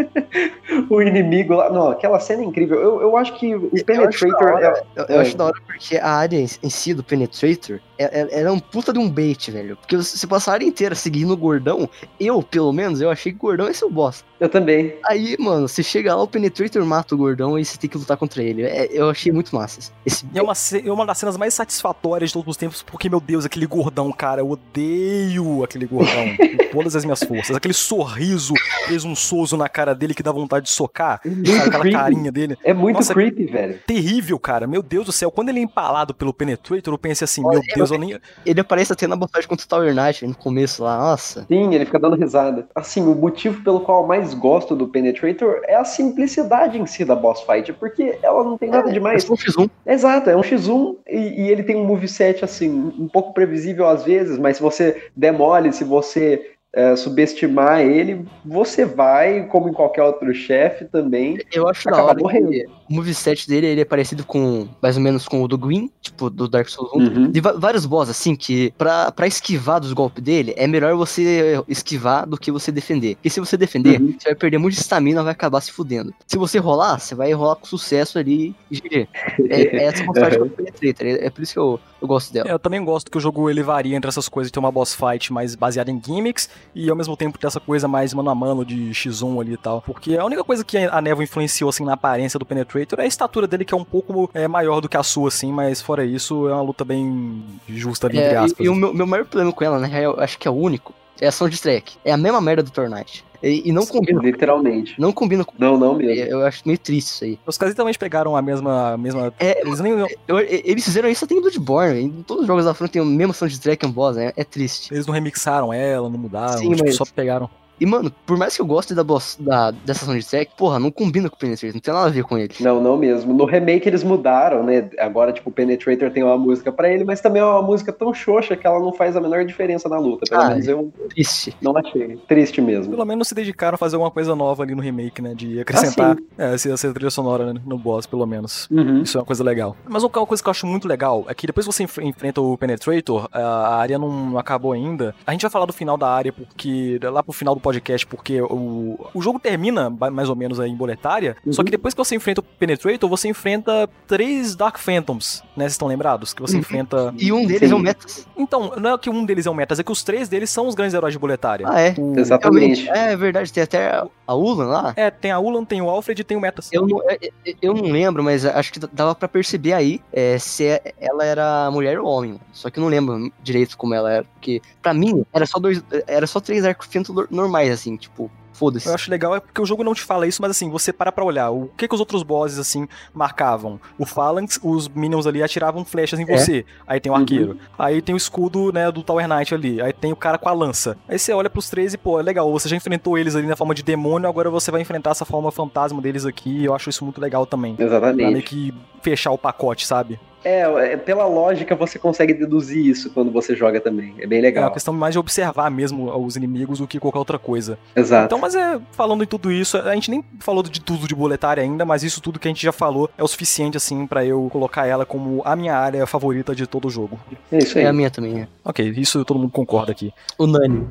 o 0.90 1.02
inimigo 1.02 1.56
lá. 1.56 1.70
Não, 1.70 1.90
aquela 1.90 2.20
cena 2.20 2.42
é 2.42 2.46
incrível. 2.46 2.80
Eu, 2.80 2.95
eu 3.02 3.18
acho 3.18 3.34
que 3.38 3.56
o 3.56 3.64
Eu 3.64 3.70
acho 3.74 3.86
Penetrator 3.86 4.60
da 4.60 4.68
é, 4.68 4.84
Eu, 4.96 5.06
eu 5.06 5.16
É. 5.16 5.22
acho 5.22 5.38
da 5.38 5.46
hora 5.46 5.62
porque 5.66 5.98
a 5.98 6.10
área 6.10 6.38
em 6.38 6.70
si 6.70 6.94
do 6.94 7.04
Penetrator 7.04 7.80
é, 7.98 8.04
é, 8.22 8.40
ela 8.40 8.50
é 8.50 8.52
um 8.52 8.60
puta 8.60 8.92
de 8.92 9.00
um 9.00 9.10
bait, 9.10 9.50
velho. 9.52 9.76
Porque 9.78 9.96
você 9.98 10.28
passa 10.28 10.52
a 10.52 10.54
área 10.54 10.66
inteira 10.66 10.96
seguindo 10.96 11.32
o 11.32 11.38
gordão, 11.38 11.90
eu, 12.20 12.42
pelo 12.44 12.72
menos, 12.74 13.00
eu 13.02 13.10
achei 13.10 13.32
que 13.32 13.38
o 13.38 13.42
gordão 13.42 13.68
ia 13.68 13.74
ser 13.74 13.86
o 13.86 13.90
boss. 13.90 14.24
Eu 14.40 14.50
também. 14.50 14.96
Aí, 15.06 15.38
mano, 15.40 15.68
você 15.68 15.82
chega 15.82 16.14
lá, 16.14 16.22
o 16.22 16.28
Penetrator 16.28 16.86
mata 16.86 17.16
o 17.16 17.18
gordão 17.18 17.58
e 17.58 17.64
você 17.64 17.78
tem 17.78 17.90
que 17.90 17.98
lutar 17.98 18.18
contra 18.18 18.44
ele. 18.44 18.64
É, 18.64 18.88
eu 18.92 19.10
achei 19.10 19.32
muito 19.32 19.56
massa. 19.56 19.92
Esse 20.06 20.26
E 20.34 20.38
é 20.38 20.42
uma, 20.42 20.54
é 20.86 20.92
uma 20.92 21.06
das 21.06 21.18
cenas 21.18 21.38
mais 21.38 21.54
satisfatórias 21.54 22.30
de 22.30 22.34
todos 22.34 22.52
os 22.52 22.58
tempos, 22.58 22.84
porque, 22.84 23.10
meu 23.10 23.22
Deus, 23.22 23.46
aquele 23.46 23.66
gordão, 23.66 24.12
cara, 24.12 24.42
eu 24.42 24.50
odeio 24.50 25.64
aquele 25.64 25.86
gordão. 25.86 26.36
com 26.76 26.80
todas 26.80 26.96
as 26.96 27.06
minhas 27.06 27.24
forças. 27.24 27.56
Aquele 27.56 27.74
sorriso 27.74 28.54
presunçoso 28.86 29.56
na 29.58 29.70
cara 29.70 29.96
dele 29.96 30.14
que 30.14 30.22
dá 30.24 30.32
vontade 30.32 30.66
de 30.66 30.72
socar. 30.72 31.22
Sabe, 31.24 31.50
aquela 31.70 31.92
carinha 31.92 32.32
dele. 32.32 32.58
É 32.64 32.74
muito 32.74 32.85
Nossa, 32.94 33.14
creepy, 33.14 33.46
velho. 33.46 33.80
Terrível, 33.86 34.38
cara. 34.40 34.68
Meu 34.68 34.82
Deus 34.82 35.06
do 35.06 35.12
céu. 35.12 35.32
Quando 35.32 35.50
ele 35.50 35.60
é 35.60 35.64
empalado 35.64 36.14
pelo 36.14 36.34
Penetrator, 36.34 36.94
eu 36.94 36.98
pensei 36.98 37.26
assim, 37.26 37.42
meu 37.48 37.62
Deus, 37.76 37.92
eu 37.92 37.98
nem. 37.98 38.18
Ele 38.46 38.60
aparece 38.60 38.94
até 38.94 39.08
na 39.08 39.16
batalha 39.16 39.48
contra 39.48 39.66
o 39.66 39.68
Tower 39.70 39.94
Knight 39.94 40.26
no 40.26 40.36
começo 40.36 40.84
lá. 40.84 40.98
Nossa. 40.98 41.46
Sim, 41.48 41.74
ele 41.74 41.86
fica 41.86 42.00
dando 42.00 42.16
risada. 42.16 42.68
Assim, 42.76 43.02
o 43.02 43.16
motivo 43.16 43.64
pelo 43.64 43.80
qual 43.82 44.02
eu 44.02 44.08
mais 44.08 44.34
gosto 44.34 44.76
do 44.76 44.88
Penetrator 44.88 45.62
é 45.66 45.76
a 45.76 45.84
simplicidade 45.86 46.78
em 46.80 46.86
si 46.86 47.04
da 47.06 47.16
boss 47.16 47.42
fight, 47.42 47.72
porque 47.74 48.18
ela 48.22 48.44
não 48.44 48.58
tem 48.58 48.70
nada 48.70 48.90
É 48.90 48.94
demais. 48.94 49.24
só 49.24 49.34
um 49.34 49.38
X1. 49.38 49.70
Exato, 49.86 50.30
é 50.30 50.36
um 50.36 50.42
X1 50.42 50.96
e, 51.08 51.18
e 51.44 51.50
ele 51.52 51.64
tem 51.64 51.76
um 51.76 51.86
moveset 51.86 52.44
assim, 52.44 52.70
um 52.98 53.08
pouco 53.08 53.34
previsível 53.34 53.88
às 53.88 54.04
vezes, 54.04 54.38
mas 54.38 54.58
se 54.58 54.64
você 54.64 55.10
demole, 55.16 55.72
se 55.74 55.84
você 55.84 56.52
é, 56.76 56.94
subestimar 56.98 57.80
ele, 57.80 58.26
você 58.44 58.84
vai, 58.84 59.48
como 59.48 59.70
em 59.70 59.74
qualquer 59.74 60.04
outro 60.04 60.34
chefe 60.36 60.84
também, 60.84 61.40
Eu 61.54 61.70
acho 61.70 61.86
da 61.86 61.92
Acaba 61.92 62.10
hora 62.10 62.20
morrendo. 62.20 62.50
que 62.50 62.66
o 62.90 62.94
moveset 62.94 63.48
dele 63.48 63.68
ele 63.68 63.82
é 63.82 63.86
parecido 63.86 64.24
com, 64.26 64.68
mais 64.82 64.96
ou 64.98 65.02
menos 65.04 65.28
com 65.28 65.42
o 65.42 65.48
do 65.48 65.58
Green, 65.58 65.90
tipo, 66.02 66.30
do 66.30 66.48
Dark 66.48 66.68
Souls 66.70 66.92
1. 66.94 66.98
Uhum. 67.00 67.32
De 67.32 67.42
vários 67.42 67.86
boss, 67.86 68.10
assim, 68.10 68.36
que 68.36 68.72
pra, 68.78 69.12
pra 69.12 69.28
esquivar 69.28 69.80
dos 69.80 69.94
golpes 69.94 70.24
dele, 70.24 70.54
é 70.58 70.68
melhor 70.68 70.96
você 70.96 71.62
esquivar 71.68 72.28
do 72.28 72.38
que 72.38 72.52
você 72.52 72.72
defender. 72.72 73.16
Porque 73.16 73.30
se 73.30 73.40
você 73.40 73.58
defender, 73.58 74.00
Uhum. 74.02 74.16
você 74.20 74.30
vai 74.30 74.36
perder 74.36 74.58
muito 74.58 74.74
estamina 74.74 75.24
vai 75.24 75.32
acabar 75.32 75.62
se 75.62 75.72
fudendo. 75.72 76.14
Se 76.28 76.38
você 76.38 76.58
rolar, 76.60 77.00
você 77.00 77.16
vai 77.16 77.32
rolar 77.34 77.56
com 77.56 77.66
sucesso 77.66 78.18
ali 78.20 78.56
e 78.70 78.78
GG. 78.80 79.08
É, 79.50 79.62
é 79.78 79.84
essa 79.86 80.04
vontade 80.04 80.36
que 80.38 80.42
eu 80.42 80.50
Penetrator. 80.50 81.08
É, 81.08 81.26
é 81.26 81.30
por 81.30 81.42
isso 81.42 81.54
que 81.54 81.60
eu, 81.60 81.80
eu 82.02 82.08
gosto 82.08 82.32
dela. 82.34 82.50
É, 82.50 82.54
eu 82.54 82.60
também 82.60 82.84
gosto 82.84 83.10
que 83.12 83.18
o 83.18 83.22
jogo 83.22 83.50
ele 83.50 83.64
varia 83.64 83.96
entre 83.96 84.08
essas 84.10 84.28
coisas 84.30 84.50
de 84.50 84.54
ter 84.54 84.60
uma 84.60 84.72
boss 84.72 84.96
fight 84.96 85.32
mais 85.34 85.56
baseada 85.56 85.90
em 85.92 86.02
gimmicks 86.04 86.50
e 86.74 86.90
ao 86.90 86.96
mesmo 86.96 87.16
tempo 87.18 87.38
ter 87.38 87.48
essa 87.48 87.60
coisa 87.60 87.88
mais 87.88 88.14
mano 88.14 88.30
a 88.30 88.36
mano 88.36 88.66
de 88.66 88.92
X1 88.92 89.42
ali 89.42 89.54
e 89.54 89.58
tal. 89.58 89.82
Porque 89.82 90.18
a 90.18 90.26
única 90.26 90.44
coisa 90.44 90.64
que 90.64 90.78
a 90.78 91.02
névoa 91.02 91.24
influenciou 91.24 91.70
assim 91.70 91.84
na 91.86 91.94
aparência 91.94 92.38
do 92.40 92.46
Penetrator 92.76 93.04
é 93.04 93.06
a 93.06 93.08
estatura 93.08 93.48
dele 93.48 93.66
que 93.66 93.74
é 93.74 93.78
um 93.78 93.84
pouco 93.84 94.30
é, 94.34 94.48
maior 94.48 94.80
do 94.82 94.88
que 94.90 94.98
a 94.98 95.04
sua, 95.04 95.30
assim, 95.30 95.52
mas 95.52 95.82
fora 95.82 96.06
isso 96.06 96.48
é 96.48 96.54
uma 96.54 96.62
luta 96.62 96.84
bem 96.86 97.44
justa 97.68 98.08
ali, 98.08 98.18
entre 98.18 98.32
É, 98.34 98.38
aspas. 98.38 98.60
e, 98.60 98.64
e 98.64 98.70
o 98.70 98.76
meu, 98.76 98.94
meu 98.94 99.08
maior 99.08 99.26
problema 99.26 99.52
com 99.52 99.64
ela, 99.64 99.80
né, 99.80 99.90
eu 100.06 100.20
acho 100.20 100.38
que 100.38 100.48
é 100.48 100.52
o 100.52 100.56
único, 100.56 100.94
é 101.20 101.28
a 101.28 101.32
soundtrack. 101.32 101.98
É 102.04 102.12
a 102.12 102.18
mesma 102.18 102.42
merda 102.42 102.62
do 102.64 102.70
Tornite. 102.72 103.24
E, 103.44 103.70
e 103.70 103.72
não 103.72 103.86
combina. 103.86 104.20
Literalmente. 104.22 105.00
Não 105.00 105.12
combina 105.12 105.46
com. 105.46 105.54
Não, 105.60 105.78
não 105.78 105.94
mesmo. 105.96 106.24
Eu 106.26 106.44
acho 106.46 106.64
meio 106.66 106.80
triste 106.80 107.10
isso 107.10 107.24
aí. 107.26 107.40
Os 107.46 107.58
caras 107.58 107.74
literalmente 107.74 108.00
pegaram 108.00 108.36
a 108.36 108.42
mesma. 108.42 108.94
A 108.94 108.98
mesma 108.98 109.32
É, 109.40 109.62
eles 109.62 109.80
nem, 109.80 109.94
Eu- 110.28 110.40
eles 110.40 110.84
fizeram 110.84 111.08
isso 111.10 111.24
até 111.26 111.36
em 111.36 111.42
Bloodborne. 111.42 112.02
Em 112.06 112.24
todos 112.24 112.42
os 112.42 112.48
jogos 112.48 112.66
da 112.66 112.74
frente 112.74 112.92
tem 112.92 113.02
o 113.02 113.06
mesmo 113.06 113.34
soundtrack 113.34 113.86
e 113.86 113.88
um 113.88 113.92
boss, 113.92 114.16
né? 114.16 114.34
É 114.36 114.44
triste. 114.44 114.92
eles 114.94 115.06
não 115.06 115.14
remixaram 115.14 115.72
ela, 115.72 116.10
não 116.10 116.18
mudaram, 116.18 116.58
Sim, 116.58 116.72
tipo, 116.72 116.84
mas- 116.86 116.96
só 116.96 117.06
pegaram. 117.06 117.48
E, 117.80 117.86
mano, 117.86 118.12
por 118.26 118.38
mais 118.38 118.56
que 118.56 118.62
eu 118.62 118.66
goste 118.66 118.94
da, 118.94 119.04
boss, 119.04 119.38
da 119.40 119.72
dessa 119.72 120.06
soundtrack, 120.06 120.52
porra, 120.58 120.80
não 120.80 120.90
combina 120.92 121.30
com 121.30 121.36
o 121.36 121.40
Penetrator, 121.40 121.74
não 121.74 121.82
tem 121.82 121.94
nada 121.94 122.08
a 122.08 122.10
ver 122.12 122.24
com 122.24 122.38
ele. 122.38 122.54
Não, 122.60 122.82
não 122.82 122.98
mesmo. 122.98 123.34
No 123.34 123.46
remake 123.46 123.88
eles 123.88 124.04
mudaram, 124.04 124.64
né? 124.64 124.90
Agora, 125.00 125.34
tipo, 125.34 125.50
o 125.50 125.54
Penetrator 125.54 126.10
tem 126.12 126.24
uma 126.24 126.38
música 126.38 126.72
pra 126.72 126.90
ele, 126.90 127.04
mas 127.04 127.20
também 127.22 127.42
é 127.42 127.46
uma 127.46 127.62
música 127.62 127.92
tão 127.92 128.14
xoxa 128.14 128.56
que 128.56 128.66
ela 128.66 128.80
não 128.80 128.94
faz 128.94 129.16
a 129.16 129.22
menor 129.22 129.44
diferença 129.46 129.90
na 129.90 129.98
luta. 130.00 130.26
Pelo 130.30 130.42
Ah, 130.42 130.50
menos 130.50 130.68
eu 130.68 130.94
Triste. 131.10 131.56
não 131.62 131.76
achei. 131.78 132.18
Triste 132.28 132.62
mesmo. 132.62 132.92
Pelo 132.94 133.06
menos 133.06 133.28
se 133.28 133.36
dedicaram 133.36 133.76
a 133.76 133.78
fazer 133.78 133.96
alguma 133.96 134.12
coisa 134.12 134.36
nova 134.36 134.64
ali 134.64 134.74
no 134.74 134.82
remake, 134.82 135.22
né? 135.22 135.34
De 135.36 135.60
acrescentar 135.60 136.16
Ah, 136.38 136.44
é, 136.44 136.54
essa, 136.56 136.70
essa 136.72 136.94
trilha 136.94 137.10
sonora 137.12 137.54
né, 137.54 137.62
no 137.66 137.78
boss, 137.78 138.06
pelo 138.06 138.26
menos. 138.26 138.68
Uhum. 138.72 139.02
Isso 139.02 139.18
é 139.18 139.22
uma 139.22 139.26
coisa 139.28 139.44
legal. 139.44 139.76
Mas 139.88 140.04
uma 140.04 140.10
coisa 140.10 140.42
que 140.42 140.48
eu 140.48 140.52
acho 140.52 140.66
muito 140.66 140.88
legal 140.88 141.26
é 141.28 141.34
que 141.34 141.46
depois 141.46 141.66
que 141.68 141.74
você 141.74 141.84
enf- 141.84 141.98
enfrenta 142.00 142.40
o 142.42 142.58
Penetrator, 142.58 143.28
a 143.32 143.76
área 143.76 144.00
não 144.00 144.38
acabou 144.38 144.72
ainda. 144.72 145.14
A 145.28 145.32
gente 145.34 145.42
vai 145.42 145.52
falar 145.52 145.66
do 145.66 145.74
final 145.74 145.98
da 145.98 146.08
área, 146.10 146.32
porque. 146.32 147.00
lá 147.04 147.22
pro 147.22 147.34
final 147.34 147.54
do 147.56 147.62
podcast, 147.66 148.06
porque 148.06 148.40
o, 148.42 148.98
o 149.14 149.22
jogo 149.22 149.40
termina 149.40 149.90
mais 149.90 150.30
ou 150.30 150.36
menos 150.36 150.60
aí 150.60 150.70
em 150.70 150.76
boletária. 150.76 151.36
Uhum. 151.46 151.52
Só 151.52 151.64
que 151.64 151.72
depois 151.72 151.94
que 151.94 151.98
você 151.98 152.16
enfrenta 152.16 152.42
o 152.42 152.44
Penetrator, 152.44 153.10
você 153.10 153.28
enfrenta 153.28 153.90
três 154.08 154.56
Dark 154.56 154.78
Phantoms, 154.78 155.42
né? 155.58 155.64
Vocês 155.66 155.72
estão 155.74 155.88
lembrados? 155.88 156.34
Que 156.34 156.42
você 156.42 156.54
Uhum. 156.54 156.60
enfrenta. 156.60 157.14
E 157.18 157.32
um 157.34 157.46
deles 157.46 157.70
Sim. 157.70 157.76
é 157.76 157.78
o 157.78 157.80
Metas. 157.80 158.28
Então, 158.38 158.74
não 158.78 158.94
é 158.94 158.98
que 158.98 159.10
um 159.10 159.26
deles 159.26 159.46
é 159.48 159.50
o 159.50 159.54
Metas, 159.56 159.80
é 159.80 159.84
que 159.84 159.92
os 159.92 160.04
três 160.04 160.30
deles 160.30 160.50
são 160.52 160.68
os 160.68 160.76
grandes 160.76 160.94
heróis 160.94 161.14
de 161.14 161.20
boletária. 161.20 161.66
Ah, 161.68 161.82
é. 161.82 161.96
O- 161.98 162.20
Exatamente. 162.20 162.84
Realmente. 162.84 162.90
É 163.12 163.16
verdade, 163.18 163.52
tem 163.52 163.64
até 163.64 163.90
a- 164.28 164.34
Ulan 164.36 164.68
lá. 164.68 164.94
É, 164.96 165.10
tem 165.10 165.32
a 165.32 165.40
Ulan, 165.40 165.64
tem 165.66 165.82
o 165.82 165.90
Alfred 165.90 166.22
e 166.22 166.24
tem 166.24 166.38
o 166.38 166.42
Metas. 166.42 166.70
Eu 166.72 166.88
não, 166.88 167.02
é- 167.10 167.18
é- 167.46 167.56
eu 167.62 167.74
não 167.74 167.84
lembro, 167.92 168.24
mas 168.24 168.46
acho 168.46 168.72
que 168.72 168.80
dava 168.92 169.16
pra 169.16 169.28
perceber 169.28 169.74
aí 169.74 170.02
é, 170.14 170.38
se 170.38 170.66
é- 170.68 170.94
ela 171.00 171.24
era 171.26 171.70
mulher 171.72 172.00
ou 172.00 172.08
homem. 172.08 172.40
Só 172.54 172.70
que 172.70 172.78
eu 172.80 172.82
não 172.84 172.90
lembro 172.90 173.32
direito 173.42 173.78
como 173.78 173.94
ela 173.94 174.12
era. 174.12 174.24
Porque, 174.36 174.62
pra 174.82 174.94
mim, 174.94 175.26
era 175.34 175.46
só 175.46 175.58
dois. 175.60 175.84
Era 176.08 176.28
só 176.28 176.40
três 176.40 176.64
arcos 176.66 176.88
normais, 177.32 177.55
assim, 177.64 177.96
tipo, 177.98 178.30
foda-se. 178.54 178.88
Eu 178.88 178.94
acho 178.94 179.12
legal 179.12 179.36
é 179.36 179.40
porque 179.40 179.62
o 179.62 179.66
jogo 179.66 179.84
não 179.84 179.94
te 179.94 180.02
fala 180.02 180.26
isso, 180.28 180.42
mas 180.42 180.52
assim, 180.52 180.70
você 180.70 180.94
para 180.94 181.12
pra 181.12 181.24
olhar. 181.26 181.50
O 181.52 181.70
que, 181.76 181.88
que 181.88 181.94
os 181.94 182.00
outros 182.00 182.24
bosses, 182.24 182.58
assim, 182.58 182.88
marcavam? 183.14 183.80
O 183.98 184.06
Phalanx, 184.06 184.60
os 184.64 184.88
minions 184.88 185.28
ali 185.28 185.44
atiravam 185.44 185.84
flechas 185.84 186.20
em 186.20 186.24
É. 186.24 186.38
você. 186.38 186.66
Aí 186.88 187.00
tem 187.00 187.12
o 187.12 187.16
Uhum. 187.16 187.22
arqueiro. 187.22 187.58
Aí 187.78 188.02
tem 188.02 188.16
o 188.16 188.18
escudo, 188.18 188.72
né, 188.72 188.92
do 188.92 189.04
Tower 189.04 189.28
Knight 189.28 189.54
ali. 189.54 189.82
Aí 189.82 189.92
tem 189.92 190.12
o 190.12 190.16
cara 190.16 190.38
com 190.38 190.48
a 190.50 190.54
lança. 190.54 190.98
Aí 191.08 191.20
você 191.20 191.34
olha 191.34 191.50
pros 191.50 191.70
três 191.70 191.94
e, 191.94 191.98
pô, 191.98 192.20
é 192.20 192.24
legal. 192.24 192.52
Você 192.52 192.70
já 192.70 192.76
enfrentou 192.78 193.18
eles 193.18 193.36
ali 193.36 193.48
na 193.48 193.56
forma 193.56 193.76
de 193.76 193.84
demônio, 193.84 194.30
agora 194.30 194.50
você 194.50 194.72
vai 194.72 194.82
enfrentar 194.82 195.12
essa 195.12 195.26
forma 195.26 195.52
fantasma 195.52 196.02
deles 196.02 196.26
aqui. 196.26 196.64
Eu 196.64 196.74
acho 196.74 196.90
isso 196.90 197.04
muito 197.04 197.20
legal 197.20 197.46
também. 197.46 197.76
Pra 197.76 197.86
meio 197.86 197.98
Exatamente. 197.98 198.42
que 198.44 198.74
fechar 199.02 199.32
o 199.32 199.38
pacote, 199.38 199.86
sabe? 199.86 200.20
É, 200.46 200.62
é, 200.94 200.98
pela 200.98 201.26
lógica 201.26 201.76
você 201.76 201.98
consegue 201.98 202.34
deduzir 202.34 202.86
isso 202.86 203.10
quando 203.10 203.32
você 203.32 203.56
joga 203.56 203.82
também. 203.82 204.14
É 204.20 204.28
bem 204.28 204.38
É 204.38 204.42
uma 204.42 204.46
legal. 204.48 204.72
questão 204.72 204.94
mais 204.94 205.14
de 205.14 205.20
observar 205.20 205.72
mesmo 205.72 206.16
os 206.24 206.36
inimigos 206.36 206.78
do 206.80 206.88
que 206.88 207.00
qualquer 207.00 207.18
outra 207.18 207.40
coisa. 207.40 207.80
Exato. 207.96 208.26
Então, 208.26 208.38
mas 208.38 208.54
é, 208.56 208.80
falando 208.92 209.24
em 209.24 209.28
tudo 209.28 209.52
isso, 209.52 209.76
a 209.78 209.94
gente 209.96 210.12
nem 210.12 210.24
falou 210.40 210.62
de 210.62 210.80
tudo 210.80 211.08
de 211.08 211.16
boletária 211.16 211.64
ainda, 211.64 211.84
mas 211.84 212.04
isso 212.04 212.22
tudo 212.22 212.38
que 212.40 212.48
a 212.48 212.52
gente 212.52 212.64
já 212.64 212.72
falou 212.72 213.10
é 213.18 213.24
o 213.24 213.28
suficiente, 213.28 213.76
assim, 213.76 214.06
pra 214.06 214.24
eu 214.24 214.48
colocar 214.52 214.86
ela 214.86 215.06
como 215.06 215.42
a 215.44 215.56
minha 215.56 215.76
área 215.76 216.06
favorita 216.06 216.54
de 216.54 216.68
todo 216.68 216.88
o 216.88 216.92
jogo. 216.92 217.20
É 217.52 217.58
isso 217.58 217.78
aí. 217.80 217.86
É 217.86 217.88
a 217.88 217.94
minha 217.94 218.12
também, 218.12 218.42
é. 218.42 218.48
Ok, 218.64 218.88
isso 218.96 219.26
todo 219.26 219.40
mundo 219.40 219.52
concorda 219.52 219.92
aqui. 219.92 220.14
Unânime. 220.38 220.88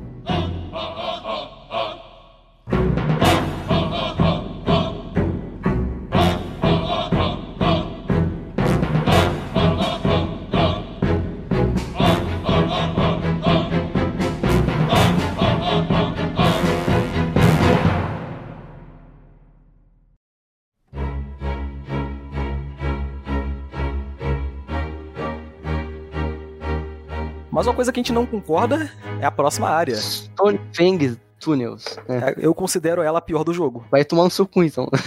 Mas 27.55 27.67
uma 27.67 27.73
coisa 27.73 27.89
que 27.89 28.01
a 28.01 28.03
gente 28.03 28.11
não 28.11 28.25
concorda 28.25 28.91
é 29.21 29.25
a 29.25 29.31
próxima 29.31 29.69
área. 29.69 29.95
Stone 29.95 30.59
Fang 30.75 31.17
Tunnels. 31.45 31.97
né? 32.09 32.33
Eu 32.37 32.53
considero 32.55 33.01
ela 33.03 33.19
a 33.19 33.21
pior 33.21 33.43
do 33.43 33.53
jogo. 33.53 33.85
Vai 33.91 34.03
tomar 34.03 34.23
no 34.23 34.31
seu 34.31 34.47
cu, 34.47 34.63
então. 34.63 34.89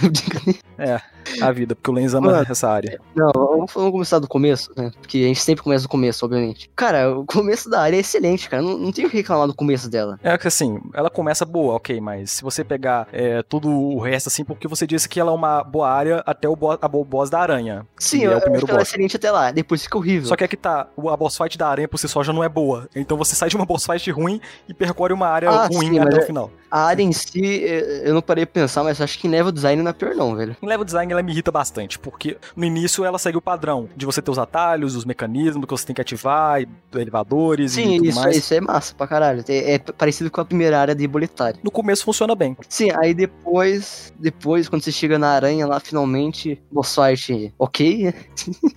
A 1.41 1.51
vida, 1.51 1.75
porque 1.75 1.91
o 1.91 1.93
Lenz 1.93 2.13
ama 2.13 2.31
Mano. 2.31 2.47
essa 2.49 2.67
área. 2.69 2.99
Não, 3.15 3.31
vamos, 3.33 3.71
vamos 3.71 3.91
começar 3.91 4.17
do 4.19 4.27
começo, 4.27 4.71
né? 4.75 4.91
Porque 4.99 5.19
a 5.19 5.27
gente 5.27 5.41
sempre 5.41 5.63
começa 5.63 5.83
do 5.83 5.89
começo, 5.89 6.25
obviamente. 6.25 6.71
Cara, 6.75 7.17
o 7.19 7.25
começo 7.25 7.69
da 7.69 7.81
área 7.81 7.95
é 7.97 7.99
excelente, 7.99 8.49
cara. 8.49 8.63
Não, 8.63 8.77
não 8.77 8.91
tem 8.91 9.05
o 9.05 9.09
que 9.09 9.17
reclamar 9.17 9.45
do 9.45 9.53
começo 9.53 9.89
dela. 9.89 10.17
É 10.23 10.35
que 10.37 10.47
assim, 10.47 10.79
ela 10.93 11.09
começa 11.09 11.45
boa, 11.45 11.75
ok, 11.75 12.01
mas 12.01 12.31
se 12.31 12.41
você 12.41 12.63
pegar 12.63 13.07
é, 13.13 13.43
tudo 13.43 13.69
o 13.69 13.99
resto, 13.99 14.27
assim, 14.27 14.43
porque 14.43 14.67
você 14.67 14.87
disse 14.87 15.07
que 15.07 15.19
ela 15.19 15.31
é 15.31 15.35
uma 15.35 15.63
boa 15.63 15.89
área 15.91 16.23
até 16.25 16.47
o 16.49 16.55
boss, 16.55 16.79
a 16.81 16.87
bo- 16.87 17.03
boss 17.05 17.29
da 17.29 17.39
aranha. 17.39 17.85
Sim, 17.99 18.19
que 18.19 18.23
eu, 18.25 18.31
é 18.33 18.37
o 18.37 18.41
primeiro 18.41 18.57
acho 18.57 18.65
que 18.65 18.71
ela 18.71 18.79
é 18.79 18.81
boss. 18.81 18.89
excelente 18.89 19.15
até 19.17 19.31
lá. 19.31 19.51
Depois 19.51 19.83
fica 19.83 19.97
horrível. 19.97 20.27
Só 20.27 20.35
que 20.35 20.43
aqui 20.43 20.57
tá, 20.57 20.87
o- 20.97 21.09
a 21.09 21.17
boss 21.17 21.37
fight 21.37 21.57
da 21.57 21.67
aranha 21.67 21.87
por 21.87 21.97
si 21.99 22.07
só 22.07 22.23
já 22.23 22.33
não 22.33 22.43
é 22.43 22.49
boa. 22.49 22.89
Então 22.95 23.15
você 23.17 23.35
sai 23.35 23.49
de 23.49 23.55
uma 23.55 23.65
boss 23.65 23.85
fight 23.85 24.09
ruim 24.09 24.41
e 24.67 24.73
percorre 24.73 25.13
uma 25.13 25.27
área 25.27 25.49
Ah, 25.49 25.67
ruim 25.67 25.91
sim, 25.91 25.99
até 25.99 26.15
o 26.17 26.21
é- 26.21 26.25
final. 26.29 26.51
A 26.69 26.81
área 26.85 27.01
em 27.01 27.11
si, 27.11 27.63
eh, 27.63 28.03
eu 28.05 28.13
não 28.13 28.21
parei 28.21 28.45
pra 28.45 28.61
pensar, 28.61 28.83
mas 28.83 29.01
acho 29.01 29.17
que 29.17 29.27
em 29.27 29.31
level 29.31 29.51
design 29.51 29.81
não 29.81 29.89
é 29.89 29.93
pior 29.93 30.13
não, 30.15 30.35
velho. 30.35 30.55
Em 30.61 30.67
level 30.67 30.85
design 30.85 31.11
ela 31.11 31.23
me 31.23 31.31
irrita 31.31 31.51
bastante, 31.51 31.97
porque 31.97 32.37
no 32.55 32.63
início 32.63 33.03
ela 33.03 33.17
segue 33.17 33.37
o 33.37 33.41
padrão 33.41 33.89
de 33.97 34.05
você 34.05 34.21
ter 34.21 34.29
os 34.29 34.37
atalhos, 34.37 34.95
os 34.95 35.03
mecanismos 35.03 35.65
que 35.65 35.71
você 35.71 35.87
tem 35.87 35.95
que 35.95 36.01
ativar, 36.01 36.61
e 36.61 36.67
elevadores 36.93 37.71
e 37.71 37.75
Sim, 37.75 37.97
tudo 37.97 38.09
isso, 38.09 38.19
mais. 38.19 38.37
isso 38.37 38.53
é 38.53 38.61
massa 38.61 38.93
pra 38.93 39.07
caralho. 39.07 39.43
É, 39.49 39.73
é 39.73 39.79
parecido 39.79 40.29
com 40.29 40.41
a 40.41 40.45
primeira 40.45 40.79
área 40.79 40.93
de 40.93 41.07
boletário. 41.07 41.59
No 41.63 41.71
começo 41.71 42.05
funciona 42.05 42.35
bem. 42.35 42.55
Sim, 42.67 42.91
aí 42.91 43.15
depois, 43.15 44.13
depois, 44.19 44.69
quando 44.69 44.83
você 44.83 44.91
chega 44.91 45.17
na 45.17 45.29
aranha 45.29 45.65
lá, 45.65 45.79
finalmente, 45.79 46.61
boss 46.71 46.93
fight 46.93 47.51
ok. 47.57 48.13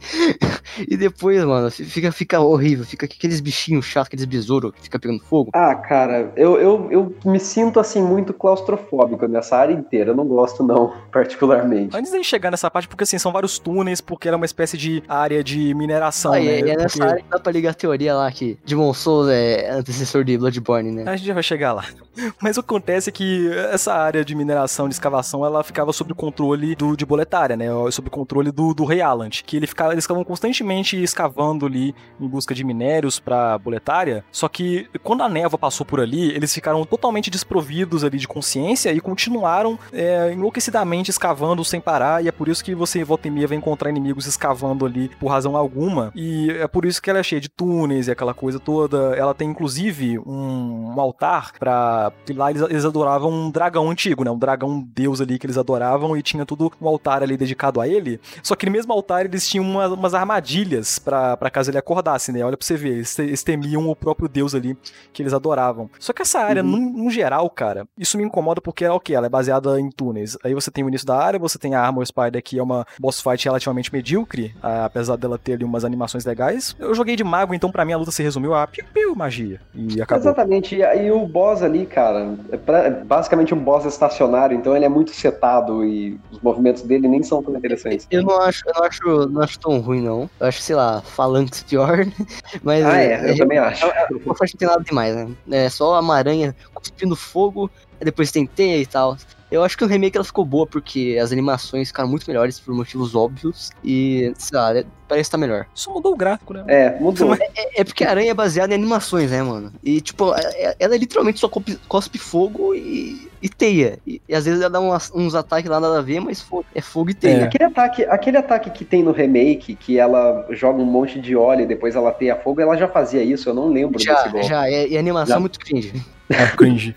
e 0.88 0.96
depois, 0.96 1.44
mano, 1.44 1.70
fica, 1.70 2.10
fica 2.10 2.40
horrível. 2.40 2.86
Fica 2.86 3.04
aqueles 3.04 3.40
bichinhos 3.40 3.84
chatos, 3.84 4.06
aqueles 4.06 4.24
besouros 4.24 4.72
que 4.72 4.82
fica 4.82 4.98
pegando 4.98 5.22
fogo. 5.22 5.50
Ah, 5.52 5.74
cara, 5.74 6.32
eu, 6.36 6.58
eu, 6.58 6.88
eu 6.90 7.16
me 7.24 7.38
sinto 7.42 7.78
assim 7.78 8.02
muito 8.02 8.32
claustrofóbico 8.32 9.26
nessa 9.26 9.56
área 9.56 9.74
inteira. 9.74 10.10
Eu 10.12 10.16
não 10.16 10.24
gosto, 10.26 10.62
não, 10.62 10.92
particularmente. 11.12 11.96
Antes 11.96 12.10
de 12.10 12.24
chegar 12.24 12.50
nessa 12.50 12.70
parte, 12.70 12.88
porque 12.88 13.04
assim, 13.04 13.18
são 13.18 13.30
vários 13.32 13.58
túneis, 13.58 14.00
porque 14.00 14.28
ela 14.28 14.36
é 14.36 14.38
uma 14.38 14.46
espécie 14.46 14.76
de 14.78 15.02
área 15.08 15.44
de 15.44 15.74
mineração, 15.74 16.32
Aí, 16.32 16.62
né? 16.62 16.70
é 16.70 16.76
nessa 16.76 16.88
Porque- 16.98 17.02
área 17.02 17.22
que 17.22 17.28
dá 17.28 17.38
pra 17.38 17.52
ligar 17.52 17.70
a 17.70 17.74
teoria 17.74 18.14
lá 18.14 18.30
que 18.32 18.58
Demon 18.64 18.94
Souls 18.94 19.28
é 19.28 19.70
antecessor 19.70 20.24
de 20.24 20.38
Bloodborne, 20.38 20.90
né? 20.90 21.04
A 21.06 21.16
gente 21.16 21.26
já 21.26 21.34
vai 21.34 21.42
chegar 21.42 21.72
lá. 21.74 21.84
Mas 22.42 22.56
o 22.56 22.62
que 22.62 22.66
acontece 22.66 23.10
é 23.10 23.12
que 23.12 23.50
essa 23.70 23.92
área 23.92 24.24
de 24.24 24.34
mineração, 24.34 24.88
de 24.88 24.94
escavação, 24.94 25.44
ela 25.44 25.62
ficava 25.62 25.92
sob 25.92 26.12
o 26.12 26.14
controle 26.14 26.74
do, 26.74 26.96
de 26.96 27.04
Boletária, 27.04 27.56
né? 27.56 27.66
Sob 27.90 28.08
o 28.08 28.10
controle 28.10 28.50
do, 28.50 28.72
do 28.72 28.84
Rei. 28.84 29.02
Que 29.44 29.56
ele 29.56 29.66
ficava, 29.66 29.92
eles 29.92 30.04
ficavam 30.04 30.22
constantemente 30.22 31.02
escavando 31.02 31.66
ali 31.66 31.92
em 32.20 32.28
busca 32.28 32.54
de 32.54 32.62
minérios 32.62 33.18
pra 33.18 33.58
Boletária. 33.58 34.24
Só 34.30 34.48
que 34.48 34.86
quando 35.02 35.22
a 35.24 35.28
névoa 35.28 35.58
passou 35.58 35.84
por 35.84 35.98
ali, 35.98 36.30
eles 36.30 36.54
ficaram 36.54 36.84
totalmente 36.84 37.28
desprovidos 37.32 38.04
ali 38.04 38.18
de 38.18 38.28
consciência 38.28 38.92
e 38.92 39.00
continuaram 39.00 39.78
é, 39.92 40.32
enlouquecidamente 40.32 41.10
escavando 41.10 41.64
sem 41.64 41.80
parar. 41.80 42.22
E 42.24 42.28
é 42.28 42.32
por 42.32 42.48
isso 42.48 42.62
que 42.64 42.74
você, 42.74 43.02
volta 43.02 43.26
e 43.28 43.30
meia, 43.30 43.48
vai 43.48 43.56
encontrar 43.56 43.90
inimigos 43.90 44.26
escavando 44.26 44.86
ali 44.86 45.10
por 45.18 45.28
razão 45.28 45.56
alguma. 45.56 46.12
E 46.14 46.50
é 46.50 46.68
por 46.68 46.84
isso 46.84 47.00
que 47.02 47.10
ela 47.10 47.18
é 47.18 47.22
cheia 47.22 47.40
de 47.40 47.48
túneis 47.48 48.06
e 48.08 48.10
aquela 48.10 48.34
coisa 48.34 48.60
toda. 48.60 49.16
Ela 49.16 49.34
tem 49.34 49.48
inclusive 49.50 50.18
um, 50.20 50.92
um 50.94 51.00
altar 51.00 51.52
para 51.58 52.12
lá 52.34 52.50
eles, 52.50 52.62
eles 52.62 52.84
adoravam 52.84 53.30
um 53.30 53.50
dragão 53.50 53.90
antigo, 53.90 54.22
né? 54.24 54.30
Um 54.30 54.38
dragão 54.38 54.86
deus 54.94 55.20
ali 55.20 55.38
que 55.38 55.46
eles 55.46 55.58
adoravam 55.58 56.16
e 56.16 56.22
tinha 56.22 56.44
tudo 56.46 56.70
um 56.80 56.86
altar 56.86 57.22
ali 57.22 57.36
dedicado 57.36 57.80
a 57.80 57.88
ele. 57.88 58.20
Só 58.42 58.54
que 58.54 58.66
no 58.66 58.72
mesmo 58.72 58.92
altar 58.92 59.24
eles 59.24 59.48
tinham 59.48 59.64
uma- 59.64 59.88
umas 59.88 60.14
armadilhas 60.14 60.98
pra 60.98 61.36
pra 61.36 61.50
caso 61.50 61.70
ele 61.70 61.78
acordasse, 61.78 62.30
né? 62.32 62.44
Olha 62.44 62.56
pra 62.56 62.66
você 62.66 62.76
ver, 62.76 62.90
eles, 62.94 63.18
eles 63.18 63.42
temiam 63.42 63.88
o 63.88 63.96
próprio 63.96 64.28
deus 64.28 64.54
ali 64.54 64.76
que 65.12 65.22
eles 65.22 65.32
adoravam. 65.32 65.88
Só 65.98 66.12
que 66.12 66.22
essa 66.22 66.40
área, 66.40 66.62
Uhum. 66.62 67.04
Geral, 67.12 67.48
cara, 67.50 67.86
isso 67.96 68.16
me 68.18 68.24
incomoda 68.24 68.60
porque 68.60 68.84
é 68.84 68.90
o 68.90 68.98
que? 69.00 69.14
Ela 69.14 69.26
é 69.26 69.30
baseada 69.30 69.78
em 69.78 69.90
túneis. 69.90 70.36
Aí 70.44 70.54
você 70.54 70.70
tem 70.70 70.82
o 70.84 70.88
início 70.88 71.06
da 71.06 71.16
área, 71.16 71.38
você 71.38 71.58
tem 71.58 71.74
a 71.74 71.80
Armor 71.80 72.04
Spider, 72.06 72.42
que 72.42 72.58
é 72.58 72.62
uma 72.62 72.84
boss 72.98 73.20
fight 73.20 73.44
relativamente 73.44 73.92
medíocre, 73.92 74.54
apesar 74.62 75.16
dela 75.16 75.38
ter 75.38 75.54
ali 75.54 75.64
umas 75.64 75.84
animações 75.84 76.24
legais. 76.24 76.74
Eu 76.78 76.94
joguei 76.94 77.14
de 77.16 77.22
mago, 77.24 77.54
então 77.54 77.70
pra 77.70 77.84
mim 77.84 77.92
a 77.92 77.96
luta 77.98 78.10
se 78.10 78.22
resumiu 78.22 78.54
a 78.54 78.66
piu-piu, 78.66 79.14
magia. 79.14 79.60
E 79.74 80.00
acabou. 80.00 80.22
Exatamente, 80.22 80.76
e 80.76 80.82
aí 80.84 81.10
o 81.10 81.26
boss 81.26 81.62
ali, 81.62 81.86
cara, 81.86 82.34
é, 82.50 82.56
pra- 82.56 82.78
é 82.84 82.90
basicamente 82.90 83.52
um 83.54 83.58
boss 83.58 83.84
estacionário, 83.84 84.56
então 84.56 84.74
ele 84.74 84.84
é 84.84 84.88
muito 84.88 85.12
setado 85.12 85.84
e 85.84 86.18
os 86.30 86.40
movimentos 86.40 86.82
dele 86.82 87.06
nem 87.08 87.22
são 87.22 87.42
tão 87.42 87.54
interessantes. 87.56 88.06
Eu 88.10 88.22
não 88.22 88.40
acho, 88.40 88.62
eu 88.66 88.72
não 88.74 88.84
acho, 88.84 89.26
não 89.30 89.42
acho 89.42 89.58
tão 89.60 89.78
ruim, 89.80 90.00
não. 90.02 90.28
Eu 90.40 90.46
acho, 90.46 90.60
sei 90.60 90.74
lá, 90.76 91.00
Phalanx 91.02 91.62
pior. 91.62 91.98
Mas 92.62 92.84
Ah, 92.84 92.98
é, 93.02 93.30
eu 93.30 93.36
também 93.36 93.58
acho. 93.58 93.86
O 93.86 94.18
boss 94.20 94.38
fight 94.38 94.54
não 94.54 94.58
tem 94.58 94.68
nada 94.68 94.82
demais, 94.84 95.14
né? 95.16 95.28
É 95.50 95.68
só 95.68 95.98
uma 96.00 96.16
aranha 96.16 96.54
cuspindo 97.02 97.16
fogo, 97.16 97.70
depois 98.00 98.30
tem 98.30 98.46
teia 98.46 98.78
e 98.78 98.86
tal. 98.86 99.16
Eu 99.50 99.62
acho 99.62 99.76
que 99.76 99.84
o 99.84 99.86
remake 99.86 100.16
ela 100.16 100.24
ficou 100.24 100.46
boa 100.46 100.66
porque 100.66 101.18
as 101.22 101.30
animações 101.30 101.88
ficaram 101.88 102.08
muito 102.08 102.26
melhores 102.26 102.58
por 102.58 102.74
motivos 102.74 103.14
óbvios 103.14 103.70
e, 103.84 104.32
sei 104.38 104.58
lá, 104.58 104.74
é- 104.74 104.86
parece 105.06 105.26
estar 105.28 105.36
melhor. 105.36 105.66
Só 105.74 105.92
mudou 105.92 106.14
o 106.14 106.16
gráfico, 106.16 106.54
né? 106.54 106.64
É, 106.66 106.98
mudou. 106.98 107.34
É, 107.34 107.80
é 107.82 107.84
porque 107.84 108.02
a 108.02 108.08
aranha 108.10 108.30
é 108.30 108.34
baseada 108.34 108.72
em 108.72 108.76
animações, 108.78 109.30
né, 109.30 109.42
mano? 109.42 109.70
E, 109.84 110.00
tipo, 110.00 110.34
é- 110.34 110.40
é- 110.70 110.76
ela 110.80 110.96
literalmente 110.96 111.38
só 111.38 111.50
cospe, 111.86 112.16
fogo 112.16 112.74
e, 112.74 113.28
e 113.42 113.48
teia. 113.50 113.98
E, 114.06 114.22
e 114.26 114.34
às 114.34 114.46
vezes 114.46 114.62
ela 114.62 114.70
dá 114.70 114.80
umas- 114.80 115.12
uns 115.14 115.34
ataques 115.34 115.70
lá 115.70 115.78
nada 115.78 115.98
a 115.98 116.02
ver, 116.02 116.18
mas 116.20 116.40
fo- 116.40 116.64
é 116.74 116.80
fogo 116.80 117.10
e 117.10 117.14
teia. 117.14 117.44
Aquele 117.44 117.64
ataque, 117.64 118.04
aquele 118.06 118.38
ataque 118.38 118.70
que 118.70 118.86
tem 118.86 119.02
no 119.02 119.12
remake, 119.12 119.74
que 119.76 119.98
ela 119.98 120.46
joga 120.52 120.80
um 120.80 120.86
monte 120.86 121.20
de 121.20 121.36
óleo 121.36 121.64
e 121.64 121.66
depois 121.66 121.94
ela 121.94 122.10
teia 122.10 122.36
fogo, 122.36 122.62
ela 122.62 122.74
já 122.74 122.88
fazia 122.88 123.22
isso, 123.22 123.50
eu 123.50 123.54
não 123.54 123.68
lembro 123.68 123.98
desse 123.98 124.06
Já, 124.06 124.28
golpe. 124.28 124.46
já, 124.48 124.66
é, 124.66 124.88
e 124.88 124.96
a 124.96 125.00
animação 125.00 125.34
Já. 125.34 125.36
é 125.36 125.40
muito 125.40 125.58
cringe. 125.60 125.92
É 126.32 126.46
cringe. 126.56 126.94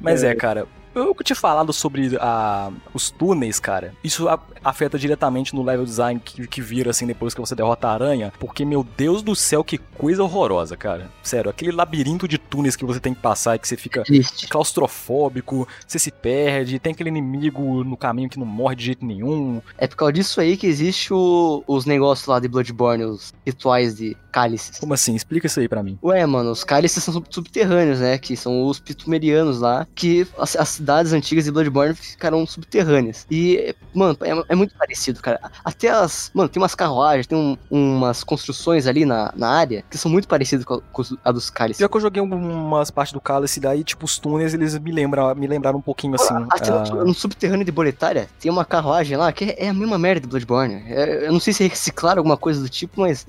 Mas 0.00 0.24
é, 0.24 0.34
cara. 0.34 0.66
Eu 0.94 1.14
tinha 1.22 1.36
falado 1.36 1.72
sobre 1.72 2.16
a, 2.20 2.70
os 2.92 3.10
túneis, 3.10 3.60
cara. 3.60 3.94
Isso 4.02 4.26
afeta 4.62 4.98
diretamente 4.98 5.54
no 5.54 5.62
level 5.62 5.84
design 5.84 6.20
que, 6.22 6.46
que 6.46 6.60
vira 6.60 6.90
assim 6.90 7.06
depois 7.06 7.32
que 7.34 7.40
você 7.40 7.54
derrota 7.54 7.88
a 7.88 7.92
aranha. 7.92 8.32
Porque, 8.38 8.64
meu 8.64 8.84
Deus 8.96 9.22
do 9.22 9.34
céu, 9.36 9.62
que 9.62 9.78
coisa 9.78 10.22
horrorosa, 10.22 10.76
cara. 10.76 11.10
Sério, 11.22 11.50
aquele 11.50 11.72
labirinto 11.72 12.26
de 12.26 12.38
túneis 12.38 12.76
que 12.76 12.84
você 12.84 12.98
tem 13.00 13.14
que 13.14 13.20
passar 13.20 13.56
e 13.56 13.58
que 13.58 13.68
você 13.68 13.76
fica 13.76 14.02
Triste. 14.02 14.48
claustrofóbico, 14.48 15.66
você 15.86 15.98
se 15.98 16.10
perde, 16.10 16.78
tem 16.78 16.92
aquele 16.92 17.08
inimigo 17.10 17.84
no 17.84 17.96
caminho 17.96 18.28
que 18.28 18.38
não 18.38 18.46
morre 18.46 18.76
de 18.76 18.84
jeito 18.86 19.04
nenhum. 19.04 19.60
É 19.78 19.86
por 19.86 19.96
causa 19.96 20.12
disso 20.12 20.40
aí 20.40 20.56
que 20.56 20.66
existe 20.66 21.12
o- 21.12 21.62
os 21.66 21.84
negócios 21.86 22.26
lá 22.26 22.40
de 22.40 22.48
Bloodborne, 22.48 23.04
os 23.04 23.32
rituais 23.46 23.94
de 23.96 24.16
cálices. 24.32 24.78
Como 24.78 24.94
assim? 24.94 25.14
Explica 25.14 25.46
isso 25.46 25.60
aí 25.60 25.68
pra 25.68 25.82
mim. 25.82 25.98
Ué, 26.02 26.24
mano, 26.26 26.50
os 26.50 26.64
cálices 26.64 27.02
são 27.02 27.14
sub- 27.14 27.26
subterrâneos, 27.30 28.00
né? 28.00 28.18
Que 28.18 28.36
são 28.36 28.66
os 28.66 28.78
pitumerianos 28.80 29.60
lá, 29.60 29.86
que 29.94 30.26
as, 30.38 30.56
as 30.56 30.79
cidades 30.80 31.12
antigas 31.12 31.44
de 31.44 31.50
Bloodborne 31.50 31.94
ficaram 31.94 32.46
subterrâneas. 32.46 33.26
E, 33.30 33.74
mano, 33.94 34.16
é, 34.22 34.52
é 34.52 34.54
muito 34.54 34.74
parecido, 34.74 35.20
cara. 35.20 35.38
Até 35.64 35.88
as. 35.90 36.30
Mano, 36.32 36.48
tem 36.48 36.60
umas 36.60 36.74
carruagens, 36.74 37.26
tem 37.26 37.36
um- 37.36 37.56
umas 37.70 38.24
construções 38.24 38.86
ali 38.86 39.04
na, 39.04 39.32
na 39.36 39.48
área 39.48 39.84
que 39.90 39.98
são 39.98 40.10
muito 40.10 40.26
parecidas 40.26 40.64
com 40.64 40.74
a, 40.74 40.80
com 40.92 41.02
a 41.24 41.32
dos 41.32 41.50
cálices. 41.50 41.78
Pior 41.78 41.88
que 41.88 41.96
eu 41.96 42.00
joguei 42.00 42.20
algumas 42.20 42.90
partes 42.90 43.12
do 43.12 43.20
Cálice 43.20 43.60
daí, 43.60 43.84
tipo, 43.84 44.04
os 44.06 44.18
túneis, 44.18 44.54
eles 44.54 44.78
me 44.78 44.90
lembram, 44.92 45.34
me 45.34 45.46
lembraram 45.46 45.78
um 45.78 45.82
pouquinho 45.82 46.14
assim. 46.14 46.34
Até 46.50 46.70
ah, 46.70 46.84
no, 46.90 47.04
no 47.06 47.14
subterrâneo 47.14 47.64
de 47.64 47.72
Boletária 47.72 48.28
tem 48.40 48.50
uma 48.50 48.64
carruagem 48.64 49.16
lá 49.16 49.30
que 49.32 49.44
é, 49.44 49.66
é 49.66 49.68
a 49.68 49.74
mesma 49.74 49.98
merda 49.98 50.20
de 50.22 50.28
Bloodborne. 50.28 50.82
É- 50.86 51.26
eu 51.26 51.32
não 51.32 51.40
sei 51.40 51.52
se 51.52 51.66
reciclaram 51.66 52.20
alguma 52.20 52.36
coisa 52.36 52.60
do 52.62 52.68
tipo, 52.68 53.00
mas 53.00 53.26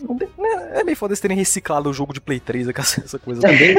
É 0.73 0.83
meio 0.83 0.95
foda 0.97 1.11
eles 1.11 1.19
terem 1.19 1.35
reciclado 1.37 1.89
o 1.89 1.93
jogo 1.93 2.13
de 2.13 2.21
Play 2.21 2.39
3, 2.39 2.67
essa 3.03 3.19
coisa. 3.19 3.41
também. 3.41 3.75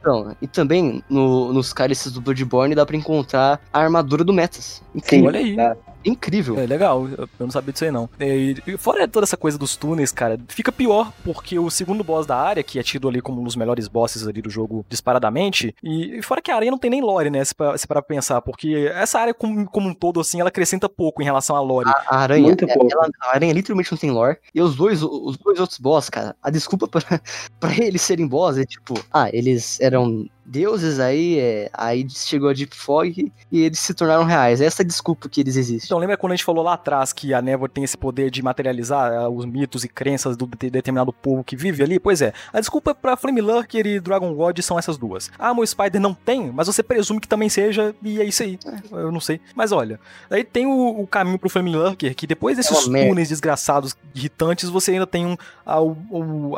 então, 0.00 0.36
e 0.40 0.46
também 0.46 1.02
no- 1.08 1.52
nos 1.52 1.72
cálices 1.72 2.10
do 2.12 2.20
Bloodborne 2.20 2.74
dá 2.74 2.84
pra 2.86 2.96
encontrar 2.96 3.60
a 3.72 3.80
armadura 3.80 4.24
do 4.24 4.32
Metas. 4.32 4.82
Sim, 4.92 4.98
Incrível. 4.98 5.26
Olha 5.28 5.38
aí. 5.40 5.56
tá. 5.56 5.76
Incrível. 6.04 6.58
É 6.58 6.66
legal, 6.66 7.06
eu 7.08 7.28
não 7.38 7.50
sabia 7.50 7.72
disso 7.72 7.84
aí 7.84 7.90
não. 7.90 8.08
E, 8.20 8.56
e 8.66 8.76
fora 8.76 9.06
toda 9.08 9.24
essa 9.24 9.36
coisa 9.36 9.56
dos 9.58 9.76
túneis, 9.76 10.10
cara, 10.12 10.38
fica 10.48 10.72
pior 10.72 11.12
porque 11.24 11.58
o 11.58 11.70
segundo 11.70 12.02
boss 12.04 12.26
da 12.26 12.36
área, 12.36 12.62
que 12.62 12.78
é 12.78 12.82
tido 12.82 13.08
ali 13.08 13.20
como 13.20 13.40
um 13.40 13.44
dos 13.44 13.56
melhores 13.56 13.88
bosses 13.88 14.26
ali 14.26 14.42
do 14.42 14.50
jogo 14.50 14.84
disparadamente, 14.88 15.74
e, 15.82 16.18
e 16.18 16.22
fora 16.22 16.40
que 16.42 16.50
a 16.50 16.56
área 16.56 16.70
não 16.70 16.78
tem 16.78 16.90
nem 16.90 17.00
lore, 17.02 17.30
né, 17.30 17.44
se 17.44 17.54
para 17.54 17.76
pra 17.88 18.02
pensar, 18.02 18.40
porque 18.42 18.90
essa 18.94 19.18
área 19.18 19.34
como, 19.34 19.66
como 19.66 19.88
um 19.88 19.94
todo, 19.94 20.20
assim, 20.20 20.40
ela 20.40 20.48
acrescenta 20.48 20.88
pouco 20.88 21.20
em 21.22 21.24
relação 21.24 21.54
à 21.56 21.60
lore. 21.60 21.88
A, 21.88 22.04
a 22.08 22.18
aranha, 22.20 22.42
Muito 22.46 22.64
é- 22.64 22.74
pouco. 22.74 22.88
ela- 22.92 23.08
a 23.22 23.34
aranha 23.34 23.52
literalmente 23.52 23.90
não 23.92 23.98
tem 23.98 24.10
lore. 24.10 24.38
E 24.54 24.60
os 24.60 24.74
dois, 24.74 25.02
os 25.02 25.36
dois 25.36 25.60
outros 25.60 25.78
boss, 25.78 26.08
cara, 26.08 26.34
a 26.42 26.50
desculpa 26.50 26.88
pra, 26.88 27.00
pra 27.60 27.76
eles 27.78 28.02
serem 28.02 28.26
boss 28.26 28.56
é 28.58 28.64
tipo, 28.64 28.94
ah, 29.12 29.28
eles 29.32 29.80
eram 29.80 30.26
deuses 30.44 30.98
aí, 30.98 31.38
é, 31.38 31.70
aí 31.72 32.06
chegou 32.10 32.48
a 32.48 32.52
Deep 32.52 32.74
Fog 32.76 33.32
e 33.50 33.60
eles 33.62 33.78
se 33.78 33.94
tornaram 33.94 34.24
reais. 34.24 34.60
Essa 34.60 34.82
é 34.82 34.84
a 34.84 34.86
desculpa 34.86 35.28
que 35.28 35.40
eles 35.40 35.56
existem. 35.56 35.86
Então, 35.86 35.98
lembra 35.98 36.16
quando 36.16 36.32
a 36.32 36.36
gente 36.36 36.44
falou 36.44 36.64
lá 36.64 36.74
atrás 36.74 37.12
que 37.12 37.32
a 37.32 37.40
névoa 37.40 37.68
tem 37.68 37.84
esse 37.84 37.96
poder 37.96 38.30
de 38.30 38.42
materializar 38.42 39.12
ah, 39.12 39.28
os 39.28 39.44
mitos 39.44 39.84
e 39.84 39.88
crenças 39.88 40.36
do 40.36 40.46
de- 40.46 40.70
determinado 40.70 41.12
povo 41.12 41.44
que 41.44 41.56
vive 41.56 41.82
ali? 41.82 41.98
Pois 41.98 42.20
é, 42.22 42.32
a 42.52 42.60
desculpa 42.60 42.94
pra 42.94 43.16
Flame 43.16 43.40
Lurker 43.40 43.86
e 43.86 44.00
Dragon 44.00 44.34
God 44.34 44.58
são 44.60 44.78
essas 44.78 44.98
duas. 44.98 45.30
Ah, 45.38 45.54
meu 45.54 45.66
Spider 45.66 46.00
não 46.00 46.14
tem, 46.14 46.50
mas 46.50 46.66
você 46.66 46.82
presume 46.82 47.20
que 47.20 47.28
também 47.28 47.48
seja, 47.48 47.94
e 48.02 48.20
é 48.20 48.24
isso 48.24 48.42
aí. 48.42 48.58
Eu 48.90 49.12
não 49.12 49.20
sei. 49.20 49.40
Mas 49.54 49.72
olha, 49.72 49.98
aí 50.30 50.44
tem 50.44 50.66
o, 50.66 51.00
o 51.02 51.06
caminho 51.06 51.38
pro 51.38 51.48
Flame 51.48 51.70
Lurker, 51.72 52.14
que 52.14 52.26
depois 52.26 52.56
desses 52.56 52.72
uma 52.72 52.92
merda. 52.92 53.08
túneis 53.08 53.28
desgraçados, 53.28 53.96
irritantes, 54.14 54.68
você 54.68 54.92
ainda 54.92 55.06
tem 55.06 55.24
um, 55.26 55.36
a, 55.64 55.76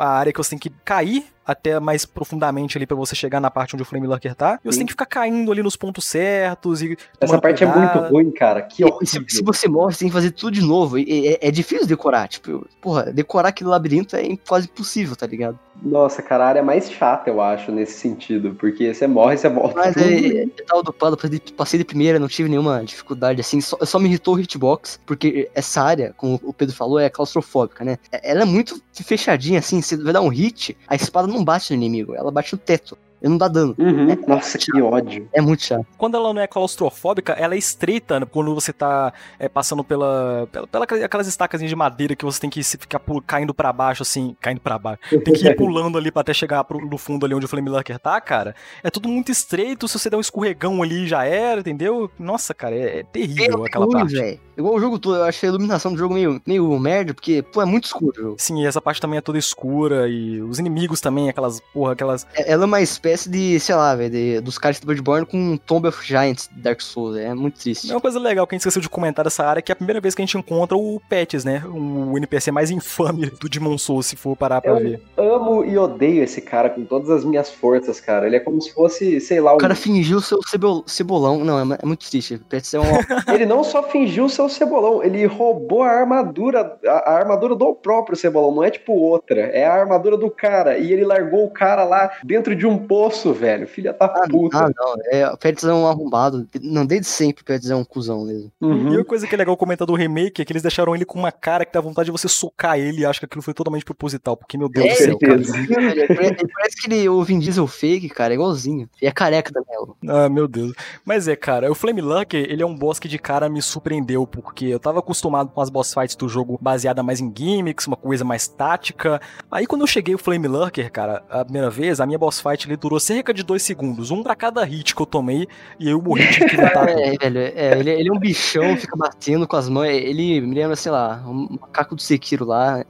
a 0.03 0.09
área 0.09 0.31
que 0.33 0.37
você 0.37 0.51
tem 0.51 0.59
que 0.59 0.69
cair 0.83 1.25
até 1.45 1.79
mais 1.79 2.05
profundamente 2.05 2.77
ali 2.77 2.85
pra 2.87 2.95
você 2.95 3.15
chegar 3.15 3.39
na 3.39 3.51
parte 3.51 3.75
onde 3.75 3.83
o 3.83 3.85
Flame 3.85 4.07
Lurker 4.07 4.33
tá. 4.35 4.59
E 4.63 4.67
você 4.67 4.73
Sim. 4.73 4.79
tem 4.79 4.85
que 4.87 4.93
ficar 4.93 5.05
caindo 5.05 5.51
ali 5.51 5.61
nos 5.61 5.75
pontos 5.75 6.05
certos 6.05 6.81
e 6.81 6.97
Essa 7.21 7.39
parte 7.39 7.63
é 7.63 7.67
muito 7.67 7.91
cuidado. 7.91 8.11
ruim, 8.11 8.31
cara. 8.31 8.61
Que 8.63 8.83
E 8.83 8.87
se, 9.05 9.17
horrível. 9.19 9.25
se 9.29 9.43
você 9.43 9.67
morre, 9.67 9.93
você 9.93 9.99
tem 9.99 10.07
que 10.07 10.13
fazer 10.13 10.31
tudo 10.31 10.53
de 10.53 10.61
novo. 10.61 10.97
E- 10.97 11.03
e- 11.03 11.27
é, 11.27 11.47
é 11.47 11.51
difícil 11.51 11.85
decorar. 11.87 12.27
Tipo, 12.27 12.67
porra, 12.81 13.11
decorar 13.13 13.49
aquele 13.49 13.69
labirinto 13.69 14.15
é 14.15 14.23
quase 14.47 14.67
impossível, 14.67 15.15
tá 15.15 15.27
ligado? 15.27 15.59
Nossa, 15.83 16.21
cara, 16.21 16.45
a 16.45 16.47
área 16.47 16.59
é 16.59 16.63
mais 16.63 16.89
chata, 16.89 17.29
eu 17.29 17.41
acho, 17.41 17.71
nesse 17.71 17.99
sentido. 17.99 18.55
Porque 18.55 18.93
você 18.93 19.05
morre, 19.07 19.37
você 19.37 19.49
volta. 19.49 19.75
Mas 19.75 19.97
é, 19.97 20.41
é, 20.41 20.43
eu 20.45 20.65
tava 20.65 20.81
dopado, 20.81 21.15
passei 21.17 21.39
de- 21.39 21.53
passei 21.53 21.77
de 21.77 21.83
primeira, 21.85 22.17
não 22.17 22.27
tive 22.27 22.49
nenhuma 22.49 22.83
dificuldade 22.83 23.41
assim. 23.41 23.59
Só, 23.61 23.77
só 23.81 23.99
me 23.99 24.07
irritou 24.07 24.35
o 24.35 24.39
hitbox, 24.39 24.99
porque 25.05 25.49
essa 25.53 25.81
área, 25.81 26.13
como 26.17 26.39
o 26.43 26.53
Pedro 26.53 26.73
falou, 26.75 26.97
é 26.97 27.09
claustrofóbica, 27.09 27.83
né? 27.83 27.97
É- 28.11 28.31
Ela 28.31 28.41
é 28.43 28.45
muito 28.45 28.81
fechadinha 28.93 29.59
assim. 29.59 29.81
Você 29.81 29.97
vai 29.97 30.13
dar 30.13 30.21
um 30.21 30.29
hit, 30.29 30.75
a 30.87 30.95
espada 30.95 31.27
não 31.27 31.43
bate 31.43 31.71
no 31.71 31.75
inimigo, 31.77 32.15
ela 32.15 32.31
bate 32.31 32.53
no 32.53 32.59
teto. 32.59 32.97
E 33.25 33.27
não 33.27 33.39
dá 33.39 33.47
dano. 33.47 33.75
Uhum. 33.79 34.15
Nossa, 34.27 34.55
que 34.59 34.79
ódio. 34.79 35.27
É 35.33 35.41
muito 35.41 35.63
chato. 35.63 35.85
Quando 35.97 36.15
ela 36.15 36.31
não 36.31 36.39
é 36.41 36.45
claustrofóbica, 36.45 37.33
ela 37.33 37.55
é 37.55 37.57
estreita 37.57 38.19
né? 38.19 38.27
quando 38.31 38.53
você 38.53 38.71
tá 38.71 39.11
é, 39.39 39.49
passando 39.49 39.83
pela, 39.83 40.47
pela, 40.51 40.67
pela 40.67 40.85
aquelas 40.85 41.25
estacas 41.25 41.59
de 41.59 41.75
madeira 41.75 42.15
que 42.15 42.23
você 42.23 42.39
tem 42.39 42.51
que 42.51 42.63
ficar 42.63 43.01
caindo 43.25 43.51
pra 43.51 43.73
baixo, 43.73 44.03
assim, 44.03 44.35
caindo 44.39 44.61
pra 44.61 44.77
baixo. 44.77 44.99
Tem 45.23 45.33
que 45.33 45.47
ir 45.47 45.55
pulando 45.55 45.97
ali 45.97 46.11
pra 46.11 46.21
até 46.21 46.35
chegar 46.35 46.63
pro, 46.65 46.79
no 46.79 46.97
fundo 46.99 47.25
ali 47.25 47.33
onde 47.33 47.45
o 47.45 47.49
Flame 47.49 47.67
Lurker 47.69 47.97
tá, 47.97 48.21
cara. 48.21 48.55
É 48.83 48.91
tudo 48.91 49.09
muito 49.09 49.31
estreito, 49.31 49.87
se 49.87 49.97
você 49.97 50.07
der 50.07 50.17
um 50.17 50.21
escorregão 50.21 50.83
ali 50.83 51.07
já 51.07 51.25
era, 51.25 51.61
entendeu? 51.61 52.11
Nossa, 52.19 52.53
cara, 52.53 52.75
é, 52.75 52.99
é 52.99 53.03
terrível 53.03 53.65
aquela 53.65 53.85
ruim, 53.85 53.93
parte. 53.97 54.13
velho. 54.13 54.39
Igual 54.57 54.75
o 54.75 54.79
jogo 54.79 54.99
todo, 54.99 55.17
eu 55.17 55.23
achei 55.23 55.49
a 55.49 55.51
iluminação 55.51 55.91
do 55.91 55.97
jogo 55.97 56.13
meio, 56.13 56.41
meio 56.45 56.79
merda, 56.79 57.13
porque, 57.13 57.41
pô, 57.41 57.61
é 57.61 57.65
muito 57.65 57.85
escuro. 57.85 58.35
Sim, 58.37 58.61
e 58.61 58.65
essa 58.65 58.79
parte 58.79 59.01
também 59.01 59.17
é 59.17 59.21
toda 59.21 59.37
escura 59.37 60.07
e 60.07 60.41
os 60.41 60.59
inimigos 60.59 61.01
também, 61.01 61.27
aquelas, 61.27 61.59
porra, 61.73 61.93
aquelas... 61.93 62.25
É- 62.35 62.51
Ela 62.53 62.63
é 62.63 62.65
uma 62.65 62.81
espécie 62.81 63.14
de, 63.23 63.59
sei 63.59 63.75
lá, 63.75 63.95
velho, 63.95 64.41
dos 64.41 64.57
caras 64.57 64.79
de 64.79 64.85
Bloodborne 64.85 65.25
com 65.25 65.57
Tomb 65.57 65.87
of 65.87 66.05
Giants 66.05 66.49
Dark 66.51 66.81
Souls. 66.81 67.15
É 67.17 67.33
muito 67.33 67.59
triste. 67.59 67.89
É 67.89 67.93
uma 67.95 68.01
coisa 68.01 68.19
legal 68.19 68.45
que 68.45 68.53
a 68.53 68.57
gente 68.57 68.61
esqueceu 68.61 68.81
de 68.81 68.89
comentar 68.89 69.23
dessa 69.23 69.45
área, 69.45 69.61
que 69.61 69.71
é 69.71 69.73
a 69.73 69.75
primeira 69.75 70.01
vez 70.01 70.13
que 70.13 70.21
a 70.21 70.25
gente 70.25 70.37
encontra 70.37 70.77
o 70.77 71.01
Pets, 71.09 71.45
né? 71.45 71.63
O 71.65 72.17
NPC 72.17 72.51
mais 72.51 72.69
infame 72.71 73.27
do 73.39 73.47
Demon 73.49 73.77
Souls, 73.77 74.05
se 74.05 74.15
for 74.15 74.35
parar 74.35 74.61
pra 74.61 74.71
Eu 74.71 74.79
ver. 74.79 75.01
amo 75.17 75.63
e 75.63 75.77
odeio 75.77 76.23
esse 76.23 76.41
cara 76.41 76.69
com 76.69 76.83
todas 76.83 77.09
as 77.09 77.23
minhas 77.23 77.49
forças, 77.49 77.99
cara. 78.01 78.25
Ele 78.27 78.35
é 78.35 78.39
como 78.39 78.61
se 78.61 78.73
fosse, 78.73 79.19
sei 79.21 79.39
lá, 79.39 79.53
um... 79.53 79.55
O 79.55 79.59
cara 79.59 79.75
fingiu 79.75 80.19
ser 80.21 80.35
o 80.35 80.43
cebol- 80.47 80.83
cebolão. 80.87 81.43
Não, 81.43 81.73
é, 81.73 81.77
é 81.81 81.85
muito 81.85 82.09
triste. 82.09 82.39
Parece 82.49 82.67
ser 82.69 82.79
um. 82.79 82.83
ele 83.33 83.45
não 83.45 83.63
só 83.63 83.83
fingiu 83.83 84.27
ser 84.29 84.41
o 84.41 84.49
cebolão, 84.49 85.03
ele 85.03 85.25
roubou 85.25 85.83
a 85.83 85.89
armadura, 85.91 86.77
a, 86.85 87.11
a 87.11 87.17
armadura 87.17 87.55
do 87.55 87.73
próprio 87.73 88.17
cebolão, 88.17 88.55
não 88.55 88.63
é 88.63 88.71
tipo 88.71 88.93
outra, 88.93 89.39
é 89.41 89.65
a 89.65 89.73
armadura 89.73 90.17
do 90.17 90.29
cara. 90.29 90.77
E 90.77 90.91
ele 90.91 91.05
largou 91.05 91.45
o 91.45 91.49
cara 91.51 91.83
lá 91.83 92.11
dentro 92.23 92.55
de 92.55 92.65
um 92.65 92.77
poço, 92.95 93.33
velho. 93.33 93.67
Filha 93.67 93.91
da 93.93 94.07
puta. 94.29 94.57
ah, 94.57 94.71
não. 94.75 94.95
É, 95.11 95.27
o 95.29 95.37
Pets 95.37 95.63
é 95.65 95.73
um 95.73 95.85
arrombado. 95.85 96.47
Não, 96.61 96.85
desde 96.85 97.07
sempre 97.07 97.41
o 97.41 97.45
Pets 97.45 97.69
é 97.69 97.75
um 97.75 97.83
cuzão 97.83 98.23
mesmo. 98.25 98.51
Uhum. 98.61 98.93
E 98.93 98.95
uma 98.97 99.03
coisa 99.05 99.27
que 99.27 99.35
é 99.35 99.37
legal 99.37 99.57
comentar 99.57 99.85
do 99.85 99.93
remake 99.93 100.41
é 100.41 100.45
que 100.45 100.53
eles 100.53 100.61
deixaram 100.61 100.95
ele 100.95 101.03
com 101.05 101.19
uma 101.19 101.31
cara 101.31 101.65
que 101.65 101.73
dá 101.73 101.81
vontade 101.81 102.05
de 102.05 102.11
você 102.11 102.27
socar 102.27 102.79
ele 102.79 103.01
e 103.01 103.05
acha 103.05 103.19
que 103.19 103.25
aquilo 103.25 103.41
foi 103.41 103.53
totalmente 103.53 103.83
proposital, 103.83 104.37
porque, 104.37 104.57
meu 104.57 104.69
Deus 104.69 104.85
É, 104.85 104.89
do 104.89 104.95
céu, 104.95 105.19
cara. 105.19 105.43
certeza. 105.43 105.57
Ele 105.57 106.07
parece- 106.07 106.33
ele 106.41 106.51
parece 106.53 106.75
que 106.81 106.93
ele, 106.93 107.09
o 107.09 107.21
Vin 107.23 107.39
Diesel 107.39 107.67
fake, 107.67 108.09
cara, 108.09 108.33
é 108.33 108.35
igualzinho. 108.35 108.89
E 109.01 109.07
é 109.07 109.11
careca 109.11 109.51
também. 109.51 109.75
Ah, 110.07 110.29
meu 110.29 110.47
Deus. 110.47 110.73
Mas 111.03 111.27
é, 111.27 111.35
cara, 111.35 111.69
o 111.71 111.75
Flame 111.75 112.01
Lurker, 112.01 112.45
ele 112.49 112.63
é 112.63 112.65
um 112.65 112.75
boss 112.75 112.97
que 112.99 113.07
de 113.07 113.19
cara 113.19 113.49
me 113.49 113.61
surpreendeu, 113.61 114.25
porque 114.25 114.65
eu 114.65 114.79
tava 114.79 114.99
acostumado 114.99 115.49
com 115.51 115.59
as 115.61 115.69
boss 115.69 115.93
fights 115.93 116.15
do 116.15 116.29
jogo 116.29 116.57
baseada 116.61 117.03
mais 117.03 117.19
em 117.19 117.31
gimmicks, 117.35 117.87
uma 117.87 117.97
coisa 117.97 118.23
mais 118.23 118.47
tática. 118.47 119.19
Aí 119.51 119.65
quando 119.65 119.81
eu 119.81 119.87
cheguei 119.87 120.15
o 120.15 120.17
Flame 120.17 120.47
Lurker, 120.47 120.91
cara, 120.91 121.23
a 121.29 121.43
primeira 121.43 121.69
vez, 121.69 121.99
a 121.99 122.05
minha 122.05 122.17
boss 122.19 122.39
fight 122.39 122.67
ele 122.67 122.77
durou 122.85 122.99
cerca 122.99 123.33
de 123.33 123.41
dois 123.41 123.63
segundos, 123.63 124.11
um 124.11 124.21
pra 124.21 124.35
cada 124.35 124.63
hit 124.63 124.93
que 124.95 125.01
eu 125.01 125.07
tomei, 125.07 125.47
e 125.79 125.89
eu 125.89 125.99
morri 125.99 126.27
tive 126.31 126.49
que. 126.49 126.55
É, 126.85 127.17
velho, 127.17 127.39
é, 127.39 127.79
ele, 127.79 127.89
ele 127.89 128.09
é 128.09 128.11
um 128.11 128.19
bichão, 128.19 128.77
fica 128.77 128.95
batendo 128.95 129.47
com 129.47 129.55
as 129.55 129.67
mãos. 129.67 129.85
Ele 129.85 130.41
me 130.41 130.53
lembra, 130.53 130.75
sei 130.75 130.91
lá, 130.91 131.23
um 131.25 131.57
macaco 131.59 131.95
do 131.95 132.01
Sekiro 132.01 132.45
lá. 132.45 132.85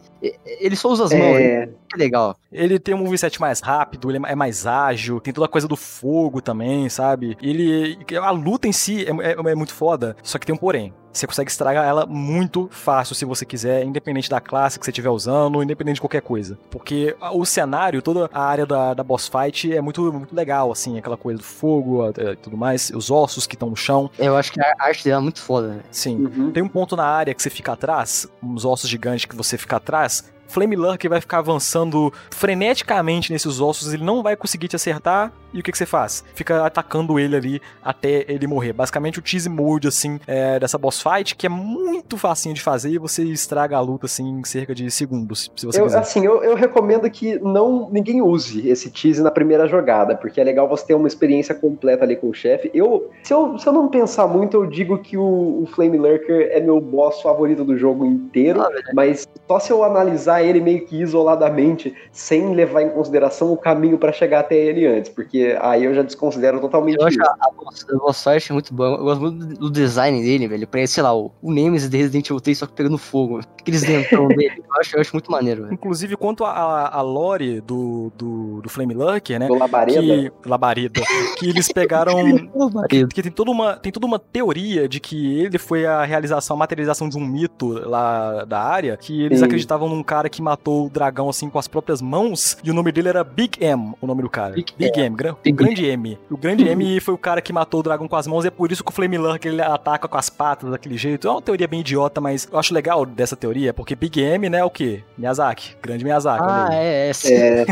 Ele 0.45 0.76
só 0.76 0.89
usa 0.89 1.06
as 1.06 1.11
mãos, 1.11 1.38
é... 1.38 1.69
que 1.89 1.97
legal. 1.97 2.35
Ele 2.52 2.80
tem 2.80 2.95
um 2.95 2.99
moveset 2.99 3.39
mais 3.39 3.60
rápido, 3.60 4.10
ele 4.10 4.19
é 4.26 4.35
mais 4.35 4.65
ágil, 4.65 5.19
tem 5.19 5.34
toda 5.34 5.45
a 5.45 5.49
coisa 5.49 5.68
do 5.68 5.76
fogo 5.76 6.41
também, 6.41 6.89
sabe? 6.89 7.38
Ele. 7.41 7.97
A 8.22 8.31
luta 8.31 8.68
em 8.68 8.72
si 8.72 9.06
é, 9.06 9.31
é, 9.31 9.52
é 9.52 9.56
muito 9.56 9.73
foda, 9.73 10.15
só 10.23 10.38
que 10.38 10.45
tem 10.45 10.56
um 10.56 10.57
porém. 10.57 10.93
Você 11.15 11.26
consegue 11.26 11.49
estragar 11.49 11.85
ela 11.85 12.06
muito 12.06 12.68
fácil 12.69 13.15
se 13.15 13.23
você 13.23 13.45
quiser, 13.45 13.85
independente 13.85 14.30
da 14.30 14.41
classe 14.41 14.77
que 14.77 14.84
você 14.84 14.91
estiver 14.91 15.10
usando, 15.10 15.64
independente 15.64 15.95
de 15.95 16.02
qualquer 16.02 16.22
coisa. 16.22 16.60
Porque 16.69 17.15
o 17.31 17.45
cenário, 17.45 18.02
toda 18.02 18.30
a 18.34 18.43
área 18.43 18.65
da, 18.65 18.93
da 18.93 19.02
boss 19.02 19.30
fight 19.30 19.73
é 19.73 19.80
muito, 19.80 20.11
muito 20.11 20.35
legal, 20.35 20.73
assim, 20.73 20.97
aquela 20.97 21.15
coisa 21.15 21.39
do 21.39 21.45
fogo 21.45 22.06
e 22.06 22.22
é, 22.22 22.35
tudo 22.35 22.57
mais, 22.57 22.89
os 22.89 23.10
ossos 23.10 23.47
que 23.47 23.56
estão 23.56 23.69
no 23.69 23.77
chão. 23.77 24.11
Eu 24.19 24.35
acho 24.35 24.52
que 24.52 24.60
a 24.60 24.76
arte 24.77 25.06
dela 25.06 25.22
é 25.22 25.23
muito 25.23 25.41
foda, 25.41 25.69
né? 25.69 25.80
Sim. 25.89 26.18
Uhum. 26.18 26.52
Tem 26.52 26.61
um 26.61 26.68
ponto 26.68 26.97
na 26.97 27.06
área 27.06 27.34
que 27.34 27.41
você 27.41 27.49
fica 27.49 27.72
atrás, 27.72 28.27
uns 28.43 28.65
ossos 28.65 28.89
gigantes 28.89 29.23
que 29.23 29.35
você 29.38 29.57
fica 29.57 29.77
atrás, 29.77 30.14
Flame 30.47 30.76
Lurker 30.76 31.09
vai 31.09 31.22
ficar 31.22 31.39
avançando 31.39 32.11
freneticamente 32.30 33.31
nesses 33.31 33.59
ossos, 33.59 33.93
ele 33.93 34.03
não 34.03 34.23
vai 34.23 34.35
conseguir 34.35 34.67
te 34.67 34.76
acertar, 34.76 35.31
e 35.55 35.59
o 35.61 35.63
que, 35.63 35.72
que 35.72 35.77
você 35.77 35.85
faz? 35.85 36.23
Fica 36.34 36.65
atacando 36.65 37.17
ele 37.17 37.34
ali 37.34 37.61
até 37.81 38.26
ele 38.27 38.45
morrer. 38.45 38.73
Basicamente 38.73 39.19
o 39.19 39.22
tease 39.22 39.47
mode, 39.47 39.88
assim, 39.88 40.19
é, 40.27 40.59
dessa 40.59 40.77
boss 40.77 41.01
fight, 41.01 41.34
que 41.34 41.45
é 41.45 41.49
muito 41.49 42.17
facinho 42.17 42.53
de 42.53 42.61
fazer 42.61 42.89
e 42.89 42.97
você 42.97 43.23
estraga 43.23 43.77
a 43.77 43.80
luta, 43.80 44.05
assim, 44.05 44.27
em 44.27 44.43
cerca 44.43 44.76
de 44.76 44.91
segundos, 44.91 45.49
se 45.55 45.65
você 45.65 45.80
eu, 45.80 45.85
quiser. 45.85 45.97
Assim, 45.97 46.26
eu, 46.26 46.43
eu 46.43 46.55
recomendo 46.55 47.09
que 47.09 47.39
não 47.39 47.89
ninguém 47.89 48.22
use 48.22 48.67
esse 48.67 48.91
tease 48.91 49.23
na 49.23 49.31
primeira 49.31 49.65
jogada, 49.65 50.15
porque 50.15 50.41
é 50.41 50.43
legal 50.43 50.67
você 50.67 50.88
ter 50.88 50.93
uma 50.93 51.07
experiência 51.07 51.55
completa 51.55 52.03
ali 52.03 52.17
com 52.17 52.30
o 52.30 52.34
chefe. 52.34 52.69
Eu 52.73 53.09
se, 53.23 53.34
eu, 53.34 53.57
se 53.57 53.65
eu 53.65 53.72
não 53.72 53.88
pensar 53.88 54.27
muito, 54.27 54.57
eu 54.57 54.65
digo 54.65 54.97
que 54.97 55.17
o, 55.17 55.63
o 55.63 55.65
Flame 55.67 55.97
Lurker 55.97 56.49
é 56.51 56.59
meu 56.59 56.81
boss 56.81 57.22
favorito 57.22 57.63
do 57.63 57.77
jogo 57.77 58.05
inteiro, 58.05 58.61
ah, 58.61 58.69
mas 58.93 59.26
só 59.47 59.57
se 59.57 59.72
eu 59.72 59.84
analisar 59.85 60.35
ele 60.44 60.60
meio 60.60 60.86
que 60.86 61.02
isoladamente, 61.02 61.94
sem 62.12 62.53
levar 62.53 62.82
em 62.82 62.90
consideração 62.90 63.52
o 63.52 63.57
caminho 63.57 63.98
para 63.98 64.12
chegar 64.12 64.40
até 64.41 64.56
ele 64.56 64.86
antes, 64.86 65.10
porque 65.12 65.57
aí 65.62 65.84
eu 65.84 65.94
já 65.94 66.02
desconsidero 66.02 66.60
totalmente 66.60 66.99
eu 66.99 67.06
acho 67.06 67.20
isso. 67.20 67.30
A, 67.30 67.48
a 67.48 67.98
boss 67.98 68.24
fight 68.24 68.52
é 68.52 68.53
muito 68.53 68.74
bom. 68.74 68.84
Eu 68.84 69.03
gosto 69.03 69.22
muito 69.22 69.60
do 69.60 69.70
design 69.70 70.22
dele, 70.22 70.48
velho. 70.48 70.68
Parece, 70.68 70.94
sei 70.94 71.03
lá, 71.03 71.16
o, 71.16 71.32
o 71.41 71.52
Nemesis 71.52 71.90
de 71.90 71.98
Resident 71.98 72.26
Evil 72.28 72.40
3 72.40 72.57
só 72.57 72.66
que 72.66 72.74
pegando 72.74 72.98
fogo. 72.98 73.40
Aqueles 73.60 73.82
dentão 73.84 74.28
dele. 74.28 74.64
Eu 74.68 74.82
acho, 74.82 74.95
eu 74.95 75.02
acho 75.02 75.14
muito 75.14 75.32
maneiro, 75.32 75.64
velho. 75.64 75.74
Inclusive, 75.74 76.16
quanto 76.16 76.44
a, 76.44 76.90
a 76.90 77.02
lore 77.02 77.62
do, 77.62 78.12
do, 78.18 78.62
do 78.62 78.70
Flame 78.70 78.94
Lurker, 78.94 79.40
né? 79.40 79.48
Do 79.48 79.56
Labareda. 79.56 80.02
Que, 80.02 80.32
Labareda. 80.45 81.02
que 81.38 81.49
eles 81.49 81.72
pegaram... 81.72 82.16
que, 82.90 83.07
que 83.07 83.24
tem, 83.24 83.32
toda 83.32 83.52
uma, 83.52 83.76
tem 83.76 83.91
toda 83.91 84.06
uma 84.06 84.20
teoria 84.20 84.88
de 84.88 84.99
que 84.99 85.40
ele 85.40 85.57
foi 85.57 85.86
a 85.86 86.03
realização, 86.03 86.56
a 86.56 86.60
materialização 86.60 87.10
de 87.10 87.18
um 87.18 87.26
mito 87.26 87.68
lá 87.88 88.45
da 88.45 88.62
área, 88.62 88.98
que 88.98 89.24
eles 89.24 89.40
Sim. 89.40 89.45
acreditavam 89.45 89.90
num 89.90 90.03
cara 90.03 90.24
que 90.30 90.41
matou 90.41 90.85
o 90.85 90.89
dragão, 90.89 91.30
assim, 91.30 91.49
com 91.49 91.60
as 91.60 91.68
próprias 91.68 92.02
mãos, 92.02 92.57
e 92.64 92.72
o 92.72 92.73
nome 92.73 92.91
dele 92.91 93.10
era 93.10 93.23
Big 93.23 93.64
M, 93.64 93.93
o 94.02 94.07
nome 94.07 94.22
do 94.22 94.30
cara. 94.30 94.53
Big, 94.53 94.73
Big 94.77 94.99
M, 94.99 95.15
M 95.15 95.35
o 95.45 95.53
grande 95.53 95.85
M. 95.85 96.19
O 96.30 96.38
grande 96.38 96.68
M 96.68 96.99
foi 96.99 97.14
o 97.14 97.18
cara 97.18 97.41
que 97.41 97.53
matou 97.53 97.80
o 97.80 97.84
dragão 97.84 98.07
com 98.07 98.15
as 98.15 98.27
mãos, 98.27 98.45
e 98.45 98.47
é 98.47 98.52
por 98.52 98.72
isso 98.72 98.84
que 98.84 98.91
o 98.91 98.93
Flame 98.93 99.18
Lurker 99.18 99.52
ele 99.52 99.61
ataca 99.61 100.07
com 100.07 100.18
as 100.18 100.30
patas 100.30 100.69
daquele 100.69 100.97
jeito. 100.97 101.27
É 101.27 101.31
uma 101.31 101.41
teoria 101.41 101.68
bem 101.68 101.81
idiota, 101.81 102.19
mas 102.19 102.47
eu 102.52 102.60
acho 102.60 102.73
legal 102.73 103.06
dessa 103.06 103.35
teoria, 103.35 103.73
porque 103.73 103.95
Big 103.95 104.19
M, 104.19 104.49
né, 104.49 104.60
é 104.60 104.64
o 104.64 104.69
quê? 104.69 105.03
Miyazaki. 105.18 105.76
Grande 105.81 106.03
Miyazaki. 106.03 106.43
Ah, 106.45 106.69
é, 106.72 107.10
é, 107.10 107.14
sim. 107.14 107.34
É. 107.34 107.65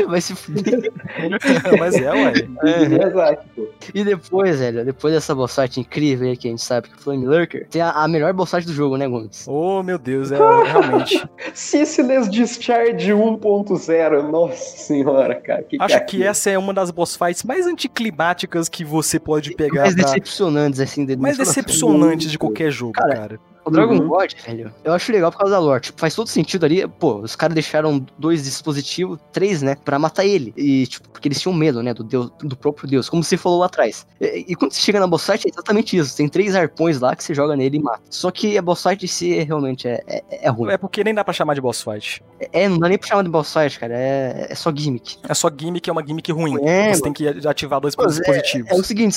Vai 0.06 0.20
se 0.20 0.34
fuder. 0.34 0.92
mas 1.78 1.94
é, 1.94 2.12
ué. 2.12 2.32
É, 2.64 2.88
Miyazaki, 2.88 3.48
pô. 3.54 3.68
E 3.94 4.04
depois, 4.04 4.58
velho, 4.58 4.84
depois 4.84 5.14
dessa 5.14 5.34
boss 5.34 5.54
fight 5.54 5.80
incrível 5.80 6.28
aí 6.28 6.36
que 6.36 6.48
a 6.48 6.50
gente 6.50 6.62
sabe 6.62 6.88
que 6.88 6.96
o 6.96 7.00
Flame 7.00 7.26
Lurker 7.26 7.66
tem 7.68 7.82
a, 7.82 7.90
a 7.90 8.08
melhor 8.08 8.32
boss 8.32 8.50
fight 8.50 8.66
do 8.66 8.72
jogo, 8.72 8.96
né, 8.96 9.08
Gomes? 9.08 9.46
Oh, 9.48 9.82
meu 9.82 9.98
Deus, 9.98 10.30
é 10.32 10.36
realmente. 10.36 11.28
Ciciless 11.54 12.28
Discharge 12.28 13.12
1.0, 13.12 14.30
nossa 14.30 14.76
senhora, 14.76 15.34
cara. 15.34 15.62
Que 15.62 15.76
Acho 15.80 16.00
que, 16.00 16.18
que 16.18 16.22
essa 16.22 16.50
é 16.50 16.58
uma 16.58 16.72
das 16.72 16.90
boss 16.90 17.16
fights 17.16 17.42
mais 17.44 17.66
anticlimáticas 17.66 18.68
que 18.68 18.84
você 18.84 19.18
pode 19.18 19.54
pegar. 19.54 19.82
Mais 19.82 19.94
pra... 19.94 20.04
decepcionantes, 20.04 20.80
assim. 20.80 21.04
De 21.04 21.16
mais 21.16 21.38
decepcionantes 21.38 22.30
de 22.30 22.38
qualquer 22.38 22.70
jogo, 22.70 22.92
cara. 22.92 23.14
cara. 23.14 23.40
O 23.70 23.72
Dragon 23.72 23.94
uhum. 23.94 24.08
God, 24.08 24.32
velho, 24.44 24.74
eu 24.82 24.92
acho 24.92 25.12
legal 25.12 25.30
por 25.30 25.38
causa 25.38 25.52
da 25.52 25.58
lore. 25.60 25.82
Tipo, 25.82 26.00
faz 26.00 26.14
todo 26.14 26.28
sentido 26.28 26.64
ali. 26.64 26.86
Pô, 26.86 27.20
os 27.20 27.36
caras 27.36 27.54
deixaram 27.54 28.04
dois 28.18 28.44
dispositivos, 28.44 29.18
três, 29.32 29.62
né, 29.62 29.76
pra 29.84 29.98
matar 29.98 30.26
ele. 30.26 30.52
E, 30.56 30.86
tipo, 30.86 31.08
porque 31.08 31.28
eles 31.28 31.40
tinham 31.40 31.54
medo, 31.54 31.82
né, 31.82 31.94
do 31.94 32.02
Deus, 32.02 32.30
do 32.40 32.56
próprio 32.56 32.88
Deus, 32.88 33.08
como 33.08 33.22
você 33.22 33.36
falou 33.36 33.60
lá 33.60 33.66
atrás. 33.66 34.06
E, 34.20 34.46
e 34.48 34.54
quando 34.54 34.72
você 34.72 34.80
chega 34.80 34.98
na 34.98 35.06
boss 35.06 35.24
fight, 35.24 35.46
é 35.46 35.50
exatamente 35.50 35.96
isso. 35.96 36.16
Tem 36.16 36.28
três 36.28 36.54
arpões 36.54 36.98
lá 36.98 37.14
que 37.14 37.22
você 37.22 37.34
joga 37.34 37.56
nele 37.56 37.76
e 37.76 37.80
mata. 37.80 38.00
Só 38.10 38.30
que 38.30 38.58
a 38.58 38.62
boss 38.62 38.82
fight 38.82 39.04
em 39.04 39.08
si 39.08 39.42
realmente 39.42 39.86
é, 39.86 40.02
é, 40.06 40.46
é 40.46 40.48
ruim. 40.48 40.72
É 40.72 40.76
porque 40.76 41.04
nem 41.04 41.14
dá 41.14 41.22
pra 41.22 41.32
chamar 41.32 41.54
de 41.54 41.60
boss 41.60 41.82
fight. 41.82 42.22
É, 42.52 42.68
não 42.68 42.78
dá 42.78 42.88
nem 42.88 42.98
pra 42.98 43.08
chamar 43.08 43.22
de 43.22 43.28
boss 43.28 43.52
fight, 43.52 43.78
cara. 43.78 43.94
É, 43.96 44.48
é 44.50 44.54
só 44.54 44.72
gimmick. 44.74 45.18
É 45.28 45.34
só 45.34 45.48
gimmick, 45.48 45.88
é 45.88 45.92
uma 45.92 46.04
gimmick 46.04 46.32
ruim. 46.32 46.56
É, 46.66 46.92
você 46.92 47.02
mano. 47.02 47.02
tem 47.02 47.12
que 47.12 47.46
ativar 47.46 47.80
dois 47.80 47.94
dispositivos. 47.94 48.70
É, 48.70 48.74
é 48.74 48.76
o 48.76 48.82
seguinte, 48.82 49.16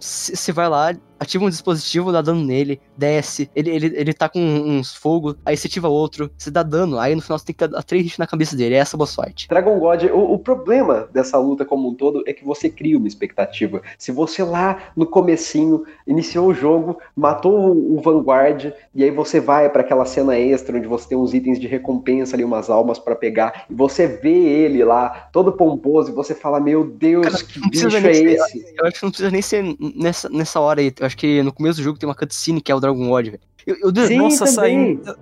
você 0.00 0.52
vai 0.52 0.68
lá, 0.68 0.94
ativa 1.18 1.44
um 1.44 1.48
dispositivo, 1.48 2.12
dá 2.12 2.20
dano 2.20 2.44
nele, 2.44 2.80
desce, 2.96 3.50
ele, 3.54 3.70
ele, 3.70 3.86
ele 3.94 4.12
tá 4.12 4.28
com 4.28 4.40
uns 4.40 4.94
fogo, 4.94 5.36
aí 5.44 5.56
você 5.56 5.66
ativa 5.66 5.88
outro, 5.88 6.30
você 6.36 6.50
dá 6.50 6.62
dano, 6.62 6.98
aí 6.98 7.14
no 7.14 7.22
final 7.22 7.38
você 7.38 7.46
tem 7.46 7.54
que 7.54 7.66
dar 7.66 7.82
três 7.82 8.06
hits 8.06 8.18
na 8.18 8.26
cabeça 8.26 8.56
dele, 8.56 8.74
é 8.74 8.78
essa 8.78 8.96
boss 8.96 9.14
fight. 9.14 9.48
Dragon 9.48 9.78
God, 9.78 10.04
o, 10.04 10.34
o, 10.34 10.38
problema 10.38 11.08
dessa 11.12 11.38
luta 11.38 11.64
como 11.64 11.88
um 11.88 11.94
todo 11.94 12.22
é 12.26 12.32
que 12.32 12.44
você 12.44 12.68
cria 12.68 12.98
uma 12.98 13.08
expectativa. 13.08 13.82
Se 13.98 14.12
você 14.12 14.42
lá 14.42 14.92
no 14.96 15.06
comecinho 15.06 15.84
iniciou 16.06 16.48
o 16.48 16.54
jogo, 16.54 16.98
matou 17.14 17.72
o, 17.72 17.96
o 17.96 18.00
Vanguard, 18.00 18.72
e 18.94 19.02
aí 19.02 19.10
você 19.10 19.40
vai 19.40 19.68
para 19.70 19.80
aquela 19.80 20.04
cena 20.04 20.38
extra 20.38 20.76
onde 20.76 20.86
você 20.86 21.08
tem 21.08 21.18
uns 21.18 21.34
itens 21.34 21.58
de 21.58 21.66
recompensa 21.66 22.36
ali, 22.36 22.44
umas 22.44 22.70
almas 22.70 22.98
para 22.98 23.16
pegar, 23.16 23.66
e 23.70 23.74
você 23.74 24.06
vê 24.06 24.34
ele 24.34 24.84
lá, 24.84 25.28
todo 25.32 25.52
pomposo, 25.52 26.10
e 26.10 26.14
você 26.14 26.34
fala, 26.34 26.60
meu 26.60 26.84
Deus, 26.84 27.26
Cara, 27.26 27.44
que 27.44 27.70
bicho 27.70 27.96
é 27.96 28.12
esse? 28.12 28.74
Eu 28.78 28.86
acho 28.86 28.98
que 28.98 29.02
não 29.02 29.10
precisa 29.10 29.30
nem 29.30 29.42
ser 29.42 29.64
nessa, 29.96 30.28
nessa 30.28 30.60
hora 30.60 30.80
aí, 30.80 30.90
acho 31.06 31.16
que 31.16 31.42
no 31.42 31.52
começo 31.52 31.78
do 31.78 31.84
jogo 31.84 31.98
tem 31.98 32.08
uma 32.08 32.14
cutscene 32.14 32.60
que 32.60 32.70
é 32.70 32.74
o 32.74 32.80
Dragon 32.80 33.08
God, 33.08 33.26
velho. 33.26 33.40
Eu, 33.66 33.76
eu, 33.82 34.06
Sim, 34.06 34.18
nossa, 34.18 34.44
essa, 34.44 34.62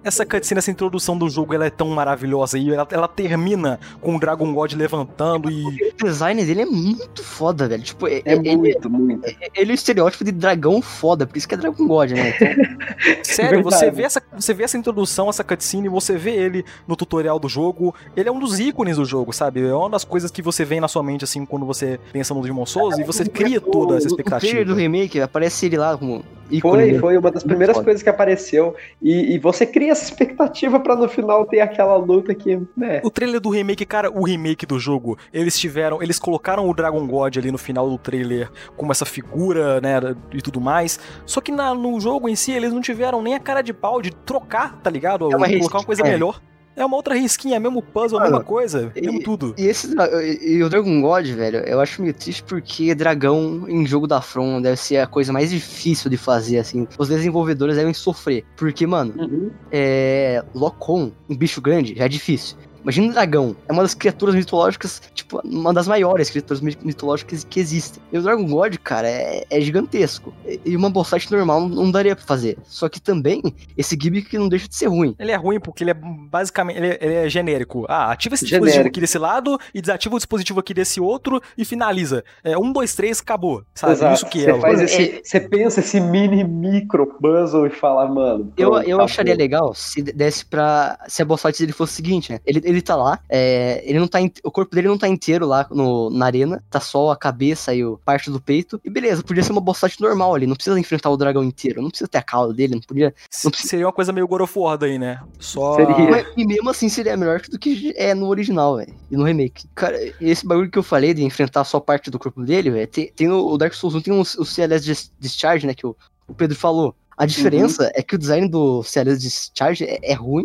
essa 0.05 0.27
cutscene, 0.27 0.59
essa 0.59 0.71
introdução 0.71 1.17
do 1.17 1.31
jogo, 1.31 1.55
ela 1.55 1.65
é 1.65 1.71
tão 1.71 1.89
maravilhosa. 1.89 2.59
E 2.59 2.71
ela, 2.71 2.87
ela 2.91 3.09
termina 3.09 3.81
com 4.03 4.17
o 4.17 4.21
Dragon 4.21 4.53
God 4.53 4.75
levantando 4.75 5.51
e. 5.51 5.65
O 5.65 6.05
design 6.05 6.45
dele 6.45 6.61
é 6.61 6.67
muito 6.67 7.25
foda, 7.25 7.67
velho. 7.67 7.83
Tipo, 7.83 8.07
é, 8.07 8.21
é 8.23 8.35
ele, 8.35 8.57
muito, 8.57 8.91
muito. 8.91 9.27
É, 9.27 9.51
ele 9.57 9.71
é 9.71 9.73
o 9.73 9.75
estereótipo 9.75 10.25
de 10.25 10.31
dragão 10.31 10.83
foda, 10.83 11.27
por 11.27 11.39
isso 11.39 11.49
que 11.49 11.55
é 11.55 11.57
Dragon 11.57 11.87
God, 11.87 12.11
né? 12.11 12.35
Então... 12.37 13.25
Sério, 13.25 13.63
você 13.63 13.91
vê, 13.91 14.03
essa, 14.03 14.23
você 14.37 14.53
vê 14.53 14.65
essa 14.65 14.77
introdução, 14.77 15.31
essa 15.31 15.43
cutscene, 15.43 15.89
você 15.89 16.19
vê 16.19 16.33
ele 16.33 16.67
no 16.87 16.97
tutorial 16.97 17.39
do 17.39 17.49
jogo. 17.49 17.95
Ele 18.15 18.29
é 18.29 18.33
um 18.33 18.39
dos 18.39 18.61
ícones 18.61 18.99
do 18.99 19.07
jogo, 19.07 19.33
sabe? 19.33 19.67
É 19.67 19.75
uma 19.75 19.89
das 19.89 20.05
coisas 20.05 20.31
que 20.31 20.43
você 20.43 20.67
vê 20.67 20.79
na 20.79 20.89
sua 20.89 21.03
mente, 21.03 21.25
assim, 21.25 21.47
quando 21.47 21.65
você 21.65 21.99
pensa 22.13 22.35
no 22.35 22.43
Demon 22.43 22.67
Souls, 22.67 22.99
e 22.99 23.05
você 23.05 23.25
cria 23.25 23.59
toda 23.59 23.97
essa 23.97 24.07
expectativa. 24.07 24.61
O 24.61 24.65
do 24.67 24.75
remake 24.75 25.19
aparece 25.19 25.65
ele 25.65 25.79
lá 25.79 25.97
como 25.97 26.23
ícone. 26.51 26.91
Foi, 26.91 26.99
foi 26.99 27.19
uma 27.19 27.31
das 27.31 27.43
primeiras 27.43 27.81
coisas 27.81 28.03
que 28.03 28.09
apareceu. 28.09 28.75
E, 29.01 29.35
e, 29.35 29.39
você 29.39 29.67
cria 29.67 29.93
essa 29.93 30.05
expectativa 30.05 30.79
para 30.81 30.97
no 30.97 31.09
final 31.09 31.45
ter 31.47 31.61
aquela 31.61 31.97
luta 31.97 32.35
que. 32.35 32.61
Né. 32.77 33.01
O 33.05 33.11
trailer 33.11 33.41
do 33.41 33.51
remake, 33.51 33.85
cara, 33.85 34.11
o 34.11 34.25
remake 34.25 34.67
do 34.67 34.79
jogo, 34.79 35.19
eles 35.33 35.59
tiveram. 35.59 36.03
Eles 36.03 36.19
colocaram 36.19 36.69
o 36.69 36.75
Dragon 36.75 37.07
God 37.07 37.37
ali 37.37 37.51
no 37.51 37.59
final 37.59 37.89
do 37.89 37.99
trailer 37.99 38.51
como 38.77 38.93
essa 38.93 39.05
figura, 39.05 39.81
né? 39.81 40.01
E 40.33 40.41
tudo 40.41 40.61
mais. 40.61 40.99
Só 41.27 41.41
que 41.41 41.53
na, 41.53 41.75
no 41.75 41.99
jogo 42.01 42.29
em 42.29 42.37
si, 42.37 42.53
eles 42.53 42.73
não 42.73 42.81
tiveram 42.81 43.23
nem 43.23 43.35
a 43.35 43.41
cara 43.41 43.63
de 43.63 43.73
pau 43.73 44.01
de 44.01 44.11
trocar, 44.11 44.81
tá 44.81 44.91
ligado? 44.91 45.31
É 45.33 45.37
uma 45.37 45.49
colocar 45.49 45.79
uma 45.79 45.85
coisa 45.85 46.03
é. 46.03 46.11
melhor. 46.11 46.41
É 46.77 46.85
uma 46.85 46.97
outra 46.97 47.15
risquinha, 47.15 47.61
mesmo 47.61 47.81
puzzle, 47.81 48.19
Mano, 48.19 48.37
a 48.37 48.39
mesma 48.39 48.45
coisa, 48.45 48.93
e, 48.97 49.01
mesmo 49.01 49.23
tudo. 49.23 49.55
E, 49.57 49.67
esse, 49.67 49.95
e 50.43 50.63
o 50.63 50.69
Dragon 50.69 51.01
God, 51.01 51.27
velho, 51.27 51.59
eu 51.61 51.81
acho 51.81 52.03
meio 52.03 52.15
triste 52.15 52.43
porque 52.43 52.95
dragão 52.95 53.65
em 53.69 53.87
jogo 53.87 54.07
da 54.07 54.21
From 54.21 54.61
deve 54.61 54.77
ser 54.77 54.99
a 54.99 55.07
coisa 55.07 55.33
mais 55.33 55.51
difícil 55.51 56.11
de 56.11 56.17
fazer, 56.17 56.59
assim. 56.59 56.87
Os 56.99 57.09
desenvolvedores 57.09 57.77
devem 57.77 57.95
sofrer. 57.95 58.45
Porque, 58.57 58.87
mano, 58.87 59.15
uhum. 59.17 59.51
é. 59.71 60.43
Locom, 60.55 61.13
um 61.29 61.37
bicho 61.37 61.61
grande, 61.61 61.95
já 61.95 62.05
é 62.05 62.09
difícil. 62.09 62.57
Imagina 62.85 63.09
o 63.09 63.13
dragão. 63.13 63.57
É 63.67 63.73
uma 63.73 63.83
das 63.83 63.95
criaturas 63.95 64.35
mitológicas, 64.35 65.03
tipo, 65.15 65.41
uma 65.43 65.73
das 65.73 65.89
maiores 65.89 66.31
criaturas 66.31 66.61
mitológicas 66.61 67.43
que 67.43 67.59
existem. 67.59 68.03
E 68.13 68.19
o 68.19 68.23
Dragon 68.23 68.47
God, 68.47 68.77
cara, 68.77 69.09
é, 69.09 69.45
é 69.51 69.61
gigantesco. 69.61 70.33
E 70.65 70.77
uma 70.77 70.91
boss 70.91 71.09
fight 71.09 71.33
normal 71.33 71.69
não 71.69 71.91
daria 71.91 72.15
pra 72.15 72.25
fazer. 72.25 72.59
Só 72.65 72.89
que 72.89 73.01
também, 73.01 73.43
esse 73.77 73.99
gimmick 74.01 74.37
não 74.37 74.49
deixa 74.49 74.69
de 74.69 74.77
ser 74.77 74.87
ruim. 74.87 75.17
Ele 75.19 75.33
é 75.33 75.37
ruim 75.37 75.59
porque 75.59 75.83
ele 75.83 75.91
é 75.91 75.95
basicamente, 75.95 76.77
ele 76.77 76.87
é, 76.89 76.99
ele 77.01 77.15
é 77.15 77.29
genérico. 77.29 77.87
Ah, 77.89 78.13
ativa 78.13 78.35
esse 78.35 78.47
genérico. 78.47 78.67
dispositivo 78.67 78.89
aqui 78.89 79.01
desse 79.01 79.19
lado 79.19 79.59
e 79.75 79.81
desativa 79.81 80.15
o 80.15 80.19
dispositivo 80.19 80.61
aqui 80.61 80.75
desse 80.75 81.01
outro 81.01 81.41
e 81.57 81.65
finaliza. 81.65 82.23
É, 82.43 82.57
um, 82.59 82.71
dois, 82.71 82.95
três, 82.95 83.21
acabou. 83.21 83.65
Sabe? 83.75 83.95
Exato. 83.95 84.15
Isso 84.15 84.27
que 84.27 84.43
você 84.43 84.51
é. 84.51 84.61
Faz 84.61 84.81
esse, 84.81 85.21
você 85.25 85.41
pensa 85.41 85.81
esse 85.81 86.01
mini 86.01 86.45
micro 86.45 87.07
puzzle 87.19 87.67
e 87.67 87.71
fala, 87.71 88.07
mano. 88.07 88.53
eu, 88.57 88.75
eu 88.83 89.01
acharia 89.01 89.35
legal 89.35 89.75
se 89.75 90.03
desse 90.03 90.45
pra. 90.45 90.99
Se 91.09 91.23
a 91.23 91.25
boss 91.25 91.41
fight 91.41 91.59
dele 91.59 91.73
fosse 91.73 91.95
o 91.95 91.97
seguinte, 91.97 92.33
né? 92.33 92.41
Ele, 92.45 92.61
ele 92.65 92.74
ele 92.75 92.83
tá 92.83 92.97
lá, 92.97 93.21
é, 93.29 93.83
ele 93.85 93.99
não 93.99 94.07
tá, 94.09 94.19
o 94.43 94.51
corpo 94.51 94.75
dele 94.75 94.89
não 94.89 94.99
tá 94.99 95.09
inteiro 95.09 95.47
lá 95.47 95.67
no, 95.71 96.11
na 96.11 96.27
arena, 96.27 96.63
tá 96.71 96.81
só 96.81 97.11
a 97.11 97.17
cabeça 97.17 97.75
e 97.75 97.85
o 97.85 97.99
parte 98.05 98.31
do 98.31 98.41
peito. 98.41 98.81
E 98.85 98.91
beleza, 98.91 99.23
podia 99.23 99.43
ser 99.43 99.53
uma 99.53 99.61
boss 99.61 99.81
fight 99.81 100.01
normal 100.01 100.35
ali, 100.35 100.47
não 100.47 100.55
precisa 100.55 100.79
enfrentar 100.79 101.11
o 101.11 101.17
dragão 101.17 101.43
inteiro, 101.43 101.83
não 101.83 101.89
precisa 101.89 102.09
ter 102.09 102.19
a 102.19 102.23
cauda 102.23 102.53
dele, 102.53 102.75
não 102.75 102.81
podia. 102.81 103.15
Não 103.43 103.51
precisa... 103.51 103.71
Seria 103.71 103.87
uma 103.87 103.93
coisa 103.93 104.13
meio 104.13 104.29
God 104.29 104.43
of 104.43 104.59
War 104.59 104.77
daí, 104.77 104.99
né? 104.99 105.21
Só. 105.39 105.77
Seria. 105.77 106.27
E 106.37 106.47
mesmo 106.47 106.71
assim 106.71 106.89
seria 106.89 107.17
melhor 107.17 107.41
do 107.41 107.59
que 107.59 107.95
é 107.97 108.15
no 108.15 108.29
original, 108.29 108.77
velho. 108.77 108.95
E 109.11 109.17
no 109.17 109.25
remake. 109.25 109.67
Cara, 109.75 109.99
esse 110.21 110.47
bagulho 110.47 110.71
que 110.71 110.79
eu 110.79 110.83
falei 110.83 111.15
de 111.15 111.25
enfrentar 111.25 111.65
só 111.65 111.81
parte 111.81 112.11
do 112.11 112.19
corpo 112.19 112.43
dele, 112.43 112.71
velho, 112.71 112.87
tem, 112.87 113.13
tem 113.15 113.29
no 113.29 113.47
o 113.47 113.59
Dark 113.59 113.75
Souls 113.75 113.95
1 113.95 114.01
tem 114.01 114.13
o 114.13 114.25
CLS 114.25 115.11
Discharge, 115.19 115.67
né? 115.67 115.75
Que 115.75 115.87
o, 115.87 115.97
o 116.27 116.35
Pedro 116.35 116.57
falou. 116.57 116.95
A 117.17 117.27
diferença 117.27 117.85
uhum. 117.85 117.91
é 117.95 118.03
que 118.03 118.15
o 118.15 118.19
design 118.19 118.49
do 118.49 118.83
CLS 118.83 119.21
Discharge 119.21 119.85
é, 119.85 119.99
é 120.03 120.15
ruim, 120.15 120.45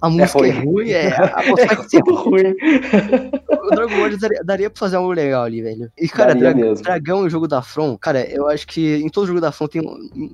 a 0.00 0.06
é 0.06 0.10
música 0.10 0.46
é 0.46 0.50
ruim, 0.50 0.50
é, 0.50 0.64
ruim, 0.64 0.90
é 0.90 1.08
a 1.16 1.42
música 1.48 1.74
é 1.96 2.12
ruim. 2.12 2.56
o 3.48 3.70
Dragon 3.70 3.96
Ball 3.96 4.18
daria, 4.18 4.44
daria 4.44 4.70
pra 4.70 4.78
fazer 4.78 4.96
algo 4.96 5.12
legal 5.12 5.44
ali, 5.44 5.62
velho. 5.62 5.90
E, 5.98 6.08
cara, 6.08 6.34
dra 6.34 6.52
dragão 6.52 7.22
no 7.22 7.30
jogo 7.30 7.48
da 7.48 7.62
From, 7.62 7.96
cara, 7.96 8.28
eu 8.30 8.48
acho 8.48 8.66
que 8.66 8.96
em 8.96 9.08
todo 9.08 9.26
jogo 9.26 9.40
da 9.40 9.50
From 9.50 9.68
tem 9.68 9.82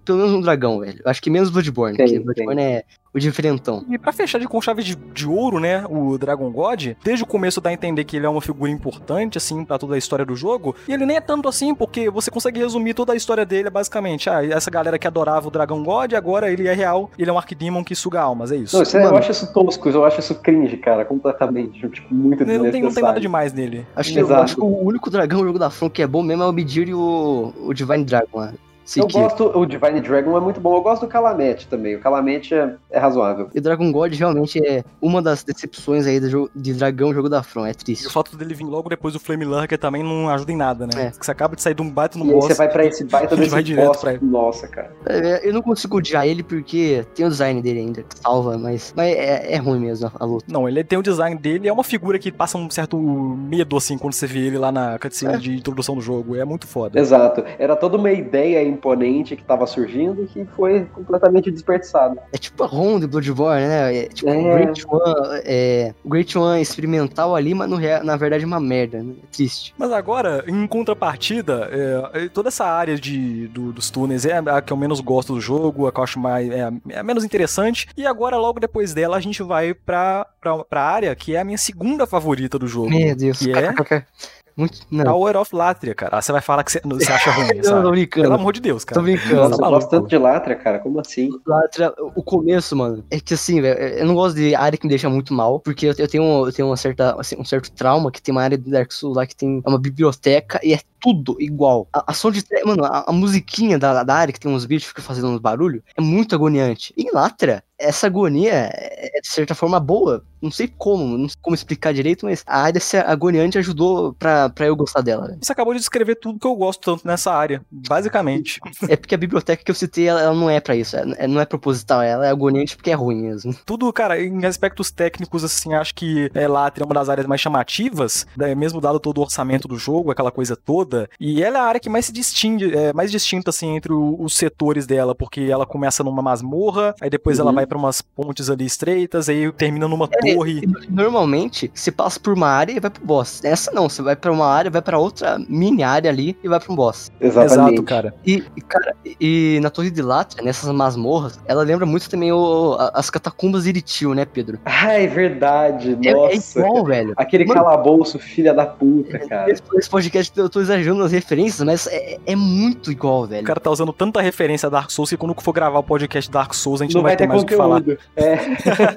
pelo 0.04 0.18
menos 0.18 0.32
um 0.32 0.40
dragão, 0.40 0.80
velho. 0.80 1.00
Eu 1.04 1.10
acho 1.10 1.22
que 1.22 1.30
menos 1.30 1.50
Bloodborne, 1.50 1.96
tem, 1.96 2.06
porque 2.06 2.24
Bloodborne 2.24 2.62
é 2.62 2.84
o 3.16 3.20
diferentão. 3.20 3.82
E 3.88 3.98
pra 3.98 4.12
fechar 4.12 4.38
de 4.38 4.46
com 4.46 4.60
chave 4.60 4.82
de, 4.82 4.94
de, 4.94 5.26
ouro, 5.26 5.58
né, 5.58 5.84
o 5.88 6.18
Dragon 6.18 6.50
God, 6.50 6.92
desde 7.02 7.24
o 7.24 7.26
começo 7.26 7.60
dá 7.62 7.70
a 7.70 7.72
entender 7.72 8.04
que 8.04 8.16
ele 8.16 8.26
é 8.26 8.28
uma 8.28 8.42
figura 8.42 8.70
importante, 8.70 9.38
assim, 9.38 9.64
pra 9.64 9.78
toda 9.78 9.94
a 9.94 9.98
história 9.98 10.24
do 10.24 10.36
jogo, 10.36 10.76
e 10.86 10.92
ele 10.92 11.06
nem 11.06 11.16
é 11.16 11.20
tanto 11.20 11.48
assim, 11.48 11.74
porque 11.74 12.10
você 12.10 12.30
consegue 12.30 12.60
resumir 12.60 12.92
toda 12.92 13.14
a 13.14 13.16
história 13.16 13.46
dele, 13.46 13.70
basicamente, 13.70 14.28
ah, 14.28 14.44
essa 14.44 14.70
galera 14.70 14.98
que 14.98 15.06
adorava 15.06 15.48
o 15.48 15.50
Dragon 15.50 15.82
God, 15.82 16.12
agora 16.12 16.52
ele 16.52 16.68
é 16.68 16.74
real, 16.74 17.10
ele 17.18 17.30
é 17.30 17.32
um 17.32 17.38
Archdemon 17.38 17.82
que 17.82 17.94
suga 17.94 18.20
almas, 18.20 18.52
é 18.52 18.56
isso. 18.56 18.76
Não, 18.76 18.82
isso 18.82 18.96
é, 18.98 19.04
eu 19.04 19.16
acho 19.16 19.30
isso 19.30 19.52
tosco, 19.52 19.88
eu 19.88 20.04
acho 20.04 20.20
isso 20.20 20.34
cringe, 20.34 20.76
cara, 20.76 21.04
completamente, 21.04 21.88
tipo, 21.88 22.14
muito 22.14 22.44
não 22.44 22.70
tem, 22.70 22.82
não 22.82 22.92
tem 22.92 23.02
nada 23.02 23.18
demais 23.18 23.52
nele. 23.52 23.86
Acho 23.96 24.12
que, 24.12 24.18
eu, 24.18 24.34
acho 24.34 24.56
que 24.56 24.60
o 24.60 24.84
único 24.84 25.08
dragão 25.08 25.40
no 25.40 25.46
jogo 25.46 25.58
da 25.58 25.70
From 25.70 25.88
que 25.88 26.02
é 26.02 26.06
bom 26.06 26.22
mesmo 26.22 26.42
é 26.42 26.46
o 26.46 26.52
Midir 26.52 26.88
e 26.88 26.94
o, 26.94 27.54
o 27.58 27.72
Divine 27.72 28.04
Dragon, 28.04 28.50
eu 28.96 29.08
gosto, 29.08 29.58
o 29.58 29.66
Divine 29.66 30.00
Dragon 30.00 30.36
é 30.36 30.40
muito 30.40 30.60
bom. 30.60 30.76
Eu 30.76 30.82
gosto 30.82 31.02
do 31.02 31.08
Calamete 31.08 31.66
também. 31.66 31.96
O 31.96 32.00
Calamete 32.00 32.54
é, 32.54 32.74
é 32.90 32.98
razoável. 32.98 33.48
E 33.54 33.60
Dragon 33.60 33.90
God 33.90 34.14
realmente 34.14 34.64
é 34.64 34.84
uma 35.00 35.20
das 35.20 35.42
decepções 35.42 36.06
aí 36.06 36.20
do 36.20 36.50
de 36.54 36.74
Dragão 36.74 37.12
Jogo 37.12 37.28
da 37.28 37.42
From. 37.42 37.66
É 37.66 37.74
triste. 37.74 38.04
E 38.04 38.06
o 38.06 38.10
fato 38.10 38.36
dele 38.36 38.54
vir 38.54 38.64
logo 38.64 38.88
depois 38.88 39.14
do 39.14 39.20
Flame 39.20 39.44
Lurker 39.44 39.78
também 39.78 40.02
não 40.02 40.28
ajuda 40.28 40.52
em 40.52 40.56
nada, 40.56 40.86
né? 40.86 41.06
É. 41.06 41.10
Você 41.10 41.30
acaba 41.30 41.56
de 41.56 41.62
sair 41.62 41.74
de 41.74 41.82
um 41.82 41.90
baita 41.90 42.18
no 42.18 42.26
e 42.26 42.32
boss. 42.32 42.46
você 42.46 42.54
vai 42.54 42.68
pra 42.68 42.84
esse 42.84 43.04
baita 43.10 43.36
desse 43.36 43.50
vai 43.50 43.62
direto 43.62 43.86
boss. 43.86 44.00
Pra... 44.00 44.18
Nossa, 44.20 44.68
cara. 44.68 44.92
É, 45.06 45.48
eu 45.48 45.52
não 45.52 45.62
consigo 45.62 45.96
odiar 45.96 46.26
ele 46.26 46.42
porque 46.42 47.04
tem 47.14 47.26
o 47.26 47.28
design 47.28 47.60
dele 47.60 47.80
ainda, 47.80 48.02
que 48.02 48.18
salva, 48.18 48.56
mas, 48.58 48.92
mas 48.96 49.14
é, 49.14 49.54
é 49.54 49.56
ruim 49.56 49.80
mesmo 49.80 50.06
a, 50.06 50.12
a, 50.24 50.24
luta. 50.24 50.46
Não, 50.48 50.68
ele 50.68 50.84
tem 50.84 50.98
o 50.98 51.02
design 51.02 51.36
dele, 51.36 51.68
é 51.68 51.72
uma 51.72 51.84
figura 51.84 52.18
que 52.18 52.30
passa 52.30 52.58
um 52.58 52.70
certo 52.70 52.98
medo, 52.98 53.76
assim, 53.76 53.98
quando 53.98 54.12
você 54.12 54.26
vê 54.26 54.40
ele 54.40 54.58
lá 54.58 54.70
na 54.70 54.98
cutscene 54.98 55.34
é. 55.34 55.38
de 55.38 55.56
introdução 55.56 55.94
do 55.94 56.00
jogo. 56.00 56.36
É 56.36 56.44
muito 56.44 56.66
foda. 56.66 56.98
Exato. 56.98 57.44
Era 57.58 57.74
toda 57.74 57.96
uma 57.96 58.12
ideia 58.12 58.62
imponente 58.76 59.34
que 59.34 59.42
tava 59.42 59.56
estava 59.56 59.66
surgindo 59.66 60.26
que 60.26 60.44
foi 60.54 60.84
completamente 60.84 61.50
desperdiçado. 61.50 62.18
É 62.32 62.38
tipo 62.38 62.62
a 62.62 62.66
ROM 62.66 63.00
do 63.00 63.08
Bloodborne, 63.08 63.66
né? 63.66 63.96
É 63.96 64.08
tipo 64.08 64.30
é... 64.30 64.36
o 64.36 64.54
Great 64.54 64.86
One, 64.86 65.40
é, 65.44 65.94
o 66.04 66.08
Great 66.08 66.38
One 66.38 66.62
experimental 66.62 67.34
ali, 67.34 67.54
mas 67.54 67.68
no, 67.68 67.78
na 68.04 68.16
verdade 68.16 68.44
é 68.44 68.46
uma 68.46 68.60
merda, 68.60 69.02
né? 69.02 69.14
É 69.22 69.26
triste. 69.32 69.74
Mas 69.76 69.90
agora, 69.92 70.44
em 70.46 70.66
contrapartida, 70.66 71.68
é, 71.72 72.24
é, 72.24 72.28
toda 72.28 72.48
essa 72.48 72.64
área 72.64 72.96
de, 72.96 73.48
do, 73.48 73.72
dos 73.72 73.90
túneis 73.90 74.24
é 74.24 74.38
a 74.38 74.60
que 74.60 74.72
eu 74.72 74.76
menos 74.76 75.00
gosto 75.00 75.34
do 75.34 75.40
jogo, 75.40 75.86
a 75.86 75.92
que 75.92 75.98
eu 75.98 76.04
acho 76.04 76.20
mais, 76.20 76.48
é, 76.50 76.70
é 76.90 76.98
a 76.98 77.02
menos 77.02 77.24
interessante. 77.24 77.88
E 77.96 78.06
agora, 78.06 78.36
logo 78.36 78.60
depois 78.60 78.92
dela, 78.94 79.16
a 79.16 79.20
gente 79.20 79.42
vai 79.42 79.74
pra, 79.74 80.26
pra, 80.40 80.64
pra 80.64 80.82
área 80.82 81.14
que 81.14 81.34
é 81.34 81.40
a 81.40 81.44
minha 81.44 81.58
segunda 81.58 82.06
favorita 82.06 82.58
do 82.58 82.68
jogo. 82.68 82.90
Meu 82.90 83.16
Deus. 83.16 83.38
Que 83.38 83.52
é... 83.52 83.74
Muito, 84.56 84.80
não. 84.90 85.04
Tower 85.04 85.36
of 85.36 85.54
Latria, 85.54 85.94
cara. 85.94 86.16
Ah, 86.16 86.22
você 86.22 86.32
vai 86.32 86.40
falar 86.40 86.64
que 86.64 86.72
você, 86.72 86.80
você 86.82 87.12
acha 87.12 87.30
ruim, 87.30 87.46
sabe? 87.62 87.82
tô 87.82 87.90
brincando. 87.90 88.24
Pelo 88.24 88.40
amor 88.40 88.52
de 88.54 88.60
Deus, 88.60 88.84
cara. 88.84 88.98
Tô 88.98 89.04
brincando. 89.04 89.50
Nossa, 89.50 89.62
eu 89.62 89.68
gosto 89.68 89.90
tanto 89.90 90.08
de 90.08 90.16
Latria, 90.16 90.56
cara. 90.56 90.78
Como 90.78 90.98
assim? 90.98 91.28
Latria, 91.46 91.92
o 91.98 92.22
começo, 92.22 92.74
mano, 92.74 93.04
é 93.10 93.20
que 93.20 93.34
assim, 93.34 93.60
velho, 93.60 93.78
eu 93.78 94.06
não 94.06 94.14
gosto 94.14 94.36
de 94.36 94.54
área 94.54 94.78
que 94.78 94.86
me 94.86 94.90
deixa 94.90 95.10
muito 95.10 95.34
mal, 95.34 95.60
porque 95.60 95.86
eu 95.86 96.08
tenho, 96.08 96.46
eu 96.46 96.52
tenho 96.52 96.68
uma 96.68 96.76
certa, 96.76 97.14
assim, 97.20 97.36
um 97.38 97.44
certo 97.44 97.70
trauma 97.72 98.10
que 98.10 98.22
tem 98.22 98.32
uma 98.32 98.42
área 98.42 98.56
do 98.56 98.70
Dark 98.70 98.90
Souls 98.92 99.16
lá 99.16 99.26
que 99.26 99.36
tem 99.36 99.62
uma 99.66 99.78
biblioteca 99.78 100.58
e 100.62 100.72
é 100.72 100.80
tudo 101.06 101.36
igual. 101.38 101.88
A, 101.92 102.10
a 102.10 102.12
som 102.12 102.32
de. 102.32 102.42
Mano, 102.64 102.84
a, 102.84 103.04
a 103.08 103.12
musiquinha 103.12 103.78
da, 103.78 104.02
da 104.02 104.14
área 104.14 104.32
que 104.32 104.40
tem 104.40 104.50
uns 104.50 104.66
bichos 104.66 104.88
que 104.88 104.88
ficam 104.88 105.04
fazendo 105.04 105.28
uns 105.28 105.38
barulho 105.38 105.82
é 105.96 106.00
muito 106.00 106.34
agoniante. 106.34 106.92
E 106.96 107.04
em 107.04 107.12
Latria, 107.12 107.62
essa 107.78 108.06
agonia 108.06 108.70
é, 108.72 109.20
de 109.20 109.28
certa 109.28 109.54
forma 109.54 109.78
boa. 109.78 110.24
Não 110.40 110.50
sei 110.50 110.68
como, 110.68 111.16
não 111.16 111.28
sei 111.28 111.38
como 111.40 111.54
explicar 111.54 111.92
direito, 111.94 112.26
mas 112.26 112.44
a 112.46 112.60
área 112.60 112.80
ser 112.80 113.04
agoniante 113.06 113.58
ajudou 113.58 114.12
pra, 114.14 114.48
pra 114.50 114.66
eu 114.66 114.76
gostar 114.76 115.00
dela. 115.00 115.28
Né? 115.28 115.38
Você 115.40 115.50
acabou 115.50 115.72
de 115.72 115.80
descrever 115.80 116.16
tudo 116.16 116.38
que 116.38 116.46
eu 116.46 116.54
gosto 116.54 116.80
tanto 116.80 117.06
nessa 117.06 117.32
área, 117.32 117.62
basicamente. 117.70 118.60
É 118.88 118.96
porque 118.96 119.14
a 119.14 119.18
biblioteca 119.18 119.64
que 119.64 119.70
eu 119.70 119.74
citei, 119.74 120.06
ela, 120.06 120.20
ela 120.20 120.34
não 120.34 120.48
é 120.48 120.60
para 120.60 120.76
isso, 120.76 120.96
é, 120.96 121.26
não 121.26 121.40
é 121.40 121.46
proposital, 121.46 122.02
ela 122.02 122.26
é 122.26 122.30
agoniante 122.30 122.76
porque 122.76 122.90
é 122.90 122.94
ruim 122.94 123.22
mesmo. 123.22 123.56
Tudo, 123.64 123.90
cara, 123.92 124.20
em 124.20 124.44
aspectos 124.44 124.90
técnicos, 124.90 125.42
assim, 125.42 125.74
acho 125.74 125.94
que 125.94 126.30
é, 126.34 126.46
lá 126.46 126.70
tem 126.70 126.84
uma 126.84 126.94
das 126.94 127.08
áreas 127.08 127.26
mais 127.26 127.40
chamativas, 127.40 128.26
né, 128.36 128.54
mesmo 128.54 128.80
dado 128.80 129.00
todo 129.00 129.18
o 129.18 129.22
orçamento 129.22 129.66
do 129.66 129.78
jogo, 129.78 130.10
aquela 130.10 130.30
coisa 130.30 130.54
toda, 130.54 130.95
e 131.20 131.42
ela 131.42 131.58
é 131.58 131.60
a 131.60 131.64
área 131.64 131.80
que 131.80 131.88
mais 131.88 132.06
se 132.06 132.12
distingue, 132.12 132.74
é 132.74 132.92
mais 132.92 133.10
distinta, 133.10 133.50
assim, 133.50 133.76
entre 133.76 133.92
o, 133.92 134.16
os 134.20 134.34
setores 134.36 134.86
dela, 134.86 135.14
porque 135.14 135.42
ela 135.42 135.66
começa 135.66 136.02
numa 136.02 136.22
masmorra, 136.22 136.94
aí 137.00 137.10
depois 137.10 137.38
uhum. 137.38 137.44
ela 137.44 137.52
vai 137.52 137.66
para 137.66 137.78
umas 137.78 138.00
pontes 138.00 138.50
ali 138.50 138.64
estreitas, 138.64 139.28
aí 139.28 139.50
termina 139.52 139.88
numa 139.88 140.08
é, 140.12 140.34
torre. 140.34 140.62
Normalmente, 140.88 141.70
você 141.74 141.90
passa 141.90 142.18
por 142.18 142.32
uma 142.32 142.48
área 142.48 142.72
e 142.72 142.80
vai 142.80 142.90
pro 142.90 143.04
boss. 143.04 143.44
Essa 143.44 143.70
não, 143.72 143.88
você 143.88 144.02
vai 144.02 144.16
para 144.16 144.32
uma 144.32 144.46
área, 144.46 144.70
vai 144.70 144.82
para 144.82 144.98
outra 144.98 145.38
mini 145.48 145.82
área 145.82 146.10
ali 146.10 146.36
e 146.42 146.48
vai 146.48 146.60
para 146.60 146.72
um 146.72 146.76
boss. 146.76 147.10
Exatamente. 147.20 147.74
Exato, 147.74 147.82
cara. 147.82 148.14
E, 148.24 148.40
cara, 148.68 148.94
e 149.20 149.58
na 149.62 149.70
Torre 149.70 149.90
de 149.90 150.02
Latria, 150.02 150.44
nessas 150.44 150.70
masmorras, 150.72 151.38
ela 151.46 151.62
lembra 151.62 151.86
muito 151.86 152.08
também 152.08 152.32
o, 152.32 152.76
as 152.94 153.10
catacumbas 153.10 153.64
de 153.64 153.70
Iritil, 153.70 154.14
né, 154.14 154.24
Pedro? 154.24 154.58
Ah, 154.64 154.92
é 154.92 155.06
verdade. 155.06 155.98
É, 156.04 156.08
é 156.08 156.14
Nossa. 156.14 156.60
É 156.60 156.62
igual, 156.62 156.84
velho. 156.84 157.14
Aquele 157.16 157.44
Mano, 157.44 157.62
calabouço, 157.62 158.18
filha 158.18 158.52
da 158.52 158.66
puta, 158.66 159.18
cara. 159.18 159.50
Esse, 159.50 159.62
esse 159.74 159.88
podcast 159.88 160.32
eu 160.38 160.48
tô 160.48 160.60
exagerando 160.60 160.85
nas 160.94 161.12
referências, 161.12 161.64
mas 161.64 161.86
é, 161.86 162.18
é, 162.26 162.36
muito 162.36 162.90
igual, 162.90 163.26
velho. 163.26 163.42
O 163.42 163.44
cara 163.44 163.60
tá 163.60 163.70
usando 163.70 163.92
tanta 163.92 164.20
referência 164.20 164.66
a 164.66 164.70
Dark 164.70 164.90
Souls 164.90 165.10
que 165.10 165.16
quando 165.16 165.34
for 165.40 165.52
gravar 165.52 165.78
o 165.78 165.82
podcast 165.82 166.30
Dark 166.30 166.54
Souls, 166.54 166.80
a 166.80 166.84
gente 166.84 166.94
não, 166.94 167.02
não 167.02 167.08
vai, 167.08 167.16
ter, 167.16 167.26
mais 167.26 167.42
o 167.42 167.46
que 167.46 167.56
falar. 167.56 167.82
É. 168.16 168.36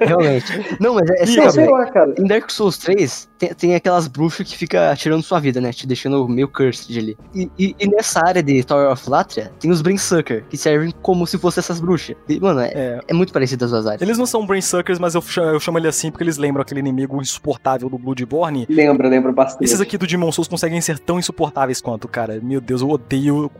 Realmente. 0.06 0.76
Não, 0.80 0.94
mas 0.94 1.08
é, 1.10 1.22
é 1.22 1.26
sério, 1.26 1.50
sei 1.50 1.68
lá, 1.68 1.86
cara. 1.86 2.14
Em 2.18 2.26
Dark 2.26 2.50
Souls 2.50 2.78
3, 2.78 3.28
tem, 3.38 3.54
tem 3.54 3.74
aquelas 3.74 4.06
bruxas 4.06 4.46
que 4.46 4.56
fica 4.56 4.94
tirando 4.96 5.22
sua 5.22 5.40
vida, 5.40 5.60
né? 5.60 5.72
Te 5.72 5.86
deixando 5.86 6.28
meio 6.28 6.48
cursed 6.48 6.98
ali. 6.98 7.16
E, 7.34 7.50
e, 7.58 7.76
e 7.78 7.88
nessa 7.88 8.20
área 8.24 8.42
de 8.42 8.62
Tower 8.64 8.90
of 8.90 9.08
Latria, 9.08 9.52
tem 9.58 9.70
os 9.70 9.82
Brainsucker, 9.82 10.44
que 10.48 10.56
servem 10.56 10.92
como 11.02 11.26
se 11.26 11.38
fossem 11.38 11.60
essas 11.60 11.80
bruxas. 11.80 12.16
E, 12.28 12.38
mano, 12.40 12.60
é, 12.60 12.72
é. 12.74 13.00
é 13.08 13.14
muito 13.14 13.32
parecido 13.32 13.64
as 13.64 13.70
duas 13.70 13.86
áreas. 13.86 14.02
Eles 14.02 14.18
não 14.18 14.26
são 14.26 14.46
Brainsuckers, 14.46 14.98
mas 14.98 15.14
eu 15.14 15.22
chamo, 15.22 15.48
eu 15.48 15.60
chamo 15.60 15.78
ele 15.78 15.88
assim 15.88 16.10
porque 16.10 16.24
eles 16.24 16.36
lembram 16.36 16.62
aquele 16.62 16.80
inimigo 16.80 17.20
insuportável 17.20 17.88
do 17.88 17.98
Bloodborne. 17.98 18.66
Lembra, 18.68 19.08
lembra 19.08 19.32
bastante. 19.32 19.64
Esses 19.64 19.80
aqui 19.80 19.96
do 19.96 20.06
Demon 20.06 20.32
Souls 20.32 20.48
conseguem 20.48 20.80
ser 20.80 20.98
tão 20.98 21.18
insuportáveis 21.18 21.69
quanto, 21.78 22.08
cara. 22.08 22.40
Meu 22.40 22.60
Deus, 22.60 22.80
eu 22.80 22.88
odeio 22.88 23.50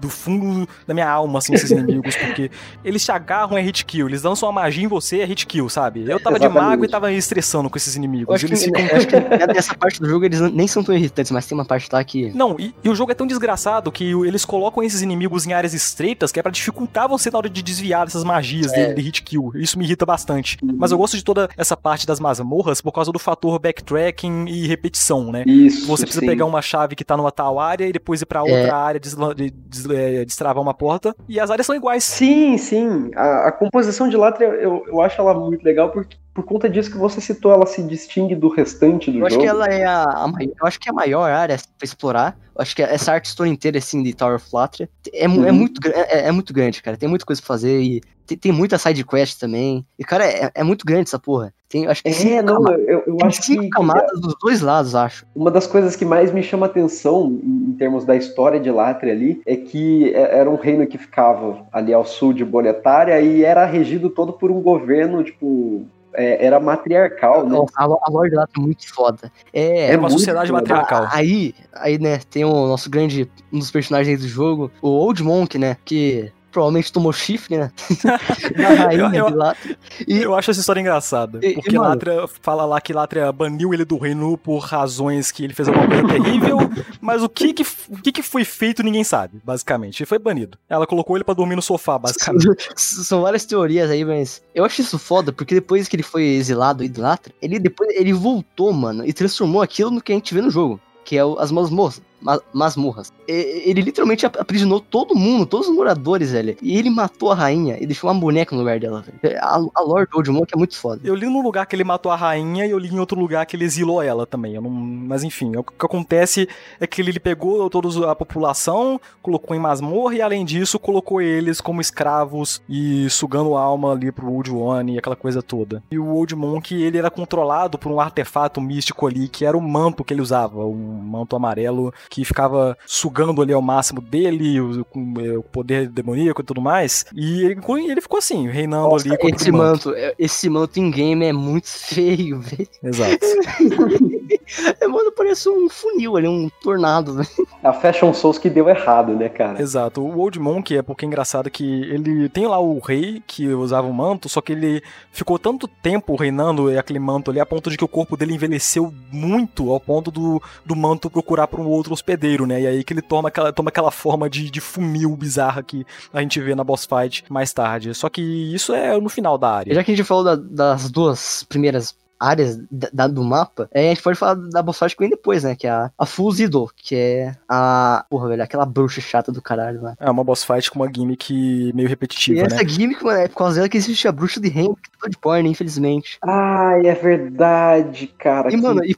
do 0.00 0.08
fundo 0.08 0.68
da 0.86 0.94
minha 0.94 1.08
alma, 1.08 1.38
assim, 1.38 1.54
esses 1.54 1.70
inimigos, 1.70 2.16
porque 2.16 2.50
eles 2.84 3.04
te 3.04 3.12
agarram 3.12 3.56
é 3.56 3.60
hit 3.60 3.84
kill, 3.84 4.08
eles 4.08 4.22
lançam 4.22 4.48
uma 4.48 4.62
magia 4.62 4.84
em 4.84 4.88
você 4.88 5.20
é 5.20 5.24
hit 5.24 5.46
kill, 5.46 5.68
sabe? 5.68 6.00
Eu 6.00 6.20
tava 6.20 6.36
Exatamente. 6.36 6.62
de 6.62 6.68
mago 6.68 6.84
e 6.84 6.88
tava 6.88 7.12
estressando 7.12 7.68
com 7.68 7.76
esses 7.76 7.94
inimigos. 7.94 8.42
Eles 8.42 8.60
que, 8.60 8.66
ficam... 8.66 8.96
acho 8.96 9.06
que 9.06 9.52
nessa 9.52 9.74
parte 9.74 10.00
do 10.00 10.08
jogo 10.08 10.24
eles 10.24 10.40
nem 10.40 10.66
são 10.66 10.82
tão 10.82 10.94
irritantes, 10.94 11.30
mas 11.30 11.46
tem 11.46 11.56
uma 11.56 11.64
parte 11.64 11.88
lá 11.92 12.02
que. 12.02 12.30
Não, 12.30 12.56
e, 12.58 12.74
e, 12.82 12.88
o 12.88 12.94
jogo 12.94 13.12
é 13.12 13.14
tão 13.14 13.26
desgraçado 13.26 13.90
que 13.92 14.04
eles 14.04 14.44
colocam 14.44 14.82
esses 14.82 15.02
inimigos 15.02 15.46
em 15.46 15.52
áreas 15.52 15.74
estreitas 15.74 16.32
que 16.32 16.38
é 16.38 16.42
para 16.42 16.52
dificultar 16.52 17.08
você 17.08 17.30
na 17.30 17.38
hora 17.38 17.48
de 17.48 17.62
desviar 17.62 18.06
dessas 18.06 18.24
magias 18.24 18.72
é. 18.72 18.92
de, 18.92 19.02
hit 19.02 19.22
kill. 19.22 19.52
Isso 19.54 19.78
me 19.78 19.84
irrita 19.84 20.06
bastante. 20.06 20.58
Uhum. 20.62 20.76
Mas 20.78 20.92
eu 20.92 20.98
gosto 20.98 21.16
de 21.16 21.24
toda 21.24 21.48
essa 21.56 21.76
parte 21.76 22.06
das 22.06 22.20
masmorras 22.20 22.80
por 22.80 22.92
causa 22.92 23.12
do 23.12 23.18
fator 23.18 23.58
backtracking 23.58 24.46
e 24.46 24.66
repetição, 24.66 25.30
né? 25.30 25.44
Isso. 25.46 25.86
Você 25.86 26.04
precisa 26.04 26.20
sim. 26.20 26.26
pegar 26.26 26.44
uma 26.44 26.62
chave 26.62 26.94
que 26.94 27.04
tá 27.04 27.16
numa 27.16 27.30
tal 27.30 27.58
área 27.58 27.86
e 27.86 27.92
depois 27.92 28.22
ir 28.22 28.26
pra 28.26 28.42
outra 28.42 28.58
é. 28.58 28.70
área, 28.70 29.00
des, 29.00 29.14
des, 29.14 29.52
des, 29.52 29.86
é, 29.92 30.24
destravar 30.24 30.62
uma 30.62 30.74
porta 30.74 31.14
e 31.28 31.38
as 31.38 31.50
áreas 31.50 31.66
são 31.66 31.74
iguais. 31.74 32.04
Sim, 32.04 32.56
sim. 32.58 33.10
A, 33.14 33.48
a 33.48 33.52
composição 33.52 34.08
de 34.08 34.16
Latria, 34.16 34.48
eu, 34.48 34.84
eu 34.86 35.00
acho 35.00 35.20
ela 35.20 35.34
muito 35.34 35.64
legal 35.64 35.90
porque 35.90 36.16
por 36.40 36.44
conta 36.44 36.68
disso 36.68 36.90
que 36.90 36.96
você 36.96 37.20
citou, 37.20 37.52
ela 37.52 37.66
se 37.66 37.82
distingue 37.82 38.34
do 38.34 38.48
restante 38.48 39.10
do 39.10 39.18
eu 39.18 39.28
jogo. 39.28 39.34
Eu 39.34 39.36
acho 39.36 39.38
que 39.38 39.46
ela 39.46 39.66
é 39.66 39.84
a, 39.84 40.04
a, 40.04 40.32
eu 40.40 40.66
acho 40.66 40.80
que 40.80 40.88
é 40.88 40.92
a 40.92 40.94
maior 40.94 41.30
área 41.30 41.56
pra 41.56 41.84
explorar. 41.84 42.36
Eu 42.54 42.62
acho 42.62 42.74
que 42.74 42.82
essa 42.82 43.12
arte 43.12 43.26
story 43.26 43.50
inteira, 43.50 43.78
assim, 43.78 44.02
de 44.02 44.14
Tower 44.14 44.36
of 44.36 44.46
Latria, 44.52 44.88
é, 45.12 45.28
uhum. 45.28 45.44
é, 45.44 45.52
muito, 45.52 45.80
é, 45.86 46.28
é, 46.28 46.32
muito 46.32 46.52
grande, 46.52 46.82
cara. 46.82 46.96
Tem 46.96 47.08
muita 47.08 47.24
coisa 47.24 47.40
pra 47.40 47.48
fazer 47.48 47.80
e 47.80 48.00
tem, 48.26 48.38
tem 48.38 48.52
muita 48.52 48.78
side 48.78 49.04
quest 49.04 49.38
também. 49.38 49.84
E, 49.98 50.04
cara, 50.04 50.24
é, 50.24 50.50
é 50.54 50.64
muito 50.64 50.86
grande 50.86 51.08
essa 51.08 51.18
porra. 51.18 51.52
Tem, 51.68 51.86
acho 51.86 52.02
que 52.02 52.08
é, 52.08 52.42
não, 52.42 52.56
camadas, 52.56 52.88
eu, 52.88 53.02
eu 53.06 53.16
acho 53.22 53.42
cinco 53.42 53.62
que, 53.62 53.70
camadas 53.70 54.10
que, 54.10 54.20
dos 54.20 54.34
dois 54.42 54.60
lados, 54.60 54.94
acho. 54.94 55.24
Uma 55.34 55.50
das 55.50 55.66
coisas 55.66 55.94
que 55.94 56.04
mais 56.04 56.32
me 56.32 56.42
chama 56.42 56.66
atenção 56.66 57.38
em, 57.42 57.70
em 57.70 57.72
termos 57.74 58.04
da 58.04 58.16
história 58.16 58.58
de 58.58 58.70
Latria 58.70 59.12
ali 59.12 59.40
é 59.46 59.56
que 59.56 60.12
é, 60.12 60.38
era 60.38 60.50
um 60.50 60.56
reino 60.56 60.86
que 60.86 60.98
ficava 60.98 61.64
ali 61.72 61.94
ao 61.94 62.04
sul 62.04 62.32
de 62.32 62.44
Bonetária 62.44 63.20
e 63.20 63.44
era 63.44 63.64
regido 63.64 64.10
todo 64.10 64.32
por 64.32 64.50
um 64.50 64.60
governo, 64.60 65.22
tipo, 65.22 65.86
é, 66.14 66.44
era 66.44 66.58
matriarcal, 66.58 67.46
né? 67.46 67.58
A, 67.76 67.84
a 67.84 68.10
lore 68.10 68.34
Latra 68.34 68.60
é 68.60 68.60
muito 68.60 68.92
foda. 68.92 69.30
É, 69.52 69.92
É 69.92 69.96
uma 69.96 70.10
sociedade 70.10 70.50
foda. 70.50 70.60
matriarcal. 70.60 71.08
Aí, 71.10 71.54
aí, 71.72 71.98
né, 71.98 72.18
tem 72.30 72.44
o 72.44 72.66
nosso 72.66 72.90
grande, 72.90 73.30
um 73.52 73.58
dos 73.58 73.70
personagens 73.70 74.20
do 74.20 74.28
jogo, 74.28 74.70
o 74.82 74.88
Old 74.88 75.22
Monk, 75.22 75.58
né, 75.58 75.76
que 75.84 76.32
provavelmente 76.50 76.92
tomou 76.92 77.12
chifre, 77.12 77.58
né, 77.58 77.70
da 78.56 78.68
rainha 78.84 79.02
Eu- 79.08 79.14
eu- 79.14 79.30
de 79.30 79.36
Latra. 79.36 79.76
E, 80.06 80.18
Eu 80.22 80.34
acho 80.34 80.50
essa 80.50 80.60
história 80.60 80.80
engraçada. 80.80 81.38
E- 81.42 81.50
e, 81.50 81.54
Porque 81.54 81.76
mano- 81.76 81.90
Latria 81.90 82.28
fala 82.40 82.64
lá 82.64 82.80
que 82.80 82.92
Latria 82.92 83.30
baniu 83.32 83.74
ele 83.74 83.84
do 83.84 83.98
reino 83.98 84.36
por 84.38 84.58
razões 84.58 85.30
que 85.30 85.44
ele 85.44 85.52
fez 85.54 85.68
alguma 85.68 85.86
coisa 85.86 86.06
terrível, 86.08 86.58
mas 87.00 87.22
o 87.22 87.28
que 87.28 87.52
que, 87.52 87.62
o 87.88 87.96
que 88.02 88.12
que 88.12 88.22
foi 88.22 88.44
feito 88.44 88.82
ninguém 88.82 89.04
sabe, 89.04 89.40
basicamente. 89.44 90.00
Ele 90.02 90.06
foi 90.06 90.18
banido. 90.18 90.56
Ela 90.68 90.86
colocou 90.86 91.16
ele 91.16 91.24
pra 91.24 91.34
dormir 91.34 91.56
no 91.56 91.62
sofá, 91.62 91.98
basicamente. 91.98 92.46
São 92.76 93.22
várias 93.22 93.44
teorias 93.44 93.90
aí, 93.90 94.04
mas 94.04 94.42
eu 94.54 94.64
acho 94.64 94.80
isso 94.80 94.98
foda, 94.98 95.32
porque 95.32 95.54
depois 95.54 95.88
que 95.88 95.96
ele 95.96 96.02
foi 96.02 96.22
exilado 96.24 96.82
aí 96.82 96.88
de 96.88 97.00
ele 97.40 97.58
depois 97.58 97.88
ele 97.96 98.12
voltou, 98.12 98.72
mano, 98.72 99.06
e 99.06 99.12
transformou 99.12 99.62
aquilo 99.62 99.90
no 99.90 100.00
que 100.02 100.12
a 100.12 100.14
gente 100.14 100.34
vê 100.34 100.40
no 100.42 100.50
jogo, 100.50 100.78
que 101.04 101.16
é 101.16 101.24
o- 101.24 101.38
as 101.38 101.50
masmorras. 101.50 102.00
Ma- 102.20 102.40
Masmorras. 102.52 103.12
Ele 103.26 103.80
literalmente 103.80 104.26
ap- 104.26 104.36
aprisionou 104.38 104.80
todo 104.80 105.14
mundo, 105.14 105.46
todos 105.46 105.68
os 105.68 105.74
moradores, 105.74 106.32
velho. 106.32 106.56
E 106.60 106.76
ele 106.76 106.90
matou 106.90 107.30
a 107.30 107.34
rainha 107.34 107.76
e 107.80 107.86
deixou 107.86 108.10
uma 108.10 108.18
boneca 108.20 108.54
no 108.54 108.60
lugar 108.62 108.78
dela, 108.80 109.02
velho. 109.22 109.38
A, 109.40 109.56
a 109.74 109.82
Old 109.82 110.30
Monk 110.30 110.52
é 110.54 110.56
muito 110.58 110.76
foda. 110.76 111.00
Eu 111.04 111.14
li 111.14 111.26
num 111.26 111.42
lugar 111.42 111.66
que 111.66 111.76
ele 111.76 111.84
matou 111.84 112.10
a 112.10 112.16
rainha 112.16 112.66
e 112.66 112.70
eu 112.70 112.78
li 112.78 112.88
em 112.88 112.98
outro 112.98 113.18
lugar 113.18 113.46
que 113.46 113.56
ele 113.56 113.64
exilou 113.64 114.02
ela 114.02 114.26
também. 114.26 114.54
Não- 114.60 114.68
Mas 114.70 115.22
enfim, 115.24 115.56
o 115.56 115.62
que 115.62 115.86
acontece 115.86 116.48
é 116.80 116.86
que 116.86 117.00
ele 117.00 117.18
pegou 117.20 117.68
toda 117.70 118.10
a 118.10 118.14
população, 118.14 119.00
colocou 119.22 119.56
em 119.56 119.60
masmorra 119.60 120.14
e 120.14 120.22
além 120.22 120.44
disso 120.44 120.78
colocou 120.78 121.20
eles 121.20 121.60
como 121.60 121.80
escravos 121.80 122.60
e 122.68 123.08
sugando 123.10 123.54
alma 123.56 123.92
ali 123.92 124.10
pro 124.12 124.30
Old 124.32 124.50
One 124.50 124.94
e 124.94 124.98
aquela 124.98 125.16
coisa 125.16 125.42
toda. 125.42 125.82
E 125.90 125.98
o 125.98 126.06
Old 126.06 126.34
Monk, 126.34 126.74
ele 126.74 126.98
era 126.98 127.10
controlado 127.10 127.78
por 127.78 127.90
um 127.92 128.00
artefato 128.00 128.60
místico 128.60 129.06
ali 129.06 129.28
que 129.28 129.44
era 129.44 129.56
o 129.56 129.60
manto 129.60 130.02
que 130.04 130.12
ele 130.12 130.22
usava, 130.22 130.64
um 130.64 130.74
manto 131.02 131.36
amarelo 131.36 131.92
que 132.10 132.24
ficava 132.24 132.76
sugando 132.86 133.40
ali 133.40 133.52
ao 133.54 133.62
máximo 133.62 134.00
dele, 134.02 134.60
o- 134.60 134.84
com 134.84 135.14
é, 135.18 135.38
o 135.38 135.42
poder 135.42 135.88
demoníaco 135.88 136.42
e 136.42 136.44
tudo 136.44 136.60
mais. 136.60 137.06
E 137.14 137.42
ele, 137.44 137.60
ele 137.88 138.00
ficou 138.00 138.18
assim, 138.18 138.48
reinando 138.48 138.88
Nossa, 138.90 139.08
ali 139.08 139.16
com 139.16 139.28
esse 139.28 139.50
manto. 139.52 139.88
manto, 139.88 139.94
é- 139.96 140.14
esse 140.18 140.50
manto 140.50 140.78
em 140.78 140.90
game 140.90 141.24
é 141.24 141.32
muito 141.32 141.68
feio, 141.70 142.40
velho. 142.40 142.68
Exato. 142.82 143.18
É, 144.80 144.86
mano, 144.86 145.12
parece 145.12 145.48
um 145.48 145.68
funil 145.68 146.16
ali, 146.16 146.26
um 146.28 146.48
tornado, 146.62 147.14
velho. 147.14 147.28
A 147.62 147.72
Fashion 147.72 148.12
Souls 148.14 148.38
que 148.38 148.48
deu 148.50 148.68
errado, 148.68 149.14
né, 149.14 149.28
cara? 149.28 149.60
Exato. 149.60 150.00
O 150.02 150.18
Old 150.18 150.38
Monk 150.38 150.76
é 150.76 150.82
porque 150.82 151.04
é 151.04 151.08
engraçado 151.08 151.50
que 151.50 151.64
ele 151.64 152.28
tem 152.28 152.46
lá 152.46 152.58
o 152.58 152.78
rei 152.78 153.22
que 153.26 153.46
usava 153.48 153.86
o 153.86 153.92
manto, 153.92 154.28
só 154.28 154.40
que 154.40 154.52
ele 154.52 154.82
ficou 155.12 155.38
tanto 155.38 155.66
tempo 155.68 156.14
reinando 156.16 156.76
aquele 156.78 156.98
manto 156.98 157.30
ali 157.30 157.40
a 157.40 157.46
ponto 157.46 157.70
de 157.70 157.76
que 157.76 157.84
o 157.84 157.88
corpo 157.88 158.16
dele 158.16 158.34
envelheceu 158.34 158.92
muito 159.12 159.70
ao 159.70 159.80
ponto 159.80 160.10
do, 160.10 160.42
do 160.64 160.74
manto 160.76 161.10
procurar 161.10 161.46
para 161.46 161.60
um 161.60 161.66
outro 161.68 161.92
hospedeiro, 161.92 162.46
né? 162.46 162.60
E 162.62 162.66
aí 162.66 162.84
que 162.84 162.92
ele 162.92 163.02
toma 163.02 163.28
aquela, 163.28 163.52
toma 163.52 163.68
aquela 163.68 163.90
forma 163.90 164.28
de, 164.28 164.50
de 164.50 164.60
funil 164.60 165.16
bizarra 165.16 165.62
que 165.62 165.84
a 166.12 166.20
gente 166.20 166.40
vê 166.40 166.54
na 166.54 166.64
boss 166.64 166.86
fight 166.86 167.24
mais 167.28 167.52
tarde. 167.52 167.92
Só 167.94 168.08
que 168.08 168.20
isso 168.54 168.72
é 168.74 168.98
no 169.00 169.08
final 169.08 169.36
da 169.38 169.50
área. 169.50 169.74
Já 169.74 169.84
que 169.84 169.92
a 169.92 169.96
gente 169.96 170.06
falou 170.06 170.24
da- 170.24 170.36
das 170.36 170.90
duas 170.90 171.44
primeiras 171.48 171.94
áreas 172.20 172.58
da, 172.70 172.88
da- 172.92 173.06
do 173.08 173.24
mapa, 173.24 173.68
é, 173.72 173.86
a 173.86 173.94
gente 173.94 174.02
pode 174.02 174.18
falar 174.18 174.34
da 174.34 174.62
boss 174.62 174.78
fight 174.78 174.94
que 174.94 175.02
vem 175.02 175.10
depois, 175.10 175.42
né? 175.42 175.56
Que 175.56 175.66
é 175.66 175.70
a, 175.70 175.90
a 175.98 176.04
Fuzido, 176.06 176.70
que 176.76 176.94
é 176.94 177.34
a. 177.48 178.04
Porra, 178.10 178.28
velho, 178.28 178.42
aquela 178.42 178.66
bruxa 178.66 179.00
chata 179.00 179.32
do 179.32 179.40
caralho 179.40 179.80
lá. 179.82 179.96
É 179.98 180.10
uma 180.10 180.22
boss 180.22 180.44
fight 180.44 180.70
com 180.70 180.78
uma 180.80 180.90
gimmick 180.92 181.72
meio 181.74 181.86
E 181.86 181.88
repetitiva, 181.88 182.46
essa 182.46 182.56
né? 182.56 182.68
gimmick, 182.68 183.02
mano, 183.02 183.18
é 183.20 183.28
por 183.28 183.36
causa 183.36 183.56
dela 183.56 183.68
que 183.68 183.76
existe 183.78 184.06
a 184.06 184.12
bruxa 184.12 184.38
de 184.40 184.48
Henry, 184.48 184.74
que 185.02 185.08
de 185.10 185.16
porn, 185.16 185.48
infelizmente. 185.48 186.18
Ai, 186.22 186.86
é 186.86 186.94
verdade, 186.94 188.06
cara. 188.18 188.52
E, 188.52 188.56
mano, 188.56 188.82
e, 188.84 188.94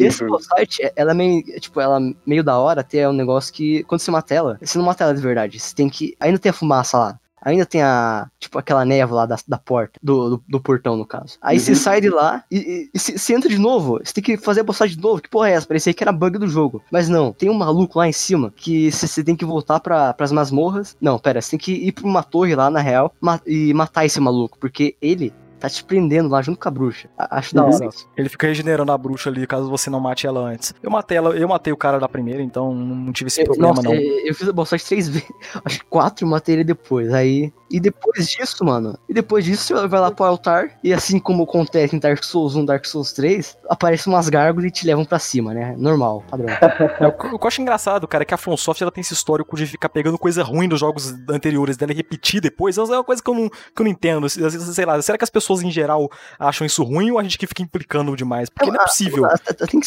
e 0.00 0.04
esse 0.06 0.24
boss 0.24 0.46
fight, 0.56 0.82
é- 0.82 0.92
ela 0.94 1.10
é 1.10 1.14
meio, 1.14 1.42
tipo, 1.60 1.80
ela 1.80 1.98
é 2.00 2.14
meio 2.24 2.44
da 2.44 2.58
hora, 2.58 2.80
até 2.82 2.98
é 2.98 3.08
um 3.08 3.12
negócio 3.12 3.52
que, 3.52 3.82
quando 3.84 4.00
você 4.00 4.10
mata 4.10 4.34
ela, 4.34 4.58
você 4.62 4.78
não 4.78 4.84
mata 4.84 5.04
ela 5.04 5.14
de 5.14 5.20
verdade, 5.20 5.58
você 5.58 5.74
tem 5.74 5.88
que, 5.88 6.14
ainda 6.20 6.38
tem 6.38 6.50
a 6.50 6.52
fumaça 6.54 6.96
lá, 6.98 7.18
ainda 7.42 7.66
tem 7.66 7.82
a, 7.82 8.28
tipo, 8.38 8.58
aquela 8.58 8.84
névoa 8.84 9.18
lá 9.18 9.26
da, 9.26 9.36
da 9.46 9.58
porta, 9.58 9.98
do, 10.02 10.30
do, 10.36 10.44
do 10.48 10.60
portão, 10.60 10.96
no 10.96 11.04
caso. 11.06 11.36
Aí 11.42 11.58
você 11.58 11.72
Uhum. 11.72 11.76
sai 11.76 12.00
de 12.00 12.08
lá 12.10 12.44
e, 12.50 12.56
e, 12.58 12.90
e 12.94 12.98
você 12.98 13.18
você 13.18 13.34
entra 13.34 13.48
de 13.48 13.58
novo, 13.58 14.00
você 14.02 14.12
tem 14.14 14.22
que 14.24 14.36
fazer 14.36 14.64
a 14.68 14.72
fight 14.72 14.96
de 14.96 15.02
novo, 15.02 15.20
que 15.20 15.28
porra 15.28 15.50
é 15.50 15.52
essa? 15.54 15.66
Parecia 15.66 15.92
que 15.92 16.02
era 16.04 16.12
bug 16.12 16.38
do 16.38 16.48
jogo. 16.48 16.82
Mas 16.90 17.08
não, 17.08 17.32
tem 17.32 17.50
um 17.50 17.54
maluco 17.54 17.98
lá 17.98 18.08
em 18.08 18.12
cima, 18.12 18.52
que 18.54 18.90
você 18.90 19.06
você 19.06 19.22
tem 19.24 19.36
que 19.36 19.44
voltar 19.44 19.80
pra, 19.80 20.12
pras 20.14 20.32
masmorras, 20.32 20.96
não, 21.00 21.18
pera, 21.18 21.40
você 21.42 21.50
tem 21.50 21.58
que 21.58 21.72
ir 21.72 21.92
pra 21.92 22.04
uma 22.06 22.22
torre 22.22 22.54
lá, 22.54 22.70
na 22.70 22.80
real, 22.80 23.12
ma- 23.20 23.40
e 23.46 23.72
matar 23.74 24.04
esse 24.06 24.18
maluco, 24.20 24.56
porque 24.58 24.96
ele 25.02 25.32
tá 25.62 25.70
te 25.70 25.84
prendendo 25.84 26.28
lá 26.28 26.42
junto 26.42 26.58
com 26.58 26.68
a 26.68 26.70
bruxa. 26.72 27.08
Acho 27.16 27.54
da 27.54 27.64
hora. 27.64 27.88
Ele 28.16 28.28
fica 28.28 28.48
regenerando 28.48 28.90
a 28.90 28.98
bruxa 28.98 29.30
ali, 29.30 29.46
caso 29.46 29.70
você 29.70 29.88
não 29.88 30.00
mate 30.00 30.26
ela 30.26 30.40
antes. 30.40 30.74
Eu 30.82 30.90
matei 30.90 31.16
ela, 31.16 31.30
eu 31.36 31.46
matei 31.46 31.72
o 31.72 31.76
cara 31.76 32.00
da 32.00 32.08
primeira, 32.08 32.42
então 32.42 32.74
não 32.74 33.12
tive 33.12 33.28
esse 33.28 33.40
Eu- 33.42 33.44
problema, 33.46 33.74
Nossa, 33.74 33.82
não. 33.82 33.94
eu, 33.94 34.26
eu 34.26 34.34
fiz 34.34 34.48
a 34.48 34.52
boss 34.52 34.70
fight 34.70 34.84
três 34.84 35.06
vezes. 35.08 35.28
Acho 35.64 35.78
que 35.78 35.84
quatro 35.86 36.26
matei 36.26 36.56
ele 36.56 36.64
depois. 36.64 37.12
Aí. 37.14 37.52
E 37.70 37.80
depois 37.80 38.28
disso, 38.28 38.64
mano. 38.64 38.98
E 39.08 39.14
depois 39.14 39.44
disso 39.44 39.74
você 39.74 39.86
vai 39.88 40.00
lá 40.00 40.10
pro 40.10 40.24
altar. 40.24 40.78
E 40.84 40.92
assim 40.92 41.18
como 41.18 41.44
acontece 41.44 41.94
em 41.96 41.98
Dark 41.98 42.22
Souls 42.22 42.54
1, 42.56 42.64
Dark 42.66 42.84
Souls 42.84 43.12
3, 43.12 43.56
aparecem 43.70 44.12
umas 44.12 44.28
gárgulas 44.28 44.66
e 44.68 44.70
te 44.70 44.86
levam 44.86 45.04
pra 45.04 45.18
cima, 45.18 45.54
né? 45.54 45.74
Normal, 45.78 46.22
padrão. 46.28 46.48
É, 47.00 47.06
o 47.06 47.12
que 47.12 47.26
o 47.28 47.38
que 47.38 47.44
eu 47.44 47.48
acho 47.48 47.62
engraçado, 47.62 48.06
cara, 48.08 48.22
é 48.22 48.24
que 48.24 48.34
a 48.34 48.36
From 48.36 48.56
Software 48.56 48.84
ela 48.84 48.90
tem 48.92 49.00
esse 49.00 49.14
histórico 49.14 49.56
de 49.56 49.66
ficar 49.66 49.88
pegando 49.88 50.18
coisa 50.18 50.42
ruim 50.42 50.68
dos 50.68 50.80
jogos 50.80 51.14
anteriores 51.30 51.76
dela 51.76 51.92
e 51.92 51.94
repetir 51.94 52.40
depois. 52.40 52.76
É 52.76 52.82
uma 52.82 53.04
coisa 53.04 53.22
que 53.22 53.30
eu 53.30 53.34
não, 53.34 53.48
que 53.48 53.80
eu 53.80 53.84
não 53.84 53.90
entendo. 53.90 54.26
Às 54.26 54.34
vezes, 54.36 54.74
Sei 54.74 54.84
lá, 54.84 55.00
será 55.00 55.16
que 55.18 55.24
as 55.24 55.30
pessoas 55.30 55.51
em 55.60 55.70
geral 55.70 56.08
acham 56.38 56.64
isso 56.64 56.82
ruim 56.84 57.10
ou 57.10 57.18
a 57.18 57.22
gente 57.22 57.36
que 57.36 57.46
fica 57.46 57.62
implicando 57.62 58.14
demais? 58.16 58.48
Porque 58.48 58.70
não 58.70 58.80
é 58.80 58.84
possível. 58.84 59.24
Ah, 59.26 59.34
Tem 59.66 59.80
que 59.80 59.86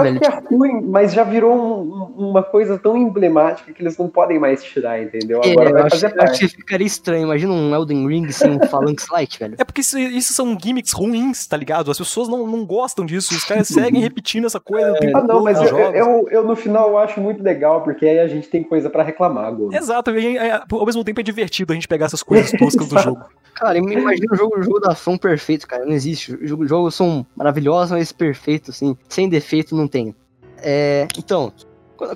acho 0.00 0.02
velho. 0.02 0.20
que 0.20 0.26
é 0.26 0.40
ruim, 0.56 0.80
mas 0.82 1.12
já 1.12 1.24
virou 1.24 1.52
um- 1.52 2.14
um- 2.22 2.30
uma 2.30 2.42
coisa 2.42 2.78
tão 2.78 2.96
emblemática 2.96 3.72
que 3.72 3.82
eles 3.82 3.98
não 3.98 4.08
podem 4.08 4.38
mais 4.38 4.62
tirar, 4.62 5.02
entendeu? 5.02 5.40
É, 5.44 5.50
Agora 5.50 5.68
eu 5.68 5.72
vai 5.72 5.82
acho, 5.82 5.90
fazer 5.96 6.06
acho 6.06 6.16
parte. 6.16 6.38
que 6.38 6.48
ficaria 6.48 6.86
estranho. 6.86 7.24
Imagina 7.24 7.52
um 7.52 7.74
Elden 7.74 8.06
Ring 8.06 8.30
sem 8.30 8.52
um 8.52 8.60
Phalanx 8.68 9.06
Light, 9.10 9.38
velho. 9.38 9.54
É 9.58 9.64
porque 9.64 9.80
isso, 9.80 9.98
isso 9.98 10.32
são 10.32 10.56
gimmicks 10.62 10.92
ruins, 10.92 11.46
tá 11.46 11.56
ligado? 11.56 11.90
As 11.90 11.98
pessoas 11.98 12.28
não, 12.28 12.46
não 12.46 12.64
gostam 12.64 13.04
disso. 13.04 13.34
Os 13.34 13.44
caras 13.44 13.66
seguem 13.68 14.00
repetindo 14.00 14.46
essa 14.46 14.60
coisa. 14.60 14.94
tempo 14.94 15.18
Ah, 15.18 15.22
não, 15.22 15.42
mas 15.42 15.60
eu, 15.60 15.78
eu, 15.78 16.28
eu, 16.30 16.44
no 16.44 16.54
final 16.54 16.90
eu 16.90 16.98
acho 16.98 17.20
muito 17.20 17.42
legal, 17.42 17.82
porque 17.82 18.06
aí 18.06 18.18
a 18.20 18.26
gente 18.28 18.48
tem 18.48 18.62
coisa 18.62 18.88
pra 18.88 19.02
reclamar 19.02 19.46
agora. 19.46 19.76
Exato, 19.76 20.10
e, 20.12 20.36
é, 20.36 20.62
ao 20.70 20.86
mesmo 20.86 21.02
tempo 21.02 21.20
é 21.20 21.22
divertido 21.22 21.72
a 21.72 21.74
gente 21.74 21.88
pegar 21.88 22.06
essas 22.06 22.22
coisas 22.22 22.50
toscas 22.52 22.88
do 22.88 22.98
jogo. 22.98 23.24
Cara, 23.54 23.78
imagino 23.78 24.32
o 24.32 24.36
jogo, 24.36 24.58
o 24.58 24.62
jogo 24.62 24.80
da 24.80 24.93
From 24.94 25.16
perfeito, 25.18 25.66
cara. 25.66 25.84
Não 25.84 25.92
existe. 25.92 26.34
Os 26.34 26.48
jogo- 26.48 26.66
jogos 26.66 26.94
são 26.94 27.26
maravilhosos, 27.36 27.90
mas 27.92 28.12
perfeitos, 28.12 28.76
assim. 28.76 28.96
Sem 29.08 29.28
defeito 29.28 29.76
não 29.76 29.86
tem. 29.88 30.14
É, 30.58 31.06
então, 31.18 31.52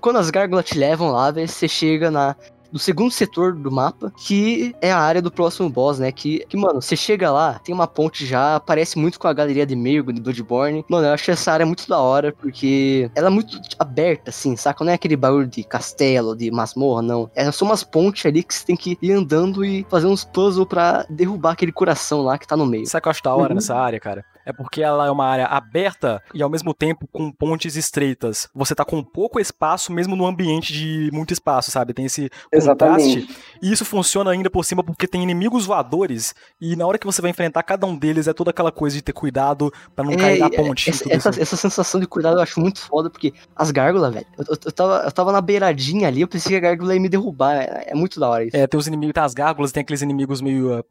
quando, 0.01 0.17
as 0.17 0.31
gárgulas 0.31 0.65
te 0.65 0.79
levam 0.79 1.11
lá, 1.11 1.31
você 1.31 1.69
chega 1.69 2.11
na. 2.11 2.35
Do 2.71 2.79
segundo 2.79 3.11
setor 3.11 3.55
do 3.55 3.71
mapa, 3.71 4.13
que 4.17 4.75
é 4.81 4.93
a 4.93 4.99
área 4.99 5.23
do 5.23 5.31
próximo 5.31 5.71
boss, 5.71 5.99
né? 5.99 6.13
Que, 6.13 6.45
que, 6.49 6.57
mano, 6.57 6.83
você 6.83 6.95
chega 6.97 7.31
lá, 7.31 7.59
tem 7.59 7.75
uma 7.75 7.87
ponte 7.87 8.27
já, 8.27 8.61
parece 8.61 8.99
muito 8.99 9.19
com 9.19 9.27
a 9.27 9.33
galeria 9.33 9.65
de 9.65 9.75
Mergo 9.75 10.13
de 10.13 10.21
Bloodborne. 10.21 10.85
Mano, 10.89 11.07
eu 11.07 11.13
acho 11.13 11.31
essa 11.31 11.51
área 11.53 11.65
muito 11.65 11.89
da 11.89 11.99
hora, 11.99 12.33
porque 12.33 13.11
ela 13.15 13.29
é 13.29 13.31
muito 13.31 13.59
aberta, 13.79 14.31
assim, 14.31 14.55
saca? 14.57 14.85
Não 14.85 14.93
é 14.93 14.95
aquele 14.95 15.17
barulho 15.17 15.47
de 15.47 15.65
castelo, 15.65 16.37
de 16.37 16.51
masmorra, 16.51 17.01
não. 17.03 17.31
É 17.35 17.51
só 17.51 17.65
umas 17.65 17.83
pontes 17.83 18.27
ali 18.27 18.43
que 18.43 18.55
você 18.55 18.67
tem 18.67 18.77
que 18.77 18.99
ir 19.01 19.13
andando 19.13 19.65
e 19.65 19.87
fazer 19.89 20.07
uns 20.07 20.25
puzzles 20.25 20.67
pra 20.69 21.07
derrubar 21.09 21.53
aquele 21.53 21.73
coração 21.73 22.21
lá 22.23 22.37
que 22.39 22.47
tá 22.47 22.57
no 22.57 22.67
meio. 22.67 22.87
Sabe 22.87 23.03
que 23.03 23.09
eu 23.09 23.11
acho 23.11 23.23
da 23.23 23.35
hora 23.35 23.49
Uhum. 23.51 23.55
nessa 23.55 23.75
área, 23.75 23.99
cara? 23.99 24.25
É 24.49 24.53
porque 24.53 24.83
ela 24.83 25.07
é 25.07 25.11
uma 25.11 25.27
área 25.27 25.45
aberta 25.45 26.23
e 26.33 26.43
ao 26.43 26.49
mesmo 26.49 26.73
tempo 26.73 27.07
com 27.13 27.31
pontes 27.31 27.77
estreitas. 27.77 28.49
Você 28.55 28.75
tá 28.75 28.83
com 28.83 29.03
pouco 29.03 29.39
espaço, 29.39 29.93
mesmo 29.93 30.17
no 30.17 30.25
ambiente 30.27 30.73
de 30.73 31.11
muito 31.13 31.35
espaço, 31.35 31.71
sabe? 31.71 31.93
Tem 31.93 32.07
esse 32.07 32.31
contraste. 32.51 32.57
Exatamente. 32.57 33.29
E 33.61 33.71
isso 33.71 33.85
funciona 33.85 34.31
ainda 34.31 34.49
por 34.49 34.65
cima 34.65 34.83
porque 34.83 35.07
tem 35.07 35.23
inimigos 35.23 35.67
voadores. 35.67 36.35
E 36.59 36.75
na 36.77 36.87
hora 36.87 36.97
que 36.99 37.05
você 37.05 37.21
vai 37.21 37.31
enfrentar 37.31 37.63
cada 37.63 37.87
um 37.87 37.95
deles, 37.95 38.27
é 38.27 38.33
toda 38.33 38.49
aquela 38.51 38.73
coisa 38.73 38.97
de 38.97 39.03
ter 39.03 39.13
cuidado 39.13 39.71
pra 39.95 40.03
não 40.03 40.17
cair 40.17 40.39
na 40.39 40.47
É, 40.47 40.51
ponte. 40.51 40.89
e 40.89 41.13
Essa, 41.13 41.29
essa, 41.29 41.57
sensação 41.57 42.01
de 42.01 42.07
cuidado 42.07 42.39
eu 42.39 42.43
acho 42.43 42.59
muito 42.59 42.81
foda, 42.81 43.11
porque 43.11 43.35
as 43.55 43.71
gárgulas, 43.71 44.15
velho, 44.15 44.27
eu, 44.39 44.45
eu- 44.65 44.73
tava, 44.73 45.03
eu 45.05 45.13
tava 45.13 45.31
na 45.33 45.43
beiradinha 45.43 46.09
ali, 46.09 46.23
eu 46.23 46.29
pensei 46.29 46.53
que 46.53 46.57
a 46.57 46.61
gárgula 46.71 46.95
ia 46.95 47.01
me 47.01 47.09
derrubar. 47.11 47.55
É, 47.57 47.89
é 47.89 47.95
muito 47.95 48.19
da 48.19 48.29
hora 48.31 48.45
isso. 48.45 48.57
É, 48.57 48.67
tem 48.67 48.79
os 48.81 48.87
inimigos, 48.87 49.13
tem 49.13 49.23
as 49.23 49.35
gárgulas, 49.35 49.73
tem 49.73 49.83
aqueles 49.83 50.01
inimigos 50.01 50.41
meio. 50.41 50.83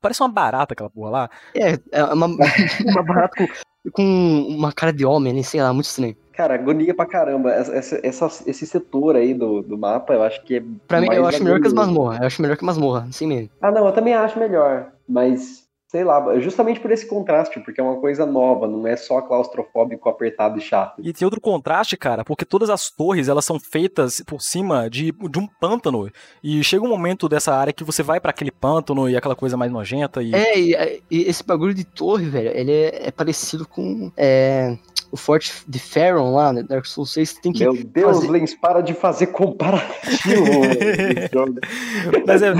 Parece 0.00 0.22
uma 0.22 0.28
barata 0.30 0.72
aquela 0.72 0.88
porra 0.88 1.10
lá. 1.10 1.30
É, 1.54 1.78
é 1.90 2.04
uma, 2.04 2.26
uma 2.26 3.01
barata 3.02 3.46
com, 3.84 3.90
com 3.92 4.46
uma 4.48 4.72
cara 4.72 4.92
de 4.92 5.04
homem, 5.04 5.32
nem 5.32 5.42
sei 5.42 5.60
lá, 5.62 5.72
muito 5.72 5.86
estranho. 5.86 6.16
Cara, 6.32 6.54
agonia 6.54 6.94
pra 6.94 7.04
caramba. 7.04 7.52
Essa, 7.52 8.00
essa- 8.02 8.42
esse 8.46 8.66
setor 8.66 9.16
aí 9.16 9.34
do, 9.34 9.60
do 9.62 9.76
mapa, 9.76 10.14
eu 10.14 10.22
acho 10.22 10.42
que 10.44 10.56
é. 10.56 10.62
Pra 10.88 11.00
mim, 11.00 11.08
eu 11.12 11.26
acho 11.26 11.42
melhor 11.44 11.60
que 11.60 11.66
as 11.66 11.72
agonia. 11.72 11.86
masmorras. 11.92 12.20
Eu 12.20 12.26
acho 12.26 12.42
melhor 12.42 12.56
que 12.56 12.64
masmorra, 12.64 13.06
assim 13.08 13.26
mesmo. 13.26 13.50
Ah, 13.60 13.70
não, 13.70 13.84
eu 13.86 13.92
também 13.92 14.14
acho 14.14 14.38
melhor. 14.38 14.92
Mas 15.06 15.61
sei 15.92 16.04
lá, 16.04 16.38
justamente 16.40 16.80
por 16.80 16.90
esse 16.90 17.06
contraste, 17.06 17.60
porque 17.60 17.78
é 17.78 17.84
uma 17.84 18.00
coisa 18.00 18.24
nova, 18.24 18.66
não 18.66 18.86
é 18.86 18.96
só 18.96 19.20
claustrofóbico, 19.20 20.08
apertado 20.08 20.56
e 20.56 20.60
chato. 20.62 20.94
E 21.04 21.12
tem 21.12 21.26
outro 21.26 21.38
contraste, 21.38 21.98
cara, 21.98 22.24
porque 22.24 22.46
todas 22.46 22.70
as 22.70 22.90
torres, 22.90 23.28
elas 23.28 23.44
são 23.44 23.60
feitas 23.60 24.22
por 24.26 24.40
cima 24.40 24.88
de, 24.88 25.12
de 25.12 25.38
um 25.38 25.46
pântano, 25.46 26.10
e 26.42 26.64
chega 26.64 26.82
um 26.82 26.88
momento 26.88 27.28
dessa 27.28 27.54
área 27.54 27.74
que 27.74 27.84
você 27.84 28.02
vai 28.02 28.18
para 28.18 28.30
aquele 28.30 28.50
pântano 28.50 29.06
e 29.06 29.14
aquela 29.14 29.36
coisa 29.36 29.54
mais 29.54 29.70
nojenta 29.70 30.22
e... 30.22 30.34
É, 30.34 30.58
e, 30.58 31.02
e 31.10 31.22
esse 31.24 31.44
bagulho 31.44 31.74
de 31.74 31.84
torre, 31.84 32.24
velho, 32.24 32.48
ele 32.56 32.72
é, 32.72 33.08
é 33.08 33.10
parecido 33.10 33.68
com... 33.68 34.10
É, 34.16 34.78
o 35.10 35.16
Forte 35.18 35.52
de 35.68 35.78
Pharaoh 35.78 36.32
lá, 36.32 36.54
né? 36.54 36.62
Dark 36.62 36.86
Souls 36.86 37.12
6, 37.12 37.34
tem 37.34 37.52
que. 37.52 37.62
Meu 37.62 37.74
Deus, 37.74 38.16
fazer... 38.16 38.30
Lens, 38.30 38.54
para 38.54 38.80
de 38.80 38.94
fazer 38.94 39.26
comparativo. 39.26 40.42
Mas 42.26 42.40
é. 42.40 42.54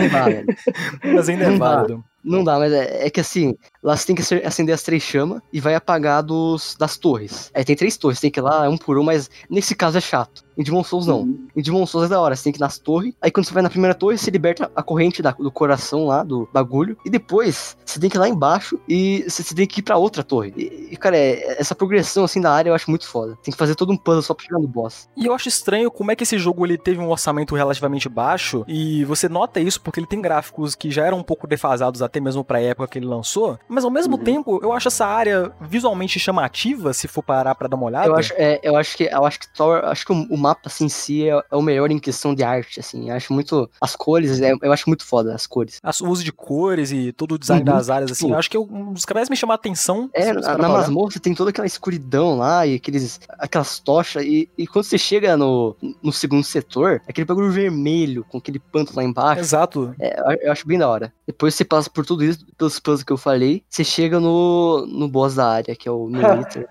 Mas 1.15 1.29
ainda 1.31 1.45
é 1.45 1.57
válido. 1.57 2.05
Não 2.25 2.45
dá, 2.45 2.59
mas 2.59 2.73
é, 2.73 3.07
é, 3.07 3.11
que 3.11 3.21
assim, 3.21 3.57
lá 3.83 3.97
você 3.97 4.07
tem 4.07 4.17
que 4.17 4.23
acender 4.45 4.75
as 4.75 4.83
três 4.83 5.03
chamas 5.03 5.43
e 5.53 5.61
vai 5.61 5.75
apagar 5.75 6.23
dos, 6.23 6.77
das 6.79 6.97
torres. 6.97 7.51
Aí 7.55 7.65
tem 7.65 7.75
três 7.75 7.97
torres, 7.97 8.21
tem 8.21 8.31
que 8.31 8.39
ir 8.39 8.43
lá 8.43 8.69
um 8.69 8.77
por 8.77 8.97
um, 8.99 9.03
mas 9.03 9.29
nesse 9.51 9.75
caso 9.75 9.99
é 9.99 10.01
chato. 10.01 10.45
Em 10.57 10.63
Demon 10.63 10.85
Souls 10.85 11.07
não. 11.07 11.21
Uhum. 11.21 11.49
Em 11.57 11.63
Demon 11.63 11.87
Souls 11.87 12.07
é 12.07 12.09
da 12.11 12.21
hora, 12.21 12.37
você 12.37 12.45
tem 12.45 12.53
que 12.53 12.59
ir 12.59 12.61
nas 12.61 12.79
torres. 12.79 13.15
Aí 13.21 13.31
quando 13.31 13.47
você 13.47 13.55
vai 13.55 13.63
na 13.63 13.71
primeira 13.71 13.95
torre, 13.95 14.19
você 14.19 14.31
liberta 14.31 14.71
a 14.75 14.83
corrente 14.83 15.23
da, 15.23 15.31
do 15.33 15.51
coração 15.51 16.07
lá, 16.07 16.23
do 16.23 16.49
bagulho. 16.53 16.97
E 17.05 17.11
depois 17.11 17.77
você 17.85 17.99
tem 17.99 18.11
que 18.11 18.17
ir 18.17 18.21
lá 18.21 18.29
embaixo 18.29 18.79
e 18.89 19.25
você, 19.29 19.43
você 19.43 19.55
tem 19.55 19.67
que 19.67 19.81
ir 19.81 19.83
pra 19.83 19.97
outra 19.97 20.23
torre. 20.23 20.53
E, 20.57 20.89
e 20.93 20.97
cara, 20.97 21.17
é, 21.17 21.61
essa 21.61 21.75
progressão 21.75 22.25
assim 22.25 22.41
da 22.41 22.53
área 22.53 22.71
eu 22.71 22.75
acho 22.75 22.91
muito 22.91 23.07
foda. 23.07 23.37
Tem 23.43 23.53
que 23.53 23.59
fazer 23.59 23.75
todo 23.75 23.93
um 23.93 23.97
puzzle 23.97 24.23
só 24.23 24.35
pra 24.35 24.45
chegar 24.45 24.59
no 24.59 24.69
boss. 24.69 25.09
E 25.17 25.27
eu 25.27 25.35
acho 25.35 25.49
estranho 25.49 25.91
como 25.91 26.11
é 26.11 26.17
que 26.17 26.23
esse 26.23 26.39
jogo 26.39 26.67
ele 26.67 26.79
teve 26.79 27.01
um 27.01 27.09
orçamento 27.09 27.55
relativamente 27.55 28.09
baixo. 28.09 28.65
E 28.69 29.05
você 29.05 29.29
nota 29.29 29.61
isso 29.61 29.81
porque 29.81 30.01
ele 30.01 30.07
tem 30.07 30.21
gráficos 30.21 30.75
que 30.75 30.91
já 30.91 31.07
eram 31.07 31.19
um 31.19 31.23
pouco 31.23 31.47
defasados 31.47 32.03
até 32.03 32.12
mesmo 32.21 32.45
pra 32.45 32.61
época 32.61 32.89
que 32.89 32.99
ele 32.99 33.07
lançou, 33.07 33.59
mas 33.69 33.85
ao 33.85 33.91
mesmo 33.91 34.17
uhum. 34.17 34.25
tempo 34.25 34.61
eu 34.63 34.73
acho 34.73 34.89
essa 34.89 35.07
área 35.07 35.53
visualmente 35.61 36.19
chamativa, 36.19 36.93
se 36.93 37.09
for 37.09 37.23
parar 37.23 37.55
pra 37.55 37.69
dar 37.69 37.77
uma 37.77 37.87
olhada. 37.87 38.09
Eu 38.09 38.17
acho, 38.17 38.33
é, 38.37 38.61
eu 38.63 38.77
acho 38.77 38.97
que 38.97 39.05
eu 39.05 39.25
acho 39.25 39.41
que 39.41 39.53
Thor, 39.53 39.85
acho 39.85 40.07
que 40.07 40.13
o, 40.13 40.37
mapa 40.37 40.63
assim, 40.67 40.87
em 40.87 40.89
si 40.89 41.29
é, 41.29 41.41
é, 41.51 41.57
o 41.57 41.63
melhor 41.63 41.91
em 41.91 41.99
questão 41.99 42.35
de 42.35 42.43
arte, 42.43 42.81
assim. 42.81 43.11
Eu 43.11 43.17
acho 43.17 43.33
muito 43.33 43.69
as 43.81 43.97
cores, 43.97 44.41
é, 44.41 44.53
eu 44.61 44.73
acho 44.73 44.89
muito 44.89 45.05
foda 45.05 45.35
as 45.35 45.47
cores. 45.47 45.81
o 46.01 46.09
uso 46.09 46.25
de 46.25 46.33
cores 46.33 46.93
e 46.93 47.13
todo 47.13 47.33
o 47.33 47.39
design 47.39 47.69
uhum. 47.69 47.77
das 47.77 47.91
áreas 47.91 48.13
assim, 48.13 48.31
eu 48.31 48.39
acho 48.39 48.51
que 48.51 48.57
é 48.57 48.61
um 48.61 48.93
dos 48.93 49.05
que 49.05 49.15
mais 49.15 49.29
me 49.29 49.37
chama 49.37 49.55
a 49.55 49.57
atenção. 49.57 50.11
É, 50.13 50.33
na, 50.33 50.59
na 50.59 50.69
masmorra 50.69 51.13
tem 51.21 51.35
toda 51.35 51.51
aquela 51.51 51.67
escuridão 51.67 52.37
lá 52.37 52.67
e 52.67 52.75
aqueles 52.75 53.21
aquelas 53.39 53.79
tochas 53.79 54.25
e, 54.25 54.49
e 54.57 54.67
quando 54.67 54.85
você 54.85 54.99
chega 54.99 55.37
no, 55.37 55.77
no 56.03 56.13
segundo 56.13 56.45
setor, 56.45 57.03
aquele 57.09 57.25
bagulho 57.25 57.51
vermelho 57.51 58.25
com 58.29 58.39
aquele 58.39 58.59
panto 58.59 58.95
lá 58.97 59.03
embaixo. 59.03 59.41
Exato. 59.41 59.95
É, 60.01 60.47
eu 60.47 60.53
acho 60.53 60.67
bem 60.67 60.79
da 60.79 60.89
hora. 60.89 61.13
Depois 61.27 61.55
você 61.55 61.65
passa 61.65 61.91
por 61.91 62.02
tudo 62.05 62.25
isso, 62.25 62.45
pelos 62.57 62.79
puzzles 62.79 63.05
que 63.05 63.13
eu 63.13 63.17
falei, 63.17 63.63
você 63.69 63.85
chega 63.85 64.19
no, 64.21 64.87
no 64.87 65.09
boss 65.09 65.35
da 65.35 65.49
área, 65.49 65.75
que 65.77 65.89
é 65.89 65.93
o 65.93 66.07
Monitor. 66.11 66.67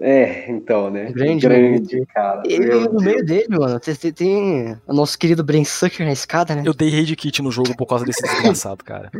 É, 0.00 0.50
então, 0.50 0.90
né? 0.90 1.12
Grande, 1.12 1.46
grande 1.46 2.06
cara. 2.06 2.42
E 2.44 2.58
no 2.58 3.00
meio 3.00 3.24
dele, 3.24 3.46
mano, 3.50 3.78
tem, 3.78 4.12
tem 4.12 4.76
o 4.86 4.92
nosso 4.92 5.16
querido 5.16 5.44
Brain 5.44 5.64
Sucker 5.64 6.04
na 6.04 6.12
escada, 6.12 6.54
né? 6.56 6.62
Eu 6.64 6.74
dei 6.74 6.90
raid 6.90 7.14
kit 7.14 7.40
no 7.40 7.52
jogo 7.52 7.74
por 7.76 7.86
causa 7.86 8.04
desse 8.04 8.20
desgraçado, 8.20 8.84
cara. 8.84 9.10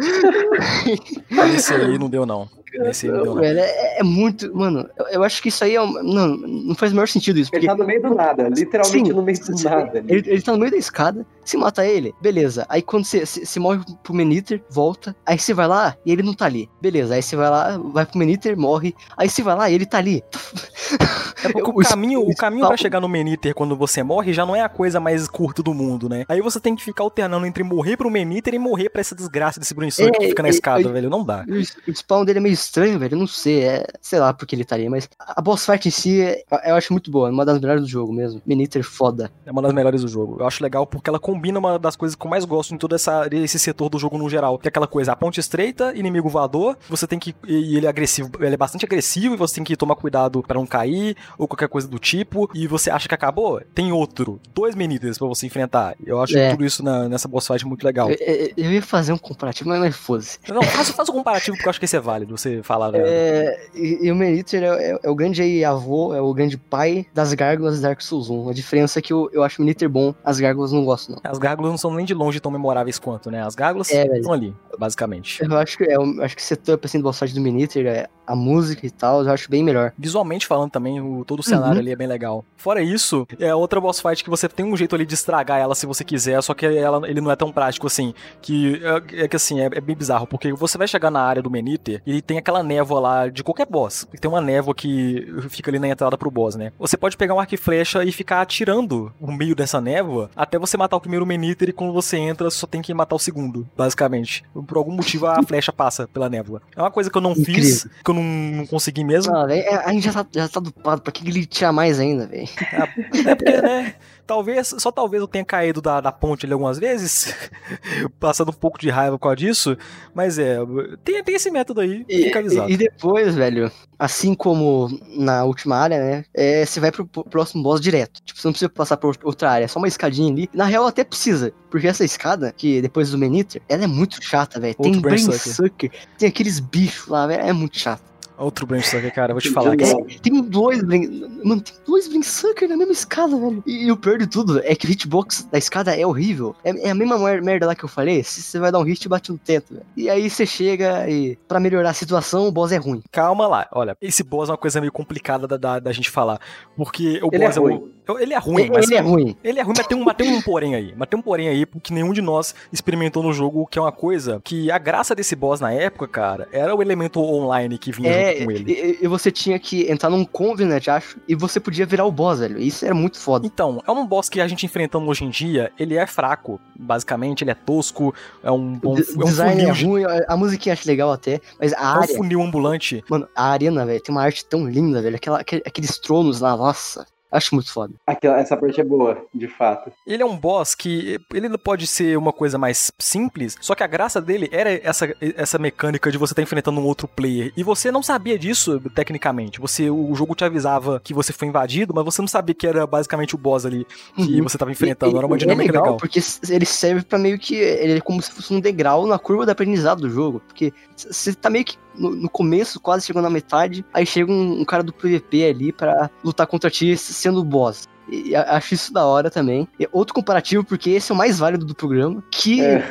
Esse 1.55 1.73
aí 1.73 1.97
não 1.99 2.11
deu, 2.11 2.27
não. 2.27 2.49
Esse 2.75 3.07
aí 3.07 3.13
não 3.13 3.23
deu, 3.23 3.35
não. 3.35 3.41
Velho, 3.41 3.61
é, 3.61 3.99
é, 4.01 4.03
muito. 4.03 4.55
Mano, 4.55 4.89
eu, 4.99 5.07
eu, 5.07 5.23
acho 5.23 5.41
que 5.41 5.49
isso 5.49 5.63
aí 5.63 5.77
é. 5.77 5.79
não, 5.79 6.37
não 6.37 6.75
faz 6.75 6.93
o 6.93 6.97
maior 6.97 7.07
sentido 7.07 7.39
isso. 7.39 7.51
Porque... 7.51 7.65
Ele 7.65 7.73
tá 7.73 7.79
no 7.79 7.87
meio 7.87 8.03
do 8.03 8.15
nada, 8.15 8.49
literalmente 8.49 9.09
Sim, 9.09 9.15
no 9.15 9.23
meio 9.23 9.39
do 9.39 9.63
nada. 9.63 10.05
Ele, 10.09 10.31
ele 10.31 10.43
tá 10.43 10.53
no 10.53 10.59
meio 10.59 10.73
da 10.73 10.79
escada, 10.79 11.25
se 11.47 11.57
mata 11.57 11.87
ele, 11.87 12.15
beleza. 12.21 12.67
Aí 12.69 12.83
quando 12.83 13.05
você, 13.05 13.25
se 13.25 13.59
morre 13.61 13.81
pro 14.03 14.15
Meniter, 14.15 14.63
volta. 14.69 15.15
Aí 15.25 15.39
você 15.39 15.55
vai 15.55 15.69
lá 15.69 15.97
e 16.05 16.13
ele 16.13 16.23
não 16.23 16.35
tá 16.35 16.47
ali. 16.47 16.69
Beleza. 16.81 17.15
Aí 17.15 17.23
você 17.23 17.37
vai 17.37 17.49
lá, 17.49 17.79
vai 17.79 18.05
pro 18.05 18.19
Meniter, 18.19 18.57
morre. 18.59 18.95
Aí 19.17 19.29
você 19.29 19.43
vai 19.43 19.57
lá 19.57 19.71
e 19.71 19.75
ele 19.75 19.87
tá 19.87 19.99
ali. 19.99 20.23
É 21.45 21.53
porque 21.53 21.71
o, 21.71 21.75
caminho, 21.85 22.21
o 22.21 22.35
caminho 22.35 22.67
pra 22.67 22.77
chegar 22.77 23.01
no 23.01 23.09
Meniter 23.09 23.55
quando 23.55 23.77
você 23.77 24.03
morre 24.03 24.33
já 24.33 24.47
não 24.47 24.57
é 24.57 24.63
a 24.63 24.69
coisa 24.69 24.99
mais 24.99 25.29
curta 25.29 25.63
do 25.63 25.75
mundo, 25.75 26.09
né? 26.09 26.25
Aí 26.29 26.41
você 26.41 26.59
tem 26.59 26.75
que 26.75 26.83
ficar 26.83 27.05
alternando 27.05 27.47
entre 27.47 27.63
morrer 27.63 27.97
pro 27.97 28.11
Meniter 28.11 28.55
e 28.55 28.59
morrer 28.59 28.89
pra 28.89 29.01
essa 29.01 29.15
desgraça 29.15 29.61
desse 29.61 29.75
Brunswick 29.75 30.17
é, 30.17 30.19
que 30.19 30.29
fica 30.29 30.43
na 30.43 30.49
é, 30.49 30.51
escada, 30.51 30.89
é, 30.89 30.93
velho. 30.93 31.11
Não 31.11 31.25
dá. 31.25 31.45
O, 31.87 31.95
spawn 31.95 32.25
dele 32.25 32.39
é 32.39 32.43
meio 32.43 32.53
estranho, 32.53 32.99
velho. 32.99 33.15
Eu 33.15 33.19
não 33.19 33.27
sei. 33.27 33.65
É, 33.65 33.87
sei 34.01 34.19
lá 34.19 34.33
porque 34.33 34.55
ele 34.55 34.63
estaria, 34.63 34.89
mas 34.89 35.09
a 35.19 35.41
boss 35.41 35.67
fight 35.67 35.89
em 35.89 35.91
si 35.91 36.21
é, 36.21 36.43
eu 36.65 36.75
acho 36.75 36.93
muito 36.93 37.11
boa. 37.11 37.31
Uma 37.31 37.45
das 37.45 37.61
melhores 37.61 37.83
do 37.83 37.89
jogo 37.89 38.13
mesmo. 38.13 38.41
Meniter 38.47 38.83
foda. 38.83 39.31
É 39.45 39.53
uma 39.53 39.63
das 39.63 39.73
melhores 39.73 40.03
do 40.03 40.09
jogo. 40.09 40.37
Eu 40.41 40.47
acho 40.47 40.63
legal 40.63 40.87
porque 40.87 41.11
ela 41.11 41.19
combina 41.37 41.59
uma 41.59 41.79
das 41.79 41.95
coisas 41.95 42.17
que 42.17 42.27
eu 42.27 42.31
mais 42.31 42.45
gosto 42.45 42.75
em 42.75 42.79
todo 42.79 42.95
essa, 42.95 43.29
esse 43.31 43.59
setor 43.59 43.91
do 43.91 43.99
jogo 43.99 44.17
no 44.17 44.29
geral. 44.29 44.59
Que 44.59 44.69
é 44.69 44.71
aquela 44.71 44.87
coisa, 44.87 45.13
a 45.13 45.17
ponte 45.17 45.39
estreita, 45.39 45.93
inimigo 45.95 46.29
voador, 46.29 46.77
você 46.89 47.07
tem 47.07 47.19
que. 47.19 47.35
E 47.47 47.77
ele 47.77 47.87
é 47.87 47.89
agressivo, 47.89 48.31
ele 48.41 48.55
é 48.55 48.57
bastante 48.57 48.87
agressivo 48.87 49.35
e 49.35 49.37
você 49.37 49.57
tem 49.57 49.65
que 49.65 49.77
tomar 49.77 49.97
cuidado 49.97 50.43
para 50.43 50.59
não 50.59 50.67
cair 50.67 51.17
ou 51.37 51.47
qualquer 51.47 51.69
coisa 51.69 51.87
do 51.87 51.99
tipo. 51.99 52.49
E 52.55 52.67
você 52.67 52.91
acha 52.91 53.07
que 53.07 53.15
acabou? 53.15 53.61
Tem 53.75 53.93
outro. 53.93 54.41
Dois 54.55 54.75
Meniters 54.75 55.19
para 55.19 55.27
você 55.27 55.47
enfrentar. 55.47 55.95
Eu 56.05 56.23
acho 56.23 56.37
é. 56.39 56.51
tudo 56.51 56.65
isso 56.65 56.83
na, 56.83 57.09
nessa 57.09 57.29
boss 57.29 57.47
fight 57.47 57.67
muito 57.67 57.85
legal. 57.85 58.11
Eu, 58.11 58.17
eu, 58.17 58.53
eu 58.57 58.73
ia 58.73 58.83
fazer 58.83 59.13
um 59.13 59.19
comparativo, 59.19 59.69
mas, 59.69 59.79
mas 59.79 59.97
foda-se. 59.97 60.39
Não, 60.49 60.63
faça, 60.63 60.93
faça 60.93 61.13
um 61.13 61.15
comparativo 61.15 61.57
porque 61.57 61.69
eu 61.69 61.71
acho 61.71 61.79
que 61.79 61.85
esse 61.85 61.97
é 61.97 62.01
válido, 62.01 62.37
você 62.37 62.63
falar. 62.63 62.95
É, 62.95 63.69
e, 63.75 64.07
e, 64.07 64.13
o 64.13 64.15
Meniter 64.15 64.63
é, 64.63 64.67
é, 64.67 64.99
é, 65.03 65.11
o 65.11 65.15
grande 65.15 65.65
avô, 65.65 66.15
é 66.15 66.21
o 66.21 66.33
grande 66.33 66.57
pai 66.57 67.07
das 67.13 67.35
gárgulas 67.35 67.81
Dark 67.81 68.01
Souls 68.01 68.31
1. 68.31 68.49
A 68.49 68.55
diferença 68.55 68.99
é 68.99 69.03
que 69.03 69.13
eu, 69.13 69.29
eu 69.33 69.43
acho 69.43 69.61
o 69.61 69.65
Meniter 69.65 69.89
bom, 69.89 70.15
as 70.25 70.41
gárgulas 70.41 70.73
não 70.73 70.85
gosto, 70.85 71.13
não. 71.13 71.19
As 71.27 71.39
gárgulas 71.39 71.71
não 71.71 71.79
são 71.79 71.93
nem 71.95 72.05
de 72.05 72.15
longe 72.15 72.41
tão 72.41 72.51
memoráveis 72.51 72.99
quanto, 72.99 73.31
né? 73.31 73.43
As 73.43 73.55
gárgulas 73.55 73.91
é, 73.91 74.07
estão 74.17 74.33
ali, 74.33 74.55
basicamente. 74.79 75.43
Eu 75.43 75.57
acho 75.57 75.79
que, 75.79 75.85
é, 75.85 75.97
eu 75.97 76.23
acho 76.23 76.37
que 76.37 76.43
o 76.43 76.45
setup 76.45 76.85
assim, 76.87 76.99
do 76.99 77.05
boss 77.05 77.19
fight 77.19 77.35
do 77.35 77.41
é, 77.89 78.09
a 78.27 78.35
música 78.35 78.87
e 78.87 78.91
tal, 78.91 79.23
eu 79.23 79.31
acho 79.31 79.51
bem 79.51 79.63
melhor. 79.63 79.93
Visualmente 79.97 80.47
falando 80.47 80.71
também, 80.71 81.01
o, 81.01 81.25
todo 81.25 81.41
o 81.41 81.43
cenário 81.43 81.75
uhum. 81.75 81.81
ali 81.81 81.93
é 81.93 81.97
bem 81.97 82.07
legal. 82.07 82.45
Fora 82.57 82.83
isso, 82.83 83.27
é 83.39 83.55
outra 83.55 83.81
boss 83.81 84.01
fight 84.01 84.25
que 84.25 84.31
você 84.31 84.49
tem 84.49 84.67
um 84.67 84.77
jeito 84.77 84.95
ali 84.95 85.07
de 85.07 85.15
estragar 85.15 85.61
ela 85.61 85.75
se 85.75 85.87
você 85.87 86.05
quiser, 86.05 86.43
só 86.43 86.55
que 86.55 86.67
ela, 86.67 87.09
ele 87.09 87.21
não 87.21 87.31
é 87.31 87.37
tão 87.37 87.53
prático 87.53 87.87
assim. 87.87 88.13
Que 88.41 88.83
é, 88.83 89.25
é 89.25 89.29
que 89.29 89.37
assim, 89.37 89.61
é, 89.61 89.67
é, 89.67 89.81
bem 89.81 89.97
bizarro, 89.97 90.27
porque 90.27 90.53
você 90.53 90.77
vai 90.77 90.89
chegar 90.89 91.11
na 91.11 91.21
área 91.21 91.43
do 91.43 91.51
Meniter 91.51 92.03
e 92.05 92.21
tem 92.21 92.39
aquela 92.39 92.63
névoa 92.63 93.01
lá 93.01 93.29
de 93.29 93.45
qualquer 93.45 93.67
boss. 93.67 94.07
Tem 94.21 94.31
uma 94.31 94.41
névoa 94.41 94.75
que 94.75 95.27
fica 95.49 95.71
ali 95.71 95.79
na 95.79 95.89
entrada 95.89 96.19
pro 96.19 96.31
boss, 96.31 96.57
né? 96.57 96.73
Você 96.79 96.97
pode 96.97 97.17
pegar 97.17 97.35
um 97.35 97.41
arco 97.41 97.55
e 97.55 97.59
flecha 97.59 98.03
e 98.05 98.11
ficar 98.11 98.41
atirando 98.41 99.13
no 99.21 99.33
meio 99.33 99.55
dessa 99.55 99.81
névoa 99.81 100.31
até 100.35 100.59
você 100.59 100.77
matar 100.77 100.97
o 100.97 101.01
primeiro 101.01 101.27
Meniter 101.27 101.69
e 101.69 101.73
quando 101.73 101.93
você 101.93 102.17
entra 102.17 102.51
só 102.51 102.67
tem 102.67 102.83
que 102.83 102.93
matar 102.93 103.17
o 103.17 103.19
segundo, 103.19 103.69
basicamente. 103.77 104.45
Por 104.67 104.77
algum 104.77 104.93
motivo 104.93 105.27
a 105.27 105.43
flecha 105.43 105.73
passa 105.73 106.09
pela 106.09 106.29
névoa. 106.29 106.63
É 106.75 106.81
uma 106.81 106.91
coisa 106.91 107.11
que 107.11 107.17
eu 107.17 107.23
não 107.23 107.33
Incrível. 107.33 107.55
fiz, 107.55 107.89
que 108.05 108.11
eu 108.11 108.15
não, 108.23 108.59
não 108.59 108.67
consegui 108.67 109.05
mesmo. 109.05 109.35
Ah, 109.35 109.47
véio, 109.47 109.65
a 109.81 109.93
gente 109.93 110.05
já 110.05 110.13
tá, 110.13 110.27
já 110.33 110.49
tá 110.49 110.61
dupado, 110.61 111.03
pra 111.03 111.13
que 111.13 111.25
glitchar 111.25 111.73
mais 111.73 111.99
ainda, 112.01 112.27
velho? 112.27 112.49
É, 112.73 112.83
é 112.83 112.87
porque, 112.87 113.61
né? 113.63 113.95
Talvez, 114.27 114.75
só 114.79 114.91
talvez 114.91 115.21
eu 115.21 115.29
tenha 115.29 115.45
caído 115.45 115.81
da, 115.81 116.01
da 116.01 116.11
ponte 116.11 116.45
ali 116.45 116.53
algumas 116.53 116.79
vezes, 116.79 117.33
passando 118.19 118.51
um 118.51 118.55
pouco 118.55 118.79
de 118.79 118.91
raiva 118.91 119.19
com 119.19 119.35
disso, 119.35 119.77
mas 120.15 120.39
é, 120.39 120.59
tem, 121.05 121.23
tem 121.23 121.35
esse 121.35 121.51
método 121.51 121.81
aí, 121.81 122.05
e. 122.09 122.25
E 122.69 122.77
depois, 122.77 123.35
velho, 123.35 123.71
assim 123.99 124.35
como 124.35 124.89
na 125.17 125.45
última 125.45 125.77
área, 125.77 125.99
né, 125.99 126.25
é, 126.35 126.65
você 126.65 126.81
vai 126.81 126.91
pro 126.91 127.07
próximo 127.07 127.63
boss 127.63 127.81
direto. 127.81 128.21
Tipo, 128.25 128.41
você 128.41 128.49
não 128.49 128.53
precisa 128.53 128.69
passar 128.69 128.97
por 128.97 129.17
outra 129.23 129.51
área, 129.51 129.65
é 129.65 129.69
só 129.69 129.79
uma 129.79 129.89
escadinha 129.89 130.33
ali. 130.33 130.49
Na 130.53 130.65
real, 130.65 130.87
até 130.87 131.05
precisa, 131.05 131.53
porque 131.71 131.87
essa 131.87 132.05
escada, 132.05 132.53
que 132.57 132.81
depois 132.83 133.11
do 133.11 133.19
Meniter, 133.19 133.63
ela 133.69 133.85
é 133.85 133.87
muito 133.87 134.23
chata, 134.23 134.59
velho. 134.59 134.75
Tem 134.75 135.01
Brain 135.01 135.19
Sucker, 135.19 135.91
tem 136.19 136.29
aqueles 136.29 136.59
bichos 136.59 137.09
lá, 137.09 137.27
velho, 137.27 137.43
é 137.43 137.53
muito 137.53 137.79
chato. 137.79 138.16
Outro 138.39 138.67
Brain 138.67 138.83
Sucker, 138.83 139.13
cara, 139.15 139.33
vou 139.33 139.41
te 139.41 139.51
falar. 139.51 139.77
Que... 139.77 139.85
É, 139.85 140.19
tem 140.21 140.43
dois 140.43 140.83
Brain... 140.83 141.27
Mano, 141.43 141.61
tem 141.61 141.75
dois 141.87 142.09
Brain 142.09 142.23
Sucker 142.23 142.69
na 142.69 142.77
mesma 142.77 142.93
escada, 142.93 143.37
velho. 143.37 143.63
E, 143.67 143.87
e, 143.87 143.93
o 143.93 143.97
pior 143.97 144.19
de 144.19 144.27
tudo 144.27 144.61
é 144.65 144.75
que 144.75 144.87
o 144.87 144.91
hitbox 144.91 145.49
da 145.51 145.59
escada 145.59 145.97
é 145.97 146.07
horrível. 146.07 146.55
É, 146.63 146.89
é 146.89 146.91
a 146.91 146.95
mesma 146.95 147.19
merda 147.41 147.67
lá 147.67 147.75
que 147.75 147.85
eu 147.85 147.89
falei. 147.89 148.23
Se 148.23 148.43
você 148.43 148.59
vai 148.59 148.71
dar 148.71 148.79
um 148.79 148.83
hit, 148.83 149.05
e 149.05 149.09
bate 149.09 149.33
no 149.33 149.39
teto, 149.39 149.75
velho. 149.75 149.87
E 149.97 150.11
aí 150.11 150.29
você 150.29 150.45
chega 150.45 151.09
e, 151.09 151.37
pra 151.49 151.61
melhorar 151.61 151.91
a 151.91 151.95
situação, 151.95 152.47
o 152.47 152.53
boss 152.53 152.73
é 152.73 152.77
ruim. 152.77 153.03
Calma 153.11 153.47
lá, 153.47 153.69
olha. 153.73 153.97
Esse 154.01 154.23
boss 154.23 154.49
é 154.49 154.53
uma 154.53 154.59
coisa 154.59 154.81
meio 154.81 154.93
complicada 154.93 155.47
da, 155.47 155.57
da, 155.57 155.79
da 155.79 155.93
gente 155.93 156.11
falar. 156.11 156.41
Porque 156.77 157.21
o 157.23 157.31
ele 157.33 157.45
boss 157.45 157.57
é, 157.57 157.61
ruim. 157.61 157.75
é 157.75 157.77
um... 157.77 157.97
Ele 158.19 158.35
é 158.35 158.39
ruim, 158.39 158.63
ele, 158.63 158.71
mas. 158.71 158.87
Ele 158.87 158.95
é 158.95 159.01
ruim. 159.01 159.37
Ele 159.43 159.59
é 159.59 159.63
ruim, 159.63 159.75
mas 159.77 159.87
tem 159.87 159.99
um, 159.99 160.05
mas 160.05 160.17
tem 160.17 160.33
um 160.33 160.41
porém 160.41 160.75
aí. 160.77 160.95
Mas 160.97 161.09
tem 161.09 161.19
um 161.19 161.23
porém 161.23 161.49
aí, 161.49 161.67
porque 161.67 161.93
nenhum 161.93 162.13
de 162.13 162.23
nós 162.23 162.55
experimentou 162.73 163.21
no 163.21 163.33
jogo, 163.33 163.67
que 163.67 163.79
é 163.79 163.83
uma 163.83 163.91
coisa 163.91 164.41
que 164.45 164.71
a 164.71 164.79
graça 164.79 165.15
desse 165.15 165.35
boss 165.35 165.61
na 165.61 165.73
época, 165.73 166.07
cara, 166.07 166.49
era 166.53 166.75
o 166.75 166.81
elemento 166.81 167.21
online 167.21 167.79
que 167.79 167.91
vinha 167.91 168.11
é, 168.11 168.26
junto 168.33 168.45
com 168.45 168.51
ele. 168.51 168.73
E, 168.73 169.05
e 169.05 169.09
você 169.09 169.31
tinha 169.31 169.59
que 169.59 169.91
entrar 169.91 170.11
num 170.11 170.25
Covenant, 170.25 170.89
acho, 170.89 171.19
e 171.29 171.35
você 171.35 171.61
podia 171.61 171.87
virar 171.87 172.05
o 172.05 172.13
boss, 172.13 172.41
velho. 172.41 172.59
Isso 172.59 172.85
era 172.85 172.95
muito 172.95 173.19
foda. 173.19 173.47
Então, 173.47 173.83
é 173.87 173.91
um 173.91 174.07
boss 174.07 174.29
que 174.29 174.41
a 174.41 174.49
gente 174.49 174.67
enfrentando 174.67 175.07
hoje 175.07 175.25
em 175.25 175.31
dia, 175.31 175.73
ele 175.79 175.97
é 175.97 176.07
fraco, 176.07 176.61
basicamente, 176.79 177.43
ele 177.43 177.51
é 177.51 177.55
tosco, 177.55 178.15
é 178.43 178.51
um 178.51 178.75
bom 178.75 178.95
o 178.95 178.99
é 178.99 179.03
um 179.17 179.25
design 179.25 179.63
é 179.63 179.71
ruim, 179.71 180.05
a 180.29 180.37
musiquinha 180.37 180.73
acho 180.73 180.87
legal 180.87 181.11
até, 181.11 181.41
mas 181.61 181.73
a 181.73 181.77
é 181.77 181.81
área... 181.81 182.15
um 182.15 182.17
funil 182.17 182.43
ambulante. 182.43 183.05
Mano, 183.09 183.29
a 183.35 183.51
arena, 183.51 183.85
velho, 183.87 184.01
tem 184.01 184.15
uma 184.15 184.23
arte 184.23 184.45
tão 184.45 184.69
linda, 184.69 185.03
velho, 185.03 185.17
Aquela, 185.17 185.41
aqueles 185.41 185.99
tronos 185.99 186.41
lá, 186.41 186.57
nossa... 186.57 187.07
Acho 187.37 187.55
muito 187.55 187.71
foda. 187.71 187.93
Aquela, 188.07 188.41
essa 188.41 188.57
parte 188.57 188.81
é 188.81 188.85
boa, 188.85 189.23
de 189.35 189.47
fato. 189.47 189.93
Ele 190.07 190.23
é 190.23 190.27
um 190.27 190.37
boss 190.37 190.75
que 190.75 191.21
ele 191.35 191.51
não 191.51 191.59
pode 191.59 191.87
ser 191.87 192.17
uma 192.17 192.33
coisa 192.33 192.57
mais 192.57 192.91
simples, 192.99 193.59
só 193.61 193.75
que 193.75 193.83
a 193.83 193.87
graça 193.87 194.23
dele 194.23 194.49
era 194.51 194.73
essa, 194.73 195.15
essa 195.21 195.59
mecânica 195.59 196.11
de 196.11 196.17
você 196.17 196.33
estar 196.33 196.41
tá 196.41 196.43
enfrentando 196.43 196.81
um 196.81 196.85
outro 196.85 197.07
player. 197.07 197.53
E 197.55 197.63
você 197.63 197.93
não 197.93 198.03
sabia 198.03 198.39
disso 198.39 198.81
tecnicamente. 198.95 199.61
Você 199.61 199.91
o 199.91 200.15
jogo 200.15 200.35
te 200.35 200.45
avisava 200.45 200.99
que 201.05 201.13
você 201.13 201.31
foi 201.31 201.49
invadido, 201.49 201.93
mas 201.95 202.07
você 202.07 202.23
não 202.23 202.29
sabia 202.29 202.55
que 202.55 202.67
era 202.67 202.87
basicamente 202.87 203.35
o 203.35 203.39
boss 203.39 203.67
ali 203.67 203.87
que 204.15 204.23
uhum. 204.23 204.43
você 204.43 204.57
estava 204.57 204.73
enfrentando. 204.73 205.15
E, 205.15 205.19
era 205.19 205.27
uma 205.27 205.37
dinâmica 205.37 205.65
é 205.65 205.73
legal, 205.73 205.83
legal. 205.83 205.97
Porque 205.99 206.21
ele 206.49 206.65
serve 206.65 207.03
para 207.03 207.19
meio 207.19 207.39
que 207.39 207.55
ele 207.55 207.99
é 207.99 208.01
como 208.01 208.23
se 208.23 208.31
fosse 208.31 208.55
um 208.55 208.61
degrau 208.61 209.07
na 209.07 209.19
curva 209.19 209.45
do 209.45 209.51
aprendizado 209.51 210.01
do 210.01 210.09
jogo, 210.09 210.41
porque 210.47 210.73
você 210.97 211.35
tá 211.35 211.51
meio 211.51 211.67
que 211.67 211.77
no, 211.99 212.11
no, 212.15 212.29
começo, 212.29 212.81
quase 212.81 213.07
chegando 213.07 213.25
na 213.25 213.31
metade, 213.31 213.85
aí 213.93 214.07
chega 214.07 214.31
um, 214.31 214.61
um 214.61 214.65
cara 214.65 214.83
do 214.83 214.93
PVP 214.93 215.45
ali 215.45 215.73
para 215.73 216.11
lutar 216.23 216.47
contra 216.47 216.71
ti 216.71 216.97
sendo 217.27 217.41
o 217.41 217.45
boss. 217.45 217.89
E 218.09 218.37
acho 218.37 218.75
isso 218.75 218.93
da 218.93 219.05
hora 219.05 219.29
também. 219.29 219.67
E 219.81 219.89
outro 219.91 220.15
comparativo, 220.15 220.63
porque 220.63 220.91
esse 220.91 221.11
é 221.11 221.15
o 221.15 221.19
mais 221.19 221.41
válido 221.41 221.65
do 221.65 221.75
programa, 221.75 222.23
que 222.31 222.61
é. 222.63 222.89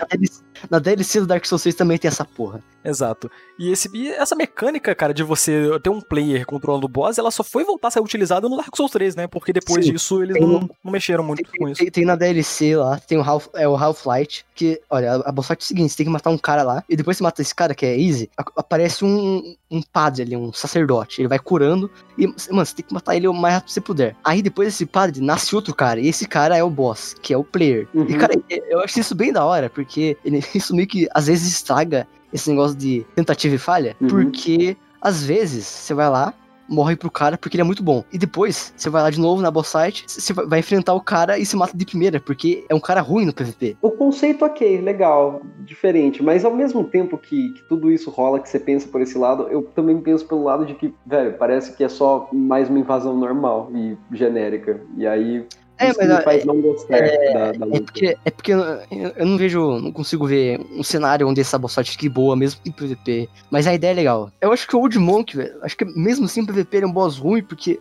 Na 0.70 0.80
DLC 0.80 1.20
do 1.20 1.28
Dark 1.28 1.46
Souls 1.46 1.62
6 1.62 1.76
também 1.76 1.98
tem 1.98 2.08
essa 2.08 2.26
porra. 2.26 2.62
Exato. 2.84 3.30
E, 3.58 3.72
esse, 3.72 3.90
e 3.94 4.10
essa 4.10 4.36
mecânica, 4.36 4.94
cara, 4.96 5.14
de 5.14 5.24
você 5.24 5.70
ter 5.82 5.90
um 5.90 6.00
player 6.00 6.46
controlando 6.46 6.86
o 6.86 6.90
boss, 6.90 7.18
ela 7.18 7.32
só 7.32 7.44
foi 7.44 7.64
voltar 7.64 7.90
a 7.90 7.92
ser 7.92 8.00
utilizada 8.00 8.48
no 8.48 8.58
Dark 8.58 8.76
Souls 8.76 8.92
3, 8.92 9.16
né? 9.16 9.28
Porque 9.28 9.52
depois 9.52 9.86
Sim, 9.86 9.92
disso 9.92 10.22
eles 10.22 10.40
não, 10.40 10.70
não, 10.84 10.92
mexeram 10.92 11.24
muito 11.24 11.44
tem, 11.50 11.60
com 11.60 11.70
isso. 11.70 11.80
Tem, 11.80 11.92
tem, 11.92 12.06
na 12.06 12.16
DLC 12.16 12.76
lá, 12.76 13.00
tem 13.00 13.18
o 13.18 13.22
Half, 13.22 13.48
é, 13.56 13.68
o 13.68 13.76
Half-Light, 13.76 14.46
que, 14.54 14.82
olha, 14.90 15.14
a, 15.14 15.30
a 15.30 15.32
boss 15.32 15.48
fight 15.48 15.62
é 15.62 15.64
o 15.64 15.68
seguinte, 15.68 15.92
você 15.92 15.98
tem 15.98 16.06
que 16.06 16.12
matar 16.12 16.30
um 16.30 16.38
cara 16.38 16.64
lá, 16.64 16.84
e 16.88 16.96
depois 16.96 17.18
você 17.18 17.24
mata 17.24 17.42
esse 17.42 17.54
cara, 17.54 17.74
que 17.74 17.86
é 17.86 18.00
easy, 18.00 18.30
a, 18.38 18.44
aparece 18.58 19.04
um, 19.04 19.56
um 19.76 19.82
padre 19.82 20.24
ali, 20.24 20.36
um 20.36 20.52
sacerdote. 20.54 21.22
Ele 21.22 21.28
vai 21.28 21.40
curando, 21.40 21.90
e, 22.18 22.28
mano, 22.28 22.66
você 22.66 22.76
tem 22.76 22.86
que 22.86 22.94
matar 22.94 23.16
ele 23.16 23.28
o 23.28 23.34
mais 23.34 23.56
rápido 23.56 23.68
que 23.68 23.74
você 23.74 23.82
puder. 23.82 24.16
Aí 24.24 24.42
depois 24.42 24.70
desse 24.70 24.86
padre, 24.86 25.22
nasce 25.22 25.56
outro 25.56 25.74
cara, 25.74 26.00
e 26.00 26.08
esse 26.08 26.28
cara 26.28 26.58
é 26.58 26.64
o 26.64 26.70
boss, 26.70 27.16
que 27.22 27.34
é 27.34 27.38
o 27.38 27.44
player. 27.44 27.88
Uhum. 27.94 28.06
E, 28.10 28.18
cara, 28.18 28.34
eu 28.70 28.80
acho 28.82 29.00
isso 29.00 29.16
bem 29.16 29.32
da 29.32 29.44
hora, 29.44 29.70
porque 29.70 30.18
ele 30.24 30.44
isso 30.56 30.76
meio 30.76 30.88
que 30.88 31.08
às 31.14 31.28
vezes 31.28 31.48
estraga 31.52 32.08
esse 32.32 32.50
negócio 32.50 32.76
de 32.78 33.06
tentativa 33.16 33.56
e 33.56 33.60
falha, 33.60 33.96
uhum. 34.02 34.08
porque 34.08 34.76
às 35.02 35.24
vezes 35.24 35.66
você 35.66 35.94
vai 35.94 36.10
lá, 36.10 36.34
morre 36.68 36.96
pro 36.96 37.12
cara 37.12 37.38
porque 37.38 37.56
ele 37.56 37.62
é 37.62 37.66
muito 37.66 37.84
bom. 37.84 38.04
E 38.12 38.18
depois, 38.18 38.74
você 38.76 38.90
vai 38.90 39.02
lá 39.02 39.10
de 39.10 39.20
novo 39.20 39.42
na 39.42 39.52
boss 39.52 39.72
fight, 39.72 40.06
você 40.08 40.34
vai 40.34 40.60
enfrentar 40.60 40.94
o 40.94 41.02
cara 41.02 41.38
e 41.38 41.46
se 41.46 41.56
mata 41.56 41.78
de 41.78 41.86
primeira, 41.86 42.20
porque 42.20 42.66
é 42.70 42.76
um 42.76 42.80
cara 42.80 43.02
ruim 43.02 43.26
no 43.26 43.34
PVP. 43.34 43.78
O 43.82 43.92
conceito, 43.92 44.46
ok, 44.46 44.82
legal, 44.82 45.42
diferente, 45.60 46.24
mas 46.24 46.46
ao 46.46 46.54
mesmo 46.54 46.84
tempo 46.84 47.18
que, 47.18 47.54
que 47.54 47.64
tudo 47.64 47.92
isso 47.92 48.10
rola, 48.10 48.40
que 48.40 48.50
você 48.50 48.60
pensa 48.60 48.88
por 48.88 49.02
esse 49.02 49.18
lado, 49.18 49.48
eu 49.50 49.64
também 49.64 50.00
penso 50.00 50.26
pelo 50.26 50.44
lado 50.44 50.66
de 50.66 50.74
que, 50.74 50.94
velho, 51.06 51.38
parece 51.38 51.76
que 51.76 51.84
é 51.84 51.90
só 51.90 52.30
mais 52.32 52.70
uma 52.70 52.80
invasão 52.80 53.16
normal 53.18 53.70
e 53.74 53.98
genérica. 54.12 54.82
E 54.98 55.06
aí 55.06 55.46
é, 55.78 55.90
Isso 55.90 56.00
mas 56.00 56.10
me 56.10 56.22
faz 56.24 56.42
é, 56.42 56.46
não 56.46 56.62
gostar 56.62 56.98
é, 56.98 57.34
da, 57.34 57.52
da 57.52 57.66
luta. 57.66 57.78
É 57.78 57.82
porque, 57.82 58.18
é 58.26 58.32
porque 58.32 58.52
eu 58.54 59.26
não 59.26 59.38
vejo, 59.38 59.80
não 59.80 59.92
consigo 59.92 60.26
ver 60.26 60.60
um 60.72 60.84
cenário 60.84 61.28
onde 61.28 61.42
essa 61.42 61.58
boss 61.58 61.76
fight 61.76 61.92
fique 61.92 62.08
boa, 62.08 62.36
mesmo 62.36 62.62
em 62.66 62.72
PVP. 62.72 63.30
Mas 63.50 63.68
a 63.68 63.74
ideia 63.74 63.92
é 63.92 63.96
legal. 63.96 64.32
Eu 64.40 64.54
acho 64.54 64.68
que 64.68 64.76
o 64.76 64.80
Old 64.80 64.98
Monk, 64.98 65.36
velho, 65.36 65.56
acho 65.62 65.76
que 65.76 65.86
mesmo 65.86 66.26
assim 66.26 66.42
o 66.42 66.48
PVP 66.48 66.78
ele 66.78 66.86
é 66.86 66.88
um 66.88 66.92
boss 66.92 67.18
ruim, 67.18 67.44
porque, 67.44 67.80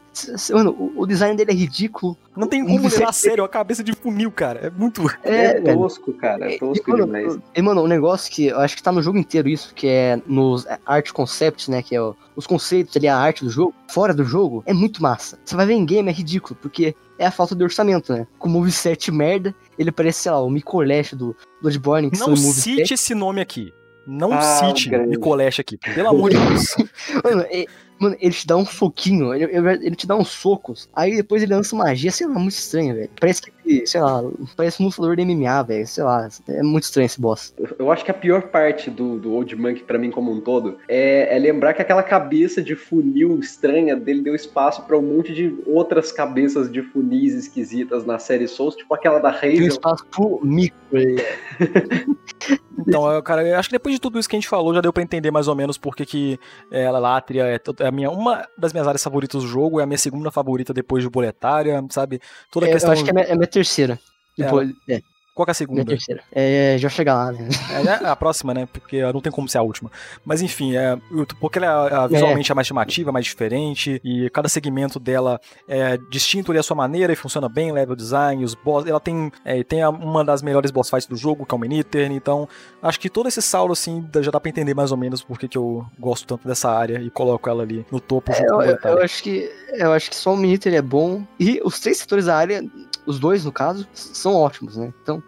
mano, 0.53 0.73
o, 0.73 1.03
o 1.03 1.07
design 1.07 1.37
dele 1.37 1.53
é 1.53 1.55
ridículo. 1.55 2.17
Não 2.37 2.49
tem 2.49 2.65
como 2.65 2.89
levar 2.89 3.11
a 3.11 3.13
sério 3.13 3.45
a 3.45 3.49
cabeça 3.49 3.85
de 3.85 3.93
funil, 3.93 4.33
cara. 4.33 4.67
É 4.67 4.71
muito. 4.71 5.03
É, 5.23 5.59
é 5.59 5.61
tosco, 5.61 6.13
cara. 6.15 6.53
É 6.53 6.59
tosco 6.59 6.91
e, 6.91 6.93
mano, 6.93 7.07
demais. 7.07 7.39
E, 7.55 7.63
mano, 7.63 7.83
um 7.83 7.87
negócio 7.87 8.33
que 8.33 8.47
eu 8.47 8.59
acho 8.59 8.75
que 8.75 8.83
tá 8.83 8.91
no 8.91 9.03
jogo 9.03 9.19
inteiro 9.19 9.49
isso, 9.49 9.73
que 9.73 9.87
é 9.87 10.21
nos 10.27 10.67
Art 10.85 11.13
Concepts, 11.13 11.69
né? 11.69 11.81
Que 11.81 11.95
é 11.95 12.03
o, 12.03 12.17
os 12.37 12.47
conceitos 12.47 12.97
ali, 12.97 13.07
a 13.07 13.17
arte 13.17 13.45
do 13.45 13.51
jogo, 13.51 13.75
fora 13.89 14.13
do 14.13 14.25
jogo, 14.25 14.63
é 14.67 14.73
muito 14.73 15.03
massa. 15.03 15.39
Você 15.45 15.55
vai 15.55 15.67
ver 15.67 15.75
em 15.75 15.85
game, 15.85 16.09
é 16.09 16.13
ridículo, 16.13 16.59
porque 16.61 16.95
é 17.19 17.27
a 17.27 17.31
falta 17.31 17.55
de 17.55 17.63
orçamento, 17.63 18.13
né? 18.13 18.27
Com 18.39 18.49
o 18.49 18.53
moveset 18.53 19.11
merda, 19.11 19.55
ele 19.79 19.93
parece, 19.93 20.23
sei 20.23 20.33
lá, 20.33 20.43
o 20.43 20.51
Micolash 20.51 21.15
do 21.15 21.37
Bloodborne. 21.61 22.11
Que 22.11 22.19
Não 22.19 22.37
cite 22.37 22.95
esse 22.95 23.15
nome 23.15 23.41
aqui. 23.41 23.73
Não 24.07 24.33
ah, 24.33 24.41
cite 24.41 24.91
Micolash 24.91 25.61
aqui, 25.61 25.79
pelo 25.79 26.09
amor 26.09 26.31
de 26.31 26.37
Deus. 26.39 26.77
Mano, 27.25 27.43
é, 27.51 27.65
Mano, 28.05 28.17
ele 28.21 28.35
te 28.35 28.47
dá 28.47 28.55
um 28.55 28.67
soquinho, 28.67 29.33
ele, 29.35 29.45
ele 29.55 29.97
te 29.97 30.07
dá 30.07 30.15
uns 30.15 30.29
socos, 30.29 30.91
aí 30.95 31.17
depois 31.17 31.43
ele 31.43 31.55
lança 31.55 31.75
magia, 31.75 32.11
sei 32.11 32.27
lá, 32.27 32.35
muito 32.35 32.53
estranho, 32.53 32.95
velho. 32.95 33.09
Parece 33.19 33.41
que, 33.41 33.87
sei 33.87 33.99
lá, 33.99 34.23
parece 34.55 34.83
um 34.83 34.87
lutador 34.87 35.17
de 35.17 35.25
MMA, 35.25 35.63
velho, 35.63 35.87
sei 35.87 36.05
lá, 36.05 36.29
é 36.49 36.63
muito 36.63 36.85
estranho 36.85 37.07
esse 37.07 37.19
boss. 37.19 37.55
Eu 37.79 37.91
acho 37.91 38.05
que 38.05 38.11
a 38.11 38.15
pior 38.15 38.43
parte 38.43 38.91
do, 38.91 39.19
do 39.19 39.33
Old 39.33 39.57
Monk, 39.57 39.85
para 39.85 39.99
mim 39.99 40.11
como 40.11 40.31
um 40.31 40.39
todo, 40.39 40.77
é, 40.87 41.35
é, 41.35 41.39
lembrar 41.39 41.73
que 41.73 41.81
aquela 41.81 42.03
cabeça 42.03 42.63
de 42.63 42.77
funil 42.77 43.39
estranha 43.39 43.97
dele 43.97 44.21
deu 44.21 44.35
espaço 44.35 44.83
para 44.83 44.99
um 44.99 45.03
monte 45.03 45.33
de 45.33 45.57
outras 45.67 46.13
cabeças 46.13 46.71
de 46.71 46.83
funis 46.83 47.33
esquisitas 47.33 48.05
na 48.05 48.19
série 48.19 48.47
Souls, 48.47 48.77
tipo 48.77 48.95
aquela 48.95 49.19
da 49.19 49.31
Hazel. 49.31 49.57
Deu 49.57 49.69
espaço 49.69 50.05
pro 50.11 50.41
Mico, 50.45 50.77
Então, 52.87 53.23
cara, 53.23 53.47
eu 53.47 53.59
acho 53.59 53.69
que 53.69 53.75
depois 53.75 53.95
de 53.95 54.01
tudo 54.01 54.19
isso 54.19 54.29
que 54.29 54.37
a 54.37 54.39
gente 54.39 54.49
falou, 54.49 54.75
já 54.75 54.81
deu 54.81 54.93
para 54.93 55.03
entender 55.03 55.31
mais 55.31 55.49
ou 55.49 55.55
menos 55.55 55.79
porque 55.79 56.05
que 56.05 56.39
é, 56.71 56.83
ela 56.83 56.99
Látria 56.99 57.45
é, 57.47 57.61
é 57.81 57.91
minha, 57.95 58.11
uma 58.11 58.47
das 58.59 58.73
minhas 58.73 58.87
áreas 58.87 59.03
favoritas 59.03 59.43
do 59.43 59.49
jogo, 59.49 59.81
é 59.81 59.85
a 59.85 59.87
minha 59.87 59.99
segunda 59.99 60.31
favorita 60.31 60.75
depois 60.75 61.03
de 61.03 61.09
Boletária, 61.09 61.83
sabe? 61.91 62.21
Toda 62.51 62.67
a 62.67 62.69
questão... 62.71 62.91
Eu 62.91 62.93
acho 62.93 63.05
que 63.05 63.11
é 63.11 63.13
a 63.13 63.15
minha, 63.15 63.27
é 63.27 63.33
a 63.33 63.37
minha 63.37 63.47
terceira. 63.47 63.99
Depois, 64.37 64.71
é. 64.89 65.01
Qual 65.35 65.47
é 65.49 65.51
a 65.51 65.55
segunda? 65.55 65.83
Minha 65.83 65.97
terceira. 65.97 66.23
É, 66.31 66.77
já 66.79 66.89
chegar 66.89 67.15
lá, 67.15 67.33
né? 67.33 67.49
É, 67.73 68.05
é, 68.05 68.09
a 68.09 68.15
próxima, 68.15 68.55
né? 68.55 68.69
Porque 68.73 69.03
não 69.13 69.21
tem 69.21 69.33
como 69.33 69.49
ser 69.49 69.59
a 69.59 69.63
última. 69.63 69.91
Mas 70.25 70.41
enfim, 70.41 70.77
é, 70.77 70.97
porque 71.41 71.59
ela 71.59 72.05
é, 72.05 72.09
visualmente 72.09 72.51
é. 72.51 72.53
é 72.53 72.55
mais 72.55 72.69
chamativa, 72.69 73.11
mais 73.11 73.25
diferente, 73.25 74.01
e 74.05 74.31
cada 74.31 74.49
segmento 74.49 75.01
dela 75.01 75.41
é 75.67 75.97
distinto 76.09 76.53
ali 76.53 76.61
à 76.61 76.63
sua 76.63 76.77
maneira 76.77 77.13
e 77.13 77.17
funciona 77.17 77.49
bem, 77.49 77.73
level 77.73 77.97
design, 77.97 78.45
os 78.45 78.55
boss. 78.55 78.87
Ela 78.87 79.01
tem, 79.01 79.33
é, 79.45 79.65
tem 79.65 79.85
uma 79.85 80.25
das 80.25 80.41
melhores 80.41 80.71
boss 80.71 80.89
fights 80.89 81.07
do 81.09 81.17
jogo, 81.17 81.45
que 81.45 81.53
é 81.53 81.57
o 81.57 81.61
Miniter, 81.61 82.13
então 82.13 82.49
acho 82.81 83.01
que 83.01 83.11
todo 83.11 83.29
esse 83.29 83.43
saldo, 83.43 83.73
assim, 83.73 84.07
já 84.21 84.31
dá 84.31 84.39
pra 84.39 84.49
entender 84.49 84.75
mais 84.75 84.93
ou 84.93 84.97
menos 84.97 85.21
porque 85.21 85.49
que 85.49 85.59
eu 85.59 85.85
gosto 85.99 86.29
tanto 86.29 86.47
dessa 86.47 86.71
área 86.71 87.01
e 87.01 87.11
coloco 87.11 87.49
ela 87.49 87.65
ali 87.65 87.85
no 87.91 87.99
topo. 87.99 88.31
É, 88.31 88.41
eu, 88.41 88.63
eu, 88.63 88.79
eu, 88.85 89.03
acho 89.03 89.21
que, 89.21 89.51
eu 89.73 89.93
acho 89.93 90.11
que 90.11 90.17
só 90.17 90.33
o 90.33 90.37
Miniter 90.37 90.75
é 90.75 90.83
bom, 90.83 91.25
e 91.41 91.61
os 91.65 91.81
três 91.81 91.99
setores 91.99 92.27
da 92.27 92.37
área 92.37 92.63
os 93.07 93.19
dois, 93.19 93.45
no 93.45 93.53
caso, 93.53 93.87
são 93.93 94.35
ótimos, 94.35 94.77
né? 94.77 94.93
Então, 95.03 95.23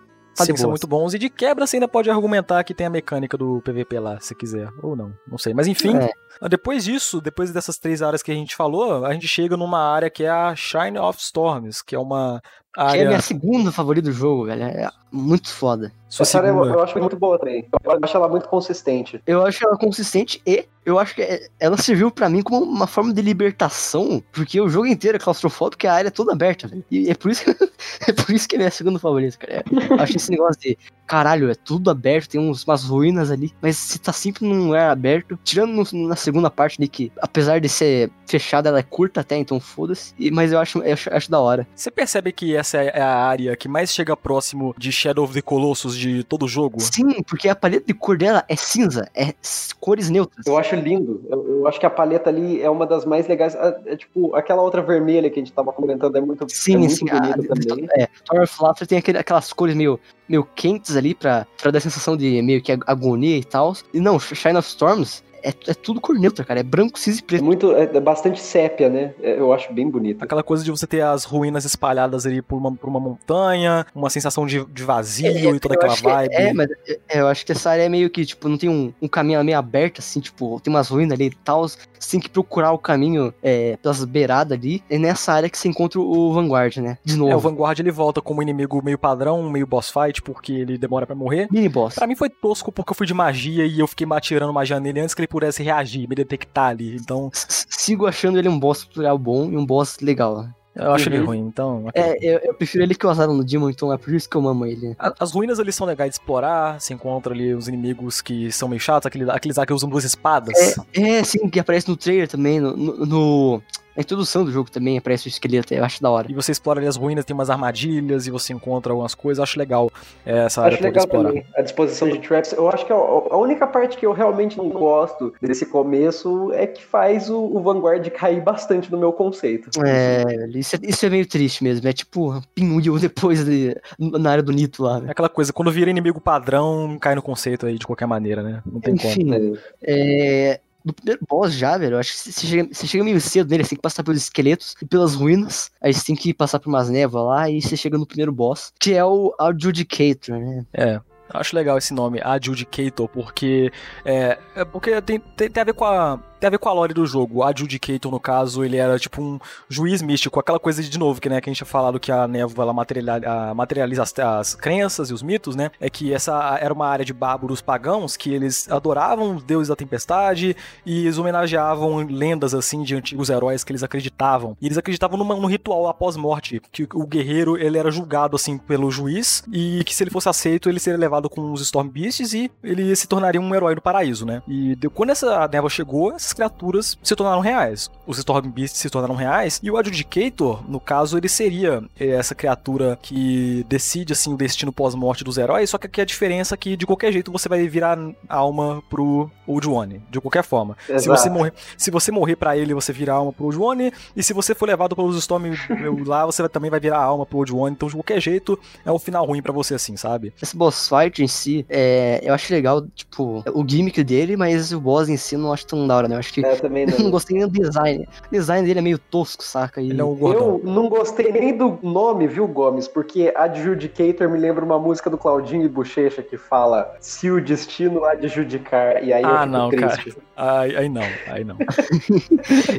Sim, 0.44 0.56
são 0.56 0.70
muito 0.70 0.86
bons. 0.86 1.14
E 1.14 1.18
de 1.18 1.30
quebra 1.30 1.66
você 1.66 1.76
ainda 1.76 1.88
pode 1.88 2.10
argumentar 2.10 2.62
que 2.62 2.74
tem 2.74 2.86
a 2.86 2.90
mecânica 2.90 3.38
do 3.38 3.62
PVP 3.62 3.98
lá, 3.98 4.20
se 4.20 4.34
quiser. 4.34 4.68
Ou 4.82 4.94
não, 4.94 5.12
não 5.26 5.38
sei. 5.38 5.54
Mas 5.54 5.66
enfim, 5.66 5.96
é. 5.96 6.10
Depois 6.48 6.84
disso, 6.84 7.20
depois 7.20 7.50
dessas 7.50 7.78
três 7.78 8.02
áreas 8.02 8.22
que 8.22 8.30
a 8.30 8.34
gente 8.34 8.54
falou, 8.54 9.04
a 9.04 9.12
gente 9.12 9.28
chega 9.28 9.56
numa 9.56 9.80
área 9.80 10.10
que 10.10 10.24
é 10.24 10.30
a 10.30 10.54
Shine 10.54 10.98
of 10.98 11.18
Storms, 11.20 11.82
que 11.82 11.94
é 11.94 11.98
uma 11.98 12.40
área... 12.76 12.92
Que 12.92 12.98
é 12.98 13.04
a 13.04 13.08
minha 13.08 13.22
segunda 13.22 13.72
favorita 13.72 14.08
do 14.08 14.12
jogo, 14.12 14.46
velho. 14.46 14.62
É 14.62 14.88
muito 15.10 15.48
foda. 15.48 15.92
Sua 16.08 16.24
Essa 16.24 16.38
área 16.38 16.48
eu, 16.48 16.64
eu 16.64 16.82
acho 16.82 16.98
muito 16.98 17.16
boa 17.16 17.38
também. 17.38 17.66
Eu 17.82 17.98
acho 18.02 18.16
ela 18.16 18.28
muito 18.28 18.48
consistente. 18.48 19.20
Eu 19.26 19.44
acho 19.44 19.66
ela 19.66 19.76
consistente 19.76 20.40
e 20.46 20.66
eu 20.84 20.98
acho 20.98 21.14
que 21.14 21.22
é, 21.22 21.48
ela 21.58 21.76
serviu 21.76 22.10
para 22.10 22.28
mim 22.28 22.42
como 22.42 22.64
uma 22.64 22.86
forma 22.86 23.12
de 23.12 23.20
libertação, 23.20 24.22
porque 24.30 24.60
o 24.60 24.68
jogo 24.68 24.86
inteiro 24.86 25.16
é 25.16 25.20
claustrofóbico 25.20 25.84
e 25.84 25.88
a 25.88 25.94
área 25.94 26.08
é 26.08 26.12
toda 26.12 26.32
aberta, 26.32 26.68
velho. 26.68 26.84
E 26.90 27.10
é 27.10 27.14
por 27.14 27.30
isso 27.30 27.44
que, 27.44 27.50
é 28.08 28.12
por 28.12 28.30
isso 28.32 28.48
que 28.48 28.54
é 28.54 28.58
minha 28.58 28.70
segunda 28.70 28.98
favorita, 28.98 29.36
cara. 29.38 29.64
Eu 29.90 30.00
acho 30.00 30.16
esse 30.16 30.30
negócio 30.30 30.60
de, 30.60 30.78
caralho, 31.06 31.50
é 31.50 31.54
tudo 31.54 31.90
aberto, 31.90 32.30
tem 32.30 32.40
uns, 32.40 32.64
umas 32.64 32.84
ruínas 32.84 33.30
ali, 33.30 33.52
mas 33.60 33.76
se 33.76 33.98
tá 33.98 34.12
sempre 34.12 34.46
num 34.46 34.66
lugar 34.66 34.90
aberto, 34.90 35.38
tirando 35.42 35.72
no, 35.92 36.08
na 36.08 36.14
segunda 36.26 36.50
parte 36.50 36.78
de 36.78 36.88
que, 36.88 37.12
apesar 37.22 37.60
de 37.60 37.68
ser 37.68 38.10
fechada, 38.26 38.68
ela 38.68 38.80
é 38.80 38.82
curta 38.82 39.20
até, 39.20 39.36
então 39.36 39.60
foda-se, 39.60 40.12
mas 40.32 40.50
eu 40.50 40.58
acho, 40.58 40.78
eu 40.82 40.92
acho, 40.92 41.14
acho 41.14 41.30
da 41.30 41.40
hora. 41.40 41.66
Você 41.74 41.88
percebe 41.88 42.32
que 42.32 42.56
essa 42.56 42.78
é 42.78 43.00
a 43.00 43.24
área 43.26 43.56
que 43.56 43.68
mais 43.68 43.94
chega 43.94 44.16
próximo 44.16 44.74
de 44.76 44.90
Shadow 44.90 45.24
of 45.24 45.32
the 45.32 45.40
Colossus 45.40 45.96
de 45.96 46.24
todo 46.24 46.46
o 46.46 46.48
jogo? 46.48 46.80
Sim, 46.80 47.22
porque 47.22 47.48
a 47.48 47.54
paleta 47.54 47.86
de 47.86 47.94
cor 47.94 48.18
dela 48.18 48.44
é 48.48 48.56
cinza, 48.56 49.08
é 49.14 49.34
cores 49.78 50.10
neutras. 50.10 50.44
Eu 50.44 50.58
acho 50.58 50.74
lindo. 50.74 51.24
Eu, 51.30 51.58
eu, 51.60 51.68
acho 51.68 51.78
que 51.78 51.86
a 51.86 51.90
paleta 51.90 52.28
ali 52.28 52.60
é 52.60 52.68
uma 52.68 52.86
das 52.86 53.04
mais 53.04 53.28
legais. 53.28 53.54
É, 53.54 53.80
é, 53.86 53.96
tipo, 53.96 54.34
aquela 54.34 54.62
outra 54.62 54.82
vermelha 54.82 55.30
que 55.30 55.38
a 55.38 55.42
gente 55.42 55.52
tava 55.52 55.72
comentando 55.72 56.16
é 56.16 56.20
muito, 56.20 56.44
sim, 56.48 56.74
é 56.74 56.78
muito 56.78 56.94
sim, 56.94 57.04
bonita 57.04 57.40
a, 57.40 57.66
também. 57.66 57.88
É, 57.96 58.08
Tower 58.24 58.42
of 58.42 58.56
Laughter 58.60 58.86
tem 58.86 58.98
aquele, 58.98 59.18
aquelas 59.18 59.52
cores 59.52 59.76
meio, 59.76 60.00
meio 60.28 60.44
quentes 60.56 60.96
ali 60.96 61.14
pra, 61.14 61.46
pra 61.62 61.70
dar 61.70 61.78
a 61.78 61.80
sensação 61.80 62.16
de 62.16 62.42
meio 62.42 62.60
que 62.60 62.72
agonia 62.86 63.36
e 63.36 63.44
tal. 63.44 63.74
E 63.94 64.00
não, 64.00 64.18
Shine 64.18 64.56
of 64.56 64.68
Storms 64.68 65.22
é, 65.46 65.54
é 65.68 65.74
tudo 65.74 66.00
cor 66.00 66.18
neutra, 66.18 66.44
cara. 66.44 66.58
É 66.58 66.62
branco, 66.64 66.98
cinza 66.98 67.20
e 67.20 67.22
preto. 67.22 67.40
É 67.40 67.44
muito, 67.44 67.72
é, 67.72 67.84
é 67.84 68.00
bastante 68.00 68.40
sépia, 68.40 68.88
né? 68.88 69.14
É, 69.22 69.38
eu 69.38 69.52
acho 69.52 69.72
bem 69.72 69.88
bonito. 69.88 70.22
Aquela 70.22 70.42
coisa 70.42 70.64
de 70.64 70.70
você 70.72 70.86
ter 70.86 71.02
as 71.02 71.24
ruínas 71.24 71.64
espalhadas 71.64 72.26
ali 72.26 72.42
por 72.42 72.56
uma, 72.56 72.74
por 72.74 72.88
uma 72.88 72.98
montanha, 72.98 73.86
uma 73.94 74.10
sensação 74.10 74.44
de, 74.44 74.64
de 74.64 74.82
vazio 74.82 75.28
é, 75.28 75.54
e 75.54 75.60
toda 75.60 75.74
aquela 75.74 75.94
vibe. 75.94 76.34
É, 76.34 76.52
mas 76.52 76.68
eu 77.14 77.28
acho 77.28 77.46
que 77.46 77.52
essa 77.52 77.70
área 77.70 77.84
é 77.84 77.88
meio 77.88 78.10
que, 78.10 78.26
tipo, 78.26 78.48
não 78.48 78.58
tem 78.58 78.68
um, 78.68 78.92
um 79.00 79.06
caminho 79.06 79.42
meio 79.44 79.56
aberto, 79.56 80.00
assim, 80.00 80.18
tipo, 80.18 80.60
tem 80.60 80.72
umas 80.72 80.88
ruínas 80.88 81.12
ali 81.12 81.26
e 81.26 81.34
tal. 81.44 81.68
Você 81.68 81.78
tem 82.10 82.20
que 82.20 82.28
procurar 82.28 82.72
o 82.72 82.78
caminho 82.78 83.32
é, 83.40 83.76
pelas 83.80 84.04
beiradas 84.04 84.58
ali. 84.58 84.82
É 84.90 84.98
nessa 84.98 85.32
área 85.32 85.48
que 85.48 85.56
você 85.56 85.68
encontra 85.68 86.00
o 86.00 86.32
Vanguard, 86.32 86.76
né? 86.78 86.98
De 87.04 87.16
novo. 87.16 87.30
É, 87.30 87.36
o 87.36 87.40
Vanguard 87.40 87.78
ele 87.78 87.92
volta 87.92 88.20
como 88.20 88.42
inimigo 88.42 88.82
meio 88.82 88.98
padrão, 88.98 89.48
meio 89.48 89.66
boss 89.66 89.90
fight, 89.90 90.20
porque 90.22 90.52
ele 90.52 90.76
demora 90.76 91.06
para 91.06 91.14
morrer. 91.14 91.46
Mini 91.52 91.68
boss. 91.68 91.94
Pra 91.94 92.06
mim 92.06 92.16
foi 92.16 92.28
tosco 92.28 92.72
porque 92.72 92.90
eu 92.90 92.96
fui 92.96 93.06
de 93.06 93.14
magia 93.14 93.64
e 93.64 93.78
eu 93.78 93.86
fiquei 93.86 94.06
atirando 94.10 94.52
magia 94.52 94.80
nele 94.80 95.00
antes 95.00 95.14
que 95.14 95.20
ele 95.20 95.28
pudesse 95.36 95.62
reagir, 95.62 96.08
me 96.08 96.14
detectar 96.14 96.70
ali. 96.70 96.96
Então. 96.96 97.30
Sigo 97.68 98.06
achando 98.06 98.38
ele 98.38 98.48
um 98.48 98.58
boss 98.58 98.84
tutorial 98.84 99.18
bom 99.18 99.50
e 99.50 99.56
um 99.56 99.64
boss 99.64 99.98
legal. 100.00 100.46
Eu 100.74 100.92
acho 100.92 101.08
ele 101.08 101.20
Uhum. 101.20 101.26
ruim, 101.26 101.38
então. 101.40 101.88
É, 101.94 102.18
eu, 102.20 102.38
eu 102.40 102.52
prefiro 102.54 102.84
ele 102.84 102.94
que 102.94 103.06
o 103.06 103.08
Azar 103.08 103.26
no 103.26 103.42
Demon, 103.42 103.70
então 103.70 103.90
é 103.90 103.96
por 103.96 104.12
isso 104.12 104.28
que 104.28 104.36
eu 104.36 104.46
amo 104.46 104.66
ele. 104.66 104.94
As 104.98 105.32
ruínas 105.32 105.58
ali 105.58 105.72
são 105.72 105.86
legais 105.86 106.10
de 106.10 106.16
explorar, 106.16 106.78
se 106.82 106.92
encontra 106.92 107.32
ali 107.32 107.54
os 107.54 107.66
inimigos 107.66 108.20
que 108.20 108.52
são 108.52 108.68
meio 108.68 108.78
chatos, 108.80 109.06
aquele, 109.06 109.30
aqueles 109.30 109.56
lá 109.56 109.64
que 109.64 109.72
usam 109.72 109.88
duas 109.88 110.04
espadas. 110.04 110.76
É, 110.92 111.24
sim, 111.24 111.48
que 111.48 111.58
aparece 111.60 111.88
no 111.88 111.96
trailer 111.96 112.28
também, 112.28 112.60
no, 112.60 112.76
no- 112.76 113.06
no- 113.06 113.62
na 113.96 114.02
introdução 114.02 114.44
do 114.44 114.52
jogo 114.52 114.70
também 114.70 114.98
aparece 114.98 115.26
o 115.26 115.30
esqueleto, 115.30 115.72
eu 115.72 115.84
acho 115.84 116.02
da 116.02 116.10
hora. 116.10 116.30
E 116.30 116.34
você 116.34 116.52
explora 116.52 116.78
ali 116.80 116.86
as 116.86 116.96
ruínas, 116.96 117.24
tem 117.24 117.34
umas 117.34 117.48
armadilhas 117.50 118.26
e 118.26 118.30
você 118.30 118.52
encontra 118.52 118.92
algumas 118.92 119.14
coisas. 119.14 119.42
Acho 119.42 119.58
legal 119.58 119.90
é, 120.24 120.44
essa 120.46 120.60
área 120.62 120.74
Acho 120.74 120.82
toda 120.82 120.88
legal 120.88 121.04
explorar. 121.04 121.28
também 121.28 121.44
a 121.56 121.62
disposição 121.62 122.08
de 122.08 122.18
traps. 122.18 122.52
Eu 122.52 122.68
acho 122.68 122.84
que 122.86 122.92
a, 122.92 122.96
a 122.96 123.36
única 123.36 123.66
parte 123.66 123.96
que 123.96 124.04
eu 124.04 124.12
realmente 124.12 124.56
não 124.58 124.68
gosto 124.68 125.32
desse 125.40 125.66
começo 125.66 126.52
é 126.52 126.66
que 126.66 126.84
faz 126.84 127.30
o, 127.30 127.38
o 127.38 127.60
Vanguard 127.62 128.06
cair 128.12 128.40
bastante 128.42 128.90
no 128.92 128.98
meu 128.98 129.12
conceito. 129.12 129.70
É, 129.84 130.22
isso 130.54 130.76
é, 130.76 130.78
isso 130.82 131.06
é 131.06 131.10
meio 131.10 131.26
triste 131.26 131.64
mesmo, 131.64 131.88
é 131.88 131.92
tipo 131.92 132.40
pinwheel 132.54 132.98
depois 133.00 133.44
de, 133.44 133.74
na 133.98 134.30
área 134.30 134.42
do 134.42 134.52
Nito 134.52 134.82
lá, 134.82 134.96
É 134.96 135.00
velho. 135.00 135.10
aquela 135.12 135.28
coisa, 135.28 135.52
quando 135.52 135.70
vira 135.70 135.90
inimigo 135.90 136.20
padrão, 136.20 136.98
cai 137.00 137.14
no 137.14 137.22
conceito 137.22 137.66
aí 137.66 137.78
de 137.78 137.86
qualquer 137.86 138.06
maneira, 138.06 138.42
né? 138.42 138.62
Não 138.66 138.80
tem 138.80 138.96
como. 138.96 139.10
Enfim, 139.10 139.58
é, 139.82 140.60
no 140.86 140.92
primeiro 140.92 141.20
boss 141.28 141.52
já, 141.52 141.76
velho, 141.76 141.96
eu 141.96 141.98
acho 141.98 142.12
que 142.12 142.32
você 142.32 142.46
chega, 142.46 142.68
você 142.72 142.86
chega 142.86 143.02
meio 143.02 143.20
cedo 143.20 143.50
nele, 143.50 143.64
você 143.64 143.70
tem 143.70 143.76
que 143.76 143.82
passar 143.82 144.04
pelos 144.04 144.22
esqueletos 144.22 144.76
e 144.80 144.86
pelas 144.86 145.16
ruínas, 145.16 145.72
aí 145.82 145.92
você 145.92 146.06
tem 146.06 146.14
que 146.14 146.32
passar 146.32 146.60
por 146.60 146.68
umas 146.68 146.88
névoas 146.88 147.26
lá 147.26 147.50
e 147.50 147.60
você 147.60 147.76
chega 147.76 147.98
no 147.98 148.06
primeiro 148.06 148.32
boss, 148.32 148.72
que 148.78 148.94
é 148.94 149.04
o 149.04 149.34
Adjudicator, 149.38 150.38
né? 150.38 150.64
É. 150.72 151.00
Acho 151.28 151.56
legal 151.56 151.76
esse 151.76 151.92
nome, 151.92 152.20
Adjudicator, 152.22 153.08
porque 153.08 153.72
é, 154.04 154.38
é 154.54 154.64
porque 154.64 155.02
tem, 155.02 155.18
tem, 155.18 155.50
tem 155.50 155.60
a 155.60 155.64
ver 155.64 155.74
com 155.74 155.84
a 155.84 156.20
tem 156.40 156.48
a 156.48 156.50
ver 156.50 156.58
com 156.58 156.68
a 156.68 156.72
lore 156.72 156.92
do 156.94 157.06
jogo. 157.06 157.38
O 157.38 157.42
Adjudicator, 157.44 158.10
no 158.10 158.20
caso, 158.20 158.64
ele 158.64 158.76
era 158.76 158.98
tipo 158.98 159.20
um 159.22 159.38
juiz 159.68 160.02
místico, 160.02 160.38
aquela 160.40 160.58
coisa 160.58 160.82
de 160.82 160.98
novo 160.98 161.20
que, 161.20 161.28
né, 161.28 161.40
que 161.40 161.48
a 161.48 161.52
gente 161.52 161.58
tinha 161.58 161.66
falado 161.66 161.98
que 162.00 162.10
a 162.12 162.26
névoa 162.28 162.64
ela 162.64 162.72
materializa, 162.72 163.28
a- 163.28 163.54
materializa 163.54 164.02
as, 164.02 164.14
as 164.18 164.54
crenças 164.54 165.10
e 165.10 165.14
os 165.14 165.22
mitos, 165.22 165.54
né? 165.56 165.70
É 165.80 165.88
que 165.90 166.12
essa 166.12 166.58
era 166.60 166.72
uma 166.72 166.86
área 166.86 167.04
de 167.04 167.12
bárbaros 167.12 167.60
pagãos 167.60 168.16
que 168.16 168.32
eles 168.32 168.70
adoravam 168.70 169.36
os 169.36 169.42
deuses 169.42 169.68
da 169.68 169.76
tempestade 169.76 170.56
e 170.84 171.00
eles 171.06 171.18
homenageavam 171.18 172.06
lendas 172.06 172.54
assim 172.54 172.82
de 172.82 172.94
antigos 172.94 173.30
heróis 173.30 173.64
que 173.64 173.72
eles 173.72 173.82
acreditavam. 173.82 174.56
E 174.60 174.66
eles 174.66 174.78
acreditavam 174.78 175.16
numa, 175.18 175.34
num 175.36 175.46
ritual 175.46 175.88
após 175.88 176.16
morte, 176.16 176.60
que 176.72 176.86
o 176.94 177.06
guerreiro 177.06 177.56
ele 177.56 177.78
era 177.78 177.90
julgado 177.90 178.36
assim 178.36 178.58
pelo 178.58 178.90
juiz 178.90 179.44
e 179.52 179.82
que 179.84 179.94
se 179.94 180.02
ele 180.04 180.10
fosse 180.10 180.28
aceito 180.28 180.68
ele 180.68 180.80
seria 180.80 180.98
levado 180.98 181.28
com 181.28 181.52
os 181.52 181.60
Storm 181.60 181.88
Beasts 181.88 182.32
e 182.34 182.50
ele 182.62 182.94
se 182.96 183.06
tornaria 183.06 183.40
um 183.40 183.54
herói 183.54 183.74
do 183.74 183.82
paraíso, 183.82 184.24
né? 184.26 184.42
E 184.48 184.74
de- 184.76 184.88
quando 184.88 185.10
essa 185.10 185.48
névoa 185.48 185.70
chegou, 185.70 186.12
essas 186.26 186.32
criaturas 186.32 186.98
se 187.02 187.14
tornaram 187.14 187.40
reais. 187.40 187.88
Os 188.06 188.18
Storm 188.18 188.50
Beasts 188.50 188.80
se 188.80 188.90
tornaram 188.90 189.14
reais 189.14 189.60
e 189.62 189.70
o 189.70 189.76
Adjudicator, 189.76 190.68
no 190.68 190.80
caso, 190.80 191.16
ele 191.16 191.28
seria 191.28 191.82
eh, 191.98 192.08
essa 192.08 192.34
criatura 192.34 192.98
que 193.00 193.64
decide 193.68 194.12
assim 194.12 194.32
o 194.32 194.36
destino 194.36 194.72
pós-morte 194.72 195.22
dos 195.22 195.38
heróis, 195.38 195.70
só 195.70 195.78
que 195.78 195.86
aqui 195.86 196.00
a 196.00 196.04
diferença 196.04 196.54
é 196.54 196.58
que 196.58 196.76
de 196.76 196.86
qualquer 196.86 197.12
jeito 197.12 197.30
você 197.30 197.48
vai 197.48 197.66
virar 197.68 197.98
alma 198.28 198.82
pro 198.90 199.30
Old 199.46 199.68
One, 199.68 200.02
de 200.10 200.20
qualquer 200.20 200.42
forma. 200.42 200.76
Se 200.86 200.92
Exato. 200.92 201.20
você 201.20 201.30
morrer, 201.30 201.52
se 201.76 201.90
você 201.90 202.10
morrer 202.10 202.36
para 202.36 202.56
ele, 202.56 202.74
você 202.74 202.92
vira 202.92 203.12
alma 203.12 203.32
pro 203.32 203.46
Old 203.46 203.58
One, 203.58 203.92
e 204.14 204.22
se 204.22 204.32
você 204.32 204.54
for 204.54 204.66
levado 204.66 204.96
pelos 204.96 205.16
Storm 205.16 205.44
lá, 206.06 206.26
você 206.26 206.48
também 206.48 206.70
vai 206.70 206.80
virar 206.80 206.98
alma 206.98 207.24
pro 207.24 207.38
Old 207.38 207.54
One. 207.54 207.72
Então, 207.72 207.88
de 207.88 207.94
qualquer 207.94 208.20
jeito, 208.20 208.58
é 208.84 208.90
um 208.90 208.98
final 208.98 209.24
ruim 209.24 209.42
pra 209.42 209.52
você 209.52 209.74
assim, 209.74 209.96
sabe? 209.96 210.32
Esse 210.42 210.56
boss 210.56 210.88
fight 210.88 211.22
em 211.22 211.28
si, 211.28 211.64
é, 211.68 212.20
eu 212.22 212.34
acho 212.34 212.52
legal, 212.52 212.84
tipo, 212.94 213.44
o 213.52 213.64
gimmick 213.66 214.02
dele, 214.02 214.36
mas 214.36 214.72
o 214.72 214.80
boss 214.80 215.08
em 215.08 215.16
si 215.16 215.36
não 215.36 215.52
acho 215.52 215.66
tão 215.66 215.86
da 215.86 215.96
hora, 215.96 216.08
né? 216.08 216.15
Eu 216.16 216.20
acho 216.20 216.32
que 216.32 216.44
É, 216.44 216.56
também 216.56 216.84
eu 216.84 216.90
não 216.98 217.04
não. 217.04 217.10
gostei 217.10 217.36
nem 217.38 217.46
do 217.46 217.52
design. 217.60 218.08
O 218.28 218.32
design 218.32 218.66
dele 218.66 218.78
é 218.78 218.82
meio 218.82 218.98
tosco, 218.98 219.42
saca? 219.42 219.80
E... 219.80 219.90
Ele 219.90 220.00
é 220.00 220.04
um. 220.04 220.32
Eu 220.32 220.60
não 220.64 220.88
gostei 220.88 221.30
nem 221.30 221.56
do 221.56 221.78
nome, 221.82 222.26
viu, 222.26 222.46
Gomes? 222.48 222.88
Porque 222.88 223.32
Adjudicator 223.36 224.28
me 224.28 224.38
lembra 224.38 224.64
uma 224.64 224.78
música 224.78 225.10
do 225.10 225.18
Claudinho 225.18 225.64
e 225.64 225.68
Bochecha 225.68 226.22
que 226.22 226.36
fala 226.36 226.96
se 227.00 227.30
o 227.30 227.40
destino 227.40 228.04
adjudicar. 228.04 229.02
E 229.04 229.12
aí 229.12 229.22
eu 229.22 229.28
Ah, 229.28 229.40
fico 229.42 229.52
não, 229.52 229.68
triste. 229.68 230.16
Aí, 230.36 230.76
aí 230.76 230.88
não, 230.88 231.02
aí 231.28 231.44
não. 231.44 231.56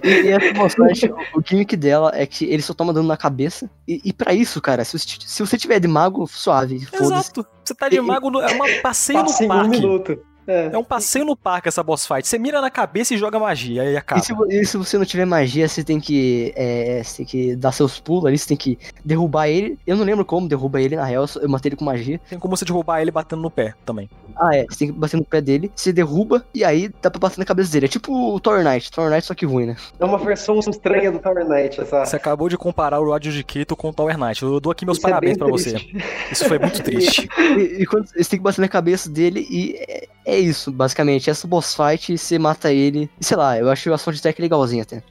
E, 0.04 0.30
e 0.32 0.70
fight, 0.70 1.12
o, 1.36 1.42
gimmick 1.44 1.76
dela 1.76 2.12
é 2.14 2.26
que 2.26 2.46
ele 2.46 2.62
só 2.62 2.74
toma 2.74 2.94
dano 2.94 3.08
na 3.08 3.18
cabeça. 3.18 3.70
E, 3.88 4.02
e 4.06 4.14
pra 4.14 4.34
isso, 4.34 4.62
cara, 4.62 4.84
se 4.84 4.98
você, 4.98 5.08
se 5.26 5.46
você 5.46 5.58
tiver 5.58 5.80
de 5.80 5.88
mago, 5.88 6.28
suave. 6.28 6.88
Exato. 6.94 7.46
Você 7.64 7.74
tá 7.76 7.90
de 7.90 8.00
mago, 8.00 8.30
no, 8.30 8.42
é 8.42 8.54
uma 8.54 8.66
passeio 8.82 9.20
Passa 9.20 9.44
no 9.44 9.46
um 9.46 9.48
parque. 9.50 9.70
minuto. 9.70 10.20
É. 10.48 10.70
É 10.74 10.78
um 10.78 10.84
passeio 10.84 11.26
no 11.26 11.36
parque 11.36 11.68
essa 11.68 11.84
boss 11.84 12.08
fight. 12.08 12.28
Você 12.28 12.40
mira 12.40 12.62
na 12.62 12.70
cabeça 12.70 13.14
e 13.14 13.18
joga 13.18 13.38
magia, 13.38 13.82
aí 13.84 13.98
acaba. 13.98 14.22
E 14.22 14.24
se, 14.24 14.34
e 14.50 14.66
se 14.66 14.78
você 14.78 14.98
não 14.98 15.06
tiver 15.06 15.26
magia, 15.26 15.68
você 15.68 15.84
tem 15.84 16.00
que. 16.00 16.54
é, 16.56 17.02
você 17.04 17.18
tem 17.18 17.26
que 17.26 17.56
dar 17.56 17.72
seus 17.72 18.00
pulos 18.00 18.26
ali, 18.26 18.38
você 18.38 18.48
tem 18.48 18.58
que 18.58 18.78
derrubar 19.04 19.48
ele. 19.48 19.78
Eu 19.86 19.96
não 19.98 20.06
lembro 20.06 20.24
como 20.26 20.48
derruba 20.48 20.82
ele, 20.82 20.96
na 20.96 21.06
real, 21.06 21.26
eu 21.42 21.50
matei 21.50 21.70
ele 21.70 21.76
com 21.76 21.86
magia. 21.86 22.20
Tem 22.30 22.40
como 22.40 22.56
você 22.56 22.66
derrubar 22.66 23.02
ele 23.02 23.12
batendo 23.12 23.42
no 23.42 23.52
pé 23.52 23.74
também. 23.86 24.10
Ah, 24.40 24.56
é, 24.56 24.66
você 24.70 24.80
tem 24.80 24.88
que 24.90 24.94
bater 24.94 25.18
no 25.18 25.26
pé 25.26 25.42
dele, 25.42 25.72
você 25.76 25.92
derruba, 25.92 26.46
e 26.54 26.64
aí 26.64 26.90
dá 27.02 27.10
pra 27.10 27.20
bater 27.20 27.40
na 27.40 27.46
cabeça 27.46 27.72
dele. 27.72 27.88
É 27.88 27.90
tipo 27.90 28.36
o 28.36 28.40
Thor 28.40 28.64
Knight, 28.64 28.92
Thor 28.92 29.10
Knight 29.10 29.26
só 29.26 29.34
que 29.34 29.46
ruim, 29.46 29.66
né? 29.66 29.76
É 30.00 30.06
uma 30.06 30.18
versão 30.18 30.60
estranha 30.60 31.12
do 31.12 31.20
Tower 31.20 31.48
Knight, 31.48 31.82
essa. 31.82 32.06
Você 32.06 32.16
acabou 32.16 32.48
de 32.48 32.58
comparar 32.58 33.00
o 33.02 33.14
Adjudicator 33.14 33.76
com 33.76 33.90
o 33.90 33.94
Tower 33.94 34.18
Knight. 34.18 34.44
Eu 34.44 34.60
dou 34.60 34.72
aqui 34.72 34.86
meus 34.86 34.98
Isso 35.00 35.08
é 35.08 35.10
parabéns 35.10 35.38
bem 35.38 35.40
pra 35.40 35.48
você. 35.48 35.72
triste. 35.72 35.98
Isso 36.32 36.46
foi 36.46 36.60
muito 36.60 36.82
triste. 36.84 37.30
E, 37.58 37.82
e 37.82 37.86
quando 37.86 38.08
você 38.08 38.24
tem 38.24 38.40
que 38.40 38.44
bater 38.44 38.62
na 38.62 38.68
cabeça 38.68 39.10
dele, 39.10 39.46
e 39.50 39.76
é, 39.88 40.08
é 40.26 40.37
isso, 40.38 40.72
basicamente. 40.72 41.30
Essa 41.30 41.48
boss 41.48 41.76
fight, 41.76 42.18
você 42.18 42.38
mata 42.40 42.72
ele. 42.72 43.10
E 43.20 43.26
sei 43.26 43.38
lá, 43.38 43.58
eu 43.58 43.70
acho 43.70 43.94
a 43.94 43.98
track 43.98 44.42
legalzinha 44.42 44.84
até. 44.84 45.04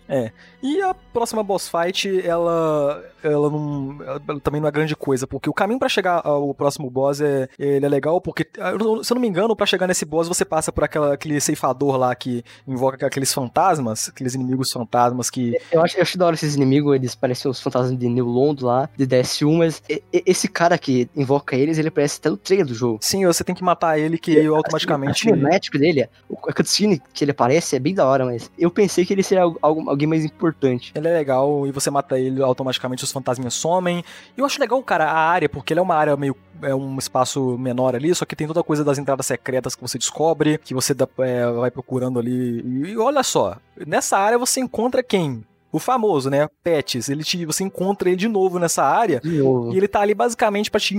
E 0.62 0.80
a 0.82 0.94
próxima 0.94 1.42
boss 1.42 1.68
fight, 1.68 2.08
ela, 2.26 3.02
ela, 3.22 3.50
não, 3.50 3.98
ela 4.02 4.40
também 4.40 4.60
não 4.60 4.68
é 4.68 4.70
grande 4.72 4.96
coisa, 4.96 5.26
porque 5.26 5.48
o 5.48 5.52
caminho 5.52 5.78
pra 5.78 5.88
chegar 5.88 6.20
ao 6.24 6.52
próximo 6.54 6.90
boss 6.90 7.20
é, 7.20 7.48
ele 7.58 7.86
é 7.86 7.88
legal, 7.88 8.20
porque, 8.20 8.46
não- 8.78 9.02
se 9.04 9.12
eu 9.12 9.14
não 9.14 9.20
me 9.20 9.28
engano, 9.28 9.54
pra 9.54 9.66
chegar 9.66 9.86
nesse 9.86 10.04
boss 10.04 10.26
você 10.28 10.44
passa 10.44 10.72
por 10.72 10.82
aquela, 10.84 11.14
aquele 11.14 11.40
ceifador 11.40 11.96
lá 11.96 12.14
que 12.14 12.42
invoca 12.66 13.06
aqueles 13.06 13.32
fantasmas, 13.32 14.08
aqueles 14.08 14.34
inimigos 14.34 14.72
fantasmas 14.72 15.30
que 15.30 15.56
Eu 15.70 15.82
acho, 15.82 15.96
eu 15.98 16.02
acho 16.02 16.18
da 16.18 16.26
hora 16.26 16.34
esses 16.34 16.54
inimigos, 16.56 16.94
eles 16.96 17.14
parecem 17.14 17.50
os 17.50 17.60
fantasmas 17.60 17.96
de 17.96 18.08
New 18.08 18.26
Londo 18.26 18.66
lá, 18.66 18.88
de 18.96 19.06
DS1, 19.06 19.56
mas 19.58 19.82
esse 20.12 20.48
cara 20.48 20.76
que 20.78 21.08
invoca 21.14 21.54
eles, 21.54 21.78
ele 21.78 21.88
aparece 21.88 22.18
até 22.18 22.30
no 22.30 22.36
trailer 22.36 22.66
do 22.66 22.74
jogo. 22.74 22.98
sim, 23.00 23.24
você 23.24 23.44
tem 23.44 23.54
que 23.54 23.62
matar 23.62 23.98
ele 23.98 24.18
que 24.18 24.44
automaticamente 24.46 25.15
cinemática 25.18 25.78
dele, 25.78 26.08
o- 26.28 26.36
a 26.48 26.52
cutscene 26.52 27.00
que 27.12 27.24
ele 27.24 27.30
aparece 27.30 27.76
é 27.76 27.78
bem 27.78 27.94
da 27.94 28.06
hora, 28.06 28.24
mas 28.24 28.50
eu 28.58 28.70
pensei 28.70 29.04
que 29.04 29.12
ele 29.12 29.22
seria 29.22 29.42
algo, 29.62 29.88
alguém 29.88 30.06
mais 30.08 30.24
importante. 30.24 30.92
Ele 30.94 31.08
é 31.08 31.12
legal 31.12 31.66
e 31.66 31.72
você 31.72 31.90
mata 31.90 32.18
ele, 32.18 32.42
automaticamente 32.42 33.04
os 33.04 33.12
fantasminhas 33.12 33.54
somem. 33.54 34.04
E 34.36 34.40
eu 34.40 34.46
acho 34.46 34.60
legal, 34.60 34.82
cara, 34.82 35.04
a 35.10 35.18
área, 35.18 35.48
porque 35.48 35.72
ele 35.72 35.80
é 35.80 35.82
uma 35.82 35.94
área 35.94 36.16
meio. 36.16 36.36
É 36.62 36.74
um 36.74 36.96
espaço 36.96 37.58
menor 37.58 37.94
ali, 37.94 38.14
só 38.14 38.24
que 38.24 38.34
tem 38.34 38.46
toda 38.46 38.60
a 38.60 38.64
coisa 38.64 38.82
das 38.82 38.96
entradas 38.98 39.26
secretas 39.26 39.74
que 39.74 39.82
você 39.82 39.98
descobre, 39.98 40.58
que 40.58 40.72
você 40.72 40.94
dá- 40.94 41.06
é, 41.18 41.46
vai 41.50 41.70
procurando 41.70 42.18
ali. 42.18 42.62
E 42.92 42.96
olha 42.96 43.22
só, 43.22 43.56
nessa 43.86 44.16
área 44.16 44.38
você 44.38 44.60
encontra 44.60 45.02
quem? 45.02 45.44
O 45.76 45.78
famoso, 45.78 46.30
né? 46.30 46.48
Pets. 46.64 47.08
Ele 47.10 47.22
te, 47.22 47.44
você 47.44 47.62
encontra 47.62 48.08
ele 48.08 48.16
de 48.16 48.28
novo 48.28 48.58
nessa 48.58 48.82
área. 48.82 49.20
De 49.20 49.38
novo. 49.38 49.74
E 49.74 49.76
ele 49.76 49.86
tá 49.86 50.00
ali 50.00 50.14
basicamente 50.14 50.70
pra 50.70 50.80
te 50.80 50.94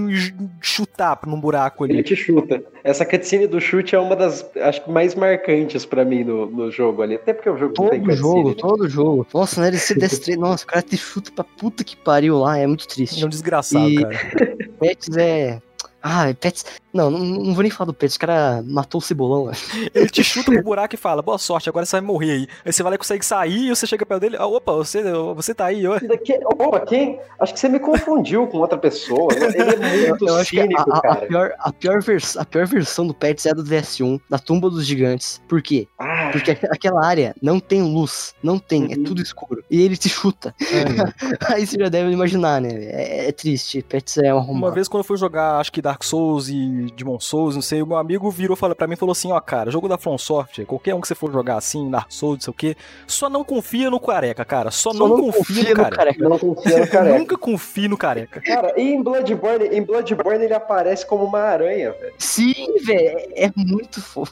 chutar 0.61 1.19
num 1.25 1.39
buraco 1.39 1.83
Ele 1.85 1.93
ali. 1.95 2.03
te 2.03 2.15
chuta. 2.15 2.63
Essa 2.83 3.03
cutscene 3.05 3.47
do 3.47 3.59
chute 3.59 3.95
é 3.95 3.99
uma 3.99 4.15
das, 4.15 4.47
acho 4.61 4.83
que, 4.83 4.91
mais 4.91 5.15
marcantes 5.15 5.83
pra 5.85 6.05
mim 6.05 6.23
no, 6.23 6.45
no 6.45 6.69
jogo 6.71 7.01
ali. 7.01 7.15
Até 7.15 7.33
porque 7.33 7.49
o 7.49 7.57
jogo 7.57 7.73
não 7.79 7.89
tem 7.89 7.99
Todo 8.01 8.07
cutscene. 8.09 8.21
jogo, 8.21 8.49
né? 8.49 8.55
todo 8.59 8.87
jogo. 8.89 9.27
Nossa, 9.33 9.61
né? 9.61 9.67
Ele 9.69 9.77
se 9.79 9.95
destre... 9.99 10.37
Nossa, 10.37 10.63
o 10.63 10.67
cara 10.67 10.81
te 10.83 10.95
chuta 10.95 11.31
pra 11.31 11.43
puta 11.43 11.83
que 11.83 11.95
pariu 11.97 12.37
lá, 12.37 12.57
é 12.59 12.67
muito 12.67 12.83
Ele 12.85 12.93
triste. 12.93 13.23
é 13.23 13.25
um 13.25 13.29
desgraçado, 13.29 13.89
E- 13.89 14.01
cara. 14.03 14.17
Pets 14.79 15.17
é. 15.17 15.59
Ah, 16.01 16.25
Pets. 16.39 16.65
Não, 16.93 17.11
não, 17.11 17.19
não 17.19 17.53
vou 17.53 17.61
nem 17.61 17.69
falar 17.71 17.85
do 17.87 17.93
Pets, 17.93 18.15
o 18.15 18.19
cara 18.19 18.63
matou 18.65 18.99
o 18.99 19.01
cebolão. 19.01 19.45
velho. 19.45 19.57
Ele 19.93 20.09
te 20.09 20.23
chuta 20.23 20.51
pro 20.51 20.63
buraco 20.63 20.95
e 20.95 20.97
fala, 20.97 21.21
boa 21.21 21.37
sorte, 21.37 21.69
agora 21.69 21.85
você 21.85 21.91
vai 21.97 22.01
morrer 22.01 22.31
aí. 22.31 22.47
Aí 22.65 22.73
você 22.73 22.81
vai 22.81 22.91
lá 22.91 22.95
e 22.95 22.97
consegue 22.97 23.25
sair 23.25 23.67
e 23.67 23.69
você 23.69 23.85
chega 23.85 24.05
perto 24.05 24.21
dele, 24.21 24.37
ah, 24.39 24.47
opa, 24.47 24.71
você, 24.73 25.03
você 25.35 25.53
tá 25.53 25.65
aí, 25.65 25.85
ó. 25.85 25.99
Daqui- 25.99 26.39
Opa, 26.45 26.79
quem? 26.81 27.19
Acho 27.39 27.53
que 27.53 27.59
você 27.59 27.69
me 27.69 27.79
confundiu 27.79 28.47
com 28.47 28.57
outra 28.59 28.77
pessoa. 28.77 29.27
Ele 29.33 29.61
é 29.61 29.75
muito 30.09 30.27
Eu 30.27 30.35
acho 30.37 30.51
que 30.51 30.59
a, 30.59 30.63
cínico, 30.63 30.91
a- 30.91 30.97
a 30.97 31.01
cara. 31.01 31.25
pior, 31.27 31.53
a, 31.59 31.73
pior 31.73 32.01
vers... 32.01 32.37
a 32.37 32.45
pior 32.45 32.65
versão 32.65 33.05
do 33.05 33.13
Pets 33.13 33.45
é 33.45 33.51
a 33.51 33.53
do 33.53 33.63
DS1, 33.63 34.19
da 34.29 34.39
tumba 34.39 34.69
dos 34.69 34.85
gigantes. 34.85 35.41
Por 35.47 35.61
quê? 35.61 35.87
Ah, 35.99 36.29
Porque 36.31 36.51
aqu- 36.51 36.67
aquela 36.71 37.05
área 37.05 37.35
não 37.41 37.59
tem 37.59 37.81
luz, 37.83 38.33
não 38.41 38.57
tem, 38.57 38.91
é 38.93 38.95
Uhum. 38.97 39.03
tudo 39.03 39.21
escuro. 39.21 39.63
E 39.69 39.81
ele 39.81 39.97
te 39.97 40.09
chuta. 40.09 40.55
Aí 41.53 41.65
você 41.67 41.77
já 41.77 41.89
deve 41.89 42.11
imaginar, 42.11 42.61
né? 42.61 42.69
É, 42.73 43.27
é 43.27 43.31
triste, 43.31 43.81
Pets 43.83 44.17
é 44.17 44.33
um 44.33 44.37
Uma 44.37 44.41
arrombado. 44.43 44.73
vez 44.75 44.87
quando 44.87 45.01
eu 45.01 45.07
fui 45.07 45.17
jogar, 45.17 45.59
acho 45.59 45.71
que 45.71 45.81
Dark 45.87 46.03
Souls 46.03 46.49
e 46.49 46.87
Demon 46.95 47.19
Souls, 47.19 47.55
não 47.55 47.61
sei, 47.61 47.81
o 47.81 47.87
meu 47.87 47.97
amigo 47.97 48.29
virou 48.29 48.55
fala 48.57 48.75
pra 48.75 48.87
mim 48.87 48.93
e 48.93 48.97
falou 48.97 49.11
assim, 49.13 49.31
ó, 49.31 49.39
cara, 49.39 49.71
jogo 49.71 49.87
da 49.87 49.97
From 49.97 50.17
Software, 50.17 50.65
qualquer 50.65 50.93
um 50.93 50.99
que 51.01 51.07
você 51.07 51.15
for 51.15 51.31
jogar 51.31 51.55
assim, 51.57 51.89
Dark 51.89 52.11
Souls, 52.11 52.35
não 52.37 52.41
sei 52.41 52.51
o 52.51 52.53
quê, 52.53 52.75
só 53.07 53.29
não 53.29 53.43
confia 53.43 53.89
no 53.89 53.99
careca, 53.99 54.43
cara, 54.43 54.69
só, 54.69 54.91
Só 54.91 55.07
não, 55.07 55.31
confia, 55.31 55.69
no 55.73 55.89
careca. 55.89 56.29
não 56.29 56.37
confia 56.39 56.79
no 56.79 56.87
careca. 56.91 57.17
Nunca 57.19 57.37
confie 57.37 57.87
no 57.87 57.97
careca. 57.97 58.41
Cara, 58.41 58.73
e 58.79 58.93
em 58.93 59.01
Bloodborne, 59.01 59.65
em 59.67 59.81
Bloodborne 59.83 60.43
ele 60.45 60.53
aparece 60.53 61.05
como 61.05 61.23
uma 61.23 61.39
aranha, 61.39 61.91
velho. 61.93 62.13
Sim, 62.17 62.53
velho, 62.83 63.17
é, 63.35 63.45
é 63.45 63.51
muito 63.55 64.01
foda. 64.01 64.29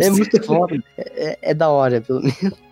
É 0.00 0.10
muito 0.10 0.42
foda. 0.42 0.76
É, 0.96 1.28
é- 1.30 1.38
é 1.42 1.54
da 1.54 1.68
hora, 1.68 2.00
pelo 2.00 2.20
menos. 2.22 2.65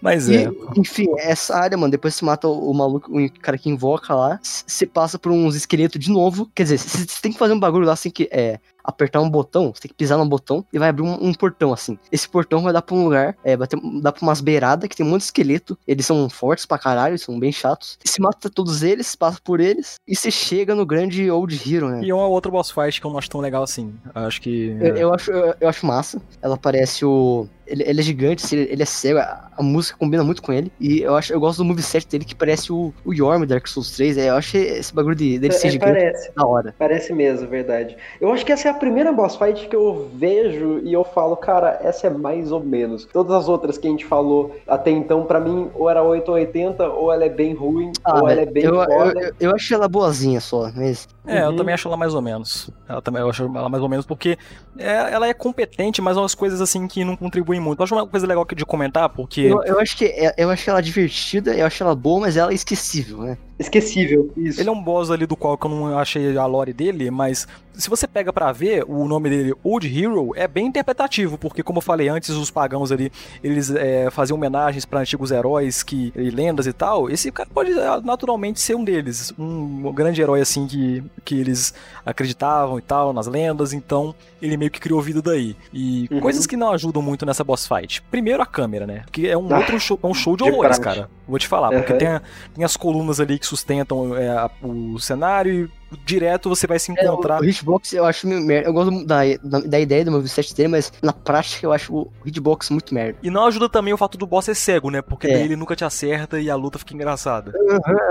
Mas 0.00 0.28
E, 0.28 0.36
é. 0.36 0.50
enfim, 0.76 1.06
essa 1.18 1.56
área, 1.56 1.76
mano, 1.76 1.90
depois 1.90 2.14
você 2.14 2.24
mata 2.24 2.48
o, 2.48 2.70
o 2.70 2.74
maluco, 2.74 3.10
o 3.18 3.40
cara 3.40 3.58
que 3.58 3.68
invoca 3.68 4.14
lá, 4.14 4.38
você 4.42 4.86
passa 4.86 5.18
por 5.18 5.32
uns 5.32 5.54
esqueletos 5.54 5.98
de 5.98 6.10
novo. 6.10 6.50
Quer 6.54 6.64
dizer, 6.64 6.78
você 6.78 6.98
você 6.98 7.22
tem 7.22 7.32
que 7.32 7.38
fazer 7.38 7.54
um 7.54 7.60
bagulho 7.60 7.86
lá, 7.86 7.92
assim, 7.92 8.10
que 8.10 8.28
é 8.30 8.58
apertar 8.88 9.20
um 9.20 9.28
botão, 9.30 9.72
você 9.74 9.82
tem 9.82 9.88
que 9.90 9.94
pisar 9.94 10.18
no 10.18 10.26
botão 10.26 10.64
e 10.72 10.78
vai 10.78 10.88
abrir 10.88 11.02
um, 11.02 11.14
um 11.28 11.34
portão, 11.34 11.72
assim. 11.72 11.98
Esse 12.10 12.28
portão 12.28 12.62
vai 12.62 12.72
dar 12.72 12.82
pra 12.82 12.94
um 12.96 13.04
lugar, 13.04 13.36
é, 13.44 13.56
vai 13.56 13.68
ter, 13.68 13.78
dar 14.00 14.12
pra 14.12 14.22
umas 14.22 14.40
beiradas 14.40 14.88
que 14.88 14.96
tem 14.96 15.04
um 15.04 15.10
monte 15.10 15.20
de 15.20 15.26
esqueleto. 15.26 15.78
Eles 15.86 16.06
são 16.06 16.28
fortes 16.28 16.64
pra 16.66 16.78
caralho, 16.78 17.18
são 17.18 17.38
bem 17.38 17.52
chatos. 17.52 17.98
E 18.04 18.08
se 18.08 18.20
mata 18.20 18.48
todos 18.48 18.82
eles, 18.82 19.14
passa 19.14 19.38
por 19.44 19.60
eles, 19.60 19.96
e 20.06 20.16
você 20.16 20.30
chega 20.30 20.74
no 20.74 20.86
grande 20.86 21.30
Old 21.30 21.54
Hero, 21.66 21.88
né? 21.90 22.00
E 22.02 22.12
uma 22.12 22.26
outra 22.26 22.50
boss 22.50 22.70
fight 22.70 23.00
que 23.00 23.06
eu 23.06 23.10
não 23.10 23.18
acho 23.18 23.30
tão 23.30 23.40
legal 23.40 23.62
assim. 23.62 23.94
Acho 24.14 24.40
que. 24.40 24.76
Eu, 24.80 24.96
eu 24.96 25.14
acho, 25.14 25.30
eu, 25.30 25.54
eu 25.60 25.68
acho 25.68 25.84
massa. 25.86 26.20
Ela 26.40 26.56
parece 26.56 27.04
o. 27.04 27.46
Ele, 27.66 27.82
ele 27.86 28.00
é 28.00 28.02
gigante, 28.02 28.42
assim, 28.42 28.56
ele, 28.56 28.82
é 28.82 28.86
cego, 28.86 29.18
a, 29.18 29.50
a 29.58 29.62
música 29.62 29.98
combina 29.98 30.24
muito 30.24 30.40
com 30.40 30.50
ele. 30.54 30.72
E 30.80 31.00
eu 31.02 31.14
acho 31.14 31.34
eu 31.34 31.38
gosto 31.38 31.58
do 31.58 31.66
moveset 31.66 32.08
dele 32.08 32.24
que 32.24 32.34
parece 32.34 32.72
o, 32.72 32.94
o 33.04 33.12
Yorm 33.12 33.44
Dark 33.44 33.66
Souls 33.66 33.90
3. 33.90 34.16
É, 34.16 34.30
eu 34.30 34.36
acho 34.36 34.56
esse 34.56 34.94
bagulho 34.94 35.14
de, 35.14 35.38
dele 35.38 35.52
ser 35.52 35.66
É, 35.66 35.70
gigante 35.72 35.92
parece. 35.92 36.32
da 36.34 36.46
hora. 36.46 36.74
Parece 36.78 37.12
mesmo, 37.12 37.46
verdade. 37.46 37.94
Eu 38.18 38.32
acho 38.32 38.46
que 38.46 38.52
essa 38.52 38.68
é 38.68 38.70
a 38.70 38.74
primeira 38.78 39.12
boss 39.12 39.36
fight 39.36 39.68
que 39.68 39.76
eu 39.76 40.08
vejo 40.14 40.80
e 40.84 40.92
eu 40.92 41.04
falo, 41.04 41.36
cara, 41.36 41.78
essa 41.82 42.06
é 42.06 42.10
mais 42.10 42.50
ou 42.52 42.60
menos. 42.60 43.04
Todas 43.12 43.32
as 43.36 43.48
outras 43.48 43.76
que 43.76 43.86
a 43.86 43.90
gente 43.90 44.06
falou 44.06 44.54
até 44.66 44.90
então, 44.90 45.24
pra 45.24 45.38
mim, 45.40 45.70
ou 45.74 45.90
era 45.90 46.02
8 46.02 46.28
ou 46.30 46.34
80, 46.36 46.88
ou 46.88 47.12
ela 47.12 47.24
é 47.24 47.28
bem 47.28 47.52
ruim, 47.54 47.92
Ah, 48.04 48.20
ou 48.20 48.28
ela 48.28 48.40
é 48.40 48.46
bem 48.46 48.64
eu, 48.64 48.74
eu, 48.74 48.84
foda. 48.84 49.20
eu, 49.20 49.32
eu 49.50 49.54
acho 49.54 49.74
ela 49.74 49.88
boazinha 49.88 50.40
só, 50.40 50.70
mas. 50.74 51.06
É, 51.26 51.42
eu 51.44 51.50
Uhum. 51.50 51.56
também 51.56 51.74
acho 51.74 51.86
ela 51.88 51.96
mais 51.96 52.14
ou 52.14 52.22
menos. 52.22 52.70
Ela 52.88 53.02
também 53.02 53.20
eu 53.20 53.28
acho 53.28 53.44
ela 53.44 53.68
mais 53.68 53.82
ou 53.82 53.88
menos 53.88 54.06
porque 54.06 54.38
é- 54.78 55.12
ela 55.12 55.26
é 55.28 55.34
competente, 55.34 56.00
mas 56.00 56.16
umas 56.16 56.34
coisas 56.34 56.58
assim 56.60 56.88
que 56.88 57.04
não 57.04 57.16
contribuem 57.16 57.60
muito. 57.60 57.80
Eu 57.80 57.84
acho 57.84 57.94
uma 57.94 58.06
coisa 58.06 58.26
legal 58.26 58.46
que 58.46 58.54
de 58.54 58.64
comentar, 58.64 59.08
porque 59.10 59.42
Eu, 59.42 59.62
eu 59.64 59.78
acho 59.78 59.94
que 59.96 60.06
é- 60.06 60.34
eu 60.38 60.48
acho 60.48 60.70
ela 60.70 60.80
divertida, 60.80 61.54
eu 61.54 61.66
acho 61.66 61.82
ela 61.82 61.94
boa, 61.94 62.20
mas 62.20 62.36
ela 62.36 62.50
é 62.50 62.54
esquecível, 62.54 63.18
né? 63.18 63.36
Esquecível, 63.58 64.30
isso. 64.36 64.60
ele 64.60 64.68
é 64.68 64.72
um 64.72 64.80
boss 64.82 65.10
ali 65.10 65.26
do 65.26 65.36
qual 65.36 65.58
que 65.58 65.66
eu 65.66 65.70
não 65.70 65.98
achei 65.98 66.36
a 66.38 66.46
lore 66.46 66.72
dele, 66.72 67.10
mas 67.10 67.46
se 67.78 67.88
você 67.88 68.06
pega 68.06 68.32
pra 68.32 68.50
ver, 68.52 68.84
o 68.88 69.06
nome 69.06 69.30
dele, 69.30 69.54
Old 69.62 69.86
Hero, 69.86 70.32
é 70.34 70.46
bem 70.48 70.66
interpretativo, 70.66 71.38
porque 71.38 71.62
como 71.62 71.78
eu 71.78 71.82
falei 71.82 72.08
antes, 72.08 72.30
os 72.30 72.50
pagãos 72.50 72.90
ali, 72.92 73.10
eles 73.42 73.70
é, 73.70 74.10
faziam 74.10 74.36
homenagens 74.36 74.84
pra 74.84 75.00
antigos 75.00 75.30
heróis 75.30 75.82
que, 75.82 76.12
e 76.16 76.30
lendas 76.30 76.66
e 76.66 76.72
tal. 76.72 77.08
Esse 77.08 77.30
cara 77.32 77.48
pode 77.54 77.70
é, 77.72 78.00
naturalmente 78.02 78.60
ser 78.60 78.74
um 78.74 78.84
deles, 78.84 79.32
um 79.38 79.92
grande 79.92 80.20
herói 80.20 80.40
assim 80.40 80.66
que, 80.66 81.02
que 81.24 81.38
eles 81.40 81.72
acreditavam 82.04 82.78
e 82.78 82.82
tal, 82.82 83.12
nas 83.12 83.26
lendas, 83.26 83.72
então 83.72 84.14
ele 84.42 84.56
meio 84.56 84.70
que 84.70 84.80
criou 84.80 85.00
vida 85.00 85.22
daí. 85.22 85.56
E 85.72 86.08
Uhum. 86.10 86.20
coisas 86.20 86.46
que 86.46 86.56
não 86.56 86.70
ajudam 86.70 87.02
muito 87.02 87.24
nessa 87.26 87.44
boss 87.44 87.66
fight. 87.66 88.02
Primeiro 88.10 88.42
a 88.42 88.46
câmera, 88.46 88.86
né? 88.86 89.04
Que 89.12 89.28
é 89.28 89.36
um 89.36 89.52
Ah, 89.54 89.58
outro 89.58 89.78
show, 89.78 89.98
é 90.02 90.06
um 90.06 90.14
show 90.14 90.36
de 90.36 90.42
horrores, 90.44 90.78
cara. 90.78 91.08
Vou 91.28 91.38
te 91.38 91.46
falar, 91.46 91.70
porque 91.70 91.92
Uhum. 91.92 91.98
tem, 91.98 92.08
a- 92.08 92.22
tem 92.54 92.64
as 92.64 92.76
colunas 92.76 93.20
ali 93.20 93.38
que 93.38 93.46
sustentam 93.46 94.16
é, 94.16 94.50
o 94.62 94.98
cenário 94.98 95.64
e 95.66 95.77
direto 96.04 96.48
você 96.48 96.66
vai 96.66 96.78
se 96.78 96.90
É, 96.90 96.94
o, 96.94 97.12
encontrar. 97.12 97.40
o 97.40 97.44
hitbox 97.44 97.92
eu 97.92 98.04
acho 98.04 98.26
meio 98.26 98.40
merda. 98.42 98.68
Eu 98.68 98.72
gosto 98.72 99.04
da, 99.04 99.20
da, 99.42 99.60
da 99.60 99.80
ideia 99.80 100.04
do 100.04 100.10
moveset 100.12 100.54
dele, 100.54 100.68
mas 100.68 100.92
na 101.02 101.12
prática 101.12 101.66
eu 101.66 101.72
acho 101.72 101.94
o 101.94 102.10
hitbox 102.24 102.70
muito 102.70 102.94
merda. 102.94 103.18
E 103.22 103.30
não 103.30 103.44
ajuda 103.46 103.68
também 103.68 103.92
o 103.94 103.96
fato 103.96 104.18
do 104.18 104.26
boss 104.26 104.44
ser 104.46 104.54
cego, 104.54 104.90
né? 104.90 105.00
Porque 105.02 105.26
É. 105.26 105.32
daí 105.32 105.42
ele 105.42 105.56
nunca 105.56 105.74
te 105.76 105.84
acerta 105.84 106.40
e 106.40 106.50
a 106.50 106.54
luta 106.56 106.78
fica 106.78 106.94
engraçada. 106.94 107.52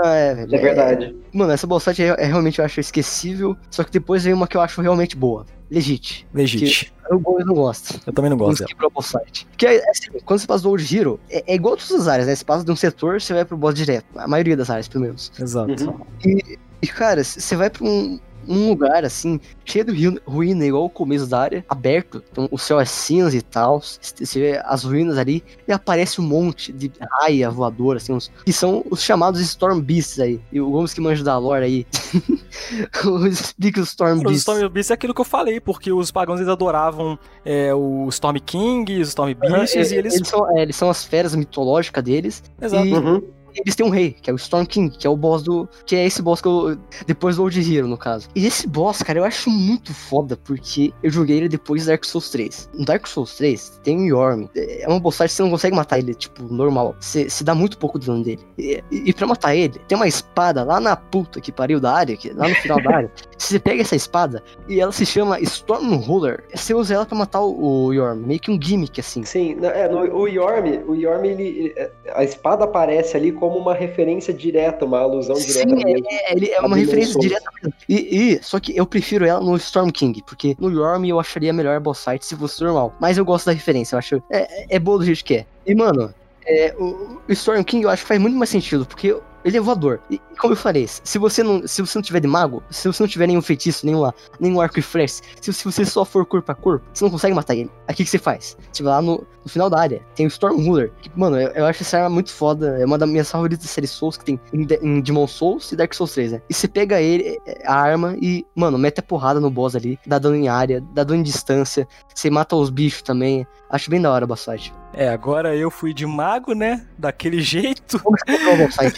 Ah, 0.04 0.14
é, 0.14 0.34
velho, 0.34 0.54
É 0.54 0.58
verdade. 0.58 1.16
Mano, 1.32 1.52
essa 1.52 1.66
boss 1.66 1.84
fight 1.84 2.02
é, 2.02 2.08
é 2.18 2.24
realmente 2.26 2.58
eu 2.58 2.64
acho 2.64 2.80
esquecível. 2.80 3.56
Só 3.70 3.84
que 3.84 3.90
depois 3.92 4.24
vem 4.24 4.32
uma 4.34 4.46
que 4.46 4.56
eu 4.56 4.60
acho 4.60 4.80
realmente 4.80 5.16
boa. 5.16 5.44
Legit. 5.70 6.26
Legit. 6.32 6.92
Eu, 7.10 7.22
eu 7.38 7.44
não 7.46 7.54
gosto. 7.54 8.00
Eu 8.06 8.12
também 8.12 8.30
não 8.30 8.38
gosto 8.38 8.60
skip 8.62 8.74
pro 8.76 8.90
boss 8.90 9.10
fight. 9.12 9.46
Porque 9.46 9.66
é, 9.66 9.90
assim, 9.90 10.10
quando 10.24 10.40
você 10.40 10.46
passa 10.46 10.62
do 10.62 10.70
Old 10.70 10.96
Hero, 10.96 11.20
é, 11.30 11.44
é 11.46 11.54
igual 11.54 11.76
todas 11.76 11.92
as 11.92 12.08
áreas, 12.08 12.26
né? 12.26 12.34
Você 12.34 12.44
passa 12.44 12.64
de 12.64 12.70
um 12.70 12.76
setor, 12.76 13.20
você 13.20 13.34
vai 13.34 13.44
pro 13.44 13.56
boss 13.56 13.74
direto. 13.74 14.06
A 14.16 14.26
maioria 14.26 14.56
das 14.56 14.70
áreas, 14.70 14.88
pelo 14.88 15.04
menos. 15.04 15.30
Exato. 15.38 15.70
Uhum. 15.90 16.00
E, 16.24 16.58
cara, 16.86 17.24
c- 17.24 17.40
você 17.40 17.56
vai 17.56 17.68
pra 17.68 17.84
um, 17.84 18.18
um 18.46 18.68
lugar, 18.68 19.04
assim, 19.04 19.38
cheio 19.64 19.84
de 19.84 20.06
ru- 20.08 20.20
ruína, 20.26 20.64
igual 20.64 20.84
o 20.84 20.88
começo 20.90 21.26
da 21.26 21.40
área, 21.40 21.64
aberto. 21.68 22.22
Então, 22.32 22.48
o 22.50 22.56
céu 22.56 22.80
é 22.80 22.84
cinza 22.86 23.36
e 23.36 23.42
tal. 23.42 23.80
Você 23.80 24.40
vê 24.40 24.62
as 24.64 24.84
ruínas 24.84 25.18
ali 25.18 25.44
e 25.66 25.72
aparece 25.72 26.20
um 26.20 26.24
monte 26.24 26.72
de 26.72 26.90
raia 27.20 27.50
voadora, 27.50 27.98
assim, 27.98 28.12
uns, 28.14 28.30
que 28.46 28.52
são 28.52 28.82
os 28.90 29.02
chamados 29.02 29.40
Storm 29.40 29.80
Beasts 29.80 30.18
aí. 30.20 30.40
E 30.52 30.60
o 30.60 30.70
Gomes 30.70 30.94
que 30.94 31.00
manja 31.00 31.22
da 31.24 31.36
lore 31.36 31.64
aí. 31.64 31.86
Explica 33.30 33.80
os 33.80 33.88
Storm 33.88 34.16
Os 34.18 34.22
Beasts. 34.22 34.40
Storm 34.40 34.68
Beasts 34.70 34.90
é 34.90 34.94
aquilo 34.94 35.14
que 35.14 35.20
eu 35.20 35.24
falei, 35.24 35.60
porque 35.60 35.92
os 35.92 36.10
pagãos 36.10 36.40
eles 36.40 36.50
adoravam 36.50 37.18
é, 37.44 37.74
o 37.74 38.08
Storm 38.08 38.36
King, 38.44 39.00
os 39.00 39.08
Storm 39.08 39.34
Beasts, 39.34 39.92
É, 39.92 39.94
e 39.94 39.98
eles. 39.98 40.14
eles 40.14 40.28
são, 40.28 40.56
é, 40.58 40.62
eles 40.62 40.76
são 40.76 40.88
as 40.88 41.04
feras 41.04 41.34
mitológicas 41.34 42.02
deles. 42.02 42.42
Exato. 42.60 42.86
E 42.86 42.94
Uhum. 42.94 43.22
Eles 43.54 43.74
têm 43.74 43.86
um 43.86 43.90
rei, 43.90 44.12
que 44.12 44.30
é 44.30 44.32
o 44.32 44.36
Storm 44.36 44.64
King, 44.64 44.96
que 44.96 45.06
é 45.06 45.10
o 45.10 45.16
boss 45.16 45.42
do. 45.42 45.68
Que 45.86 45.96
é 45.96 46.06
esse 46.06 46.22
boss 46.22 46.40
que 46.40 46.48
eu. 46.48 46.76
Depois 47.06 47.36
do 47.36 47.42
Old 47.42 47.76
Hero, 47.76 47.86
no 47.86 47.96
caso. 47.96 48.28
E 48.34 48.46
esse 48.46 48.66
boss, 48.66 49.02
cara, 49.02 49.18
eu 49.18 49.24
acho 49.24 49.50
muito 49.50 49.92
foda, 49.92 50.36
porque 50.36 50.92
eu 51.02 51.10
joguei 51.10 51.36
ele 51.38 51.48
depois 51.48 51.84
do 51.84 51.88
Dark 51.88 52.04
Souls 52.04 52.30
3. 52.30 52.70
No 52.74 52.84
Dark 52.84 53.06
Souls 53.06 53.34
3, 53.36 53.80
tem 53.82 53.98
o 53.98 54.06
Yorm. 54.06 54.46
É 54.54 54.86
uma 54.88 55.00
boss 55.00 55.18
que 55.18 55.28
você 55.28 55.42
não 55.42 55.50
consegue 55.50 55.74
matar 55.74 55.98
ele, 55.98 56.14
tipo, 56.14 56.42
normal. 56.44 56.94
Você, 57.00 57.28
você 57.28 57.42
dá 57.44 57.54
muito 57.54 57.78
pouco 57.78 57.98
dano 57.98 58.22
dele. 58.22 58.40
E, 58.56 58.82
e, 58.90 59.12
pra 59.12 59.26
matar 59.26 59.54
ele, 59.54 59.78
tem 59.88 59.96
uma 59.96 60.06
espada 60.06 60.62
lá 60.64 60.80
na 60.80 60.96
puta 60.96 61.40
que 61.40 61.50
pariu 61.50 61.80
da 61.80 61.92
área, 61.92 62.16
que, 62.16 62.30
lá 62.32 62.48
no 62.48 62.54
final 62.56 62.80
da 62.82 62.94
área. 62.94 63.12
Você 63.38 63.58
pega 63.58 63.82
essa 63.82 63.94
espada 63.94 64.42
e 64.68 64.80
ela 64.80 64.90
se 64.90 65.06
chama 65.06 65.38
Stormruler. 65.40 66.44
Você 66.52 66.74
usa 66.74 66.94
ela 66.94 67.06
pra 67.06 67.16
matar 67.16 67.40
o, 67.40 67.86
o 67.86 67.92
Yorm. 67.92 68.18
Meio 68.26 68.40
que 68.40 68.50
um 68.50 68.60
gimmick, 68.60 68.98
assim. 69.00 69.24
Sim, 69.24 69.56
é, 69.62 69.88
no, 69.88 70.00
o 70.12 70.26
Yorm, 70.26 70.82
o 70.88 70.94
Yorm 70.94 71.24
ele- 71.24 71.72
a 72.14 72.24
espada 72.24 72.64
aparece 72.64 73.16
ali 73.16 73.30
como 73.30 73.47
uma 73.56 73.72
referência 73.74 74.32
direta, 74.34 74.84
uma 74.84 74.98
alusão 74.98 75.36
direta 75.36 75.68
Sim, 75.70 75.84
mesmo. 75.84 76.06
é, 76.10 76.32
ele 76.32 76.50
é 76.50 76.60
uma 76.60 76.76
referência 76.76 77.18
direta. 77.20 77.50
mesmo. 77.62 77.74
E, 77.88 77.94
e- 78.34 78.42
só 78.42 78.58
que 78.60 78.76
eu 78.76 78.84
prefiro 78.86 79.24
ela 79.24 79.40
no 79.40 79.56
Storm 79.56 79.90
King, 79.90 80.22
porque 80.26 80.56
no 80.58 80.70
Yorm 80.70 81.04
eu 81.04 81.18
acharia 81.20 81.52
melhor 81.52 81.78
boss 81.80 82.04
fight 82.04 82.24
se 82.26 82.36
fosse 82.36 82.62
normal. 82.62 82.94
Mas 83.00 83.16
eu 83.16 83.24
gosto 83.24 83.46
da 83.46 83.52
referência, 83.52 83.94
eu 83.94 83.98
acho. 83.98 84.22
É, 84.30 84.38
é- 84.62 84.66
é 84.70 84.78
boa 84.78 84.98
do 84.98 85.04
jeito 85.04 85.24
que 85.24 85.34
é. 85.36 85.46
E, 85.66 85.74
mano, 85.74 86.12
é, 86.46 86.74
o, 86.78 87.20
o 87.28 87.32
Storm 87.32 87.62
King 87.62 87.84
eu 87.84 87.90
acho 87.90 88.02
que 88.02 88.08
faz 88.08 88.20
muito 88.20 88.36
mais 88.36 88.50
sentido, 88.50 88.84
porque 88.84 89.16
ele 89.44 89.56
é 89.56 89.60
voador. 89.60 90.00
E 90.10 90.20
como 90.38 90.52
eu 90.52 90.56
falei, 90.56 90.86
se 90.88 91.18
você 91.18 91.42
não, 91.42 91.66
se 91.66 91.82
você 91.82 91.98
não 91.98 92.02
tiver 92.02 92.20
de 92.20 92.28
mago, 92.28 92.62
se 92.70 92.86
você 92.86 93.02
não 93.02 93.08
tiver 93.08 93.26
nenhum 93.26 93.42
feitiço, 93.42 93.84
nenhum, 93.84 94.10
nenhum 94.40 94.60
arco 94.60 94.78
e 94.78 94.82
flash, 94.82 95.20
se, 95.40 95.52
se 95.52 95.64
você 95.64 95.84
só 95.84 96.04
for 96.04 96.24
corpo 96.24 96.50
a 96.50 96.54
corpo, 96.54 96.86
você 96.92 97.04
não 97.04 97.10
consegue 97.10 97.34
matar 97.34 97.54
ele. 97.54 97.70
O 97.88 97.94
que, 97.94 98.04
você 98.04 98.18
faz? 98.18 98.56
Você 98.72 98.82
vai 98.82 98.92
lá 98.94 99.02
no, 99.02 99.26
no 99.44 99.50
final 99.50 99.68
da 99.68 99.80
área, 99.80 100.02
tem 100.14 100.26
o 100.26 100.28
Stormruler. 100.28 100.92
Que, 101.00 101.10
mano, 101.16 101.40
eu, 101.40 101.48
eu 101.50 101.66
acho 101.66 101.82
essa 101.82 101.98
arma 101.98 102.10
muito 102.10 102.32
foda. 102.32 102.78
É 102.78 102.84
uma 102.84 102.96
das 102.96 103.08
minhas 103.08 103.30
favoritas 103.30 103.66
da 103.66 103.70
série 103.70 103.86
Souls 103.86 104.16
que 104.16 104.24
tem 104.24 104.40
em, 104.52 104.66
em 104.82 105.00
Demon 105.00 105.26
Souls 105.26 105.72
e 105.72 105.76
Dark 105.76 105.92
Souls 105.92 106.12
3, 106.12 106.32
né? 106.32 106.42
E 106.48 106.54
você 106.54 106.68
pega 106.68 107.00
ele, 107.00 107.38
é, 107.46 107.66
a 107.66 107.74
arma, 107.74 108.16
e, 108.20 108.46
mano, 108.54 108.78
mete 108.78 109.00
a 109.00 109.02
porrada 109.02 109.40
no 109.40 109.50
boss 109.50 109.74
ali, 109.74 109.98
dá 110.06 110.18
dano 110.18 110.36
em 110.36 110.48
área, 110.48 110.80
dá 110.92 111.02
dano 111.02 111.20
em 111.20 111.22
distância, 111.24 111.86
você 112.14 112.30
mata 112.30 112.54
os 112.54 112.70
bichos 112.70 113.02
também. 113.02 113.46
Acho 113.70 113.90
bem 113.90 114.00
da 114.00 114.10
hora 114.10 114.24
o 114.24 114.28
boss 114.28 114.44
fight. 114.44 114.72
É, 114.92 115.08
agora 115.10 115.54
eu 115.54 115.70
fui 115.70 115.92
de 115.92 116.06
mago, 116.06 116.54
né? 116.54 116.86
Daquele 116.96 117.40
jeito. 117.40 118.02
Quebrou 118.24 118.54
o 118.54 118.56
boss 118.56 118.76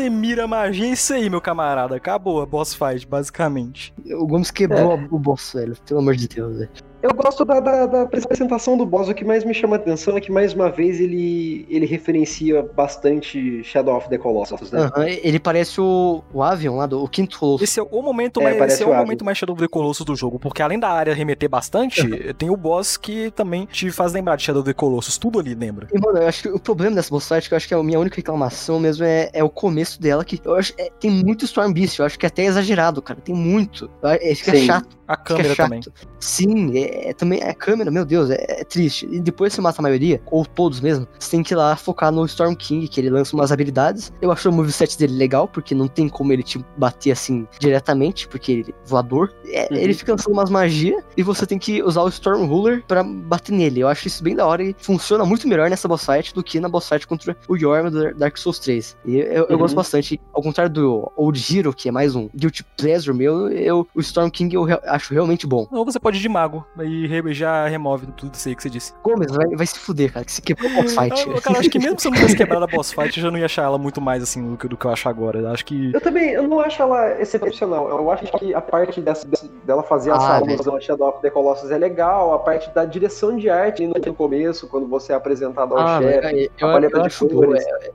É, 0.00 0.06
é 0.06 0.08
você 0.08 0.10
mira 0.10 0.44
a 0.44 0.48
magia, 0.48 0.86
é 0.86 0.90
isso 0.90 1.12
aí, 1.12 1.28
meu 1.28 1.40
camarada. 1.40 1.96
Acabou 1.96 2.40
a 2.40 2.46
boss 2.46 2.74
fight, 2.74 3.06
basicamente. 3.06 3.92
O 4.12 4.26
Gomes 4.26 4.50
quebrou 4.50 4.94
o 5.10 5.18
boss, 5.18 5.52
velho. 5.54 5.76
Pelo 5.86 6.00
amor 6.00 6.16
de 6.16 6.28
Deus, 6.28 6.58
velho. 6.58 6.70
Eu 7.02 7.14
gosto 7.14 7.44
da, 7.44 7.60
da, 7.60 7.86
da 7.86 8.02
apresentação 8.02 8.76
do 8.76 8.84
boss. 8.84 9.08
O 9.08 9.14
que 9.14 9.24
mais 9.24 9.44
me 9.44 9.54
chama 9.54 9.76
a 9.76 9.78
atenção 9.78 10.16
é 10.16 10.20
que, 10.20 10.30
mais 10.30 10.52
uma 10.52 10.70
vez, 10.70 11.00
ele, 11.00 11.66
ele 11.70 11.86
referencia 11.86 12.62
bastante 12.62 13.62
Shadow 13.64 13.96
of 13.96 14.08
the 14.08 14.18
Colossus, 14.18 14.70
né? 14.70 14.80
Aham, 14.94 15.06
ele 15.08 15.38
parece 15.40 15.80
o, 15.80 16.22
o 16.32 16.42
Avion 16.42 16.76
lá 16.76 16.86
do 16.86 17.02
o 17.02 17.08
quinto 17.08 17.38
Colossus. 17.38 17.62
Esse 17.62 17.80
é 17.80 17.82
o 17.82 18.02
momento 18.02 18.40
É, 18.40 18.44
mais, 18.44 18.56
parece 18.58 18.74
esse 18.76 18.82
é 18.82 18.86
o 18.86 18.90
o 18.90 18.96
momento 18.96 19.24
mais 19.24 19.38
Shadow 19.38 19.54
of 19.54 19.62
the 19.62 19.68
Colossus 19.68 20.04
do 20.04 20.14
jogo, 20.14 20.38
porque 20.38 20.60
além 20.62 20.78
da 20.78 20.90
área 20.90 21.14
remeter 21.14 21.48
bastante, 21.48 22.06
tem 22.34 22.50
o 22.50 22.56
boss 22.56 22.96
que 22.96 23.30
também 23.30 23.64
te 23.66 23.90
faz 23.90 24.12
lembrar 24.12 24.36
de 24.36 24.42
Shadow 24.42 24.60
of 24.60 24.68
the 24.68 24.74
Colossus, 24.74 25.16
tudo 25.16 25.38
ali 25.40 25.54
lembra. 25.54 25.88
E, 25.92 25.98
mano, 25.98 26.18
eu 26.18 26.28
acho 26.28 26.42
que 26.42 26.48
o 26.48 26.60
problema 26.60 26.96
dessa 26.96 27.10
boss 27.10 27.26
fight, 27.26 27.48
que 27.48 27.54
eu 27.54 27.56
acho 27.56 27.66
que 27.66 27.72
é 27.72 27.76
a 27.78 27.82
minha 27.82 27.98
única 27.98 28.16
reclamação 28.16 28.78
mesmo, 28.78 29.04
é, 29.04 29.30
é 29.32 29.42
o 29.42 29.48
começo 29.48 30.00
dela, 30.00 30.24
que 30.24 30.38
eu 30.44 30.54
acho 30.54 30.74
é, 30.76 30.90
tem 31.00 31.10
muito 31.10 31.44
Storm 31.46 31.72
Beast, 31.72 31.98
eu 31.98 32.04
acho 32.04 32.18
que 32.18 32.26
é 32.26 32.28
até 32.28 32.44
exagerado, 32.44 33.00
cara, 33.00 33.20
tem 33.20 33.34
muito. 33.34 33.90
É, 34.02 34.34
fica 34.34 34.52
Sim. 34.52 34.66
chato, 34.66 34.98
A 35.08 35.16
fica 35.16 35.34
câmera 35.34 35.54
chato. 35.54 35.66
também. 35.66 35.80
Sim, 36.18 36.76
é, 36.78 36.89
é 36.90 37.12
também 37.12 37.40
é 37.42 37.52
câmera, 37.54 37.90
meu 37.90 38.04
Deus, 38.04 38.30
é, 38.30 38.36
é 38.60 38.64
triste. 38.64 39.06
E 39.10 39.20
depois 39.20 39.52
você 39.52 39.60
mata 39.60 39.80
a 39.80 39.82
maioria, 39.82 40.20
ou 40.30 40.44
todos 40.44 40.80
mesmo, 40.80 41.06
você 41.18 41.30
tem 41.32 41.42
que 41.42 41.54
ir 41.54 41.56
lá 41.56 41.76
focar 41.76 42.10
no 42.12 42.24
Storm 42.26 42.54
King, 42.54 42.86
que 42.88 43.00
ele 43.00 43.10
lança 43.10 43.34
umas 43.34 43.52
habilidades. 43.52 44.12
Eu 44.20 44.30
acho 44.32 44.48
o 44.48 44.52
moveset 44.52 44.98
dele 44.98 45.14
legal, 45.16 45.46
porque 45.48 45.74
não 45.74 45.88
tem 45.88 46.08
como 46.08 46.32
ele 46.32 46.42
te 46.42 46.64
bater 46.76 47.12
assim 47.12 47.46
diretamente, 47.58 48.26
porque 48.28 48.52
ele 48.52 48.64
é 48.70 48.88
voador. 48.88 49.32
É, 49.46 49.68
Uhum. 49.70 49.76
Ele 49.76 49.94
fica 49.94 50.12
lançando 50.12 50.32
umas 50.32 50.50
magias 50.50 51.02
e 51.16 51.22
você 51.22 51.46
tem 51.46 51.58
que 51.58 51.82
usar 51.82 52.02
o 52.02 52.08
Storm 52.08 52.44
Ruler 52.46 52.82
pra 52.86 53.02
bater 53.04 53.52
nele. 53.52 53.80
Eu 53.80 53.88
acho 53.88 54.08
isso 54.08 54.22
bem 54.22 54.34
da 54.34 54.44
hora 54.46 54.62
e 54.64 54.74
funciona 54.78 55.24
muito 55.24 55.46
melhor 55.46 55.70
nessa 55.70 55.86
boss 55.86 56.04
fight 56.04 56.34
do 56.34 56.42
que 56.42 56.58
na 56.58 56.68
boss 56.68 56.88
fight 56.88 57.06
contra 57.06 57.36
o 57.48 57.56
Yorm 57.56 57.88
do 57.90 58.14
Dark 58.14 58.36
Souls 58.36 58.58
3. 58.58 58.96
E 59.04 59.16
eu, 59.18 59.24
eu 59.44 59.46
Uhum. 59.50 59.58
gosto 59.58 59.74
bastante. 59.76 60.20
Ao 60.32 60.42
contrário 60.42 60.72
do 60.72 61.12
Old 61.16 61.58
Hero, 61.58 61.72
que 61.72 61.88
é 61.88 61.92
mais 61.92 62.14
um 62.16 62.28
guilty 62.34 62.64
pleasure 62.76 63.16
meu, 63.16 63.48
eu, 63.50 63.86
o 63.94 64.00
Storm 64.00 64.28
King 64.30 64.54
eu 64.54 64.64
re- 64.64 64.80
acho 64.84 65.12
realmente 65.14 65.46
bom. 65.46 65.66
Ou 65.70 65.84
você 65.84 66.00
pode 66.00 66.18
ir 66.18 66.20
de 66.22 66.28
mago. 66.28 66.64
E 66.84 67.06
re- 67.06 67.32
já 67.34 67.66
remove 67.66 68.06
tudo 68.08 68.34
isso 68.34 68.48
aí 68.48 68.54
que 68.56 68.62
você 68.62 68.70
disse. 68.70 68.92
Gomes, 69.02 69.30
vai, 69.30 69.46
vai 69.56 69.66
se 69.66 69.78
fuder, 69.78 70.12
cara, 70.12 70.24
que 70.24 70.32
você 70.32 70.42
quebrou 70.42 70.70
o 70.70 70.74
boss 70.74 70.94
fight. 70.94 71.28
Eu, 71.28 71.40
cara, 71.42 71.58
acho 71.58 71.70
que 71.70 71.78
mesmo 71.78 71.98
se 71.98 72.06
eu 72.08 72.10
não 72.10 72.16
tivesse 72.18 72.36
quebrado 72.38 72.64
a 72.64 72.66
boss 72.66 72.92
fight, 72.92 73.16
eu 73.16 73.22
já 73.22 73.30
não 73.30 73.38
ia 73.38 73.44
achar 73.46 73.62
ela 73.64 73.78
muito 73.78 74.00
mais 74.00 74.22
assim 74.22 74.42
do 74.50 74.56
que, 74.56 74.68
do 74.68 74.76
que 74.76 74.84
eu 74.84 74.90
acho 74.90 75.08
agora. 75.08 75.38
Eu 75.40 75.48
Acho 75.48 75.64
que. 75.64 75.92
Eu 75.92 76.00
também, 76.00 76.30
eu 76.30 76.46
não 76.46 76.60
acho 76.60 76.80
ela 76.82 77.20
excepcional. 77.20 77.88
Eu 77.88 78.10
acho 78.10 78.24
que 78.38 78.54
a 78.54 78.60
parte 78.60 79.00
dessa, 79.00 79.26
dela 79.64 79.82
fazer 79.82 80.10
Ah, 80.12 80.20
salas 80.20 80.60
do 80.60 80.80
Shadow 80.80 81.08
of 81.08 81.20
the 81.22 81.30
Colossus 81.30 81.70
é 81.70 81.78
legal, 81.78 82.32
a 82.34 82.38
parte 82.38 82.70
da 82.74 82.84
direção 82.84 83.36
de 83.36 83.48
arte 83.50 83.86
no 83.86 83.94
no 84.04 84.14
começo, 84.14 84.66
quando 84.66 84.86
você 84.88 85.12
é 85.12 85.16
apresentado 85.16 85.74
ao 85.74 85.80
Ah, 85.80 86.00
chefe. 86.00 86.50
eu, 86.60 86.68
a 86.68 86.72
paleta 86.72 87.02
de 87.02 87.18
cores. 87.28 87.64
é, 87.66 87.90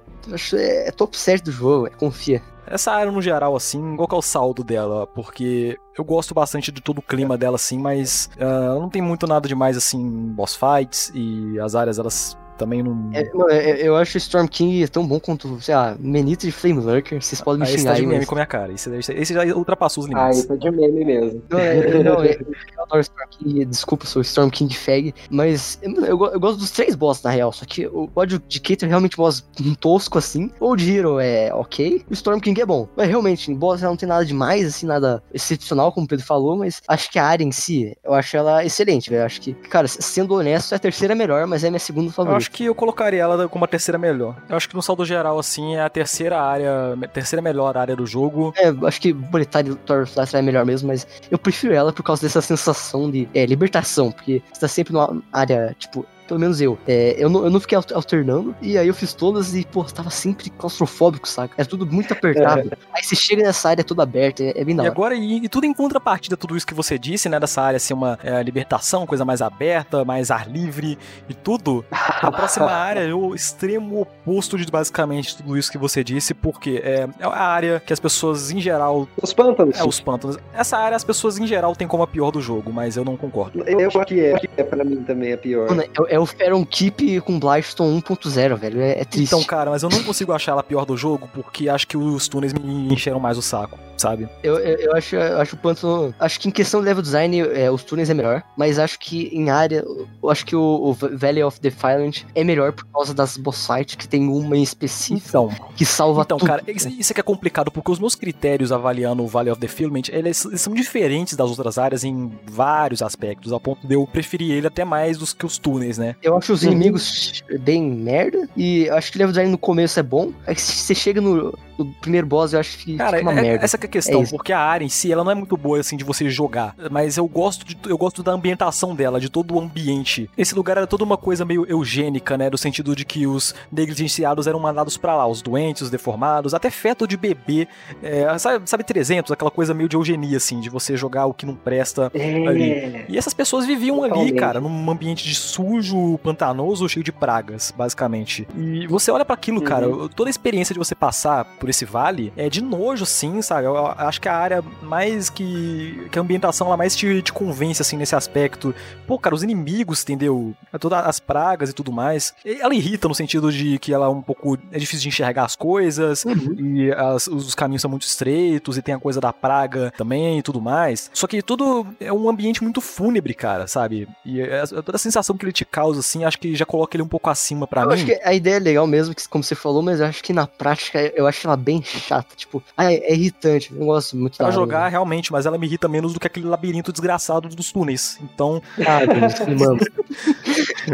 é, 0.56 0.88
é 0.88 0.92
top 0.92 1.18
7 1.18 1.44
do 1.44 1.52
jogo, 1.52 1.88
é, 1.88 1.90
confia. 1.92 2.42
Essa 2.68 2.92
área 2.92 3.12
no 3.12 3.22
geral, 3.22 3.56
assim, 3.56 3.96
qual 3.96 4.08
é 4.12 4.16
o 4.16 4.22
saldo 4.22 4.64
dela? 4.64 5.06
Porque 5.08 5.78
eu 5.98 6.04
gosto 6.04 6.34
bastante 6.34 6.72
de 6.72 6.82
todo 6.82 7.00
o 7.00 7.02
clima 7.02 7.38
dela, 7.38 7.56
assim, 7.56 7.78
mas 7.78 8.30
ah, 8.40 8.76
não 8.80 8.90
tem 8.90 9.02
muito 9.02 9.28
nada 9.28 9.48
demais, 9.48 9.78
assim, 9.78 10.04
boss 10.34 10.56
fights 10.56 11.12
e 11.14 11.60
as 11.60 11.76
áreas, 11.76 12.00
elas 12.00 12.38
também 12.58 12.82
não. 12.84 13.10
É, 13.14 13.24
mano, 13.34 13.50
é, 13.52 13.82
eu 13.82 13.96
acho 13.96 14.16
o 14.16 14.20
Storm 14.20 14.48
King 14.48 14.88
tão 14.88 15.06
bom 15.08 15.20
quanto, 15.20 15.60
sei 15.62 15.76
lá, 15.76 15.96
Menito 16.00 16.46
de 16.46 16.52
Flame 16.52 16.80
Lurker, 16.80 17.22
vocês 17.22 17.42
podem 17.42 17.62
me 17.62 17.66
esse 17.68 17.78
xingar 17.80 17.92
tá 17.92 17.96
de 17.96 18.02
aí, 18.02 18.08
meme 18.08 18.20
mas... 18.20 18.28
com 18.30 18.36
a 18.36 18.38
minha 18.38 18.46
cara. 18.46 18.72
Esse, 18.74 18.90
esse- 18.96 19.14
esse 19.14 19.34
já 19.34 19.44
ultrapassou 19.56 20.04
os 20.04 20.10
Ah, 20.10 20.30
limites. 20.30 20.44
isso 20.44 20.54
é 20.54 20.58
de 20.58 20.72
meme 20.72 21.06
mesmo. 21.06 21.44
Não, 21.50 21.60
é, 21.60 22.04
não, 22.04 22.24
é, 22.24 22.38
eu 22.78 22.84
adoro 22.84 23.02
Storm 23.02 23.28
King, 23.32 23.66
desculpa, 23.66 24.06
eu 24.06 24.10
sou 24.10 24.22
Storm 24.22 24.50
King 24.50 24.76
Fag, 24.76 25.14
mas 25.30 25.80
eu, 25.82 26.18
go- 26.18 26.28
eu 26.28 26.40
gosto 26.40 26.58
dos 26.60 26.72
três 26.72 26.96
boss, 26.96 27.22
na 27.24 27.30
real, 27.30 27.52
só 27.52 27.66
que 27.66 27.88
o 27.88 28.10
ódio 28.16 28.40
de 28.48 28.60
Kater 28.60 28.88
é 28.88 28.90
realmente 28.90 29.18
boss 29.18 29.44
tosco, 29.80 30.18
assim, 30.18 30.50
ou 30.60 30.76
de 30.76 30.92
Hero 30.96 31.20
é 31.20 31.54
ok, 31.54 32.04
o 32.10 32.14
Storm 32.14 32.40
King 32.40 32.62
é 32.62 32.66
bom, 32.66 32.88
mas 32.96 33.08
realmente, 33.08 33.52
em 33.52 33.56
boss 33.56 33.82
ela 33.82 33.92
não 33.92 33.98
tem 33.98 34.08
nada 34.08 34.26
demais, 34.26 34.66
assim, 34.68 34.86
nada 34.86 35.22
excepcional, 35.34 35.92
como 35.92 36.06
o 36.06 36.08
Pedro 36.08 36.26
falou, 36.26 36.56
mas 36.58 36.82
acho 36.88 37.12
que 37.12 37.20
a 37.20 37.26
área 37.26 37.44
em 37.44 37.52
si, 37.52 37.96
eu 38.04 38.14
acho 38.14 38.36
ela 38.38 38.64
excelente, 38.66 39.10
velho, 39.10 39.26
acho 39.26 39.42
que, 39.42 39.54
cara, 39.54 39.88
sendo 39.88 40.34
honesto, 40.36 40.74
é 40.74 40.76
a 40.76 40.80
terceira 40.80 41.16
melhor, 41.16 41.46
mas 41.48 41.64
é 41.64 41.68
a 41.68 41.72
minha 41.72 41.80
segunda 41.80 42.08
Eu 42.10 42.14
favorita. 42.14 42.45
Acho 42.46 42.52
que 42.52 42.66
eu 42.66 42.76
colocaria 42.76 43.22
ela 43.22 43.50
como 43.50 43.66
a 43.66 43.68
terceira 43.68 43.98
melhor. 43.98 44.36
Eu 44.48 44.56
acho 44.56 44.70
que 44.70 44.76
no 44.76 44.82
saldo 44.82 45.04
geral, 45.04 45.40
assim, 45.40 45.76
é 45.76 45.82
a 45.82 45.90
terceira 45.90 46.40
área, 46.40 46.96
terceira 47.12 47.42
melhor 47.42 47.76
área 47.76 47.96
do 47.96 48.06
jogo. 48.06 48.54
É, 48.56 48.68
acho 48.86 49.02
que 49.02 49.12
Boletário 49.12 49.72
do 49.72 49.76
Thor 49.78 50.06
Flash 50.06 50.34
é 50.36 50.42
melhor 50.42 50.66
mesmo, 50.66 50.88
mas 50.88 51.08
eu 51.32 51.38
prefiro 51.38 51.74
ela 51.74 51.92
por 51.92 52.04
causa 52.04 52.22
dessa 52.22 52.42
sensação 52.42 53.10
de 53.10 53.28
é, 53.34 53.46
libertação, 53.46 54.12
porque 54.12 54.44
você 54.54 54.62
tá 54.62 54.68
sempre 54.68 54.94
numa 54.94 55.22
área, 55.34 55.76
tipo, 55.80 56.06
pelo 56.28 56.40
menos 56.40 56.60
eu. 56.62 56.78
É, 56.88 57.16
eu, 57.18 57.30
não, 57.30 57.46
eu 57.46 57.50
não 57.50 57.60
fiquei 57.60 57.76
alter- 57.76 57.96
alternando, 57.96 58.56
e 58.62 58.78
aí 58.78 58.88
eu 58.88 58.94
fiz 58.94 59.14
todas 59.14 59.56
e, 59.56 59.66
pô, 59.66 59.84
tava 59.84 60.10
sempre 60.10 60.50
claustrofóbico, 60.50 61.28
saca? 61.28 61.54
É 61.58 61.64
tudo 61.64 61.86
muito 61.86 62.12
apertado. 62.14 62.72
aí 62.94 63.04
você 63.04 63.16
chega 63.16 63.44
nessa 63.44 63.70
área 63.70 63.84
toda 63.84 64.04
aberta, 64.04 64.44
é, 64.44 64.54
é 64.60 64.64
bem 64.64 64.76
da 64.76 64.84
E 64.84 64.88
agora, 64.88 65.16
e, 65.16 65.46
e 65.46 65.50
tudo 65.50 65.66
em 65.66 65.74
contrapartida, 65.74 66.36
tudo 66.38 66.56
isso 66.56 66.66
que 66.66 66.74
você 66.74 66.98
disse, 66.98 67.30
né? 67.30 67.40
Dessa 67.40 67.62
área 67.62 67.80
ser 67.80 67.94
uma 67.94 68.18
é, 68.24 68.42
libertação, 68.44 69.06
coisa 69.06 69.24
mais 69.24 69.42
aberta, 69.42 70.04
mais 70.04 70.32
ar 70.32 70.50
livre 70.50 70.98
e 71.30 71.34
tudo. 71.34 71.86
A 71.92 72.32
próxima 72.32 72.68
área 72.72 73.02
é 73.02 73.14
o 73.14 73.34
extremo 73.36 74.02
oposto 74.02 74.58
de 74.58 74.66
basicamente 74.66 75.38
tudo 75.38 75.58
isso 75.58 75.72
que 75.72 75.78
você 75.78 76.04
disse, 76.04 76.34
porque 76.34 76.82
é, 76.84 77.08
é 77.20 77.26
a 77.26 77.44
área 77.48 77.80
que 77.80 77.94
as 77.94 78.00
pessoas 78.00 78.52
em 78.52 78.60
geral. 78.60 79.08
Os 79.22 79.34
pântanos. 79.34 79.80
É, 79.80 79.84
os 79.84 80.00
pântanos. 80.00 80.38
Essa 80.54 80.78
área 80.78 80.96
as 80.96 81.04
pessoas 81.04 81.38
em 81.38 81.46
geral 81.48 81.76
têm 81.76 81.88
como 81.88 82.04
a 82.04 82.08
pior 82.08 82.32
do 82.32 82.42
jogo, 82.42 82.72
mas 82.72 82.98
eu 82.98 83.06
não 83.06 83.16
concordo. 83.18 83.64
Eu 83.68 83.88
acho 83.88 84.06
que 84.06 84.20
é, 84.20 84.40
que 84.40 84.50
é 84.58 84.64
pra 84.64 84.84
mim 84.84 85.04
também 85.04 85.34
a 85.34 85.38
pior. 85.38 85.70
Mano, 85.70 85.84
é, 86.08 86.15
é 86.16 86.20
o 86.20 86.26
Feron 86.26 86.66
Keep 86.66 87.22
com 87.22 87.40
Blightstone 87.40 88.02
1.0, 88.02 88.56
velho. 88.58 88.82
É, 88.82 89.02
é 89.02 89.06
triste. 89.06 89.34
Então, 89.34 89.44
cara, 89.44 89.70
mas 89.72 89.84
eu 89.84 89.90
não 89.90 90.04
consigo 90.04 90.32
achar 90.32 90.54
ela 90.54 90.64
pior 90.64 90.86
do 90.86 90.96
jogo 90.98 91.30
porque 91.34 91.70
acho 91.70 91.88
que 91.88 91.98
os 91.98 92.28
túneis 92.28 92.54
me 92.54 92.94
encheram 92.94 93.20
mais 93.20 93.38
o 93.38 93.42
saco, 93.42 93.78
sabe? 93.98 94.28
Eu, 94.44 94.58
eu, 94.60 94.78
eu 94.78 94.96
acho, 94.96 95.16
eu 95.16 95.40
acho 95.42 95.56
o 95.56 95.60
Pântano. 95.60 96.14
Acho 96.20 96.40
que 96.40 96.48
em 96.48 96.52
questão 96.52 96.80
de 96.80 96.86
level 96.86 97.02
design, 97.02 97.40
é, 97.40 97.70
os 97.72 97.84
túneis 97.84 98.10
é 98.10 98.14
melhor. 98.14 98.44
Mas 98.58 98.80
acho 98.80 99.00
que 99.00 99.28
em 99.34 99.50
área, 99.50 99.84
eu 100.24 100.30
acho 100.30 100.46
que 100.46 100.56
o, 100.56 100.62
o 100.62 100.94
Valley 100.94 101.44
of 101.44 101.60
Defilement 101.60 102.24
é 102.34 102.44
melhor 102.44 102.72
por 102.72 102.86
causa 102.86 103.14
das 103.14 103.38
boss 103.38 103.66
fights, 103.66 103.96
que 103.96 104.08
tem 104.08 104.28
uma 104.28 104.56
em 104.58 104.64
específico 104.64 105.28
Então, 105.28 105.50
que 105.76 105.86
salva 105.86 106.22
Então, 106.22 106.38
tudo. 106.38 106.48
cara, 106.48 106.64
isso, 106.68 106.88
isso 106.90 107.12
é 107.12 107.14
que 107.14 107.20
é 107.20 107.24
complicado, 107.24 107.72
porque 107.72 107.92
os 107.92 108.00
meus 108.00 108.16
critérios 108.16 108.72
avaliando 108.72 109.24
o 109.24 109.28
Valley 109.28 109.52
of 109.52 109.60
the 109.60 109.68
Filament, 109.68 110.10
eles, 110.10 110.46
eles 110.46 110.62
são 110.62 110.74
diferentes 110.74 111.36
das 111.36 111.50
outras 111.50 111.78
áreas 111.78 112.04
em 112.04 112.32
vários 112.46 113.02
aspectos, 113.02 113.52
ao 113.52 113.60
ponto 113.60 113.86
de 113.88 113.96
eu 113.96 114.06
preferir 114.08 114.52
ele 114.52 114.68
até 114.68 114.86
mais 114.86 115.18
dos 115.18 115.34
que 115.34 115.46
os 115.46 115.58
túneis, 115.58 115.98
né? 115.98 116.05
Eu 116.22 116.38
acho 116.38 116.54
os 116.54 116.64
Uhum. 116.64 116.72
inimigos 116.72 117.44
bem 117.62 117.82
merda. 117.84 118.48
E 118.56 118.86
eu 118.86 118.96
acho 118.96 119.12
que 119.12 119.18
o 119.18 119.20
level 119.20 119.32
design 119.32 119.52
no 119.52 119.58
começo 119.58 120.00
é 120.00 120.04
bom. 120.04 120.32
Aí 120.46 120.56
se 120.56 120.72
você 120.74 120.96
chega 120.96 121.22
no, 121.22 121.58
no 121.78 121.86
primeiro 121.86 122.26
boss, 122.28 122.54
eu 122.54 122.60
acho 122.60 122.78
que 122.80 122.96
Cara, 122.98 123.22
uma 123.22 123.32
é- 123.32 123.42
merda. 123.42 123.66
essa 123.66 123.78
que 123.78 123.86
é 123.86 123.90
a 123.90 123.92
questão, 123.92 124.22
É 124.24 124.26
porque 124.28 124.52
a 124.54 124.60
área 124.60 124.86
em 124.86 124.90
si, 124.90 125.12
ela 125.12 125.24
não 125.24 125.32
é 125.32 125.36
muito 125.36 125.56
boa, 125.58 125.80
assim, 125.80 125.98
de 125.98 126.04
você 126.04 126.30
jogar, 126.30 126.76
mas 126.92 127.18
eu 127.18 127.28
gosto, 127.28 127.66
de, 127.66 127.78
eu 127.88 127.98
gosto 127.98 128.22
da 128.24 128.32
ambientação 128.32 128.96
dela, 128.96 129.20
de 129.20 129.30
todo 129.30 129.56
o 129.56 129.60
ambiente. 129.60 130.30
Esse 130.38 130.56
lugar 130.56 130.78
era 130.78 130.88
toda 130.88 131.04
uma 131.04 131.18
coisa 131.18 131.44
meio 131.46 131.66
eugênica, 131.70 132.38
né, 132.38 132.50
do 132.50 132.58
sentido 132.58 132.96
de 132.96 133.06
que 133.06 133.28
os 133.28 133.54
negligenciados 133.72 134.48
eram 134.48 134.60
mandados 134.60 134.98
pra 134.98 135.16
lá, 135.16 135.28
os 135.28 135.42
doentes, 135.42 135.84
os 135.84 135.90
deformados, 135.90 136.54
até 136.54 136.70
feto 136.70 137.08
de 137.08 137.16
bebê, 137.18 137.68
é, 138.02 138.38
sabe, 138.38 138.70
sabe 138.70 138.84
300, 138.84 139.32
aquela 139.32 139.52
coisa 139.52 139.74
meio 139.74 139.88
de 139.90 139.96
eugenia, 139.96 140.38
assim, 140.38 140.60
de 140.60 140.70
você 140.70 140.96
jogar 140.98 141.26
o 141.26 141.34
que 141.34 141.46
não 141.46 141.56
presta 141.56 142.12
ali. 142.48 142.72
É. 142.72 143.06
E 143.10 143.18
essas 143.18 143.34
pessoas 143.34 143.66
viviam 143.66 144.02
ali, 144.04 144.10
Totalmente. 144.10 144.36
cara, 144.36 144.60
num 144.60 144.90
ambiente 144.92 145.24
de 145.24 145.36
sujo, 145.36 146.18
pantanoso, 146.20 146.88
cheio 146.90 147.04
de 147.04 147.12
pragas, 147.12 147.74
basicamente. 147.76 148.48
E 148.58 148.88
você 148.88 149.12
olha 149.12 149.26
pra 149.26 149.34
aquilo, 149.36 149.62
cara, 149.62 149.88
toda 150.16 150.30
a 150.30 150.32
experiência 150.32 150.74
de 150.74 150.80
você 150.80 150.96
passar 150.96 151.46
por 151.66 151.70
esse 151.72 151.84
vale 151.84 152.32
é 152.38 152.48
de 152.48 152.62
nojo, 152.62 153.08
sim, 153.08 153.42
sabe? 153.42 153.66
Eu 153.66 153.76
acho 153.88 154.22
que 154.22 154.30
a 154.30 154.36
área 154.38 154.64
mais 154.84 155.32
que. 155.32 156.08
que 156.12 156.20
a 156.20 156.22
ambientação 156.22 156.68
ela 156.68 156.78
mais 156.78 156.96
te, 156.96 157.24
te 157.24 157.34
convence, 157.34 157.82
assim, 157.82 157.98
nesse 157.98 158.16
aspecto. 158.16 158.74
Pô, 159.08 159.18
cara, 159.18 159.34
os 159.34 159.42
inimigos, 159.42 160.04
entendeu? 160.04 160.54
Todas 160.80 161.04
as 161.08 161.20
pragas 161.20 161.72
e 161.72 161.74
tudo 161.74 161.92
mais. 161.92 162.36
Ela 162.46 162.76
irrita 162.76 163.08
no 163.08 163.16
sentido 163.16 163.52
de 163.52 163.80
que 163.80 163.92
ela 163.92 164.06
é 164.06 164.10
um 164.10 164.22
pouco. 164.22 164.60
é 164.72 164.78
difícil 164.78 165.02
de 165.02 165.08
enxergar 165.08 165.44
as 165.46 165.56
coisas, 165.56 166.24
Uhum. 166.24 166.56
e 166.60 166.92
as- 166.92 167.26
os 167.28 167.56
caminhos 167.56 167.82
são 167.82 167.90
muito 167.90 168.06
estreitos, 168.06 168.78
e 168.78 168.82
tem 168.84 168.94
a 168.94 169.00
coisa 169.00 169.20
da 169.20 169.34
praga 169.34 169.92
também 169.98 170.38
e 170.38 170.44
tudo 170.44 170.62
mais. 170.62 171.10
Só 171.14 171.26
que 171.26 171.42
tudo 171.42 171.88
é 172.00 172.14
um 172.14 172.30
ambiente 172.30 172.62
muito 172.64 172.80
fúnebre, 172.80 173.34
cara, 173.34 173.66
sabe? 173.66 174.08
E 174.24 174.40
é- 174.40 174.66
toda 174.68 174.96
a 174.96 175.00
sensação 175.00 175.36
que 175.36 175.44
ele 175.46 175.52
te 175.52 175.66
causa, 175.66 176.00
assim, 176.02 176.24
acho 176.26 176.38
que 176.38 176.56
já 176.56 176.66
coloca 176.66 176.96
ele 176.96 177.02
um 177.04 177.08
pouco 177.08 177.28
acima 177.30 177.66
pra 177.66 177.82
Eu 177.82 177.88
mim. 177.88 177.94
acho 177.96 178.06
que 178.06 178.20
a 178.24 178.34
ideia 178.36 178.56
é 178.58 178.60
legal 178.60 178.86
mesmo, 178.86 179.16
que, 179.16 179.28
como 179.28 179.44
você 179.44 179.56
falou, 179.56 179.82
mas 179.82 180.00
eu 180.00 180.06
acho 180.06 180.24
que 180.24 180.32
na 180.34 180.46
prática 180.46 181.00
eu 181.16 181.26
acho 181.26 181.48
ela 181.48 181.55
bem 181.56 181.82
chata. 181.84 182.36
Tipo, 182.36 182.62
ah, 182.76 182.92
é, 182.92 182.96
é 182.96 183.14
irritante. 183.14 183.72
Eu 183.72 183.80
não 183.80 183.86
gosto 183.88 184.18
muito 184.18 184.38
Pra 184.38 184.52
jogar, 184.52 184.88
realmente, 184.90 185.32
mas 185.32 185.46
ela 185.46 185.58
me 185.58 185.68
irrita 185.68 185.88
menos 185.88 186.14
do 186.14 186.20
que 186.20 186.28
aquele 186.28 186.48
labirinto 186.48 186.92
desgraçado 186.92 187.48
dos 187.50 187.72
túneis. 187.72 188.20
Então, 188.24 188.62
Ah, 188.86 189.06
Deus, 189.06 189.60
mano. 189.60 189.80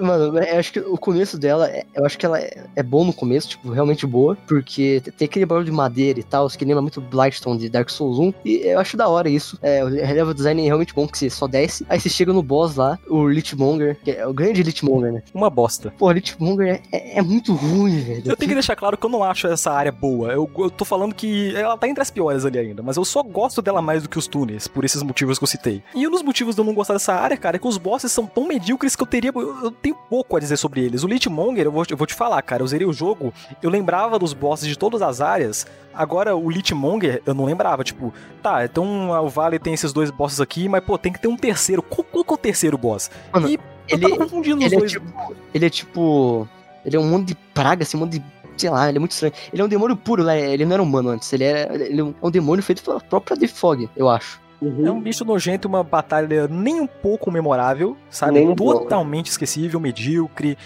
mano, 0.00 0.38
eu 0.38 0.58
acho 0.58 0.72
que 0.72 0.80
o 0.80 0.96
começo 0.96 1.38
dela, 1.38 1.68
é- 1.68 1.84
eu 1.94 2.04
acho 2.04 2.18
que 2.18 2.26
ela 2.26 2.38
é, 2.40 2.64
é 2.76 2.82
bom 2.82 3.04
no 3.04 3.12
começo, 3.12 3.48
tipo, 3.48 3.70
realmente 3.70 4.06
boa, 4.06 4.36
porque 4.46 5.02
tem 5.16 5.26
aquele 5.26 5.46
barulho 5.46 5.64
de 5.66 5.72
madeira 5.72 6.18
e 6.18 6.22
tal, 6.22 6.48
que 6.48 6.64
lembra 6.64 6.82
muito 6.82 7.00
Blightstone 7.00 7.58
de 7.58 7.68
Dark 7.68 7.90
Souls 7.90 8.18
1, 8.18 8.34
e 8.44 8.56
eu 8.64 8.78
acho 8.78 8.96
da 8.96 9.08
hora 9.08 9.28
isso. 9.28 9.58
É, 9.62 9.84
o 9.84 9.88
level 9.88 10.34
design 10.34 10.62
é 10.62 10.66
realmente 10.66 10.94
bom, 10.94 11.06
que 11.06 11.18
você 11.18 11.30
só 11.30 11.46
desce, 11.46 11.84
aí 11.88 11.98
você 12.00 12.08
chega 12.08 12.32
no 12.32 12.42
boss 12.42 12.76
lá, 12.76 12.98
o 13.08 13.28
Lichmonger, 13.28 13.98
que 14.02 14.10
é 14.12 14.26
o 14.26 14.32
grande 14.32 14.62
Lichmonger, 14.62 15.12
né? 15.12 15.22
uma 15.32 15.50
bosta. 15.50 15.92
Pô, 15.98 16.10
Lichmonger 16.10 16.80
é, 16.92 16.96
é, 16.96 17.18
é 17.18 17.22
muito 17.22 17.54
ruim, 17.54 18.00
velho. 18.00 18.22
Eu 18.24 18.36
tenho 18.36 18.48
que 18.48 18.54
deixar 18.54 18.76
claro 18.76 18.96
que 18.96 19.04
eu 19.04 19.10
não 19.10 19.22
acho 19.24 19.46
essa 19.46 19.63
área 19.72 19.92
boa. 19.92 20.32
Eu, 20.32 20.50
eu 20.58 20.70
tô 20.70 20.84
falando 20.84 21.14
que 21.14 21.54
ela 21.56 21.76
tá 21.76 21.88
entre 21.88 22.02
as 22.02 22.10
piores 22.10 22.44
ali 22.44 22.58
ainda, 22.58 22.82
mas 22.82 22.96
eu 22.96 23.04
só 23.04 23.22
gosto 23.22 23.60
dela 23.62 23.80
mais 23.82 24.02
do 24.02 24.08
que 24.08 24.18
os 24.18 24.26
túneis, 24.26 24.66
por 24.68 24.84
esses 24.84 25.02
motivos 25.02 25.38
que 25.38 25.44
eu 25.44 25.48
citei. 25.48 25.82
E 25.94 26.06
um 26.06 26.10
dos 26.10 26.22
motivos 26.22 26.54
de 26.54 26.60
eu 26.60 26.64
não 26.64 26.74
gostar 26.74 26.94
dessa 26.94 27.14
área, 27.14 27.36
cara, 27.36 27.56
é 27.56 27.58
que 27.58 27.66
os 27.68 27.78
bosses 27.78 28.10
são 28.12 28.26
tão 28.26 28.46
medíocres 28.46 28.94
que 28.96 29.02
eu 29.02 29.06
teria. 29.06 29.32
Eu, 29.34 29.64
eu 29.64 29.70
tenho 29.70 29.94
pouco 30.08 30.36
a 30.36 30.40
dizer 30.40 30.56
sobre 30.56 30.80
eles. 30.82 31.02
O 31.04 31.06
Lichmonger, 31.06 31.66
eu 31.66 31.72
vou, 31.72 31.84
eu 31.88 31.96
vou 31.96 32.06
te 32.06 32.14
falar, 32.14 32.40
cara, 32.42 32.62
eu 32.62 32.66
zerei 32.66 32.86
o 32.86 32.92
jogo, 32.92 33.32
eu 33.62 33.70
lembrava 33.70 34.18
dos 34.18 34.32
bosses 34.32 34.66
de 34.68 34.76
todas 34.78 35.02
as 35.02 35.20
áreas. 35.20 35.66
Agora, 35.92 36.34
o 36.34 36.50
Lichmonger, 36.50 37.22
eu 37.24 37.34
não 37.34 37.44
lembrava. 37.44 37.84
Tipo, 37.84 38.12
tá, 38.42 38.64
então 38.64 39.10
o 39.10 39.28
Vale 39.28 39.58
tem 39.58 39.74
esses 39.74 39.92
dois 39.92 40.10
bosses 40.10 40.40
aqui, 40.40 40.68
mas 40.68 40.82
pô, 40.84 40.98
tem 40.98 41.12
que 41.12 41.20
ter 41.20 41.28
um 41.28 41.36
terceiro. 41.36 41.82
Qual, 41.82 42.04
qual 42.04 42.24
que 42.24 42.30
é 42.30 42.34
o 42.34 42.38
terceiro 42.38 42.76
boss? 42.76 43.10
Mano, 43.32 43.48
e 43.48 43.54
eu 43.54 43.60
ele- 43.98 44.08
tava 44.08 44.16
confundindo 44.16 44.58
os 44.58 44.64
ele 44.64 44.74
é 44.74 44.78
dois. 44.78 44.90
tipo. 44.92 45.34
Ele 45.54 45.66
é 45.66 45.70
tipo. 45.70 46.48
Ele 46.84 46.96
é 46.96 47.00
um 47.00 47.08
monte 47.08 47.28
de 47.28 47.34
praga, 47.34 47.82
assim, 47.82 47.96
um 47.96 48.00
monte 48.00 48.18
de. 48.18 48.24
Sei 48.56 48.70
lá, 48.70 48.88
ele 48.88 48.98
é 48.98 49.00
muito 49.00 49.12
estranho. 49.12 49.32
Ele 49.52 49.62
é 49.62 49.64
um 49.64 49.68
demônio 49.68 49.96
puro, 49.96 50.24
né? 50.24 50.52
Ele 50.52 50.64
não 50.64 50.72
era 50.72 50.82
humano 50.82 51.10
antes. 51.10 51.32
Ele, 51.32 51.44
era, 51.44 51.74
ele 51.74 52.00
é 52.00 52.04
um 52.04 52.14
é 52.22 52.26
um 52.26 52.30
demônio 52.30 52.62
feito 52.62 52.82
pela 52.82 53.00
própria 53.00 53.36
The 53.36 53.46
Fog, 53.46 53.88
eu 53.96 54.08
acho. 54.08 54.40
Uhum. 54.60 54.86
É 54.86 54.90
um 54.90 55.00
bicho 55.00 55.24
nojento 55.24 55.68
uma 55.68 55.82
batalha 55.82 56.48
nem 56.48 56.80
um 56.80 56.86
pouco 56.86 57.30
memorável, 57.30 57.96
sabe? 58.08 58.32
Nem 58.32 58.54
pouco. 58.54 58.80
Totalmente 58.84 59.26
esquecível, 59.26 59.78
medíocre. 59.78 60.56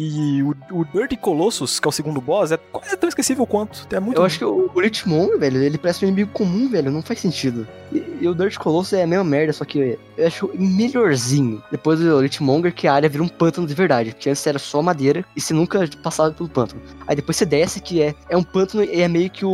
E 0.00 0.42
o, 0.44 0.54
o 0.70 0.84
Dirty 0.84 1.16
Colossus, 1.16 1.80
que 1.80 1.88
é 1.88 1.90
o 1.90 1.92
segundo 1.92 2.20
boss, 2.20 2.52
é 2.52 2.56
quase 2.56 2.96
tão 2.96 3.08
esquecível 3.08 3.44
quanto. 3.44 3.84
É 3.90 3.98
muito 3.98 4.16
Eu 4.20 4.24
acho 4.24 4.38
que 4.38 4.44
o, 4.44 4.70
o 4.72 4.80
Lichmon, 4.80 5.36
velho, 5.38 5.60
ele 5.60 5.76
parece 5.76 6.04
um 6.04 6.08
inimigo 6.08 6.30
comum, 6.32 6.68
velho. 6.68 6.90
Não 6.90 7.02
faz 7.02 7.18
sentido. 7.18 7.66
E- 7.92 8.04
e 8.20 8.28
o 8.28 8.34
Dirt 8.34 8.56
Colossus 8.58 8.92
é 8.92 9.02
a 9.02 9.06
mesma 9.06 9.24
merda, 9.24 9.52
só 9.52 9.64
que 9.64 9.98
eu 10.16 10.26
acho 10.26 10.50
melhorzinho. 10.54 11.62
Depois 11.70 11.98
do 11.98 12.20
Litmonger, 12.20 12.72
que 12.74 12.86
a 12.86 12.92
área 12.94 13.08
vira 13.08 13.22
um 13.24 13.28
pântano 13.28 13.66
de 13.66 13.74
verdade. 13.74 14.10
Porque 14.12 14.28
antes 14.30 14.46
era 14.46 14.58
só 14.58 14.80
madeira 14.82 15.24
e 15.36 15.40
você 15.40 15.52
nunca 15.54 15.88
passava 16.02 16.32
pelo 16.32 16.48
pântano. 16.48 16.80
Aí 17.06 17.16
depois 17.16 17.36
você 17.36 17.44
desce, 17.46 17.80
que 17.80 18.00
é, 18.02 18.14
é 18.28 18.36
um 18.36 18.42
pântano 18.42 18.84
e 18.84 19.00
é 19.00 19.08
meio 19.08 19.30
que 19.30 19.44
o, 19.44 19.50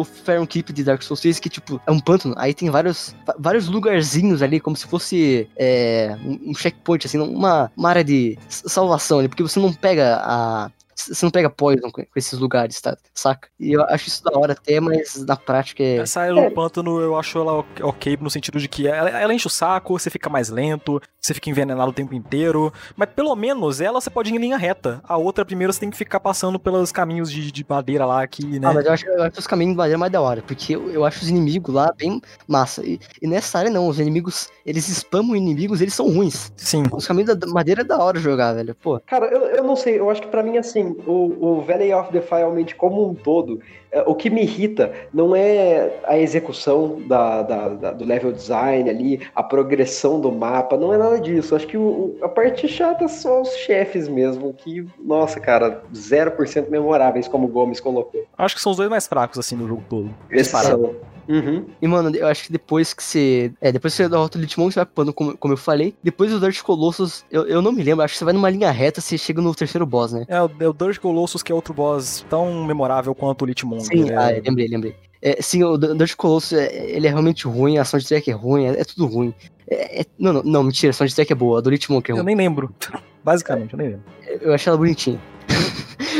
o 0.00 0.04
Fair 0.24 0.44
Keep 0.46 0.72
de 0.72 0.82
Dark 0.84 1.02
Souls 1.02 1.20
3, 1.20 1.38
que 1.38 1.48
tipo, 1.48 1.80
é 1.86 1.90
um 1.92 2.00
pântano. 2.00 2.34
Aí 2.38 2.52
tem 2.54 2.70
vários, 2.70 3.14
vários 3.38 3.68
lugarzinhos 3.68 4.42
ali, 4.42 4.58
como 4.60 4.76
se 4.76 4.86
fosse 4.86 5.48
é, 5.56 6.16
um, 6.24 6.50
um 6.50 6.54
checkpoint, 6.54 7.06
assim, 7.06 7.18
uma, 7.18 7.70
uma 7.76 7.88
área 7.88 8.04
de 8.04 8.38
salvação 8.48 9.18
ali, 9.18 9.28
porque 9.28 9.42
você 9.42 9.58
não 9.60 9.72
pega 9.84 10.16
a, 10.24 10.72
você 10.94 11.24
não 11.24 11.30
pega 11.30 11.50
poison 11.50 11.90
com 11.90 12.04
esses 12.16 12.38
lugares, 12.38 12.80
tá? 12.80 12.96
Saca? 13.14 13.48
E 13.58 13.72
eu 13.72 13.82
acho 13.84 14.08
isso 14.08 14.22
da 14.24 14.38
hora 14.38 14.52
até, 14.52 14.80
mas 14.80 15.24
na 15.24 15.36
prática 15.36 15.82
é. 15.82 15.96
Essa 15.96 16.20
área 16.20 16.34
do 16.34 16.40
é. 16.40 16.50
pântano 16.50 17.00
eu 17.00 17.18
acho 17.18 17.38
ela 17.38 17.64
ok 17.82 18.18
no 18.20 18.30
sentido 18.30 18.58
de 18.58 18.68
que 18.68 18.86
ela, 18.86 19.10
ela, 19.10 19.34
enche 19.34 19.46
o 19.46 19.50
saco, 19.50 19.98
você 19.98 20.10
fica 20.10 20.30
mais 20.30 20.48
lento, 20.48 21.00
você 21.20 21.34
fica 21.34 21.50
envenenado 21.50 21.90
o 21.90 21.94
tempo 21.94 22.14
inteiro. 22.14 22.72
Mas 22.96 23.08
pelo 23.10 23.34
menos 23.34 23.80
ela 23.80 24.00
você 24.00 24.10
pode 24.10 24.30
ir 24.30 24.36
em 24.36 24.38
linha 24.38 24.56
reta. 24.56 25.00
A 25.04 25.16
outra, 25.16 25.44
primeiro, 25.44 25.72
você 25.72 25.80
tem 25.80 25.90
que 25.90 25.96
ficar 25.96 26.20
passando 26.20 26.58
pelos 26.58 26.92
caminhos 26.92 27.30
de, 27.30 27.50
de 27.50 27.66
madeira 27.68 28.06
lá 28.06 28.26
que, 28.26 28.58
né? 28.58 28.68
Ah, 28.68 28.74
mas 28.74 28.86
eu 28.86 28.92
acho, 28.92 29.06
eu 29.06 29.22
acho 29.22 29.38
os 29.38 29.46
caminhos 29.46 29.72
de 29.72 29.78
madeira 29.78 29.98
mais 29.98 30.12
da 30.12 30.20
hora, 30.20 30.42
porque 30.42 30.74
eu, 30.74 30.90
eu 30.90 31.04
acho 31.04 31.22
os 31.22 31.28
inimigos 31.28 31.74
lá 31.74 31.92
bem 31.96 32.20
massa. 32.46 32.84
E, 32.84 33.00
e, 33.20 33.26
nessa 33.26 33.58
área 33.58 33.70
não, 33.70 33.88
os 33.88 33.98
inimigos, 33.98 34.48
eles 34.64 34.86
spamam 34.88 35.36
inimigos, 35.36 35.80
eles 35.80 35.94
são 35.94 36.08
ruins. 36.10 36.52
Sim. 36.56 36.84
Os 36.92 37.06
caminhos 37.06 37.34
da 37.36 37.46
madeira 37.46 37.82
é 37.82 37.84
da 37.84 37.98
hora 37.98 38.18
jogar, 38.18 38.52
velho. 38.52 38.74
Pô. 38.74 39.00
Cara, 39.06 39.26
eu, 39.26 39.42
eu 39.46 39.64
não 39.64 39.76
sei, 39.76 39.98
eu 39.98 40.10
acho 40.10 40.22
que 40.22 40.28
para 40.28 40.42
mim 40.42 40.58
assim 40.58 40.83
assim, 40.84 40.96
o, 41.06 41.56
o 41.58 41.60
Valley 41.62 41.92
of 41.92 42.12
Defilement 42.12 42.74
como 42.76 43.08
um 43.08 43.14
todo, 43.14 43.60
é, 43.90 44.02
o 44.02 44.14
que 44.14 44.28
me 44.28 44.42
irrita 44.42 44.92
não 45.12 45.34
é 45.34 46.00
a 46.04 46.18
execução 46.18 47.00
da, 47.06 47.42
da, 47.42 47.68
da, 47.68 47.92
do 47.92 48.04
level 48.04 48.32
design 48.32 48.88
ali, 48.88 49.20
a 49.34 49.42
progressão 49.42 50.20
do 50.20 50.30
mapa, 50.30 50.76
não 50.76 50.92
é 50.92 50.98
nada 50.98 51.20
disso. 51.20 51.54
Acho 51.54 51.66
que 51.66 51.76
o, 51.76 52.16
a 52.22 52.28
parte 52.28 52.68
chata 52.68 53.08
são 53.08 53.42
os 53.42 53.50
chefes 53.56 54.08
mesmo, 54.08 54.52
que, 54.52 54.86
nossa, 54.98 55.40
cara, 55.40 55.82
0% 55.92 56.68
memoráveis, 56.68 57.28
como 57.28 57.46
o 57.46 57.50
Gomes 57.50 57.80
colocou. 57.80 58.24
Acho 58.36 58.54
que 58.54 58.60
são 58.60 58.72
os 58.72 58.78
dois 58.78 58.90
mais 58.90 59.06
fracos, 59.06 59.38
assim, 59.38 59.56
do 59.56 59.66
jogo 59.66 59.82
todo. 59.88 60.14
Esses 60.30 60.52
são. 60.52 60.94
Uhum. 61.28 61.66
E, 61.80 61.86
mano, 61.86 62.14
eu 62.14 62.26
acho 62.26 62.44
que 62.44 62.52
depois 62.52 62.92
que 62.92 63.02
você. 63.02 63.52
É, 63.60 63.72
depois 63.72 63.94
que 63.94 64.02
você 64.02 64.08
derrota 64.08 64.38
o 64.38 64.40
Litmon, 64.40 64.70
você 64.70 64.80
vai 64.80 64.86
pano, 64.86 65.12
como, 65.12 65.36
como 65.36 65.54
eu 65.54 65.58
falei. 65.58 65.94
Depois 66.02 66.30
do 66.30 66.40
Dirt 66.40 66.62
Colossus, 66.62 67.24
eu, 67.30 67.46
eu 67.46 67.62
não 67.62 67.72
me 67.72 67.82
lembro, 67.82 68.04
acho 68.04 68.14
que 68.14 68.18
você 68.18 68.24
vai 68.24 68.34
numa 68.34 68.50
linha 68.50 68.70
reta, 68.70 69.00
você 69.00 69.16
chega 69.16 69.40
no 69.40 69.54
terceiro 69.54 69.86
boss, 69.86 70.12
né? 70.12 70.24
É, 70.28 70.40
o, 70.42 70.50
é 70.60 70.68
o 70.68 70.72
Dirt 70.72 70.98
Colossus, 70.98 71.42
que 71.42 71.50
é 71.50 71.54
outro 71.54 71.74
boss 71.74 72.24
tão 72.28 72.64
memorável 72.64 73.14
quanto 73.14 73.42
o 73.42 73.46
Litmon. 73.46 73.80
Sim, 73.80 74.04
né? 74.04 74.16
ah, 74.16 74.42
lembrei, 74.44 74.68
lembrei. 74.68 74.96
É, 75.22 75.40
sim, 75.40 75.64
o 75.64 75.78
Dirt 75.78 76.16
Colossus, 76.16 76.52
é, 76.52 76.90
ele 76.90 77.06
é 77.06 77.10
realmente 77.10 77.46
ruim, 77.46 77.78
a 77.78 77.84
soundtrack 77.84 78.30
é 78.30 78.34
ruim, 78.34 78.66
é, 78.66 78.80
é 78.80 78.84
tudo 78.84 79.06
ruim. 79.06 79.34
É, 79.66 80.02
é, 80.02 80.04
não, 80.18 80.34
não, 80.34 80.42
não, 80.42 80.62
mentira, 80.62 80.90
a 80.90 80.92
soundtrack 80.92 81.32
é 81.32 81.34
boa, 81.34 81.58
a 81.58 81.62
do 81.62 81.70
Litmon 81.70 82.02
que 82.02 82.10
é 82.10 82.14
ruim. 82.14 82.20
Eu 82.20 82.24
nem 82.24 82.36
lembro. 82.36 82.74
Basicamente, 83.24 83.72
eu 83.72 83.78
nem 83.78 83.88
lembro. 83.88 84.04
Eu 84.42 84.52
achei 84.52 84.68
ela 84.70 84.76
bonitinha. 84.76 85.18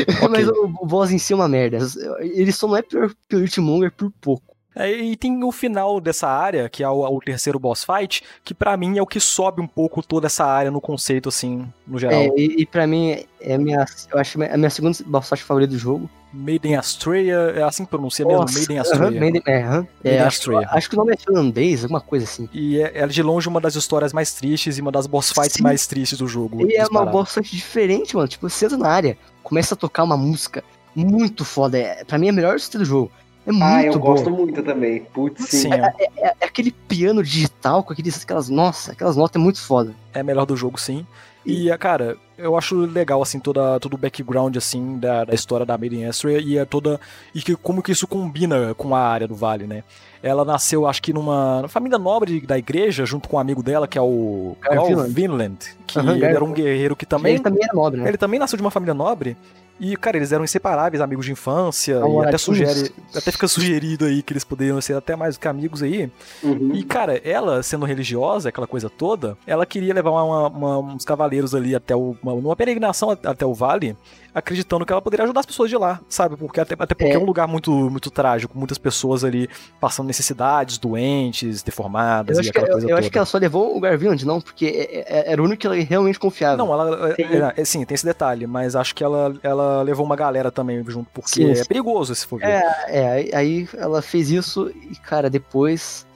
okay. 0.08 0.28
Mas 0.28 0.48
o, 0.48 0.64
o 0.80 0.86
boss 0.86 1.10
em 1.10 1.18
si 1.18 1.34
é 1.34 1.36
uma 1.36 1.48
merda. 1.48 1.78
Ele 2.20 2.50
só 2.50 2.66
não 2.66 2.76
é 2.76 2.82
pior 2.82 3.12
que 3.28 3.36
o 3.36 3.40
Litmonger 3.40 3.92
por 3.92 4.10
pouco. 4.20 4.53
É, 4.76 4.90
e 4.90 5.16
tem 5.16 5.42
o 5.44 5.52
final 5.52 6.00
dessa 6.00 6.28
área, 6.28 6.68
que 6.68 6.82
é 6.82 6.88
o, 6.88 7.00
o 7.04 7.20
terceiro 7.20 7.58
boss 7.58 7.84
fight, 7.84 8.22
que 8.42 8.52
para 8.52 8.76
mim 8.76 8.98
é 8.98 9.02
o 9.02 9.06
que 9.06 9.20
sobe 9.20 9.60
um 9.60 9.66
pouco 9.66 10.02
toda 10.02 10.26
essa 10.26 10.44
área 10.44 10.70
no 10.70 10.80
conceito, 10.80 11.28
assim, 11.28 11.66
no 11.86 11.98
geral. 11.98 12.20
É, 12.20 12.28
e, 12.36 12.62
e 12.62 12.66
para 12.66 12.86
mim, 12.86 13.24
é 13.40 13.54
a 13.54 13.58
minha, 13.58 13.84
eu 14.12 14.18
acho 14.18 14.42
a 14.42 14.56
minha 14.56 14.70
segunda 14.70 14.98
boss 15.06 15.28
fight 15.28 15.44
favorita 15.44 15.72
do 15.72 15.78
jogo. 15.78 16.10
Maiden 16.34 16.74
Astrea, 16.74 17.52
é 17.54 17.62
assim 17.62 17.84
que 17.84 17.90
pronuncia 17.90 18.26
mesmo? 18.26 18.44
Maiden 18.52 18.80
Astrea. 18.80 19.08
Uh 19.08 19.12
-huh, 19.12 19.20
Maiden, 19.20 19.42
é, 19.46 19.58
uh 19.60 19.70
-huh. 19.70 19.88
é, 20.02 20.18
Astrea. 20.18 20.58
Acho, 20.58 20.76
acho, 20.76 20.90
que 20.90 20.96
o 20.96 20.98
nome 20.98 21.12
é 21.12 21.16
finlandês, 21.16 21.84
alguma 21.84 22.00
coisa 22.00 22.24
assim. 22.24 22.48
E 22.52 22.80
é, 22.80 22.90
é, 23.02 23.06
de 23.06 23.22
longe 23.22 23.48
uma 23.48 23.60
das 23.60 23.76
histórias 23.76 24.12
mais 24.12 24.32
tristes 24.32 24.76
e 24.76 24.80
uma 24.80 24.90
das 24.90 25.06
boss 25.06 25.30
fights 25.30 25.54
Sim. 25.54 25.62
mais 25.62 25.86
tristes 25.86 26.18
do 26.18 26.26
jogo. 26.26 26.68
E 26.68 26.74
é 26.74 26.84
uma 26.86 27.06
boss 27.06 27.32
fight 27.32 27.54
diferente, 27.54 28.16
mano. 28.16 28.26
Tipo, 28.26 28.50
você 28.50 28.64
entra 28.64 28.76
na 28.76 28.88
área, 28.88 29.16
começa 29.44 29.74
a 29.74 29.76
tocar 29.76 30.02
uma 30.02 30.16
música 30.16 30.64
muito 30.94 31.44
foda. 31.44 31.78
É, 31.78 32.04
pra 32.04 32.18
mim 32.18 32.26
é 32.26 32.30
a 32.30 32.32
melhor 32.32 32.56
do 32.58 32.84
jogo. 32.84 33.12
É 33.46 33.52
muito 33.52 33.64
Ah, 33.64 33.82
eu 33.84 33.98
gosto 33.98 34.30
muito 34.30 34.62
também. 34.62 35.00
Putz, 35.00 35.44
sim. 35.48 35.72
É, 35.72 35.94
é, 35.98 36.10
é, 36.16 36.34
é, 36.40 36.44
aquele 36.44 36.72
piano 36.72 37.22
digital 37.22 37.82
com 37.82 37.92
aqueles, 37.92 38.22
aquelas, 38.22 38.48
nossa, 38.48 38.92
aquelas 38.92 39.16
notas 39.16 39.40
é 39.40 39.44
muito 39.44 39.60
foda. 39.60 39.94
É 40.12 40.22
melhor 40.22 40.46
do 40.46 40.56
jogo, 40.56 40.80
sim. 40.80 41.06
E, 41.46 41.68
cara, 41.76 42.16
eu 42.38 42.56
acho 42.56 42.74
legal, 42.74 43.20
assim, 43.20 43.38
toda, 43.38 43.78
todo 43.78 43.94
o 43.94 43.98
background, 43.98 44.56
assim, 44.56 44.98
da, 44.98 45.26
da 45.26 45.34
história 45.34 45.66
da 45.66 45.76
Maiden 45.76 46.06
Astrea 46.06 46.40
e 46.40 46.56
é 46.56 46.64
toda... 46.64 46.98
E 47.34 47.42
que, 47.42 47.54
como 47.54 47.82
que 47.82 47.92
isso 47.92 48.06
combina 48.06 48.74
com 48.74 48.94
a 48.94 49.00
área 49.00 49.28
do 49.28 49.34
Vale, 49.34 49.66
né? 49.66 49.84
Ela 50.22 50.42
nasceu, 50.42 50.86
acho 50.86 51.02
que 51.02 51.12
numa 51.12 51.66
família 51.68 51.98
nobre 51.98 52.40
da 52.40 52.56
igreja, 52.56 53.04
junto 53.04 53.28
com 53.28 53.36
um 53.36 53.38
amigo 53.38 53.62
dela, 53.62 53.86
que 53.86 53.98
é 53.98 54.00
o 54.00 54.56
Carl 54.58 55.04
Vinland, 55.06 55.58
que 55.86 55.98
uhum, 55.98 56.12
ele 56.12 56.24
era 56.24 56.42
um 56.42 56.52
guerreiro 56.52 56.96
que 56.96 57.04
também... 57.04 57.34
Ele 57.34 57.42
também 57.42 57.62
era 57.62 57.74
nobre, 57.74 58.00
né? 58.00 58.08
Ele 58.08 58.16
também 58.16 58.40
nasceu 58.40 58.56
de 58.56 58.62
uma 58.62 58.70
família 58.70 58.94
nobre 58.94 59.36
e, 59.78 59.96
cara, 59.96 60.16
eles 60.16 60.30
eram 60.30 60.44
inseparáveis, 60.44 61.00
amigos 61.00 61.26
de 61.26 61.32
infância, 61.32 62.00
e 62.00 62.26
até 62.26 62.38
sugere, 62.38 62.92
até 63.14 63.32
fica 63.32 63.48
sugerido 63.48 64.04
aí 64.04 64.22
que 64.22 64.32
eles 64.32 64.44
poderiam 64.44 64.80
ser 64.80 64.94
até 64.94 65.16
mais 65.16 65.36
do 65.36 65.40
que 65.40 65.48
amigos 65.48 65.82
aí. 65.82 66.10
Uhum. 66.42 66.72
E, 66.74 66.84
cara, 66.84 67.16
ela, 67.24 67.62
sendo 67.62 67.84
religiosa, 67.84 68.48
aquela 68.48 68.66
coisa 68.66 68.88
toda, 68.88 69.36
ela 69.46 69.66
queria 69.66 69.92
levar 69.92 70.10
uma, 70.10 70.48
uma, 70.48 70.78
uns 70.78 71.04
cavaleiros 71.04 71.54
ali 71.54 71.74
até 71.74 71.94
o, 71.94 72.16
uma, 72.22 72.32
uma 72.32 72.56
peregrinação 72.56 73.10
até 73.10 73.44
o 73.44 73.52
vale, 73.52 73.96
acreditando 74.34 74.84
que 74.84 74.92
ela 74.92 75.00
poderia 75.00 75.24
ajudar 75.24 75.40
as 75.40 75.46
pessoas 75.46 75.70
de 75.70 75.76
lá, 75.76 76.00
sabe? 76.08 76.36
Porque 76.36 76.60
até, 76.60 76.74
até 76.76 76.94
porque 76.94 77.12
é. 77.12 77.14
é. 77.14 77.18
um 77.18 77.24
lugar 77.24 77.46
muito, 77.46 77.70
muito 77.70 78.10
trágico, 78.10 78.58
muitas 78.58 78.76
pessoas 78.76 79.22
ali 79.22 79.48
passando 79.80 80.06
necessidades, 80.06 80.76
doentes, 80.76 81.62
deformadas 81.62 82.38
eu 82.38 82.44
e 82.44 82.48
aquela 82.48 82.66
que, 82.66 82.72
coisa 82.72 82.86
eu, 82.86 82.90
eu 82.90 82.96
acho 82.96 83.10
que 83.10 83.16
ela 83.16 83.26
só 83.26 83.38
levou 83.38 83.76
o 83.76 83.80
Garfield, 83.80 84.26
não, 84.26 84.40
porque 84.40 84.66
é, 84.66 85.20
é, 85.20 85.32
era 85.32 85.40
o 85.40 85.44
único 85.44 85.60
que 85.60 85.66
ela 85.66 85.76
realmente 85.76 86.18
confiava. 86.18 86.56
Não, 86.56 86.72
ela, 86.72 87.14
sim. 87.14 87.22
É, 87.56 87.64
sim, 87.64 87.84
tem 87.84 87.94
esse 87.94 88.04
detalhe, 88.04 88.46
mas 88.46 88.74
acho 88.74 88.94
que 88.94 89.04
ela, 89.04 89.34
ela 89.42 89.82
levou 89.82 90.04
uma 90.04 90.16
galera 90.16 90.50
também 90.50 90.82
junto, 90.84 91.08
porque 91.14 91.30
sim, 91.30 91.50
é 91.50 91.64
perigoso 91.64 92.12
esse 92.12 92.26
fogo. 92.26 92.44
É, 92.44 92.62
é, 92.88 93.36
aí 93.36 93.68
ela 93.76 94.02
fez 94.02 94.30
isso 94.30 94.70
e, 94.90 94.96
cara, 94.96 95.30
depois 95.30 96.06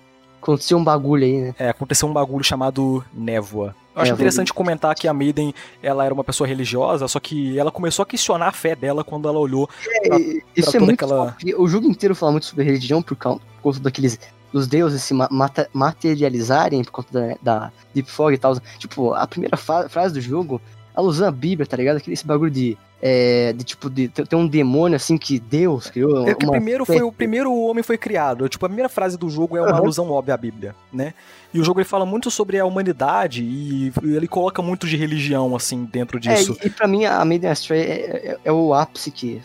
aconteceu 0.42 0.78
um 0.78 0.84
bagulho 0.84 1.24
aí, 1.24 1.40
né? 1.40 1.54
É, 1.58 1.68
aconteceu 1.68 2.08
um 2.08 2.12
bagulho 2.12 2.44
chamado 2.44 3.04
névoa. 3.12 3.74
Eu 3.98 4.02
acho 4.02 4.12
é, 4.12 4.14
interessante 4.14 4.54
comentar 4.54 4.94
que 4.94 5.08
a 5.08 5.12
Maiden, 5.12 5.52
ela 5.82 6.04
era 6.04 6.14
uma 6.14 6.22
pessoa 6.22 6.46
religiosa, 6.46 7.08
só 7.08 7.18
que 7.18 7.58
ela 7.58 7.70
começou 7.70 8.04
a 8.04 8.06
questionar 8.06 8.48
a 8.48 8.52
fé 8.52 8.76
dela 8.76 9.02
quando 9.02 9.28
ela 9.28 9.38
olhou 9.38 9.68
é, 9.86 10.08
pra, 10.08 10.18
isso 10.56 10.70
pra 10.70 10.80
é 10.80 10.84
muito 10.84 11.04
aquela... 11.04 11.36
O 11.56 11.68
jogo 11.68 11.86
inteiro 11.88 12.14
fala 12.14 12.32
muito 12.32 12.46
sobre 12.46 12.64
religião 12.64 13.02
por 13.02 13.16
causa, 13.16 13.40
por 13.40 13.62
conta 13.62 13.80
daqueles 13.80 14.18
dos 14.52 14.66
deuses 14.66 15.02
se 15.02 15.12
mata, 15.12 15.68
materializarem 15.72 16.82
por 16.84 16.92
conta 16.92 17.12
da, 17.12 17.36
da 17.42 17.72
Deep 17.94 18.10
Fog 18.10 18.32
e 18.32 18.38
tal. 18.38 18.58
Tipo, 18.78 19.12
a 19.12 19.26
primeira 19.26 19.56
frase 19.56 20.14
do 20.14 20.20
jogo, 20.20 20.60
ela 20.96 21.06
usa 21.06 21.28
a 21.28 21.30
Bíblia, 21.30 21.66
tá 21.66 21.76
ligado? 21.76 21.96
Aquele 21.96 22.14
esse 22.14 22.26
bagulho 22.26 22.50
de 22.50 22.78
é, 23.00 23.52
de 23.52 23.64
tipo, 23.64 23.88
de 23.88 24.08
ter 24.08 24.34
um 24.34 24.46
demônio 24.46 24.96
assim 24.96 25.16
que 25.16 25.38
Deus 25.38 25.88
criou. 25.88 26.28
É 26.28 26.34
que 26.34 26.46
primeiro 26.46 26.84
foi 26.84 27.02
o 27.02 27.12
primeiro 27.12 27.54
homem 27.54 27.82
foi 27.82 27.96
criado. 27.96 28.48
Tipo, 28.48 28.66
a 28.66 28.68
primeira 28.68 28.88
frase 28.88 29.16
do 29.16 29.30
jogo 29.30 29.56
é 29.56 29.60
uma 29.60 29.70
uhum. 29.70 29.76
alusão 29.76 30.10
óbvia 30.10 30.34
à 30.34 30.36
Bíblia, 30.36 30.74
né? 30.92 31.14
E 31.52 31.60
o 31.60 31.64
jogo 31.64 31.80
ele 31.80 31.88
fala 31.88 32.04
muito 32.04 32.30
sobre 32.30 32.58
a 32.58 32.64
humanidade 32.64 33.42
e 33.42 33.92
ele 34.02 34.28
coloca 34.28 34.60
muito 34.60 34.86
de 34.86 34.96
religião 34.96 35.54
assim 35.54 35.84
dentro 35.84 36.18
disso. 36.20 36.56
É, 36.60 36.64
e, 36.64 36.66
e 36.66 36.70
para 36.70 36.86
mim 36.86 37.04
a 37.04 37.24
Maiden 37.24 37.50
Astray 37.50 37.80
é, 37.80 37.84
é, 37.84 38.38
é, 38.44 38.52
o 38.52 38.74
ápice 38.74 39.10
que 39.10 39.40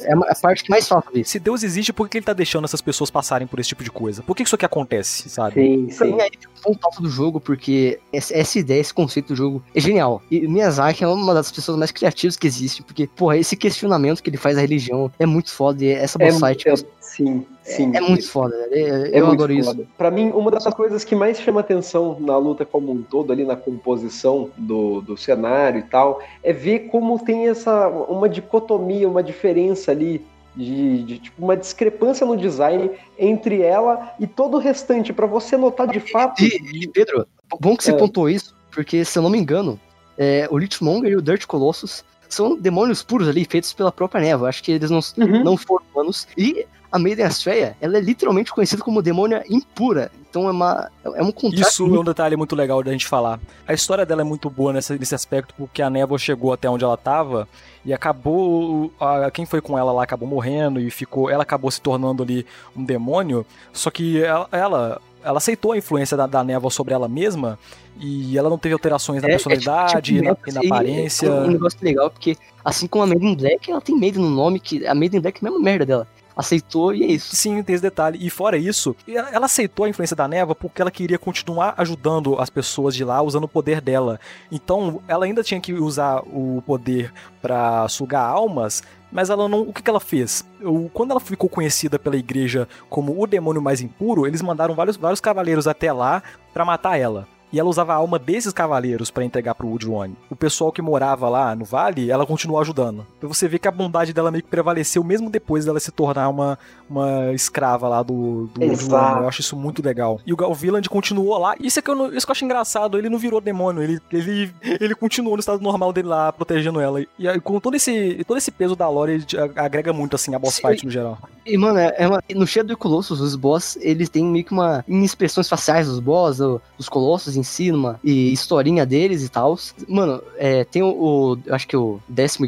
é 0.00 0.12
a 0.12 0.34
parte 0.34 0.64
que 0.64 0.70
mais 0.70 0.84
sofre. 0.84 1.24
Se 1.24 1.38
Deus 1.38 1.62
existe, 1.62 1.92
por 1.92 2.08
que 2.08 2.18
ele 2.18 2.24
tá 2.24 2.32
deixando 2.32 2.64
essas 2.64 2.80
pessoas 2.80 3.10
passarem 3.10 3.46
por 3.46 3.58
esse 3.58 3.68
tipo 3.68 3.84
de 3.84 3.90
coisa? 3.90 4.22
Por 4.22 4.34
que 4.34 4.42
isso 4.42 4.54
aqui 4.54 4.64
acontece, 4.64 5.28
sabe? 5.28 5.54
Sim, 5.54 5.90
sim. 5.90 5.96
Pra 5.96 6.06
mim, 6.06 6.18
é 6.20 6.70
um 6.70 6.74
ponto 6.74 7.02
do 7.02 7.08
jogo, 7.08 7.40
porque 7.40 7.98
essa 8.12 8.58
ideia, 8.58 8.80
esse 8.80 8.94
conceito 8.94 9.28
do 9.28 9.36
jogo 9.36 9.62
é 9.74 9.80
genial. 9.80 10.22
E 10.30 10.46
Miyazaki 10.46 11.04
é 11.04 11.08
uma 11.08 11.34
das 11.34 11.50
pessoas 11.50 11.76
mais 11.78 11.90
criativas 11.90 12.36
que 12.36 12.46
existe, 12.46 12.82
porque, 12.82 13.06
porra, 13.06 13.36
esse 13.36 13.56
questionamento 13.56 14.22
que 14.22 14.30
ele 14.30 14.36
faz 14.36 14.56
da 14.56 14.62
religião 14.62 15.10
é 15.18 15.26
muito 15.26 15.50
foda. 15.50 15.84
E 15.84 15.88
essa 15.88 16.18
boss 16.18 16.42
é, 16.42 16.48
fight. 16.48 16.68
É, 16.68 16.74
sim, 17.16 17.46
sim. 17.62 17.92
É, 17.94 17.98
é 17.98 18.00
muito 18.00 18.28
foda, 18.28 18.56
né? 18.56 18.66
É, 18.72 19.20
eu 19.20 19.26
adoro 19.26 19.54
foda. 19.64 19.82
isso. 19.82 19.88
Pra 19.96 20.10
mim, 20.10 20.30
uma 20.30 20.50
das 20.50 20.64
coisas 20.74 21.04
que 21.04 21.14
mais 21.14 21.40
chama 21.40 21.60
atenção 21.60 22.16
na 22.18 22.36
luta 22.36 22.64
como 22.64 22.92
um 22.92 23.02
todo, 23.02 23.32
ali 23.32 23.44
na 23.44 23.56
composição 23.56 24.50
do, 24.56 25.00
do 25.02 25.16
cenário 25.16 25.80
e 25.80 25.82
tal, 25.82 26.22
é 26.42 26.52
ver 26.52 26.88
como 26.90 27.18
tem 27.18 27.48
essa 27.48 27.88
uma 27.88 28.28
dicotomia, 28.28 29.08
uma 29.08 29.22
diferença 29.22 29.90
ali 29.90 30.24
de, 30.56 31.02
de, 31.04 31.18
tipo, 31.18 31.42
uma 31.42 31.56
discrepância 31.56 32.26
no 32.26 32.36
design 32.36 32.90
entre 33.18 33.62
ela 33.62 34.14
e 34.18 34.26
todo 34.26 34.56
o 34.56 34.60
restante, 34.60 35.12
para 35.12 35.26
você 35.26 35.56
notar 35.56 35.86
de 35.86 36.00
fato. 36.00 36.42
E, 36.42 36.84
e 36.84 36.88
Pedro, 36.88 37.26
bom 37.60 37.76
que 37.76 37.84
você 37.84 37.92
é. 37.92 37.96
pontuou 37.96 38.28
isso, 38.28 38.54
porque 38.70 39.04
se 39.04 39.18
eu 39.18 39.22
não 39.22 39.30
me 39.30 39.38
engano, 39.38 39.78
é, 40.16 40.46
o 40.50 40.58
Lichmonger 40.58 41.12
e 41.12 41.16
o 41.16 41.22
Dirt 41.22 41.46
Colossus 41.46 42.04
são 42.34 42.56
demônios 42.56 43.02
puros 43.02 43.28
ali, 43.28 43.44
feitos 43.44 43.72
pela 43.72 43.92
própria 43.92 44.20
Neva. 44.20 44.48
Acho 44.48 44.62
que 44.62 44.72
eles 44.72 44.90
não, 44.90 45.00
uhum. 45.18 45.44
não 45.44 45.56
foram 45.56 45.84
humanos. 45.92 46.26
E 46.36 46.66
a 46.92 46.98
Maiden 46.98 47.24
Astrea, 47.24 47.74
ela 47.80 47.96
é 47.96 48.00
literalmente 48.00 48.52
conhecida 48.52 48.82
como 48.82 49.00
demônia 49.00 49.42
impura. 49.48 50.12
Então 50.28 50.46
é, 50.46 50.50
uma, 50.50 50.90
é 51.02 51.22
um 51.22 51.32
contraste. 51.32 51.72
Isso 51.72 51.82
muito... 51.84 51.96
é 51.96 52.00
um 52.00 52.04
detalhe 52.04 52.36
muito 52.36 52.54
legal 52.54 52.82
da 52.82 52.92
gente 52.92 53.06
falar. 53.06 53.40
A 53.66 53.72
história 53.72 54.04
dela 54.04 54.20
é 54.20 54.24
muito 54.24 54.50
boa 54.50 54.74
nesse, 54.74 54.98
nesse 54.98 55.14
aspecto, 55.14 55.54
porque 55.56 55.80
a 55.80 55.88
névoa 55.88 56.18
chegou 56.18 56.52
até 56.52 56.68
onde 56.68 56.84
ela 56.84 56.94
estava 56.94 57.48
e 57.82 57.94
acabou. 57.94 58.92
A, 59.00 59.30
quem 59.30 59.46
foi 59.46 59.62
com 59.62 59.78
ela 59.78 59.90
lá 59.90 60.02
acabou 60.02 60.28
morrendo 60.28 60.78
e 60.78 60.90
ficou. 60.90 61.30
Ela 61.30 61.42
acabou 61.42 61.70
se 61.70 61.80
tornando 61.80 62.22
ali 62.22 62.46
um 62.76 62.84
demônio. 62.84 63.46
Só 63.72 63.90
que 63.90 64.22
ela, 64.22 64.48
ela 64.52 65.00
ela 65.24 65.38
aceitou 65.38 65.72
a 65.72 65.76
influência 65.78 66.16
da, 66.16 66.26
da 66.26 66.42
névoa 66.44 66.70
sobre 66.70 66.92
ela 66.94 67.08
mesma 67.08 67.58
e 68.00 68.36
ela 68.36 68.48
não 68.50 68.58
teve 68.58 68.72
alterações 68.72 69.22
na 69.22 69.28
É, 69.28 69.32
é 69.32 69.34
personalidade 69.34 70.12
tipo- 70.12 70.24
e, 70.24 70.28
na, 70.28 70.34
tipo 70.34 70.50
e 70.50 70.52
na 70.52 70.62
e- 70.62 70.66
aparência. 70.66 71.26
É 71.26 71.30
um 71.42 71.50
negócio 71.50 71.78
legal, 71.82 72.10
porque 72.10 72.36
assim 72.64 72.86
como 72.86 73.04
a 73.04 73.06
Made 73.06 73.24
in 73.26 73.36
Black, 73.36 73.70
ela 73.70 73.80
tem 73.80 73.94
Made 73.94 74.18
no 74.18 74.30
nome, 74.30 74.58
que 74.60 74.86
a 74.86 74.94
Made 74.94 75.16
in 75.16 75.20
Black 75.20 75.38
é 75.44 75.46
a 75.46 75.50
mesma 75.50 75.64
merda 75.64 75.86
dela. 75.86 76.08
Aceitou 76.34 76.94
e 76.94 77.02
é 77.04 77.06
isso. 77.08 77.36
Sim, 77.36 77.62
tem 77.62 77.74
esse 77.74 77.82
detalhe. 77.82 78.18
E 78.20 78.30
fora 78.30 78.56
isso, 78.56 78.96
ela 79.06 79.44
aceitou 79.44 79.84
a 79.84 79.88
influência 79.90 80.16
da 80.16 80.26
névoa 80.26 80.54
porque 80.54 80.80
ela 80.80 80.90
queria 80.90 81.18
continuar 81.18 81.74
ajudando 81.76 82.40
as 82.40 82.48
pessoas 82.48 82.94
de 82.94 83.04
lá 83.04 83.20
usando 83.20 83.44
o 83.44 83.48
poder 83.48 83.82
dela. 83.82 84.18
Então, 84.50 85.02
ela 85.06 85.26
ainda 85.26 85.42
tinha 85.42 85.60
que 85.60 85.74
usar 85.74 86.22
o 86.26 86.62
poder 86.66 87.12
pra 87.42 87.86
sugar 87.88 88.24
almas, 88.24 88.82
mas 89.12 89.30
ela 89.30 89.48
não. 89.48 89.60
O 89.62 89.72
que, 89.72 89.82
que 89.82 89.90
ela 89.90 90.00
fez? 90.00 90.44
O- 90.62 90.88
quando 90.92 91.10
ela 91.10 91.20
ficou 91.20 91.48
conhecida 91.48 91.98
pela 91.98 92.16
igreja 92.16 92.66
como 92.88 93.20
o 93.22 93.26
demônio 93.26 93.60
mais 93.62 93.80
impuro, 93.80 94.26
eles 94.26 94.42
mandaram 94.42 94.74
vários, 94.74 94.96
vários 94.96 95.20
cavaleiros 95.20 95.66
até 95.68 95.92
lá 95.92 96.22
pra 96.52 96.64
matar 96.64 96.98
ela. 96.98 97.28
E 97.52 97.60
ela 97.60 97.68
usava 97.68 97.92
a 97.92 97.96
alma 97.96 98.18
desses 98.18 98.52
cavaleiros 98.52 99.10
pra 99.10 99.24
entregar 99.24 99.54
pro 99.54 99.68
Woodrone. 99.68 100.16
O 100.30 100.36
pessoal 100.36 100.72
que 100.72 100.80
morava 100.80 101.28
lá 101.28 101.54
no 101.54 101.64
vale, 101.64 102.10
ela 102.10 102.24
continuou 102.26 102.60
ajudando. 102.60 103.06
Pra 103.20 103.28
você 103.28 103.46
ver 103.46 103.58
que 103.58 103.68
a 103.68 103.70
bondade 103.70 104.12
dela 104.12 104.30
meio 104.30 104.42
que 104.42 104.48
prevaleceu 104.48 105.04
mesmo 105.04 105.28
depois 105.28 105.64
dela 105.64 105.78
se 105.78 105.90
tornar 105.90 106.28
uma, 106.28 106.58
uma 106.88 107.32
escrava 107.32 107.88
lá 107.88 108.02
do, 108.02 108.46
do. 108.54 108.60
Woodrone. 108.64 109.20
Eu 109.22 109.28
acho 109.28 109.40
isso 109.42 109.56
muito 109.56 109.82
legal. 109.84 110.20
E 110.26 110.32
o 110.32 110.36
Galvilland 110.36 110.88
continuou 110.88 111.36
lá. 111.38 111.54
Isso 111.60 111.78
é 111.78 111.82
que 111.82 111.90
eu, 111.90 111.94
não- 111.94 112.12
isso 112.12 112.26
que 112.26 112.30
eu 112.30 112.34
acho 112.34 112.44
engraçado. 112.44 112.96
Ele 112.98 113.08
não 113.10 113.18
virou 113.18 113.40
demônio. 113.40 113.82
Ele, 113.82 114.00
ele, 114.10 114.54
ele 114.80 114.94
continuou 114.94 115.36
no 115.36 115.40
estado 115.40 115.60
normal 115.62 115.92
dele 115.92 116.08
lá, 116.08 116.32
protegendo 116.32 116.80
ela. 116.80 117.02
E 117.18 117.28
aí, 117.28 117.40
com 117.40 117.60
todo 117.60 117.74
esse, 117.74 118.24
todo 118.26 118.36
esse 118.38 118.50
peso 118.50 118.74
da 118.74 118.88
lore, 118.88 119.12
ele 119.12 119.26
agrega 119.56 119.92
muito, 119.92 120.16
assim, 120.16 120.34
a 120.34 120.38
boss 120.38 120.54
Sim. 120.54 120.68
fight 120.68 120.84
no 120.86 120.90
geral. 120.90 121.18
E, 121.44 121.58
mano, 121.58 121.78
é 121.78 121.92
é 121.98 122.08
uma, 122.08 122.22
no 122.34 122.46
Shadow 122.46 122.76
Colossus, 122.76 123.20
os 123.20 123.34
boss, 123.36 123.76
eles 123.80 124.08
têm 124.08 124.24
meio 124.24 124.44
que 124.44 124.52
uma. 124.52 124.84
Em 124.88 125.04
expressões 125.04 125.48
faciais 125.48 125.86
dos 125.88 125.98
boss, 125.98 126.40
o- 126.40 126.60
dos 126.78 126.88
colossos 126.88 127.36
em 127.36 127.41
si, 127.42 127.70
numa, 127.72 127.98
e 128.04 128.32
historinha 128.32 128.84
deles 128.86 129.22
e 129.24 129.28
tal. 129.28 129.58
Mano, 129.88 130.22
é, 130.36 130.64
tem 130.64 130.82
o, 130.82 130.88
o- 130.88 131.38
Eu 131.46 131.54
acho 131.54 131.66
que 131.66 131.76
o 131.76 132.00
14 132.08 132.38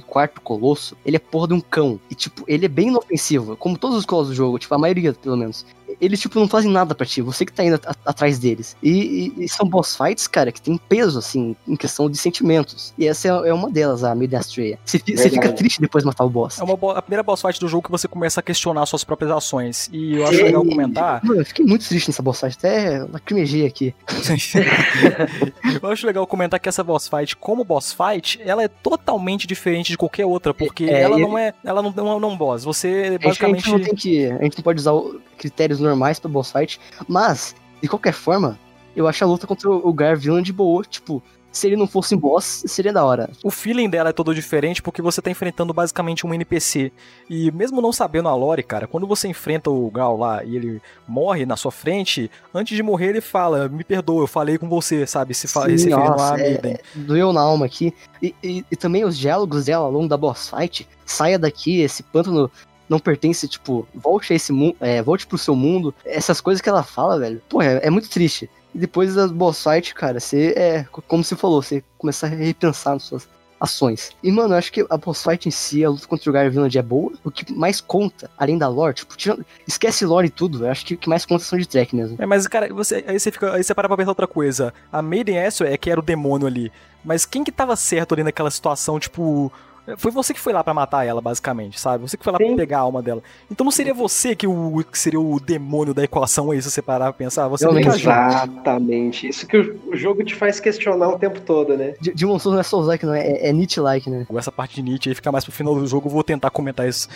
colosso, 0.43 0.97
ele 1.05 1.17
é 1.17 1.21
porra 1.21 1.49
de 1.49 1.55
um 1.55 1.61
cão. 1.61 1.99
E, 2.11 2.15
tipo, 2.15 2.45
ele 2.47 2.67
é 2.67 2.69
bem 2.69 2.89
inofensivo, 2.89 3.57
como 3.57 3.79
todos 3.79 3.97
os 3.99 4.05
colossos 4.07 4.31
do 4.31 4.35
jogo, 4.37 4.59
tipo, 4.59 4.75
a 4.75 4.79
maioria, 4.79 5.13
pelo 5.13 5.37
menos. 5.37 5.65
Eles, 6.01 6.21
tipo, 6.21 6.39
não 6.39 6.49
fazem 6.49 6.71
nada 6.71 6.95
pra 6.95 7.07
ti, 7.07 7.21
você 7.23 7.45
que 7.47 7.53
tá 7.53 7.65
indo 7.65 7.77
a- 7.87 7.95
atrás 8.07 8.39
deles. 8.39 8.77
E, 8.83 9.33
e- 9.39 9.45
e 9.45 9.49
são 9.49 9.67
boss 9.69 9.97
fights, 9.97 10.27
cara, 10.27 10.51
que 10.53 10.61
tem 10.61 10.77
peso, 10.89 11.19
assim, 11.19 11.55
em 11.67 11.77
questão 11.77 12.09
de 12.11 12.17
sentimentos. 12.19 12.93
E 12.99 13.07
essa 13.07 13.29
é, 13.29 13.49
é 13.49 13.55
uma 13.55 13.71
delas, 13.71 14.05
a 14.05 14.15
Maiden 14.15 14.39
Astrea. 14.39 14.79
Você, 14.85 14.99
você 14.99 15.31
fica 15.31 15.53
triste 15.53 15.81
depois 15.81 16.03
de 16.03 16.07
matar 16.07 16.25
o 16.25 16.31
boss. 16.31 16.59
É 16.61 16.65
uma 16.65 16.77
bo- 16.77 16.91
a 16.91 17.03
primeira 17.03 17.23
boss 17.23 17.41
fight 17.43 17.59
do 17.61 17.69
jogo 17.69 17.85
que 17.85 17.91
você 17.91 18.07
começa 18.09 18.41
a 18.41 18.43
questionar 18.43 18.85
suas 18.87 19.05
próprias 19.05 19.31
ações. 19.31 19.89
E 19.93 20.17
eu 20.17 20.27
acho 20.27 20.41
É, 20.41 20.45
legal 20.45 20.65
comentar. 20.65 21.21
Mano, 21.25 21.41
eu 21.41 21.45
fiquei 21.47 21.65
muito 21.65 21.87
triste 21.89 22.09
nessa 22.09 22.23
boss 22.23 22.41
fight, 22.41 22.57
até 22.59 23.05
lacrimejei 23.13 23.67
aqui. 23.67 23.95
eu 25.83 25.89
acho 25.91 26.07
legal 26.07 26.27
comentar 26.27 26.59
que 26.61 26.69
essa 26.69 26.83
boss 26.83 27.09
fight, 27.09 27.37
como 27.37 27.65
boss 27.65 27.93
fight, 27.93 28.41
ela 28.45 28.63
é 28.63 28.69
totalmente 28.69 29.47
diferente 29.47 29.91
de 29.91 29.97
qualquer 29.99 30.27
outra, 30.27 30.53
porque 30.55 30.85
É, 30.85 31.03
ela 31.03 31.19
e- 31.19 31.23
não 31.23 31.37
é. 31.39 31.53
Ela 31.65 31.83
não, 31.83 31.91
não, 31.93 32.21
não 32.21 32.29
é 32.31 32.33
um 32.33 32.37
boss. 32.37 32.65
Você 32.65 32.89
A 32.89 33.11
gente, 33.13 33.25
a 33.25 33.29
basicamente. 33.29 33.65
gente 33.65 33.71
não 33.73 33.81
tem 33.81 33.95
que. 33.95 34.27
A 34.27 34.43
gente 34.43 34.57
não 34.59 34.63
pode 34.65 34.81
usar 34.81 34.93
critérios 35.37 35.81
normais 35.85 36.19
pra 36.19 36.31
boss 36.31 36.51
fight, 36.51 36.81
mas, 37.07 37.55
de 37.83 37.89
qualquer 37.89 38.13
forma, 38.13 38.59
eu 38.97 39.07
acho 39.07 39.23
a 39.25 39.27
luta 39.27 39.47
contra 39.47 39.71
o 39.71 39.93
Gar 39.93 40.17
Villain 40.17 40.43
de 40.43 40.53
boa. 40.53 40.83
Tipo, 40.85 41.23
se 41.51 41.69
ele 41.69 41.77
não 41.77 41.87
fosse 41.87 42.15
um 42.17 42.19
boss, 42.19 42.65
seria 42.67 42.93
da 42.93 43.05
hora. 43.05 43.31
O 43.45 43.51
feeling 43.51 43.89
dela 43.89 44.11
é 44.11 44.13
todo 44.13 44.35
diferente 44.35 44.83
porque 44.83 45.01
você 45.01 45.23
tá 45.23 45.31
enfrentando 45.31 45.73
basicamente 45.73 46.27
um 46.27 46.35
NPC. 46.35 46.91
E 47.31 47.51
mesmo 47.53 47.81
não 47.81 47.93
sabendo 47.93 48.29
a 48.29 48.35
lore, 48.35 48.63
cara, 48.65 48.89
quando 48.89 49.07
você 49.07 49.29
enfrenta 49.29 49.71
o 49.71 49.89
Gal 49.91 50.17
lá 50.17 50.43
e 50.43 50.57
ele 50.57 50.83
morre 51.07 51.47
na 51.47 51.57
sua 51.57 51.71
frente, 51.71 52.29
antes 52.53 52.77
de 52.77 52.83
morrer 52.83 53.11
ele 53.11 53.21
fala: 53.21 53.69
Me 53.69 53.85
perdoa, 53.85 54.25
eu 54.25 54.27
falei 54.27 54.59
com 54.59 54.69
você, 54.69 55.07
sabe? 55.07 55.33
Se, 55.33 55.47
fa 55.47 55.69
Sim, 55.69 55.79
se 55.79 55.89
nossa, 55.91 56.35
é- 56.35 56.51
Maiden. 56.61 56.77
Doeu 56.95 57.33
na 57.33 57.43
alma 57.43 57.67
aqui. 57.67 57.95
E, 58.21 58.35
e- 58.43 58.65
e 58.71 58.77
também 58.77 59.05
os 59.05 59.17
diálogos 59.17 59.67
dela 59.67 59.85
ao 59.85 59.93
longo 59.93 60.09
da 60.09 60.17
boss 60.17 60.51
fight. 60.51 60.89
Saia 61.07 61.39
daqui, 61.39 61.81
esse 61.83 62.03
pântano 62.03 62.51
não 62.89 62.99
pertence, 62.99 63.49
tipo, 63.49 63.87
volte 63.95 64.33
a 64.33 64.37
esse 64.37 64.53
mundo. 64.53 64.77
É, 64.81 65.03
volte 65.03 65.27
pro 65.27 65.39
seu 65.39 65.55
mundo. 65.57 65.95
Essas 66.05 66.41
coisas 66.41 66.61
que 66.61 66.69
ela 66.69 66.83
fala, 66.83 67.19
velho. 67.19 67.41
Pô, 67.49 67.63
é, 67.63 67.81
é 67.83 67.91
muito 67.91 68.09
triste. 68.09 68.49
E 68.75 68.79
depois 68.79 69.15
das 69.15 69.31
boss 69.31 69.63
fight, 69.63 69.95
cara, 69.95 70.19
você 70.21 70.53
é. 70.57 70.87
Como 71.07 71.23
você 71.23 71.37
falou, 71.37 71.63
você 71.63 71.83
começa 71.97 72.27
a 72.27 72.29
repensar 72.29 72.95
nas 72.95 73.05
suas 73.05 73.29
ações. 73.61 74.11
E, 74.23 74.31
mano, 74.31 74.53
eu 74.53 74.59
acho 74.59 74.71
que 74.73 74.85
a 74.91 74.97
boss 74.97 75.23
fight 75.23 75.49
em 75.49 75.51
si, 75.51 75.85
a 75.85 75.89
luta 75.89 76.07
contra 76.07 76.29
o 76.29 76.33
Garvinland 76.33 76.77
é 76.77 76.83
boa. 76.83 77.13
O 77.25 77.31
que 77.31 77.51
mais 77.53 77.81
conta, 77.81 78.31
além 78.37 78.59
da 78.59 78.69
lore, 78.69 78.95
tipo, 78.95 79.17
tirando- 79.17 79.47
esquece 79.67 80.05
lore 80.05 80.27
e 80.27 80.31
tudo. 80.31 80.67
Eu 80.67 80.71
acho 80.71 80.85
que 80.85 80.95
o 80.95 80.99
que 80.99 81.09
mais 81.09 81.25
conta 81.25 81.45
são 81.45 81.59
de 81.59 81.67
track 81.67 81.95
mesmo. 81.97 82.17
É, 82.21 82.27
mas, 82.27 82.47
cara, 82.47 82.73
você, 82.75 83.05
aí 83.07 83.19
você 83.19 83.31
fica. 83.31 83.55
Aí 83.55 83.63
você 83.65 83.75
para 83.75 83.89
pra 83.89 83.97
pensar 83.97 84.11
outra 84.11 84.27
coisa. 84.27 84.75
A 84.93 85.01
Maiden 85.01 85.37
Ezio 85.37 85.67
é 85.67 85.77
que 85.77 85.89
era 85.91 86.01
o 86.01 86.03
demônio 86.03 86.47
ali. 86.47 86.71
Mas 87.05 87.25
quem 87.25 87.45
que 87.45 87.53
tava 87.53 87.77
certo 87.77 88.13
ali 88.13 88.23
naquela 88.25 88.51
situação, 88.51 88.99
tipo. 88.99 89.53
Foi 89.99 90.11
você 90.11 90.33
que 90.33 90.41
foi 90.41 90.53
lá 90.53 90.65
pra 90.65 90.73
matar 90.73 91.05
ela, 91.07 91.21
basicamente, 91.21 91.79
sabe? 91.79 92.09
Você 92.09 92.17
que 92.17 92.25
foi 92.25 92.33
lá 92.33 92.39
Sim. 92.39 92.49
pra 92.49 92.57
pegar 92.57 92.79
a 92.79 92.81
alma 92.83 93.03
dela. 93.03 93.23
Então 93.51 93.65
não 93.65 93.71
seria 93.71 93.93
você 93.93 94.35
que, 94.35 94.47
o, 94.47 94.83
que 94.91 94.99
seria 94.99 95.21
o 95.21 95.39
demônio 95.39 95.93
da 95.93 96.03
equação 96.03 96.51
aí, 96.51 96.63
se 96.63 96.71
você 96.71 96.81
parar 96.81 97.07
pra 97.07 97.13
pensar? 97.13 97.49
Você 97.49 97.67
ajuda. 97.67 97.81
Exatamente. 97.81 99.29
Isso 99.29 99.47
que 99.47 99.57
o 99.59 99.75
o 99.95 99.97
jogo 99.97 100.25
te 100.25 100.35
faz 100.35 100.59
questionar 100.59 101.09
o 101.09 101.19
tempo 101.19 101.41
todo, 101.41 101.77
né? 101.77 101.95
De- 102.01 102.13
Demon 102.13 102.39
Souls 102.39 102.55
não 102.55 102.61
é 102.61 102.63
Souls-like, 102.65 103.07
não, 103.07 103.15
é, 103.15 103.49
é 103.49 103.53
Nietzsche-like, 103.53 104.11
né? 104.11 104.27
Essa 104.37 104.51
parte 104.51 104.75
de 104.77 104.83
Nietzsche 104.83 105.09
aí 105.11 105.15
fica 105.15 105.31
mais 105.31 105.45
pro 105.45 105.53
final 105.53 105.75
do 105.75 105.87
jogo. 105.87 106.09
Vou 106.09 106.25
tentar 106.25 106.51
comentar 106.51 106.89
isso 106.89 107.09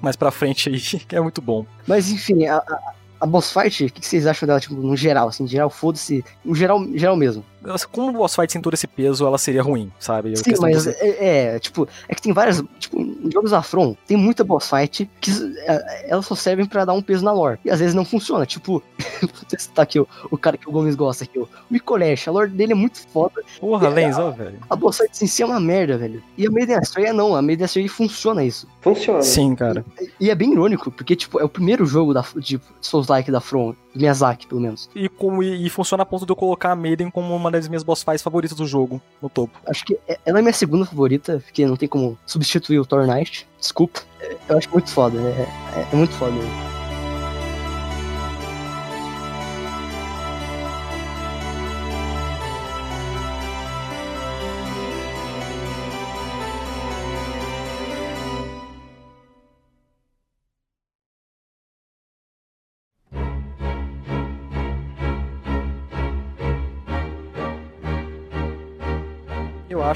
mais 0.00 0.16
pra 0.16 0.30
frente 0.30 0.68
aí, 0.68 0.80
que 1.06 1.16
é 1.16 1.20
muito 1.20 1.40
bom. 1.40 1.64
Mas 1.86 2.10
enfim, 2.10 2.46
a, 2.46 2.56
a, 2.58 2.78
a 3.20 3.26
boss 3.26 3.52
fight, 3.52 3.84
o 3.84 3.90
que, 3.90 4.00
que 4.00 4.06
vocês 4.06 4.26
acham 4.26 4.46
dela, 4.46 4.60
tipo, 4.60 4.74
no 4.74 4.96
geral, 4.96 5.28
assim, 5.28 5.42
no 5.44 5.48
geral, 5.48 5.70
foda-se, 5.70 6.24
no 6.44 6.54
geral, 6.54 6.84
geral 6.94 7.16
mesmo. 7.16 7.44
Como 7.90 8.10
o 8.10 8.12
boss 8.12 8.34
fight 8.34 8.52
sem 8.52 8.60
todo 8.60 8.74
esse 8.74 8.86
peso, 8.86 9.26
ela 9.26 9.38
seria 9.38 9.62
ruim, 9.62 9.90
sabe? 9.98 10.32
A 10.32 10.36
Sim, 10.36 10.52
mas 10.60 10.86
é, 10.86 11.54
é, 11.54 11.58
tipo, 11.58 11.88
é 12.08 12.14
que 12.14 12.22
tem 12.22 12.32
várias, 12.32 12.62
tipo, 12.78 13.00
em 13.00 13.30
jogos 13.32 13.50
da 13.50 13.62
From, 13.62 13.96
tem 14.06 14.16
muita 14.16 14.44
boss 14.44 14.70
fight 14.70 15.08
que 15.20 15.30
é, 15.66 16.10
elas 16.10 16.26
só 16.26 16.34
servem 16.34 16.66
pra 16.66 16.84
dar 16.84 16.92
um 16.92 17.02
peso 17.02 17.24
na 17.24 17.32
lore, 17.32 17.58
e 17.64 17.70
às 17.70 17.80
vezes 17.80 17.94
não 17.94 18.04
funciona, 18.04 18.46
tipo, 18.46 18.82
vou 19.20 19.58
citar 19.58 19.82
aqui 19.82 19.98
o, 19.98 20.08
o 20.30 20.38
cara 20.38 20.56
que 20.56 20.68
o 20.68 20.72
Gomes 20.72 20.94
gosta 20.94 21.24
aqui, 21.24 21.38
o 21.38 21.48
Mikolesh, 21.70 22.28
a 22.28 22.30
lore 22.30 22.50
dele 22.50 22.72
é 22.72 22.76
muito 22.76 23.06
foda, 23.08 23.42
Porra, 23.60 23.88
Lenz, 23.88 24.18
ó, 24.18 24.30
velho. 24.30 24.58
a 24.68 24.76
boss 24.76 24.98
fight 24.98 25.24
em 25.24 25.26
si 25.26 25.42
é 25.42 25.46
uma 25.46 25.60
merda, 25.60 25.96
velho. 25.98 26.22
E 26.36 26.46
a 26.46 26.50
Maiden 26.50 26.76
Astrea 26.76 27.12
não, 27.12 27.34
a 27.34 27.42
Maiden 27.42 27.64
Astrea 27.64 27.88
funciona 27.88 28.44
isso. 28.44 28.66
Funciona. 28.80 29.22
Sim, 29.22 29.54
cara. 29.54 29.84
E 30.20 30.30
é 30.30 30.34
bem 30.34 30.52
irônico, 30.52 30.90
porque, 30.90 31.16
tipo, 31.16 31.40
é 31.40 31.44
o 31.44 31.48
primeiro 31.48 31.84
jogo 31.86 32.14
da, 32.14 32.24
de 32.36 32.60
Souls-like 32.80 33.30
da 33.30 33.40
From, 33.40 33.74
do 33.94 34.00
Miyazaki, 34.00 34.46
pelo 34.46 34.60
menos. 34.60 34.88
E, 34.94 35.08
como, 35.08 35.42
e, 35.42 35.66
e 35.66 35.70
funciona 35.70 36.02
a 36.02 36.06
ponto 36.06 36.24
de 36.24 36.32
eu 36.32 36.36
colocar 36.36 36.72
a 36.72 36.76
Maiden 36.76 37.10
como 37.10 37.34
uma 37.34 37.50
das 37.60 37.68
minhas 37.68 37.82
boss 37.82 38.02
fights 38.02 38.22
favoritas 38.22 38.56
do 38.56 38.66
jogo, 38.66 39.00
no 39.20 39.28
topo. 39.28 39.58
Acho 39.66 39.84
que 39.84 39.98
é- 40.08 40.18
ela 40.24 40.38
é 40.38 40.42
minha 40.42 40.52
segunda 40.52 40.84
favorita, 40.86 41.40
porque 41.44 41.66
não 41.66 41.76
tem 41.76 41.88
como 41.88 42.18
substituir 42.26 42.78
o 42.78 42.86
Thor 42.86 43.06
Knight. 43.06 43.46
Desculpa. 43.58 44.00
É, 44.20 44.36
Eu 44.48 44.58
acho 44.58 44.70
muito 44.70 44.90
foda. 44.90 45.18
É, 45.18 45.80
é- 45.80 45.86
é 45.92 45.96
muito 45.96 46.14
foda 46.14 46.32
mesmo. 46.32 46.50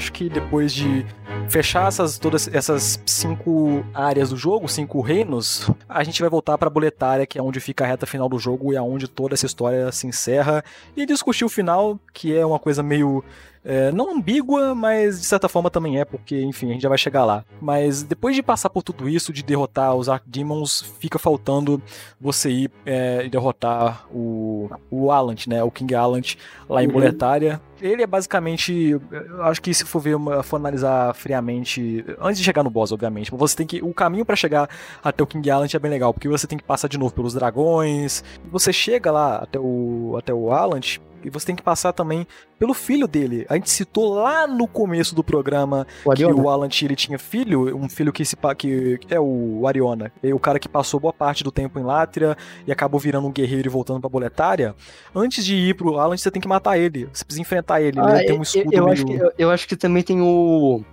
Acho 0.01 0.11
que 0.11 0.27
depois 0.27 0.73
de 0.73 1.05
fechar 1.47 1.87
essas, 1.87 2.17
todas 2.17 2.47
essas 2.51 2.99
cinco 3.05 3.85
áreas 3.93 4.31
do 4.31 4.35
jogo, 4.37 4.67
cinco 4.67 4.99
reinos, 4.99 5.69
a 5.87 6.03
gente 6.03 6.19
vai 6.19 6.29
voltar 6.29 6.57
pra 6.57 6.71
boletária, 6.71 7.27
que 7.27 7.37
é 7.37 7.41
onde 7.41 7.59
fica 7.59 7.83
a 7.83 7.87
reta 7.87 8.07
final 8.07 8.27
do 8.27 8.39
jogo 8.39 8.73
e 8.73 8.75
é 8.75 8.81
onde 8.81 9.07
toda 9.07 9.35
essa 9.35 9.45
história 9.45 9.91
se 9.91 10.07
encerra, 10.07 10.63
e 10.97 11.05
discutir 11.05 11.45
o 11.45 11.49
final, 11.49 11.99
que 12.11 12.35
é 12.35 12.43
uma 12.43 12.57
coisa 12.57 12.81
meio. 12.81 13.23
É, 13.63 13.91
não 13.91 14.15
ambígua, 14.15 14.73
mas 14.73 15.19
de 15.21 15.25
certa 15.27 15.47
forma 15.47 15.69
também 15.69 15.99
é, 15.99 16.05
porque, 16.05 16.41
enfim, 16.41 16.69
a 16.69 16.73
gente 16.73 16.81
já 16.81 16.89
vai 16.89 16.97
chegar 16.97 17.25
lá. 17.25 17.43
Mas 17.61 18.03
depois 18.03 18.35
de 18.35 18.41
passar 18.43 18.69
por 18.69 18.81
tudo 18.83 19.07
isso, 19.07 19.31
de 19.31 19.43
derrotar 19.43 19.95
os 19.95 20.09
Archdemons, 20.09 20.81
fica 20.99 21.19
faltando 21.19 21.81
você 22.19 22.49
ir 22.49 22.71
é, 22.85 23.23
e 23.25 23.29
derrotar 23.29 24.05
o, 24.11 24.69
o 24.89 25.11
Alant, 25.11 25.47
né? 25.47 25.63
O 25.63 25.69
King 25.71 25.93
Alant 25.95 26.35
lá 26.69 26.83
em 26.83 26.87
Uhum. 26.87 26.93
Boletária. 26.93 27.61
Ele 27.81 28.03
é 28.03 28.07
basicamente. 28.07 28.91
Eu 29.11 29.43
acho 29.43 29.59
que 29.61 29.73
se 29.73 29.83
for 29.85 29.99
ver, 29.99 30.15
uma- 30.15 30.43
for 30.43 30.57
analisar 30.57 31.15
friamente. 31.15 32.05
Antes 32.19 32.37
de 32.37 32.43
chegar 32.43 32.61
no 32.63 32.69
boss, 32.69 32.91
obviamente. 32.91 33.31
Você 33.31 33.55
tem 33.55 33.65
que. 33.65 33.81
O 33.81 33.91
caminho 33.93 34.23
pra 34.25 34.35
chegar 34.35 34.69
até 35.03 35.23
o 35.23 35.27
King 35.27 35.49
Alant 35.49 35.73
é 35.73 35.79
bem 35.79 35.89
legal, 35.89 36.13
porque 36.13 36.27
você 36.27 36.45
tem 36.45 36.57
que 36.59 36.63
passar 36.63 36.87
de 36.87 36.97
novo 36.99 37.13
pelos 37.13 37.33
dragões. 37.33 38.23
Você 38.51 38.71
chega 38.71 39.11
lá 39.11 39.37
até 39.37 39.59
o, 39.59 40.15
até 40.17 40.31
o 40.33 40.51
Alant. 40.51 40.99
E 41.23 41.29
você 41.29 41.47
tem 41.47 41.55
que 41.55 41.61
passar 41.61 41.93
também 41.93 42.25
pelo 42.57 42.73
filho 42.73 43.07
dele. 43.07 43.45
A 43.49 43.55
gente 43.55 43.69
citou 43.69 44.13
lá 44.13 44.47
no 44.47 44.67
começo 44.67 45.13
do 45.15 45.23
programa 45.23 45.85
O 46.05 46.11
que 46.11 46.25
o 46.25 46.49
Alan 46.49 46.67
Tilly 46.67 46.95
tinha 46.95 47.17
filho, 47.19 47.75
um 47.75 47.89
filho 47.89 48.11
que 48.11 48.25
se 48.25 48.35
que 48.57 48.99
é 49.09 49.19
o 49.19 49.67
Ariona, 49.67 50.11
é 50.23 50.33
o 50.33 50.39
cara 50.39 50.59
que 50.59 50.67
passou 50.67 50.99
boa 50.99 51.13
parte 51.13 51.43
do 51.43 51.51
tempo 51.51 51.79
em 51.79 51.83
Látria 51.83 52.35
e 52.65 52.71
acabou 52.71 52.99
virando 52.99 53.27
um 53.27 53.31
guerreiro 53.31 53.67
e 53.67 53.71
voltando 53.71 53.99
pra 53.99 54.09
Boletária. 54.09 54.75
Antes 55.15 55.45
de 55.45 55.55
ir 55.55 55.75
pro 55.75 55.97
Alan, 55.97 56.17
você 56.17 56.31
tem 56.31 56.41
que 56.41 56.47
matar 56.47 56.77
ele. 56.77 57.07
Você 57.13 57.23
precisa 57.23 57.41
enfrentar 57.41 57.81
ele. 57.81 57.99
Ah, 57.99 58.17
ele 58.17 58.25
tem 58.25 58.35
um 58.35 58.39
eu- 58.39 58.43
escudo 58.43 58.73
eu, 58.73 58.83
meio... 58.85 58.93
acho 58.93 59.05
que, 59.05 59.13
eu, 59.13 59.31
eu 59.37 59.51
acho 59.51 59.67
que 59.67 59.75
também 59.75 60.03
tem 60.03 60.21
o. 60.21 60.83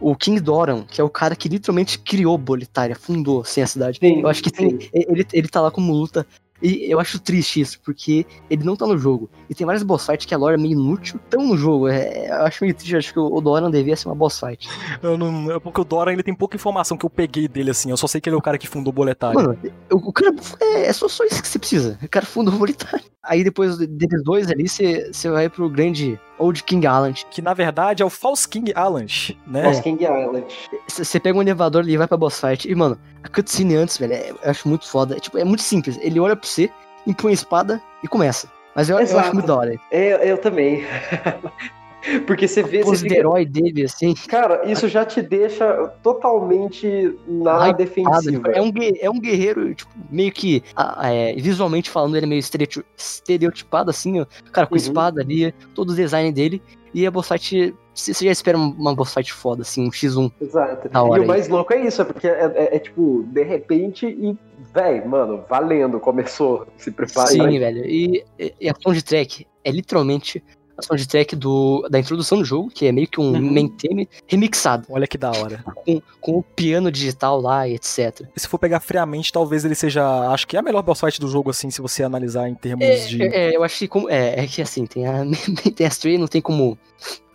O 0.00 0.14
King 0.16 0.40
Doran, 0.40 0.82
que 0.82 1.00
é 1.00 1.04
o 1.04 1.08
cara 1.08 1.36
que 1.36 1.48
literalmente 1.48 1.98
criou 1.98 2.36
Bolitária, 2.36 2.96
fundou 2.96 3.42
assim, 3.42 3.62
a 3.62 3.66
cidade. 3.66 3.98
Sim, 4.00 4.20
eu 4.20 4.28
acho 4.28 4.42
que 4.42 4.50
tem, 4.50 4.76
ele, 4.92 5.24
ele 5.32 5.48
tá 5.48 5.60
lá 5.60 5.70
como 5.70 5.92
luta. 5.92 6.26
E 6.64 6.90
eu 6.90 6.98
acho 6.98 7.18
triste 7.18 7.60
isso, 7.60 7.78
porque 7.84 8.24
ele 8.48 8.64
não 8.64 8.74
tá 8.74 8.86
no 8.86 8.96
jogo. 8.96 9.28
E 9.50 9.54
tem 9.54 9.66
várias 9.66 9.82
boss 9.82 10.06
fights 10.06 10.24
que 10.24 10.34
a 10.34 10.38
lore 10.38 10.54
é 10.54 10.56
meio 10.56 10.72
inútil, 10.72 11.20
tão 11.28 11.46
no 11.46 11.58
jogo. 11.58 11.88
É, 11.88 12.30
eu 12.30 12.46
acho 12.46 12.64
meio 12.64 12.74
triste, 12.74 12.96
acho 12.96 13.12
que 13.12 13.18
o 13.18 13.38
Doran 13.42 13.70
devia 13.70 13.94
ser 13.94 14.08
uma 14.08 14.14
boss 14.14 14.40
fight. 14.40 14.66
Eu 15.02 15.18
não, 15.18 15.52
é 15.52 15.60
porque 15.60 15.82
o 15.82 15.84
Dora 15.84 16.10
ele 16.10 16.22
tem 16.22 16.34
pouca 16.34 16.56
informação 16.56 16.96
que 16.96 17.04
eu 17.04 17.10
peguei 17.10 17.46
dele 17.46 17.70
assim. 17.70 17.90
Eu 17.90 17.98
só 17.98 18.06
sei 18.06 18.18
que 18.18 18.30
ele 18.30 18.36
é 18.36 18.38
o 18.38 18.42
cara 18.42 18.56
que 18.56 18.66
fundou 18.66 18.90
o 18.90 18.94
Boletário. 18.94 19.38
Mano, 19.38 19.58
o, 19.92 19.96
o 19.96 20.12
cara 20.12 20.34
é, 20.58 20.86
é 20.86 20.92
só, 20.94 21.06
só 21.06 21.22
isso 21.24 21.42
que 21.42 21.48
você 21.48 21.58
precisa. 21.58 21.98
O 22.02 22.08
cara 22.08 22.24
fundou 22.24 22.54
o 22.54 22.58
Bolitária. 22.58 23.04
Aí 23.22 23.44
depois 23.44 23.76
deles 23.76 24.24
dois 24.24 24.50
ali, 24.50 24.66
você, 24.66 25.10
você 25.12 25.28
vai 25.28 25.50
pro 25.50 25.68
grande 25.68 26.18
Old 26.38 26.62
King 26.64 26.86
Island. 26.86 27.26
Que 27.30 27.40
na 27.42 27.54
verdade 27.54 28.02
é 28.02 28.06
o 28.06 28.10
False 28.10 28.48
King 28.48 28.72
Alan, 28.74 29.06
né? 29.46 29.66
Lost 29.66 29.82
King 29.82 30.02
Island. 30.04 30.46
Você 30.88 31.20
pega 31.20 31.38
um 31.38 31.42
elevador 31.42 31.82
ali 31.82 31.92
e 31.92 31.96
vai 31.96 32.06
pra 32.08 32.16
boss 32.16 32.40
fight. 32.40 32.68
E, 32.70 32.74
mano, 32.74 32.98
a 33.22 33.28
cutscene 33.28 33.76
antes, 33.76 33.96
velho, 33.98 34.12
é- 34.12 34.30
eu 34.30 34.50
acho 34.50 34.68
muito 34.68 34.88
foda. 34.88 35.16
É, 35.16 35.20
tipo, 35.20 35.38
é 35.38 35.44
muito 35.44 35.62
simples. 35.62 35.98
Ele 36.00 36.18
olha 36.20 36.36
pra 36.36 36.46
você, 36.48 36.70
impõe 37.06 37.30
a 37.30 37.34
espada 37.34 37.82
e 38.02 38.08
começa. 38.08 38.48
Mas 38.74 38.88
eu, 38.90 38.98
eu 38.98 39.18
acho 39.18 39.32
muito 39.32 39.46
da 39.46 39.56
hora. 39.56 39.74
É, 39.90 40.30
eu 40.30 40.36
também. 40.38 40.84
Porque 42.26 42.46
você 42.46 42.62
vê. 42.62 42.82
De 42.82 42.96
fica... 42.98 43.14
herói 43.14 43.44
dele, 43.46 43.84
assim. 43.84 44.14
Cara, 44.28 44.62
isso 44.70 44.88
já 44.88 45.04
te 45.04 45.20
deixa 45.22 45.88
totalmente 46.02 47.16
na 47.26 47.68
Hypado, 47.68 47.78
defensiva. 47.78 48.48
É 48.52 48.60
um, 48.60 48.72
é 49.00 49.10
um 49.10 49.20
guerreiro, 49.20 49.74
tipo, 49.74 49.90
meio 50.10 50.32
que 50.32 50.62
é, 51.02 51.34
visualmente 51.34 51.90
falando, 51.90 52.16
ele 52.16 52.26
é 52.26 52.28
meio 52.28 52.38
estereoti- 52.40 52.84
estereotipado, 52.96 53.90
assim, 53.90 54.20
ó. 54.20 54.26
Cara, 54.52 54.66
com 54.66 54.74
Uhum. 54.74 54.78
espada 54.80 55.20
ali, 55.20 55.52
todo 55.74 55.90
o 55.90 55.94
design 55.94 56.30
dele. 56.32 56.62
E 56.92 57.04
a 57.06 57.10
boss 57.10 57.26
fight, 57.26 57.74
você 57.92 58.24
já 58.24 58.30
espera 58.30 58.56
uma 58.56 58.94
boss 58.94 59.12
fight 59.12 59.32
foda, 59.32 59.62
assim, 59.62 59.84
um 59.86 59.90
X1. 59.90 60.30
Exato. 60.40 60.88
E 60.92 60.96
o 60.96 61.12
aí. 61.14 61.26
mais 61.26 61.48
louco 61.48 61.72
é 61.72 61.84
isso, 61.84 62.02
é 62.02 62.04
porque 62.04 62.28
é, 62.28 62.52
é- 62.54 62.76
é 62.76 62.78
tipo, 62.78 63.24
de 63.26 63.42
repente 63.42 64.06
e, 64.06 64.36
véi, 64.72 65.04
mano, 65.04 65.44
valendo, 65.48 65.98
começou. 65.98 66.66
Se 66.76 66.92
prepara. 66.92 67.26
Sim, 67.28 67.58
velho. 67.58 67.84
E, 67.84 68.24
e- 68.38 68.70
a 68.70 68.74
soundtrack 68.80 69.44
é 69.64 69.70
literalmente 69.72 70.42
a 70.76 70.82
soundtrack 70.82 71.36
do, 71.36 71.86
da 71.90 71.98
introdução 71.98 72.38
do 72.38 72.44
jogo, 72.44 72.68
que 72.70 72.86
é 72.86 72.92
meio 72.92 73.06
que 73.08 73.20
um 73.20 73.32
Uhum. 73.32 73.52
main 73.52 73.68
theme 73.68 74.08
remixado, 74.26 74.86
Olha 74.90 75.06
que 75.06 75.16
da 75.16 75.30
hora. 75.30 75.64
com, 75.86 76.02
com 76.20 76.38
o 76.38 76.42
piano 76.42 76.90
digital 76.90 77.40
lá 77.40 77.66
e 77.68 77.74
etc. 77.74 78.22
E 78.34 78.40
se 78.40 78.48
for 78.48 78.58
pegar 78.58 78.80
friamente, 78.80 79.32
talvez 79.32 79.64
ele 79.64 79.74
seja. 79.74 80.04
Acho 80.30 80.46
que 80.46 80.56
é 80.56 80.60
a 80.60 80.62
melhor 80.62 80.82
boss 80.82 81.00
fight 81.00 81.20
do 81.20 81.28
jogo, 81.28 81.50
assim, 81.50 81.70
se 81.70 81.80
você 81.80 82.02
analisar 82.02 82.48
em 82.48 82.54
termos 82.54 82.84
É, 82.86 83.06
de. 83.06 83.22
é, 83.22 83.56
eu 83.56 83.62
acho 83.62 83.78
que 83.78 83.88
como, 83.88 84.10
é, 84.10 84.40
é 84.44 84.46
que 84.46 84.60
assim, 84.62 84.84
tem 84.86 85.06
a, 85.06 85.22
tem 85.76 85.86
a 85.86 85.88
Stray, 85.90 86.18
não 86.18 86.26
tem 86.26 86.40
como 86.42 86.78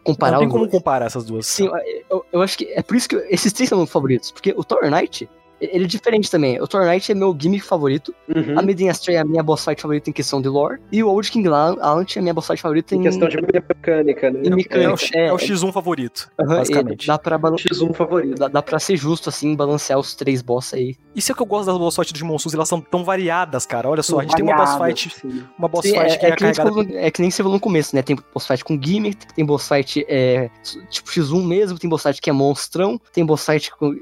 comparar 0.04 0.34
não 0.34 0.40
tem 0.40 0.50
como 0.50 0.68
comparar 0.70 1.06
essas 1.06 1.26
duas. 1.26 1.46
Sim, 1.46 1.70
eu, 2.10 2.26
eu 2.34 2.42
acho 2.42 2.58
que 2.58 2.66
é 2.74 2.82
por 2.82 2.96
isso 2.96 3.08
que 3.08 3.16
esses 3.30 3.54
três 3.54 3.70
são 3.70 3.78
meus 3.78 3.92
favoritos, 3.92 4.32
porque 4.32 4.54
o 4.58 4.64
Tower 4.64 4.90
Knight, 4.90 5.30
ele 5.62 5.84
é 5.86 5.88
diferente 5.88 6.30
também. 6.32 6.60
O 6.62 6.66
Knight 6.68 7.12
é 7.12 7.16
meu 7.16 7.36
gimmick 7.40 7.64
favorito, 7.66 8.14
Uhum. 8.28 8.58
a 8.58 8.62
Maiden 8.62 8.90
Astray 8.90 9.16
é 9.18 9.20
a 9.20 9.26
minha 9.26 9.44
boss 9.44 9.64
fight 9.66 9.82
favorita 9.82 10.10
em 10.10 10.14
questão 10.14 10.42
de 10.42 10.48
lore, 10.48 10.80
e 10.92 11.04
o 11.04 11.10
Old 11.10 11.30
King 11.32 11.48
Alant 11.48 12.16
é 12.16 12.20
a 12.20 12.22
minha 12.22 12.34
boss 12.34 12.48
fight 12.48 12.62
favorita 12.62 12.96
em, 12.96 13.00
Em 13.00 13.04
questão 13.04 13.28
de 13.28 13.38
mecânica, 13.42 14.32
né? 14.32 14.40
em 14.44 14.50
É 14.50 14.54
o, 14.54 14.56
mecânica. 14.56 15.06
É, 15.18 15.28
é 15.28 15.34
o 15.34 15.38
X1 15.38 15.72
favorito, 15.72 16.30
aham, 16.40 16.58
basicamente. 16.58 17.08
Dá 17.08 17.18
pra, 17.18 17.38
balan- 17.38 17.56
X1 17.58 17.94
favorito. 17.94 18.38
dá, 18.40 18.48
dá 18.48 18.62
pra 18.62 18.80
ser 18.80 18.96
justo, 18.98 19.30
assim, 19.30 19.56
balancear 19.56 20.00
os 20.00 20.16
três 20.16 20.42
boss 20.42 20.74
aí. 20.74 20.96
Isso 21.16 21.32
é 21.32 21.34
o 21.34 21.36
que 21.36 21.42
eu 21.42 21.46
gosto 21.48 21.66
das 21.68 21.78
boss 21.78 21.96
fights 21.96 22.14
de 22.14 22.24
Monstros, 22.24 22.54
elas 22.54 22.70
são 22.70 22.80
tão 22.82 23.04
variadas, 23.04 23.66
cara. 23.66 23.90
Olha 23.90 24.04
só, 24.04 24.20
a 24.20 24.24
gente 24.24 24.36
tem 24.36 24.46
uma 24.46 24.56
boss 24.56 24.78
Variadas, 24.78 25.02
fight, 25.04 25.20
sim. 25.22 25.44
uma 25.58 25.68
boss 25.68 25.86
Sim, 25.86 25.94
fight 25.94 26.14
é, 26.14 26.18
que 26.18 26.26
é, 26.26 26.30
é 26.30 26.36
que 26.36 26.44
nem 26.44 26.54
você 26.54 26.62
carregada. 26.62 26.84
falou, 26.86 27.00
é 27.00 27.12
que 27.12 27.22
nem 27.22 27.32
você 27.32 27.38
falou 27.44 27.54
no 27.54 27.60
começo, 27.60 27.96
né? 27.96 28.02
Tem 28.02 28.16
boss 28.34 28.48
fight 28.48 28.64
com 28.64 28.80
gimmick, 28.82 29.26
tem 29.34 29.46
boss 29.46 29.68
fight 29.68 30.06
é, 30.08 30.50
tipo 30.90 31.10
X1 31.10 31.44
mesmo, 31.46 31.78
tem 31.80 31.90
boss 31.90 32.04
fight 32.04 32.22
que 32.22 32.30
é 32.30 32.34
monstrão, 32.34 33.00
tem 33.12 33.26
boss 33.26 33.46
fight 33.46 33.72
com, 33.76 33.94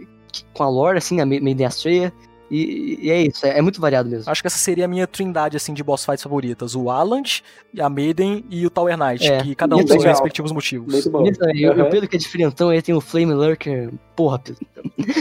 com 0.54 0.64
a 0.64 0.70
lore, 0.70 0.98
assim, 0.98 1.20
a 1.22 1.26
Ma- 1.26 1.40
Maiden 1.42 1.66
Astray. 1.68 2.12
E, 2.50 2.98
e 3.02 3.12
é 3.12 3.22
isso, 3.24 3.46
é, 3.46 3.58
é 3.58 3.62
muito 3.62 3.82
variado 3.82 4.08
mesmo. 4.10 4.32
Acho 4.32 4.42
que 4.42 4.48
essa 4.48 4.58
seria 4.58 4.86
a 4.86 4.88
minha 4.88 5.06
trindade, 5.06 5.58
assim, 5.58 5.74
de 5.74 5.84
boss 5.84 6.06
fights 6.06 6.24
favoritas. 6.24 6.76
O 6.76 6.90
Aland, 6.90 7.44
a 7.78 7.90
Maiden 7.90 8.46
e 8.50 8.66
o 8.66 8.70
Tower 8.70 8.98
Knight, 8.98 9.28
É, 9.30 9.42
que 9.44 9.54
cada 9.54 9.76
um 9.76 9.80
é 9.80 9.84
tem 9.84 10.00
seus 10.00 10.06
respectivos 10.06 10.54
motivos. 10.54 10.94
Muito 10.94 11.10
bom. 11.10 11.28
Isso, 11.28 11.42
e, 11.54 11.68
o- 11.68 11.72
o 11.86 11.90
Pedro 11.90 12.08
que 12.08 12.16
é 12.16 12.20
diferentão, 12.20 12.70
aí 12.70 12.82
tem 12.82 12.96
o 12.96 13.02
Flame 13.02 13.34
Lurker. 13.34 13.92
Porra, 14.16 14.40
Pedro. 14.40 14.66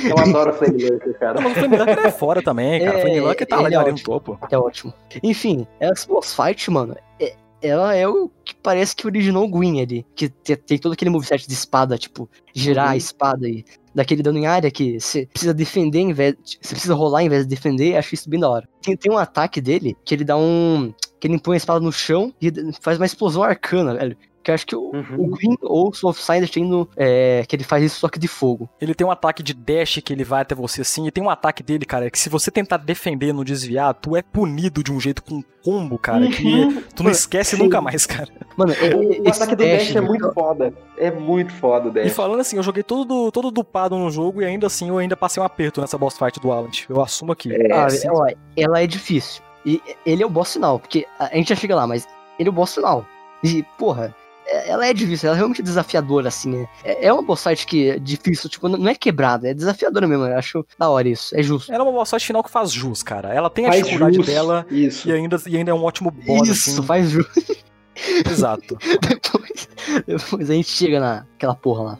Eu 0.08 0.16
adoro 0.18 0.52
Flame 0.52 0.84
Lurker, 0.84 1.18
cara. 1.18 1.34
Não, 1.34 1.42
mas 1.42 1.52
o 1.52 1.54
Flame 1.58 1.76
Lurker 1.76 1.98
é 2.06 2.10
fora 2.12 2.42
também, 2.42 2.80
cara. 2.84 2.94
O 2.94 2.98
É, 2.98 3.02
Flame 3.02 3.20
Lurker 3.20 3.46
tá 3.48 3.56
é 3.56 3.64
ali 3.66 3.74
no 3.74 3.80
ótimo. 3.80 3.98
topo. 4.04 4.38
É 4.48 4.56
ótimo. 4.56 4.94
Enfim, 5.20 5.66
essa 5.80 6.06
boss 6.06 6.32
fight, 6.32 6.70
mano, 6.70 6.94
é- 7.18 7.34
ela 7.66 7.94
é 7.94 8.06
o 8.08 8.30
que 8.44 8.54
parece 8.54 8.94
que 8.96 9.06
originou 9.06 9.44
o 9.44 9.50
Green 9.50 9.80
ali. 9.80 10.06
Que 10.14 10.28
tem, 10.28 10.56
tem 10.56 10.78
todo 10.78 10.92
aquele 10.92 11.10
moveset 11.10 11.46
de 11.46 11.52
espada, 11.54 11.98
tipo, 11.98 12.28
girar 12.54 12.86
Uhum. 12.86 12.92
a 12.92 12.96
espada 12.96 13.48
e 13.48 13.64
daquele 13.94 14.22
dano 14.22 14.38
em 14.38 14.46
área 14.46 14.70
que 14.70 15.00
você 15.00 15.26
precisa 15.26 15.54
defender 15.54 16.00
em 16.00 16.12
vez. 16.12 16.34
Você 16.60 16.74
precisa 16.74 16.94
rolar 16.94 17.22
em 17.22 17.28
vez 17.28 17.42
de 17.42 17.48
defender, 17.48 17.96
acho 17.96 18.14
isso 18.14 18.28
bem 18.28 18.40
da 18.40 18.48
hora. 18.48 18.68
Tem, 18.82 18.96
tem 18.96 19.10
um 19.12 19.18
ataque 19.18 19.60
dele 19.60 19.96
que 20.04 20.14
ele 20.14 20.24
dá 20.24 20.36
um. 20.36 20.92
que 21.20 21.26
ele 21.26 21.34
impõe 21.34 21.54
a 21.54 21.58
espada 21.58 21.80
no 21.80 21.92
chão 21.92 22.32
e 22.40 22.52
faz 22.80 22.98
uma 22.98 23.06
explosão 23.06 23.42
arcana, 23.42 23.94
velho. 23.94 24.16
Que 24.46 24.52
eu 24.52 24.54
acho 24.54 24.64
que 24.64 24.76
o, 24.76 24.92
Uhum. 24.94 25.16
o 25.18 25.26
Green 25.30 25.56
ou 25.60 25.88
o 25.88 25.92
Soul 25.92 26.12
of 26.12 26.22
tem 26.52 26.64
no. 26.64 26.88
é, 26.96 27.44
que 27.48 27.56
ele 27.56 27.64
faz 27.64 27.82
isso 27.82 27.98
só 27.98 28.08
que 28.08 28.16
de 28.16 28.28
fogo. 28.28 28.68
Ele 28.80 28.94
tem 28.94 29.04
um 29.04 29.10
ataque 29.10 29.42
de 29.42 29.52
dash 29.52 29.98
que 30.04 30.12
ele 30.12 30.22
vai 30.22 30.42
até 30.42 30.54
você 30.54 30.82
assim, 30.82 31.04
e 31.04 31.10
tem 31.10 31.24
um 31.24 31.28
ataque 31.28 31.64
dele, 31.64 31.84
cara, 31.84 32.08
que 32.08 32.16
se 32.16 32.28
você 32.28 32.48
tentar 32.48 32.76
defender, 32.76 33.32
não 33.32 33.42
desviar, 33.42 33.92
tu 33.94 34.14
é 34.14 34.22
punido 34.22 34.84
de 34.84 34.92
um 34.92 35.00
jeito 35.00 35.20
com 35.20 35.34
um 35.34 35.44
combo, 35.64 35.98
cara, 35.98 36.28
que 36.28 36.44
Uhum. 36.46 36.80
tu 36.94 37.02
não 37.02 37.10
esquece 37.10 37.56
Sim. 37.56 37.62
nunca 37.64 37.80
mais, 37.80 38.06
cara. 38.06 38.28
Mano, 38.56 38.72
é- 38.72 38.94
O, 38.94 39.00
o 39.08 39.28
esse 39.28 39.42
ataque 39.42 39.56
do 39.56 39.64
Dash 39.64 39.96
é 39.96 40.00
muito 40.00 40.32
foda. 40.32 40.72
É 40.96 41.10
muito 41.10 41.52
foda 41.54 41.88
o 41.88 41.90
E 41.90 41.94
Dash. 42.04 42.12
falando 42.12 42.38
assim, 42.38 42.56
eu 42.56 42.62
joguei 42.62 42.84
todo, 42.84 43.32
todo 43.32 43.50
dupado 43.50 43.98
no 43.98 44.08
jogo 44.12 44.42
e 44.42 44.44
ainda 44.44 44.68
assim 44.68 44.90
eu 44.90 44.98
ainda 44.98 45.16
passei 45.16 45.42
um 45.42 45.46
aperto 45.46 45.80
nessa 45.80 45.98
boss 45.98 46.16
fight 46.16 46.38
do 46.38 46.52
Alan. 46.52 46.68
Eu 46.88 47.02
assumo 47.02 47.32
aqui. 47.32 47.52
É, 47.52 47.72
Ah, 47.72 47.90
sim. 47.90 48.06
ó, 48.08 48.28
ela 48.56 48.80
é 48.80 48.86
difícil. 48.86 49.42
E 49.64 49.82
ele 50.06 50.22
é 50.22 50.26
o 50.26 50.30
boss 50.30 50.52
final, 50.52 50.78
porque 50.78 51.04
a 51.18 51.34
gente 51.34 51.48
já 51.48 51.56
chega 51.56 51.74
lá, 51.74 51.84
mas 51.84 52.06
ele 52.38 52.48
é 52.48 52.52
o 52.52 52.54
boss 52.54 52.72
final. 52.72 53.04
E, 53.42 53.64
porra, 53.76 54.14
ela 54.48 54.86
é 54.86 54.92
difícil, 54.94 55.28
ela 55.28 55.36
é 55.36 55.38
realmente 55.38 55.62
desafiadora, 55.62 56.28
assim. 56.28 56.50
né? 56.50 56.68
É, 56.84 57.06
é 57.06 57.12
uma 57.12 57.22
boss 57.22 57.42
fight 57.42 57.66
que 57.66 57.90
é 57.90 57.98
difícil, 57.98 58.48
tipo, 58.48 58.68
não 58.68 58.78
não 58.78 58.88
é 58.90 58.94
quebrada, 58.94 59.48
é 59.48 59.54
desafiadora 59.54 60.06
mesmo. 60.06 60.24
Eu 60.24 60.36
acho 60.38 60.64
da 60.78 60.88
hora 60.88 61.08
isso, 61.08 61.34
é 61.36 61.42
justo. 61.42 61.72
Ela 61.72 61.84
é 61.84 61.86
uma 61.86 61.92
boss 61.92 62.10
fight 62.10 62.26
final 62.26 62.42
que 62.42 62.50
faz 62.50 62.70
jus, 62.72 63.02
cara. 63.02 63.32
Ela 63.32 63.50
tem 63.50 63.66
a 63.66 63.68
Faz 63.68 63.82
dificuldade 63.82 64.16
jus. 64.16 64.26
dela 64.26 64.66
Isso. 64.70 65.08
e 65.08 65.12
ainda, 65.12 65.36
e 65.46 65.56
ainda 65.56 65.70
é 65.70 65.74
um 65.74 65.82
ótimo 65.84 66.10
boss, 66.10 66.48
isso, 66.48 66.70
assim. 66.70 66.82
faz 66.86 67.10
justo. 67.10 67.56
Exato. 68.30 68.76
depois, 69.08 69.68
depois 70.06 70.50
a 70.50 70.54
gente 70.54 70.68
chega 70.68 71.00
naquela 71.00 71.54
porra 71.54 71.82
lá. 71.82 71.98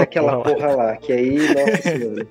Aquela 0.00 0.36
porra 0.42 0.48
lá. 0.50 0.54
porra 0.54 0.76
lá, 0.76 0.96
que 0.96 1.12
aí, 1.12 1.36
nossa 1.54 1.82
senhora. 1.82 2.28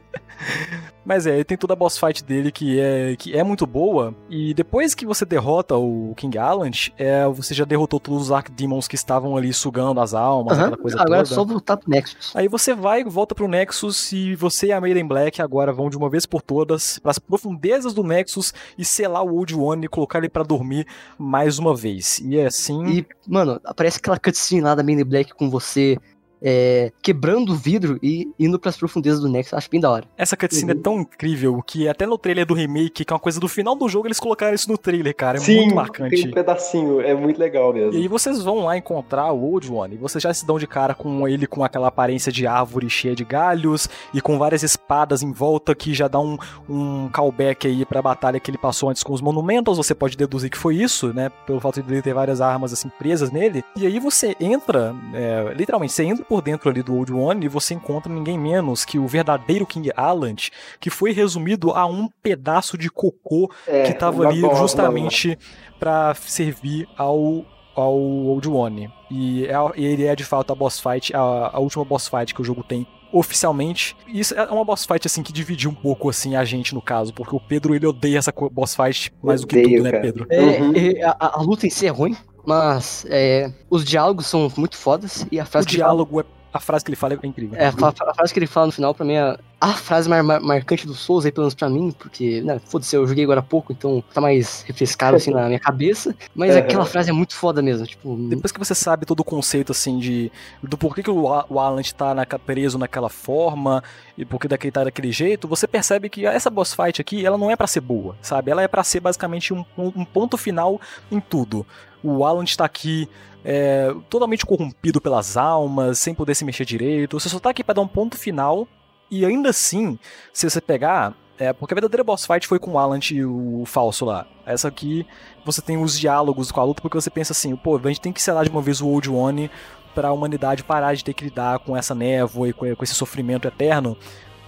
Mas 1.04 1.26
é, 1.26 1.36
ele 1.36 1.44
tem 1.44 1.58
toda 1.58 1.74
a 1.74 1.76
boss 1.76 1.98
fight 1.98 2.24
dele 2.24 2.52
que 2.52 2.80
é, 2.80 3.16
que 3.18 3.36
é 3.36 3.44
muito 3.44 3.66
boa. 3.66 4.14
E 4.30 4.54
depois 4.54 4.94
que 4.94 5.06
você 5.06 5.26
derrota 5.26 5.76
o 5.76 6.14
King 6.16 6.38
Allant, 6.38 6.90
é, 6.98 7.28
você 7.28 7.54
já 7.54 7.66
derrotou 7.66 8.00
todos 8.00 8.24
os 8.24 8.32
Archdemons 8.32 8.88
que 8.88 8.96
estavam 8.96 9.36
ali 9.36 9.52
sugando 9.54 10.00
as 10.00 10.14
almas, 10.14 10.58
Aham, 10.58 10.68
aquela 10.68 10.78
coisa 10.78 11.02
Agora 11.02 11.22
é 11.22 11.24
toda. 11.24 11.36
só 11.36 11.44
voltar 11.44 11.78
pro 11.78 11.90
Nexus. 11.90 12.36
Aí 12.36 12.48
você 12.48 12.74
vai, 12.74 13.04
volta 13.04 13.34
pro 13.34 13.48
Nexus 13.48 14.12
e 14.12 14.36
você 14.36 14.68
e 14.68 14.72
a 14.72 14.80
Maiden 14.80 15.08
Black 15.08 15.42
agora 15.42 15.74
vão 15.74 15.90
de 15.90 15.98
uma 15.98 16.10
vez 16.10 16.26
por 16.26 16.42
todas 16.42 17.00
para 17.00 17.12
as 17.12 17.20
profundezas 17.20 17.94
do 17.94 18.04
Nexus 18.04 18.54
e 18.78 18.86
selar 18.86 19.24
o 19.24 19.36
Old 19.36 19.56
One 19.56 19.86
e 19.86 19.90
colocar 19.90 20.20
ele 20.20 20.30
pra 20.30 20.44
dormir 20.44 20.86
mais 21.18 21.58
uma 21.58 21.76
vez. 21.76 22.20
E 22.20 22.38
é 22.38 22.46
assim. 22.46 22.86
E, 22.86 23.06
mano, 23.28 23.60
aparece 23.64 23.98
aquela 23.98 24.20
cutscene 24.20 24.62
lá 24.62 24.76
da 24.76 24.84
Mini 24.84 25.04
Black 25.04 25.34
com 25.34 25.50
você 25.50 25.98
é, 26.42 26.92
quebrando 27.02 27.52
o 27.52 27.56
vidro 27.56 28.00
e 28.02 28.30
indo 28.40 28.58
pras 28.60 28.76
profundezas 28.78 29.20
do 29.20 29.30
Nexus. 29.30 29.54
Acho 29.54 29.70
bem 29.70 29.80
da 29.80 29.90
hora. 29.90 30.06
Essa 30.18 30.36
cutscene 30.38 30.72
Uhum. 30.74 30.80
é 30.80 30.82
tão 30.82 31.00
incrível 31.02 31.62
que 31.66 31.88
até 31.88 32.06
no 32.06 32.18
trailer 32.18 32.46
do 32.46 32.54
remake, 32.54 33.04
que 33.06 33.12
é 33.12 33.14
uma 33.14 33.20
coisa 33.20 33.40
do 33.40 33.48
final 33.48 33.76
do 33.76 33.88
jogo, 33.90 34.08
eles 34.08 34.20
colocaram 34.20 34.54
isso 34.56 34.70
no 34.72 34.78
trailer, 34.78 35.16
cara. 35.16 35.38
É 35.38 35.42
muito 35.56 35.76
marcante. 35.76 36.16
tem 36.22 36.30
um 36.30 36.34
pedacinho, 36.34 37.02
é 37.02 37.14
muito 37.14 37.38
legal 37.40 37.74
mesmo. 37.74 37.94
E 37.94 38.04
aí 38.04 38.08
vocês 38.08 38.42
vão 38.42 38.66
lá 38.66 38.78
encontrar 38.78 39.32
o 39.32 39.44
Old 39.44 39.72
One, 39.72 39.96
e 39.96 39.98
vocês 39.98 40.22
já 40.22 40.34
se 40.34 40.46
dão 40.46 40.58
de 40.58 40.68
cara 40.68 40.94
com 40.94 41.28
ele 41.28 41.46
com 41.48 41.64
aquela 41.64 41.88
aparência 41.88 42.32
de 42.32 42.48
árvore 42.48 42.90
cheia 42.90 43.16
de 43.16 43.24
galhos, 43.26 43.88
e 44.14 44.22
com 44.22 44.38
várias 44.38 44.64
espadas 44.64 45.22
em 45.22 45.32
volta, 45.32 45.76
que 45.76 45.94
já 45.94 46.08
dá 46.08 46.20
um, 46.20 46.38
um 46.70 47.10
callback 47.10 47.68
aí 47.68 47.86
pra 47.86 48.02
batalha 48.02 48.40
que 48.40 48.50
ele 48.50 48.58
passou 48.58 48.90
antes 48.90 49.04
com 49.04 49.14
os 49.14 49.22
Monumentals, 49.22 49.78
você 49.78 49.94
pode 49.94 50.16
deduzir 50.18 50.50
que 50.50 50.58
foi 50.58 50.76
isso, 50.76 51.14
né, 51.14 51.30
pelo 51.46 51.60
fato 51.60 51.82
de 51.82 51.92
ele 51.94 52.02
ter 52.02 52.14
várias 52.14 52.42
armas 52.42 52.74
assim 52.74 52.90
presas 52.98 53.32
nele. 53.32 53.64
E 53.76 53.86
aí 53.86 54.00
você 54.00 54.36
entra, 54.40 54.96
é, 55.14 55.54
literalmente, 55.56 55.94
você 55.94 56.04
entra 56.04 56.26
por 56.32 56.42
dentro 56.42 56.70
ali 56.70 56.82
do 56.82 56.96
Old 56.96 57.12
One, 57.12 57.46
e 57.46 57.50
você 57.50 57.74
encontra 57.74 58.10
ninguém 58.10 58.40
menos 58.40 58.86
que 58.86 58.98
o 58.98 59.06
verdadeiro 59.06 59.66
King 59.66 59.92
Allant, 59.98 60.48
que 60.80 60.90
foi 60.90 61.12
resumido 61.12 61.72
a 61.72 61.86
um 61.86 62.08
pedaço 62.24 62.78
de 62.78 62.90
cocô 62.90 63.52
É, 63.68 63.84
que 63.84 63.94
tava 63.94 64.22
uma 64.22 64.30
ali 64.30 64.40
justamente 64.56 65.38
pra 65.78 66.14
servir 66.16 66.88
ao 66.96 67.44
ao 67.76 67.98
Old 67.98 68.48
One. 68.48 68.90
E, 69.10 69.46
é, 69.46 69.56
ele 69.76 70.06
é 70.06 70.16
de 70.16 70.24
fato 70.24 70.54
a 70.54 70.56
boss 70.56 70.80
fight, 70.80 71.14
a, 71.14 71.20
a 71.54 71.60
última 71.60 71.84
boss 71.84 72.08
fight 72.08 72.34
que 72.34 72.42
o 72.42 72.46
jogo 72.46 72.64
tem 72.64 72.88
oficialmente. 73.14 73.96
Isso 74.08 74.34
é 74.34 74.44
uma 74.52 74.64
boss 74.64 74.86
fight, 74.86 75.06
assim, 75.06 75.22
que 75.22 75.34
dividiu 75.34 75.70
um 75.70 75.76
pouco, 75.76 76.10
assim, 76.10 76.36
a 76.36 76.46
gente, 76.46 76.74
no 76.74 76.82
caso. 76.82 77.14
Porque 77.14 77.36
o 77.36 77.40
Pedro, 77.40 77.76
ele 77.76 77.86
odeia 77.86 78.18
essa 78.18 78.34
boss 78.52 78.76
fight 78.76 79.14
mais 79.22 79.44
Odeio, 79.44 79.64
do 79.64 79.70
que 79.70 79.76
tudo, 79.76 79.84
né, 79.84 79.92
cara. 79.92 80.02
Pedro? 80.04 80.28
É, 80.30 80.40
Uhum. 80.42 80.74
é, 80.76 81.04
a, 81.04 81.40
a 81.40 81.42
luta 81.42 81.68
em 81.68 81.70
si 81.70 81.86
é 81.86 81.90
ruim, 81.90 82.16
mas 82.46 83.06
é, 83.10 83.52
os 83.70 83.84
diálogos 83.84 84.28
são 84.28 84.52
muito 84.58 84.78
fodas 84.78 85.26
e 85.32 85.40
a 85.40 85.44
O 85.44 85.46
frase 85.46 85.68
que 85.68 85.76
ele 85.76 85.82
fala- 85.84 85.94
diálogo, 85.94 86.22
é, 86.22 86.26
a 86.54 86.60
frase 86.60 86.84
que 86.84 86.90
ele 86.92 86.96
fala 86.98 87.14
é 87.22 87.28
incrível. 87.28 87.58
É, 87.58 87.68
a, 87.68 87.70
a 88.10 88.14
frase 88.14 88.34
que 88.34 88.40
ele 88.40 88.48
fala 88.48 88.66
no 88.66 88.72
final, 88.74 88.94
pra 88.94 89.06
mim, 89.06 89.14
é 89.14 89.38
a 89.64 89.74
frase 89.74 90.10
mais 90.10 90.26
mar- 90.26 90.42
marcante 90.42 90.86
do 90.88 90.94
Souls, 90.96 91.24
aí, 91.24 91.32
pelo 91.32 91.44
menos 91.46 91.54
pra 91.54 91.70
mim, 91.70 91.92
porque, 91.98 92.42
né, 92.42 92.60
foda-se, 92.66 92.94
eu 92.96 93.08
joguei 93.08 93.24
agora 93.24 93.40
há 93.42 93.44
pouco, 93.44 93.72
então 93.72 94.04
tá 94.14 94.20
mais 94.20 94.64
refrescado, 94.64 95.16
assim, 95.16 95.32
na 95.32 95.46
minha 95.48 95.60
cabeça, 95.60 96.14
mas 96.36 96.52
Uhum. 96.56 96.58
aquela 96.82 96.86
frase 96.86 97.10
é 97.10 97.14
muito 97.14 97.36
foda 97.36 97.62
mesmo, 97.62 97.86
tipo, 97.88 98.18
Depois 98.28 98.52
que 98.52 98.58
você 98.60 98.74
sabe 98.76 99.06
todo 99.06 99.20
o 99.20 99.24
conceito, 99.24 99.72
assim, 99.72 99.98
de 100.00 100.30
do 100.64 100.78
porquê 100.78 101.04
que 101.04 101.12
o, 101.12 101.22
o 101.48 101.60
Alan 101.60 101.82
tá 101.96 102.14
naca- 102.16 102.40
preso 102.40 102.78
naquela 102.80 103.08
forma 103.08 103.84
e 104.18 104.26
porquê 104.26 104.48
daquele 104.48 104.72
tá 104.72 104.84
daquele 104.84 105.12
jeito, 105.12 105.48
você 105.48 105.68
percebe 105.68 106.10
que 106.10 106.26
essa 106.26 106.50
boss 106.50 106.74
fight 106.74 107.00
aqui, 107.00 107.24
ela 107.26 107.38
não 107.38 107.50
é 107.52 107.56
pra 107.56 107.68
ser 107.68 107.82
boa, 107.82 108.16
sabe? 108.22 108.52
Ela 108.52 108.64
é 108.64 108.68
pra 108.68 108.84
ser 108.84 109.00
basicamente 109.00 109.54
um- 109.54 109.64
um 109.78 110.04
ponto 110.04 110.38
final 110.38 110.82
em 111.12 111.20
tudo. 111.20 111.66
O 112.04 112.26
Alan 112.26 112.44
está 112.44 112.66
aqui 112.66 113.08
é, 113.44 113.94
totalmente 114.10 114.46
corrompido 114.46 115.00
pelas 115.02 115.38
almas, 115.38 116.00
sem 116.00 116.14
poder 116.14 116.36
se 116.36 116.46
mexer 116.46 116.66
direito. 116.66 117.20
Você 117.20 117.30
só 117.30 117.40
tá 117.40 117.50
aqui 117.50 117.64
pra 117.64 117.74
dar 117.74 117.82
um 117.82 117.88
ponto 117.88 118.18
final 118.18 118.68
e 119.10 119.26
ainda 119.26 119.50
assim, 119.50 119.98
se 120.34 120.50
você 120.50 120.62
pegar... 120.62 121.14
É, 121.40 121.52
porque 121.52 121.74
a 121.74 121.76
verdadeira 121.76 122.04
boss 122.04 122.24
fight 122.24 122.46
foi 122.46 122.60
com 122.60 122.74
o 122.74 122.78
Alan 122.78 123.00
e 123.12 123.26
o 123.26 123.64
falso 123.66 124.06
lá. 124.06 124.28
Essa 124.46 124.68
aqui 124.68 125.08
você 125.44 125.60
tem 125.60 125.76
os 125.76 126.00
diálogos 126.00 126.52
com 126.52 126.60
a 126.60 126.64
luta, 126.64 126.84
porque 126.84 126.94
você 127.02 127.10
pensa 127.10 127.34
assim, 127.34 127.56
pô, 127.56 127.78
a 127.84 127.88
gente 127.88 128.00
tem 128.00 128.14
que 128.14 128.22
selar 128.22 128.44
de 128.44 128.52
uma 128.52 128.62
vez 128.62 128.80
o 128.80 128.88
Old 128.88 129.10
One 129.10 129.50
pra 129.96 130.12
humanidade 130.12 130.64
parar 130.64 130.94
de 130.94 131.04
ter 131.04 131.16
que 131.16 131.24
lidar 131.24 131.58
com 131.58 131.76
essa 131.76 131.96
névoa 131.96 132.50
e 132.50 132.54
com 132.54 132.84
esse 132.84 132.94
sofrimento 132.94 133.48
eterno. 133.48 133.98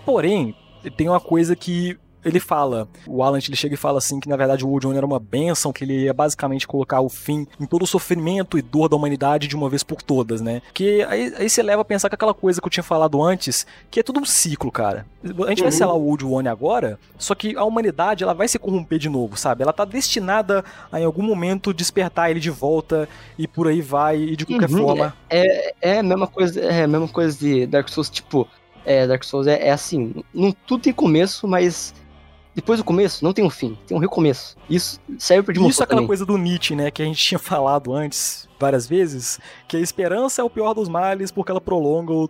Porém, 0.06 0.56
tem 0.96 1.10
uma 1.10 1.20
coisa 1.20 1.56
que 1.56 1.98
ele 2.24 2.40
fala, 2.40 2.88
o 3.08 3.22
Alan 3.24 3.38
ele 3.38 3.56
chega 3.56 3.74
e 3.76 3.78
fala 3.78 3.98
assim 3.98 4.20
que 4.20 4.30
na 4.30 4.36
verdade 4.36 4.66
o 4.66 4.70
Old 4.70 4.88
One 4.88 4.98
era 4.98 5.06
uma 5.06 5.20
benção, 5.20 5.72
que 5.74 5.84
ele 5.84 6.04
ia 6.04 6.14
basicamente 6.14 6.68
colocar 6.68 7.02
o 7.02 7.10
fim 7.10 7.46
em 7.60 7.66
todo 7.66 7.84
o 7.84 7.88
sofrimento 7.88 8.58
e 8.58 8.62
dor 8.62 8.88
da 8.90 8.96
humanidade 8.96 9.48
de 9.48 9.56
uma 9.56 9.70
vez 9.70 9.84
por 9.84 10.02
todas, 10.02 10.42
né? 10.42 10.62
Que 10.74 11.04
aí, 11.04 11.34
aí 11.38 11.50
você 11.50 11.62
leva 11.64 11.82
a 11.82 11.86
pensar 11.86 12.10
que 12.10 12.16
aquela 12.16 12.34
coisa 12.34 12.62
que 12.62 12.68
eu 12.68 12.72
tinha 12.72 12.84
falado 12.84 13.22
antes, 13.22 13.66
que 13.92 14.00
é 14.00 14.04
tudo 14.04 14.20
um 14.20 14.26
ciclo, 14.26 14.72
cara. 14.72 15.06
A 15.24 15.50
gente 15.50 15.62
vai 15.62 15.72
Uhum. 15.72 15.78
selar 15.78 15.96
o 15.96 16.06
Old 16.08 16.26
One 16.26 16.48
agora, 16.50 17.00
só 17.18 17.34
que 17.34 17.56
a 17.56 17.64
humanidade 17.64 18.24
ela 18.24 18.34
vai 18.34 18.48
se 18.48 18.60
corromper 18.60 19.00
de 19.00 19.10
novo, 19.10 19.38
sabe? 19.38 19.64
Ela 19.64 19.74
tá 19.74 19.86
destinada 19.86 20.64
a 20.92 21.00
em 21.00 21.06
algum 21.06 21.24
momento 21.24 21.74
despertar 21.74 22.30
ele 22.30 22.40
de 22.40 22.50
volta 22.50 23.08
e 23.38 23.48
por 23.48 23.68
aí 23.68 23.82
vai, 23.82 24.18
e 24.18 24.36
de 24.36 24.46
qualquer 24.46 24.70
Uhum, 24.70 24.78
forma. 24.78 25.16
é, 25.30 25.74
é 25.82 26.00
a 26.00 26.04
mesma 26.04 26.28
coisa, 26.28 26.60
é 26.60 26.84
a 26.84 26.88
mesma 26.88 27.08
coisa 27.08 27.38
de 27.38 27.66
Dark 27.68 27.88
Souls, 27.90 28.10
tipo, 28.10 28.48
é, 28.86 29.08
Dark 29.08 29.24
Souls 29.24 29.48
é, 29.48 29.68
é 29.68 29.72
assim, 29.72 30.14
não, 30.34 30.52
tudo 30.68 30.84
tem 30.84 30.94
começo, 30.94 31.48
mas 31.48 31.94
depois 32.56 32.80
do 32.80 32.84
começo 32.84 33.24
não 33.24 33.34
tem 33.34 33.44
um 33.44 33.50
fim, 33.50 33.78
tem 33.88 33.96
um 33.98 34.00
recomeço. 34.00 34.56
Isso 34.70 35.00
serve 35.18 35.52
Isso 35.52 35.60
demonstrar 35.60 35.84
é 35.84 35.86
aquela 35.86 35.98
também. 36.02 36.08
coisa 36.08 36.26
do 36.26 36.38
Nietzsche, 36.38 36.76
né? 36.76 36.92
Que 36.92 37.02
a 37.02 37.06
gente 37.06 37.22
tinha 37.24 37.40
falado 37.40 37.94
antes, 37.94 38.48
várias 38.60 38.88
vezes, 38.88 39.40
que 39.68 39.78
a 39.78 39.80
esperança 39.80 40.42
é 40.42 40.44
o 40.46 40.50
pior 40.50 40.74
dos 40.74 40.88
males 40.90 41.32
porque 41.32 41.52
ela 41.52 41.62
prolonga 41.62 42.12
o, 42.14 42.30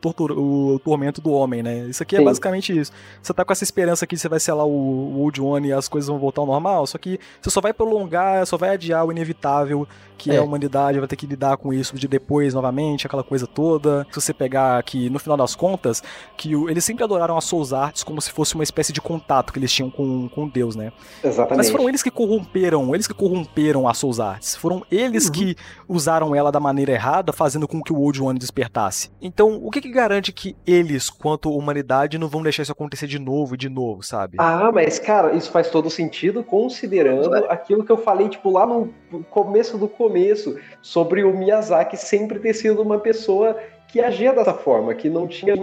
o 0.74 0.80
tormento 0.80 1.22
do 1.22 1.32
homem, 1.32 1.62
né? 1.64 1.86
Isso 1.90 2.02
aqui 2.04 2.16
é 2.16 2.20
Sim. 2.20 2.26
basicamente 2.26 2.78
isso. 2.78 2.92
Você 3.22 3.34
tá 3.34 3.44
com 3.46 3.52
essa 3.54 3.64
esperança 3.64 4.06
que 4.08 4.18
você 4.18 4.28
vai 4.30 4.40
selar 4.40 4.66
o, 4.66 4.70
o 4.70 5.20
Old 5.22 5.42
One 5.42 5.68
e 5.70 5.74
as 5.74 5.88
coisas 5.88 6.08
vão 6.08 6.20
voltar 6.20 6.42
ao 6.42 6.48
normal, 6.48 6.86
só 6.88 6.98
que 6.98 7.20
você 7.42 7.50
só 7.50 7.62
vai 7.62 7.74
prolongar, 7.74 8.46
só 8.46 8.58
vai 8.58 8.70
adiar 8.72 9.06
o 9.06 9.12
inevitável, 9.12 9.88
que 10.18 10.32
é, 10.32 10.38
a 10.38 10.44
humanidade 10.44 11.00
vai 11.00 11.08
ter 11.08 11.16
que 11.16 11.26
lidar 11.28 11.58
com 11.58 11.74
isso 11.74 11.96
de 11.98 12.08
depois 12.08 12.54
novamente, 12.54 13.06
aquela 13.06 13.24
coisa 13.24 13.46
toda. 13.46 14.08
Se 14.12 14.22
você 14.22 14.34
pegar 14.34 14.78
aqui, 14.78 15.10
no 15.10 15.20
final 15.20 15.36
das 15.36 15.54
contas, 15.56 16.02
que 16.38 16.56
o- 16.56 16.70
eles 16.70 16.86
sempre 16.86 17.04
adoraram 17.04 17.38
as 17.38 17.44
Souls 17.44 17.74
Arts 17.74 18.04
como 18.04 18.22
se 18.22 18.32
fosse 18.32 18.56
uma 18.56 18.64
espécie 18.64 18.94
de 18.94 19.02
contato 19.02 19.52
que 19.52 19.60
eles 19.60 19.72
tinham 19.72 19.90
com, 19.90 20.30
com 20.30 20.48
Deus, 20.48 20.76
né? 20.76 20.94
Exatamente. 21.24 21.58
Mas 21.58 21.70
foram 21.70 21.90
eles 21.90 22.02
que 22.02 22.10
corromperam, 22.12 22.94
eles 22.94 23.08
que 23.08 23.14
corromperam 23.14 23.88
a 23.88 23.94
Souls 23.94 24.20
Arts. 24.20 24.56
Foram 24.56 24.84
eles 24.90 25.30
que 25.30 25.56
usaram 25.90 26.13
ela 26.36 26.52
da 26.52 26.60
maneira 26.60 26.92
errada, 26.92 27.34
fazendo 27.34 27.68
com 27.68 27.82
que 27.82 27.94
o 27.94 28.00
Old 28.00 28.22
One 28.22 28.38
despertasse. 28.38 29.12
Então, 29.22 29.60
o 29.64 29.72
que, 29.72 29.82
que 29.82 29.92
garante 29.92 30.32
que 30.32 30.56
eles, 30.66 31.10
quanto 31.10 31.52
humanidade, 31.52 32.18
não 32.18 32.28
vão 32.28 32.44
deixar 32.44 32.64
isso 32.64 32.72
acontecer 32.72 33.08
de 33.08 33.20
novo 33.20 33.56
e 33.56 33.58
de 33.58 33.70
novo, 33.70 34.04
sabe? 34.04 34.38
Ah, 34.40 34.72
mas 34.74 35.00
cara, 35.00 35.34
isso 35.34 35.52
faz 35.52 35.70
todo 35.70 35.90
sentido 35.90 36.44
considerando 36.44 37.34
aquilo 37.50 37.84
que 37.84 37.92
eu 37.92 37.98
falei, 37.98 38.30
tipo, 38.30 38.50
lá 38.50 38.66
no 38.66 38.94
começo 39.30 39.78
do 39.78 39.88
começo, 39.88 40.58
sobre 40.82 41.24
o 41.24 41.36
Miyazaki 41.36 41.98
sempre 41.98 42.40
ter 42.40 42.54
sido 42.54 42.82
uma 42.82 43.00
pessoa 43.00 43.58
que 43.94 44.00
agia 44.02 44.34
dessa 44.34 44.56
forma, 44.56 44.92
que 44.96 45.08
não 45.08 45.28
tinha, 45.28 45.54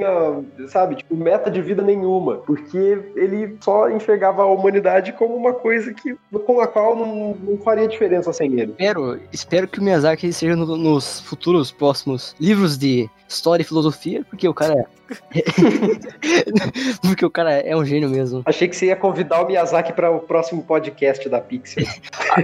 sabe, 0.69 0.95
tipo, 0.95 1.17
meta 1.17 1.51
de 1.51 1.61
vida 1.61 1.83
nenhuma, 1.83 2.37
porque 2.37 2.79
ele 3.17 3.57
só 3.61 3.91
enxergava 3.91 4.43
a 4.43 4.47
humanidade 4.47 5.13
como 5.15 5.35
uma 5.35 5.53
coisa 5.53 5.93
que, 5.93 6.17
com 6.47 6.61
a 6.61 6.67
qual 6.69 6.95
não, 6.95 7.35
não 7.35 7.59
faria 7.59 7.89
diferença 7.89 8.33
sem 8.33 8.53
ele. 8.53 8.71
Espero, 8.71 9.19
espero 9.33 9.67
que 9.67 9.81
o 9.81 9.83
Miyazaki 9.83 10.33
seja 10.33 10.55
no- 10.55 10.77
nos 10.77 11.19
futuros 11.23 11.73
próximos 11.73 12.37
livros 12.39 12.79
de 12.79 13.11
história 13.31 13.63
e 13.63 13.67
filosofia, 13.67 14.25
porque 14.29 14.47
o 14.49 14.53
cara 14.55 14.75
é. 14.75 14.85
porque 17.03 17.25
o 17.25 17.31
cara 17.31 17.53
é 17.53 17.77
um 17.77 17.85
gênio 17.85 18.09
mesmo. 18.09 18.43
Achei 18.45 18.69
que 18.69 18.77
você 18.77 18.87
ia 18.87 18.97
convidar 18.97 19.43
o 19.43 19.47
Miyazaki 19.47 19.93
para 19.93 20.11
o 20.11 20.21
próximo 20.21 20.63
podcast 20.63 21.29
da 21.29 21.41
Pixel. 21.41 21.85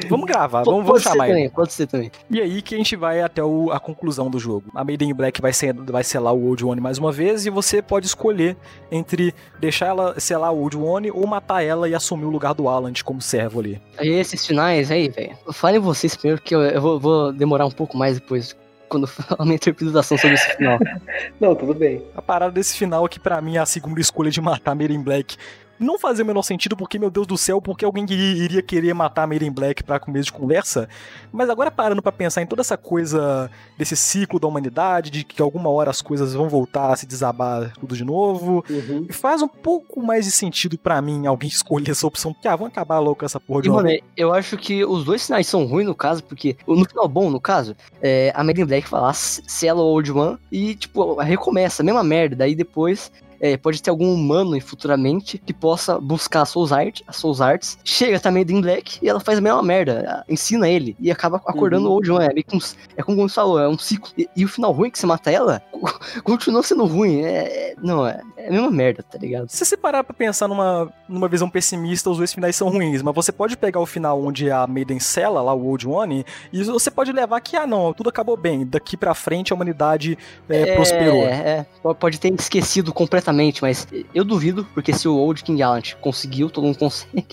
Vamos 0.09 0.27
gravar, 0.27 0.63
Pode- 0.63 0.71
vamos, 0.71 0.87
vamos 0.87 0.89
pode 0.89 1.03
ser 1.05 1.11
chamar 1.11 1.25
ele. 1.29 1.35
também, 1.35 1.51
pode 1.51 1.73
ser 1.73 1.87
também. 1.87 2.11
E 2.31 2.41
aí 2.41 2.63
que 2.63 2.75
a 2.75 2.79
gente 2.79 2.97
vai 2.97 3.21
até 3.21 3.43
o- 3.43 3.71
a 3.71 3.79
conclusão 3.81 4.31
do 4.31 4.39
jogo. 4.39 4.65
A 4.75 4.85
Maiden 4.85 5.13
Black 5.15 5.41
vai, 5.41 5.53
ser, 5.53 5.73
vai 5.75 6.03
selar 6.05 6.35
o 6.35 6.45
Old 6.47 6.65
One 6.65 6.81
mais 6.81 6.99
uma 6.99 7.13
vez 7.13 7.47
e 7.47 7.51
você 7.51 7.81
pode 7.83 8.07
escolher 8.07 8.57
entre 8.91 9.35
deixar 9.61 9.87
ela 9.87 10.19
selar 10.19 10.53
o 10.53 10.61
Old 10.61 10.77
One 10.77 11.11
ou 11.11 11.27
matar 11.27 11.63
ela 11.63 11.89
e 11.89 11.95
assumir 11.95 12.25
o 12.25 12.31
lugar 12.31 12.55
do 12.55 12.69
Alan 12.69 12.93
como 13.05 13.21
servo 13.21 13.61
ali. 13.61 13.81
Aí 13.99 14.09
esses 14.09 14.47
finais 14.47 14.91
aí, 14.91 15.09
velho. 15.09 15.37
Falem 15.53 15.79
vocês 15.81 16.17
primeiro, 16.17 16.41
que 16.41 16.55
eu, 16.55 16.63
eu 16.63 16.81
vou, 16.81 16.99
vou 17.01 17.33
demorar 17.33 17.67
um 17.67 17.71
pouco 17.71 17.97
mais 17.97 18.19
depois. 18.19 18.57
Quando 18.89 19.07
falar 19.09 19.41
a 19.41 19.45
minha 19.45 19.57
interpretação 19.57 20.17
sobre 20.17 20.35
esse 20.35 20.57
final. 20.57 20.79
Não, 21.41 21.55
tudo 21.55 21.75
bem. 21.75 22.03
A 22.15 22.23
parada 22.23 22.53
desse 22.53 22.77
final 22.77 23.05
aqui 23.05 23.19
pra 23.19 23.41
mim 23.41 23.57
é 23.57 23.61
a 23.61 23.67
segunda 23.67 24.01
escolha 24.01 24.31
de 24.31 24.41
matar 24.41 24.73
a 24.73 24.75
Maiden 24.75 25.03
Black. 25.03 25.37
Não 25.79 25.99
fazia 25.99 26.25
o 26.25 26.27
menor 26.27 26.43
sentido, 26.43 26.77
porque, 26.77 26.99
meu 26.99 27.11
Deus 27.11 27.27
do 27.27 27.37
céu, 27.37 27.61
porque 27.61 27.85
alguém 27.85 28.07
iria 28.11 28.63
querer 28.63 28.95
matar 28.95 29.25
a 29.25 29.27
Maiden 29.27 29.51
Black 29.51 29.83
pra 29.83 29.99
começo 29.99 30.27
de 30.27 30.33
conversa. 30.33 30.89
Mas 31.33 31.51
agora 31.51 31.71
parando 31.71 32.03
pra 32.03 32.13
pensar 32.13 32.43
em 32.43 32.47
toda 32.47 32.63
essa 32.63 32.77
coisa 32.77 33.51
desse 33.77 33.97
ciclo 33.97 34.41
da 34.41 34.49
humanidade, 34.49 35.11
de 35.11 35.25
que 35.25 35.41
alguma 35.43 35.69
hora 35.71 35.91
as 35.91 36.01
coisas 36.01 36.35
vão 36.35 36.49
voltar 36.49 36.93
a 36.93 36.97
se 36.97 37.07
desabar 37.07 37.73
tudo 37.79 37.97
de 37.97 38.05
novo. 38.05 38.65
Uhum. 38.69 39.07
Faz 39.11 39.43
um 39.43 39.49
pouco 39.49 40.03
mais 40.03 40.25
de 40.25 40.31
sentido 40.31 40.79
pra 40.79 41.01
mim 41.03 41.27
alguém 41.27 41.49
escolher 41.51 41.91
essa 41.91 42.07
opção, 42.07 42.33
porque, 42.33 42.49
ah, 42.49 42.57
vamos 42.57 42.73
acabar 42.73 42.99
logo 42.99 43.17
com 43.17 43.27
essa 43.27 43.41
porra 43.41 43.63
de 43.63 43.69
E, 43.69 43.71
mano, 43.71 43.91
eu 44.17 44.33
acho 44.33 44.57
que 44.57 44.85
os 44.85 45.05
dois 45.05 45.27
finais 45.27 45.47
são 45.47 45.67
ruins 45.67 45.87
no 45.87 45.95
caso, 45.95 46.23
porque 46.23 46.57
no 46.67 46.85
final 46.85 47.09
bom, 47.09 47.31
no 47.31 47.41
caso, 47.41 47.77
é, 48.01 48.33
a 48.35 48.43
Maiden 48.43 48.65
Black 48.65 48.89
fala, 48.89 49.13
sela 49.13 49.83
o 49.83 49.87
Old 49.87 50.13
One 50.13 50.39
e, 50.51 50.75
tipo, 50.75 51.15
recomeça, 51.17 51.83
mesma 51.83 52.03
merda. 52.03 52.37
Daí 52.37 52.55
depois 52.55 53.11
é, 53.41 53.57
pode 53.57 53.83
ter 53.83 53.91
algum 53.91 54.13
humano 54.13 54.59
futuramente 54.61 55.39
que 55.39 55.53
possa 55.53 55.99
buscar 56.01 56.43
a 56.43 56.45
Souls, 56.47 56.73
Art, 56.73 57.01
a 57.07 57.13
Souls 57.13 57.41
Arts, 57.41 57.79
chega 57.85 58.19
também 58.21 58.37
Maiden 58.37 58.61
Black 58.61 58.99
e 59.03 59.09
ela 59.09 59.19
faz 59.21 59.39
a 59.39 59.41
mesma 59.41 59.63
merda, 59.63 60.25
ensina 60.29 60.69
ele 60.69 60.97
e 61.01 61.11
acaba 61.11 61.39
acordando 61.47 61.87
Uhum. 61.87 61.93
o 61.93 61.95
Old 61.95 62.11
One. 62.11 62.25
É 62.27 62.33
meio 62.35 62.45
que 62.45 62.57
um, 62.57 62.61
é 62.97 63.03
como 63.03 63.29
você 63.29 63.35
falou, 63.35 63.59
é 63.59 63.69
um 63.69 63.79
ciclo. 63.79 64.11
E, 64.17 64.29
e 64.37 64.45
o 64.45 64.49
final 64.49 64.73
ruim 64.73 64.91
que 64.91 64.99
você 64.99 65.07
mata 65.07 65.31
ela, 65.31 65.63
continua 66.25 66.63
sendo 66.63 66.85
ruim. 66.85 67.23
É, 67.23 67.71
é- 67.71 67.75
não, 67.83 68.07
é, 68.07 68.21
é 68.37 68.49
a 68.49 68.51
mesma 68.51 68.71
merda, 68.71 69.03
tá 69.03 69.19
ligado? 69.19 69.49
Se 69.49 69.65
você 69.65 69.77
parar 69.77 70.03
pra 70.05 70.15
pensar 70.15 70.49
numa, 70.49 70.93
numa 71.09 71.29
visão 71.29 71.49
pessimista, 71.49 72.11
os 72.11 72.19
dois 72.19 72.33
finais 72.33 72.57
são 72.57 72.69
ruins, 72.69 73.03
mas 73.03 73.15
você 73.15 73.33
pode 73.33 73.57
pegar 73.57 73.81
o 73.81 73.87
final 73.87 74.23
onde 74.23 74.51
a 74.51 74.67
Maiden 74.67 74.99
sela 75.01 75.43
lá 75.43 75.53
o 75.55 75.67
Old 75.67 75.87
One 75.89 76.25
e 76.53 76.63
você 76.65 76.91
pode 76.91 77.13
levar 77.13 77.41
que, 77.41 77.57
ah 77.57 77.67
não, 77.67 77.93
tudo 77.93 78.09
acabou 78.11 78.37
bem, 78.37 78.67
daqui 78.67 78.97
pra 78.97 79.15
frente 79.15 79.53
a 79.53 79.57
humanidade 79.57 80.17
é, 80.49 80.75
prosperou. 80.75 81.23
É, 81.23 81.67
é, 81.85 81.95
pode 81.95 82.19
ter 82.21 82.33
esquecido 82.35 82.93
completamente, 82.93 83.26
mas 83.63 83.87
eu 84.15 84.25
duvido, 84.25 84.67
porque 84.75 84.93
se 84.93 85.07
o 85.09 85.17
Old 85.17 85.43
King 85.43 85.59
Gallant 85.61 85.95
conseguiu, 86.01 86.49
todo 86.51 86.65
mundo 86.65 86.79
consegue. 86.79 87.27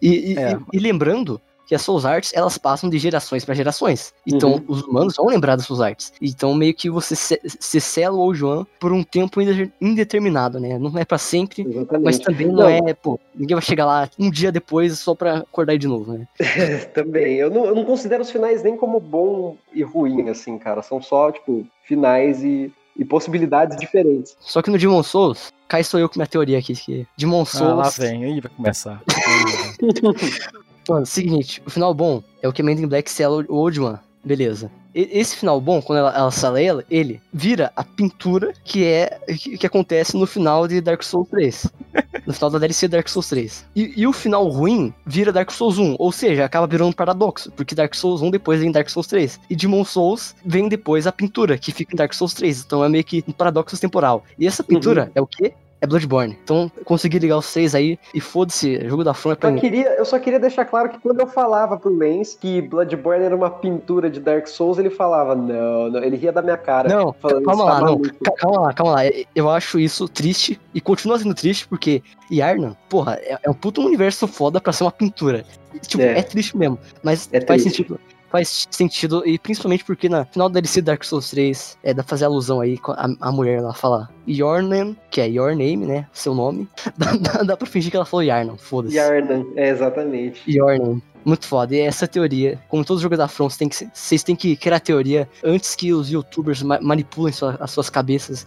E, 0.00 0.32
e- 0.32 0.38
É. 0.38 0.52
e- 0.72 0.76
e 0.76 0.78
lembrando 0.78 1.40
que 1.68 1.74
as 1.74 1.82
Souls 1.82 2.04
Arts, 2.06 2.30
elas 2.32 2.56
passam 2.56 2.88
de 2.88 2.96
gerações 2.96 3.44
pra 3.44 3.52
gerações. 3.52 4.14
Então, 4.24 4.52
Uhum. 4.52 4.64
os 4.68 4.82
humanos 4.82 5.16
vão 5.16 5.26
lembrar 5.26 5.56
das 5.56 5.66
Souls 5.66 5.80
Arts. 5.80 6.12
Então, 6.22 6.54
meio 6.54 6.72
que 6.72 6.88
você 6.88 7.16
se, 7.16 7.40
se 7.44 7.80
sela 7.80 8.16
o 8.16 8.28
One 8.28 8.64
por 8.78 8.92
um 8.92 9.02
tempo 9.02 9.40
inde- 9.40 9.72
indeterminado, 9.80 10.60
né? 10.60 10.78
Não 10.78 10.96
é 10.96 11.04
pra 11.04 11.18
sempre, 11.18 11.62
Exatamente. 11.62 12.04
mas 12.04 12.20
também 12.20 12.46
não, 12.46 12.54
Não. 12.54 12.68
é, 12.68 12.94
pô, 12.94 13.18
ninguém 13.34 13.56
vai 13.56 13.62
chegar 13.64 13.84
lá 13.84 14.08
um 14.16 14.30
dia 14.30 14.52
depois 14.52 14.96
só 15.00 15.12
pra 15.12 15.38
acordar 15.38 15.76
de 15.76 15.88
novo, 15.88 16.12
né? 16.12 16.28
Também. 16.94 17.34
Eu 17.34 17.50
não, 17.50 17.64
eu 17.64 17.74
não 17.74 17.84
considero 17.84 18.22
os 18.22 18.30
finais 18.30 18.62
nem 18.62 18.76
como 18.76 19.00
bom 19.00 19.56
e 19.74 19.82
ruim, 19.82 20.28
assim, 20.28 20.56
cara. 20.58 20.82
São 20.82 21.02
só, 21.02 21.32
tipo, 21.32 21.66
finais 21.82 22.44
e, 22.44 22.72
e 22.98 23.04
possibilidades 23.04 23.76
diferentes. 23.76 24.36
Só 24.40 24.62
que 24.62 24.70
no 24.70 24.78
Demon 24.78 25.02
Souls, 25.02 25.52
cá 25.68 25.80
estou 25.80 26.00
eu 26.00 26.08
com 26.08 26.18
minha 26.18 26.26
teoria 26.26 26.58
aqui, 26.58 26.74
que 26.74 27.06
Demon 27.16 27.44
Ah, 27.54 27.74
lá 27.74 27.84
Souls... 27.90 27.98
vem, 27.98 28.24
aí 28.24 28.40
vai 28.40 28.50
começar. 28.56 29.02
Mano, 30.88 31.04
seguinte, 31.04 31.60
o 31.66 31.70
final 31.70 31.92
bom 31.92 32.22
é 32.40 32.48
o 32.48 32.52
que 32.52 32.62
Maiden 32.62 32.86
Black 32.86 33.10
sela 33.10 33.44
o 33.48 33.56
Old 33.56 33.80
One. 33.80 33.98
Beleza. 34.26 34.70
E- 34.92 35.08
Esse 35.12 35.36
final 35.36 35.60
bom, 35.60 35.80
quando 35.80 36.00
ela, 36.00 36.12
ela 36.16 36.30
sala 36.32 36.60
ela, 36.60 36.84
ele 36.90 37.20
vira 37.32 37.70
a 37.76 37.84
pintura 37.84 38.52
que 38.64 38.84
é 38.84 39.20
que, 39.38 39.56
que 39.56 39.66
acontece 39.66 40.16
no 40.16 40.26
final 40.26 40.66
de 40.66 40.80
Dark 40.80 41.02
Souls 41.02 41.28
3. 41.28 41.66
No 42.26 42.32
final 42.32 42.50
da 42.50 42.58
DLC 42.58 42.88
Dark 42.88 43.06
Souls 43.08 43.28
3. 43.28 43.64
E, 43.76 43.92
e 43.98 44.04
o 44.04 44.12
final 44.12 44.48
ruim 44.48 44.92
vira 45.06 45.32
Dark 45.32 45.48
Souls 45.52 45.78
1. 45.78 45.94
Ou 45.96 46.10
seja, 46.10 46.44
acaba 46.44 46.66
virando 46.66 46.88
um 46.88 46.92
paradoxo. 46.92 47.52
Porque 47.52 47.72
Dark 47.72 47.94
Souls 47.94 48.20
1 48.20 48.32
depois 48.32 48.58
vem 48.58 48.72
Dark 48.72 48.88
Souls 48.90 49.06
3. 49.06 49.38
E 49.48 49.54
Demon 49.54 49.84
Souls 49.84 50.34
vem 50.44 50.68
depois 50.68 51.06
a 51.06 51.12
pintura, 51.12 51.56
que 51.56 51.70
fica 51.70 51.94
em 51.94 51.96
Dark 51.96 52.12
Souls 52.14 52.34
3. 52.34 52.64
Então 52.66 52.82
é 52.84 52.88
meio 52.88 53.04
que 53.04 53.22
um 53.28 53.32
paradoxo 53.32 53.80
temporal. 53.80 54.24
E 54.36 54.44
essa 54.44 54.64
pintura 54.64 55.08
é 55.14 55.20
o 55.20 55.26
quê? 55.26 55.52
É 55.80 55.86
Bloodborne. 55.86 56.38
Então 56.42 56.70
consegui 56.84 57.18
ligar 57.18 57.36
os 57.36 57.44
seis 57.46 57.74
aí 57.74 57.98
e 58.14 58.20
foda-se, 58.20 58.88
jogo 58.88 59.04
da 59.04 59.12
From 59.12 59.32
é 59.32 59.34
pra 59.34 59.50
Eu 59.50 59.52
mim. 59.52 59.58
só, 59.58 59.64
queria, 59.64 59.88
eu 59.96 60.04
só 60.06 60.18
queria 60.18 60.40
deixar 60.40 60.64
claro 60.64 60.88
que 60.88 60.98
quando 60.98 61.20
eu 61.20 61.26
falava 61.26 61.76
pro 61.78 61.94
Lance 61.94 62.36
que 62.38 62.62
Bloodborne 62.62 63.24
era 63.24 63.36
uma 63.36 63.50
pintura 63.50 64.08
de 64.08 64.18
Dark 64.18 64.46
Souls, 64.46 64.78
ele 64.78 64.88
falava, 64.88 65.34
não, 65.34 65.90
não 65.90 66.02
ele 66.02 66.16
ria 66.16 66.32
da 66.32 66.40
minha 66.40 66.56
cara. 66.56 66.88
Não, 66.88 67.12
falando, 67.12 67.44
calma 67.44 67.64
"Você 67.64 67.68
tá 67.68 67.74
lá, 67.74 67.80
não. 67.80 67.86
maluco." 67.98 68.08
Ca- 68.24 68.32
Calma 68.36 68.60
lá, 68.60 68.72
calma 68.72 68.92
lá. 68.94 69.00
Eu 69.34 69.50
acho 69.50 69.78
isso 69.78 70.08
triste 70.08 70.58
e 70.72 70.80
continua 70.80 71.18
sendo 71.18 71.34
triste 71.34 71.68
porque 71.68 72.02
Yarnan, 72.32 72.74
porra, 72.88 73.18
é, 73.20 73.38
é 73.42 73.50
um 73.50 73.54
puto 73.54 73.82
universo 73.84 74.26
foda 74.26 74.60
pra 74.60 74.72
ser 74.72 74.84
uma 74.84 74.92
pintura. 74.92 75.44
Tipo, 75.86 76.02
É. 76.02 76.18
é, 76.20 76.22
triste 76.22 76.56
mesmo, 76.56 76.78
mas 77.02 77.28
É 77.32 77.40
faz 77.42 77.62
triste. 77.62 77.76
sentido. 77.82 78.00
Faz 78.36 78.68
sentido, 78.70 79.22
e 79.26 79.38
principalmente 79.38 79.82
porque 79.82 80.08
na 80.10 80.26
final 80.26 80.50
da 80.50 80.60
DLC 80.60 80.82
Dark 80.82 81.02
Souls 81.04 81.30
3, 81.30 81.78
é, 81.82 81.94
dá 81.94 82.02
pra 82.02 82.10
fazer 82.10 82.26
alusão 82.26 82.60
aí 82.60 82.76
com 82.76 82.92
a, 82.92 83.08
a 83.20 83.32
mulher 83.32 83.62
lá 83.62 83.72
falar 83.72 84.10
Your 84.28 84.60
name, 84.62 84.94
que 85.10 85.22
é 85.22 85.28
your 85.28 85.50
name, 85.56 85.78
né? 85.86 86.06
Seu 86.12 86.34
nome. 86.34 86.68
Dá, 86.98 87.12
dá, 87.16 87.42
dá 87.42 87.56
pra 87.56 87.66
fingir 87.66 87.90
que 87.90 87.96
ela 87.96 88.04
falou 88.04 88.22
Yarnan, 88.22 88.56
foda-se. 88.58 88.94
Yarnan, 88.94 89.44
é 89.56 89.70
exatamente. 89.70 90.42
Your 90.46 90.78
name. 90.78 91.02
Muito 91.24 91.46
foda. 91.46 91.74
E 91.74 91.80
essa 91.80 92.06
teoria, 92.06 92.58
como 92.68 92.84
todos 92.84 92.98
os 92.98 93.02
jogos 93.02 93.16
da 93.18 93.26
From, 93.26 93.48
vocês 93.48 93.56
têm 93.58 93.68
que, 93.68 93.88
vocês 93.94 94.22
têm 94.22 94.36
que 94.36 94.54
criar 94.54 94.76
a 94.76 94.80
teoria 94.80 95.28
antes 95.42 95.74
que 95.74 95.92
os 95.94 96.10
youtubers 96.10 96.62
ma- 96.62 96.78
manipulem 96.80 97.32
sua- 97.32 97.56
as 97.58 97.70
suas 97.70 97.88
cabeças. 97.88 98.46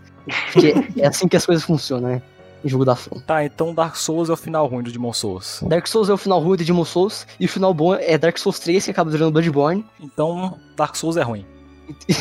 Porque 0.54 0.74
é 0.98 1.08
assim 1.08 1.28
que 1.28 1.36
as 1.36 1.46
coisas 1.46 1.64
funcionam, 1.64 2.10
né? 2.10 2.22
Em 2.64 2.68
jogo 2.68 2.84
da 2.84 2.96
From. 2.96 3.20
Tá, 3.22 3.44
então 3.46 3.74
Dark 3.74 3.96
Souls 3.96 4.30
é 4.30 4.34
o 4.34 4.38
final 4.38 4.68
ruim 4.68 4.84
do 4.84 4.92
Demon 4.92 5.14
Souls. 5.14 5.62
Dark 5.68 5.88
Souls 5.88 6.10
é 6.10 6.14
o 6.14 6.18
final 6.18 6.40
ruim 6.42 6.58
de 6.58 6.66
Demon 6.66 6.84
Souls, 6.84 7.26
e 7.40 7.46
o 7.46 7.50
final 7.50 7.74
bom 7.74 7.96
é 7.96 8.18
Dark 8.18 8.38
Souls 8.38 8.60
3, 8.60 8.84
que 8.86 8.92
acaba 8.92 9.10
virando 9.10 9.32
Bloodborne. 9.32 9.86
Então 10.00 10.58
Dark 10.76 10.96
Souls 10.96 11.16
é 11.18 11.22
ruim. 11.24 11.46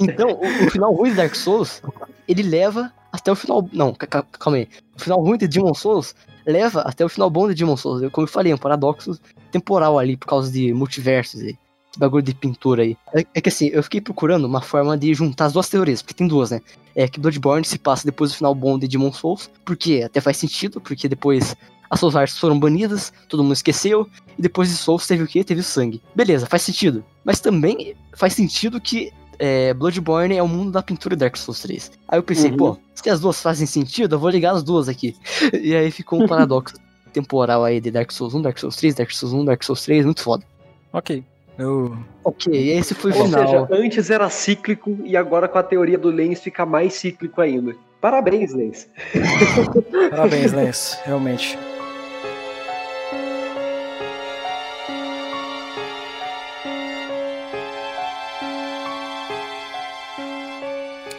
Então, 0.00 0.30
o, 0.30 0.66
o 0.66 0.70
final 0.70 0.92
ruim 0.94 1.10
de 1.10 1.16
Dark 1.16 1.34
Souls, 1.34 1.82
ele 2.28 2.42
leva 2.42 2.92
até 3.12 3.32
o 3.32 3.34
final. 3.34 3.68
Não, 3.72 3.92
ca- 3.92 4.06
ca- 4.06 4.22
calma 4.38 4.58
aí. 4.58 4.68
O 4.96 5.02
final 5.02 5.20
ruim 5.20 5.36
de 5.38 5.48
Demon 5.48 5.74
Souls 5.74 6.14
leva 6.46 6.82
até 6.82 7.04
o 7.04 7.08
final 7.08 7.28
bom 7.30 7.48
de 7.48 7.54
Demon 7.54 7.76
Souls. 7.76 8.02
Eu- 8.02 8.10
Como 8.10 8.26
eu 8.26 8.30
falei, 8.30 8.52
é 8.52 8.54
um 8.54 8.58
paradoxo 8.58 9.18
temporal 9.50 9.98
ali, 9.98 10.16
por 10.16 10.26
causa 10.26 10.50
de 10.52 10.72
multiversos 10.72 11.40
aí. 11.42 11.56
Bagulho 11.98 12.22
de 12.22 12.34
pintura 12.34 12.82
aí. 12.82 12.96
É, 13.14 13.24
é 13.34 13.40
que 13.40 13.48
assim, 13.48 13.68
eu 13.68 13.82
fiquei 13.82 14.00
procurando 14.00 14.44
uma 14.44 14.60
forma 14.60 14.96
de 14.96 15.12
juntar 15.14 15.46
as 15.46 15.52
duas 15.52 15.68
teorias, 15.68 16.02
porque 16.02 16.14
tem 16.14 16.26
duas, 16.26 16.50
né? 16.50 16.60
É 16.94 17.08
que 17.08 17.20
Bloodborne 17.20 17.64
se 17.64 17.78
passa 17.78 18.04
depois 18.04 18.30
do 18.30 18.36
final 18.36 18.54
bom 18.54 18.78
de 18.78 18.86
Demon 18.88 19.12
Souls, 19.12 19.50
porque 19.64 20.02
até 20.04 20.20
faz 20.20 20.36
sentido, 20.36 20.80
porque 20.80 21.08
depois 21.08 21.56
as 21.90 22.00
Souls 22.00 22.16
Arts 22.16 22.38
foram 22.38 22.58
banidas, 22.58 23.12
todo 23.28 23.42
mundo 23.42 23.52
esqueceu, 23.52 24.08
e 24.38 24.42
depois 24.42 24.68
de 24.68 24.76
Souls 24.76 25.06
teve 25.06 25.22
o 25.22 25.26
quê? 25.26 25.44
Teve 25.44 25.60
o 25.60 25.64
sangue. 25.64 26.02
Beleza, 26.14 26.46
faz 26.46 26.62
sentido. 26.62 27.04
Mas 27.24 27.40
também 27.40 27.94
faz 28.16 28.32
sentido 28.32 28.80
que 28.80 29.12
é, 29.38 29.74
Bloodborne 29.74 30.36
é 30.36 30.42
o 30.42 30.48
mundo 30.48 30.70
da 30.72 30.82
pintura 30.82 31.14
de 31.16 31.20
Dark 31.20 31.36
Souls 31.36 31.60
3. 31.60 31.92
Aí 32.08 32.18
eu 32.18 32.22
pensei, 32.22 32.50
Uhum. 32.52 32.56
pô, 32.56 32.78
se 32.94 33.08
as 33.10 33.20
duas 33.20 33.40
fazem 33.40 33.66
sentido, 33.66 34.14
eu 34.14 34.18
vou 34.18 34.30
ligar 34.30 34.54
as 34.54 34.62
duas 34.62 34.88
aqui. 34.88 35.16
E 35.52 35.74
aí 35.74 35.90
ficou 35.90 36.22
um 36.22 36.26
paradoxo 36.28 36.74
temporal 37.12 37.64
aí 37.64 37.80
de 37.80 37.90
Dark 37.90 38.10
Souls 38.10 38.34
1, 38.34 38.42
Dark 38.42 38.58
Souls 38.58 38.76
3, 38.76 38.94
Dark 38.94 39.10
Souls 39.10 39.32
1, 39.34 39.44
Dark 39.44 39.62
Souls 39.62 39.82
3, 39.82 40.04
muito 40.04 40.22
foda. 40.22 40.44
Ok. 40.92 41.24
Eu. 41.58 41.96
Ok, 42.24 42.52
esse 42.76 42.94
foi 42.94 43.12
o 43.12 43.16
Ou 43.16 43.24
final. 43.26 43.46
seja, 43.46 43.68
antes 43.70 44.10
era 44.10 44.28
cíclico 44.28 44.98
e 45.04 45.16
agora 45.16 45.46
com 45.46 45.58
a 45.58 45.62
teoria 45.62 45.98
do 45.98 46.10
Lens 46.10 46.40
fica 46.40 46.64
mais 46.66 46.94
cíclico 46.94 47.40
ainda. 47.40 47.74
Parabéns, 48.00 48.52
Lens. 48.52 48.88
Parabéns, 50.10 50.52
Lance. 50.52 50.98
Realmente. 51.04 51.58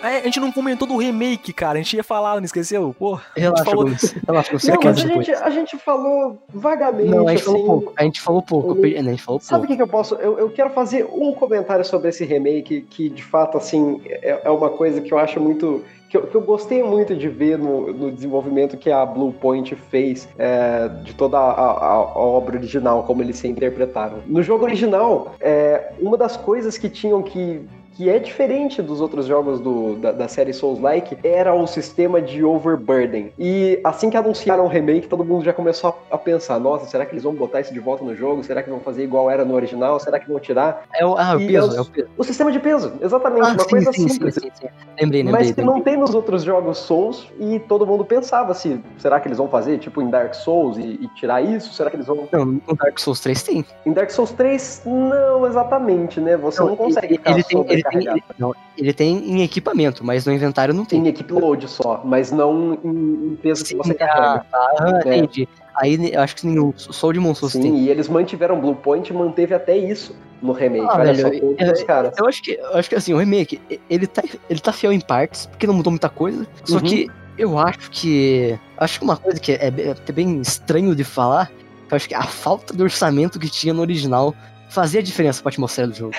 É, 0.10 0.20
a 0.20 0.24
gente 0.24 0.40
não 0.40 0.52
comentou 0.52 0.88
do 0.88 0.98
remake, 0.98 1.52
cara. 1.54 1.80
A 1.80 1.82
gente 1.82 1.96
ia 1.96 2.04
falar, 2.04 2.36
não 2.38 2.44
esqueceu? 2.46 2.96
Pô, 2.98 3.20
Relaxa, 3.36 3.64
falou- 3.66 3.84
Gomes. 3.86 4.16
Relaxa, 4.28 4.52
você 4.60 4.72
Não, 4.72 4.80
mas 4.84 4.98
a 4.98 5.08
gente, 5.08 5.32
a 5.32 5.50
gente 5.50 5.78
falou 5.78 6.42
vagamente, 6.54 7.10
Não, 7.10 7.28
a 7.28 7.32
gente 7.32 7.42
assim. 7.42 7.52
falou 7.52 7.66
pouco. 7.66 7.94
A 7.98 8.04
gente 8.04 8.22
falou 8.22 8.42
pouco. 8.42 8.68
eu 8.72 8.76
eu- 8.76 8.82
perdi- 8.82 8.98
A 8.98 9.04
gente 9.04 9.22
falou 9.24 9.40
Sabe 9.42 9.66
o 9.66 9.68
que, 9.68 9.76
que 9.76 9.82
eu 9.82 9.88
posso. 9.88 10.16
Eu, 10.16 10.38
eu 10.40 10.50
quero 10.50 10.70
fazer 10.72 11.06
um 11.12 11.34
comentário 11.34 11.84
sobre 11.86 12.10
esse 12.10 12.24
remake, 12.26 12.82
que 12.82 13.10
de 13.10 13.24
fato, 13.24 13.58
assim, 13.58 14.02
é, 14.06 14.42
é 14.44 14.50
uma 14.50 14.70
coisa 14.70 15.02
que 15.02 15.14
eu 15.14 15.18
acho 15.18 15.40
muito. 15.40 15.84
Que 16.10 16.18
eu, 16.18 16.28
que 16.28 16.36
eu 16.36 16.42
gostei 16.42 16.84
muito 16.84 17.16
de 17.16 17.28
ver 17.28 17.58
no, 17.58 17.92
no 17.92 18.12
desenvolvimento 18.12 18.78
que 18.78 18.92
a 18.92 19.04
Blue 19.06 19.34
Point 19.34 19.76
fez 19.76 20.30
é, 20.38 20.88
de 21.04 21.14
toda 21.16 21.38
a, 21.38 21.52
a- 21.52 21.94
a 21.96 22.18
obra 22.20 22.58
original, 22.58 23.04
como 23.04 23.22
eles 23.24 23.38
se 23.38 23.48
interpretaram. 23.48 24.20
No 24.28 24.44
jogo 24.44 24.64
original, 24.66 25.34
é, 25.42 25.92
uma 26.00 26.16
das 26.16 26.38
coisas 26.38 26.78
que 26.78 26.90
tinham 26.90 27.22
que. 27.24 27.68
Que 27.96 28.10
é 28.10 28.20
diferente 28.20 28.82
dos 28.82 29.00
outros 29.00 29.26
jogos 29.26 29.60
do, 29.62 29.96
da, 29.96 30.12
da 30.12 30.28
série 30.28 30.52
Souls-like, 30.54 31.18
era 31.24 31.54
o 31.56 31.66
sistema 31.66 32.22
de 32.22 32.44
overburden. 32.44 33.32
E 33.40 33.80
assim 33.84 34.10
que 34.10 34.18
anunciaram 34.18 34.66
o 34.66 34.68
remake, 34.68 35.08
todo 35.08 35.24
mundo 35.24 35.46
já 35.46 35.54
começou 35.54 35.98
a, 36.12 36.16
a 36.16 36.18
pensar: 36.18 36.60
nossa, 36.60 36.86
será 36.88 37.06
que 37.06 37.14
eles 37.14 37.24
vão 37.24 37.34
botar 37.34 37.62
isso 37.62 37.74
de 37.74 37.80
volta 37.80 38.04
no 38.04 38.14
jogo? 38.16 38.44
Será 38.44 38.62
que 38.62 38.70
vão 38.70 38.80
fazer 38.82 39.04
igual 39.04 39.32
era 39.32 39.46
no 39.46 39.54
original? 39.56 40.00
Será 40.00 40.20
que 40.20 40.28
vão 40.28 40.40
tirar? 40.40 40.84
É 40.94 41.06
o, 41.06 41.16
ah, 41.18 41.36
o 41.38 41.42
E 41.42 41.48
peso, 41.48 41.72
eu- 41.72 41.78
é 41.78 41.82
o 41.82 41.86
peso. 41.86 42.08
O 42.18 42.24
sistema 42.24 42.52
de 42.52 42.60
peso, 42.60 42.92
exatamente, 43.02 43.44
Ah, 43.48 43.54
uma 43.54 43.60
sim, 43.64 43.70
coisa 43.70 43.94
sim, 43.94 44.02
sim, 44.02 44.10
simples. 44.10 44.34
sim, 44.36 44.50
sim. 44.54 44.68
Lembrei, 45.00 45.24
lembrei. 45.24 45.24
Mas 45.46 45.52
que 45.56 45.62
lembrei. 45.62 45.66
não 45.78 45.82
tem 45.82 45.98
nos 45.98 46.14
outros 46.14 46.44
jogos 46.44 46.78
Souls 46.80 47.32
e 47.40 47.60
todo 47.60 47.86
mundo 47.88 48.04
pensava 48.04 48.54
se 48.54 48.80
será 48.98 49.20
que 49.22 49.28
eles 49.30 49.38
vão 49.38 49.48
fazer 49.48 49.78
tipo 49.78 50.02
em 50.02 50.10
Dark 50.10 50.34
Souls 50.34 50.78
e, 50.78 50.82
e 51.02 51.08
tirar 51.16 51.42
isso? 51.42 51.74
Será 51.74 51.90
que 51.90 51.96
eles 51.96 52.08
vão 52.08 52.28
Não, 52.32 52.46
no 52.46 52.76
Dark 52.78 53.00
Souls 53.00 53.22
3 53.22 53.42
tem. 53.44 53.66
em 53.86 53.94
Dark 53.94 54.10
Souls 54.10 54.32
3 54.34 54.82
não 54.86 55.48
exatamente, 55.48 56.20
né? 56.20 56.36
Você 56.38 56.60
não, 56.62 56.76
consegue 56.76 57.14
ele, 57.14 57.22
ele 57.26 57.44
tem, 57.44 57.66
ele 57.70 57.84
tem, 57.90 58.08
ele, 58.08 58.24
não, 58.38 58.54
ele 58.78 58.94
tem 58.94 59.18
em 59.32 59.42
equipamento, 59.44 60.04
mas 60.04 60.26
no 60.26 60.34
inventário 60.34 60.74
não 60.74 60.86
tem. 60.86 61.00
em 61.02 61.08
equipe 61.08 61.32
load 61.34 61.68
só, 61.70 62.02
mas 62.04 62.32
não 62.32 62.74
em, 62.84 63.32
em 63.32 63.36
peso 63.42 63.64
que 63.64 63.70
Sim, 63.70 63.78
você 63.78 63.92
ah, 63.94 63.96
carrega. 63.96 64.46
tá, 64.52 64.58
ah, 64.80 65.00
É. 65.06 65.18
entendi. 65.18 65.48
Aí 65.78 66.14
eu 66.14 66.22
acho 66.22 66.36
que 66.38 66.48
nenhum, 66.48 66.72
só 66.78 67.08
o 67.08 67.14
de 67.14 67.20
Souls 67.36 67.52
Sim, 67.52 67.62
tem. 67.62 67.78
e 67.80 67.90
eles 67.90 68.08
mantiveram 68.08 68.60
Blue 68.62 68.76
Point 68.76 69.12
e 69.12 69.16
manteve 69.16 69.54
até 69.54 69.76
isso 69.78 70.16
no 70.42 70.54
remake. 70.54 70.86
Ah, 70.90 70.96
Olha 71.00 71.14
velho, 71.14 71.56
só, 71.60 71.72
os 71.74 71.84
caras. 71.84 72.14
Eu 72.18 72.26
acho 72.28 72.42
que, 72.42 72.52
eu 72.52 72.78
acho 72.78 72.88
que 72.90 72.96
assim, 72.96 73.14
o 73.14 73.18
remake, 73.18 73.60
ele 73.90 74.08
tá, 74.08 74.24
ele 74.50 74.60
tá 74.60 74.72
fiel 74.72 74.94
em 74.94 75.02
partes, 75.02 75.48
porque 75.48 75.68
não 75.68 75.74
mudou 75.74 75.92
muita 75.92 76.08
coisa. 76.08 76.48
Só 76.64 76.76
Uhum. 76.78 76.82
que 76.84 77.10
eu 77.38 77.58
acho 77.60 77.92
que. 77.92 78.58
Acho 78.78 79.00
que 79.00 79.04
uma 79.04 79.18
coisa 79.18 79.38
que 79.38 79.52
é, 79.52 79.68
é 79.78 79.92
até 79.92 80.14
bem 80.14 80.40
estranho 80.40 80.96
de 80.96 81.04
falar, 81.04 81.52
eu 81.92 81.96
acho 81.98 82.08
que 82.08 82.16
a 82.16 82.24
falta 82.24 82.74
de 82.74 82.82
orçamento 82.82 83.38
que 83.38 83.50
tinha 83.50 83.74
no 83.74 83.82
original 83.82 84.34
fazia 84.70 85.02
diferença 85.02 85.42
pra 85.42 85.50
atmosfera 85.50 85.88
do 85.88 85.96
jogo. 85.96 86.14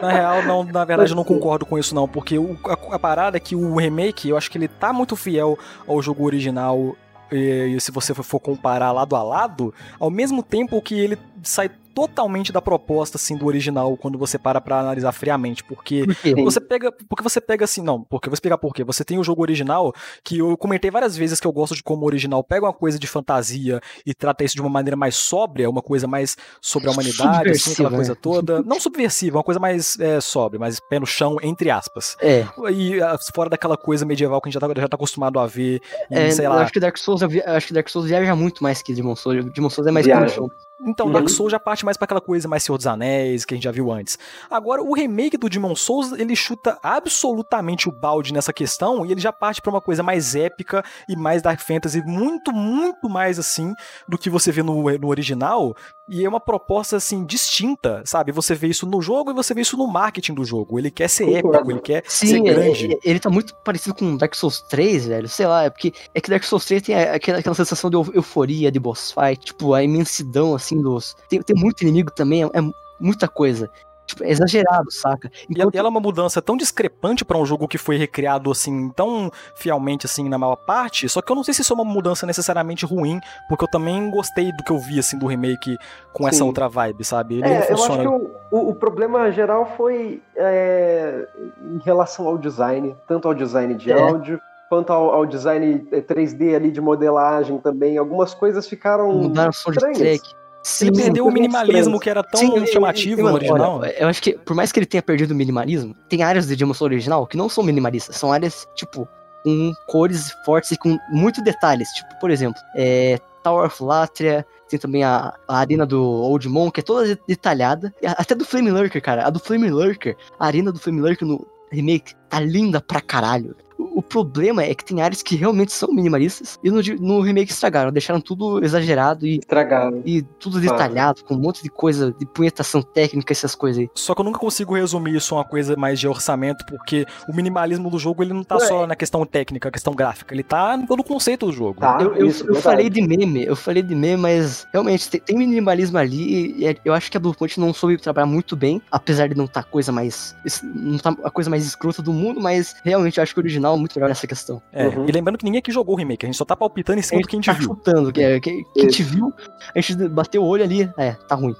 Na 0.00 0.10
real, 0.12 0.42
não, 0.42 0.64
na 0.64 0.84
verdade, 0.84 1.12
eu 1.12 1.16
não 1.16 1.24
concordo 1.24 1.64
com 1.64 1.78
isso, 1.78 1.94
não. 1.94 2.06
Porque 2.08 2.38
o- 2.38 2.58
a, 2.66 2.94
a 2.94 2.98
parada 2.98 3.36
é 3.36 3.40
que 3.40 3.54
o 3.54 3.76
remake, 3.76 4.28
eu 4.28 4.36
acho 4.36 4.50
que 4.50 4.58
ele 4.58 4.68
tá 4.68 4.92
muito 4.92 5.14
fiel 5.16 5.58
ao 5.86 6.00
jogo 6.02 6.24
original. 6.24 6.96
E, 7.30 7.74
e 7.76 7.80
se 7.80 7.90
você 7.90 8.14
for- 8.14 8.22
for 8.22 8.40
comparar 8.40 8.92
lado 8.92 9.16
a 9.16 9.22
lado, 9.22 9.74
ao 9.98 10.10
mesmo 10.10 10.42
tempo 10.42 10.80
que 10.82 10.94
ele 10.98 11.18
sai 11.42 11.70
totalmente 11.96 12.52
da 12.52 12.60
proposta 12.60 13.16
assim 13.16 13.34
do 13.34 13.46
original 13.46 13.96
quando 13.96 14.18
você 14.18 14.38
para 14.38 14.60
pra 14.60 14.80
analisar 14.80 15.12
friamente, 15.12 15.64
porque 15.64 16.04
Por 16.04 16.14
quê? 16.14 16.34
Sim. 16.34 16.44
você 16.44 16.60
pega, 16.60 16.92
porque 17.08 17.22
você 17.22 17.40
pega 17.40 17.64
assim, 17.64 17.80
não, 17.80 18.02
porque 18.02 18.28
eu 18.28 18.30
vou 18.30 18.34
explicar 18.34 18.58
por 18.58 18.74
quê. 18.74 18.84
Você 18.84 19.02
tem 19.02 19.18
o 19.18 19.24
jogo 19.24 19.40
original 19.40 19.94
que 20.22 20.38
eu 20.38 20.58
comentei 20.58 20.90
várias 20.90 21.16
vezes 21.16 21.40
que 21.40 21.46
eu 21.46 21.52
gosto 21.52 21.74
de 21.74 21.82
como 21.82 22.02
o 22.02 22.06
original 22.06 22.44
pega 22.44 22.66
uma 22.66 22.72
coisa 22.72 22.98
de 22.98 23.06
fantasia 23.06 23.80
e 24.04 24.12
trata 24.12 24.44
isso 24.44 24.54
de 24.54 24.60
uma 24.60 24.68
maneira 24.68 24.94
mais 24.94 25.16
sóbria, 25.16 25.70
uma 25.70 25.80
coisa 25.80 26.06
mais 26.06 26.36
sobre 26.60 26.90
a 26.90 26.92
humanidade, 26.92 27.50
assim, 27.52 27.72
aquela 27.72 27.90
coisa 27.90 28.12
né? 28.12 28.18
toda, 28.20 28.60
não 28.66 28.78
subversiva, 28.78 29.38
uma 29.38 29.44
coisa 29.44 29.58
mais 29.58 29.98
é, 29.98 30.20
sóbria, 30.20 30.60
mais 30.60 30.78
pé 30.78 31.00
no 31.00 31.06
chão 31.06 31.38
entre 31.42 31.70
aspas. 31.70 32.14
É, 32.20 32.44
E 32.72 33.00
ah, 33.00 33.16
fora 33.34 33.48
daquela 33.48 33.78
coisa 33.78 34.04
medieval 34.04 34.38
que 34.42 34.48
a 34.48 34.52
gente 34.52 34.60
já 34.60 34.68
tá, 34.68 34.80
já 34.82 34.88
tá 34.88 34.96
acostumado 34.96 35.38
a 35.38 35.46
ver, 35.46 35.80
e, 36.10 36.14
é 36.14 36.30
sei 36.30 36.44
eu 36.44 36.50
lá. 36.50 36.60
acho 36.60 36.72
que 36.74 36.80
Dark 36.80 36.98
Souls, 36.98 37.22
acho 37.22 37.66
que 37.68 37.72
Dark 37.72 37.88
Souls 37.88 38.06
viaja 38.06 38.36
muito 38.36 38.62
mais 38.62 38.82
que 38.82 38.92
Demon 38.92 39.16
Souls. 39.16 39.46
Demon 39.54 39.70
Souls 39.70 39.88
é 39.88 39.90
mais 39.90 40.06
pé 40.06 40.20
no 40.20 40.28
chão. 40.28 40.50
Então, 40.80 41.06
Uhum. 41.06 41.12
Dark 41.12 41.28
Souls 41.28 41.50
já 41.50 41.58
parte 41.58 41.84
mais 41.84 41.96
pra 41.96 42.04
aquela 42.04 42.20
coisa 42.20 42.46
mais 42.46 42.62
Senhor 42.62 42.76
dos 42.76 42.86
Anéis, 42.86 43.44
que 43.44 43.54
a 43.54 43.56
gente 43.56 43.64
já 43.64 43.72
viu 43.72 43.90
antes. 43.90 44.18
Agora, 44.50 44.82
o 44.82 44.92
remake 44.94 45.36
do 45.36 45.48
Demon 45.48 45.74
Souls, 45.74 46.12
ele 46.12 46.36
chuta 46.36 46.78
absolutamente 46.82 47.88
o 47.88 47.92
balde 47.92 48.32
nessa 48.32 48.52
questão 48.52 49.04
e 49.06 49.12
ele 49.12 49.20
já 49.20 49.32
parte 49.32 49.62
pra 49.62 49.70
uma 49.70 49.80
coisa 49.80 50.02
mais 50.02 50.34
épica 50.34 50.84
e 51.08 51.16
mais 51.16 51.40
Dark 51.40 51.60
Fantasy, 51.60 52.02
muito, 52.02 52.52
muito 52.52 53.08
mais 53.08 53.38
assim 53.38 53.72
do 54.06 54.18
que 54.18 54.28
você 54.28 54.52
vê 54.52 54.62
no, 54.62 54.74
no 54.98 55.08
original. 55.08 55.74
E 56.08 56.24
é 56.24 56.28
uma 56.28 56.38
proposta, 56.38 56.96
assim, 56.96 57.24
distinta, 57.24 58.00
sabe? 58.06 58.30
Você 58.30 58.54
vê 58.54 58.68
isso 58.68 58.86
no 58.86 59.02
jogo 59.02 59.32
e 59.32 59.34
você 59.34 59.52
vê 59.52 59.62
isso 59.62 59.76
no 59.76 59.88
marketing 59.88 60.34
do 60.34 60.44
jogo. 60.44 60.78
Ele 60.78 60.88
quer 60.90 61.08
ser 61.08 61.24
Concordo. 61.26 61.56
épico, 61.56 61.70
ele 61.72 61.80
quer 61.80 62.04
ser 62.06 62.26
Sim, 62.28 62.48
é- 62.48 62.54
grande. 62.54 62.92
é- 62.94 62.98
ele 63.02 63.18
tá 63.18 63.28
muito 63.28 63.54
parecido 63.56 63.92
com 63.94 64.16
Dark 64.16 64.34
Souls 64.36 64.60
3, 64.60 65.06
velho. 65.06 65.28
Sei 65.28 65.46
lá, 65.46 65.64
é 65.64 65.70
porque 65.70 65.92
é 66.14 66.20
que 66.20 66.30
Dark 66.30 66.44
Souls 66.44 66.64
3 66.64 66.80
tem 66.82 66.94
aquela, 66.94 67.38
aquela 67.40 67.54
sensação 67.56 67.90
de 67.90 67.96
eu- 67.96 68.08
euforia, 68.14 68.70
de 68.70 68.78
boss 68.78 69.10
fight, 69.12 69.46
tipo, 69.46 69.74
a 69.74 69.82
imensidão, 69.82 70.54
assim, 70.54 70.80
dos. 70.80 71.16
Tem, 71.28 71.42
tem 71.42 71.56
muito 71.56 71.82
inimigo 71.82 72.12
também, 72.12 72.44
é, 72.44 72.46
é 72.46 72.60
muita 73.00 73.26
coisa. 73.26 73.68
Tipo, 74.06 74.22
é 74.24 74.30
exagerado, 74.30 74.90
saca? 74.92 75.30
E 75.50 75.60
ela- 75.60 75.70
é 75.74 75.82
uma 75.82 76.00
mudança 76.00 76.40
tão 76.40 76.56
discrepante 76.56 77.24
pra 77.24 77.36
um 77.36 77.44
jogo 77.44 77.66
que 77.66 77.76
foi 77.76 77.96
recriado 77.96 78.50
assim, 78.52 78.88
tão 78.90 79.30
fielmente 79.56 80.06
assim 80.06 80.28
na 80.28 80.38
maior 80.38 80.54
parte, 80.56 81.08
só 81.08 81.20
que 81.20 81.30
eu 81.32 81.34
não 81.36 81.42
sei 81.42 81.52
se 81.52 81.62
isso 81.62 81.72
é 81.72 81.74
uma 81.76 81.84
mudança 81.84 82.24
necessariamente 82.24 82.86
ruim, 82.86 83.18
porque 83.48 83.64
eu 83.64 83.68
também 83.68 84.08
gostei 84.10 84.52
do 84.52 84.62
que 84.62 84.70
eu 84.70 84.78
vi 84.78 84.98
assim 85.00 85.18
do 85.18 85.26
remake 85.26 85.76
com 86.12 86.26
essa 86.28 86.38
Sim. 86.38 86.44
outra 86.44 86.68
vibe, 86.68 87.04
sabe? 87.04 87.38
Ele 87.38 87.48
É, 87.48 87.56
eu 87.56 87.74
acho 87.74 87.76
funciona. 87.88 88.02
que 88.02 88.08
o, 88.08 88.30
o- 88.52 88.70
o 88.70 88.74
problema 88.76 89.30
geral 89.32 89.72
foi 89.76 90.22
é, 90.36 91.26
em 91.74 91.78
relação 91.84 92.26
ao 92.28 92.38
design, 92.38 92.94
tanto 93.08 93.26
ao 93.26 93.34
design 93.34 93.74
de 93.74 93.90
É. 93.90 94.00
áudio, 94.00 94.40
quanto 94.68 94.92
ao, 94.92 95.10
ao 95.12 95.26
design 95.26 95.86
é, 95.92 96.00
3D 96.00 96.54
ali 96.54 96.70
de 96.70 96.80
modelagem 96.80 97.58
também. 97.58 97.98
Algumas 97.98 98.34
coisas 98.34 98.68
ficaram 98.68 99.12
Mudaram 99.12 99.50
o 99.50 99.52
soundtrack. 99.52 99.92
estranhas. 100.00 100.45
Sim, 100.66 100.88
Ele 100.88 100.96
perdeu 100.96 101.24
o 101.24 101.30
minimalismo 101.30 102.00
que 102.00 102.10
era 102.10 102.24
tão 102.24 102.40
Sim, 102.40 102.66
chamativo 102.66 103.22
no 103.22 103.34
original. 103.34 103.78
olha, 103.78 103.94
eu 104.02 104.08
acho 104.08 104.20
que, 104.20 104.32
por 104.32 104.56
mais 104.56 104.72
que 104.72 104.80
ele 104.80 104.86
tenha 104.86 105.00
perdido 105.00 105.30
o 105.30 105.34
minimalismo, 105.34 105.94
tem 106.08 106.24
áreas 106.24 106.48
de 106.48 106.56
Demon 106.56 106.74
Souls 106.74 106.90
original 106.90 107.24
que 107.24 107.36
não 107.36 107.48
são 107.48 107.62
minimalistas. 107.62 108.16
São 108.16 108.32
áreas, 108.32 108.66
tipo, 108.74 109.08
com 109.44 109.72
cores 109.86 110.32
fortes 110.44 110.72
e 110.72 110.76
com 110.76 110.98
muitos 111.08 111.40
detalhes. 111.44 111.88
Tipo, 111.90 112.18
por 112.18 112.32
exemplo, 112.32 112.60
é, 112.74 113.20
Tower 113.44 113.66
of 113.66 113.80
Latria, 113.80 114.44
tem 114.68 114.76
também 114.76 115.04
a, 115.04 115.32
a 115.46 115.58
arena 115.58 115.86
do 115.86 116.02
Old 116.02 116.48
Monk, 116.48 116.72
que 116.72 116.80
é 116.80 116.82
toda 116.82 117.16
detalhada. 117.28 117.94
E 118.02 118.06
Até 118.08 118.34
do 118.34 118.44
Flame 118.44 118.72
Lurker, 118.72 119.00
cara. 119.00 119.24
A 119.24 119.30
do 119.30 119.38
Flame 119.38 119.70
Lurker, 119.70 120.16
a 120.36 120.46
arena 120.48 120.72
do 120.72 120.80
Flame 120.80 121.00
Lurker 121.00 121.28
no 121.28 121.46
remake 121.70 122.12
tá 122.28 122.40
linda 122.40 122.80
pra 122.80 123.00
caralho. 123.00 123.54
O, 123.78 123.98
o 123.98 124.02
problema 124.02 124.62
é 124.62 124.74
que 124.74 124.84
tem 124.84 125.00
áreas 125.02 125.22
que 125.22 125.36
realmente 125.36 125.72
são 125.72 125.92
minimalistas 125.92 126.58
e 126.62 126.70
no, 126.70 126.80
no 127.00 127.20
remake 127.20 127.50
estragaram, 127.52 127.90
deixaram 127.92 128.20
tudo 128.20 128.64
exagerado 128.64 129.26
e 129.26 129.38
Estragaram. 129.38 130.02
e 130.04 130.22
tudo 130.22 130.60
detalhado, 130.60 131.24
com 131.24 131.34
um 131.34 131.38
monte 131.38 131.62
de 131.62 131.68
coisa, 131.68 132.14
de 132.18 132.24
punhetação 132.26 132.82
técnica, 132.82 133.32
essas 133.32 133.54
coisas 133.54 133.80
aí. 133.82 133.90
Só 133.94 134.14
que 134.14 134.20
eu 134.20 134.24
nunca 134.24 134.38
consigo 134.38 134.74
resumir 134.74 135.16
isso 135.16 135.34
a 135.34 135.38
uma 135.38 135.44
coisa 135.44 135.76
mais 135.76 135.98
de 136.00 136.08
orçamento, 136.08 136.64
porque 136.66 137.06
o 137.28 137.34
minimalismo 137.34 137.90
do 137.90 137.98
jogo 137.98 138.22
ele 138.22 138.32
não 138.32 138.44
tá 138.44 138.56
É. 138.56 138.60
só 138.60 138.86
na 138.86 138.96
questão 138.96 139.24
técnica, 139.26 139.70
questão 139.70 139.94
gráfica, 139.94 140.34
ele 140.34 140.42
tá 140.42 140.76
em 140.76 140.86
todo 140.86 141.00
o 141.00 141.04
conceito 141.04 141.46
do 141.46 141.52
jogo. 141.52 141.80
Tá, 141.80 141.98
eu 142.00 142.14
eu, 142.16 142.26
isso, 142.26 142.46
eu 142.46 142.54
falei 142.56 142.88
de 142.88 143.00
meme, 143.02 143.44
eu 143.44 143.56
falei 143.56 143.82
de 143.82 143.94
meme, 143.94 144.22
mas 144.22 144.66
realmente 144.72 145.08
tem, 145.10 145.20
tem 145.20 145.36
minimalismo 145.36 145.98
ali 145.98 146.56
e 146.60 146.66
é- 146.66 146.76
eu 146.84 146.94
acho 146.94 147.10
que 147.10 147.16
a 147.16 147.20
Blue 147.20 147.34
Point 147.34 147.58
não 147.60 147.74
soube 147.74 147.96
trabalhar 147.98 148.26
muito 148.26 148.56
bem, 148.56 148.80
apesar 148.90 149.28
de 149.28 149.34
não 149.36 149.44
estar 149.44 149.60
a 149.60 149.64
coisa 149.64 149.90
mais. 149.92 150.34
não 150.62 150.98
tá 150.98 151.14
a 151.24 151.30
coisa 151.30 151.50
mais 151.50 151.66
escrota 151.66 152.00
do 152.02 152.12
mundo, 152.12 152.40
mas 152.40 152.76
realmente 152.84 153.18
eu 153.18 153.22
acho 153.22 153.34
que 153.34 153.40
o 153.40 153.42
original 153.42 153.65
é 153.74 153.78
muito 153.78 153.94
melhor 153.96 154.08
nessa 154.08 154.26
questão. 154.26 154.60
É, 154.72 154.86
Uhum. 154.88 155.06
e 155.08 155.12
lembrando 155.12 155.38
que 155.38 155.44
ninguém 155.44 155.58
aqui 155.58 155.72
jogou 155.72 155.94
o 155.94 155.98
remake, 155.98 156.24
a 156.24 156.28
gente 156.28 156.36
só 156.38 156.44
tá 156.44 156.54
palpitando 156.56 156.98
em 156.98 157.02
cima 157.02 157.20
do 157.20 157.26
que 157.28 157.36
a 157.36 157.38
gente 157.38 157.46
tá 157.46 157.52
viu. 157.52 157.68
chutando, 157.68 158.12
que, 158.12 158.22
é- 158.22 158.38
que, 158.40 158.62
que 158.64 158.80
a 158.80 158.82
gente 158.82 159.02
viu, 159.02 159.32
a 159.74 159.80
gente 159.80 160.08
bateu 160.08 160.42
o 160.42 160.46
olho 160.46 160.62
ali, 160.64 160.90
é, 160.98 161.12
tá 161.12 161.34
ruim. 161.34 161.54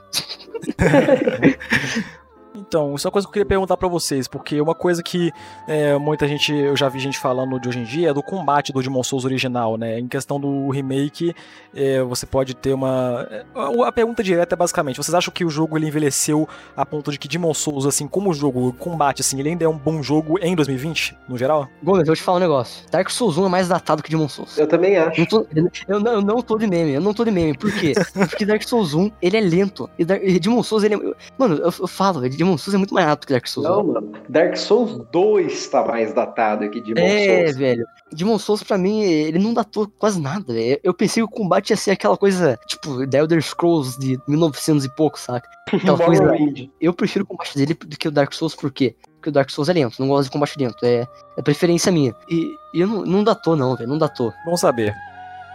Então, 2.68 2.94
isso 2.96 3.06
é 3.06 3.08
uma 3.08 3.12
coisa 3.12 3.26
que 3.26 3.30
eu 3.30 3.32
queria 3.32 3.46
perguntar 3.46 3.76
pra 3.76 3.86
vocês, 3.86 4.26
porque 4.26 4.60
uma 4.60 4.74
coisa 4.74 5.00
que 5.02 5.30
é, 5.68 5.96
muita 5.98 6.26
gente, 6.26 6.52
eu 6.52 6.76
já 6.76 6.88
vi 6.88 6.98
gente 6.98 7.16
falando 7.18 7.60
de 7.60 7.68
hoje 7.68 7.78
em 7.78 7.84
dia, 7.84 8.10
é 8.10 8.12
do 8.12 8.22
combate 8.22 8.72
do 8.72 8.82
Demon 8.82 9.04
Souls 9.04 9.24
original, 9.24 9.76
né? 9.76 10.00
Em 10.00 10.08
questão 10.08 10.40
do 10.40 10.68
remake, 10.70 11.32
é, 11.74 12.02
você 12.02 12.26
pode 12.26 12.54
ter 12.54 12.72
uma... 12.74 13.26
é, 13.30 13.44
A 13.86 13.92
pergunta 13.92 14.20
direta 14.22 14.54
é 14.54 14.58
basicamente, 14.58 14.96
vocês 14.96 15.14
acham 15.14 15.32
que 15.32 15.44
o 15.44 15.48
jogo 15.50 15.76
ele 15.78 15.86
envelheceu 15.86 16.48
a 16.76 16.84
ponto 16.84 17.12
de 17.12 17.18
que 17.18 17.28
Demon 17.28 17.54
Souls, 17.54 17.86
assim, 17.86 18.08
como 18.08 18.34
jogo, 18.34 18.72
combate, 18.72 19.20
assim, 19.20 19.38
ele 19.38 19.50
ainda 19.50 19.64
é 19.64 19.68
um 19.68 19.78
bom 19.78 20.02
jogo 20.02 20.36
em 20.42 20.56
2020, 20.56 21.16
no 21.28 21.38
geral? 21.38 21.68
Gomes, 21.84 22.00
eu 22.00 22.06
vou 22.06 22.16
te 22.16 22.22
falar 22.22 22.38
um 22.38 22.40
negócio. 22.40 22.84
Dark 22.90 23.08
Souls 23.10 23.38
1 23.38 23.46
é 23.46 23.48
mais 23.48 23.68
datado 23.68 24.02
que 24.02 24.10
Demon 24.10 24.28
Souls. 24.28 24.58
Eu 24.58 24.66
também 24.66 24.96
acho. 24.96 25.20
Não 25.20 25.26
tô- 25.26 25.46
eu, 25.86 26.00
não, 26.00 26.12
eu 26.14 26.20
não 26.22 26.42
tô 26.42 26.58
de 26.58 26.66
meme, 26.66 26.92
eu 26.94 27.00
não 27.00 27.14
tô 27.14 27.24
de 27.24 27.30
meme. 27.30 27.56
Por 27.56 27.72
quê? 27.72 27.92
Porque 28.28 28.44
Dark 28.44 28.62
Souls 28.64 28.92
1, 28.92 29.10
ele 29.22 29.36
é 29.36 29.40
lento. 29.40 29.88
E, 29.96 30.04
Dark, 30.04 30.20
e 30.24 30.40
Demon 30.40 30.64
Souls, 30.64 30.82
ele 30.82 30.96
é. 30.96 30.98
Mano, 31.38 31.54
eu, 31.56 31.72
eu 31.78 31.86
falo, 31.86 32.28
Demon 32.28 32.55
Souls 32.58 32.74
é 32.74 32.78
muito 32.78 32.94
mais 32.94 33.06
rápido 33.06 33.26
que 33.26 33.32
Dark 33.32 33.46
Souls 33.46 33.68
1. 33.68 33.70
Não, 33.72 33.84
mano. 33.84 34.12
Dark 34.28 34.56
Souls 34.56 35.04
2 35.12 35.68
tá 35.68 35.84
mais 35.84 36.12
datado 36.12 36.68
que 36.70 36.80
Demon 36.80 37.00
É, 37.00 37.44
Souls. 37.44 37.56
velho. 37.56 37.86
Demon 38.12 38.38
Souls, 38.38 38.62
pra 38.62 38.78
mim, 38.78 39.02
ele 39.02 39.38
não 39.38 39.52
datou 39.52 39.90
quase 39.98 40.20
nada, 40.20 40.52
velho. 40.52 40.78
Eu 40.82 40.94
pensei 40.94 41.20
que 41.22 41.28
o 41.28 41.28
combate 41.28 41.70
ia 41.70 41.76
ser 41.76 41.90
aquela 41.92 42.16
coisa, 42.16 42.58
tipo, 42.66 43.06
The 43.06 43.18
Elder 43.18 43.42
Scrolls 43.42 43.98
de 43.98 44.18
1900 44.28 44.84
e 44.84 44.88
pouco, 44.94 45.18
saca? 45.18 45.48
Aquela 45.72 45.98
coisa. 45.98 46.32
Eu 46.80 46.92
prefiro 46.94 47.24
o 47.24 47.28
combate 47.28 47.56
dele 47.56 47.74
do 47.74 47.96
que 47.96 48.06
o 48.06 48.10
Dark 48.12 48.32
Souls, 48.32 48.54
por 48.54 48.70
quê? 48.70 48.94
Porque 49.16 49.30
o 49.30 49.32
Dark 49.32 49.50
Souls 49.50 49.68
é 49.68 49.72
lento, 49.72 49.98
não 49.98 50.06
gosto 50.08 50.26
de 50.26 50.30
combate 50.30 50.56
lento, 50.58 50.76
é, 50.84 51.06
é 51.36 51.42
preferência 51.42 51.90
minha. 51.90 52.14
E, 52.30 52.48
e 52.72 52.80
eu 52.80 52.86
não, 52.86 53.04
não 53.04 53.24
datou, 53.24 53.56
não, 53.56 53.74
velho, 53.74 53.88
não 53.88 53.98
datou. 53.98 54.32
Bom 54.44 54.56
saber. 54.56 54.94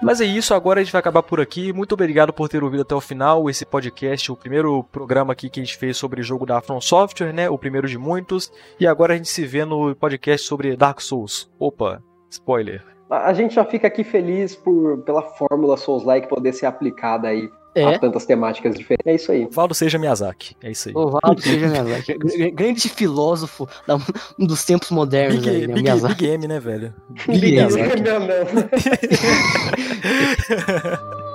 Mas 0.01 0.19
é 0.19 0.25
isso, 0.25 0.53
agora 0.55 0.79
a 0.79 0.83
gente 0.83 0.91
vai 0.91 0.99
acabar 0.99 1.21
por 1.21 1.39
aqui. 1.39 1.71
Muito 1.71 1.93
obrigado 1.93 2.33
por 2.33 2.49
ter 2.49 2.63
ouvido 2.63 2.81
até 2.81 2.95
o 2.95 2.99
final 2.99 3.47
esse 3.49 3.63
podcast, 3.65 4.31
o 4.31 4.35
primeiro 4.35 4.83
programa 4.85 5.31
aqui 5.31 5.47
que 5.47 5.59
a 5.59 5.63
gente 5.63 5.77
fez 5.77 5.95
sobre 5.95 6.23
jogo 6.23 6.43
da 6.43 6.59
From 6.59 6.81
Software, 6.81 7.31
né? 7.31 7.47
O 7.49 7.57
primeiro 7.57 7.87
de 7.87 7.99
muitos. 7.99 8.51
E 8.79 8.87
agora 8.87 9.13
a 9.13 9.17
gente 9.17 9.29
se 9.29 9.45
vê 9.45 9.63
no 9.63 9.95
podcast 9.95 10.47
sobre 10.47 10.75
Dark 10.75 10.99
Souls. 11.01 11.51
Opa, 11.59 12.01
spoiler. 12.31 12.83
A 13.11 13.31
gente 13.33 13.53
já 13.53 13.63
fica 13.63 13.87
aqui 13.87 14.03
feliz 14.03 14.55
por, 14.55 15.03
pela 15.03 15.21
fórmula 15.21 15.77
Souls-like 15.77 16.27
poder 16.27 16.53
ser 16.53 16.65
aplicada 16.65 17.27
aí 17.27 17.47
é. 17.73 17.85
Há 17.85 17.99
tantas 17.99 18.25
temáticas 18.25 18.75
diferentes. 18.75 19.07
É 19.07 19.15
isso 19.15 19.31
aí. 19.31 19.47
Valdo 19.49 19.73
seja 19.73 19.97
Miyazaki. 19.97 20.55
É 20.61 20.71
isso 20.71 20.89
aí. 20.89 20.95
O 20.95 21.09
Valdo 21.09 21.41
seja 21.41 21.67
Miyazaki. 21.67 22.17
Grande 22.51 22.89
filósofo 22.89 23.67
da, 23.87 23.97
dos 24.37 24.65
tempos 24.65 24.91
modernos. 24.91 25.37
Big, 25.37 25.49
aí, 25.49 25.67
né? 25.67 25.73
Big, 25.73 25.83
Miyazaki. 25.83 26.15
Big 26.15 26.33
M, 26.33 26.47
né, 26.47 26.59
velho? 26.59 26.93
Big, 27.27 27.39
Big 27.39 27.55
M. 27.57 27.71
Miyazaki. 27.71 28.01
Né? 28.01 28.11